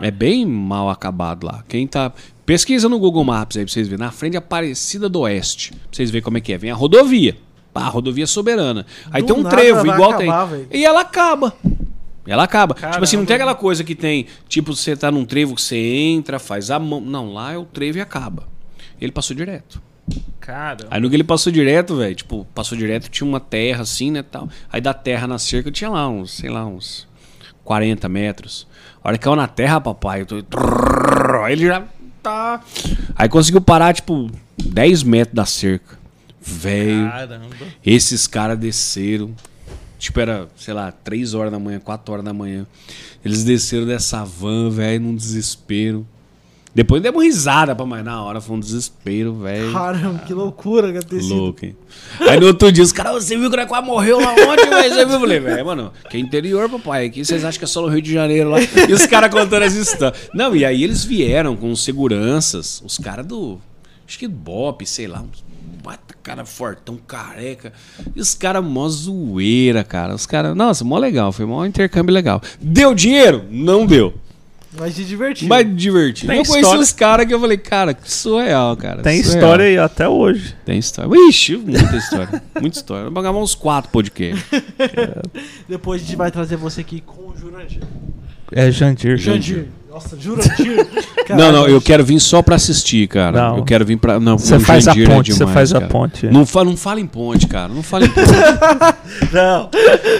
É 0.00 0.10
bem 0.10 0.44
mal 0.46 0.90
acabado 0.90 1.46
lá. 1.46 1.64
Quem 1.68 1.86
tá. 1.86 2.12
Pesquisa 2.44 2.88
no 2.88 2.98
Google 2.98 3.24
Maps 3.24 3.56
aí 3.56 3.64
pra 3.64 3.72
vocês 3.72 3.86
verem. 3.88 4.04
Na 4.04 4.10
frente 4.10 4.36
Aparecida 4.36 5.08
do 5.08 5.20
Oeste. 5.20 5.70
Pra 5.72 5.78
vocês 5.92 6.10
verem 6.10 6.22
como 6.24 6.38
é 6.38 6.40
que 6.40 6.52
é. 6.52 6.58
Vem 6.58 6.70
a 6.70 6.74
rodovia. 6.74 7.36
Pá, 7.72 7.82
a 7.82 7.88
rodovia 7.88 8.26
soberana. 8.26 8.84
Aí 9.10 9.22
Do 9.22 9.34
tem 9.34 9.44
um 9.44 9.48
trevo, 9.48 9.86
igual 9.86 10.10
acabar, 10.12 10.48
tem. 10.48 10.58
velho. 10.58 10.68
E 10.72 10.84
ela 10.84 11.00
acaba. 11.00 11.54
Ela 12.26 12.42
acaba. 12.44 12.74
Tipo 12.74 12.86
assim, 12.88 13.16
não 13.16 13.24
Caramba. 13.24 13.26
tem 13.26 13.34
aquela 13.36 13.54
coisa 13.54 13.82
que 13.82 13.94
tem. 13.94 14.26
Tipo, 14.48 14.74
você 14.74 14.94
tá 14.96 15.10
num 15.10 15.24
trevo 15.24 15.54
que 15.54 15.62
você 15.62 15.76
entra, 15.76 16.38
faz 16.38 16.70
a 16.70 16.78
mão. 16.78 17.00
Não, 17.00 17.32
lá 17.32 17.52
é 17.52 17.58
o 17.58 17.64
trevo 17.64 17.98
e 17.98 18.00
acaba. 18.00 18.46
Ele 19.00 19.10
passou 19.10 19.34
direto. 19.34 19.80
Cara, 20.40 20.86
Aí 20.90 21.00
no 21.00 21.08
que 21.08 21.14
ele 21.16 21.24
passou 21.24 21.52
direto, 21.52 21.96
velho, 21.96 22.14
tipo, 22.14 22.44
passou 22.52 22.76
direto, 22.76 23.08
tinha 23.08 23.26
uma 23.26 23.38
terra 23.38 23.82
assim, 23.82 24.10
né, 24.10 24.22
tal. 24.22 24.48
Aí 24.70 24.80
da 24.80 24.92
terra 24.92 25.26
na 25.28 25.38
cerca 25.38 25.70
tinha 25.70 25.88
lá 25.88 26.08
uns, 26.08 26.32
sei 26.32 26.50
lá, 26.50 26.66
uns 26.66 27.06
40 27.64 28.08
metros. 28.08 28.66
A 29.02 29.08
hora 29.08 29.18
que 29.18 29.24
caiu 29.24 29.36
na 29.36 29.48
terra, 29.48 29.80
papai, 29.80 30.20
eu 30.20 30.26
tô... 30.26 30.36
Aí 31.44 31.52
ele 31.54 31.66
já 31.66 31.84
tá... 32.22 32.62
Aí 33.16 33.28
conseguiu 33.28 33.60
parar, 33.60 33.92
tipo, 33.92 34.30
10 34.56 35.02
metros 35.02 35.34
da 35.34 35.44
cerca. 35.44 35.98
Velho, 36.40 37.10
esses 37.84 38.26
caras 38.26 38.58
desceram. 38.58 39.34
Tipo, 39.98 40.20
era, 40.20 40.48
sei 40.56 40.74
lá, 40.74 40.90
3 40.90 41.34
horas 41.34 41.52
da 41.52 41.58
manhã, 41.58 41.80
4 41.80 42.12
horas 42.12 42.24
da 42.24 42.32
manhã. 42.32 42.66
Eles 43.24 43.44
desceram 43.44 43.86
dessa 43.86 44.24
van, 44.24 44.70
velho, 44.70 45.02
num 45.02 45.14
desespero. 45.16 46.06
Depois 46.74 47.02
demos 47.02 47.22
risada 47.22 47.74
pra 47.74 47.84
mais 47.84 48.02
na 48.02 48.22
hora, 48.22 48.40
foi 48.40 48.56
um 48.56 48.60
desespero, 48.60 49.34
velho. 49.34 49.72
Caramba, 49.72 50.20
que 50.20 50.32
loucura 50.32 50.90
que 50.90 51.20
sido. 51.20 51.34
Louco, 51.34 51.66
hein? 51.66 51.76
Aí 52.20 52.40
no 52.40 52.46
outro 52.46 52.72
dia, 52.72 52.82
os 52.82 52.92
caras, 52.92 53.24
você 53.24 53.36
viu 53.36 53.50
que 53.50 53.60
o 53.60 53.66
quase 53.66 53.86
morreu 53.86 54.18
lá 54.18 54.32
ontem, 54.32 54.68
viu? 54.68 55.00
Eu 55.00 55.20
falei, 55.20 55.38
velho, 55.38 55.66
mano, 55.66 55.92
que 56.08 56.16
é 56.16 56.20
interior, 56.20 56.70
papai. 56.70 57.06
Aqui 57.06 57.24
vocês 57.24 57.44
acham 57.44 57.58
que 57.58 57.64
é 57.64 57.68
só 57.68 57.82
no 57.82 57.88
Rio 57.88 58.00
de 58.00 58.12
Janeiro 58.12 58.48
lá. 58.48 58.58
E 58.60 58.92
os 58.92 59.06
caras 59.06 59.30
contando 59.30 59.62
as 59.64 59.74
histórias. 59.74 60.30
Não, 60.32 60.56
e 60.56 60.64
aí 60.64 60.82
eles 60.82 61.04
vieram 61.04 61.54
com 61.56 61.76
seguranças, 61.76 62.82
os 62.84 62.96
caras 62.96 63.26
do. 63.26 63.58
Acho 64.08 64.18
que 64.18 64.26
Bop, 64.26 64.84
sei 64.86 65.06
lá, 65.06 65.22
bata 65.84 66.14
cara 66.22 66.44
fortão, 66.44 66.96
careca. 66.96 67.72
E 68.14 68.20
os 68.20 68.34
caras 68.34 68.64
mó 68.64 68.88
zoeira, 68.88 69.84
cara. 69.84 70.14
Os 70.14 70.24
caras, 70.24 70.56
nossa, 70.56 70.84
mó 70.84 70.96
legal, 70.98 71.32
foi 71.32 71.44
mó 71.44 71.66
intercâmbio 71.66 72.14
legal. 72.14 72.40
Deu 72.60 72.94
dinheiro? 72.94 73.44
Não 73.50 73.84
deu. 73.84 74.14
Mas 74.78 74.94
se 74.94 75.04
divertir. 75.04 75.48
Mas 75.48 75.76
divertido. 75.76 76.28
Tem 76.28 76.38
eu 76.38 76.44
conheci 76.44 76.60
história. 76.60 76.80
uns 76.80 76.92
caras 76.92 77.26
que 77.26 77.34
eu 77.34 77.40
falei, 77.40 77.58
cara, 77.58 77.92
que 77.92 78.10
surreal, 78.10 78.76
cara. 78.76 79.02
Tem 79.02 79.22
surreal. 79.22 79.42
história 79.42 79.64
aí 79.66 79.78
até 79.78 80.08
hoje. 80.08 80.56
Tem 80.64 80.78
história. 80.78 81.10
Ixi, 81.28 81.56
muita 81.56 81.96
história. 81.96 82.42
muita 82.60 82.76
história. 82.78 83.04
Vamos 83.04 83.22
gravar 83.22 83.38
uns 83.38 83.54
quatro 83.54 83.90
podcasts. 83.90 84.42
Depois 85.68 86.00
a 86.00 86.04
gente 86.04 86.16
vai 86.16 86.30
trazer 86.30 86.56
você 86.56 86.80
aqui 86.80 87.00
com 87.00 87.30
o 87.30 87.36
Jurandir. 87.36 87.82
É 88.50 88.70
Jandir. 88.70 89.18
Jandir. 89.18 89.68
Nossa, 89.92 90.16
Jurandir. 90.18 90.86
Não, 91.28 91.52
não, 91.52 91.68
eu 91.68 91.80
quero 91.80 92.04
vir 92.04 92.18
só 92.20 92.42
pra 92.42 92.56
assistir, 92.56 93.06
cara. 93.06 93.40
Não. 93.50 93.58
Eu 93.58 93.64
quero 93.64 93.84
vir 93.86 93.96
pra. 93.96 94.18
Não, 94.18 94.36
Você 94.36 94.56
o 94.56 94.60
faz 94.60 94.88
a 94.88 94.92
é 94.92 95.04
ponte, 95.06 95.32
você 95.32 95.38
demais, 95.38 95.54
faz 95.54 95.72
a 95.72 95.78
cara. 95.80 95.90
ponte. 95.90 96.26
Não, 96.26 96.44
fa 96.44 96.64
não 96.64 96.76
fala 96.76 97.00
em 97.00 97.06
ponte, 97.06 97.46
cara. 97.46 97.72
Não 97.72 97.82
fala 97.82 98.04
em 98.04 98.08
ponte. 98.08 98.28
Não, 99.32 99.70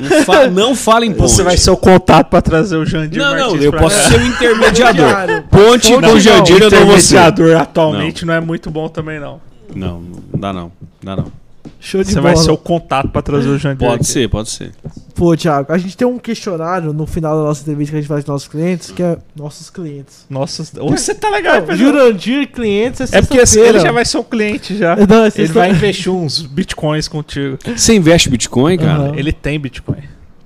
não, 0.01 0.25
fa 0.25 0.47
não 0.49 0.75
fala 0.75 1.05
em 1.05 1.13
ponte. 1.13 1.33
você 1.33 1.43
vai 1.43 1.57
ser 1.57 1.71
o 1.71 1.77
contato 1.77 2.29
pra 2.29 2.41
trazer 2.41 2.77
o 2.77 2.87
Jandir 2.87 3.19
Não, 3.21 3.35
não, 3.35 3.41
Martins 3.47 3.65
eu 3.65 3.71
pra 3.71 3.81
posso 3.81 4.09
ser 4.09 4.21
o 4.21 4.27
intermediador. 4.27 5.07
Intermediário. 5.07 5.43
Ponte 5.51 5.89
com 5.93 5.99
o 5.99 6.01
não, 6.01 6.21
Jandir 6.21 6.63
eu 6.63 6.71
dou 6.71 6.87
você. 6.87 7.17
intermediador 7.17 7.57
atualmente 7.61 8.25
não. 8.25 8.35
é 8.35 8.41
muito 8.41 8.71
bom 8.71 8.89
também, 8.89 9.19
não. 9.19 9.41
Não, 9.75 10.01
não 10.01 10.41
dá 10.41 10.53
não. 10.53 10.73
Dá 11.03 11.17
não. 11.17 11.42
Show 11.79 12.03
de 12.03 12.11
Você 12.11 12.21
bola. 12.21 12.35
vai 12.35 12.45
ser 12.45 12.51
o 12.51 12.57
contato 12.57 13.09
pra 13.09 13.23
trazer 13.23 13.49
o 13.49 13.59
Jandir 13.59 13.79
Pode 13.79 13.95
aqui. 13.97 14.05
ser, 14.07 14.29
pode 14.29 14.51
ser. 14.51 14.73
Pô, 15.15 15.37
Thiago, 15.37 15.73
a 15.73 15.79
gente 15.79 15.97
tem 15.97 16.07
um 16.07 16.19
questionário 16.19 16.93
no 16.93 17.07
final 17.07 17.37
da 17.37 17.45
nossa 17.45 17.63
entrevista 17.63 17.91
que 17.93 17.97
a 17.99 18.01
gente 18.01 18.09
faz 18.09 18.25
com 18.25 18.33
nossos 18.33 18.49
clientes, 18.49 18.91
que 18.91 19.03
é 19.03 19.17
nossos 19.37 19.69
clientes. 19.71 20.27
Nossa, 20.31 20.63
hoje 20.81 20.99
você 21.03 21.15
tá 21.15 21.29
legal, 21.29 21.55
Não, 21.57 21.61
Pedro. 21.67 21.77
Jurandir 21.77 22.51
clientes 22.51 23.13
é 23.13 23.19
É 23.19 23.23
porque 23.23 23.39
ele 23.39 23.79
já 23.81 23.93
vai 23.93 24.05
ser 24.05 24.19
um 24.19 24.23
cliente 24.25 24.77
já. 24.77 24.97
Não, 24.97 25.25
é 25.25 25.33
Ele 25.35 25.49
vai 25.49 25.71
investir 25.71 26.13
uns 26.13 26.43
bitcoins 26.43 27.09
contigo. 27.09 27.59
Você 27.77 27.95
investe 27.95 28.29
Bitcoin, 28.29 28.79
cara? 28.79 29.05
Aham. 29.09 29.17
Ele 29.17 29.33
tem 29.33 29.59
bitcoin. 29.59 30.03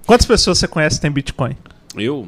Quantas 0.06 0.26
pessoas 0.26 0.58
você 0.58 0.68
conhece 0.68 0.96
que 0.96 1.02
tem 1.02 1.10
bitcoin? 1.10 1.56
Eu? 1.96 2.26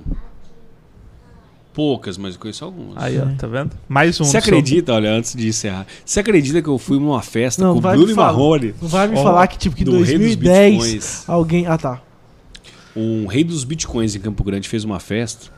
Poucas, 1.78 2.18
mas 2.18 2.34
eu 2.34 2.40
conheço 2.40 2.65
algumas. 2.65 3.00
Aí, 3.00 3.16
ó, 3.20 3.26
tá 3.39 3.47
vendo? 3.47 3.70
Mais 3.89 4.20
um. 4.20 4.24
Você 4.24 4.36
acredita, 4.36 4.92
olha, 4.92 5.12
antes 5.12 5.36
de 5.36 5.47
encerrar, 5.47 5.86
você 6.05 6.18
acredita 6.18 6.60
que 6.60 6.68
eu 6.68 6.76
fui 6.76 6.98
numa 6.98 7.23
festa 7.23 7.62
Não, 7.62 7.74
com 7.74 7.78
o 7.78 7.92
Bruno 7.92 8.10
e. 8.10 8.15
Marrone? 8.15 8.74
Não 8.82 8.89
vai 8.89 9.07
me 9.07 9.16
Ó, 9.16 9.23
falar 9.23 9.47
que, 9.47 9.57
tipo, 9.57 9.76
que 9.76 9.82
em 9.82 9.84
do 9.84 9.92
rei 9.92 10.18
dos 10.18 10.34
2010 10.34 10.73
bitcoins. 10.73 11.28
alguém... 11.28 11.66
Ah, 11.68 11.78
tá. 11.78 12.02
Um 12.97 13.26
rei 13.26 13.44
dos 13.44 13.62
bitcoins 13.62 14.16
em 14.16 14.18
Campo 14.18 14.42
Grande 14.42 14.68
fez 14.68 14.82
uma 14.82 14.98
festa 14.98 15.52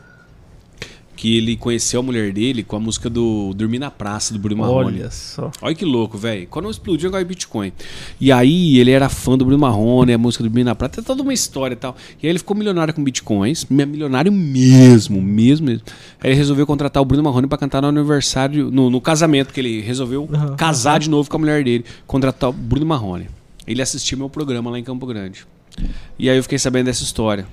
que 1.20 1.36
ele 1.36 1.54
conheceu 1.54 2.00
a 2.00 2.02
mulher 2.02 2.32
dele 2.32 2.62
com 2.62 2.76
a 2.76 2.80
música 2.80 3.10
do 3.10 3.52
Dormir 3.54 3.78
na 3.78 3.90
Praça, 3.90 4.32
do 4.32 4.38
Bruno 4.40 4.62
Marrone. 4.62 5.00
Olha 5.00 5.10
só. 5.10 5.50
Olha 5.60 5.74
que 5.74 5.84
louco, 5.84 6.16
velho. 6.16 6.46
Quando 6.48 6.70
explodiu, 6.70 7.08
agora 7.08 7.20
é 7.20 7.24
Bitcoin. 7.26 7.74
E 8.18 8.32
aí 8.32 8.78
ele 8.78 8.90
era 8.90 9.06
fã 9.10 9.36
do 9.36 9.44
Bruno 9.44 9.60
Marrone, 9.60 10.14
a 10.14 10.16
música 10.16 10.42
do 10.42 10.48
Bruno 10.48 10.64
na 10.64 10.74
Prata, 10.74 10.94
tem 10.96 11.04
toda 11.04 11.22
uma 11.22 11.34
história 11.34 11.74
e 11.74 11.76
tal. 11.76 11.94
E 12.22 12.26
aí 12.26 12.30
ele 12.32 12.38
ficou 12.38 12.56
milionário 12.56 12.94
com 12.94 13.04
Bitcoins, 13.04 13.66
mi- 13.68 13.84
milionário 13.84 14.32
mesmo, 14.32 15.20
mesmo, 15.20 15.66
mesmo. 15.66 15.82
Aí 16.22 16.30
ele 16.30 16.36
resolveu 16.36 16.66
contratar 16.66 17.02
o 17.02 17.04
Bruno 17.04 17.22
Marrone 17.22 17.46
pra 17.46 17.58
cantar 17.58 17.82
no 17.82 17.88
aniversário, 17.88 18.70
no, 18.70 18.88
no 18.88 18.98
casamento, 18.98 19.52
que 19.52 19.60
ele 19.60 19.82
resolveu 19.82 20.26
Aham. 20.32 20.56
casar 20.56 20.98
de 21.00 21.10
novo 21.10 21.28
com 21.28 21.36
a 21.36 21.40
mulher 21.40 21.62
dele, 21.62 21.84
contratar 22.06 22.48
o 22.48 22.52
Bruno 22.54 22.86
Marrone. 22.86 23.26
Ele 23.66 23.82
assistiu 23.82 24.16
meu 24.16 24.30
programa 24.30 24.70
lá 24.70 24.78
em 24.78 24.82
Campo 24.82 25.04
Grande. 25.06 25.44
E 26.18 26.30
aí 26.30 26.36
eu 26.38 26.42
fiquei 26.42 26.58
sabendo 26.58 26.86
dessa 26.86 27.02
história. 27.04 27.46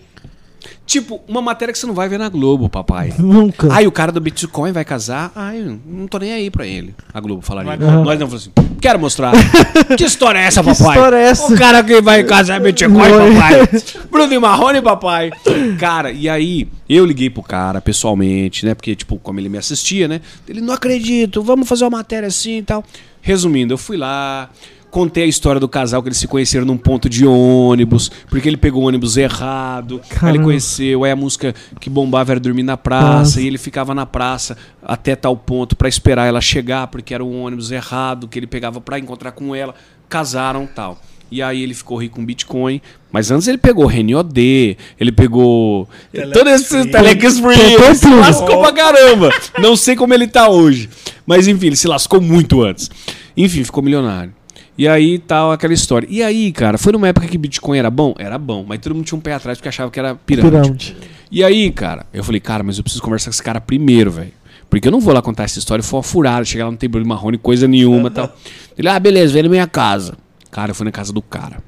Tipo, 0.86 1.20
uma 1.28 1.42
matéria 1.42 1.74
que 1.74 1.78
você 1.80 1.86
não 1.86 1.94
vai 1.94 2.08
ver 2.08 2.18
na 2.18 2.30
Globo, 2.30 2.70
papai. 2.70 3.14
Nunca. 3.20 3.68
Aí 3.74 3.86
o 3.86 3.92
cara 3.92 4.12
do 4.12 4.22
Bitcoin 4.22 4.72
vai 4.72 4.86
casar. 4.86 5.32
Ai, 5.36 5.80
não 5.86 6.08
tô 6.08 6.18
nem 6.18 6.32
aí 6.32 6.50
pra 6.50 6.66
ele. 6.66 6.96
A 7.14 7.20
Globo 7.20 7.42
falaria. 7.42 7.74
Aham. 7.74 8.04
Nós 8.04 8.20
não 8.20 8.28
falamos 8.28 8.34
assim. 8.36 8.52
Quero 8.80 8.98
mostrar. 9.00 9.34
que 9.98 10.06
história 10.06 10.40
é 10.40 10.44
essa, 10.44 10.64
que 10.64 10.70
papai? 10.70 10.96
história 10.96 11.16
é 11.18 11.24
essa? 11.24 11.54
O 11.54 11.58
cara 11.58 11.84
que 11.84 12.00
vai 12.02 12.24
casar 12.24 12.62
Bitcoin, 12.62 12.96
Oi. 12.96 13.36
papai. 13.36 13.82
Bruno 14.10 14.42
Marrone, 14.42 14.82
papai. 14.82 15.32
Cara, 15.80 16.12
e 16.12 16.30
aí 16.30 16.68
eu 16.88 17.06
liguei 17.06 17.30
pro 17.30 17.44
cara 17.44 17.82
pessoalmente, 17.82 18.66
né? 18.66 18.74
Porque, 18.74 18.96
tipo, 18.96 19.18
como 19.18 19.40
ele 19.40 19.50
me 19.50 19.58
assistia, 19.58 20.08
né? 20.08 20.22
Ele, 20.48 20.62
não 20.62 20.74
acredito, 20.74 21.42
vamos 21.42 21.68
fazer 21.68 21.84
uma 21.84 21.98
matéria 21.98 22.28
assim 22.28 22.60
e 22.60 22.64
tal. 22.64 22.84
Resumindo, 23.22 23.74
eu 23.74 23.78
fui 23.78 23.98
lá. 23.98 24.50
Contei 24.90 25.24
a 25.24 25.28
história 25.28 25.60
do 25.60 25.68
casal 25.68 26.02
que 26.02 26.08
eles 26.08 26.18
se 26.18 26.28
conheceram 26.28 26.66
num 26.66 26.78
ponto 26.78 27.10
de 27.10 27.26
ônibus, 27.26 28.10
porque 28.30 28.48
ele 28.48 28.58
pegou 28.58 28.84
o 28.84 28.88
ônibus 28.88 29.18
errado. 29.18 30.02
Aí 30.22 30.30
ele 30.30 30.40
conheceu, 30.44 31.04
aí 31.04 31.12
a 31.12 31.16
música 31.16 31.54
que 31.80 31.90
bombava 31.90 32.32
era 32.34 32.40
dormir 32.40 32.64
na 32.64 32.78
praça, 32.78 33.18
Nossa. 33.18 33.42
e 33.42 33.48
ele 33.48 33.58
ficava 33.58 33.94
na 33.94 34.06
praça 34.06 34.58
até 34.82 35.16
tal 35.16 35.36
ponto 35.36 35.76
pra 35.76 35.90
esperar 35.90 36.26
ela 36.26 36.40
chegar, 36.40 36.88
porque 36.88 37.14
era 37.14 37.24
um 37.24 37.44
ônibus 37.44 37.72
errado 37.72 38.28
que 38.28 38.40
ele 38.40 38.48
pegava 38.48 38.80
pra 38.80 38.98
encontrar 38.98 39.32
com 39.34 39.54
ela. 39.54 39.76
Casaram 40.08 40.66
tal. 40.66 40.98
E 41.30 41.42
aí 41.42 41.62
ele 41.62 41.74
ficou 41.74 41.98
rico 41.98 42.16
com 42.16 42.26
Bitcoin. 42.26 42.82
Mas 43.12 43.32
antes 43.32 43.48
ele 43.48 43.58
pegou 43.58 43.86
RNOD, 43.86 44.78
ele 45.00 45.12
pegou. 45.12 45.88
Todo 46.34 46.50
esse. 46.50 46.86
Telex 46.88 47.40
Free. 47.40 47.96
Se 47.96 48.08
lascou 48.08 48.62
pra 48.62 48.72
caramba. 48.72 49.30
Não 49.60 49.76
sei 49.76 49.96
como 49.96 50.14
ele 50.14 50.28
tá 50.28 50.50
hoje. 50.50 50.90
Mas 51.26 51.48
enfim, 51.48 51.68
ele 51.68 51.76
se 51.76 51.88
lascou 51.88 52.22
muito 52.22 52.64
antes. 52.64 52.90
Enfim, 53.36 53.64
ficou 53.64 53.84
milionário. 53.84 54.34
E 54.78 54.88
aí 54.88 55.18
tal 55.18 55.52
aquela 55.52 55.74
história. 55.74 56.08
E 56.10 56.22
aí, 56.22 56.52
cara, 56.52 56.78
foi 56.78 56.94
numa 56.94 57.08
época 57.08 57.28
que 57.28 57.38
Bitcoin 57.38 57.78
era 57.78 57.90
bom? 57.90 58.14
Era 58.18 58.38
bom. 58.38 58.64
Mas 58.68 58.80
todo 58.80 58.94
mundo 58.94 59.06
tinha 59.06 59.18
um 59.18 59.22
pé 59.22 59.34
atrás 59.34 59.58
porque 59.58 59.70
achava 59.70 59.90
que 59.90 60.00
era 60.00 60.16
pirâmide. 60.16 60.52
Pirâmide. 60.60 60.98
E 61.32 61.44
aí, 61.44 61.72
cara, 61.72 62.06
eu 62.14 62.24
falei, 62.24 62.40
cara, 62.40 62.64
mas 62.64 62.78
eu 62.78 62.84
preciso 62.84 63.02
conversar 63.02 63.32
com 63.32 63.34
esse 63.34 63.44
cara 63.44 63.60
primeiro, 63.60 64.12
velho. 64.12 64.32
Porque 64.70 64.88
eu 64.88 64.92
não 64.92 65.00
vou 65.00 65.14
lá 65.14 65.22
contar 65.22 65.44
essa 65.44 65.58
história, 65.60 65.82
foi 65.84 65.98
uma 65.98 66.04
furada, 66.04 66.46
chegar 66.46 66.66
lá 66.66 66.72
não 66.72 66.78
tem 66.78 66.90
Bruno 66.90 67.08
Marrone, 67.08 67.38
coisa 67.38 67.68
nenhuma 67.68 68.10
e 68.10 68.12
tal. 68.12 68.38
Ele, 68.78 68.88
ah, 68.88 69.00
beleza, 69.00 69.34
vem 69.34 69.44
na 69.44 69.50
minha 69.50 69.68
casa. 69.68 70.18
Cara, 70.52 70.72
eu 70.72 70.76
fui 70.76 70.86
na 70.86 70.92
casa 70.92 71.12
do 71.12 71.22
cara. 71.22 71.64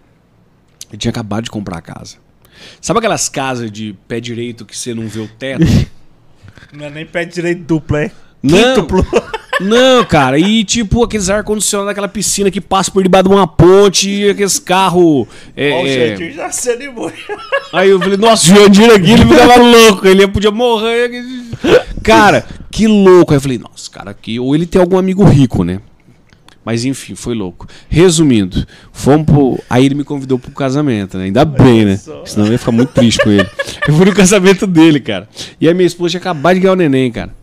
Ele 0.90 0.98
tinha 0.98 1.10
acabado 1.10 1.46
de 1.46 1.52
comprar 1.52 1.78
a 1.78 1.82
casa. 1.82 2.18
Sabe 2.82 3.00
aquelas 3.00 3.30
casas 3.30 3.72
de 3.72 3.96
pé 4.08 4.20
direito 4.20 4.66
que 4.66 4.78
você 4.78 4.94
não 4.94 5.08
vê 5.08 5.20
o 5.20 5.28
teto? 5.28 5.66
Não 6.74 6.86
é 6.86 6.90
nem 6.90 7.06
pé 7.06 7.26
direito 7.26 7.64
duplo, 7.64 7.98
é? 7.98 8.12
Não. 8.44 8.76
Quíntuplo. 8.76 9.04
Não, 9.60 10.06
cara, 10.06 10.40
e 10.40 10.64
tipo 10.64 11.04
aqueles 11.04 11.30
ar-condicionado 11.30 11.88
daquela 11.88 12.08
piscina 12.08 12.50
que 12.50 12.62
passa 12.62 12.90
por 12.90 13.04
debaixo 13.04 13.28
de 13.28 13.36
uma 13.36 13.48
ponte, 13.48 14.10
e 14.10 14.30
aqueles 14.30 14.58
carros. 14.60 15.28
É, 15.56 15.72
Ó, 15.72 15.84
o 15.84 15.88
é, 15.88 16.10
Jandir 16.10 16.34
já 16.34 16.52
se 16.52 16.70
animou. 16.70 17.12
Aí 17.74 17.90
eu 17.90 18.00
falei, 18.00 18.18
nossa, 18.18 18.52
o 18.52 18.56
Jandir 18.56 18.92
aqui, 18.92 19.12
ele 19.12 19.26
ficava 19.26 19.58
louco, 19.58 20.08
ele 20.08 20.28
podia 20.28 20.52
morrer. 20.52 21.12
Cara, 22.02 22.46
que 22.72 22.88
louco. 22.88 23.34
Aí 23.34 23.38
eu 23.38 23.42
falei, 23.42 23.58
nossa, 23.58 23.90
cara, 23.92 24.12
aqui, 24.12 24.40
ou 24.40 24.56
ele 24.56 24.66
tem 24.66 24.80
algum 24.80 24.98
amigo 24.98 25.24
rico, 25.24 25.64
né? 25.64 25.82
Mas 26.70 26.86
enfim, 26.86 27.16
foi 27.16 27.34
louco. 27.34 27.66
Resumindo, 27.90 28.64
fomos 28.94 29.26
pro. 29.26 29.60
Aí 29.68 29.88
ele 29.88 29.96
me 29.96 30.04
convidou 30.04 30.38
pro 30.38 30.52
casamento, 30.52 31.18
né? 31.18 31.24
Ainda 31.24 31.44
bem, 31.44 31.84
né? 31.84 32.00
Senão 32.24 32.46
eu 32.46 32.52
ia 32.52 32.60
ficar 32.60 32.72
muito 32.72 32.94
triste 32.94 33.24
com 33.24 33.32
ele. 33.32 33.50
Eu 33.88 33.96
fui 33.96 34.06
no 34.06 34.14
casamento 34.14 34.68
dele, 34.68 35.00
cara. 35.00 35.28
E 35.60 35.68
aí 35.68 35.74
minha 35.74 35.88
esposa 35.88 36.12
tinha 36.12 36.20
acabado 36.20 36.54
de 36.54 36.60
ganhar 36.60 36.74
o 36.74 36.76
neném, 36.76 37.12
cara. 37.12 37.34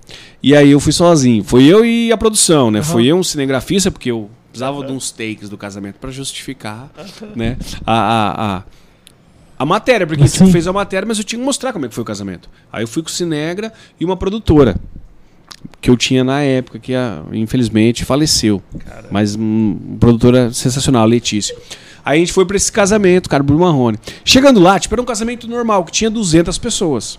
E 0.40 0.54
aí 0.54 0.70
eu 0.70 0.78
fui 0.78 0.92
sozinho. 0.92 1.42
Foi 1.42 1.64
eu 1.64 1.84
e 1.84 2.12
a 2.12 2.16
produção, 2.16 2.70
né? 2.70 2.82
Foi 2.84 3.04
eu, 3.04 3.16
um 3.16 3.22
cinegrafista, 3.24 3.90
porque 3.90 4.12
eu 4.12 4.30
precisava 4.52 4.86
de 4.86 4.92
uns 4.92 5.10
takes 5.10 5.48
do 5.48 5.58
casamento 5.58 5.96
pra 5.96 6.12
justificar, 6.12 6.88
né? 7.34 7.56
A, 7.84 7.94
a, 7.94 8.58
a, 8.58 8.62
a 9.58 9.66
matéria, 9.66 10.06
porque 10.06 10.22
tipo, 10.22 10.46
Sim. 10.46 10.52
fez 10.52 10.68
a 10.68 10.72
matéria, 10.72 11.04
mas 11.04 11.18
eu 11.18 11.24
tinha 11.24 11.40
que 11.40 11.44
mostrar 11.44 11.72
como 11.72 11.84
é 11.84 11.88
que 11.88 11.96
foi 11.96 12.02
o 12.02 12.04
casamento. 12.06 12.48
Aí 12.72 12.84
eu 12.84 12.86
fui 12.86 13.02
com 13.02 13.08
o 13.08 13.12
Cinegra 13.12 13.72
e 13.98 14.04
uma 14.04 14.16
produtora 14.16 14.76
que 15.80 15.90
eu 15.90 15.96
tinha 15.96 16.24
na 16.24 16.40
época, 16.40 16.78
que 16.78 16.92
infelizmente 17.32 18.04
faleceu. 18.04 18.62
Mas 19.10 19.36
hum, 19.36 19.78
uma 19.88 19.98
produtora 19.98 20.52
sensacional, 20.52 21.06
Letícia. 21.06 21.56
Aí 22.04 22.18
a 22.18 22.20
gente 22.20 22.32
foi 22.32 22.44
pra 22.44 22.56
esse 22.56 22.70
casamento, 22.70 23.28
cara, 23.28 23.42
Bruno 23.42 23.64
Marrone. 23.64 23.98
Chegando 24.24 24.60
lá, 24.60 24.78
tipo, 24.78 24.94
era 24.94 25.02
um 25.02 25.04
casamento 25.04 25.48
normal, 25.48 25.84
que 25.84 25.92
tinha 25.92 26.10
200 26.10 26.56
pessoas. 26.58 27.18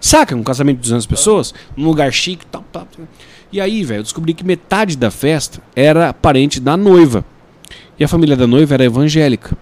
Saca? 0.00 0.36
Um 0.36 0.42
casamento 0.42 0.76
de 0.76 0.82
200 0.82 1.06
pessoas, 1.06 1.54
num 1.76 1.86
lugar 1.86 2.12
chique, 2.12 2.44
tal, 2.46 2.62
tal. 2.70 2.86
tal. 2.86 3.06
E 3.50 3.60
aí, 3.60 3.82
velho, 3.82 4.00
eu 4.00 4.02
descobri 4.02 4.34
que 4.34 4.44
metade 4.44 4.96
da 4.96 5.10
festa 5.10 5.62
era 5.74 6.12
parente 6.12 6.60
da 6.60 6.76
noiva. 6.76 7.24
E 7.98 8.04
a 8.04 8.08
família 8.08 8.36
da 8.36 8.46
noiva 8.46 8.74
era 8.74 8.84
evangélica. 8.84 9.56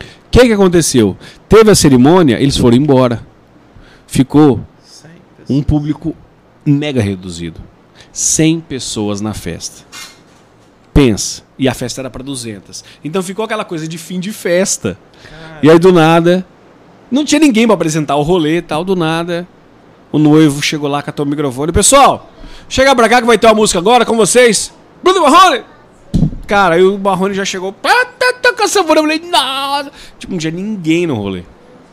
O 0.00 0.30
que 0.30 0.46
que 0.46 0.52
aconteceu? 0.52 1.16
Teve 1.48 1.70
a 1.70 1.74
cerimônia, 1.74 2.40
eles 2.40 2.56
foram 2.56 2.76
embora. 2.76 3.20
Ficou 4.06 4.60
um 5.48 5.62
público 5.62 6.14
mega 6.64 7.00
reduzido. 7.00 7.60
100 8.12 8.60
pessoas 8.60 9.20
na 9.20 9.32
festa. 9.34 9.84
Pensa. 10.92 11.42
E 11.58 11.68
a 11.68 11.74
festa 11.74 12.00
era 12.02 12.10
para 12.10 12.22
200. 12.22 12.84
Então 13.04 13.22
ficou 13.22 13.44
aquela 13.44 13.64
coisa 13.64 13.88
de 13.88 13.96
fim 13.98 14.20
de 14.20 14.32
festa. 14.32 14.98
E 15.62 15.70
aí 15.70 15.78
do 15.78 15.92
nada, 15.92 16.44
não 17.10 17.24
tinha 17.24 17.38
ninguém 17.40 17.66
para 17.66 17.74
apresentar 17.74 18.16
o 18.16 18.22
rolê 18.22 18.58
e 18.58 18.62
tal, 18.62 18.84
do 18.84 18.94
nada. 18.96 19.46
O 20.10 20.18
noivo 20.18 20.60
chegou 20.60 20.88
lá, 20.90 21.00
catou 21.02 21.24
o 21.24 21.28
microfone. 21.28 21.72
Pessoal, 21.72 22.30
chega 22.68 22.94
pra 22.94 23.08
cá 23.08 23.20
que 23.20 23.26
vai 23.26 23.38
ter 23.38 23.46
uma 23.46 23.54
música 23.54 23.78
agora 23.78 24.04
com 24.04 24.16
vocês. 24.16 24.72
Bruno 25.02 25.22
Marrone! 25.22 25.64
Cara, 26.46 26.74
aí 26.74 26.82
o 26.82 26.98
Marrone 26.98 27.34
já 27.34 27.44
chegou. 27.44 27.72
Tá, 27.72 28.04
tá 28.42 28.52
com 28.52 28.62
a 28.64 28.68
sanfona. 28.68 29.00
Eu 29.00 29.04
falei, 29.04 29.22
nossa. 29.30 29.90
Tipo, 30.18 30.32
não 30.32 30.38
tinha 30.38 30.50
ninguém 30.50 31.06
no 31.06 31.14
rolê. 31.14 31.44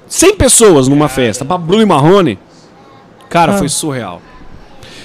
100 0.08 0.36
pessoas 0.36 0.88
numa 0.90 1.08
festa. 1.08 1.46
Pra 1.46 1.58
Bruno 1.58 1.84
e 1.84 1.86
Marrone. 1.86 2.38
Cara, 3.30 3.54
Ah. 3.54 3.58
foi 3.58 3.70
surreal. 3.70 4.22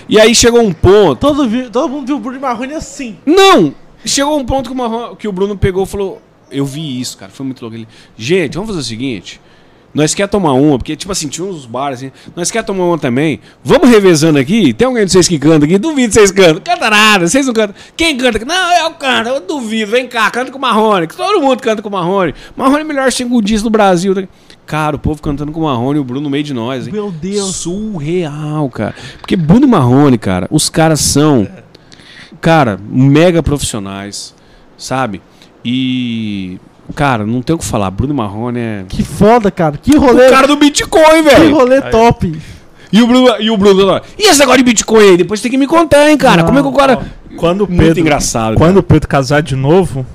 E 0.09 0.19
aí 0.21 0.35
chegou 0.35 0.61
um 0.63 0.73
ponto. 0.73 1.17
Todo, 1.21 1.49
vi- 1.49 1.71
todo 1.71 1.89
mundo 1.89 2.07
viu 2.07 2.17
o 2.17 2.21
Bruno 2.21 2.41
Marrone 2.41 2.75
assim. 2.75 3.17
Não! 3.25 3.75
Chegou 4.05 4.39
um 4.39 4.45
ponto 4.45 4.69
que 4.69 4.75
o, 4.75 4.77
Marrone- 4.79 5.17
que 5.17 5.27
o 5.29 5.33
Bruno 5.33 5.57
pegou 5.57 5.85
e 5.85 5.87
falou: 5.87 6.21
Eu 6.51 6.65
vi 6.67 7.01
isso, 7.01 7.17
cara, 7.17 7.31
foi 7.33 7.47
muito 7.47 7.61
louco. 7.63 7.77
Ele, 7.77 7.89
gente, 8.17 8.55
vamos 8.55 8.69
fazer 8.69 8.81
o 8.81 8.85
seguinte. 8.85 9.41
Nós 9.95 10.13
quer 10.13 10.27
tomar 10.27 10.55
uma, 10.55 10.77
porque, 10.77 10.97
tipo 10.97 11.13
assim, 11.13 11.29
tinha 11.29 11.47
uns 11.47 11.67
bares 11.67 11.99
assim. 12.01 12.11
Nós 12.35 12.51
quer 12.51 12.65
tomar 12.65 12.85
uma 12.85 12.99
também. 12.99 13.39
Vamos 13.63 13.89
revezando 13.89 14.41
aqui. 14.41 14.75
Tem 14.75 14.89
alguém 14.89 15.07
de 15.07 15.13
vocês 15.13 15.29
que 15.29 15.39
canta 15.39 15.65
aqui? 15.67 15.79
Duvido 15.79 16.13
vocês 16.13 16.33
cantam. 16.33 16.61
Canta 16.65 16.91
nada, 16.91 17.29
vocês 17.29 17.47
não 17.47 17.55
cantam. 17.55 17.77
Quem 17.97 18.17
canta 18.17 18.39
aqui? 18.39 18.45
Não, 18.45 18.73
eu 18.85 18.91
canto, 18.95 19.29
eu 19.29 19.41
duvido. 19.41 19.93
Vem 19.93 20.09
cá, 20.09 20.29
canta 20.33 20.51
com 20.51 20.59
o 20.59 20.61
Marrone. 20.61 21.07
que 21.07 21.17
Todo 21.17 21.41
mundo 21.41 21.61
canta 21.63 21.81
com 21.81 21.89
o 21.89 21.93
Marrone. 21.93 22.35
Marrone 22.57 22.81
é 22.81 22.85
o 22.85 22.89
melhor 22.89 23.13
segundista 23.13 23.63
do 23.63 23.71
Brasil. 23.71 24.13
Cara, 24.67 24.97
o 24.97 24.99
povo 24.99 25.21
cantando 25.21 25.53
com 25.53 25.61
o 25.61 25.65
Marrone 25.65 25.99
e 25.99 26.01
o 26.01 26.05
Bruno 26.05 26.23
no 26.23 26.31
meio 26.31 26.43
de 26.43 26.55
nós, 26.55 26.87
hein? 26.87 26.93
Meu 26.93 27.11
Deus. 27.11 27.57
Surreal, 27.57 28.69
cara. 28.71 28.95
Porque 29.19 29.37
Bruno 29.37 29.67
e 29.67 29.69
Marrone, 29.69 30.17
cara, 30.17 30.47
os 30.51 30.71
caras 30.71 31.01
são, 31.01 31.47
cara, 32.41 32.79
mega 32.89 33.43
profissionais, 33.43 34.35
sabe? 34.79 35.21
E, 35.65 36.59
cara, 36.95 37.27
não 37.27 37.43
tem 37.43 37.55
o 37.55 37.59
que 37.59 37.65
falar. 37.65 37.91
Bruno 37.91 38.13
e 38.13 38.17
Marrone 38.17 38.59
é. 38.61 38.85
Que 38.89 39.03
foda, 39.03 39.51
cara. 39.51 39.77
Que 39.77 39.97
rolê, 39.97 40.27
O 40.27 40.31
cara 40.31 40.47
do 40.47 40.57
Bitcoin, 40.57 41.23
que 41.23 41.23
velho. 41.23 41.55
rolê 41.55 41.81
top. 41.83 42.39
E 42.93 43.03
o 43.03 43.07
Bruno, 43.07 43.35
e 43.41 43.51
o 43.51 43.57
Bruno, 43.57 43.85
lá, 43.85 44.03
e 44.19 44.29
esse 44.31 44.39
negócio 44.39 44.59
de 44.59 44.65
Bitcoin 44.65 45.03
aí? 45.11 45.17
Depois 45.17 45.41
tem 45.41 45.51
que 45.51 45.57
me 45.59 45.67
contar, 45.67 46.09
hein, 46.11 46.17
cara. 46.17 46.39
Não, 46.39 46.47
Como 46.47 46.59
é 46.59 46.63
que 46.63 46.69
o 46.69 46.73
cara. 46.73 47.03
Quando 47.37 47.63
o 47.63 47.67
Muito 47.67 47.81
Pedro, 47.81 48.01
engraçado. 48.01 48.55
Quando 48.55 48.69
cara. 48.75 48.81
o 48.81 48.83
Pedro 48.85 49.09
casar 49.09 49.43
de 49.43 49.57
novo, 49.57 50.07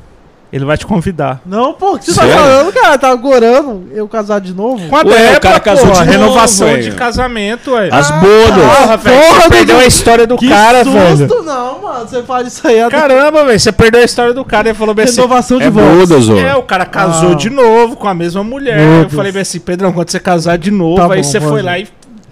Ele 0.51 0.65
vai 0.65 0.75
te 0.77 0.85
convidar. 0.85 1.41
Não, 1.45 1.73
pô, 1.73 1.93
o 1.93 1.99
que 1.99 2.05
você 2.05 2.15
tá 2.15 2.21
Sério? 2.23 2.35
falando, 2.37 2.73
cara? 2.73 2.97
Tá 2.97 3.09
agorando 3.11 3.87
eu 3.93 4.07
casar 4.07 4.41
de 4.41 4.51
novo? 4.51 4.87
Com 4.89 4.95
a 4.95 4.99
Ué, 5.01 5.03
Débora, 5.05 5.37
o 5.37 5.41
cara 5.41 5.59
casou 5.59 5.85
pô, 5.85 5.91
de 5.93 5.99
novo, 5.99 6.11
renovação 6.11 6.67
velho. 6.67 6.83
de 6.83 6.91
casamento, 6.93 7.71
ué. 7.73 7.89
As 7.91 8.09
Ah, 8.09 8.13
bodas. 8.15 8.77
Porra, 8.77 8.97
velho, 8.97 9.21
Porra, 9.21 9.41
você 9.41 9.49
perdeu 9.49 9.77
a 9.77 9.85
história 9.85 10.25
do 10.25 10.37
que 10.37 10.49
cara, 10.49 10.83
susto, 10.83 10.97
velho. 11.27 11.43
não, 11.43 11.81
mano. 11.83 12.07
Você 12.07 12.23
fala 12.23 12.47
isso 12.47 12.67
aí. 12.67 12.81
a 12.81 12.89
Caramba, 12.89 13.45
velho, 13.45 13.59
você 13.59 13.71
perdeu 13.71 14.01
a 14.01 14.03
história 14.03 14.33
do 14.33 14.43
cara. 14.43 14.69
Ele 14.69 14.77
falou 14.77 14.95
bem 14.95 15.05
assim... 15.05 15.17
Renovação 15.17 15.59
de 15.59 15.65
É 15.65 15.69
bodas, 15.69 16.27
ó. 16.29 16.35
É, 16.35 16.55
o 16.55 16.63
cara 16.63 16.85
casou 16.85 17.33
Ah. 17.33 17.35
de 17.35 17.49
novo 17.51 17.95
com 17.95 18.07
a 18.07 18.13
mesma 18.15 18.43
mulher. 18.43 18.79
Eu 19.03 19.09
falei 19.11 19.31
bem 19.31 19.43
assim, 19.43 19.59
Pedrão, 19.59 19.93
quando 19.93 20.09
você 20.09 20.19
casar 20.19 20.57
de 20.57 20.71
novo, 20.71 20.95
Tá 20.95 21.13
aí 21.13 21.21
bom, 21.21 21.23
você 21.23 21.39
foi 21.39 21.61
lá 21.61 21.77
e. 21.77 21.87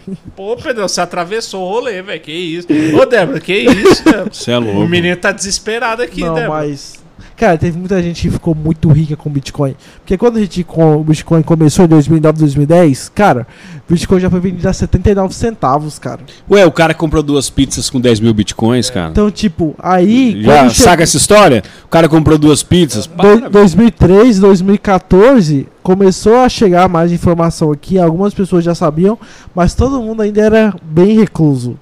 Pô, 0.36 0.56
Pedrão, 0.56 0.88
você 0.88 1.02
atravessou 1.02 1.62
o 1.64 1.70
rolê, 1.72 2.02
velho. 2.02 2.20
Que 2.20 2.32
isso? 2.32 2.68
Ô, 3.00 3.06
Débora, 3.06 3.40
que 3.40 3.54
isso? 3.54 4.04
Débora? 4.04 4.26
Você 4.32 4.52
é 4.52 4.58
louco. 4.58 4.80
o 4.80 4.88
menino 4.90 5.16
tá 5.18 5.32
desesperado 5.32 6.02
aqui, 6.02 6.22
Não, 6.22 6.34
Débora. 6.34 6.62
mas. 6.66 7.06
Cara, 7.38 7.56
teve 7.56 7.78
muita 7.78 8.02
gente 8.02 8.20
que 8.24 8.32
ficou 8.32 8.56
muito 8.56 8.90
rica 8.90 9.16
com 9.16 9.30
Bitcoin. 9.30 9.76
Porque 10.00 10.18
quando 10.18 10.38
a 10.38 10.40
gente 10.40 10.64
com, 10.64 10.96
o 10.98 11.04
Bitcoin 11.04 11.44
começou 11.44 11.86
em 11.86 11.88
2009, 11.88 12.40
2010, 12.40 13.10
cara, 13.14 13.46
o 13.88 13.94
Bitcoin 13.94 14.20
já 14.20 14.28
foi 14.28 14.40
vendido 14.40 14.68
a 14.68 14.74
79 14.74 15.36
centavos, 15.36 16.00
cara. 16.00 16.22
Ué, 16.50 16.66
o 16.66 16.72
cara 16.72 16.96
comprou 16.96 17.22
duas 17.22 17.48
pizzas 17.48 17.92
com 17.92 18.02
10 18.02 18.22
mil 18.22 18.34
bitcoins, 18.34 18.90
cara. 18.90 19.12
Então, 19.12 19.30
tipo, 19.30 19.76
aí. 19.78 20.42
Já 20.42 20.68
saca 20.72 21.04
essa 21.04 21.16
história? 21.18 21.62
O 21.86 21.88
cara 21.90 22.10
comprou 22.10 22.40
duas 22.40 22.64
pizzas. 22.64 23.06
Do- 23.06 23.14
Para, 23.14 23.50
2003, 23.52 24.40
2014, 24.40 25.68
começou 25.84 26.38
a 26.38 26.50
chegar 26.50 26.90
mais 26.90 27.12
informação 27.12 27.72
aqui. 27.72 28.00
Algumas 28.00 28.34
pessoas 28.34 28.64
já 28.64 28.74
sabiam, 28.74 29.16
mas 29.54 29.76
todo 29.76 30.02
mundo 30.02 30.24
ainda 30.24 30.42
era 30.42 30.76
bem 30.82 31.20
recluso. 31.20 31.78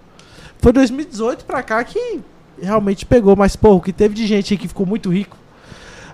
Foi 0.59 0.74
2018 0.74 1.45
pra 1.45 1.64
cá 1.64 1.82
que 1.84 2.19
realmente 2.61 3.06
pegou. 3.06 3.38
Mas, 3.38 3.56
pô, 3.56 3.75
o 3.75 3.80
que 3.82 3.93
teve 3.93 4.14
de 4.14 4.27
gente 4.27 4.53
aí 4.53 4.58
que 4.58 4.67
ficou 4.67 4.85
muito 4.85 5.09
rico. 5.09 5.38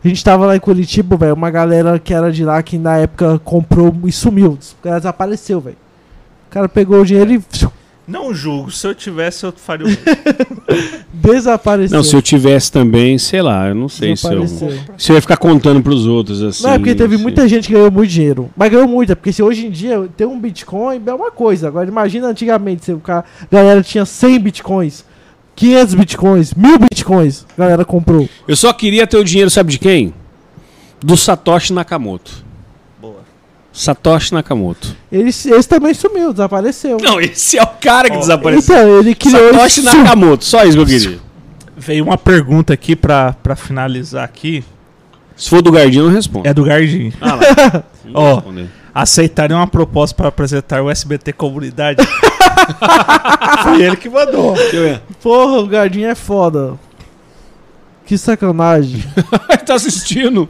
A 0.04 0.08
gente 0.08 0.24
tava 0.24 0.46
lá 0.46 0.56
em 0.56 0.60
Curitiba, 0.60 1.16
velho. 1.16 1.36
Uma 1.36 1.52
galera 1.52 2.00
que 2.00 2.14
era 2.14 2.32
de 2.32 2.44
lá 2.44 2.62
que 2.64 2.78
na 2.78 2.98
época 2.98 3.40
comprou 3.44 3.96
e 4.06 4.12
sumiu. 4.12 4.54
O 4.54 4.84
cara 4.84 4.98
desapareceu, 4.98 5.62
velho. 5.62 5.78
O 6.50 6.52
cara 6.52 6.68
pegou 6.68 7.02
o 7.02 7.06
dinheiro 7.06 7.34
e 7.34 7.42
Não 8.08 8.34
julgo. 8.34 8.72
Se 8.72 8.88
eu 8.88 8.96
tivesse, 8.96 9.46
eu 9.46 9.54
faria 9.54 9.86
o 9.86 9.90
mesmo. 9.90 10.04
desapareceu. 11.14 11.96
Não, 11.96 12.04
se 12.04 12.16
eu 12.16 12.22
tivesse 12.22 12.72
também, 12.72 13.18
sei 13.18 13.42
lá, 13.42 13.70
eu 13.70 13.76
não 13.76 13.88
sei 13.88 14.18
se 14.18 14.34
eu, 14.34 14.48
se 14.98 15.12
eu 15.12 15.16
ia 15.16 15.22
ficar 15.22 15.38
contando 15.38 15.82
pros 15.82 16.08
outros 16.08 16.42
assim. 16.42 16.64
Não, 16.64 16.72
é 16.72 16.78
porque 16.78 16.96
teve 16.96 17.16
muita 17.16 17.48
gente 17.48 17.68
que 17.68 17.74
ganhou 17.74 17.92
muito 17.92 18.10
dinheiro. 18.10 18.50
Mas 18.56 18.70
ganhou 18.70 18.88
muito, 18.88 19.12
é 19.12 19.16
porque 19.16 19.32
se 19.32 19.42
hoje 19.42 19.68
em 19.68 19.70
dia 19.70 20.10
ter 20.18 20.26
um 20.26 20.40
Bitcoin 20.40 21.02
é 21.06 21.14
uma 21.14 21.32
coisa. 21.32 21.68
Agora 21.68 21.88
imagina 21.88 22.28
antigamente, 22.28 22.86
se 22.86 22.92
o 22.92 23.00
cara, 23.00 23.24
a 23.44 23.56
galera 23.56 23.84
tinha 23.84 24.04
100 24.04 24.40
Bitcoins, 24.40 25.06
500 25.56 25.94
Bitcoins, 25.94 26.54
1000 26.54 26.80
Bitcoins, 26.80 27.46
a 27.58 27.62
galera 27.62 27.86
comprou. 27.86 28.28
Eu 28.48 28.56
só 28.56 28.74
queria 28.74 29.06
ter 29.06 29.18
o 29.18 29.24
dinheiro, 29.24 29.50
sabe 29.50 29.72
de 29.72 29.80
quem? 29.80 30.14
Do 31.04 31.18
Satoshi 31.18 31.74
Nakamoto. 31.74 32.44
Boa. 33.00 33.20
Satoshi 33.72 34.34
Nakamoto. 34.34 34.96
Ele, 35.12 35.30
esse 35.30 35.68
também 35.68 35.94
sumiu, 35.94 36.32
desapareceu. 36.32 36.98
Não, 37.02 37.20
esse 37.20 37.58
é 37.58 37.64
o 37.64 37.68
cara 37.68 38.10
que 38.10 38.18
Ó, 38.18 38.20
desapareceu. 38.20 38.76
Então, 38.76 39.00
ele 39.00 39.16
criou 39.16 39.54
Satoshi 39.54 39.80
isso. 39.82 39.98
Nakamoto, 39.98 40.46
só 40.46 40.64
isso 40.64 40.74
que 40.74 40.84
eu 40.84 40.86
queria. 40.86 41.20
Veio 41.78 42.04
uma 42.04 42.18
pergunta 42.18 42.74
aqui 42.74 42.96
pra, 42.96 43.34
pra 43.34 43.56
finalizar 43.56 44.24
aqui. 44.24 44.64
Se 45.36 45.50
for 45.50 45.62
do 45.62 45.72
Gardinho, 45.72 46.04
eu 46.04 46.08
não 46.08 46.14
respondo. 46.14 46.48
É 46.48 46.54
do 46.54 46.64
Gardinho. 46.64 47.12
Ah, 47.20 47.36
lá. 47.36 47.84
Ó. 48.14 48.42
Aceitaria 48.94 49.56
uma 49.56 49.68
proposta 49.68 50.16
para 50.16 50.28
apresentar 50.28 50.82
o 50.82 50.90
SBT 50.90 51.34
Comunidade? 51.34 52.03
Foi 53.64 53.82
ele 53.82 53.95
que 53.95 54.10
mandou. 54.10 54.56
Porra, 55.22 55.60
o 55.60 55.68
Gardinho 55.68 56.10
é 56.10 56.16
foda. 56.16 56.78
Que 58.06 58.18
sacanagem. 58.18 59.03
tá 59.66 59.76
assistindo. 59.76 60.50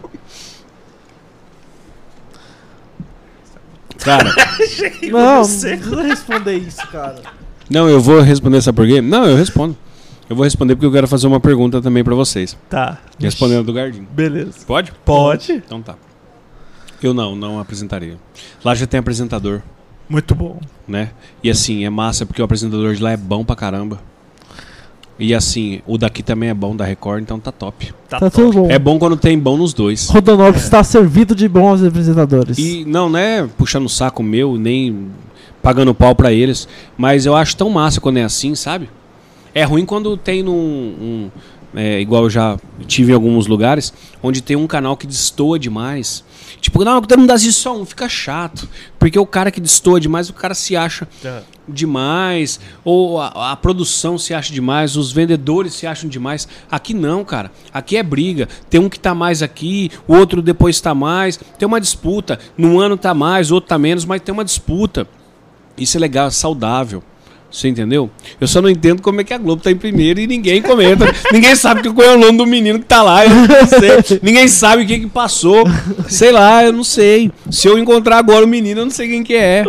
Cara, 4.00 4.34
não, 5.12 5.20
não 5.20 5.44
precisa 5.44 6.02
responder 6.02 6.56
isso, 6.56 6.88
cara. 6.88 7.22
não, 7.70 7.88
eu 7.88 8.02
vou 8.02 8.20
responder 8.20 8.58
essa 8.58 8.74
por 8.74 8.88
quê? 8.88 9.00
Não, 9.00 9.26
eu 9.26 9.38
respondo. 9.38 9.78
Eu 10.28 10.36
vou 10.36 10.44
responder 10.44 10.76
porque 10.76 10.88
eu 10.88 10.92
quero 10.92 11.08
fazer 11.08 11.28
uma 11.28 11.40
pergunta 11.40 11.82
também 11.82 12.04
pra 12.04 12.16
vocês. 12.16 12.58
Tá. 12.68 12.98
Respondendo 13.20 13.66
do 13.66 13.74
Gardinho. 13.74 14.08
Beleza. 14.12 14.66
Pode? 14.66 14.92
Pode. 15.06 15.52
Então 15.54 15.82
tá. 15.82 15.96
Eu 17.02 17.14
não, 17.14 17.36
não 17.36 17.60
apresentaria. 17.60 18.18
Lá 18.64 18.76
já 18.76 18.86
tem 18.86 19.00
apresentador, 19.00 19.62
Muito 20.10 20.36
bom. 20.36 20.60
né? 20.88 21.10
E 21.44 21.50
assim, 21.50 21.84
é 21.86 21.90
massa 21.90 22.26
porque 22.26 22.42
o 22.42 22.46
apresentador 22.46 22.94
de 22.94 23.02
lá 23.02 23.12
é 23.12 23.18
bom 23.18 23.44
pra 23.44 23.56
caramba. 23.56 24.00
E 25.20 25.36
assim, 25.36 25.82
o 25.86 25.98
daqui 25.98 26.24
também 26.24 26.50
é 26.50 26.54
bom 26.54 26.76
da 26.76 26.84
Record, 26.84 27.22
então 27.22 27.40
tá 27.40 27.52
top. 27.52 27.94
Tá, 28.10 28.20
Tá 28.20 28.30
top. 28.30 28.36
tudo 28.36 28.62
bom. 28.64 28.72
É 28.72 28.80
bom 28.80 28.98
quando 28.98 29.16
tem 29.16 29.38
bom 29.38 29.56
nos 29.58 29.74
dois. 29.74 30.10
Rodonópolis 30.10 30.64
está 30.64 30.84
servido 30.84 31.36
de 31.36 31.48
bons 31.48 31.84
apresentadores. 31.84 32.58
E 32.58 32.84
não, 32.86 33.08
não 33.10 33.20
é 33.20 33.46
puxando 33.58 33.86
o 33.86 33.90
saco 33.90 34.24
meu, 34.24 34.58
nem 34.58 35.10
pagando 35.62 35.94
pau 35.94 36.16
pra 36.16 36.32
eles, 36.34 36.68
mas 36.98 37.26
eu 37.28 37.36
acho 37.36 37.56
tão 37.56 37.70
massa 37.70 38.02
quando 38.02 38.18
é 38.18 38.24
assim, 38.24 38.56
sabe? 38.56 38.90
É 39.54 39.64
ruim 39.64 39.86
quando 39.86 40.18
tem 40.18 40.42
num. 40.42 40.54
um- 40.54 41.32
é, 41.76 42.02
igual 42.02 42.24
eu 42.24 42.30
já 42.30 42.58
tive 42.88 43.12
em 43.12 43.16
alguns 43.16 43.48
lugares, 43.48 43.94
onde 44.24 44.42
tem 44.42 44.58
um 44.58 44.68
canal 44.68 44.98
que 44.98 45.06
destoa 45.08 45.58
demais. 45.60 46.24
Tipo, 46.60 46.84
não, 46.84 47.02
todo 47.02 47.20
mundo 47.20 47.32
assiste 47.32 47.54
só 47.54 47.76
um, 47.76 47.86
fica 47.86 48.08
chato. 48.10 48.68
Porque 49.00 49.18
o 49.18 49.26
cara 49.26 49.52
que 49.52 49.62
destoa 49.62 50.00
demais, 50.00 50.30
o 50.30 50.34
cara 50.34 50.54
se 50.54 50.76
acha 50.76 51.08
É. 51.24 51.42
demais, 51.68 52.60
ou 52.84 53.20
a, 53.20 53.52
a 53.52 53.56
produção 53.56 54.18
se 54.18 54.34
acha 54.34 54.54
demais, 54.54 54.96
os 54.96 55.12
vendedores 55.12 55.74
se 55.74 55.88
acham 55.88 56.10
demais. 56.10 56.48
Aqui 56.70 56.94
não, 56.94 57.24
cara. 57.24 57.52
Aqui 57.74 57.98
é 57.98 58.04
briga. 58.04 58.48
Tem 58.70 58.80
um 58.80 58.90
que 58.90 59.00
tá 59.00 59.14
mais 59.16 59.42
aqui, 59.42 59.90
o 60.08 60.16
outro 60.16 60.42
depois 60.42 60.80
tá 60.82 60.94
mais. 60.94 61.38
Tem 61.58 61.68
uma 61.68 61.80
disputa. 61.82 62.40
Num 62.58 62.80
ano 62.80 62.98
tá 62.98 63.14
mais, 63.14 63.52
outro 63.52 63.70
tá 63.70 63.78
menos, 63.78 64.06
mas 64.06 64.22
tem 64.22 64.34
uma 64.34 64.46
disputa. 64.46 65.08
Isso 65.78 65.98
é 65.98 66.00
legal, 66.00 66.28
é 66.28 66.32
saudável. 66.32 67.02
Você 67.52 67.68
entendeu? 67.68 68.10
Eu 68.40 68.48
só 68.48 68.62
não 68.62 68.70
entendo 68.70 69.02
como 69.02 69.20
é 69.20 69.24
que 69.26 69.34
a 69.34 69.38
Globo 69.38 69.62
tá 69.62 69.70
em 69.70 69.76
primeiro 69.76 70.22
e 70.22 70.28
ninguém 70.28 70.62
comenta. 70.62 71.06
ninguém 71.34 71.54
sabe 71.54 71.92
qual 71.92 72.08
é 72.08 72.16
o 72.16 72.20
nome 72.20 72.38
do 72.38 72.46
menino 72.46 72.80
que 72.80 72.86
tá 72.86 73.04
lá. 73.04 73.26
Eu 73.26 73.30
não 73.30 73.68
sei. 73.68 74.20
ninguém 74.22 74.48
sabe 74.48 74.84
o 74.84 74.88
que 74.88 75.00
que 75.00 75.08
passou. 75.08 75.66
Sei 76.08 76.32
lá, 76.32 76.64
eu 76.64 76.72
não 76.72 76.84
sei. 76.84 77.30
Se 77.50 77.68
eu 77.68 77.78
encontrar 77.78 78.20
agora 78.20 78.46
o 78.46 78.48
menino, 78.48 78.82
eu 78.82 78.86
não 78.86 78.92
sei 78.92 79.10
quem 79.10 79.22
que 79.22 79.36
é. 79.36 79.66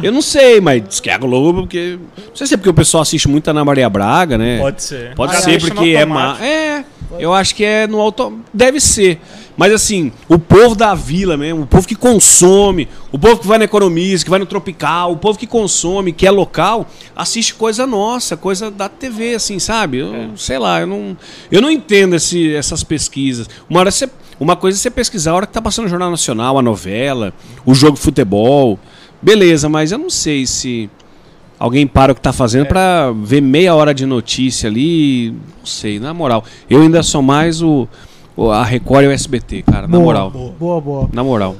Eu 0.00 0.12
não 0.12 0.22
sei, 0.22 0.60
mas 0.60 0.86
diz 0.86 1.00
que 1.00 1.10
é 1.10 1.14
a 1.14 1.18
Globo, 1.18 1.62
porque. 1.62 1.98
Não 2.28 2.36
sei 2.36 2.46
se 2.46 2.54
é 2.54 2.56
porque 2.56 2.70
o 2.70 2.74
pessoal 2.74 3.02
assiste 3.02 3.26
muito 3.28 3.48
a 3.48 3.50
Ana 3.50 3.64
Maria 3.64 3.90
Braga, 3.90 4.38
né? 4.38 4.58
Pode 4.60 4.82
ser. 4.82 5.14
Pode 5.16 5.36
ser, 5.42 5.60
porque 5.60 5.90
é 5.90 6.04
má. 6.04 6.38
É, 6.40 6.84
eu 7.18 7.32
acho 7.32 7.54
que 7.54 7.64
é 7.64 7.86
no 7.88 8.00
auto. 8.00 8.38
Deve 8.52 8.78
ser. 8.78 9.20
Mas 9.56 9.72
assim, 9.72 10.10
o 10.28 10.38
povo 10.38 10.74
da 10.74 10.94
vila 10.94 11.36
mesmo, 11.36 11.62
o 11.62 11.66
povo 11.66 11.86
que 11.86 11.94
consome, 11.94 12.88
o 13.12 13.18
povo 13.18 13.38
que 13.38 13.46
vai 13.46 13.58
na 13.58 13.64
economista, 13.64 14.24
que 14.24 14.30
vai 14.30 14.40
no 14.40 14.46
tropical, 14.46 15.12
o 15.12 15.16
povo 15.16 15.38
que 15.38 15.46
consome, 15.46 16.12
que 16.12 16.26
é 16.26 16.30
local, 16.30 16.86
assiste 17.14 17.54
coisa 17.54 17.86
nossa, 17.86 18.36
coisa 18.36 18.70
da 18.70 18.88
TV, 18.88 19.34
assim, 19.34 19.58
sabe? 19.58 19.98
Eu, 19.98 20.14
É. 20.14 20.28
Sei 20.36 20.58
lá, 20.58 20.80
eu 20.80 20.86
não, 20.86 21.16
eu 21.50 21.62
não 21.62 21.70
entendo 21.70 22.16
esse, 22.16 22.54
essas 22.54 22.82
pesquisas. 22.82 23.48
Uma, 23.70 23.80
hora 23.80 23.90
você, 23.90 24.08
uma 24.40 24.56
coisa 24.56 24.76
é 24.76 24.80
você 24.80 24.90
pesquisar 24.90 25.30
a 25.30 25.34
hora 25.34 25.46
que 25.46 25.52
tá 25.52 25.62
passando 25.62 25.86
o 25.86 25.88
Jornal 25.88 26.10
Nacional, 26.10 26.58
a 26.58 26.62
novela, 26.62 27.32
o 27.64 27.74
jogo 27.74 27.96
de 27.96 28.02
futebol. 28.02 28.78
Beleza, 29.22 29.68
mas 29.68 29.92
eu 29.92 29.98
não 29.98 30.10
sei 30.10 30.46
se 30.46 30.90
alguém 31.58 31.86
para 31.86 32.12
o 32.12 32.14
que 32.14 32.20
tá 32.20 32.32
fazendo 32.32 32.66
pra 32.66 33.12
ver 33.12 33.40
meia 33.40 33.74
hora 33.74 33.94
de 33.94 34.04
notícia 34.04 34.68
ali. 34.68 35.30
Não 35.30 35.66
sei, 35.66 35.98
na 36.00 36.12
moral. 36.12 36.44
Eu 36.68 36.82
ainda 36.82 37.02
sou 37.02 37.22
mais 37.22 37.62
o, 37.62 37.88
o- 38.36 38.50
a 38.50 38.62
Record 38.64 39.04
e 39.04 39.08
o 39.08 39.10
SBT, 39.12 39.62
cara, 39.62 39.82
na 39.82 39.88
boa, 39.88 40.02
moral. 40.02 40.30
Boa, 40.30 40.80
boa. 40.80 41.08
Na 41.12 41.22
moral. 41.24 41.56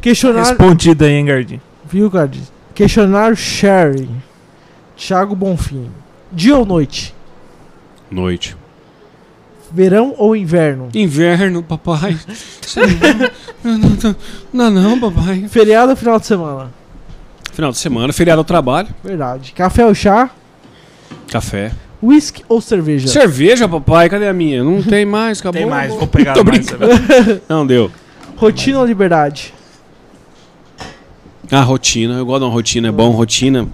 Questionário. 0.00 0.48
Respondido 0.48 1.04
aí, 1.04 1.12
hein, 1.12 1.24
Gardinho? 1.24 1.60
Viu, 1.90 2.10
Gardinho? 2.10 2.46
Questionário 2.74 3.36
Sherry. 3.36 4.08
Thiago 4.96 5.34
Bonfim. 5.34 5.90
Dia 6.32 6.56
ou 6.56 6.64
noite? 6.64 7.14
Noite. 8.10 8.56
Verão 9.72 10.14
ou 10.18 10.36
inverno? 10.36 10.88
Inverno, 10.94 11.62
papai. 11.62 12.16
não, 13.64 13.78
não, 14.52 14.70
não, 14.70 14.82
não, 14.96 15.00
papai. 15.00 15.46
Feriado 15.48 15.90
ou 15.90 15.96
final 15.96 16.20
de 16.20 16.26
semana? 16.26 16.70
Final 17.52 17.70
de 17.72 17.78
semana, 17.78 18.12
feriado 18.12 18.40
ao 18.40 18.44
trabalho. 18.44 18.88
Verdade. 19.02 19.52
Café 19.52 19.84
ou 19.86 19.94
chá? 19.94 20.30
Café. 21.28 21.72
Whisky 22.06 22.44
ou 22.48 22.60
cerveja? 22.60 23.08
Cerveja, 23.08 23.68
papai, 23.68 24.08
cadê 24.08 24.26
a 24.28 24.32
minha? 24.32 24.62
Não 24.62 24.82
tem 24.82 25.04
mais, 25.04 25.40
acabou. 25.40 25.60
Tem 25.60 25.68
mais, 25.70 25.92
vou 25.94 26.06
pegar 26.08 26.34
Tô 26.34 26.44
mais. 26.44 26.66
brincando. 26.66 27.40
Não 27.48 27.66
deu. 27.66 27.90
Rotina 28.36 28.78
ou 28.80 28.84
liberdade? 28.86 29.54
Ah, 31.50 31.60
rotina. 31.62 32.14
Eu 32.14 32.26
gosto 32.26 32.40
de 32.40 32.44
uma 32.46 32.52
rotina, 32.52 32.88
é 32.88 32.92
bom. 32.92 33.10
Rotina. 33.10 33.68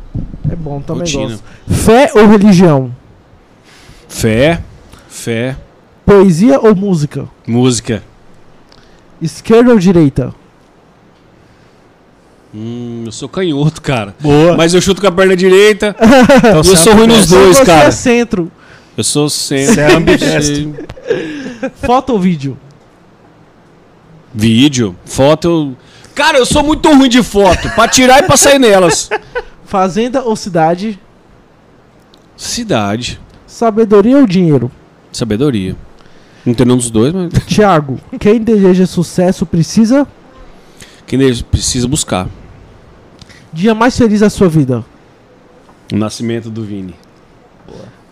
É 0.51 0.57
bom, 0.57 0.81
também 0.81 1.01
Rotina. 1.03 1.29
gosto. 1.29 1.45
Fé 1.85 2.11
ou 2.15 2.27
religião? 2.27 2.95
Fé. 4.09 4.61
Fé. 5.09 5.57
Poesia 6.05 6.59
ou 6.61 6.75
música? 6.75 7.29
Música. 7.47 8.03
Esquerda 9.23 9.71
ou 9.71 9.79
direita? 9.79 10.35
Hum, 12.55 13.05
eu 13.07 13.13
sou 13.13 13.29
canhoto, 13.29 13.70
cara. 13.81 14.15
Boa. 14.21 14.57
Mas 14.57 14.73
eu 14.75 14.81
chuto 14.81 15.01
com 15.01 15.07
a 15.09 15.13
perna 15.13 15.37
direita. 15.37 15.95
Então, 16.39 16.51
eu 16.59 16.65
você 16.65 16.77
sou 16.77 16.95
ruim 16.95 17.07
nos 17.07 17.25
é 17.25 17.37
dois, 17.37 17.57
Você 17.59 17.65
cara. 17.65 17.89
é 17.89 17.91
centro. 17.91 18.51
Eu 18.97 19.05
sou 19.05 19.29
sempre. 19.31 19.75
Você 19.75 19.81
é 19.81 19.95
ambidestro. 19.95 20.75
Foto 21.83 22.13
ou 22.13 22.19
vídeo? 22.21 22.57
Vídeo, 24.33 24.95
foto. 25.05 25.49
eu- 25.49 25.77
Cara, 26.15 26.39
eu 26.39 26.47
sou 26.47 26.63
muito 26.63 26.89
ruim 26.93 27.09
de 27.09 27.23
foto. 27.23 27.69
pra 27.71 27.89
tirar 27.89 28.21
e 28.23 28.27
pra 28.27 28.37
sair 28.37 28.59
nelas. 28.59 29.11
Fazenda 29.65 30.23
ou 30.23 30.37
cidade? 30.37 30.99
Cidade. 32.37 33.21
Sabedoria 33.47 34.19
ou 34.19 34.27
dinheiro? 34.27 34.71
Sabedoria. 35.13 35.75
Não 36.45 36.55
tem 36.55 36.65
nenhum 36.67 36.79
dos 36.79 36.91
dois, 36.91 37.13
mas. 37.13 37.33
Tiago, 37.47 37.99
quem 38.19 38.41
deseja 38.41 38.87
sucesso 38.87 39.45
precisa? 39.45 40.07
Quem 41.07 41.19
deve- 41.19 41.43
precisa 41.45 41.87
buscar. 41.89 42.29
Dia 43.53 43.75
mais 43.75 43.97
feliz 43.97 44.21
da 44.21 44.31
sua 44.31 44.49
vida? 44.49 44.85
O 45.93 45.97
nascimento 45.97 46.51
do 46.51 46.63
Vini. 46.65 46.95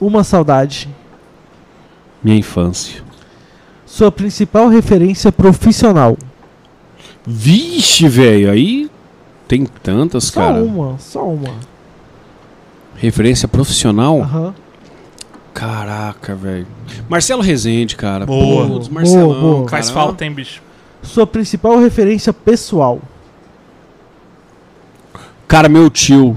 Uma 0.01 0.25
saudade. 0.25 0.89
Minha 2.23 2.37
infância. 2.39 3.03
Sua 3.87 4.11
principal 4.11 4.69
referência 4.69 5.31
profissional? 5.31 6.17
Vixe, 7.27 8.09
velho. 8.09 8.51
Aí 8.51 8.91
tem 9.47 9.65
tantas, 9.83 10.25
Só 10.25 10.41
cara. 10.41 10.63
uma, 10.63 10.99
só 10.99 11.25
uma. 11.25 11.55
Referência 12.97 13.47
profissional? 13.47 14.21
Aham. 14.21 14.55
Caraca, 15.55 16.35
velho. 16.35 16.67
Marcelo 17.09 17.43
Rezende, 17.43 17.97
cara. 17.97 18.27
Boa. 18.27 18.67
Putz, 18.67 18.89
Boa, 18.89 18.95
Marcelão, 19.01 19.41
boa. 19.41 19.57
cara. 19.65 19.69
Faz 19.71 19.91
falta, 19.91 20.25
hein, 20.25 20.33
bicho? 20.33 20.63
Sua 21.03 21.27
principal 21.27 21.79
referência 21.79 22.33
pessoal? 22.33 23.01
Cara, 25.49 25.69
meu 25.69 25.89
tio, 25.89 26.37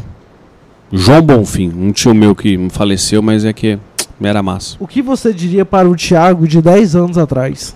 João 0.91 1.22
Bonfim, 1.22 1.69
um 1.75 1.91
tio 1.91 2.14
meu 2.14 2.33
que 2.33 2.57
faleceu, 2.69 3.22
mas 3.22 3.43
é 3.43 3.51
que 3.53 3.77
era 4.23 4.41
massa. 4.41 4.77
O 4.80 4.88
que 4.88 5.01
você 5.01 5.33
diria 5.33 5.65
para 5.65 5.90
o 5.90 5.95
Thiago 5.95 6.48
de 6.48 6.61
10 6.61 6.95
anos 6.95 7.17
atrás? 7.17 7.75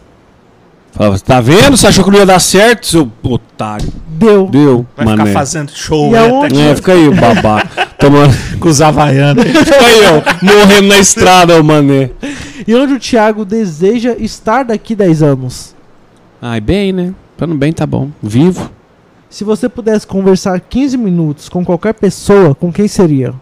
Falava, 0.94 1.20
tá 1.20 1.42
vendo? 1.42 1.76
Você 1.76 1.88
achou 1.88 2.06
que 2.06 2.12
não 2.12 2.20
ia 2.20 2.26
dar 2.26 2.40
certo, 2.40 2.88
seu 2.88 3.12
otário? 3.22 3.92
Deu. 4.08 4.48
Deu, 4.48 4.86
Vai 4.96 5.06
mané. 5.08 5.26
ficar 5.26 5.40
fazendo 5.40 5.72
show 5.76 6.08
E 6.08 6.12
né, 6.12 6.20
aonde- 6.20 6.56
até 6.56 6.72
É, 6.72 6.76
fica 6.76 6.94
aí, 6.94 7.10
babaca. 7.14 7.86
Tomando... 8.00 8.34
com 8.60 8.70
os 8.70 8.82
havaianos. 8.82 9.44
Fica 9.44 9.76
aí, 9.76 10.00
ó, 10.06 10.46
morrendo 10.46 10.88
na 10.88 10.98
estrada, 11.00 11.60
ô 11.60 11.64
mané. 11.64 12.12
E 12.66 12.74
onde 12.74 12.94
o 12.94 13.00
Thiago 13.00 13.44
deseja 13.44 14.16
estar 14.18 14.64
daqui 14.64 14.96
10 14.96 15.22
anos? 15.22 15.76
Ai, 16.42 16.62
bem, 16.62 16.94
né? 16.94 17.14
Plano 17.36 17.56
bem, 17.56 17.74
tá 17.74 17.86
bom. 17.86 18.10
Vivo. 18.24 18.72
Se 19.30 19.44
você 19.44 19.68
pudesse 19.68 20.06
conversar 20.08 20.60
15 20.60 20.98
minutos 20.98 21.50
com 21.50 21.66
qualquer 21.66 21.94
pessoa, 21.94 22.56
com 22.56 22.72
quem 22.72 22.88
seria? 22.88 23.34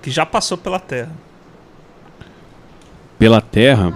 que 0.00 0.10
já 0.10 0.24
passou 0.24 0.56
pela 0.56 0.78
terra. 0.78 1.12
Pela 3.18 3.40
terra. 3.40 3.92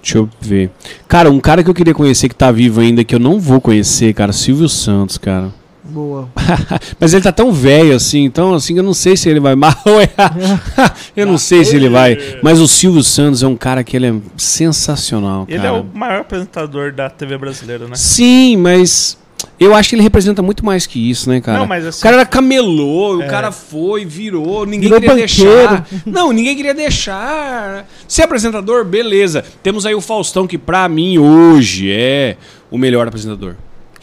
Deixa 0.00 0.18
eu 0.18 0.28
ver. 0.40 0.70
Cara, 1.06 1.30
um 1.30 1.40
cara 1.40 1.62
que 1.62 1.68
eu 1.68 1.74
queria 1.74 1.92
conhecer 1.92 2.28
que 2.28 2.34
tá 2.34 2.50
vivo 2.50 2.80
ainda, 2.80 3.04
que 3.04 3.14
eu 3.14 3.18
não 3.18 3.38
vou 3.38 3.60
conhecer, 3.60 4.14
cara, 4.14 4.32
Silvio 4.32 4.68
Santos, 4.68 5.18
cara. 5.18 5.52
Boa. 5.90 6.28
Mas 7.00 7.12
ele 7.14 7.22
tá 7.22 7.32
tão 7.32 7.52
velho 7.52 7.94
assim, 7.94 8.24
então 8.24 8.54
assim, 8.54 8.76
eu 8.76 8.82
não 8.82 8.94
sei 8.94 9.16
se 9.16 9.28
ele 9.28 9.40
vai 9.40 9.54
mal 9.56 9.74
errar. 9.86 10.96
eu 11.16 11.26
não 11.26 11.36
sei 11.38 11.64
se 11.64 11.74
ele 11.76 11.88
vai. 11.88 12.16
Mas 12.42 12.60
o 12.60 12.68
Silvio 12.68 13.02
Santos 13.02 13.42
é 13.42 13.46
um 13.46 13.56
cara 13.56 13.82
que 13.82 13.96
ele 13.96 14.06
é 14.06 14.14
sensacional, 14.36 15.44
Ele 15.48 15.58
cara. 15.58 15.68
é 15.68 15.72
o 15.80 15.84
maior 15.92 16.20
apresentador 16.20 16.92
da 16.92 17.10
TV 17.10 17.36
brasileira, 17.38 17.86
né? 17.86 17.94
Sim, 17.96 18.56
mas 18.56 19.18
eu 19.58 19.74
acho 19.74 19.88
que 19.88 19.94
ele 19.96 20.02
representa 20.02 20.42
muito 20.42 20.64
mais 20.64 20.86
que 20.86 21.10
isso, 21.10 21.28
né, 21.28 21.40
cara? 21.40 21.58
Não, 21.58 21.66
mas 21.66 21.84
assim- 21.86 22.00
O 22.00 22.02
cara 22.02 22.16
era 22.16 22.26
camelô, 22.26 23.20
É. 23.22 23.26
o 23.26 23.28
cara 23.28 23.50
foi, 23.50 24.04
virou, 24.04 24.64
ninguém 24.66 24.88
Virou 24.90 25.00
queria 25.00 25.16
banqueiro. 25.16 25.68
deixar. 25.82 25.86
Não, 26.06 26.32
ninguém 26.32 26.54
queria 26.56 26.74
deixar. 26.74 27.86
Ser 28.06 28.22
apresentador, 28.22 28.84
beleza. 28.84 29.44
Temos 29.62 29.84
aí 29.86 29.94
o 29.94 30.00
Faustão, 30.00 30.46
que 30.46 30.58
pra 30.58 30.88
mim 30.88 31.18
hoje 31.18 31.90
é 31.90 32.36
o 32.70 32.78
melhor 32.78 33.08
apresentador. 33.08 33.54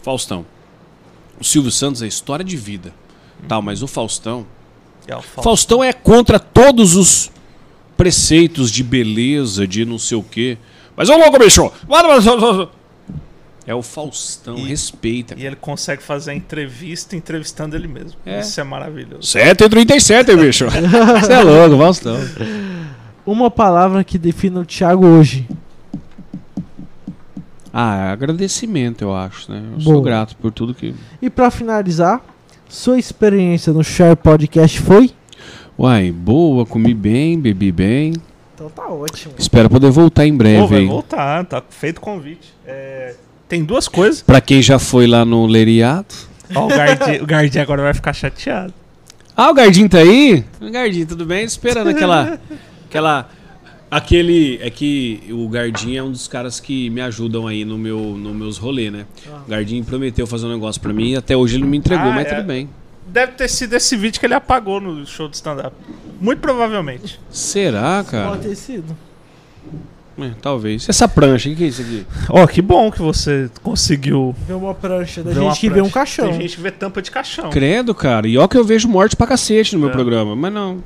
Faustão. 0.04 0.46
O 1.40 1.44
Silvio 1.44 1.72
Santos 1.72 2.02
é 2.02 2.08
história 2.08 2.44
de 2.44 2.58
vida. 2.58 2.94
Tal, 3.48 3.62
mas 3.62 3.84
o 3.84 3.88
Faustão. 3.88 4.46
É 5.08 5.16
o 5.16 5.22
Fausto. 5.22 5.44
Faustão 5.44 5.84
é 5.84 5.94
contra 5.94 6.40
todos 6.40 6.96
os 6.96 7.32
preceitos 7.96 8.72
de 8.72 8.84
beleza, 8.84 9.68
de 9.68 9.86
não 9.86 9.98
sei 10.00 10.18
o 10.18 10.24
quê. 10.24 10.58
Mas 10.96 11.10
ô 11.10 11.16
louco, 11.18 11.38
bicho! 11.40 11.72
É 13.66 13.76
o 13.76 13.82
Faustão, 13.82 14.58
E- 14.58 14.68
respeita. 14.68 15.36
E 15.38 15.46
ele 15.46 15.56
consegue 15.56 16.02
fazer 16.02 16.32
a 16.32 16.34
entrevista 16.34 17.16
entrevistando 17.16 17.76
ele 17.76 17.88
mesmo. 17.88 18.18
É. 18.26 18.40
Isso 18.40 18.60
é 18.60 18.64
maravilhoso. 18.64 19.22
7h37, 19.38 20.36
bicho. 20.40 20.66
Você 21.20 21.34
é 21.34 21.42
louco, 21.44 21.78
Faustão. 21.78 22.18
Uma 23.26 23.52
palavra 23.52 24.04
que 24.06 24.18
defina 24.18 24.62
o 24.62 24.66
Thiago 24.66 25.06
hoje. 25.06 25.46
Ah, 27.80 28.08
é 28.08 28.12
agradecimento, 28.12 29.04
eu 29.04 29.16
acho, 29.16 29.52
né? 29.52 29.60
Eu 29.60 29.78
Boa. 29.78 29.82
sou 29.82 30.02
grato 30.02 30.36
por 30.38 30.52
tudo 30.52 30.74
que. 30.74 30.96
E 31.22 31.30
pra 31.30 31.52
finalizar, 31.52 32.26
sua 32.68 32.98
experiência 32.98 33.72
no 33.72 33.84
Share 33.84 34.16
Podcast 34.16 34.82
foi? 34.82 35.12
Uai, 35.78 36.12
boa, 36.12 36.66
comi 36.66 36.96
bem, 36.96 37.40
bebi 37.40 37.72
bem. 37.72 38.14
Então 38.56 38.68
tá 38.68 38.88
ótimo. 38.88 39.36
Espero 39.38 39.70
poder 39.70 39.92
voltar 39.92 40.26
em 40.26 40.32
Pô, 40.32 40.40
breve 40.40 40.66
vai 40.66 40.80
aí. 40.80 40.88
voltar, 40.88 41.46
tá 41.46 41.62
feito 41.70 42.00
o 42.00 42.02
convite. 42.02 42.52
É, 42.66 43.14
tem 43.48 43.64
duas 43.64 43.88
coisas. 43.88 44.24
Pra 44.24 44.42
quem 44.42 44.60
já 44.60 44.80
foi 44.80 45.06
lá 45.06 45.24
no 45.24 45.46
Leriado. 45.46 46.16
Ó, 46.56 46.66
o 46.66 46.70
Gardinho, 46.70 47.24
o 47.24 47.28
Gardinho 47.28 47.64
agora 47.64 47.84
vai 47.84 47.94
ficar 47.94 48.12
chateado. 48.14 48.74
Ah, 49.36 49.52
o 49.52 49.54
Gardinho 49.54 49.88
tá 49.88 50.00
aí? 50.00 50.44
Gardinho, 50.72 51.06
tudo 51.06 51.28
bem? 51.28 51.44
Esperando 51.44 51.90
aquela. 51.90 52.40
aquela. 52.90 53.30
Aquele. 53.90 54.60
É 54.62 54.70
que 54.70 55.22
o 55.30 55.48
Gardinho 55.48 56.00
é 56.00 56.04
um 56.04 56.12
dos 56.12 56.28
caras 56.28 56.60
que 56.60 56.90
me 56.90 57.00
ajudam 57.02 57.48
aí 57.48 57.64
no 57.64 57.78
meu, 57.78 58.00
no 58.18 58.34
meus 58.34 58.58
rolês, 58.58 58.92
né? 58.92 59.06
O 59.46 59.50
Gardinho 59.50 59.84
prometeu 59.84 60.28
fazer 60.28 60.46
um 60.46 60.52
negócio 60.52 60.82
pra 60.82 60.92
mim 60.92 61.12
e 61.12 61.16
até 61.16 61.36
hoje 61.38 61.56
ele 61.56 61.64
não 61.64 61.70
me 61.70 61.78
entregou, 61.78 62.08
Ah, 62.12 62.14
mas 62.14 62.28
é. 62.28 62.36
tudo 62.36 62.46
bem. 62.48 62.70
Deve 63.08 63.32
ter 63.34 63.48
sido 63.48 63.74
esse 63.74 63.96
vídeo 63.96 64.20
que 64.20 64.26
ele 64.26 64.34
apagou 64.34 64.82
no 64.82 65.06
show 65.06 65.30
de 65.30 65.38
stand-up. 65.38 65.74
Muito 66.20 66.40
provavelmente. 66.40 67.18
Será, 67.32 68.04
cara? 68.06 68.32
Pode 68.32 68.50
ter 68.50 68.56
sido. 68.56 68.98
É, 70.20 70.32
talvez. 70.42 70.90
Essa 70.90 71.08
prancha, 71.08 71.48
o 71.48 71.52
que, 71.52 71.58
que 71.60 71.64
é 71.64 71.68
isso 71.68 71.82
aqui? 71.82 72.06
Ó, 72.30 72.46
que 72.48 72.62
bom 72.62 72.92
que 72.92 73.00
você 73.02 73.50
conseguiu 73.64 74.36
Vê 74.48 74.54
uma 74.54 74.74
prancha 74.74 75.24
da 75.24 75.32
ver 75.32 75.40
gente 75.42 75.60
que 75.60 75.70
vê 75.70 75.80
um 75.80 75.90
caixão. 75.92 76.30
Tem 76.32 76.42
gente 76.42 76.56
que 76.58 76.62
vê 76.62 76.72
tampa 76.72 77.02
de 77.02 77.12
caixão. 77.12 77.50
Credo, 77.52 77.94
cara. 77.96 78.28
E 78.28 78.38
ó 78.38 78.48
que 78.48 78.58
eu 78.58 78.64
vejo 78.66 78.88
morte 78.90 79.16
pra 79.16 79.28
cacete 79.28 79.74
no 79.76 79.80
meu 79.80 79.90
É. 79.90 79.92
programa, 79.94 80.36
mas 80.36 80.52
não. 80.52 80.84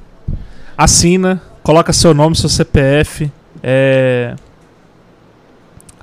Assina, 0.77 1.41
coloca 1.63 1.93
seu 1.93 2.13
nome, 2.13 2.35
seu 2.35 2.49
CPF, 2.49 3.31
é, 3.61 4.35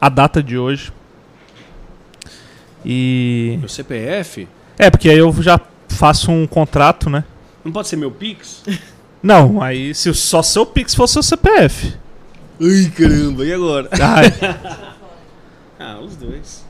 a 0.00 0.08
data 0.08 0.42
de 0.42 0.56
hoje. 0.58 0.92
E. 2.84 3.56
Meu 3.58 3.68
CPF? 3.68 4.48
É, 4.78 4.90
porque 4.90 5.10
aí 5.10 5.18
eu 5.18 5.32
já 5.42 5.60
faço 5.88 6.30
um 6.30 6.46
contrato, 6.46 7.10
né? 7.10 7.24
Não 7.64 7.72
pode 7.72 7.88
ser 7.88 7.96
meu 7.96 8.10
Pix? 8.10 8.62
Não, 9.20 9.60
aí 9.60 9.92
se 9.94 10.14
só 10.14 10.42
seu 10.42 10.64
Pix 10.64 10.94
fosse 10.94 11.14
seu 11.14 11.22
CPF. 11.22 11.94
Ai, 12.60 12.92
caramba, 12.96 13.44
e 13.44 13.52
agora? 13.52 13.88
Ai, 14.00 14.32
Ah, 15.80 15.98
os 16.00 16.16
dois. 16.16 16.64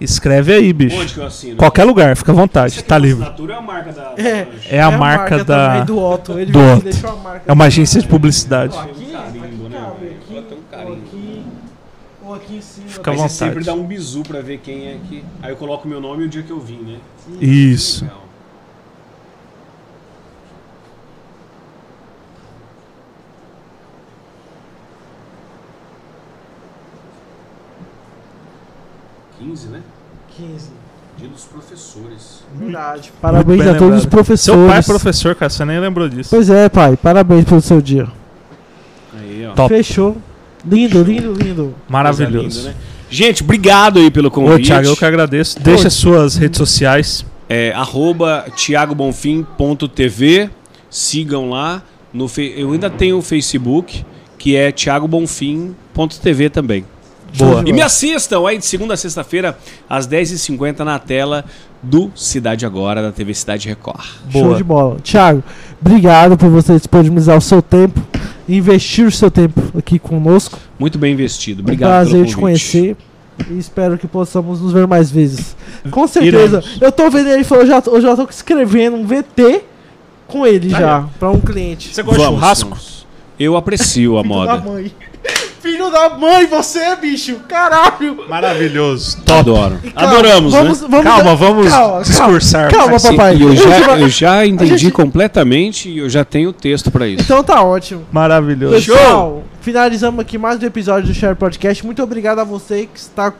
Escreve 0.00 0.52
aí, 0.52 0.72
bicho. 0.72 0.96
Onde 1.00 1.14
que 1.14 1.20
eu 1.20 1.26
assino? 1.26 1.56
Qualquer 1.56 1.84
lugar, 1.84 2.16
fica 2.16 2.32
à 2.32 2.34
vontade, 2.34 2.82
tá 2.84 2.96
é 2.96 2.98
livre. 2.98 3.24
é 3.26 3.52
a 3.54 3.60
marca 3.60 3.92
da. 3.92 4.02
da 4.14 4.22
É. 4.22 4.44
prancha? 4.44 4.68
É 4.74 4.80
a 4.80 4.90
marca 4.90 5.44
da. 5.44 5.68
também 5.68 5.84
do 5.86 5.98
Otto. 5.98 6.38
Ele 6.38 6.52
do 6.52 6.58
Otto. 6.60 6.84
deixou 6.84 7.10
a 7.10 7.16
marca 7.16 7.42
É 7.46 7.52
uma 7.52 7.64
da- 7.64 7.68
agência 7.68 8.00
de 8.00 8.08
publicidade. 8.08 8.74
Ó, 8.76 8.80
aqui, 8.80 9.04
um 9.04 9.12
carimbo, 9.12 9.68
né, 9.68 9.78
um 9.78 10.86
ou 10.86 10.94
aqui, 10.94 11.42
ou 12.24 12.34
aqui 12.34 12.56
em 12.56 12.60
cima. 12.60 12.86
Fica 12.88 13.10
à 13.10 13.14
vontade. 13.14 13.32
sempre 13.32 13.64
dá 13.64 13.72
um 13.74 13.84
bizu 13.84 14.22
pra 14.22 14.40
ver 14.40 14.58
quem 14.58 14.88
é 14.88 14.98
que. 15.08 15.24
Aí 15.42 15.50
eu 15.50 15.56
coloco 15.56 15.86
meu 15.88 16.00
nome 16.00 16.24
e 16.24 16.26
o 16.26 16.28
dia 16.28 16.42
que 16.42 16.50
eu 16.50 16.60
vim, 16.60 16.78
né? 16.82 16.98
Isso. 17.40 18.04
Legal.15, 29.40 29.70
né? 29.70 29.80
15. 30.36 30.70
Dia 31.18 31.28
dos 31.28 31.44
professores. 31.44 32.44
Verdade. 32.54 33.12
Parabéns 33.20 33.58
bem 33.58 33.68
a 33.68 33.74
todos 33.74 33.98
os 33.98 34.06
professores. 34.06 34.60
Seu 34.60 34.68
pai 34.68 34.78
é 34.78 34.82
professor, 34.82 35.34
cara, 35.34 35.50
você 35.50 35.64
nem 35.64 35.80
lembrou 35.80 36.08
disso. 36.08 36.30
Pois 36.30 36.48
é, 36.48 36.68
pai. 36.68 36.96
Parabéns 36.96 37.44
pelo 37.44 37.60
seu 37.60 37.80
dia. 37.80 38.06
Aí, 39.18 39.44
ó. 39.46 39.52
Top. 39.54 39.68
Fechou. 39.68 40.16
Lindo, 40.64 41.02
lindo, 41.02 41.32
lindo. 41.32 41.74
Maravilhoso. 41.88 42.60
Linda, 42.60 42.70
né? 42.70 42.76
Gente, 43.10 43.42
obrigado 43.42 43.98
aí 43.98 44.10
pelo 44.10 44.28
Ô, 44.28 44.30
convite. 44.30 44.66
Thiago, 44.66 44.86
eu 44.86 44.96
que 44.96 45.04
agradeço. 45.04 45.58
Deixa 45.60 45.90
suas 45.90 46.36
redes 46.36 46.58
sociais. 46.58 47.26
É, 47.48 47.72
arroba 47.72 48.44
thiagobonfim.tv. 48.54 50.50
Sigam 50.90 51.50
lá. 51.50 51.82
No 52.12 52.28
fe... 52.28 52.54
Eu 52.56 52.72
ainda 52.72 52.88
tenho 52.88 53.18
o 53.18 53.22
Facebook, 53.22 54.04
que 54.38 54.54
é 54.54 54.70
thiagobonfim.tv 54.70 56.50
também. 56.50 56.84
Show 57.32 57.46
Boa. 57.48 57.62
E 57.66 57.72
me 57.72 57.82
assistam 57.82 58.46
aí 58.46 58.58
de 58.58 58.64
segunda 58.66 58.94
a 58.94 58.96
sexta-feira, 58.96 59.58
às 59.88 60.06
10h50 60.08 60.78
na 60.80 60.98
tela 60.98 61.44
do 61.82 62.10
Cidade 62.14 62.64
Agora, 62.66 63.02
da 63.02 63.12
TV 63.12 63.34
Cidade 63.34 63.68
Record. 63.68 64.04
Show 64.30 64.44
Boa. 64.44 64.56
de 64.56 64.64
bola. 64.64 64.96
Thiago, 65.02 65.42
obrigado 65.80 66.36
por 66.36 66.48
você 66.48 66.76
disponibilizar 66.76 67.36
o 67.36 67.40
seu 67.40 67.60
tempo, 67.62 68.00
investir 68.48 69.06
o 69.06 69.12
seu 69.12 69.30
tempo 69.30 69.60
aqui 69.78 69.98
conosco. 69.98 70.58
Muito 70.78 70.98
bem 70.98 71.12
investido. 71.12 71.60
Um 71.60 71.64
Obrigado 71.64 71.90
prazer 71.90 72.12
pelo 72.14 72.26
te 72.26 72.34
convite. 72.36 72.70
conhecer. 72.72 72.96
E 73.48 73.56
espero 73.56 73.96
que 73.96 74.08
possamos 74.08 74.60
nos 74.60 74.72
ver 74.72 74.88
mais 74.88 75.10
vezes. 75.12 75.54
Com 75.92 76.08
certeza. 76.08 76.58
Iremos. 76.58 76.78
Eu 76.80 76.90
tô 76.90 77.08
vendo 77.08 77.28
ele 77.28 77.44
falou, 77.44 77.64
já, 77.64 77.80
eu 77.86 78.00
já 78.00 78.16
tô 78.16 78.24
escrevendo 78.28 78.96
um 78.96 79.06
VT 79.06 79.62
com 80.26 80.44
ele 80.44 80.74
Aí, 80.74 80.80
já, 80.80 81.06
pra 81.20 81.30
um 81.30 81.38
cliente. 81.40 81.94
Você 81.94 82.02
gosta 82.02 82.18
de 82.18 82.24
Vamos, 82.24 82.40
churrasco? 82.40 82.70
vamos. 82.70 83.06
Eu 83.38 83.56
aprecio 83.56 84.18
a 84.18 84.24
moda. 84.24 84.60
Filho 85.68 85.90
da 85.90 86.08
mãe, 86.08 86.46
você, 86.46 86.96
bicho! 86.96 87.40
Caralho! 87.46 88.24
Maravilhoso. 88.26 89.18
Adoro. 89.30 89.78
Calma, 89.94 90.12
Adoramos, 90.12 90.52
vamos, 90.54 90.80
né? 90.80 90.88
vamos, 90.90 91.04
Calma, 91.04 91.36
vamos 91.36 91.68
calma, 91.68 92.02
discursar. 92.02 92.70
Calma, 92.70 92.98
papai. 92.98 93.36
Eu 93.42 93.54
já, 93.54 93.98
eu 93.98 94.08
já 94.08 94.46
entendi 94.46 94.78
gente- 94.78 94.92
completamente 94.94 95.90
e 95.90 95.98
eu 95.98 96.08
já 96.08 96.24
tenho 96.24 96.54
texto 96.54 96.90
pra 96.90 97.06
isso. 97.06 97.22
Então 97.22 97.44
tá 97.44 97.62
ótimo. 97.62 98.06
Maravilhoso. 98.10 98.76
Pessoal, 98.76 99.44
finalizamos 99.60 100.20
aqui 100.20 100.38
mais 100.38 100.58
um 100.62 100.64
episódio 100.64 101.08
do 101.08 101.14
Share 101.14 101.36
Podcast. 101.36 101.84
Muito 101.84 102.02
obrigado 102.02 102.38
a 102.38 102.44
você 102.44 102.88
que 102.90 102.98
está 102.98 103.30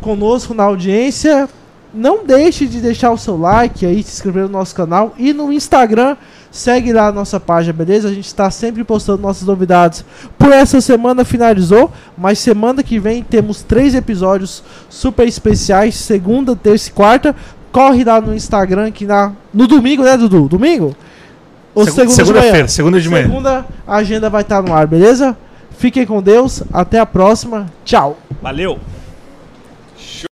conosco 0.00 0.54
na 0.54 0.62
audiência. 0.64 1.50
Não 1.92 2.24
deixe 2.24 2.66
de 2.66 2.80
deixar 2.80 3.10
o 3.10 3.18
seu 3.18 3.36
like 3.38 3.84
aí, 3.84 4.02
se 4.02 4.12
inscrever 4.14 4.44
no 4.44 4.48
nosso 4.48 4.74
canal 4.74 5.14
e 5.18 5.34
no 5.34 5.52
Instagram. 5.52 6.16
Segue 6.50 6.92
lá 6.92 7.08
a 7.08 7.12
nossa 7.12 7.38
página, 7.38 7.72
beleza? 7.72 8.08
A 8.08 8.12
gente 8.14 8.26
está 8.26 8.50
sempre 8.50 8.82
postando 8.82 9.20
nossas 9.22 9.46
novidades. 9.46 10.04
Por 10.38 10.50
essa 10.52 10.80
semana 10.80 11.24
finalizou, 11.24 11.92
mas 12.16 12.38
semana 12.38 12.82
que 12.82 12.98
vem 12.98 13.22
temos 13.22 13.62
três 13.62 13.94
episódios 13.94 14.62
super 14.88 15.28
especiais, 15.28 15.94
segunda, 15.94 16.56
terça 16.56 16.88
e 16.88 16.92
quarta. 16.92 17.36
Corre 17.70 18.02
lá 18.02 18.18
no 18.20 18.34
Instagram 18.34 18.90
que 18.90 19.04
na 19.04 19.32
no 19.52 19.66
domingo, 19.66 20.02
né, 20.02 20.16
Dudu? 20.16 20.48
Domingo? 20.48 20.96
Ou 21.74 21.84
Segu- 21.84 21.96
segunda 22.10 22.24
de 22.24 22.32
manhã? 22.32 22.40
Segunda-feira, 22.42 22.68
segunda 22.68 23.00
de 23.00 23.08
manhã. 23.10 23.26
Segunda, 23.26 23.66
a 23.86 23.96
agenda 23.96 24.30
vai 24.30 24.40
estar 24.42 24.62
no 24.62 24.72
ar, 24.72 24.86
beleza? 24.86 25.36
Fiquem 25.76 26.06
com 26.06 26.20
Deus, 26.22 26.62
até 26.72 26.98
a 26.98 27.06
próxima. 27.06 27.66
Tchau. 27.84 28.18
Valeu. 28.42 28.78